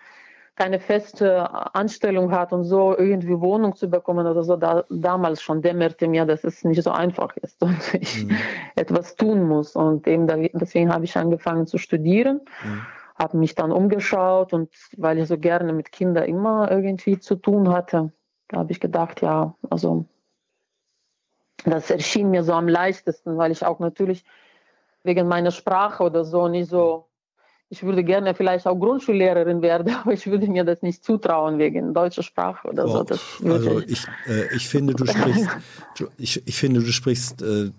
keine 0.55 0.81
feste 0.81 1.74
Anstellung 1.74 2.31
hat 2.31 2.52
und 2.52 2.64
so 2.64 2.97
irgendwie 2.97 3.40
Wohnung 3.40 3.74
zu 3.74 3.89
bekommen 3.89 4.26
oder 4.26 4.44
so, 4.44 4.56
da, 4.56 4.84
damals 4.90 5.40
schon 5.42 5.62
dämmerte 5.62 6.08
mir, 6.08 6.26
dass 6.26 6.44
es 6.44 6.62
nicht 6.64 6.82
so 6.82 6.90
einfach 6.90 7.36
ist 7.39 7.62
und 7.62 7.94
ich 7.94 8.24
Mhm. 8.24 8.36
etwas 8.76 9.16
tun 9.16 9.48
muss. 9.48 9.76
Und 9.76 10.06
eben 10.06 10.26
da, 10.26 10.36
deswegen 10.36 10.92
habe 10.92 11.05
ich 11.05 11.16
angefangen 11.16 11.66
zu 11.66 11.78
studieren, 11.78 12.42
Mhm. 12.62 12.86
habe 13.18 13.39
mich 13.39 13.55
dann 13.55 13.72
umgeschaut 13.72 14.52
und 14.52 14.70
weil 14.97 15.18
ich 15.18 15.28
so 15.28 15.39
gerne 15.39 15.72
mit 15.72 15.90
Kindern 15.90 16.24
immer 16.24 16.70
irgendwie 16.70 17.18
zu 17.18 17.36
tun 17.36 17.70
hatte, 17.72 18.12
da 18.48 18.58
habe 18.58 18.72
ich 18.72 18.81
gedacht, 18.81 19.22
ja, 19.22 19.55
also 19.70 20.05
das 21.64 21.90
erschien 21.90 22.31
mir 22.31 22.42
so 22.42 22.52
am 22.52 22.68
leichtesten, 22.68 23.39
weil 23.39 23.52
ich 23.52 23.64
auch 23.64 23.78
natürlich 23.78 24.24
wegen 25.02 25.28
meiner 25.28 25.50
Sprache 25.50 26.02
oder 26.02 26.24
so 26.24 26.48
nicht 26.48 26.68
so 26.68 27.08
ich 27.73 27.83
würde 27.83 28.05
gerne 28.05 28.34
vielleicht 28.34 28.67
auch 28.67 28.78
Grundschullehrerin 28.78 29.62
werden, 29.62 29.94
aber 30.02 30.12
ich 30.12 30.26
würde 30.26 30.47
mir 30.47 30.62
das 30.62 30.83
nicht 30.83 31.02
zutrauen 31.02 31.59
wegen 31.59 31.94
deutscher 31.94 32.23
Sprache 32.23 32.68
oder 32.68 32.86
so. 32.86 33.01
Oh, 33.01 33.44
würde 33.44 33.70
also 33.70 33.81
ich, 33.86 34.05
äh, 34.28 34.55
ich 34.55 34.68
finde, 34.68 34.94
du 34.94 35.07
sprichst, 35.07 35.49
ich, 36.18 36.47
ich 36.47 36.57
finde, 36.59 36.81
du 36.81 36.92
sprichst 36.92 37.41
äh, 37.41 37.70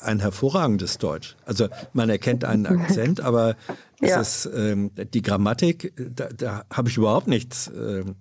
ein 0.00 0.20
hervorragendes 0.20 0.96
Deutsch. 0.96 1.36
Also 1.44 1.68
man 1.92 2.08
erkennt 2.08 2.42
einen 2.46 2.64
Akzent, 2.80 3.20
aber 3.20 3.54
es 4.00 4.10
Ja. 4.10 4.20
ist 4.22 4.48
ähm, 4.56 4.90
die 5.12 5.20
Grammatik, 5.20 5.92
da, 5.96 6.28
da 6.34 6.64
habe 6.72 6.88
ich 6.88 6.96
überhaupt 6.96 7.26
nichts, 7.28 7.70
ähm, 7.76 8.14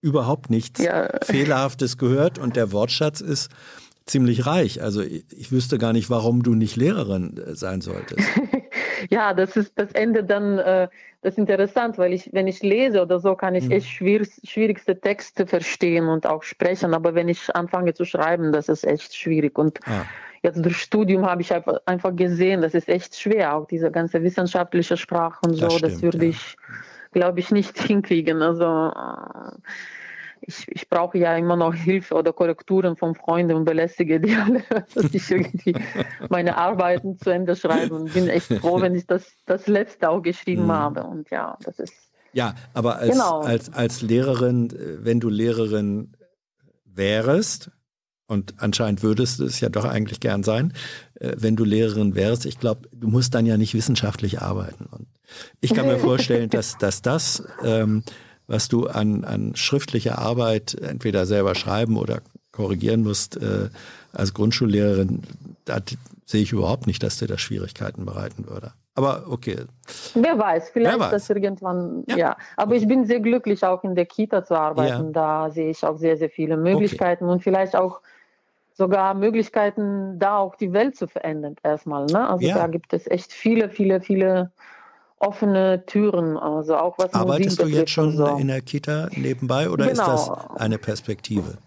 überhaupt 0.00 0.48
nichts 0.48 0.80
Ja. 0.80 1.08
Fehlerhaftes 1.24 1.98
gehört 1.98 2.38
und 2.38 2.54
der 2.54 2.70
Wortschatz 2.70 3.20
ist 3.20 3.50
ziemlich 4.06 4.46
reich. 4.46 4.80
Also 4.80 5.00
ich, 5.00 5.24
ich 5.32 5.50
wüsste 5.50 5.78
gar 5.78 5.92
nicht, 5.92 6.08
warum 6.08 6.44
du 6.44 6.54
nicht 6.54 6.76
Lehrerin 6.76 7.36
äh, 7.36 7.56
sein 7.56 7.80
solltest. 7.80 8.28
Ja, 9.10 9.34
das 9.34 9.56
ist 9.56 9.78
das 9.78 9.92
Ende 9.92 10.24
dann, 10.24 10.58
äh, 10.58 10.88
das 11.22 11.34
ist 11.34 11.38
interessant, 11.38 11.98
weil 11.98 12.12
ich, 12.12 12.30
wenn 12.32 12.46
ich 12.46 12.62
lese 12.62 13.02
oder 13.02 13.18
so, 13.20 13.36
kann 13.36 13.54
ich 13.54 13.66
Mhm. 13.66 13.72
echt 13.72 13.88
schwierig, 13.88 14.30
schwierigste 14.44 15.00
Texte 15.00 15.46
verstehen 15.46 16.08
und 16.08 16.26
auch 16.26 16.42
sprechen, 16.42 16.94
aber 16.94 17.14
wenn 17.14 17.28
ich 17.28 17.54
anfange 17.54 17.94
zu 17.94 18.04
schreiben, 18.04 18.52
das 18.52 18.68
ist 18.68 18.84
echt 18.84 19.14
schwierig 19.14 19.58
und 19.58 19.78
Ah, 19.86 20.04
Jetzt 20.44 20.64
durch 20.64 20.76
Studium 20.78 21.24
habe 21.24 21.40
ich 21.42 21.52
einfach- 21.54 22.16
gesehen, 22.16 22.62
das 22.62 22.74
ist 22.74 22.88
echt 22.88 23.14
schwer, 23.16 23.54
auch 23.54 23.66
diese 23.68 23.92
ganze 23.92 24.24
wissenschaftliche 24.24 24.96
Sprache 24.96 25.38
und 25.46 25.54
so, 25.54 25.66
Das 25.66 25.80
das, 25.82 25.92
stimmt, 25.92 26.02
würde 26.14 26.24
ja. 26.24 26.30
ich, 26.30 26.56
glaube 27.12 27.38
ich, 27.38 27.52
nicht 27.52 27.78
hinkriegen. 27.78 28.42
Also 28.42 28.64
äh, 28.64 29.56
ich, 30.42 30.66
ich 30.68 30.88
brauche 30.88 31.18
ja 31.18 31.36
immer 31.36 31.56
noch 31.56 31.74
Hilfe 31.74 32.14
oder 32.14 32.32
Korrekturen 32.32 32.96
von 32.96 33.14
Freunden 33.14 33.56
und 33.56 33.64
belästige 33.64 34.20
die 34.20 34.34
alle, 34.36 34.62
dass 34.94 35.12
ich 35.12 35.30
irgendwie 35.30 35.74
meine 36.28 36.56
Arbeiten 36.56 37.18
zu 37.18 37.30
Ende 37.30 37.56
schreibe 37.56 37.94
und 37.94 38.12
bin 38.12 38.28
echt 38.28 38.52
froh, 38.60 38.80
wenn 38.80 38.94
ich 38.94 39.06
das, 39.06 39.32
das 39.46 39.66
letzte 39.66 40.08
auch 40.10 40.20
geschrieben 40.22 40.66
Mhm. 40.66 40.72
habe. 40.72 41.04
Und 41.04 41.30
ja, 41.30 41.56
das 41.64 41.78
ist 41.78 41.94
Ja, 42.32 42.54
aber 42.74 42.96
als, 42.96 43.12
Genau. 43.12 43.40
als, 43.42 43.72
als 43.72 44.02
Lehrerin, 44.02 44.70
äh, 44.70 45.04
wenn 45.04 45.20
du 45.20 45.28
Lehrerin 45.28 46.16
wärst, 46.84 47.70
und 48.26 48.54
anscheinend 48.58 49.02
würdest 49.02 49.40
du 49.40 49.44
es 49.44 49.60
ja 49.60 49.68
doch 49.68 49.84
eigentlich 49.84 50.18
gern 50.20 50.42
sein, 50.42 50.72
äh, 51.20 51.34
wenn 51.36 51.54
du 51.56 51.64
Lehrerin 51.64 52.14
wärst, 52.14 52.46
ich 52.46 52.58
glaube, 52.58 52.88
du 52.92 53.08
musst 53.08 53.34
dann 53.34 53.44
ja 53.46 53.56
nicht 53.58 53.74
wissenschaftlich 53.74 54.40
arbeiten. 54.40 54.86
Und 54.86 55.06
ich 55.60 55.74
kann 55.74 55.86
mir 55.86 55.98
vorstellen, 56.10 56.48
dass, 56.48 56.78
dass 56.78 57.02
das, 57.02 57.42
ähm, 57.62 58.02
was 58.46 58.68
du 58.68 58.86
an, 58.86 59.24
an 59.24 59.54
schriftlicher 59.56 60.18
Arbeit 60.18 60.74
entweder 60.74 61.26
selber 61.26 61.54
schreiben 61.54 61.96
oder 61.96 62.20
korrigieren 62.52 63.02
musst, 63.02 63.36
äh, 63.36 63.68
als 64.12 64.34
Grundschullehrerin, 64.34 65.22
da 65.64 65.78
sehe 66.26 66.42
ich 66.42 66.52
überhaupt 66.52 66.86
nicht, 66.86 67.02
dass 67.02 67.18
dir 67.18 67.28
das 67.28 67.40
Schwierigkeiten 67.40 68.04
bereiten 68.04 68.46
würde. 68.48 68.72
Aber 68.94 69.24
okay, 69.30 69.56
Wer 70.14 70.38
weiß, 70.38 70.68
vielleicht 70.70 70.98
weiß. 70.98 71.10
das 71.10 71.30
irgendwann, 71.30 72.04
Ja. 72.08 72.16
ja. 72.16 72.36
Aber 72.56 72.74
ich 72.74 72.86
bin 72.86 73.06
sehr 73.06 73.20
glücklich, 73.20 73.64
auch 73.64 73.84
in 73.84 73.94
der 73.94 74.04
Kita 74.04 74.44
zu 74.44 74.54
arbeiten. 74.54 75.06
Ja. 75.06 75.46
Da 75.46 75.50
sehe 75.50 75.70
ich 75.70 75.82
auch 75.84 75.96
sehr, 75.96 76.18
sehr 76.18 76.28
viele 76.28 76.58
Möglichkeiten 76.58 77.24
und 77.24 77.42
vielleicht 77.42 77.74
auch 77.74 78.02
sogar 78.74 79.14
Möglichkeiten, 79.14 80.18
da 80.18 80.36
auch 80.38 80.56
die 80.56 80.72
Welt 80.74 80.96
zu 80.96 81.06
verändern 81.06 81.56
erstmal. 81.62 82.04
Ne? 82.06 82.28
Also 82.28 82.46
Ja. 82.46 82.56
da 82.56 82.66
gibt 82.66 82.92
es 82.92 83.06
echt 83.06 83.32
viele, 83.32 83.70
viele, 83.70 84.00
viele 84.02 84.50
offene 85.22 85.84
Türen. 85.86 86.36
Also 86.36 86.76
auch 86.76 86.98
was 86.98 87.14
Arbeitest 87.14 87.58
Musik 87.60 87.72
du 87.74 87.78
jetzt 87.80 87.90
schon 87.90 88.16
so. 88.16 88.26
in 88.26 88.48
der 88.48 88.60
Kita 88.60 89.08
nebenbei 89.16 89.70
oder 89.70 89.90
ist 89.90 89.98
Genau. 90.00 90.12
das 90.12 90.30
eine 90.60 90.78
Perspektive? 90.78 91.58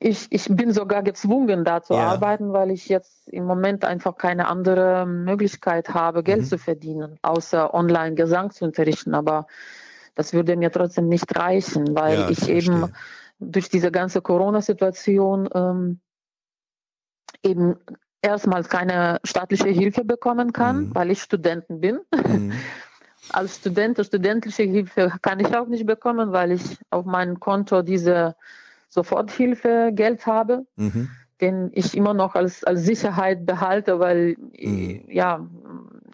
Ich, 0.00 0.26
ich 0.30 0.46
bin 0.50 0.72
sogar 0.72 1.02
gezwungen, 1.02 1.64
da 1.64 1.82
zu 1.82 1.94
Ja. 1.94 2.08
arbeiten, 2.08 2.52
weil 2.52 2.70
ich 2.70 2.88
jetzt 2.88 3.28
im 3.28 3.44
Moment 3.44 3.84
einfach 3.84 4.16
keine 4.16 4.48
andere 4.48 5.06
Möglichkeit 5.06 5.94
habe, 5.94 6.22
Geld 6.22 6.40
Mhm. 6.42 6.46
zu 6.46 6.58
verdienen, 6.58 7.18
außer 7.22 7.72
online 7.72 8.14
Gesang 8.14 8.50
zu 8.50 8.64
unterrichten. 8.64 9.14
Aber 9.14 9.46
das 10.14 10.32
würde 10.32 10.56
mir 10.56 10.70
trotzdem 10.72 11.08
nicht 11.08 11.36
reichen, 11.38 11.94
weil 11.94 12.20
Ja, 12.20 12.28
ich 12.28 12.42
ich 12.42 12.48
eben 12.48 12.78
verstehe. 12.80 12.92
durch 13.38 13.68
diese 13.68 13.90
ganze 13.90 14.20
Corona-Situation 14.22 15.48
ähm, 15.54 16.00
eben 17.42 17.76
erstmals 18.22 18.68
keine 18.68 19.20
staatliche 19.24 19.68
Hilfe 19.68 20.04
bekommen 20.04 20.52
kann, 20.52 20.88
Mhm. 20.88 20.94
weil 20.94 21.10
ich 21.10 21.22
Studenten 21.22 21.80
bin. 21.80 22.00
Mhm. 22.12 22.52
Als 23.30 23.56
Student 23.56 23.98
studentische 24.04 24.62
Hilfe 24.62 25.12
kann 25.22 25.40
ich 25.40 25.54
auch 25.56 25.66
nicht 25.66 25.86
bekommen, 25.86 26.32
weil 26.32 26.52
ich 26.52 26.62
auf 26.90 27.04
meinem 27.04 27.38
Konto 27.40 27.82
diese 27.82 28.36
Soforthilfe 28.88 29.90
Geld 29.92 30.26
habe, 30.26 30.64
Mhm. 30.76 31.08
den 31.40 31.70
ich 31.74 31.96
immer 31.96 32.14
noch 32.14 32.34
als, 32.34 32.64
als 32.64 32.84
Sicherheit 32.84 33.44
behalte, 33.44 33.98
weil 33.98 34.36
äh, 34.54 35.00
ja, 35.12 35.46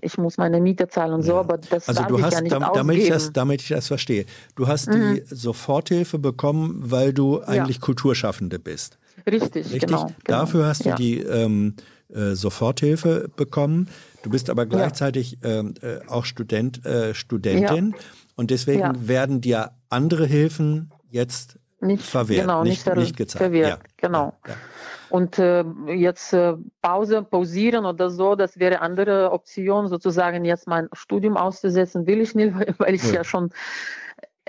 ich 0.01 0.19
muss 0.19 0.37
meine 0.37 0.61
Miete 0.61 0.89
zahlen 0.89 1.13
und 1.13 1.23
so, 1.23 1.33
Mhm. 1.33 1.37
Ja. 1.37 1.41
aber 1.41 1.59
das 1.59 1.87
Also 1.89 2.01
darf 2.01 2.09
du 2.09 2.17
ich 2.19 2.23
hast, 2.25 2.33
ja 2.33 2.41
nicht 2.41 2.53
dam- 2.53 2.65
ausgeben. 2.65 2.89
damit 2.89 3.03
ich, 3.03 3.09
das, 3.09 3.33
damit 3.33 3.63
ich 3.63 3.69
das 3.69 3.87
verstehe, 3.87 4.27
du 4.57 4.67
hast 4.67 4.93
die 4.93 4.99
Mhm. 4.99 5.23
Soforthilfe 5.27 6.19
bekommen, 6.19 6.81
weil 6.83 7.13
du 7.13 7.41
eigentlich 7.41 7.81
Kulturschaffende 7.81 8.59
bist. 8.59 8.99
richtig, 9.27 9.67
Richtig? 9.73 9.81
genau, 9.89 10.07
genau. 10.07 10.17
Dafür 10.25 10.67
hast 10.67 10.85
du 10.85 10.89
ja. 10.89 10.95
die 10.97 11.19
ähm, 11.21 11.77
äh, 12.15 12.35
Soforthilfe 12.35 13.29
bekommen. 13.37 13.89
Du 14.23 14.31
bist 14.31 14.51
aber 14.51 14.67
gleichzeitig 14.67 15.39
ähm, 15.43 15.75
äh, 15.83 15.99
auch 16.09 16.25
Student, 16.25 16.85
äh, 16.87 17.15
Studentin 17.15 17.95
und 18.37 18.51
deswegen 18.51 18.81
Ja. 18.81 18.93
werden 18.97 19.41
dir 19.41 19.73
andere 19.89 20.27
Hilfen 20.27 20.91
jetzt 21.11 21.59
nicht, 21.81 22.05
verwehrt, 22.05 22.43
genau, 22.43 22.63
nicht- 22.63 22.87
nicht, 22.87 22.97
nicht 22.97 23.17
gezahlt. 23.17 23.43
verwehrt, 23.43 23.81
Ja, 23.81 23.89
genau. 23.97 24.35
ja. 24.47 24.55
Und 25.11 25.39
äh, 25.39 25.63
jetzt 25.95 26.33
äh, 26.33 26.55
Pause, 26.81 27.23
pausieren 27.23 27.85
oder 27.85 28.09
so, 28.09 28.35
das 28.35 28.59
wäre 28.59 28.81
andere 28.81 29.31
Option, 29.33 29.89
sozusagen 29.89 30.45
jetzt 30.47 30.67
mein 30.67 30.89
Studium 30.95 31.37
auszusetzen, 31.37 32.07
will 32.07 32.21
ich 32.21 32.35
nicht, 32.35 32.55
weil, 32.59 32.75
weil 32.79 32.95
ich 32.95 33.03
Ja. 33.09 33.15
ja, 33.17 33.25
schon 33.25 33.51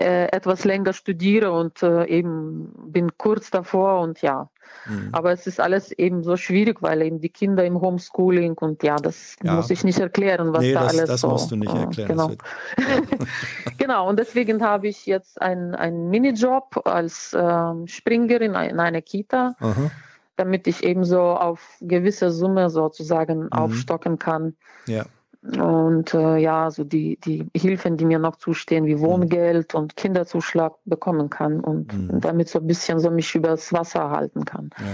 äh, 0.00 0.26
etwas 0.32 0.64
länger 0.64 0.92
studiere 0.92 1.52
und 1.52 1.82
äh, 1.82 2.06
eben 2.06 2.72
bin 2.90 3.16
kurz 3.18 3.50
davor 3.50 4.00
und 4.00 4.22
ja. 4.22 4.48
Mhm. 4.86 5.08
Aber 5.12 5.32
es 5.32 5.46
ist 5.46 5.60
alles 5.60 5.92
eben 5.92 6.22
so 6.22 6.36
schwierig, 6.36 6.82
weil 6.82 7.02
eben 7.02 7.20
die 7.20 7.28
Kinder 7.30 7.64
im 7.64 7.80
Homeschooling 7.80 8.54
und 8.58 8.82
ja, 8.82 8.96
das 8.96 9.36
Ja. 9.42 9.54
muss 9.54 9.70
ich 9.70 9.84
nicht 9.84 9.98
erklären, 9.98 10.52
was 10.52 10.60
Nee, 10.62 10.72
da 10.74 10.80
das, 10.84 10.92
alles 10.92 11.06
das 11.06 11.20
so. 11.22 11.28
musst 11.28 11.50
du 11.50 11.56
nicht 11.56 11.74
äh, 11.74 11.78
erklären. 11.80 12.08
Genau. 12.10 12.28
Das 12.28 12.36
Genau, 13.78 14.08
und 14.08 14.18
deswegen 14.18 14.62
habe 14.62 14.88
ich 14.88 15.06
jetzt 15.06 15.40
einen, 15.40 15.74
einen 15.74 16.10
Minijob 16.10 16.82
als 16.86 17.34
ähm, 17.38 17.86
Springerin 17.86 18.54
in 18.54 18.78
einer 18.80 19.02
Kita, 19.02 19.54
aha, 19.58 19.90
damit 20.36 20.66
ich 20.66 20.82
eben 20.84 21.04
so 21.04 21.20
auf 21.20 21.60
gewisse 21.80 22.30
Summe 22.30 22.70
sozusagen 22.70 23.44
Mhm. 23.44 23.52
aufstocken 23.52 24.18
kann. 24.18 24.54
ja. 24.86 25.04
Und 25.44 26.14
äh, 26.14 26.38
ja, 26.38 26.70
so 26.70 26.84
die, 26.84 27.18
die 27.22 27.46
Hilfen, 27.54 27.98
die 27.98 28.06
mir 28.06 28.18
noch 28.18 28.36
zustehen, 28.36 28.86
wie 28.86 28.98
Wohngeld 28.98 29.74
und 29.74 29.94
Kinderzuschlag 29.96 30.72
bekommen 30.86 31.28
kann 31.28 31.60
und 31.60 31.92
Mhm. 31.92 32.20
damit 32.20 32.48
so 32.48 32.60
ein 32.60 32.66
bisschen 32.66 32.98
so 32.98 33.10
mich 33.10 33.34
übers 33.34 33.72
Wasser 33.72 34.10
halten 34.10 34.44
kann. 34.44 34.70
ja. 34.78 34.86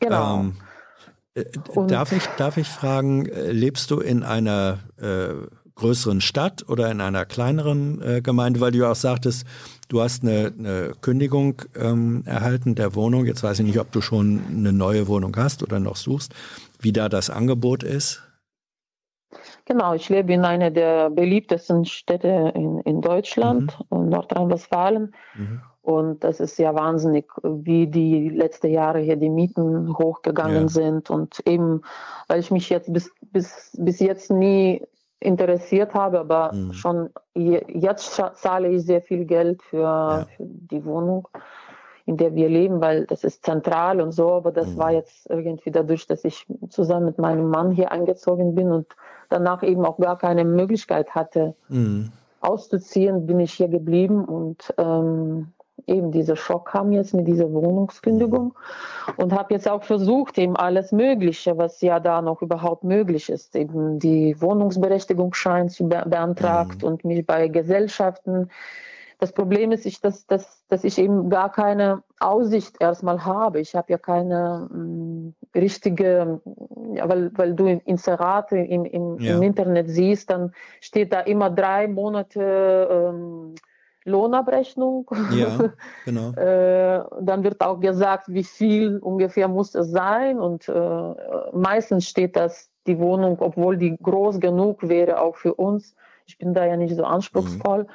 Genau. 0.00 0.40
Ähm, 0.40 0.52
äh, 1.34 1.44
Und- 1.74 1.90
darf, 1.90 2.12
ich, 2.12 2.26
darf 2.36 2.58
ich 2.58 2.68
fragen, 2.68 3.24
äh, 3.26 3.50
lebst 3.50 3.90
du 3.90 4.00
in 4.00 4.22
einer 4.24 4.80
äh, 5.00 5.28
größeren 5.74 6.20
Stadt 6.20 6.68
oder 6.68 6.90
in 6.90 7.00
einer 7.00 7.24
kleineren 7.24 8.02
äh, 8.02 8.20
Gemeinde? 8.20 8.60
Weil 8.60 8.72
du 8.72 8.78
ja 8.80 8.90
auch 8.90 8.94
sagtest, 8.96 9.46
du 9.88 10.02
hast 10.02 10.22
eine, 10.22 10.52
eine 10.58 10.92
Kündigung 11.00 11.62
ähm, 11.74 12.24
erhalten 12.26 12.74
der 12.74 12.94
Wohnung. 12.94 13.24
Jetzt 13.24 13.42
weiß 13.42 13.58
ich 13.60 13.66
nicht, 13.66 13.80
ob 13.80 13.90
du 13.92 14.02
schon 14.02 14.42
eine 14.50 14.74
neue 14.74 15.08
Wohnung 15.08 15.34
hast 15.36 15.62
oder 15.62 15.80
noch 15.80 15.96
suchst, 15.96 16.34
wie 16.80 16.92
da 16.92 17.08
das 17.08 17.30
Angebot 17.30 17.82
ist. 17.82 18.22
Genau, 19.66 19.94
ich 19.94 20.08
lebe 20.08 20.32
in 20.32 20.44
einer 20.44 20.70
der 20.70 21.10
beliebtesten 21.10 21.84
Städte 21.84 22.52
in, 22.54 22.78
in 22.80 23.00
Deutschland, 23.00 23.78
in 23.90 24.08
Nordrhein-Westfalen. 24.08 25.12
Mhm. 25.34 25.60
Und 25.82 26.24
das 26.24 26.40
ist 26.40 26.58
ja 26.58 26.74
wahnsinnig, 26.74 27.26
wie 27.42 27.86
die 27.88 28.28
letzten 28.28 28.68
Jahre 28.68 29.00
hier 29.00 29.16
die 29.16 29.28
Mieten 29.28 29.96
hochgegangen 29.98 30.62
Ja. 30.64 30.68
sind. 30.68 31.10
Und 31.10 31.40
eben, 31.46 31.82
weil 32.28 32.40
ich 32.40 32.50
mich 32.50 32.70
jetzt 32.70 32.92
bis, 32.92 33.12
bis, 33.32 33.76
bis 33.78 33.98
jetzt 34.00 34.30
nie 34.30 34.82
interessiert 35.20 35.94
habe, 35.94 36.20
aber 36.20 36.52
Mhm. 36.52 36.72
schon 36.72 37.10
je, 37.34 37.62
jetzt 37.68 38.20
zahle 38.34 38.68
ich 38.68 38.84
sehr 38.84 39.02
viel 39.02 39.24
Geld 39.24 39.62
für, 39.64 40.26
für 40.36 40.44
die 40.44 40.84
Wohnung, 40.84 41.28
in 42.04 42.16
der 42.16 42.34
wir 42.34 42.48
leben, 42.48 42.80
weil 42.80 43.06
das 43.06 43.24
ist 43.24 43.44
zentral 43.44 44.00
und 44.00 44.12
so. 44.12 44.32
Aber 44.32 44.52
das 44.52 44.74
Mhm. 44.74 44.78
war 44.78 44.92
jetzt 44.92 45.28
irgendwie 45.28 45.70
dadurch, 45.72 46.06
dass 46.06 46.24
ich 46.24 46.46
zusammen 46.68 47.06
mit 47.06 47.18
meinem 47.18 47.48
Mann 47.50 47.72
hier 47.72 47.90
eingezogen 47.90 48.54
bin 48.54 48.70
und 48.70 48.86
danach 49.28 49.62
eben 49.62 49.84
auch 49.84 49.98
gar 49.98 50.18
keine 50.18 50.44
Möglichkeit 50.44 51.14
hatte, 51.14 51.54
Mhm. 51.68 52.10
auszuziehen, 52.40 53.26
bin 53.26 53.40
ich 53.40 53.52
hier 53.54 53.68
geblieben 53.68 54.24
und 54.24 54.72
ähm, 54.78 55.48
eben 55.86 56.10
dieser 56.10 56.36
Schock 56.36 56.66
kam 56.66 56.92
jetzt 56.92 57.14
mit 57.14 57.26
dieser 57.26 57.52
Wohnungskündigung 57.52 58.54
und 59.16 59.32
habe 59.32 59.54
jetzt 59.54 59.68
auch 59.68 59.82
versucht, 59.82 60.38
eben 60.38 60.56
alles 60.56 60.92
Mögliche, 60.92 61.58
was 61.58 61.80
ja 61.80 62.00
da 62.00 62.22
noch 62.22 62.42
überhaupt 62.42 62.84
möglich 62.84 63.28
ist, 63.30 63.54
eben 63.56 63.98
die 63.98 64.40
Wohnungsberechtigungsschein 64.40 65.68
zu 65.68 65.88
be 65.88 66.02
beantragt 66.06 66.82
und 66.82 67.04
mich 67.04 67.24
bei 67.26 67.48
Gesellschaften. 67.48 68.50
Das 69.18 69.32
Problem 69.32 69.72
ist, 69.72 69.86
ich, 69.86 70.00
dass, 70.00 70.26
dass, 70.26 70.62
dass 70.68 70.84
ich 70.84 70.98
eben 70.98 71.30
gar 71.30 71.50
keine 71.50 72.02
Aussicht 72.20 72.76
erstmal 72.80 73.24
habe. 73.24 73.60
Ich 73.60 73.74
habe 73.74 73.90
ja 73.92 73.98
keine 73.98 74.68
mh, 74.70 75.32
richtige, 75.54 76.40
ja, 76.92 77.08
weil, 77.08 77.30
weil 77.36 77.54
du 77.54 77.66
Inserate 77.66 78.58
im, 78.58 78.84
im, 78.84 79.18
Ja. 79.18 79.36
im 79.36 79.42
Internet 79.42 79.88
siehst, 79.88 80.28
dann 80.30 80.52
steht 80.80 81.12
da 81.12 81.20
immer 81.20 81.48
drei 81.50 81.88
Monate 81.88 82.88
ähm, 82.90 83.54
Lohnabrechnung. 84.04 85.10
Ja, 85.34 85.58
genau. 86.04 86.30
Äh, 86.32 87.04
dann 87.20 87.42
wird 87.42 87.60
auch 87.60 87.80
gesagt, 87.80 88.26
wie 88.28 88.44
viel 88.44 88.98
ungefähr 88.98 89.48
muss 89.48 89.74
es 89.74 89.90
sein. 89.90 90.38
Und 90.38 90.68
äh, 90.68 91.14
meistens 91.52 92.06
steht 92.08 92.36
das, 92.36 92.70
die 92.86 92.98
Wohnung, 92.98 93.38
obwohl 93.40 93.76
die 93.78 93.96
groß 93.96 94.40
genug 94.40 94.88
wäre, 94.88 95.20
auch 95.20 95.36
für 95.36 95.54
uns. 95.54 95.94
Ich 96.26 96.38
bin 96.38 96.54
da 96.54 96.64
ja 96.66 96.76
nicht 96.76 96.94
so 96.94 97.04
anspruchsvoll. 97.04 97.86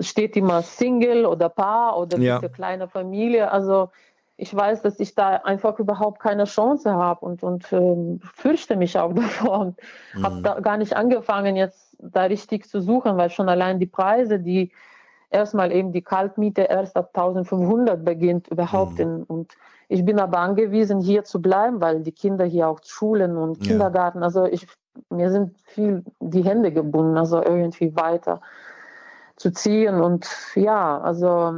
Steht 0.00 0.36
immer 0.36 0.62
Single 0.62 1.26
oder 1.26 1.48
Paar 1.48 1.98
oder 1.98 2.18
Ja. 2.18 2.38
bitte 2.38 2.52
kleine 2.52 2.88
Familie. 2.88 3.50
Also 3.50 3.90
ich 4.36 4.54
weiß, 4.54 4.82
dass 4.82 4.98
ich 4.98 5.14
da 5.14 5.36
einfach 5.36 5.78
überhaupt 5.78 6.20
keine 6.20 6.44
Chance 6.44 6.92
habe 6.92 7.24
und, 7.24 7.42
und 7.42 7.72
ähm, 7.72 8.20
fürchte 8.34 8.76
mich 8.76 8.98
auch 8.98 9.12
davor. 9.14 9.58
Und 9.60 9.78
Mhm. 10.14 10.22
habe 10.24 10.40
da 10.42 10.60
gar 10.60 10.76
nicht 10.78 10.96
angefangen, 10.96 11.56
jetzt 11.56 11.96
da 11.98 12.22
richtig 12.24 12.68
zu 12.68 12.80
suchen, 12.80 13.16
weil 13.16 13.30
schon 13.30 13.48
allein 13.48 13.78
die 13.78 13.86
Preise, 13.86 14.40
die 14.40 14.72
erstmal 15.30 15.72
eben 15.72 15.92
die 15.92 16.02
Kaltmiete 16.02 16.62
erst 16.62 16.96
ab 16.96 17.10
1500 17.14 18.04
beginnt 18.04 18.48
überhaupt. 18.48 18.98
Mhm. 18.98 19.04
In, 19.04 19.22
und 19.24 19.54
ich 19.88 20.04
bin 20.04 20.18
aber 20.18 20.38
angewiesen, 20.38 21.00
hier 21.00 21.24
zu 21.24 21.40
bleiben, 21.40 21.80
weil 21.80 22.00
die 22.00 22.12
Kinder 22.12 22.44
hier 22.44 22.68
auch 22.68 22.80
Schulen 22.84 23.36
und 23.36 23.58
Ja. 23.58 23.66
Kindergarten, 23.66 24.22
also 24.22 24.44
ich, 24.46 24.66
mir 25.10 25.30
sind 25.30 25.58
viel 25.66 26.04
die 26.20 26.42
Hände 26.44 26.72
gebunden, 26.72 27.16
also 27.16 27.42
irgendwie 27.42 27.94
weiter 27.96 28.40
zu 29.42 29.52
ziehen. 29.52 30.00
Und 30.00 30.26
ja, 30.54 30.98
also 31.00 31.52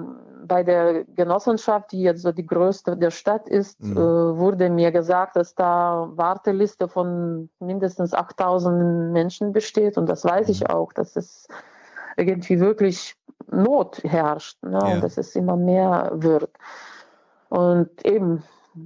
bei 0.46 0.62
der 0.62 1.04
Genossenschaft, 1.04 1.92
die 1.92 2.02
jetzt 2.02 2.22
so 2.22 2.32
die 2.32 2.46
größte 2.46 2.96
der 2.96 3.10
Stadt 3.10 3.48
ist, 3.48 3.80
Mhm. 3.80 3.96
äh, 3.96 4.36
wurde 4.38 4.68
mir 4.70 4.90
gesagt, 4.90 5.36
dass 5.36 5.54
da 5.54 6.08
Warteliste 6.16 6.88
von 6.88 7.48
mindestens 7.60 8.12
8000 8.12 9.12
Menschen 9.12 9.52
besteht. 9.52 9.96
Und 9.96 10.08
das 10.08 10.24
weiß 10.24 10.48
Mhm. 10.48 10.52
ich 10.52 10.68
auch, 10.70 10.92
dass 10.92 11.16
es 11.16 11.46
irgendwie 12.16 12.58
wirklich 12.60 13.16
Not 13.50 14.02
herrscht 14.04 14.62
ne? 14.62 14.78
Ja. 14.82 14.94
und 14.94 15.04
dass 15.04 15.18
es 15.18 15.36
immer 15.36 15.56
mehr 15.56 16.10
wird. 16.14 16.50
Und 17.50 17.90
eben 18.04 18.42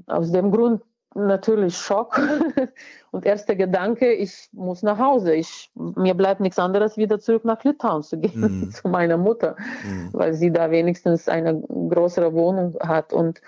aus 0.06 0.30
dem 0.32 0.50
Grund 0.50 0.82
natürlich 1.26 1.76
Schock 1.76 2.20
und 3.10 3.26
erster 3.26 3.54
Gedanke, 3.56 4.12
ich 4.12 4.48
muss 4.52 4.82
nach 4.82 4.98
Hause. 4.98 5.34
Ich, 5.34 5.70
mir 5.74 6.14
bleibt 6.14 6.40
nichts 6.40 6.58
anderes, 6.58 6.96
wieder 6.96 7.18
zurück 7.18 7.44
nach 7.44 7.62
Litauen 7.64 8.02
zu 8.02 8.18
gehen, 8.18 8.40
Mhm. 8.40 8.70
zu 8.72 8.88
meiner 8.88 9.16
Mutter, 9.16 9.56
Mhm. 9.84 10.10
weil 10.12 10.34
sie 10.34 10.50
da 10.52 10.70
wenigstens 10.70 11.28
eine 11.28 11.60
größere 11.60 12.32
Wohnung 12.32 12.76
hat. 12.80 13.12
Und 13.12 13.40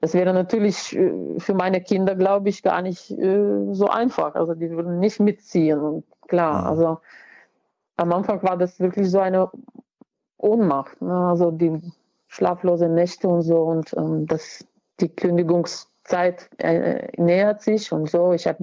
das 0.00 0.14
wäre 0.14 0.32
natürlich 0.32 0.96
äh, 0.96 1.38
für 1.38 1.54
meine 1.54 1.80
Kinder, 1.80 2.14
glaube 2.14 2.48
ich, 2.48 2.62
gar 2.62 2.82
nicht 2.82 3.10
äh, 3.10 3.72
so 3.72 3.88
einfach. 3.88 4.34
Also 4.34 4.54
die 4.54 4.70
würden 4.70 5.00
nicht 5.00 5.18
mitziehen. 5.20 5.80
Und 5.80 6.04
klar, 6.28 6.62
Mhm. 6.62 6.66
also 6.68 6.98
am 7.96 8.12
Anfang 8.12 8.42
war 8.42 8.56
das 8.56 8.78
wirklich 8.78 9.10
so 9.10 9.18
eine 9.18 9.50
Ohnmacht. 10.36 11.00
Ne? 11.02 11.12
Also 11.12 11.50
die 11.50 11.80
schlaflose 12.28 12.88
Nächte 12.88 13.26
und 13.28 13.42
so 13.42 13.56
und 13.62 13.92
ähm, 13.94 14.26
das, 14.26 14.64
die 15.00 15.08
Zeit 16.08 16.48
äh, 16.58 17.06
nähert 17.20 17.62
sich 17.62 17.92
und 17.92 18.10
so. 18.10 18.32
Ich, 18.32 18.46
hab, 18.46 18.58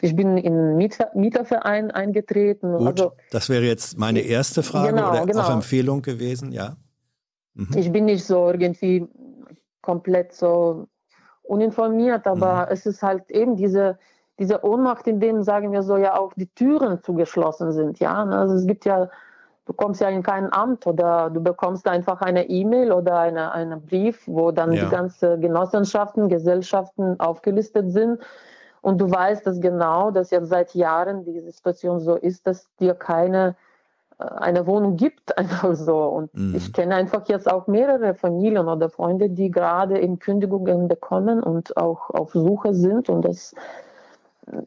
ich 0.00 0.16
bin 0.16 0.36
in 0.38 0.52
einen 0.52 0.76
Mieter, 0.76 1.10
Mieterverein 1.14 1.90
eingetreten. 1.90 2.76
Gut, 2.76 2.86
also, 2.86 3.12
das 3.30 3.48
wäre 3.48 3.64
jetzt 3.64 3.98
meine 3.98 4.20
erste 4.20 4.62
Frage 4.62 4.94
Genau, 4.94 5.10
oder 5.10 5.26
genau. 5.26 5.42
auch 5.42 5.50
Empfehlung 5.50 6.02
gewesen, 6.02 6.52
ja. 6.52 6.76
Mhm. 7.54 7.76
ich 7.76 7.90
bin 7.92 8.04
nicht 8.06 8.24
so 8.24 8.50
irgendwie 8.50 9.06
komplett 9.82 10.32
so 10.32 10.86
uninformiert, 11.42 12.26
aber 12.26 12.66
Mhm. 12.66 12.72
es 12.72 12.86
ist 12.86 13.02
halt 13.02 13.30
eben 13.30 13.56
diese, 13.56 13.98
diese 14.38 14.64
Ohnmacht, 14.64 15.06
in 15.06 15.18
dem, 15.20 15.42
sagen 15.42 15.72
wir 15.72 15.82
so, 15.82 15.96
ja 15.96 16.16
auch 16.18 16.32
die 16.34 16.46
Türen 16.54 17.02
zugeschlossen 17.02 17.72
sind. 17.72 17.98
Ja, 17.98 18.24
also 18.24 18.54
es 18.54 18.66
gibt 18.66 18.84
ja, 18.84 19.10
du 19.68 19.74
kommst 19.74 20.00
ja 20.00 20.08
in 20.08 20.22
kein 20.22 20.50
Amt 20.50 20.86
oder 20.86 21.28
du 21.28 21.42
bekommst 21.42 21.86
einfach 21.86 22.22
eine 22.22 22.48
E-Mail 22.48 22.90
oder 22.90 23.18
eine, 23.18 23.52
einen 23.52 23.82
Brief, 23.82 24.22
wo 24.26 24.50
dann 24.50 24.72
Ja. 24.72 24.86
die 24.86 24.90
ganzen 24.90 25.40
Genossenschaften, 25.42 26.30
Gesellschaften 26.30 27.20
aufgelistet 27.20 27.92
sind. 27.92 28.18
Und 28.80 28.98
du 28.98 29.10
weißt 29.10 29.46
das 29.46 29.60
genau, 29.60 30.10
dass 30.10 30.30
jetzt 30.30 30.48
seit 30.48 30.74
Jahren 30.74 31.22
diese 31.24 31.42
Situation 31.50 32.00
so 32.00 32.14
ist, 32.14 32.46
dass 32.46 32.74
dir 32.76 32.94
keine 32.94 33.56
äh, 34.18 34.24
eine 34.24 34.66
Wohnung 34.66 34.96
gibt, 34.96 35.36
einfach 35.38 35.74
so. 35.74 35.98
Und 35.98 36.30
Mhm. 36.32 36.54
ich 36.56 36.72
kenne 36.72 36.94
einfach 36.94 37.28
jetzt 37.28 37.50
auch 37.50 37.66
mehrere 37.66 38.14
Familien 38.14 38.68
oder 38.68 38.88
Freunde, 38.88 39.28
die 39.28 39.50
gerade 39.50 39.98
in 39.98 40.18
Kündigungen 40.18 40.88
bekommen 40.88 41.42
und 41.42 41.76
auch 41.76 42.08
auf 42.08 42.32
Suche 42.32 42.72
sind. 42.72 43.10
Und 43.10 43.22
das 43.26 43.54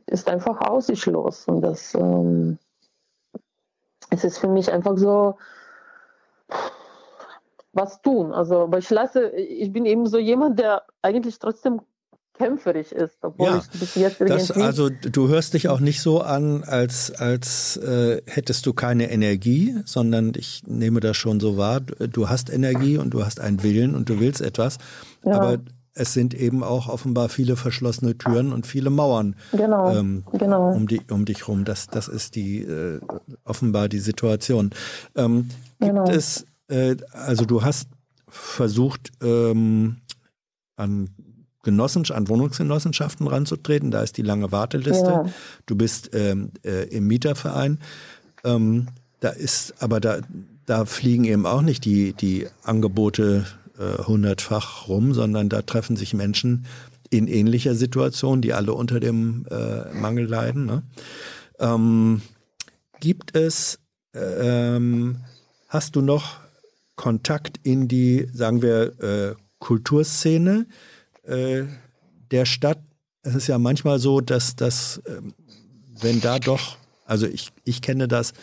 ist 0.05 0.30
einfach 0.30 0.61
aussichtslos. 0.61 1.47
Und 1.47 1.61
das 1.61 1.95
ähm, 1.95 2.59
es 4.11 4.23
ist 4.23 4.38
für 4.38 4.48
mich 4.48 4.72
einfach 4.72 4.98
so 4.98 5.38
was 7.73 8.01
tun. 8.01 8.33
Also, 8.33 8.64
aber 8.64 8.77
ich 8.77 8.90
lasse, 8.90 9.30
ich 9.31 9.72
bin 9.72 9.85
eben 9.85 10.06
so 10.06 10.19
jemand, 10.19 10.59
der 10.59 10.83
eigentlich 11.01 11.40
trotzdem 11.40 11.81
kämpferisch 12.33 12.91
ist, 12.91 13.17
obwohl 13.22 13.48
Ja, 13.48 13.57
ich 13.57 13.80
bis 13.80 13.95
jetzt 13.95 14.22
Das, 14.22 14.49
irgendwie 14.49 14.64
also 14.64 14.90
du 14.90 15.27
hörst 15.27 15.53
dich 15.53 15.69
auch 15.69 15.80
nicht 15.80 16.01
so 16.01 16.22
an, 16.22 16.64
als, 16.64 17.11
als 17.11 17.77
äh, 17.77 18.22
hättest 18.25 18.65
du 18.65 18.73
keine 18.73 19.11
Energie, 19.11 19.75
sondern 19.85 20.33
ich 20.35 20.64
nehme 20.65 20.99
das 20.99 21.17
schon 21.17 21.40
so 21.40 21.57
wahr. 21.57 21.81
Du 21.81 22.07
du 22.07 22.30
hast 22.30 22.49
Energie 22.49 22.98
und 22.98 23.14
du 23.14 23.23
hast 23.25 23.40
einen 23.40 23.64
Willen 23.64 23.95
und 23.95 24.09
du 24.09 24.19
willst 24.19 24.41
etwas. 24.41 24.77
Ja. 25.23 25.33
Aber 25.33 25.59
es 25.93 26.13
sind 26.13 26.33
eben 26.33 26.63
auch 26.63 26.87
offenbar 26.87 27.29
viele 27.29 27.55
verschlossene 27.55 28.17
Türen 28.17 28.53
und 28.53 28.65
viele 28.65 28.89
Mauern 28.89 29.35
genau, 29.51 29.93
ähm, 29.95 30.23
genau. 30.31 30.71
um, 30.71 30.87
die, 30.87 31.01
um 31.09 31.25
dich 31.25 31.47
rum. 31.47 31.65
Das, 31.65 31.87
das 31.87 32.07
ist 32.07 32.35
die 32.35 32.61
äh, 32.61 33.01
offenbar 33.43 33.89
die 33.89 33.99
Situation. 33.99 34.71
Ähm, 35.15 35.49
gibt 35.79 35.91
Genau. 35.91 36.09
es, 36.09 36.45
äh, 36.69 36.95
also 37.11 37.45
du 37.45 37.63
hast 37.63 37.89
versucht, 38.27 39.11
ähm, 39.21 39.97
an 40.77 41.09
Genossenschaft, 41.63 42.17
an 42.17 42.27
Wohnungsgenossenschaften 42.27 43.27
ranzutreten, 43.27 43.91
da 43.91 44.01
ist 44.01 44.17
die 44.17 44.23
lange 44.23 44.51
Warteliste. 44.51 45.05
Ja. 45.05 45.25
Du 45.65 45.75
bist 45.75 46.11
ähm, 46.13 46.51
äh, 46.63 46.87
im 46.89 47.07
Mieterverein. 47.07 47.79
Ähm, 48.43 48.87
da 49.19 49.29
ist, 49.29 49.75
aber 49.79 49.99
da, 49.99 50.19
da 50.65 50.85
fliegen 50.85 51.25
eben 51.25 51.45
auch 51.45 51.61
nicht 51.61 51.85
die, 51.85 52.13
die 52.13 52.47
Angebote 52.63 53.45
hundertfach 53.80 54.88
rum, 54.88 55.14
sondern 55.14 55.50
da 55.50 55.61
treffen 55.61 55.95
sich 55.95 56.14
Menschen 56.14 56.66
in 57.11 57.27
ähnlicher 57.27 57.75
Situation, 57.75 58.41
die 58.41 58.53
alle 58.53 58.74
unter 58.74 59.00
dem 59.00 59.45
äh, 59.51 59.93
Mangel 59.93 60.25
leiden. 60.25 60.66
Ne? 60.66 60.83
Ähm, 61.59 62.22
gibt 63.00 63.35
es, 63.35 63.80
ähm, 64.14 65.17
hast 65.67 65.95
du 65.95 66.01
noch 66.01 66.40
Kontakt 66.95 67.59
in 67.64 67.88
die, 67.88 68.27
sagen 68.33 68.61
wir, 68.61 69.00
äh, 69.01 69.35
Kulturszene 69.59 70.67
äh, 71.24 71.64
der 72.32 72.45
Stadt? 72.45 72.80
Es 73.24 73.35
ist 73.35 73.48
ja 73.48 73.59
manchmal 73.59 74.00
so, 74.00 74.22
dass 74.22 74.56
das, 74.56 75.01
ähm, 75.06 75.33
wenn 76.00 76.22
da 76.22 76.40
doch, 76.40 76.77
also 77.06 77.27
ich, 77.27 77.51
ich 77.66 77.82
kenne 77.82 78.08
das 78.08 78.33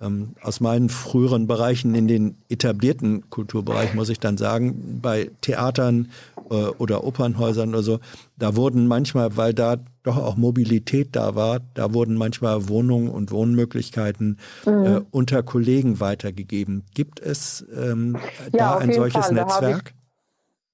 ähm, 0.00 0.34
aus 0.42 0.60
meinen 0.60 0.88
früheren 0.88 1.46
Bereichen 1.46 1.94
in 1.94 2.08
den 2.08 2.36
etablierten 2.48 3.28
Kulturbereich, 3.30 3.94
muss 3.94 4.08
ich 4.08 4.20
dann 4.20 4.36
sagen, 4.36 5.00
bei 5.02 5.30
Theatern 5.40 6.10
äh, 6.50 6.54
oder 6.54 7.04
Opernhäusern 7.04 7.70
oder 7.70 7.82
so, 7.82 8.00
da 8.36 8.56
wurden 8.56 8.86
manchmal, 8.86 9.36
weil 9.36 9.54
da 9.54 9.76
doch 10.02 10.16
auch 10.16 10.36
Mobilität 10.36 11.16
da 11.16 11.34
war, 11.34 11.60
da 11.74 11.92
wurden 11.92 12.14
manchmal 12.14 12.68
Wohnungen 12.68 13.08
und 13.08 13.32
Wohnmöglichkeiten 13.32 14.38
Mhm. 14.66 14.86
äh, 14.86 15.00
unter 15.10 15.42
Kollegen 15.42 16.00
weitergegeben. 16.00 16.84
Gibt 16.94 17.20
es 17.20 17.66
ähm, 17.76 18.16
Ja, 18.52 18.74
da 18.74 18.78
ein 18.78 18.92
solches 18.92 19.26
Fall. 19.26 19.34
Netzwerk? 19.34 19.94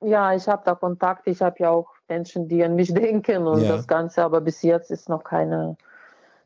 Ja, 0.05 0.35
ich 0.35 0.49
habe 0.49 0.63
da 0.65 0.75
Kontakt. 0.75 1.29
Ich 1.29 1.41
habe 1.41 1.57
ja 1.61 1.71
auch 1.71 1.89
Menschen, 2.09 2.49
die 2.49 2.63
an 2.65 2.75
mich 2.75 2.93
denken 2.95 3.47
und 3.47 3.63
Ja. 3.63 3.71
das 3.71 3.87
Ganze, 3.87 4.23
aber 4.25 4.41
bis 4.41 4.63
jetzt 4.63 4.91
ist 4.91 5.09
noch 5.09 5.25
keine 5.25 5.77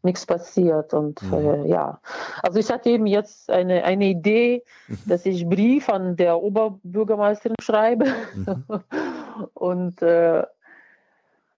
nichts 0.07 0.25
passiert. 0.25 0.95
Und 0.95 1.21
Mhm. 1.23 1.33
äh, 1.33 1.69
ja, 1.69 2.01
also 2.43 2.59
ich 2.59 2.71
hatte 2.71 2.89
eben 2.91 3.07
jetzt 3.07 3.51
eine, 3.51 3.85
eine 3.85 4.07
Idee, 4.07 4.63
Mhm. 4.89 4.99
dass 5.07 5.27
ich 5.27 5.47
Brief 5.47 5.89
an 5.91 6.17
der 6.17 6.43
Oberbürgermeisterin 6.43 7.57
schreibe 7.61 8.07
Mhm. 8.35 8.65
und 9.55 10.01
äh, 10.03 10.45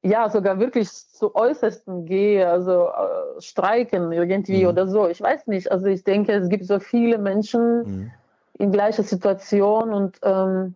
ja, 0.02 0.30
sogar 0.30 0.58
wirklich 0.60 0.90
zu 0.90 1.34
Äußersten 1.34 2.06
gehe, 2.06 2.48
also 2.48 2.88
äh, 2.88 3.40
streiken 3.40 4.12
irgendwie 4.12 4.64
Mhm. 4.64 4.68
oder 4.70 4.86
so. 4.88 5.08
Ich 5.08 5.20
weiß 5.20 5.46
nicht. 5.48 5.70
Also 5.70 5.86
ich 5.86 6.04
denke, 6.04 6.32
es 6.32 6.48
gibt 6.48 6.64
so 6.64 6.80
viele 6.80 7.18
Menschen, 7.18 7.82
Mhm. 7.84 8.10
in 8.58 8.72
gleicher 8.72 9.04
Situation 9.04 9.92
und 9.92 10.18
ähm, 10.22 10.74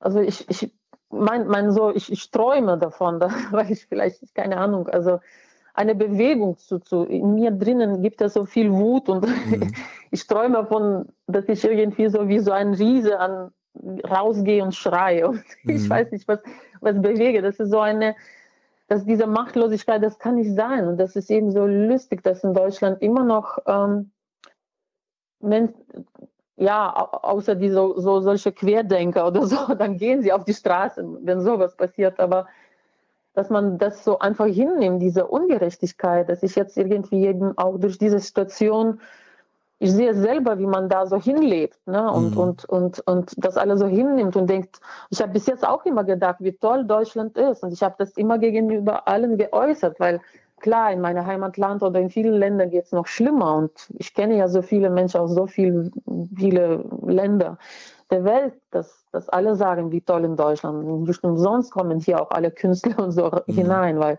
also 0.00 0.20
ich, 0.20 0.48
ich 0.48 0.72
mein, 1.10 1.46
mein 1.46 1.72
so, 1.72 1.94
ich, 1.94 2.10
ich 2.10 2.30
träume 2.30 2.78
davon, 2.78 3.20
da, 3.20 3.28
weil 3.50 3.70
ich 3.70 3.86
vielleicht, 3.86 4.34
keine 4.34 4.56
Ahnung, 4.56 4.88
also 4.88 5.20
eine 5.76 5.94
Bewegung 5.94 6.56
zu, 6.58 6.78
zu 6.78 7.04
in 7.04 7.34
mir 7.34 7.50
drinnen 7.50 8.02
gibt 8.02 8.20
es 8.20 8.34
so 8.34 8.44
viel 8.46 8.72
Wut 8.72 9.08
und 9.08 9.26
Mhm. 9.26 9.74
ich 10.10 10.26
träume 10.26 10.54
davon, 10.56 11.06
dass 11.26 11.48
ich 11.48 11.64
irgendwie 11.64 12.08
so 12.08 12.28
wie 12.28 12.38
so 12.38 12.52
ein 12.52 12.74
Riese 12.74 13.18
an 13.18 13.52
rausgehe 14.08 14.62
und 14.62 14.74
schreie 14.74 15.28
und 15.28 15.44
ich 15.66 15.84
Mhm. 15.84 15.90
weiß 15.90 16.10
nicht, 16.12 16.26
was, 16.28 16.40
was 16.80 17.00
bewege. 17.00 17.42
Das 17.42 17.58
ist 17.60 17.70
so 17.70 17.80
eine, 17.80 18.16
dass 18.88 19.04
diese 19.04 19.26
Machtlosigkeit, 19.26 20.02
das 20.02 20.18
kann 20.18 20.36
nicht 20.36 20.54
sein. 20.54 20.86
Und 20.88 20.96
das 20.98 21.16
ist 21.16 21.30
eben 21.30 21.50
so 21.50 21.66
lustig, 21.66 22.22
dass 22.22 22.44
in 22.44 22.54
Deutschland 22.54 23.02
immer 23.02 23.24
noch 23.24 23.58
ähm, 23.66 24.10
Men 25.40 25.74
ja, 26.56 26.90
au- 26.96 27.18
außer 27.36 27.54
die 27.54 27.68
so, 27.68 27.98
so 28.00 28.20
solche 28.20 28.52
Querdenker 28.52 29.26
oder 29.26 29.46
so, 29.46 29.74
dann 29.74 29.98
gehen 29.98 30.22
sie 30.22 30.32
auf 30.32 30.44
die 30.44 30.54
Straße, 30.54 31.04
wenn 31.22 31.40
sowas 31.42 31.76
passiert. 31.76 32.18
Aber 32.18 32.46
dass 33.36 33.50
man 33.50 33.76
das 33.76 34.02
so 34.02 34.18
einfach 34.18 34.46
hinnimmt, 34.46 35.02
diese 35.02 35.26
Ungerechtigkeit, 35.26 36.28
dass 36.30 36.42
ich 36.42 36.56
jetzt 36.56 36.76
irgendwie 36.78 37.26
eben 37.26 37.56
auch 37.58 37.78
durch 37.78 37.98
diese 37.98 38.18
Situation, 38.18 39.00
ich 39.78 39.92
sehe 39.92 40.14
selber, 40.14 40.58
wie 40.58 40.66
man 40.66 40.88
da 40.88 41.06
so 41.06 41.20
hinlebt 41.20 41.78
ne? 41.86 42.10
und, 42.10 42.34
Mhm. 42.34 42.42
und, 42.42 42.64
und, 42.64 43.00
und 43.06 43.32
das 43.36 43.58
alle 43.58 43.76
so 43.76 43.86
hinnimmt 43.86 44.36
und 44.36 44.48
denkt, 44.48 44.80
ich 45.10 45.20
habe 45.20 45.32
bis 45.32 45.46
jetzt 45.46 45.68
auch 45.68 45.84
immer 45.84 46.02
gedacht, 46.02 46.36
wie 46.40 46.52
toll 46.52 46.86
Deutschland 46.86 47.36
ist 47.36 47.62
und 47.62 47.72
ich 47.72 47.82
habe 47.82 47.94
das 47.98 48.12
immer 48.12 48.38
gegenüber 48.38 49.06
allen 49.06 49.36
geäußert, 49.36 50.00
weil 50.00 50.22
klar, 50.60 50.90
in 50.92 51.02
meinem 51.02 51.26
Heimatland 51.26 51.82
oder 51.82 52.00
in 52.00 52.08
vielen 52.08 52.34
Ländern 52.34 52.70
geht 52.70 52.86
es 52.86 52.92
noch 52.92 53.06
schlimmer 53.06 53.54
und 53.54 53.72
ich 53.98 54.14
kenne 54.14 54.38
ja 54.38 54.48
so 54.48 54.62
viele 54.62 54.88
Menschen 54.88 55.20
aus 55.20 55.34
so 55.34 55.46
viel, 55.46 55.92
viele 56.34 56.84
Länder 57.06 57.58
der 58.10 58.24
Welt, 58.24 58.54
dass, 58.70 59.05
dass 59.16 59.28
alle 59.30 59.56
sagen, 59.56 59.90
wie 59.92 60.02
toll 60.02 60.24
in 60.24 60.36
Deutschland. 60.36 60.84
Nicht 61.08 61.24
umsonst 61.24 61.72
kommen 61.72 61.98
hier 62.00 62.20
auch 62.20 62.30
alle 62.30 62.50
Künstler 62.50 62.98
und 63.04 63.12
so 63.12 63.30
Mhm. 63.46 63.54
hinein, 63.54 63.98
weil 63.98 64.18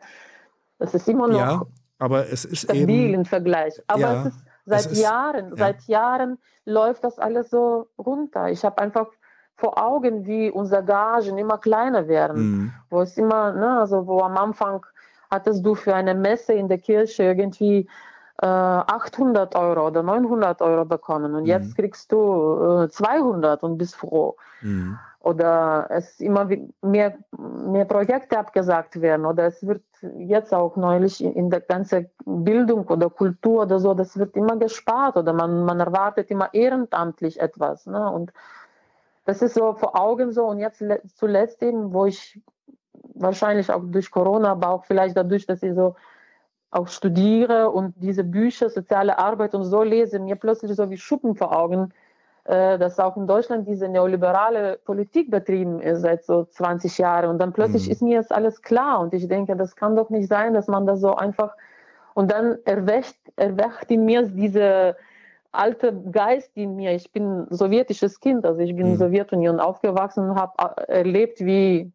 das 0.80 0.94
ist 0.96 1.08
immer 1.08 1.28
noch 1.28 1.38
Ja, 1.40 1.62
aber 2.00 2.28
es 2.32 2.44
ist 2.46 2.62
stabil 2.64 2.90
eben, 2.90 3.14
im 3.14 3.26
Vergleich. 3.26 3.82
Aber 3.88 4.00
Ja, 4.02 4.14
es 4.22 4.26
ist 4.34 4.40
seit 4.66 4.80
es 4.80 4.86
ist- 4.94 5.02
Jahren, 5.04 5.50
ja. 5.50 5.56
seit 5.56 5.84
Jahren 5.88 6.38
läuft 6.66 7.04
das 7.04 7.20
alles 7.20 7.50
so 7.52 7.88
runter. 7.98 8.50
Ich 8.50 8.66
habe 8.66 8.78
einfach 8.82 9.08
vor 9.56 9.78
Augen, 9.82 10.26
wie 10.26 10.50
unsere 10.52 10.84
Gagen 10.84 11.38
immer 11.38 11.58
kleiner 11.60 12.08
werden 12.08 12.42
Mhm. 12.42 12.74
wo 12.90 13.02
es 13.02 13.18
immer, 13.18 13.54
ne, 13.54 13.80
also 13.80 14.06
wo 14.08 14.22
am 14.22 14.36
Anfang 14.38 14.84
hattest 15.30 15.64
du 15.66 15.76
für 15.76 15.94
eine 15.94 16.16
Messe 16.16 16.54
in 16.54 16.68
der 16.68 16.78
Kirche 16.80 17.24
irgendwie 17.24 17.88
800 18.46 19.56
Euro 19.56 19.88
oder 19.88 20.04
900 20.04 20.62
Euro 20.62 20.86
bekommen 20.86 21.34
und 21.36 21.44
Mhm. 21.44 21.48
jetzt 21.48 21.76
kriegst 21.76 22.12
du 22.12 22.84
äh, 22.84 22.90
200 22.90 23.64
und 23.64 23.78
bist 23.78 23.96
froh. 23.96 24.36
Mhm. 24.62 24.98
Oder 25.20 25.88
es 25.90 26.20
immer 26.22 26.48
mehr, 26.82 27.18
mehr 27.38 27.86
Projekte 27.86 28.38
abgesagt 28.38 29.02
werden 29.02 29.26
oder 29.26 29.48
es 29.48 29.66
wird 29.66 29.82
jetzt 30.18 30.54
auch 30.54 30.76
neulich 30.78 31.22
in 31.22 31.50
der 31.50 31.60
ganzen 31.62 32.10
Bildung 32.24 32.88
oder 32.88 33.10
Kultur 33.10 33.64
oder 33.64 33.80
so, 33.80 33.94
das 33.94 34.18
wird 34.18 34.36
immer 34.38 34.56
gespart 34.58 35.18
oder 35.18 35.34
man, 35.34 35.66
man 35.66 35.80
erwartet 35.80 36.32
immer 36.32 36.54
ehrenamtlich 36.54 37.42
etwas. 37.42 37.88
Ne? 37.88 38.10
Und 38.10 38.32
das 39.26 39.42
ist 39.42 39.56
so 39.56 39.74
vor 39.74 40.00
Augen 40.00 40.32
so 40.32 40.46
und 40.46 40.60
jetzt 40.60 40.80
le- 40.80 41.02
zuletzt 41.16 41.62
eben, 41.62 41.92
wo 41.92 42.06
ich 42.06 42.40
wahrscheinlich 43.16 43.70
auch 43.72 43.82
durch 43.84 44.12
Corona, 44.12 44.52
aber 44.52 44.70
auch 44.70 44.86
vielleicht 44.86 45.18
dadurch, 45.18 45.46
dass 45.46 45.64
ich 45.64 45.74
so 45.74 45.96
auch 46.72 46.88
studiere 46.88 47.70
und 47.72 47.96
diese 47.98 48.24
Bücher, 48.24 48.70
soziale 48.70 49.18
Arbeit 49.20 49.56
und 49.56 49.64
so 49.64 49.84
lese, 49.84 50.20
mir 50.20 50.36
plötzlich 50.36 50.74
so 50.76 50.90
wie 50.90 50.98
Schuppen 50.98 51.36
vor 51.36 51.56
Augen 51.58 51.94
äh, 52.48 52.78
dass 52.78 52.98
auch 53.00 53.18
in 53.18 53.28
Deutschland 53.28 53.68
diese 53.68 53.90
neoliberale 53.90 54.80
Politik 54.86 55.30
betrieben 55.30 55.82
ist 55.82 56.02
seit 56.02 56.24
so 56.24 56.46
20 56.46 56.98
Jahren. 56.98 57.30
Und 57.30 57.40
dann 57.40 57.52
plötzlich 57.52 57.88
Mhm. 57.88 57.92
ist 57.92 58.02
mir 58.02 58.14
jetzt 58.16 58.32
alles 58.32 58.62
klar. 58.62 59.02
Und 59.02 59.14
ich 59.14 59.28
denke, 59.28 59.56
das 59.58 59.76
kann 59.76 59.98
doch 59.98 60.10
nicht 60.10 60.30
sein, 60.30 60.54
dass 60.54 60.68
man 60.68 60.86
das 60.88 61.02
so 61.02 61.14
einfach. 61.16 61.56
Und 62.14 62.32
dann 62.32 62.58
erweckt, 62.66 63.18
erwacht 63.36 63.92
in 63.92 64.06
mir 64.06 64.24
diese 64.24 64.96
alte 65.52 65.94
Geist 66.12 66.52
in 66.56 66.78
mir. 66.78 66.94
Ich 66.96 67.12
bin 67.12 67.48
sowjetisches 67.50 68.20
Kind, 68.22 68.46
also 68.46 68.62
ich 68.62 68.76
bin 68.76 68.88
in 68.88 68.94
Mhm. 68.94 68.98
der 68.98 69.08
Sowjetunion 69.10 69.60
aufgewachsen 69.60 70.30
und 70.30 70.40
habe 70.40 70.88
erlebt, 70.88 71.42
wie, 71.42 71.92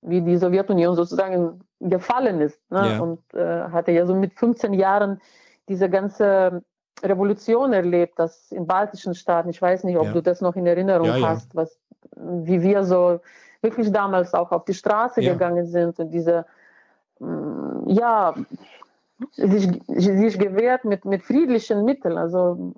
wie 0.00 0.22
die 0.22 0.38
Sowjetunion 0.38 0.96
sozusagen 0.96 1.60
gefallen 1.80 2.40
ist. 2.40 2.60
Ne? 2.70 2.88
Ja. 2.88 3.00
Und 3.00 3.20
äh, 3.34 3.62
hatte 3.70 3.92
ja 3.92 4.06
so 4.06 4.14
mit 4.14 4.34
15 4.34 4.74
Jahren 4.74 5.20
diese 5.68 5.88
ganze 5.88 6.62
Revolution 7.02 7.72
erlebt, 7.72 8.18
das 8.18 8.50
in 8.50 8.66
baltischen 8.66 9.14
Staaten. 9.14 9.50
Ich 9.50 9.62
weiß 9.62 9.84
nicht, 9.84 9.96
ob 9.98 10.06
Ja. 10.06 10.12
du 10.12 10.22
das 10.22 10.40
noch 10.40 10.56
in 10.56 10.66
Erinnerung 10.66 11.06
Ja, 11.08 11.28
hast, 11.28 11.54
was, 11.54 11.78
wie 12.16 12.62
wir 12.62 12.82
so 12.84 13.20
wirklich 13.62 13.92
damals 13.92 14.34
auch 14.34 14.50
auf 14.52 14.64
die 14.64 14.74
Straße 14.74 15.22
gegangen 15.22 15.66
sind 15.66 15.98
und 16.00 16.10
diese, 16.10 16.46
mm, 17.20 17.88
ja, 17.88 18.34
sich, 19.32 19.68
sich 19.86 20.38
gewehrt 20.38 20.84
mit, 20.84 21.04
mit 21.04 21.22
friedlichen 21.22 21.84
Mitteln, 21.84 22.16
also 22.18 22.72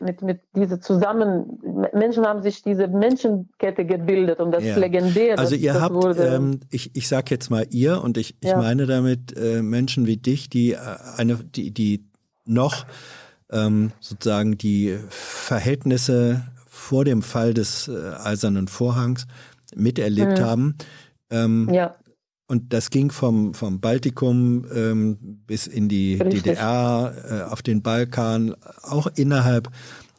mit, 0.00 0.22
mit 0.22 0.40
diese 0.56 0.80
zusammen, 0.80 1.58
Menschen 1.92 2.26
haben 2.26 2.42
sich 2.42 2.62
diese 2.62 2.88
Menschenkette 2.88 3.84
gebildet 3.84 4.40
und 4.40 4.50
das 4.52 4.64
Ja. 4.64 4.70
ist 4.74 4.80
legendär. 4.80 5.38
Also 5.38 5.54
das, 5.54 5.62
ihr 5.62 5.72
das 5.74 5.82
habt, 5.82 5.94
wurde, 5.94 6.26
ähm, 6.26 6.60
ich, 6.70 6.96
ich 6.96 7.08
sage 7.08 7.26
jetzt 7.30 7.50
mal 7.50 7.66
ihr 7.70 8.02
und 8.02 8.16
ich, 8.16 8.34
ich 8.40 8.50
Ja. 8.50 8.58
meine 8.58 8.86
damit 8.86 9.36
äh, 9.36 9.62
Menschen 9.62 10.06
wie 10.06 10.16
dich, 10.16 10.48
die 10.48 10.72
äh, 10.72 10.78
eine, 11.16 11.36
die, 11.36 11.70
die 11.70 12.04
noch 12.46 12.86
ähm, 13.50 13.92
sozusagen 14.00 14.56
die 14.58 14.98
Verhältnisse 15.08 16.42
vor 16.66 17.04
dem 17.04 17.22
Fall 17.22 17.52
des 17.54 17.88
äh, 17.88 18.12
Eisernen 18.24 18.68
Vorhangs 18.68 19.26
miterlebt 19.74 20.40
Mhm. 20.40 20.44
haben. 20.44 20.74
Ähm, 21.30 21.68
ja, 21.72 21.94
Und 22.50 22.72
das 22.72 22.90
ging 22.90 23.12
vom, 23.12 23.54
vom 23.54 23.78
Baltikum 23.78 24.66
ähm, 24.74 25.18
bis 25.46 25.68
in 25.68 25.88
die 25.88 26.16
Richtig. 26.16 26.42
DDR, 26.42 27.14
äh, 27.30 27.42
auf 27.52 27.62
den 27.62 27.80
Balkan, 27.80 28.56
auch 28.82 29.06
innerhalb 29.14 29.68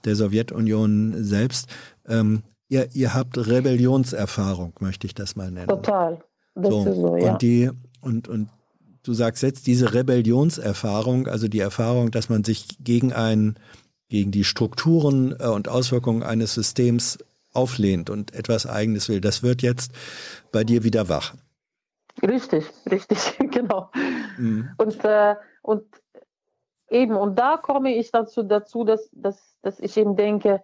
der 0.05 0.15
Sowjetunion 0.15 1.25
selbst. 1.25 1.67
Ähm, 2.07 2.43
ihr, 2.69 2.87
ihr 2.93 3.13
habt 3.13 3.37
Rebellionserfahrung, 3.37 4.71
möchte 4.79 5.07
ich 5.07 5.13
das 5.13 5.35
mal 5.35 5.51
nennen. 5.51 5.67
total. 5.67 6.23
Das 6.55 6.69
So, 6.69 6.85
ist 6.87 6.95
so, 6.95 7.17
ja. 7.17 7.33
Und 7.33 7.41
die, 7.41 7.69
und, 7.99 8.29
und 8.29 8.47
du 9.03 9.13
sagst 9.13 9.43
jetzt, 9.43 9.67
diese 9.67 9.93
Rebellionserfahrung, 9.93 11.27
also 11.27 11.49
die 11.49 11.59
Erfahrung, 11.59 12.11
dass 12.11 12.29
man 12.29 12.45
sich 12.45 12.77
gegen 12.81 13.11
ein, 13.11 13.55
gegen 14.07 14.31
die 14.31 14.45
Strukturen 14.45 15.35
äh, 15.37 15.47
und 15.47 15.67
Auswirkungen 15.67 16.23
eines 16.23 16.53
Systems 16.53 17.17
auflehnt 17.51 18.09
und 18.09 18.33
etwas 18.33 18.67
Eigenes 18.67 19.09
will, 19.09 19.19
das 19.19 19.43
wird 19.43 19.61
jetzt 19.61 19.91
bei 20.53 20.63
dir 20.63 20.85
wieder 20.85 21.09
wach. 21.09 21.33
Richtig, 22.21 22.71
richtig, 22.89 23.37
genau. 23.51 23.89
Mhm. 24.37 24.69
Und, 24.77 25.03
äh, 25.05 25.35
und 25.61 25.85
eben, 26.89 27.15
und 27.15 27.39
da 27.39 27.57
komme 27.57 27.93
ich 27.95 28.11
dazu, 28.11 28.43
dazu 28.43 28.83
dass, 28.83 29.09
dass, 29.13 29.57
dass 29.61 29.79
ich 29.79 29.97
eben 29.97 30.15
denke, 30.15 30.63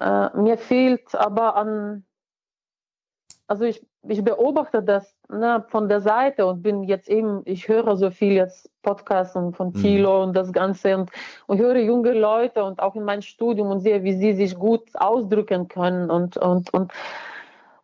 äh, 0.00 0.36
mir 0.36 0.58
fehlt 0.58 1.14
aber 1.14 1.56
an, 1.56 2.04
also 3.46 3.64
ich, 3.64 3.84
ich 4.08 4.22
beobachte 4.22 4.82
das 4.82 5.14
ne, 5.28 5.64
von 5.68 5.88
der 5.88 6.00
Seite 6.00 6.46
und 6.46 6.62
bin 6.62 6.82
jetzt 6.84 7.08
eben, 7.08 7.42
ich 7.44 7.68
höre 7.68 7.96
so 7.96 8.10
viel 8.10 8.32
jetzt 8.32 8.70
Podcasts 8.82 9.36
und 9.36 9.56
von 9.56 9.68
Mhm. 9.68 9.74
Thilo 9.74 10.22
und 10.22 10.34
das 10.34 10.52
Ganze 10.52 10.96
und, 10.96 11.10
und 11.46 11.58
höre 11.58 11.76
junge 11.76 12.12
Leute 12.12 12.64
und 12.64 12.80
auch 12.80 12.94
in 12.96 13.04
meinem 13.04 13.22
Studium 13.22 13.68
und 13.68 13.80
sehe, 13.80 14.02
wie 14.02 14.14
sie 14.14 14.34
sich 14.34 14.56
gut 14.56 14.82
ausdrücken 14.94 15.68
können 15.68 16.10
und, 16.10 16.36
und, 16.36 16.72
und 16.74 16.92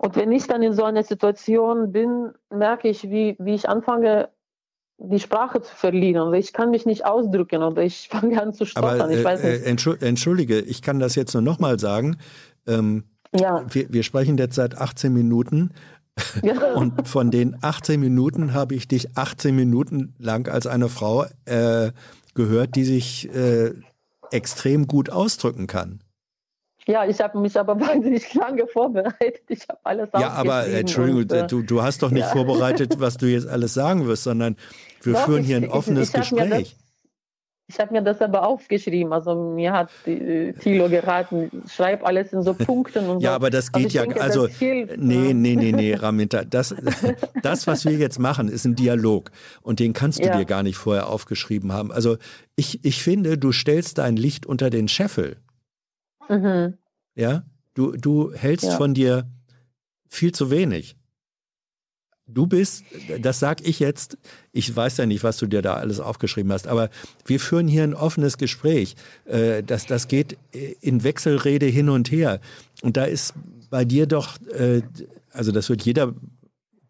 und 0.02 0.16
wenn 0.16 0.32
ich 0.32 0.46
dann 0.46 0.62
in 0.62 0.72
so 0.74 0.84
einer 0.84 1.02
Situation 1.02 1.92
bin, 1.92 2.32
merke 2.50 2.88
ich, 2.88 3.04
wie, 3.04 3.36
wie 3.38 3.54
ich 3.54 3.68
anfange, 3.68 4.28
die 4.98 5.18
Sprache 5.18 5.62
zu 5.62 5.74
verlieren. 5.74 6.22
Also 6.22 6.32
ich 6.34 6.52
kann 6.52 6.70
mich 6.70 6.86
nicht 6.86 7.04
ausdrücken 7.06 7.62
oder 7.62 7.82
ich 7.82 8.08
fange 8.12 8.40
an 8.40 8.52
zu 8.52 8.66
stottern. 8.66 9.10
Ich 9.10 9.18
äh, 9.20 9.24
weiß 9.24 9.40
äh, 9.40 9.52
nicht. 9.52 9.66
entschu- 9.66 10.00
entschuldige, 10.04 10.58
ich 10.60 10.82
kann 10.82 10.98
das 11.00 11.14
jetzt 11.14 11.32
nur 11.34 11.42
nochmal 11.42 11.78
sagen. 11.78 12.16
Ähm, 12.66 13.04
Ja, 13.34 13.64
wir, 13.70 13.92
wir 13.92 14.02
sprechen 14.02 14.36
jetzt 14.38 14.56
seit 14.56 14.76
18 14.76 15.12
Minuten 15.12 15.70
ja. 16.42 16.74
und 16.74 17.08
von 17.08 17.30
den 17.30 17.56
18 17.62 17.98
Minuten 17.98 18.52
habe 18.52 18.74
ich 18.74 18.86
dich 18.86 19.16
18 19.16 19.56
Minuten 19.56 20.14
lang 20.18 20.48
als 20.48 20.66
eine 20.66 20.88
Frau 20.88 21.24
äh, 21.46 21.92
gehört, 22.34 22.76
die 22.76 22.84
sich 22.84 23.34
äh, 23.34 23.72
extrem 24.30 24.86
gut 24.86 25.10
ausdrücken 25.10 25.66
kann. 25.66 26.00
Ja, 26.86 27.04
ich 27.06 27.20
habe 27.20 27.38
mich 27.38 27.58
aber 27.58 27.78
wahnsinnig 27.80 28.32
lange 28.34 28.66
vorbereitet. 28.66 29.42
Ich 29.48 29.62
habe 29.68 29.78
alles 29.84 30.08
Ja, 30.18 30.30
aber 30.32 30.66
Entschuldigung, 30.66 31.22
und, 31.22 31.32
äh, 31.32 31.46
du, 31.46 31.62
du 31.62 31.82
hast 31.82 32.02
doch 32.02 32.10
nicht 32.10 32.22
ja. 32.26 32.32
vorbereitet, 32.32 32.96
was 32.98 33.16
du 33.16 33.26
jetzt 33.26 33.46
alles 33.48 33.74
sagen 33.74 34.06
wirst, 34.06 34.24
sondern 34.24 34.56
wir 35.02 35.12
Doch, 35.14 35.24
führen 35.26 35.40
ich- 35.42 35.46
hier 35.46 35.56
ein 35.58 35.64
ich- 35.64 35.70
offenes 35.70 36.08
ich 36.14 36.32
mir 36.32 36.42
Gespräch. 36.42 36.76
Ich 37.68 37.78
habe 37.80 37.94
mir 37.94 38.02
das 38.02 38.20
aber 38.20 38.46
aufgeschrieben. 38.46 39.14
Also 39.14 39.34
mir 39.34 39.72
hat 39.72 39.88
äh, 40.06 40.52
Thilo 40.52 40.90
geraten, 40.90 41.62
schreib 41.70 42.04
alles 42.04 42.32
in 42.32 42.42
so 42.42 42.52
Punkten 42.58 43.06
und 43.08 43.20
so. 43.20 43.24
Ja, 43.24 43.34
aber 43.34 43.48
das 43.48 43.68
Also 43.72 43.78
geht 43.78 43.86
ich 43.86 43.94
ja, 43.94 44.02
denke, 44.02 44.20
also, 44.20 44.46
hilft, 44.46 44.98
nee, 44.98 45.32
ne? 45.32 45.34
nee, 45.34 45.56
nee, 45.56 45.72
nee, 45.72 45.94
Raminta, 45.94 46.44
das, 46.44 46.74
das, 47.42 47.66
was 47.66 47.86
wir 47.86 47.92
jetzt 47.96 48.18
machen, 48.18 48.48
ist 48.48 48.66
ein 48.66 48.74
Dialog 48.74 49.30
und 49.62 49.80
den 49.80 49.94
kannst 49.94 50.18
du 50.18 50.24
Ja. 50.26 50.36
dir 50.36 50.44
gar 50.44 50.62
nicht 50.62 50.76
vorher 50.76 51.08
aufgeschrieben 51.08 51.72
haben. 51.72 51.92
Also 51.92 52.18
ich, 52.56 52.84
ich 52.84 53.02
finde, 53.02 53.38
du 53.38 53.52
stellst 53.52 53.96
dein 53.96 54.16
Licht 54.16 54.44
unter 54.44 54.68
den 54.68 54.88
Scheffel, 54.88 55.36
Mhm. 56.28 56.74
ja? 57.14 57.44
Du, 57.74 57.92
du 57.92 58.32
hältst 58.32 58.66
Ja. 58.66 58.76
von 58.76 58.92
dir 58.94 59.30
viel 60.08 60.32
zu 60.32 60.50
wenig. 60.50 60.96
Du 62.26 62.46
bist, 62.46 62.84
das 63.20 63.40
sag 63.40 63.66
ich 63.66 63.80
jetzt, 63.80 64.16
ich 64.52 64.74
weiß 64.74 64.96
ja 64.98 65.06
nicht, 65.06 65.24
was 65.24 65.38
du 65.38 65.46
dir 65.46 65.60
da 65.60 65.74
alles 65.74 65.98
aufgeschrieben 66.00 66.52
hast, 66.52 66.66
aber 66.68 66.88
wir 67.26 67.40
führen 67.40 67.66
hier 67.66 67.82
ein 67.82 67.94
offenes 67.94 68.38
Gespräch. 68.38 68.94
Äh, 69.24 69.62
Das, 69.62 69.86
das 69.86 70.06
geht 70.08 70.38
in 70.80 71.02
Wechselrede 71.02 71.66
hin 71.66 71.88
und 71.88 72.10
her. 72.10 72.40
Und 72.82 72.96
da 72.96 73.04
ist 73.04 73.34
bei 73.70 73.84
dir 73.84 74.06
doch, 74.06 74.40
äh, 74.52 74.82
also 75.32 75.50
das 75.50 75.68
wird 75.68 75.82
jeder, 75.82 76.14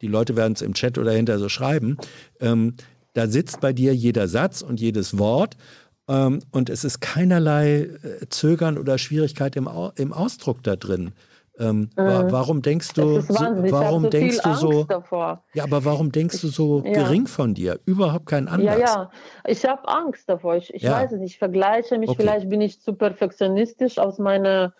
die 0.02 0.08
Leute 0.08 0.36
werden 0.36 0.52
es 0.54 0.62
im 0.62 0.74
Chat 0.74 0.98
oder 0.98 1.12
hinter 1.12 1.38
so 1.38 1.48
schreiben, 1.48 1.96
ähm, 2.40 2.74
da 3.14 3.26
sitzt 3.26 3.60
bei 3.60 3.72
dir 3.72 3.94
jeder 3.94 4.26
Satz 4.28 4.62
und 4.62 4.80
jedes 4.80 5.18
Wort 5.18 5.56
und 6.06 6.68
es 6.68 6.84
ist 6.84 7.00
keinerlei 7.00 7.82
äh, 7.82 8.28
Zögern 8.28 8.76
oder 8.78 8.98
Schwierigkeit 8.98 9.56
im, 9.56 9.68
Au 9.68 9.92
im 9.96 10.12
Ausdruck 10.12 10.62
da 10.62 10.76
drin. 10.76 11.12
Ähm, 11.58 11.90
Mhm. 11.96 12.32
warum 12.32 12.62
denkst 12.62 12.94
du, 12.94 13.20
so. 13.20 13.34
Ich 13.64 13.72
warum 13.72 14.04
so 14.04 14.08
denkst 14.10 14.38
du 14.38 14.48
Angst 14.48 14.60
so, 14.60 14.84
davor. 14.84 15.44
ja, 15.54 15.64
aber 15.64 15.84
warum 15.84 16.10
denkst 16.10 16.40
du 16.40 16.48
so 16.48 16.82
Ja. 16.84 16.92
gering 16.92 17.26
von 17.26 17.54
dir? 17.54 17.78
Überhaupt 17.84 18.26
keinen 18.26 18.48
Anlass. 18.48 18.78
Ja, 18.80 18.86
ja, 18.86 19.10
ich 19.46 19.64
habe 19.64 19.86
Angst 19.86 20.28
davor. 20.28 20.56
Ich, 20.56 20.72
ich 20.72 20.82
Ja. 20.82 20.92
weiß 20.92 21.12
es 21.12 21.20
nicht. 21.20 21.32
Ich 21.32 21.38
vergleiche 21.38 21.98
mich. 21.98 22.08
Okay. 22.08 22.22
Vielleicht 22.22 22.48
bin 22.48 22.62
ich 22.62 22.80
zu 22.80 22.94
perfektionistisch 22.94 23.98
aus 23.98 24.18
meiner 24.18 24.64
äh, 24.66 24.70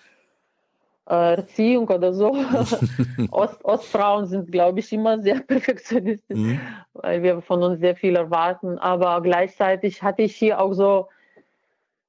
Erziehung 1.07 1.89
oder 1.89 2.13
so. 2.13 2.33
Ost, 3.31 3.65
Ostfrauen 3.65 4.27
sind, 4.27 4.53
glaube 4.53 4.81
ich, 4.81 4.93
immer 4.93 5.21
sehr 5.21 5.41
perfektionistisch, 5.47 6.39
Mhm. 6.39 6.61
weil 6.93 7.23
wir 7.23 7.41
von 7.43 7.63
uns 7.63 7.81
sehr 7.81 7.97
viel 7.97 8.17
erwarten. 8.17 8.79
Aber 8.79 9.21
gleichzeitig 9.23 10.03
hatte 10.03 10.23
ich 10.23 10.37
hier 10.37 10.61
auch 10.61 10.73
so 10.73 11.09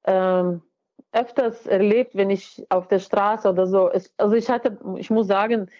ähm, 0.06 0.62
öfters 1.12 1.66
erlebt, 1.66 2.14
wenn 2.14 2.30
ich 2.30 2.64
auf 2.68 2.88
der 2.88 2.98
Straße 2.98 3.48
oder 3.48 3.66
so. 3.66 3.90
Es, 3.90 4.12
also 4.18 4.34
ich 4.36 4.48
hatte, 4.50 4.78
ich 4.96 5.10
muss 5.10 5.26
sagen, 5.26 5.70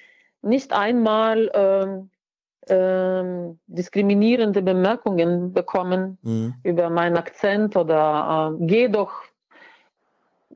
nicht 0.42 0.72
einmal 0.72 1.50
ähm, 1.54 2.10
ähm, 2.68 3.58
diskriminierende 3.66 4.62
Bemerkungen 4.62 5.52
bekommen 5.52 6.18
Mhm. 6.22 6.54
über 6.62 6.88
meinen 6.90 7.16
Akzent 7.16 7.76
oder 7.76 8.56
äh, 8.60 8.66
geh 8.66 8.88
doch 8.88 9.12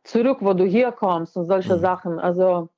zurück, 0.09 0.39
wo 0.41 0.55
du 0.55 0.65
herkommst 0.65 1.37
und 1.37 1.45
solche 1.47 1.77
Mhm. 1.77 1.81
Sachen. 1.81 2.19
Also 2.19 2.69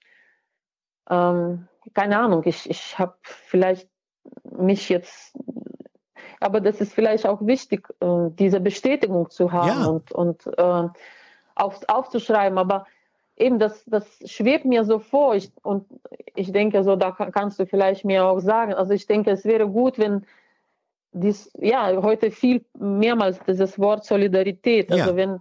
ähm, 1.08 1.68
keine 1.94 2.18
Ahnung, 2.18 2.42
ich, 2.44 2.68
ich 2.68 2.98
habe 2.98 3.14
vielleicht 3.22 3.88
mich 4.44 4.88
jetzt, 4.88 5.36
aber 6.40 6.60
das 6.60 6.80
ist 6.80 6.92
vielleicht 6.92 7.26
auch 7.26 7.44
wichtig, 7.46 7.88
äh, 8.00 8.28
diese 8.30 8.60
Bestätigung 8.60 9.30
zu 9.30 9.52
haben 9.52 9.80
Ja. 9.80 9.86
und, 9.86 10.12
und 10.12 10.46
äh, 10.58 10.88
auf, 11.54 11.80
aufzuschreiben. 11.88 12.58
Aber 12.58 12.86
eben, 13.36 13.58
das, 13.58 13.84
das 13.86 14.06
schwebt 14.26 14.64
mir 14.64 14.84
so 14.84 14.98
vor. 14.98 15.34
Ich, 15.34 15.52
und 15.62 15.86
ich 16.34 16.52
denke, 16.52 16.82
so, 16.84 16.96
da 16.96 17.12
ka- 17.12 17.30
kannst 17.30 17.58
du 17.58 17.66
vielleicht 17.66 18.04
mir 18.04 18.24
auch 18.24 18.40
sagen. 18.40 18.74
Also 18.74 18.92
ich 18.92 19.06
denke, 19.06 19.30
es 19.30 19.44
wäre 19.44 19.68
gut, 19.68 19.98
wenn 19.98 20.26
dies, 21.12 21.50
ja, 21.58 22.02
heute 22.02 22.30
viel 22.30 22.64
mehrmals 22.78 23.40
dieses 23.46 23.78
Wort 23.78 24.04
Solidarität, 24.04 24.92
also 24.92 25.10
Ja. 25.10 25.16
wenn, 25.16 25.40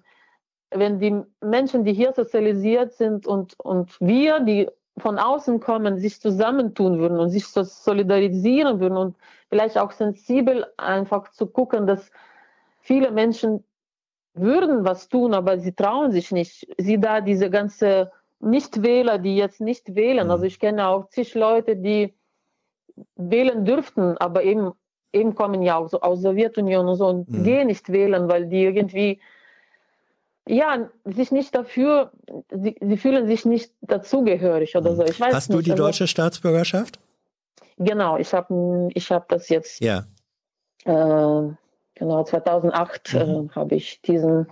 wenn 0.71 0.99
die 0.99 1.21
Menschen, 1.41 1.83
die 1.83 1.93
hier 1.93 2.13
sozialisiert 2.13 2.93
sind 2.93 3.25
und, 3.25 3.59
und 3.59 3.99
wir, 3.99 4.39
die 4.39 4.67
von 4.97 5.17
außen 5.17 5.59
kommen, 5.59 5.97
sich 5.97 6.19
zusammentun 6.21 6.99
würden 6.99 7.19
und 7.19 7.29
sich 7.29 7.47
so 7.47 7.63
solidarisieren 7.63 8.79
würden 8.79 8.97
und 8.97 9.17
vielleicht 9.49 9.77
auch 9.77 9.91
sensibel 9.91 10.65
einfach 10.77 11.31
zu 11.31 11.47
gucken, 11.47 11.87
dass 11.87 12.11
viele 12.81 13.11
Menschen 13.11 13.63
würden 14.33 14.85
was 14.85 15.09
tun, 15.09 15.33
aber 15.33 15.59
sie 15.59 15.73
trauen 15.73 16.11
sich 16.11 16.31
nicht. 16.31 16.67
Sie 16.77 16.99
da 16.99 17.21
diese 17.21 17.49
ganze 17.49 18.11
Nichtwähler, 18.39 19.17
die 19.17 19.35
jetzt 19.35 19.61
nicht 19.61 19.95
wählen. 19.95 20.25
Mhm. 20.25 20.31
Also 20.31 20.45
ich 20.45 20.59
kenne 20.59 20.87
auch 20.87 21.09
zig 21.09 21.33
Leute, 21.35 21.75
die 21.75 22.13
wählen 23.15 23.65
dürften, 23.65 24.17
aber 24.17 24.43
eben, 24.43 24.71
eben 25.13 25.35
kommen 25.35 25.61
ja 25.61 25.77
auch 25.77 25.87
so 25.87 26.01
aus 26.01 26.21
Sowjetunion 26.21 26.87
und 26.87 26.95
so 26.95 27.07
und 27.07 27.29
Mhm. 27.29 27.43
gehen 27.43 27.67
nicht 27.67 27.89
wählen, 27.89 28.29
weil 28.29 28.47
die 28.47 28.63
irgendwie 28.63 29.19
ja, 30.49 30.89
sich 31.05 31.31
nicht 31.31 31.53
dafür, 31.55 32.11
sie, 32.49 32.75
sie 32.81 32.97
fühlen 32.97 33.27
sich 33.27 33.45
nicht 33.45 33.71
dazugehörig 33.81 34.75
oder 34.75 34.95
so. 34.95 35.03
Ich 35.03 35.19
weiß 35.19 35.33
Hast 35.35 35.49
du 35.49 35.57
nicht. 35.57 35.67
die 35.67 35.71
Also, 35.71 35.83
deutsche 35.83 36.07
Staatsbürgerschaft? 36.07 36.99
Genau, 37.77 38.17
ich 38.17 38.33
habe 38.33 38.89
ich 38.93 39.11
hab 39.11 39.29
das 39.29 39.47
jetzt 39.49 39.79
Ja. 39.81 40.05
äh, 40.85 41.53
genau, 41.95 42.23
2008 42.23 43.13
Mhm. 43.13 43.19
äh, 43.19 43.55
habe 43.55 43.75
ich 43.75 44.01
diesen, 44.01 44.47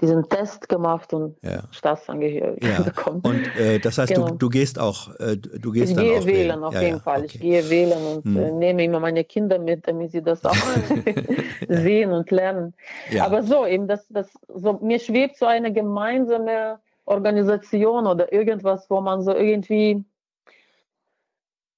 diesen 0.00 0.28
Test 0.28 0.68
gemacht 0.68 1.12
und 1.12 1.36
Ja. 1.42 1.62
Staatsangehörigkeit 1.70 2.78
Ja. 2.78 2.82
bekommen. 2.84 3.20
Und 3.22 3.56
äh, 3.56 3.78
das 3.78 3.98
heißt, 3.98 4.16
du, 4.16 4.24
Genau. 4.24 4.34
du 4.36 4.48
gehst 4.48 4.78
auch, 4.78 5.14
äh, 5.20 5.36
du 5.36 5.72
gehst 5.72 5.90
ich 5.90 5.96
dann 5.96 6.04
gehe 6.04 6.18
auch 6.20 6.26
wählen, 6.26 6.64
auf 6.64 6.74
Ja, 6.74 6.80
jeden 6.82 6.96
ja, 6.96 7.02
Fall. 7.02 7.24
Ich 7.24 7.34
okay. 7.34 7.44
gehe 7.44 7.70
wählen 7.70 8.02
und 8.02 8.24
Hm. 8.24 8.36
äh, 8.36 8.50
nehme 8.52 8.84
immer 8.84 9.00
meine 9.00 9.24
Kinder 9.24 9.58
mit, 9.58 9.86
damit 9.86 10.12
sie 10.12 10.22
das 10.22 10.44
auch 10.44 10.54
sehen 11.68 12.12
und 12.12 12.30
lernen. 12.30 12.74
Aber 13.20 13.42
so, 13.42 13.66
eben, 13.66 13.86
das, 13.88 14.06
das, 14.08 14.28
so, 14.54 14.74
mir 14.82 14.98
schwebt 14.98 15.36
so 15.36 15.46
eine 15.46 15.72
gemeinsame 15.72 16.78
Organisation 17.04 18.06
oder 18.06 18.32
irgendwas, 18.32 18.88
wo 18.88 19.00
man 19.00 19.22
so 19.22 19.34
irgendwie, 19.34 20.04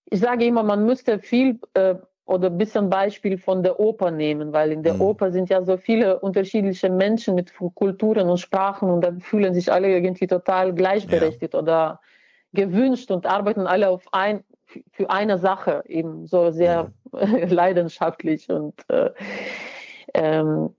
ich 0.06 0.20
sage 0.20 0.44
immer, 0.46 0.62
man 0.62 0.84
müsste 0.84 1.18
viel 1.18 1.58
äh, 1.74 1.94
oder 2.24 2.48
ein 2.48 2.58
bisschen 2.58 2.88
Beispiel 2.88 3.36
von 3.36 3.62
der 3.62 3.80
Oper 3.80 4.10
nehmen, 4.10 4.52
weil 4.52 4.72
in 4.72 4.82
der 4.82 4.94
Mhm. 4.94 5.02
Oper 5.02 5.32
sind 5.32 5.50
ja 5.50 5.62
so 5.64 5.76
viele 5.76 6.20
unterschiedliche 6.20 6.88
Menschen 6.88 7.34
mit 7.34 7.52
Kulturen 7.74 8.28
und 8.28 8.38
Sprachen 8.38 8.90
und 8.90 9.02
dann 9.02 9.20
fühlen 9.20 9.54
sich 9.54 9.72
alle 9.72 9.88
irgendwie 9.90 10.26
total 10.26 10.72
gleichberechtigt 10.72 11.54
oder 11.54 12.00
gewünscht 12.52 13.10
und 13.10 13.26
arbeiten 13.26 13.66
alle 13.66 13.88
auf 13.88 14.06
ein, 14.12 14.44
für 14.92 15.10
eine 15.10 15.38
Sache, 15.38 15.82
eben 15.86 16.26
so 16.26 16.50
sehr 16.50 16.92
leidenschaftlich 17.12 18.48
und 18.50 18.74
äh, 18.88 19.10
ähm, 20.14 20.74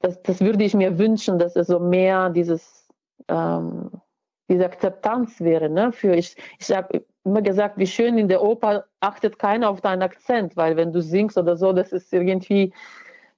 das, 0.00 0.22
das 0.22 0.40
würde 0.40 0.64
ich 0.64 0.74
mir 0.74 0.98
wünschen, 0.98 1.38
dass 1.38 1.56
es 1.56 1.66
so 1.66 1.80
mehr 1.80 2.30
dieses 2.30 2.88
ähm, 3.28 3.90
diese 4.48 4.64
Akzeptanz 4.64 5.40
wäre. 5.40 5.68
Ne? 5.68 5.92
Für 5.92 6.14
ich 6.14 6.36
ich 6.58 6.70
habe 6.74 7.04
immer 7.28 7.42
gesagt, 7.42 7.78
wie 7.78 7.86
schön 7.86 8.18
in 8.18 8.28
der 8.28 8.42
Oper 8.42 8.84
achtet 9.00 9.38
keiner 9.38 9.70
auf 9.70 9.80
deinen 9.80 10.02
Akzent, 10.02 10.56
weil 10.56 10.76
wenn 10.76 10.92
du 10.92 11.00
singst 11.02 11.38
oder 11.38 11.56
so, 11.56 11.72
das 11.72 11.92
ist 11.92 12.12
irgendwie, 12.12 12.72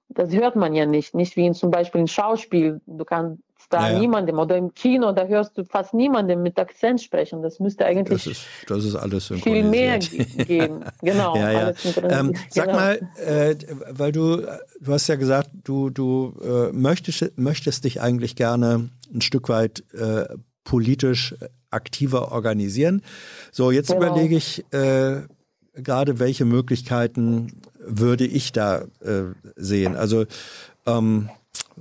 das 0.09 0.33
hört 0.33 0.57
man 0.57 0.75
ja 0.75 0.87
nicht. 0.87 1.15
Nicht 1.15 1.37
wie 1.37 1.47
in, 1.47 1.55
zum 1.55 1.71
Beispiel 1.71 2.01
im 2.01 2.07
Schauspiel. 2.07 2.81
Du 2.87 3.05
kannst 3.05 3.43
da 3.71 3.89
Ja, 3.91 3.99
niemandem 3.99 4.39
oder 4.39 4.57
im 4.57 4.75
Kino, 4.75 5.13
da 5.13 5.27
hörst 5.27 5.57
du 5.57 5.65
fast 5.65 5.95
niemandem 5.95 6.43
mit 6.43 6.59
Akzent 6.59 7.01
sprechen. 7.01 7.43
Das 7.43 7.61
müsste 7.61 7.85
eigentlich 7.87 8.25
Das 8.25 8.27
ist, 8.27 8.47
das 8.67 8.85
ist 8.85 8.97
alles 8.97 9.27
viel 9.29 9.63
mehr 9.65 9.99
geben. 10.47 10.85
Genau. 11.03 11.37
Ja, 11.37 11.51
ja. 11.51 11.73
Ähm, 12.09 12.35
sag 12.49 12.67
Genau. 12.67 12.77
mal, 12.79 13.01
äh, 13.25 13.57
weil 13.91 14.13
du, 14.13 14.39
du 14.81 14.93
hast 14.93 15.07
ja 15.09 15.17
gesagt, 15.17 15.51
du, 15.65 15.91
du 15.91 16.35
äh, 16.43 16.73
möchtest, 16.73 17.39
möchtest 17.39 17.85
dich 17.85 18.01
eigentlich 18.01 18.35
gerne 18.35 18.91
ein 19.15 19.21
Stück 19.21 19.49
weit 19.49 19.85
äh, 19.95 20.25
politisch 20.65 21.35
aktiver 21.71 22.33
organisieren. 22.33 23.03
So, 23.53 23.71
jetzt 23.71 23.89
Genau. 23.89 24.07
überlege 24.07 24.37
ich 24.37 24.65
äh, 24.73 25.23
gerade, 25.75 26.19
welche 26.19 26.45
Möglichkeiten 26.45 27.61
würde 27.79 28.27
ich 28.27 28.53
da 28.53 28.83
äh, 29.01 29.23
sehen. 29.57 29.97
Also, 29.97 30.27
ähm, 30.87 31.31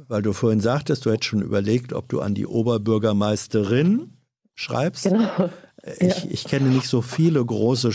weil 0.08 0.22
du 0.22 0.34
vorhin 0.34 0.62
sagtest, 0.62 1.06
du 1.06 1.12
hättest 1.12 1.26
schon 1.26 1.42
überlegt, 1.42 1.94
ob 1.94 2.08
du 2.10 2.22
an 2.22 2.34
die 2.36 2.48
Oberbürgermeisterin 2.48 4.12
schreibst. 4.56 5.04
Genau. 5.04 5.50
Ich, 6.00 6.30
ich 6.30 6.44
kenne 6.44 6.70
nicht 6.70 6.88
so 6.88 7.02
viele 7.02 7.44
große, 7.44 7.90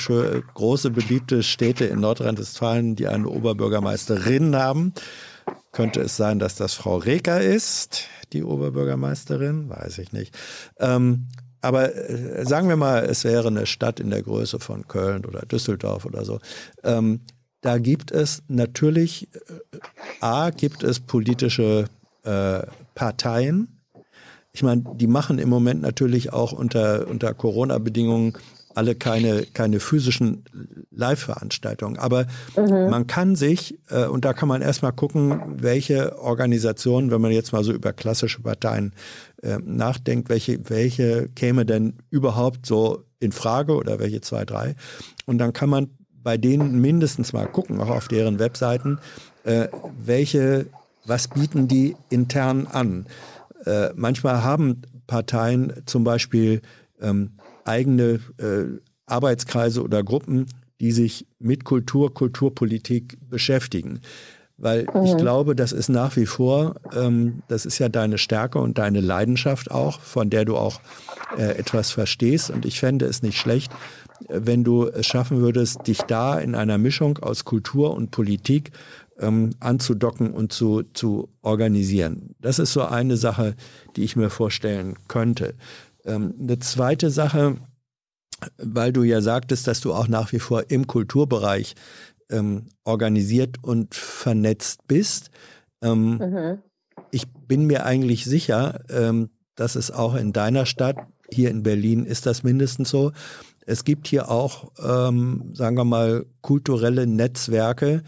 große 0.54 0.90
beliebte 0.90 1.42
Städte 1.42 1.84
in 1.84 2.00
Nordrhein-Westfalen, 2.00 2.96
die 2.96 3.08
eine 3.08 3.28
Oberbürgermeisterin 3.28 4.56
haben. 4.56 4.94
Könnte 5.74 6.00
es 6.00 6.16
sein, 6.16 6.38
dass 6.38 6.54
das 6.54 6.74
Frau 6.74 6.98
Reker 6.98 7.40
ist, 7.40 8.06
die 8.32 8.44
Oberbürgermeisterin? 8.44 9.68
Weiß 9.68 9.98
ich 9.98 10.12
nicht. 10.12 10.36
Ähm, 10.78 11.26
aber 11.60 11.94
äh, 11.94 12.46
sagen 12.46 12.68
wir 12.68 12.76
mal, 12.76 13.04
es 13.04 13.24
wäre 13.24 13.48
eine 13.48 13.66
Stadt 13.66 13.98
in 13.98 14.10
der 14.10 14.22
Größe 14.22 14.60
von 14.60 14.86
Köln 14.86 15.24
oder 15.24 15.40
Düsseldorf 15.40 16.06
oder 16.06 16.24
so. 16.24 16.38
Ähm, 16.84 17.22
da 17.60 17.78
gibt 17.78 18.12
es 18.12 18.44
natürlich, 18.46 19.28
äh, 19.34 19.78
A, 20.20 20.50
gibt 20.50 20.84
es 20.84 21.00
politische 21.00 21.86
äh, 22.22 22.60
Parteien, 22.94 23.74
ich 24.54 24.62
meine, 24.62 24.84
die 24.94 25.08
machen 25.08 25.40
im 25.40 25.48
Moment 25.48 25.82
natürlich 25.82 26.32
auch 26.32 26.52
unter, 26.52 27.08
unter 27.08 27.34
Corona-Bedingungen 27.34 28.34
alle 28.74 28.94
keine, 28.94 29.46
keine 29.54 29.80
physischen 29.80 30.44
Live-Veranstaltungen. 30.90 31.98
Aber 31.98 32.26
man 32.56 33.06
kann 33.06 33.36
sich, 33.36 33.78
äh, 33.90 34.06
und 34.06 34.24
da 34.24 34.32
kann 34.32 34.48
man 34.48 34.62
erstmal 34.62 34.92
gucken, 34.92 35.40
welche 35.56 36.18
Organisationen, 36.18 37.10
wenn 37.10 37.20
man 37.20 37.32
jetzt 37.32 37.52
mal 37.52 37.64
so 37.64 37.72
über 37.72 37.92
klassische 37.92 38.42
Parteien 38.42 38.92
äh, 39.42 39.58
nachdenkt, 39.64 40.28
welche, 40.28 40.58
welche 40.68 41.28
käme 41.28 41.66
denn 41.66 41.94
überhaupt 42.10 42.66
so 42.66 43.04
in 43.20 43.32
Frage 43.32 43.74
oder 43.74 43.98
welche 43.98 44.20
zwei, 44.20 44.44
drei. 44.44 44.74
Und 45.26 45.38
dann 45.38 45.52
kann 45.52 45.70
man 45.70 45.90
bei 46.22 46.36
denen 46.38 46.80
mindestens 46.80 47.32
mal 47.32 47.46
gucken, 47.46 47.80
auch 47.80 47.90
auf 47.90 48.08
deren 48.08 48.38
Webseiten, 48.38 48.98
äh, 49.44 49.68
welche, 50.04 50.66
was 51.04 51.28
bieten 51.28 51.68
die 51.68 51.96
intern 52.10 52.66
an. 52.66 53.06
Äh, 53.66 53.90
manchmal 53.94 54.42
haben 54.42 54.82
Parteien 55.06 55.72
zum 55.86 56.02
Beispiel 56.02 56.62
ähm, 57.00 57.32
eigene 57.64 58.20
äh, 58.38 58.78
Arbeitskreise 59.06 59.82
oder 59.82 60.02
Gruppen, 60.02 60.46
die 60.80 60.92
sich 60.92 61.26
mit 61.38 61.64
Kultur, 61.64 62.12
Kulturpolitik 62.12 63.18
beschäftigen. 63.28 64.00
Weil 64.56 64.86
ich 65.04 65.16
glaube, 65.16 65.56
das 65.56 65.72
ist 65.72 65.88
nach 65.88 66.14
wie 66.16 66.26
vor, 66.26 66.76
ähm, 66.94 67.42
das 67.48 67.66
ist 67.66 67.80
ja 67.80 67.88
deine 67.88 68.18
Stärke 68.18 68.60
und 68.60 68.78
deine 68.78 69.00
Leidenschaft 69.00 69.70
auch, 69.70 70.00
von 70.00 70.30
der 70.30 70.44
du 70.44 70.56
auch 70.56 70.80
äh, 71.36 71.58
etwas 71.58 71.90
verstehst. 71.90 72.50
Und 72.50 72.64
ich 72.64 72.78
fände 72.78 73.06
es 73.06 73.22
nicht 73.22 73.36
schlecht, 73.36 73.72
wenn 74.28 74.62
du 74.62 74.86
es 74.86 75.06
schaffen 75.06 75.40
würdest, 75.40 75.86
dich 75.88 75.98
da 76.02 76.38
in 76.38 76.54
einer 76.54 76.78
Mischung 76.78 77.18
aus 77.18 77.44
Kultur 77.44 77.94
und 77.94 78.12
Politik 78.12 78.70
ähm, 79.18 79.50
anzudocken 79.58 80.32
und 80.32 80.52
zu, 80.52 80.82
zu 80.92 81.28
organisieren. 81.42 82.34
Das 82.40 82.58
ist 82.58 82.72
so 82.72 82.82
eine 82.82 83.16
Sache, 83.16 83.54
die 83.96 84.04
ich 84.04 84.16
mir 84.16 84.30
vorstellen 84.30 84.94
könnte. 85.08 85.54
Ähm, 86.04 86.34
eine 86.40 86.58
zweite 86.58 87.10
Sache, 87.10 87.56
weil 88.58 88.92
du 88.92 89.02
ja 89.02 89.20
sagtest, 89.20 89.66
dass 89.66 89.80
du 89.80 89.92
auch 89.94 90.08
nach 90.08 90.32
wie 90.32 90.38
vor 90.38 90.70
im 90.70 90.86
Kulturbereich 90.86 91.74
ähm, 92.30 92.66
organisiert 92.84 93.56
und 93.62 93.94
vernetzt 93.94 94.86
bist. 94.86 95.30
Ähm, 95.82 96.18
Mhm. 96.18 96.58
ich 97.10 97.26
bin 97.28 97.66
mir 97.66 97.84
eigentlich 97.84 98.24
sicher, 98.24 98.80
ähm, 98.88 99.30
dass 99.54 99.76
es 99.76 99.90
auch 99.90 100.14
in 100.14 100.32
deiner 100.32 100.66
Stadt, 100.66 100.96
hier 101.30 101.50
in 101.50 101.62
Berlin, 101.62 102.04
ist 102.04 102.26
das 102.26 102.42
mindestens 102.42 102.90
so. 102.90 103.12
Es 103.66 103.84
gibt 103.84 104.08
hier 104.08 104.30
auch, 104.30 104.72
ähm, 104.78 105.50
sagen 105.54 105.76
wir 105.76 105.84
mal, 105.84 106.26
kulturelle 106.42 107.06
Netzwerke, 107.06 108.02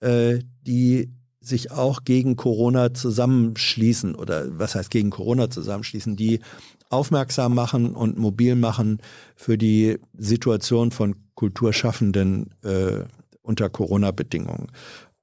äh, 0.00 0.40
die 0.66 1.12
sich 1.40 1.70
auch 1.70 2.02
gegen 2.02 2.34
Corona 2.34 2.92
zusammenschließen 2.92 4.16
oder 4.16 4.58
was 4.58 4.74
heißt 4.74 4.90
gegen 4.90 5.10
Corona 5.10 5.48
zusammenschließen, 5.48 6.16
die 6.16 6.40
aufmerksam 6.90 7.54
machen 7.54 7.94
und 7.94 8.18
mobil 8.18 8.54
machen 8.54 9.00
für 9.34 9.58
die 9.58 9.98
Situation 10.16 10.90
von 10.90 11.16
Kulturschaffenden 11.34 12.50
äh, 12.62 13.04
unter 13.42 13.68
Corona-Bedingungen. 13.68 14.68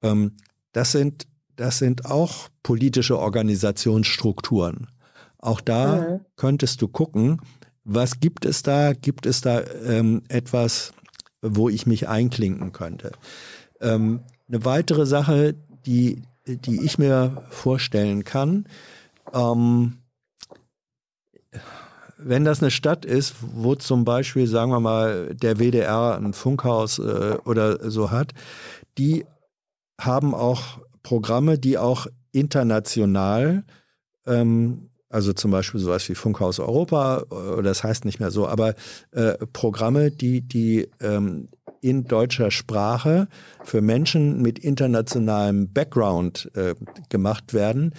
Ähm, 0.01 0.33
das 0.72 0.92
sind 0.92 1.27
das 1.56 1.77
sind 1.77 2.06
auch 2.06 2.50
politische 2.64 3.19
Organisationsstrukturen. 3.19 4.88
Auch 5.38 5.61
da 5.61 5.98
Mhm. 5.98 6.19
könntest 6.35 6.82
du 6.82 6.88
gucken, 6.88 7.42
was 7.83 8.19
gibt 8.19 8.45
es 8.45 8.64
da? 8.64 8.93
Gibt 8.93 9.25
es 9.25 9.42
da 9.42 9.61
ähm, 9.85 10.24
etwas, 10.30 10.93
wo 11.42 11.69
ich 11.69 11.85
mich 11.85 12.08
einklinken 12.08 12.72
könnte? 12.72 13.11
Ähm, 13.82 14.22
eine 14.48 14.66
weitere 14.66 15.06
Sache, 15.06 15.56
die, 15.85 16.24
die 16.48 16.82
ich 16.83 16.98
mir 16.98 17.43
vorstellen 17.50 18.24
kann, 18.24 18.66
ähm, 19.33 19.98
wenn 22.26 22.45
das 22.45 22.61
eine 22.61 22.72
Stadt 22.72 23.06
ist, 23.06 23.35
wo 23.42 23.76
zum 23.76 24.06
Beispiel, 24.06 24.48
sagen 24.48 24.72
wir 24.72 24.80
mal, 24.80 25.35
der 25.35 25.58
WDR 25.58 26.18
ein 26.18 26.34
Funkhaus 26.34 27.00
äh, 27.00 27.38
oder 27.45 27.90
so 27.90 28.11
hat, 28.11 28.34
die 28.98 29.26
haben 30.00 30.34
auch 30.34 30.80
Programme, 31.03 31.60
die 31.60 31.77
auch 31.77 32.08
international, 32.32 33.64
ähm, 34.26 34.90
also 35.10 35.34
zum 35.34 35.52
Beispiel 35.52 35.80
sowas 35.80 36.08
wie 36.10 36.16
Funkhaus 36.16 36.60
Europa, 36.60 37.24
oder 37.30 37.64
das 37.64 37.84
heißt 37.84 38.06
nicht 38.06 38.19
mehr 38.19 38.32
so, 38.32 38.48
aber 38.48 38.74
äh, 39.11 39.34
Programme, 39.53 40.10
die, 40.10 40.42
die 40.42 40.90
ähm, 41.00 41.50
in 41.82 42.06
deutscher 42.06 42.50
Sprache 42.50 43.27
für 43.64 43.82
Menschen 43.82 44.42
mit 44.42 44.58
internationalem 44.58 45.72
Background 45.72 46.50
äh, 46.56 46.76
gemacht 47.10 47.53
werden. 47.53 47.93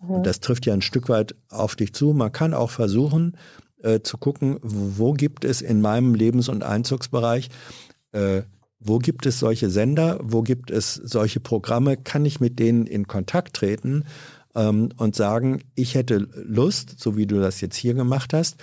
Und 0.00 0.26
das 0.26 0.40
trifft 0.40 0.66
ja 0.66 0.74
ein 0.74 0.82
Stück 0.82 1.08
weit 1.08 1.34
auf 1.48 1.74
dich 1.74 1.92
zu, 1.92 2.12
man 2.12 2.32
kann 2.32 2.54
auch 2.54 2.70
versuchen 2.70 3.36
äh, 3.82 4.00
zu 4.00 4.16
gucken, 4.16 4.58
wo 4.62 5.12
gibt 5.12 5.44
es 5.44 5.60
in 5.60 5.80
meinem 5.80 6.14
Lebens- 6.14 6.48
und 6.48 6.62
Einzugsbereich, 6.62 7.48
äh, 8.12 8.42
wo 8.80 8.98
gibt 8.98 9.26
es 9.26 9.40
solche 9.40 9.70
Sender, 9.70 10.20
wo 10.22 10.42
gibt 10.42 10.70
es 10.70 10.94
solche 10.94 11.40
Programme, 11.40 11.96
kann 11.96 12.24
ich 12.24 12.38
mit 12.38 12.58
denen 12.58 12.86
in 12.86 13.08
Kontakt 13.08 13.56
treten 13.56 14.04
ähm, 14.54 14.90
und 14.96 15.16
sagen, 15.16 15.62
ich 15.74 15.94
hätte 15.94 16.28
Lust, 16.34 16.98
so 16.98 17.16
wie 17.16 17.26
du 17.26 17.40
das 17.40 17.60
jetzt 17.60 17.76
hier 17.76 17.94
gemacht 17.94 18.32
hast, 18.32 18.56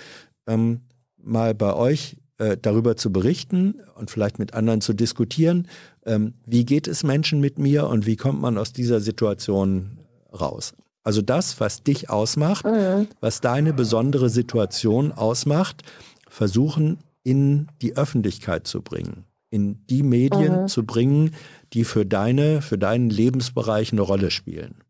ähm, 0.46 0.80
mal 1.22 1.54
bei 1.54 1.74
euch 1.74 2.16
äh, 2.38 2.56
darüber 2.60 2.96
zu 2.96 3.12
berichten 3.12 3.80
und 3.94 4.10
vielleicht 4.10 4.38
mit 4.38 4.54
anderen 4.54 4.80
zu 4.80 4.94
diskutieren, 4.94 5.68
ähm, 6.04 6.34
wie 6.46 6.64
geht 6.64 6.88
es 6.88 7.02
Menschen 7.02 7.40
mit 7.40 7.58
mir 7.58 7.88
und 7.88 8.06
wie 8.06 8.16
kommt 8.16 8.40
man 8.40 8.58
aus 8.58 8.72
dieser 8.72 9.00
Situation 9.00 9.98
raus. 10.32 10.74
Also 11.06 11.22
das, 11.22 11.60
was 11.60 11.84
dich 11.84 12.10
ausmacht, 12.10 12.64
mhm. 12.64 13.06
was 13.20 13.40
deine 13.40 13.72
besondere 13.72 14.28
Situation 14.28 15.12
ausmacht, 15.12 15.84
versuchen 16.28 16.98
in 17.22 17.68
die 17.80 17.96
Öffentlichkeit 17.96 18.66
zu 18.66 18.82
bringen, 18.82 19.24
in 19.48 19.86
die 19.86 20.02
Medien 20.02 20.62
mhm. 20.62 20.66
zu 20.66 20.84
bringen, 20.84 21.36
die 21.74 21.84
für 21.84 22.04
deine, 22.04 22.60
für 22.60 22.76
deinen 22.76 23.08
Lebensbereich 23.08 23.92
eine 23.92 24.00
Rolle 24.00 24.32
spielen. 24.32 24.82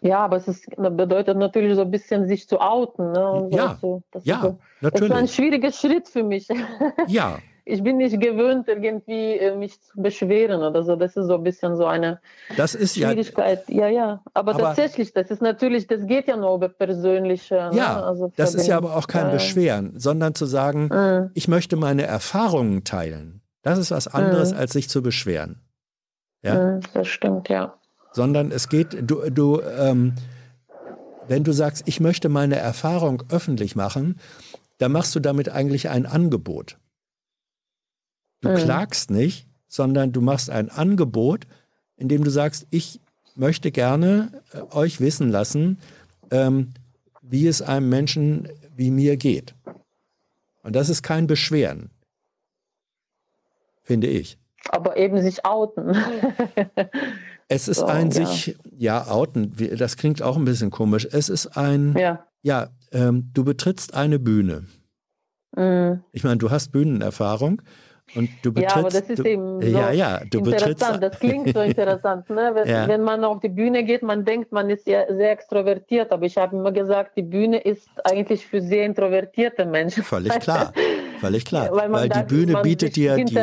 Ja, 0.00 0.20
aber 0.20 0.36
es 0.36 0.46
ist, 0.46 0.66
bedeutet 0.76 1.36
natürlich 1.38 1.74
so 1.74 1.82
ein 1.82 1.90
bisschen 1.90 2.28
sich 2.28 2.48
zu 2.48 2.60
outen. 2.60 3.10
Ne? 3.10 3.48
ja, 3.50 3.78
so. 3.80 4.00
ja 4.22 4.42
so, 4.42 4.58
natürlich. 4.80 5.08
Das 5.08 5.18
ist 5.18 5.22
ein 5.22 5.26
schwieriger 5.26 5.72
Schritt 5.72 6.08
für 6.08 6.22
mich. 6.22 6.46
Ja. 7.08 7.40
Ich 7.68 7.82
bin 7.82 7.98
nicht 7.98 8.18
gewöhnt, 8.20 8.66
irgendwie 8.66 9.36
äh, 9.36 9.54
mich 9.56 9.80
zu 9.80 10.00
beschweren 10.00 10.62
oder 10.62 10.82
so. 10.82 10.96
Das 10.96 11.16
ist 11.16 11.26
so 11.26 11.34
ein 11.34 11.42
bisschen 11.42 11.76
so 11.76 11.86
eine 11.86 12.20
das 12.56 12.74
ist 12.74 12.96
Schwierigkeit. 12.96 13.68
Ja, 13.68 13.88
ja. 13.88 13.88
ja. 13.88 14.22
Aber, 14.34 14.54
aber, 14.54 14.62
tatsächlich, 14.62 15.12
das 15.12 15.30
ist 15.30 15.42
natürlich, 15.42 15.86
das 15.86 16.06
geht 16.06 16.28
ja 16.28 16.36
nur 16.36 16.54
über 16.54 16.68
persönliche. 16.68 17.54
Ne? 17.54 17.70
Ja, 17.76 17.96
ne? 17.96 18.04
also 18.04 18.32
das 18.36 18.54
ist 18.54 18.66
ja 18.66 18.76
aber 18.76 18.96
auch 18.96 19.06
kein 19.06 19.30
Beschweren, 19.30 19.98
sondern 19.98 20.34
zu 20.34 20.46
sagen, 20.46 20.88
mhm. 20.92 21.30
ich 21.34 21.48
möchte 21.48 21.76
meine 21.76 22.04
Erfahrungen 22.04 22.84
teilen. 22.84 23.42
Das 23.62 23.78
ist 23.78 23.90
was 23.90 24.08
anderes, 24.08 24.52
mhm. 24.52 24.58
als 24.58 24.72
sich 24.72 24.88
zu 24.88 25.02
beschweren. 25.02 25.60
Ja? 26.42 26.54
Mhm, 26.54 26.80
das 26.94 27.06
stimmt, 27.08 27.48
ja 27.48 27.74
sondern 28.12 28.50
es 28.50 28.68
geht, 28.68 28.96
du, 29.00 29.30
du 29.30 29.60
ähm, 29.60 30.14
wenn 31.28 31.44
du 31.44 31.52
sagst, 31.52 31.84
ich 31.86 32.00
möchte 32.00 32.28
meine 32.28 32.56
Erfahrung 32.56 33.22
öffentlich 33.30 33.76
machen, 33.76 34.18
dann 34.78 34.92
machst 34.92 35.14
du 35.14 35.20
damit 35.20 35.48
eigentlich 35.50 35.88
ein 35.88 36.06
Angebot. 36.06 36.78
Du 38.40 38.50
mhm. 38.50 38.56
klagst 38.56 39.10
nicht, 39.10 39.46
sondern 39.68 40.12
du 40.12 40.20
machst 40.20 40.50
ein 40.50 40.70
Angebot, 40.70 41.46
in 41.96 42.08
dem 42.08 42.24
du 42.24 42.30
sagst, 42.30 42.66
ich 42.70 43.00
möchte 43.34 43.70
gerne 43.70 44.42
äh, 44.52 44.62
euch 44.74 45.00
wissen 45.00 45.30
lassen, 45.30 45.78
ähm, 46.30 46.72
wie 47.22 47.46
es 47.46 47.62
einem 47.62 47.88
Menschen 47.88 48.48
wie 48.74 48.90
mir 48.90 49.16
geht. 49.16 49.54
Und 50.62 50.76
das 50.76 50.88
ist 50.88 51.02
kein 51.02 51.26
Beschweren, 51.26 51.90
finde 53.82 54.06
ich. 54.06 54.38
Aber 54.70 54.96
eben 54.96 55.20
sich 55.22 55.44
outen. 55.44 55.96
Es 57.50 57.66
ist 57.66 57.78
so, 57.78 57.86
ein 57.86 58.10
ja. 58.10 58.26
sich, 58.26 58.58
ja, 58.76 59.06
outen, 59.08 59.54
das 59.78 59.96
klingt 59.96 60.20
auch 60.20 60.36
ein 60.36 60.44
bisschen 60.44 60.70
komisch. 60.70 61.08
Es 61.10 61.30
ist 61.30 61.46
ein, 61.56 61.96
ja, 61.96 62.26
ja 62.42 62.68
ähm, 62.92 63.30
du 63.32 63.42
betrittst 63.42 63.94
eine 63.94 64.18
Bühne. 64.18 64.66
Mhm. 65.56 66.04
Ich 66.12 66.24
meine, 66.24 66.36
du 66.36 66.50
hast 66.50 66.72
Bühnenerfahrung 66.72 67.62
und 68.14 68.30
du 68.42 68.52
betrittst. 68.52 68.76
Ja, 68.76 68.80
aber 68.80 68.90
das 68.90 69.08
ist 69.08 69.18
du, 69.18 69.24
eben 69.24 69.60
so 69.60 69.68
ja, 69.68 69.92
ja, 69.92 70.20
du 70.30 70.38
interessant. 70.38 71.02
Das 71.02 71.18
klingt 71.20 71.54
so 71.54 71.60
interessant. 71.60 72.28
Ne? 72.30 72.50
Wenn, 72.54 72.68
ja. 72.68 72.88
wenn, 72.88 73.02
man 73.02 73.24
auf 73.24 73.40
die 73.40 73.48
Bühne 73.48 73.84
geht, 73.84 74.02
man 74.02 74.24
denkt, 74.24 74.52
man 74.52 74.70
ist 74.70 74.86
ja 74.86 75.04
sehr 75.12 75.32
extrovertiert, 75.32 76.10
aber 76.12 76.26
ich 76.26 76.36
habe 76.36 76.56
immer 76.56 76.72
gesagt, 76.72 77.16
die 77.16 77.22
Bühne 77.22 77.58
ist 77.58 77.88
eigentlich 78.04 78.46
für 78.46 78.60
sehr 78.60 78.86
introvertierte 78.86 79.64
Menschen. 79.64 80.02
Völlig 80.02 80.38
klar. 80.40 80.72
Völlig 81.20 81.44
klar, 81.44 81.70
weil, 81.72 81.90
weil 81.90 82.08
die 82.08 82.22
Bühne 82.22 82.62
bietet 82.62 82.94
dir 82.94 83.16
die, 83.16 83.34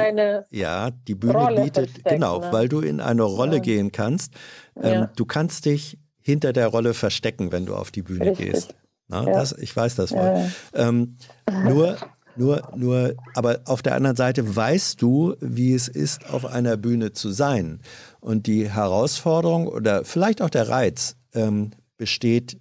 ja, 0.58 0.92
die 0.92 1.16
Bühne 1.16 1.34
Rolle 1.34 1.64
bietet 1.64 2.06
genau, 2.06 2.40
ne? 2.40 2.48
weil 2.52 2.69
du 2.69 2.80
in 2.80 3.02
eine 3.02 3.24
Rolle 3.24 3.58
ja. 3.58 3.61
gehen 3.61 3.92
kannst. 3.92 4.34
Ähm, 4.82 4.94
ja. 4.94 5.10
Du 5.16 5.26
kannst 5.26 5.66
dich 5.66 6.00
hinter 6.22 6.53
der 6.53 6.68
Rolle 6.68 6.94
verstecken, 6.94 7.52
wenn 7.52 7.66
du 7.66 7.76
auf 7.76 7.92
die 7.92 8.02
Bühne 8.02 8.32
Richtig. 8.32 8.52
gehst. 8.52 8.76
Na, 9.08 9.26
ja. 9.26 9.34
das, 9.34 9.52
ich 9.53 9.76
weiß 9.76 9.95
das 9.95 10.11
wohl. 10.11 10.50
Ähm, 10.74 11.18
nur, 11.66 11.98
nur, 12.35 12.61
nur, 12.75 13.15
aber 13.33 13.61
auf 13.65 13.81
der 13.81 13.95
anderen 13.95 14.15
Seite 14.15 14.55
weißt 14.55 15.01
du, 15.01 15.35
wie 15.39 15.73
es 15.73 15.88
ist, 15.88 16.30
auf 16.30 16.45
einer 16.45 16.77
Bühne 16.77 17.14
zu 17.14 17.31
sein. 17.31 17.81
Und 18.19 18.47
die 18.47 18.69
Herausforderung 18.69 19.67
oder 19.67 20.03
vielleicht 20.03 20.41
auch 20.41 20.49
der 20.49 20.69
Reiz 20.69 21.15
ähm, 21.33 21.72
besteht, 21.97 22.59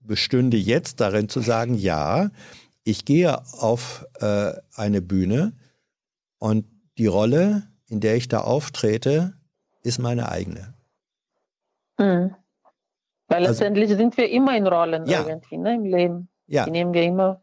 bestünde 0.00 0.56
jetzt 0.56 1.00
darin 1.00 1.28
zu 1.28 1.40
sagen, 1.40 1.74
ja, 1.74 2.30
ich 2.84 3.04
gehe 3.04 3.38
auf 3.60 4.06
äh, 4.20 4.52
eine 4.74 5.00
Bühne 5.00 5.52
und 6.38 6.66
die 6.98 7.06
Rolle, 7.06 7.62
in 7.88 8.00
der 8.00 8.16
ich 8.16 8.28
da 8.28 8.40
auftrete, 8.40 9.34
ist 9.82 9.98
meine 9.98 10.28
eigene. 10.30 10.74
Mhm. 11.98 12.34
Weil 13.28 13.46
also, 13.46 13.48
letztendlich 13.48 13.90
sind 13.90 14.16
wir 14.16 14.28
immer 14.30 14.56
in 14.56 14.66
Rollen 14.66 15.06
ja. 15.06 15.26
irgendwie 15.26 15.56
ne, 15.56 15.74
im 15.74 15.84
Leben. 15.84 16.28
Ja. 16.46 16.64
Die 16.64 16.70
nehmen 16.70 16.92
wir 16.92 17.02
immer. 17.02 17.41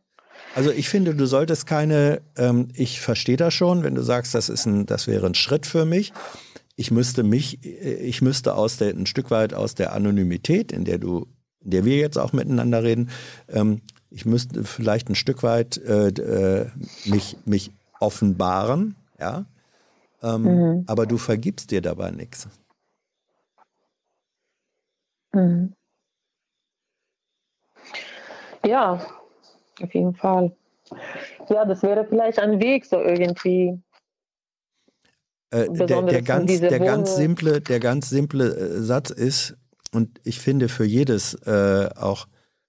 Also 0.60 0.72
ich 0.72 0.90
finde, 0.90 1.16
du 1.16 1.26
solltest 1.26 1.68
keine, 1.68 2.22
ähm, 2.36 2.68
ich 2.74 3.00
verstehe 3.00 3.38
das 3.38 3.54
schon, 3.54 3.82
wenn 3.84 3.96
du 3.96 4.02
sagst, 4.02 4.36
das 4.36 4.50
ist 4.50 4.66
ein, 4.66 4.86
das 4.86 5.08
wäre 5.08 5.26
ein 5.26 5.34
Schritt 5.34 5.66
für 5.66 5.86
mich. 5.86 6.12
Ich 6.76 6.92
müsste 6.92 7.24
mich, 7.24 7.64
ich 7.64 8.22
müsste 8.22 8.56
aus 8.56 8.76
der, 8.76 8.90
ein 8.90 9.06
Stück 9.06 9.32
weit 9.32 9.54
aus 9.54 9.74
der 9.74 9.94
Anonymität, 9.94 10.74
in 10.74 10.84
der 10.84 10.98
du, 10.98 11.28
in 11.64 11.72
der 11.72 11.86
wir 11.86 11.96
jetzt 11.96 12.18
auch 12.18 12.34
miteinander 12.34 12.84
reden, 12.84 13.10
ähm, 13.48 13.80
ich 14.10 14.26
müsste 14.26 14.66
vielleicht 14.66 15.10
ein 15.10 15.16
Stück 15.16 15.44
weit 15.44 15.78
äh, 15.78 16.10
äh, 16.10 16.70
mich, 17.06 17.38
mich 17.46 17.72
offenbaren, 18.02 18.98
ja. 19.18 19.46
Ähm, 20.22 20.42
mhm. 20.42 20.84
Aber 20.88 21.06
du 21.06 21.18
vergibst 21.18 21.72
dir 21.72 21.82
dabei 21.82 22.12
nichts. 22.12 22.50
Mhm. 25.32 25.72
Ja, 28.66 29.00
auf 29.84 29.94
jeden 29.94 30.16
Fall. 30.16 30.52
Ja, 31.50 31.66
das 31.66 31.84
wäre 31.84 32.06
vielleicht 32.06 32.40
ein 32.40 32.60
Weg, 32.60 32.86
so 32.86 33.00
irgendwie. 33.00 33.80
Äh, 35.52 35.70
der, 35.70 36.02
der, 36.04 36.22
ganz, 36.22 36.60
der, 36.60 36.80
ganz 36.80 37.16
simple, 37.16 37.62
der 37.62 37.80
ganz 37.80 38.10
simple 38.10 38.56
äh, 38.56 38.82
Satz 38.82 39.10
ist, 39.10 39.56
und 39.92 40.20
ich 40.24 40.40
finde 40.40 40.70
für 40.70 40.86
jedes 40.86 41.34
äh, 41.46 41.90
auch 41.96 42.28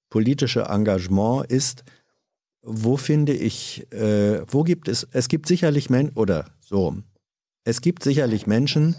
politische 0.08 0.62
Engagement 0.62 1.46
ist, 1.50 1.84
wo 2.62 2.96
finde 2.96 3.32
ich, 3.32 3.90
äh, 3.92 4.42
wo 4.46 4.62
gibt 4.62 4.88
es, 4.88 5.06
es 5.12 5.28
gibt 5.28 5.46
sicherlich 5.46 5.90
Menschen, 5.90 6.16
oder 6.16 6.46
so, 6.60 6.96
es 7.64 7.80
gibt 7.80 8.02
sicherlich 8.02 8.46
Menschen, 8.46 8.96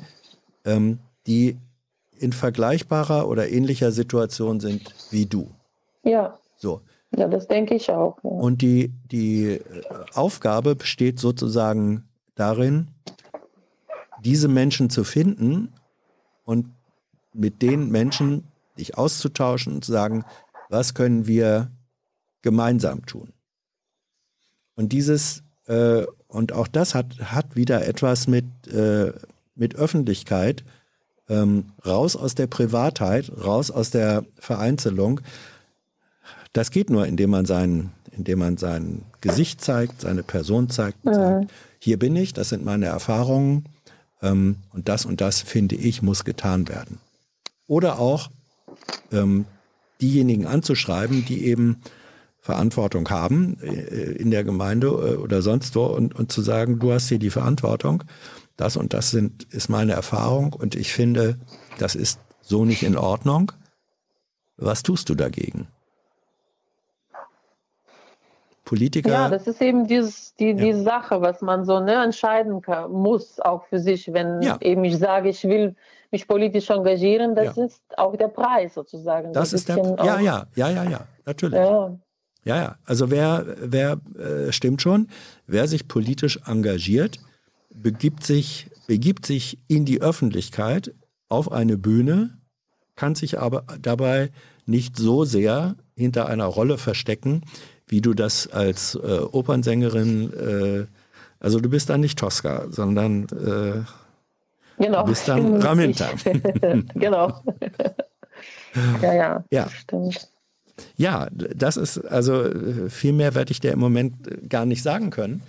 ähm, 0.66 1.00
die 1.28 1.58
in 2.18 2.34
vergleichbarer 2.34 3.28
oder 3.28 3.50
ähnlicher 3.50 3.92
Situation 3.92 4.60
sind 4.60 4.94
wie 5.10 5.26
du. 5.26 5.50
Ja. 6.04 6.38
So. 6.58 6.82
Ja, 7.16 7.28
das 7.28 7.48
denke 7.48 7.76
ich 7.76 7.90
auch. 7.90 8.18
Ja. 8.24 8.30
Und 8.30 8.62
die, 8.62 8.94
die 9.12 9.46
äh, 9.46 9.62
Aufgabe 10.14 10.76
besteht 10.76 11.20
sozusagen 11.20 12.08
darin, 12.36 12.88
diese 14.24 14.48
Menschen 14.48 14.90
zu 14.90 15.04
finden 15.04 15.74
und 16.46 16.68
mit 17.34 17.62
den 17.62 17.90
Menschen 17.90 18.46
dich 18.78 18.98
auszutauschen 18.98 19.74
und 19.76 19.86
zu 19.86 19.92
sagen, 19.92 20.24
was 20.70 20.94
können 20.94 21.28
wir 21.28 21.72
gemeinsam 22.42 23.06
tun? 23.06 23.34
Und 24.76 24.94
dieses, 24.94 25.44
äh, 25.68 26.06
und 26.28 26.54
auch 26.54 26.68
das 26.68 26.96
hat, 26.96 27.20
hat 27.20 27.56
wieder 27.56 27.88
etwas 27.88 28.28
mit, 28.28 28.46
äh, 28.68 29.12
mit 29.56 29.76
Öffentlichkeit, 29.76 30.64
ähm, 31.30 31.72
raus 31.86 32.16
aus 32.16 32.36
der 32.36 32.48
Privatheit, 32.48 33.32
raus 33.44 33.70
aus 33.70 33.90
der 33.92 34.26
Vereinzelung. 34.40 35.22
Das 36.54 36.72
geht 36.72 36.90
nur, 36.90 37.06
indem 37.08 37.30
man 37.30 37.46
sein, 37.46 37.92
indem 38.12 38.40
man 38.40 38.58
sein 38.58 39.04
Gesicht 39.22 39.62
zeigt, 39.62 40.02
seine 40.02 40.24
Person 40.24 40.70
zeigt 40.70 41.06
und 41.06 41.14
sagt, 41.14 41.52
hier 41.80 41.98
bin 41.98 42.16
ich, 42.16 42.34
das 42.34 42.50
sind 42.50 42.66
meine 42.66 42.88
Erfahrungen 42.88 43.66
ähm, 44.22 44.58
und 44.74 44.90
das 44.90 45.06
und 45.06 45.22
das 45.22 45.42
finde 45.42 45.76
ich 45.76 46.02
muss 46.02 46.26
getan 46.26 46.68
werden. 46.68 47.00
Oder 47.68 48.00
auch 48.00 48.30
ähm, 49.12 49.46
diejenigen 50.02 50.46
anzuschreiben, 50.46 51.26
die 51.26 51.46
eben 51.46 51.82
Verantwortung 52.42 53.08
haben 53.10 53.58
äh, 53.62 54.12
in 54.14 54.32
der 54.32 54.44
Gemeinde 54.44 54.88
äh, 54.88 55.16
oder 55.16 55.42
sonst 55.42 55.76
wo 55.76 55.86
und, 55.86 56.16
und 56.16 56.32
zu 56.32 56.42
sagen, 56.42 56.80
du 56.80 56.92
hast 56.92 57.08
hier 57.08 57.20
die 57.20 57.30
Verantwortung, 57.30 58.04
das 58.58 58.76
und 58.76 58.94
das 58.94 59.12
sind, 59.12 59.44
ist 59.52 59.70
meine 59.70 59.94
Erfahrung 59.94 60.54
und 60.54 60.76
ich 60.76 60.92
finde, 60.92 61.40
das 61.78 61.96
ist 61.96 62.20
so 62.42 62.66
nicht 62.66 62.84
in 62.84 62.98
Ordnung. 62.98 63.52
Was 64.58 64.84
tust 64.84 65.10
du 65.10 65.16
dagegen? 65.16 65.68
Politiker. 68.72 69.12
Ja, 69.12 69.28
das 69.28 69.48
ist 69.48 69.62
eben 69.62 69.86
dieses, 69.86 70.34
die, 70.36 70.52
Ja. 70.52 70.54
die 70.54 70.74
Sache, 70.74 71.20
was 71.22 71.42
man 71.42 71.66
so 71.66 71.82
ne, 71.82 71.96
entscheiden 72.04 72.62
kann, 72.62 72.90
muss, 72.90 73.38
auch 73.42 73.66
für 73.66 73.80
sich, 73.80 74.14
wenn 74.14 74.42
Ja. 74.42 74.58
eben 74.62 74.86
ich 74.86 74.98
sage, 74.98 75.28
ich 75.28 75.44
will 75.44 75.76
mich 76.10 76.26
politisch 76.26 76.70
engagieren, 76.70 77.36
das 77.36 77.58
Ja. 77.58 77.66
ist 77.66 77.82
auch 77.98 78.16
der 78.16 78.30
Preis 78.30 78.74
sozusagen. 78.74 79.34
das 79.34 79.52
ist 79.52 79.68
der. 79.68 79.76
Ja, 80.00 80.20
ja, 80.22 80.48
ja, 80.56 80.70
ja, 80.70 80.84
ja, 80.86 81.02
natürlich. 81.26 81.60
ja. 81.60 81.98
Ja, 82.46 82.56
ja. 82.64 82.76
Also 82.86 83.12
wer, 83.12 83.46
wer 83.60 84.00
äh, 84.18 84.52
stimmt 84.54 84.82
schon, 84.82 85.10
wer 85.48 85.68
sich 85.68 85.88
politisch 85.90 86.40
engagiert, 86.48 87.20
begibt 87.76 88.24
sich, 88.24 88.68
begibt 88.88 89.26
sich 89.26 89.60
in 89.68 89.84
die 89.84 90.02
Öffentlichkeit 90.02 90.94
auf 91.28 91.52
eine 91.52 91.78
Bühne, 91.78 92.38
kann 92.96 93.16
sich 93.16 93.38
aber 93.38 93.64
dabei 93.82 94.32
nicht 94.66 94.96
so 94.98 95.26
sehr 95.26 95.76
hinter 95.96 96.28
einer 96.28 96.46
Rolle 96.46 96.78
verstecken, 96.78 97.42
wie 97.92 98.02
du 98.02 98.14
das 98.14 98.48
als 98.48 98.96
äh, 98.96 99.20
Opernsängerin, 99.20 100.34
äh, 100.34 100.86
also 101.40 101.60
du 101.60 101.70
bist 101.70 101.90
dann 101.90 102.00
nicht 102.00 102.18
Tosca, 102.18 102.66
sondern 102.70 103.26
äh, 103.26 103.84
Genau. 104.82 105.02
Du 105.04 105.10
bist 105.10 105.28
dann 105.28 105.56
Raminta. 105.62 106.08
genau. 106.96 107.44
ja, 109.02 109.14
ja, 109.14 109.44
Ja. 109.52 109.70
stimmt. 109.70 110.28
Ja, 110.96 111.28
das 111.32 111.78
ist, 111.78 112.00
also 112.06 112.46
viel 112.90 113.14
mehr 113.14 113.36
werde 113.36 113.52
ich 113.52 113.60
dir 113.60 113.74
im 113.74 113.80
Moment 113.80 114.50
gar 114.50 114.66
nicht 114.66 114.82
sagen 114.82 115.12
können. 115.12 115.44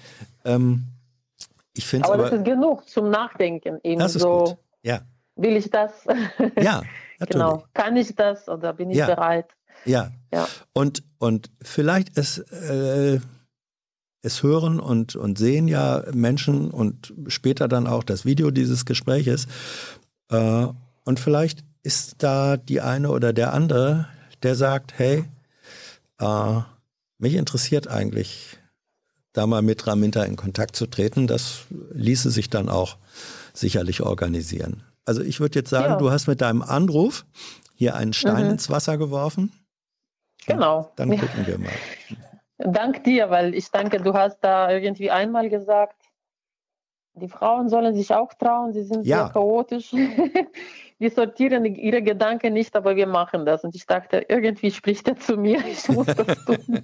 Ähm, 0.45 0.85
ich 1.75 1.87
finde 1.87 2.05
es 2.07 2.11
Aber, 2.11 2.25
aber, 2.25 2.31
das 2.31 2.41
ist 2.41 2.45
genug 2.45 2.87
zum 2.89 3.09
Nachdenken. 3.09 3.79
Eben 3.83 4.01
das 4.01 4.17
ist 4.17 4.23
so, 4.23 4.45
gut. 4.45 4.57
Ja, 4.83 5.01
will 5.37 5.57
ich 5.57 5.71
das? 5.71 5.93
ja, 6.05 6.83
natürlich. 6.83 6.87
genau. 7.31 7.65
Kann 7.73 7.97
ich 7.97 8.15
das 8.15 8.49
oder 8.49 8.75
bin 8.75 8.91
ich 8.91 8.99
Ja. 8.99 9.07
bereit? 9.07 9.47
Ja. 9.85 10.11
Ja. 10.33 10.49
Und, 10.73 11.02
und 11.19 11.51
vielleicht 11.61 12.17
ist, 12.17 12.39
äh, 12.39 13.20
es 14.23 14.43
hören 14.43 14.81
und, 14.81 15.17
und 15.17 15.36
sehen 15.39 15.69
ja 15.69 16.05
Menschen 16.12 16.70
und 16.70 17.12
später 17.27 17.69
dann 17.69 17.86
auch 17.86 18.05
das 18.05 18.25
Video 18.25 18.51
dieses 18.51 18.85
Gespräches. 18.85 19.47
Äh, 20.31 20.67
und 21.05 21.20
vielleicht 21.20 21.65
ist 21.83 22.17
da 22.19 22.57
die 22.57 22.81
eine 22.81 23.11
oder 23.11 23.33
der 23.33 23.52
andere, 23.52 24.07
der 24.43 24.55
sagt, 24.55 24.94
hey, 24.97 25.25
äh, 26.20 26.61
mich 27.19 27.35
interessiert 27.35 27.89
eigentlich, 27.89 28.59
da 29.33 29.47
mal 29.47 29.62
mit 29.62 29.86
Raminta 29.86 30.23
in 30.25 30.36
Kontakt 30.36 30.77
zu 30.77 30.86
treten. 30.86 31.27
Das 31.27 31.62
ließe 31.93 32.31
sich 32.31 32.51
dann 32.51 32.69
auch 32.69 32.99
sicherlich 33.55 34.02
organisieren. 34.02 34.83
Also 35.05 35.23
ich 35.23 35.41
würde 35.41 35.59
jetzt 35.59 35.70
sagen, 35.70 35.94
Ja. 35.94 35.99
du 35.99 36.11
hast 36.11 36.27
mit 36.28 36.41
deinem 36.41 36.62
Anruf 36.62 37.25
hier 37.75 37.97
einen 37.97 38.12
Stein 38.12 38.44
Mhm. 38.47 38.52
ins 38.52 38.70
Wasser 38.70 38.97
geworfen. 38.99 39.51
Genau. 40.47 40.91
Dann 40.97 41.12
Ja. 41.12 41.21
gucken 41.21 41.47
wir 41.47 41.59
mal. 41.59 41.73
Dank 42.59 43.05
dir, 43.05 43.31
weil 43.31 43.55
ich 43.55 43.71
denke, 43.71 43.99
du 44.01 44.12
hast 44.15 44.39
da 44.41 44.71
irgendwie 44.71 45.11
einmal 45.11 45.49
gesagt, 45.49 45.97
die 47.15 47.29
Frauen 47.29 47.69
sollen 47.69 47.95
sich 47.95 48.15
auch 48.15 48.33
trauen, 48.35 48.73
sie 48.73 48.85
sind 48.85 49.05
Ja. 49.07 49.25
sehr 49.25 49.33
chaotisch. 49.33 49.91
Die 51.01 51.09
sortieren 51.09 51.65
ihre 51.65 52.01
Gedanken 52.01 52.53
nicht, 52.53 52.77
aber 52.77 52.95
wir 52.95 53.09
machen 53.09 53.45
das. 53.45 53.65
Und 53.65 53.75
ich 53.75 53.87
dachte, 53.87 54.25
irgendwie 54.29 54.71
spricht 54.71 55.09
er 55.09 55.17
zu 55.17 55.37
mir, 55.37 55.59
ich 55.67 55.89
muss 55.89 56.07
das 56.07 56.45
tun. 56.45 56.59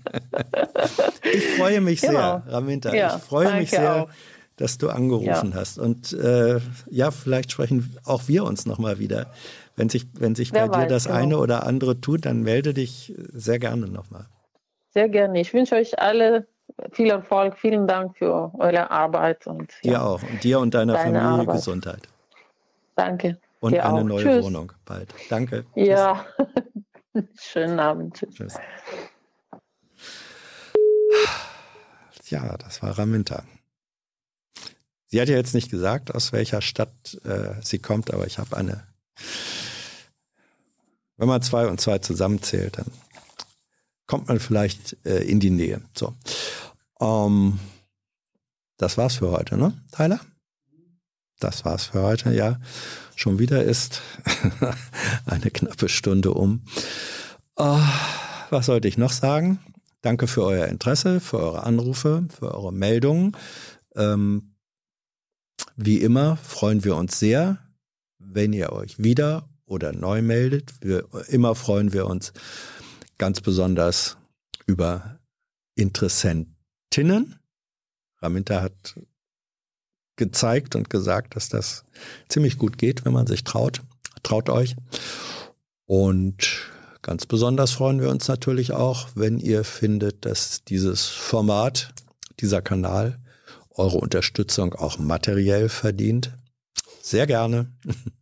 Ich 1.33 1.45
freue 1.57 1.81
mich 1.81 2.01
Genau. 2.01 2.43
sehr, 2.45 2.53
Raminta. 2.53 2.93
Ja, 2.95 3.15
ich 3.17 3.23
freue 3.23 3.55
mich 3.55 3.71
sehr, 3.71 4.05
auch. 4.05 4.09
dass 4.57 4.77
du 4.79 4.89
angerufen 4.89 5.55
hast. 5.55 5.79
Und 5.79 6.13
äh, 6.15 6.59
ja, 6.91 7.11
vielleicht 7.13 7.53
sprechen 7.53 7.97
auch 8.05 8.23
wir 8.27 8.43
uns 8.45 8.67
nochmal 8.67 8.99
wieder. 8.99 9.31
Wenn 9.79 9.89
sich, 9.89 10.07
wenn 10.15 10.35
sich 10.35 10.53
Wer 10.53 10.67
bei 10.67 10.79
dir 10.79 10.83
weiß, 10.83 10.89
das 10.91 11.05
genau. 11.05 11.17
eine 11.19 11.39
oder 11.39 11.65
andere 11.65 12.01
tut, 12.01 12.27
dann 12.27 12.43
melde 12.43 12.75
dich 12.75 13.15
sehr 13.33 13.61
gerne 13.61 13.87
nochmal. 13.87 14.27
Sehr 14.91 15.09
gerne. 15.09 15.41
Ich 15.41 15.55
wünsche 15.55 15.77
euch 15.77 16.01
alle 16.01 16.49
viel 16.91 17.11
Erfolg. 17.11 17.57
Vielen 17.57 17.87
Dank 17.87 18.19
für 18.19 18.53
eure 18.59 18.91
Arbeit 18.91 19.47
und 19.47 19.73
Dir 19.85 19.93
ja, 19.93 20.03
auch. 20.05 20.21
Und 20.23 20.43
dir 20.43 20.59
und 20.59 20.75
deiner 20.75 20.95
Deine 20.95 21.21
Familie 21.21 21.43
Arbeit. 21.43 21.57
Gesundheit. 21.57 22.09
danke. 22.97 23.39
Und 23.61 23.73
Dir 23.73 23.85
eine 23.87 24.01
auch. 24.01 24.05
neue 24.05 24.25
Tschüss. 24.25 24.45
Wohnung 24.45 24.73
bald. 24.85 25.15
Danke. 25.31 25.65
Ja, 25.77 26.27
schönen 27.41 27.79
Abend. 27.79 28.17
Tschüss. 28.17 28.35
Tschüss. 28.35 28.59
Ja, 32.31 32.57
das 32.59 32.83
war 32.83 32.99
Raminta. 32.99 33.45
Sie 35.07 35.21
hat 35.21 35.29
ja 35.29 35.37
jetzt 35.37 35.55
nicht 35.55 35.71
gesagt, 35.71 36.15
aus 36.15 36.33
welcher 36.33 36.61
Stadt 36.63 37.19
äh, 37.25 37.55
sie 37.63 37.79
kommt, 37.79 38.13
aber 38.13 38.27
ich 38.27 38.39
habe 38.39 38.57
eine. 38.57 38.83
Wenn 41.19 41.29
man 41.29 41.43
zwei 41.43 41.67
und 41.67 41.81
zwei 41.81 41.99
zusammenzählt, 41.99 42.79
dann 42.79 42.87
kommt 44.07 44.29
man 44.29 44.41
vielleicht 44.41 44.97
äh, 45.05 45.23
in 45.25 45.41
die 45.41 45.51
Nähe. 45.51 45.83
So. 45.95 46.15
Ähm, 47.01 47.59
das 48.79 48.97
war's 48.97 49.17
für 49.17 49.31
heute, 49.31 49.57
ne, 49.57 49.75
Tyler? 49.93 50.21
Das 51.41 51.65
war's 51.65 51.87
für 51.87 52.03
heute, 52.03 52.33
ja. 52.33 52.61
Schon 53.17 53.39
wieder 53.39 53.65
ist 53.65 54.01
eine 55.27 55.51
knappe 55.51 55.89
Stunde 55.89 56.33
um. 56.33 56.63
Ah, 57.57 57.93
was 58.51 58.67
sollte 58.67 58.89
ich 58.89 58.97
noch 58.97 59.13
sagen? 59.13 59.59
Danke 60.01 60.29
für 60.29 60.45
euer 60.45 60.67
Interesse, 60.67 61.21
für 61.21 61.39
eure 61.39 61.63
Anrufe, 61.65 62.27
für 62.31 62.55
eure 62.55 62.73
Meldungen. 62.73 63.37
Ähm, 63.97 64.55
wie 65.75 66.01
immer 66.01 66.37
freuen 66.37 66.85
wir 66.85 66.95
uns 66.95 67.19
sehr, 67.19 67.59
wenn 68.19 68.53
ihr 68.53 68.73
euch 68.73 69.03
wieder 69.03 69.48
oder 69.69 69.93
neu 69.93 70.23
meldet. 70.23 70.73
Wir, 70.81 71.05
immer 71.29 71.55
freuen 71.55 71.93
wir 71.93 72.07
uns 72.07 72.33
ganz 73.19 73.41
besonders 73.41 74.17
über 74.67 75.19
Interessentinnen. 75.75 77.37
Raminta 78.21 78.63
hat 78.63 78.99
gezeigt 80.17 80.75
und 80.75 80.91
gesagt, 80.91 81.37
dass 81.37 81.49
das 81.49 81.85
ziemlich 82.29 82.59
gut 82.59 82.77
geht, 82.77 83.05
wenn 83.05 83.13
man 83.13 83.27
sich 83.27 83.45
traut. 83.45 83.83
Traut 84.23 84.51
euch. 84.51 84.75
Und 85.87 86.71
ganz 87.03 87.25
besonders 87.25 87.71
freuen 87.71 88.01
wir 88.01 88.11
uns 88.11 88.29
natürlich 88.29 88.73
auch, 88.73 89.09
wenn 89.15 89.39
ihr 89.39 89.65
findet, 89.65 90.25
dass 90.27 90.65
dieses 90.65 91.07
Format, 91.07 91.95
dieser 92.41 92.61
Kanal 92.61 93.19
eure 93.71 93.99
Unterstützung 93.99 94.75
auch 94.75 94.99
materiell 94.99 95.69
verdient. 95.69 96.33
Sehr 97.01 97.27
gerne. 97.27 97.73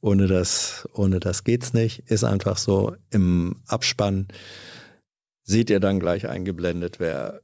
ohne 0.00 0.26
das, 0.26 0.88
ohne 0.92 1.20
das 1.20 1.44
geht's 1.44 1.72
nicht. 1.72 2.10
Ist 2.10 2.24
einfach 2.24 2.58
so. 2.58 2.96
Im 3.10 3.56
Abspann 3.66 4.28
seht 5.42 5.70
ihr 5.70 5.80
dann 5.80 6.00
gleich 6.00 6.28
eingeblendet, 6.28 6.98
wer 6.98 7.40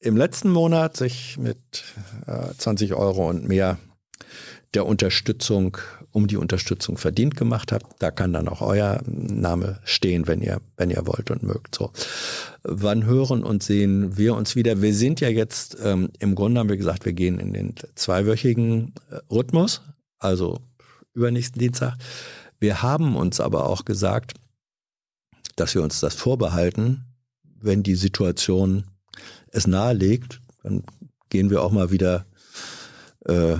im 0.00 0.16
letzten 0.16 0.50
Monat 0.50 0.96
sich 0.96 1.38
mit 1.38 1.84
äh, 2.26 2.52
20 2.56 2.94
Euro 2.94 3.28
und 3.28 3.48
mehr 3.48 3.78
der 4.74 4.84
Unterstützung, 4.84 5.78
um 6.10 6.26
die 6.26 6.36
Unterstützung 6.36 6.98
verdient 6.98 7.36
gemacht 7.36 7.72
hat. 7.72 7.82
Da 7.98 8.10
kann 8.10 8.32
dann 8.32 8.48
auch 8.48 8.60
euer 8.60 9.00
Name 9.06 9.80
stehen, 9.84 10.26
wenn 10.26 10.42
ihr, 10.42 10.60
wenn 10.76 10.90
ihr 10.90 11.06
wollt 11.06 11.30
und 11.30 11.42
mögt. 11.42 11.74
So. 11.74 11.92
Wann 12.62 13.06
hören 13.06 13.42
und 13.42 13.62
sehen 13.62 14.18
wir 14.18 14.34
uns 14.34 14.54
wieder? 14.54 14.82
Wir 14.82 14.92
sind 14.92 15.20
ja 15.20 15.28
jetzt, 15.28 15.78
ähm, 15.82 16.10
im 16.18 16.34
Grunde 16.34 16.60
haben 16.60 16.68
wir 16.68 16.76
gesagt, 16.76 17.06
wir 17.06 17.14
gehen 17.14 17.38
in 17.38 17.54
den 17.54 17.74
zweiwöchigen 17.94 18.92
äh, 19.10 19.18
Rhythmus, 19.32 19.82
also 20.18 20.60
übernächsten 21.16 21.58
Dienstag. 21.58 21.96
Wir 22.60 22.82
haben 22.82 23.16
uns 23.16 23.40
aber 23.40 23.66
auch 23.66 23.84
gesagt, 23.84 24.34
dass 25.56 25.74
wir 25.74 25.82
uns 25.82 26.00
das 26.00 26.14
vorbehalten, 26.14 27.04
wenn 27.42 27.82
die 27.82 27.94
Situation 27.94 28.84
es 29.48 29.66
nahelegt, 29.66 30.42
dann 30.62 30.84
gehen 31.30 31.50
wir 31.50 31.62
auch 31.62 31.72
mal 31.72 31.90
wieder 31.90 32.26
äh, 33.24 33.56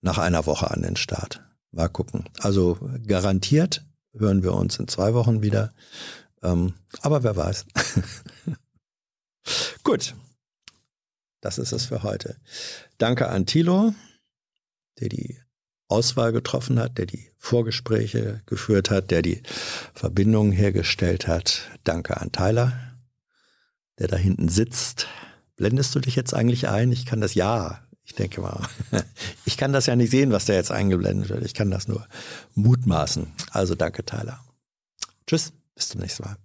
nach 0.00 0.18
einer 0.18 0.46
Woche 0.46 0.70
an 0.70 0.82
den 0.82 0.96
Start. 0.96 1.42
Mal 1.72 1.88
gucken. 1.88 2.24
Also 2.40 2.78
garantiert 3.06 3.84
hören 4.14 4.42
wir 4.42 4.54
uns 4.54 4.78
in 4.78 4.88
zwei 4.88 5.14
Wochen 5.14 5.42
wieder. 5.42 5.74
Ähm, 6.42 6.74
aber 7.02 7.22
wer 7.22 7.36
weiß. 7.36 7.66
Gut. 9.84 10.14
Das 11.40 11.58
ist 11.58 11.72
es 11.72 11.86
für 11.86 12.02
heute. 12.02 12.36
Danke 12.98 13.28
an 13.28 13.46
Thilo, 13.46 13.94
der 14.98 15.08
die 15.08 15.40
Auswahl 15.88 16.32
getroffen 16.32 16.78
hat, 16.78 16.98
der 16.98 17.06
die 17.06 17.30
Vorgespräche 17.38 18.42
geführt 18.46 18.90
hat, 18.90 19.10
der 19.10 19.22
die 19.22 19.42
Verbindungen 19.94 20.52
hergestellt 20.52 21.26
hat. 21.26 21.62
Danke 21.84 22.20
an 22.20 22.30
Tyler, 22.30 22.72
der 23.98 24.08
da 24.08 24.16
hinten 24.16 24.48
sitzt. 24.48 25.06
Blendest 25.56 25.94
du 25.94 26.00
dich 26.00 26.14
jetzt 26.14 26.34
eigentlich 26.34 26.68
ein? 26.68 26.92
Ich 26.92 27.06
kann 27.06 27.20
das 27.20 27.34
ja. 27.34 27.80
Ich 28.04 28.14
denke 28.14 28.40
mal. 28.40 28.62
Ich 29.44 29.56
kann 29.56 29.72
das 29.72 29.86
ja 29.86 29.96
nicht 29.96 30.10
sehen, 30.10 30.30
was 30.30 30.44
da 30.44 30.52
jetzt 30.52 30.70
eingeblendet 30.70 31.30
wird. 31.30 31.42
Ich 31.42 31.54
kann 31.54 31.70
das 31.70 31.88
nur 31.88 32.06
mutmaßen. 32.54 33.32
Also 33.50 33.74
danke, 33.74 34.04
Tyler. 34.04 34.38
Tschüss, 35.26 35.54
bis 35.74 35.88
zum 35.88 36.02
nächsten 36.02 36.24
Mal. 36.24 36.36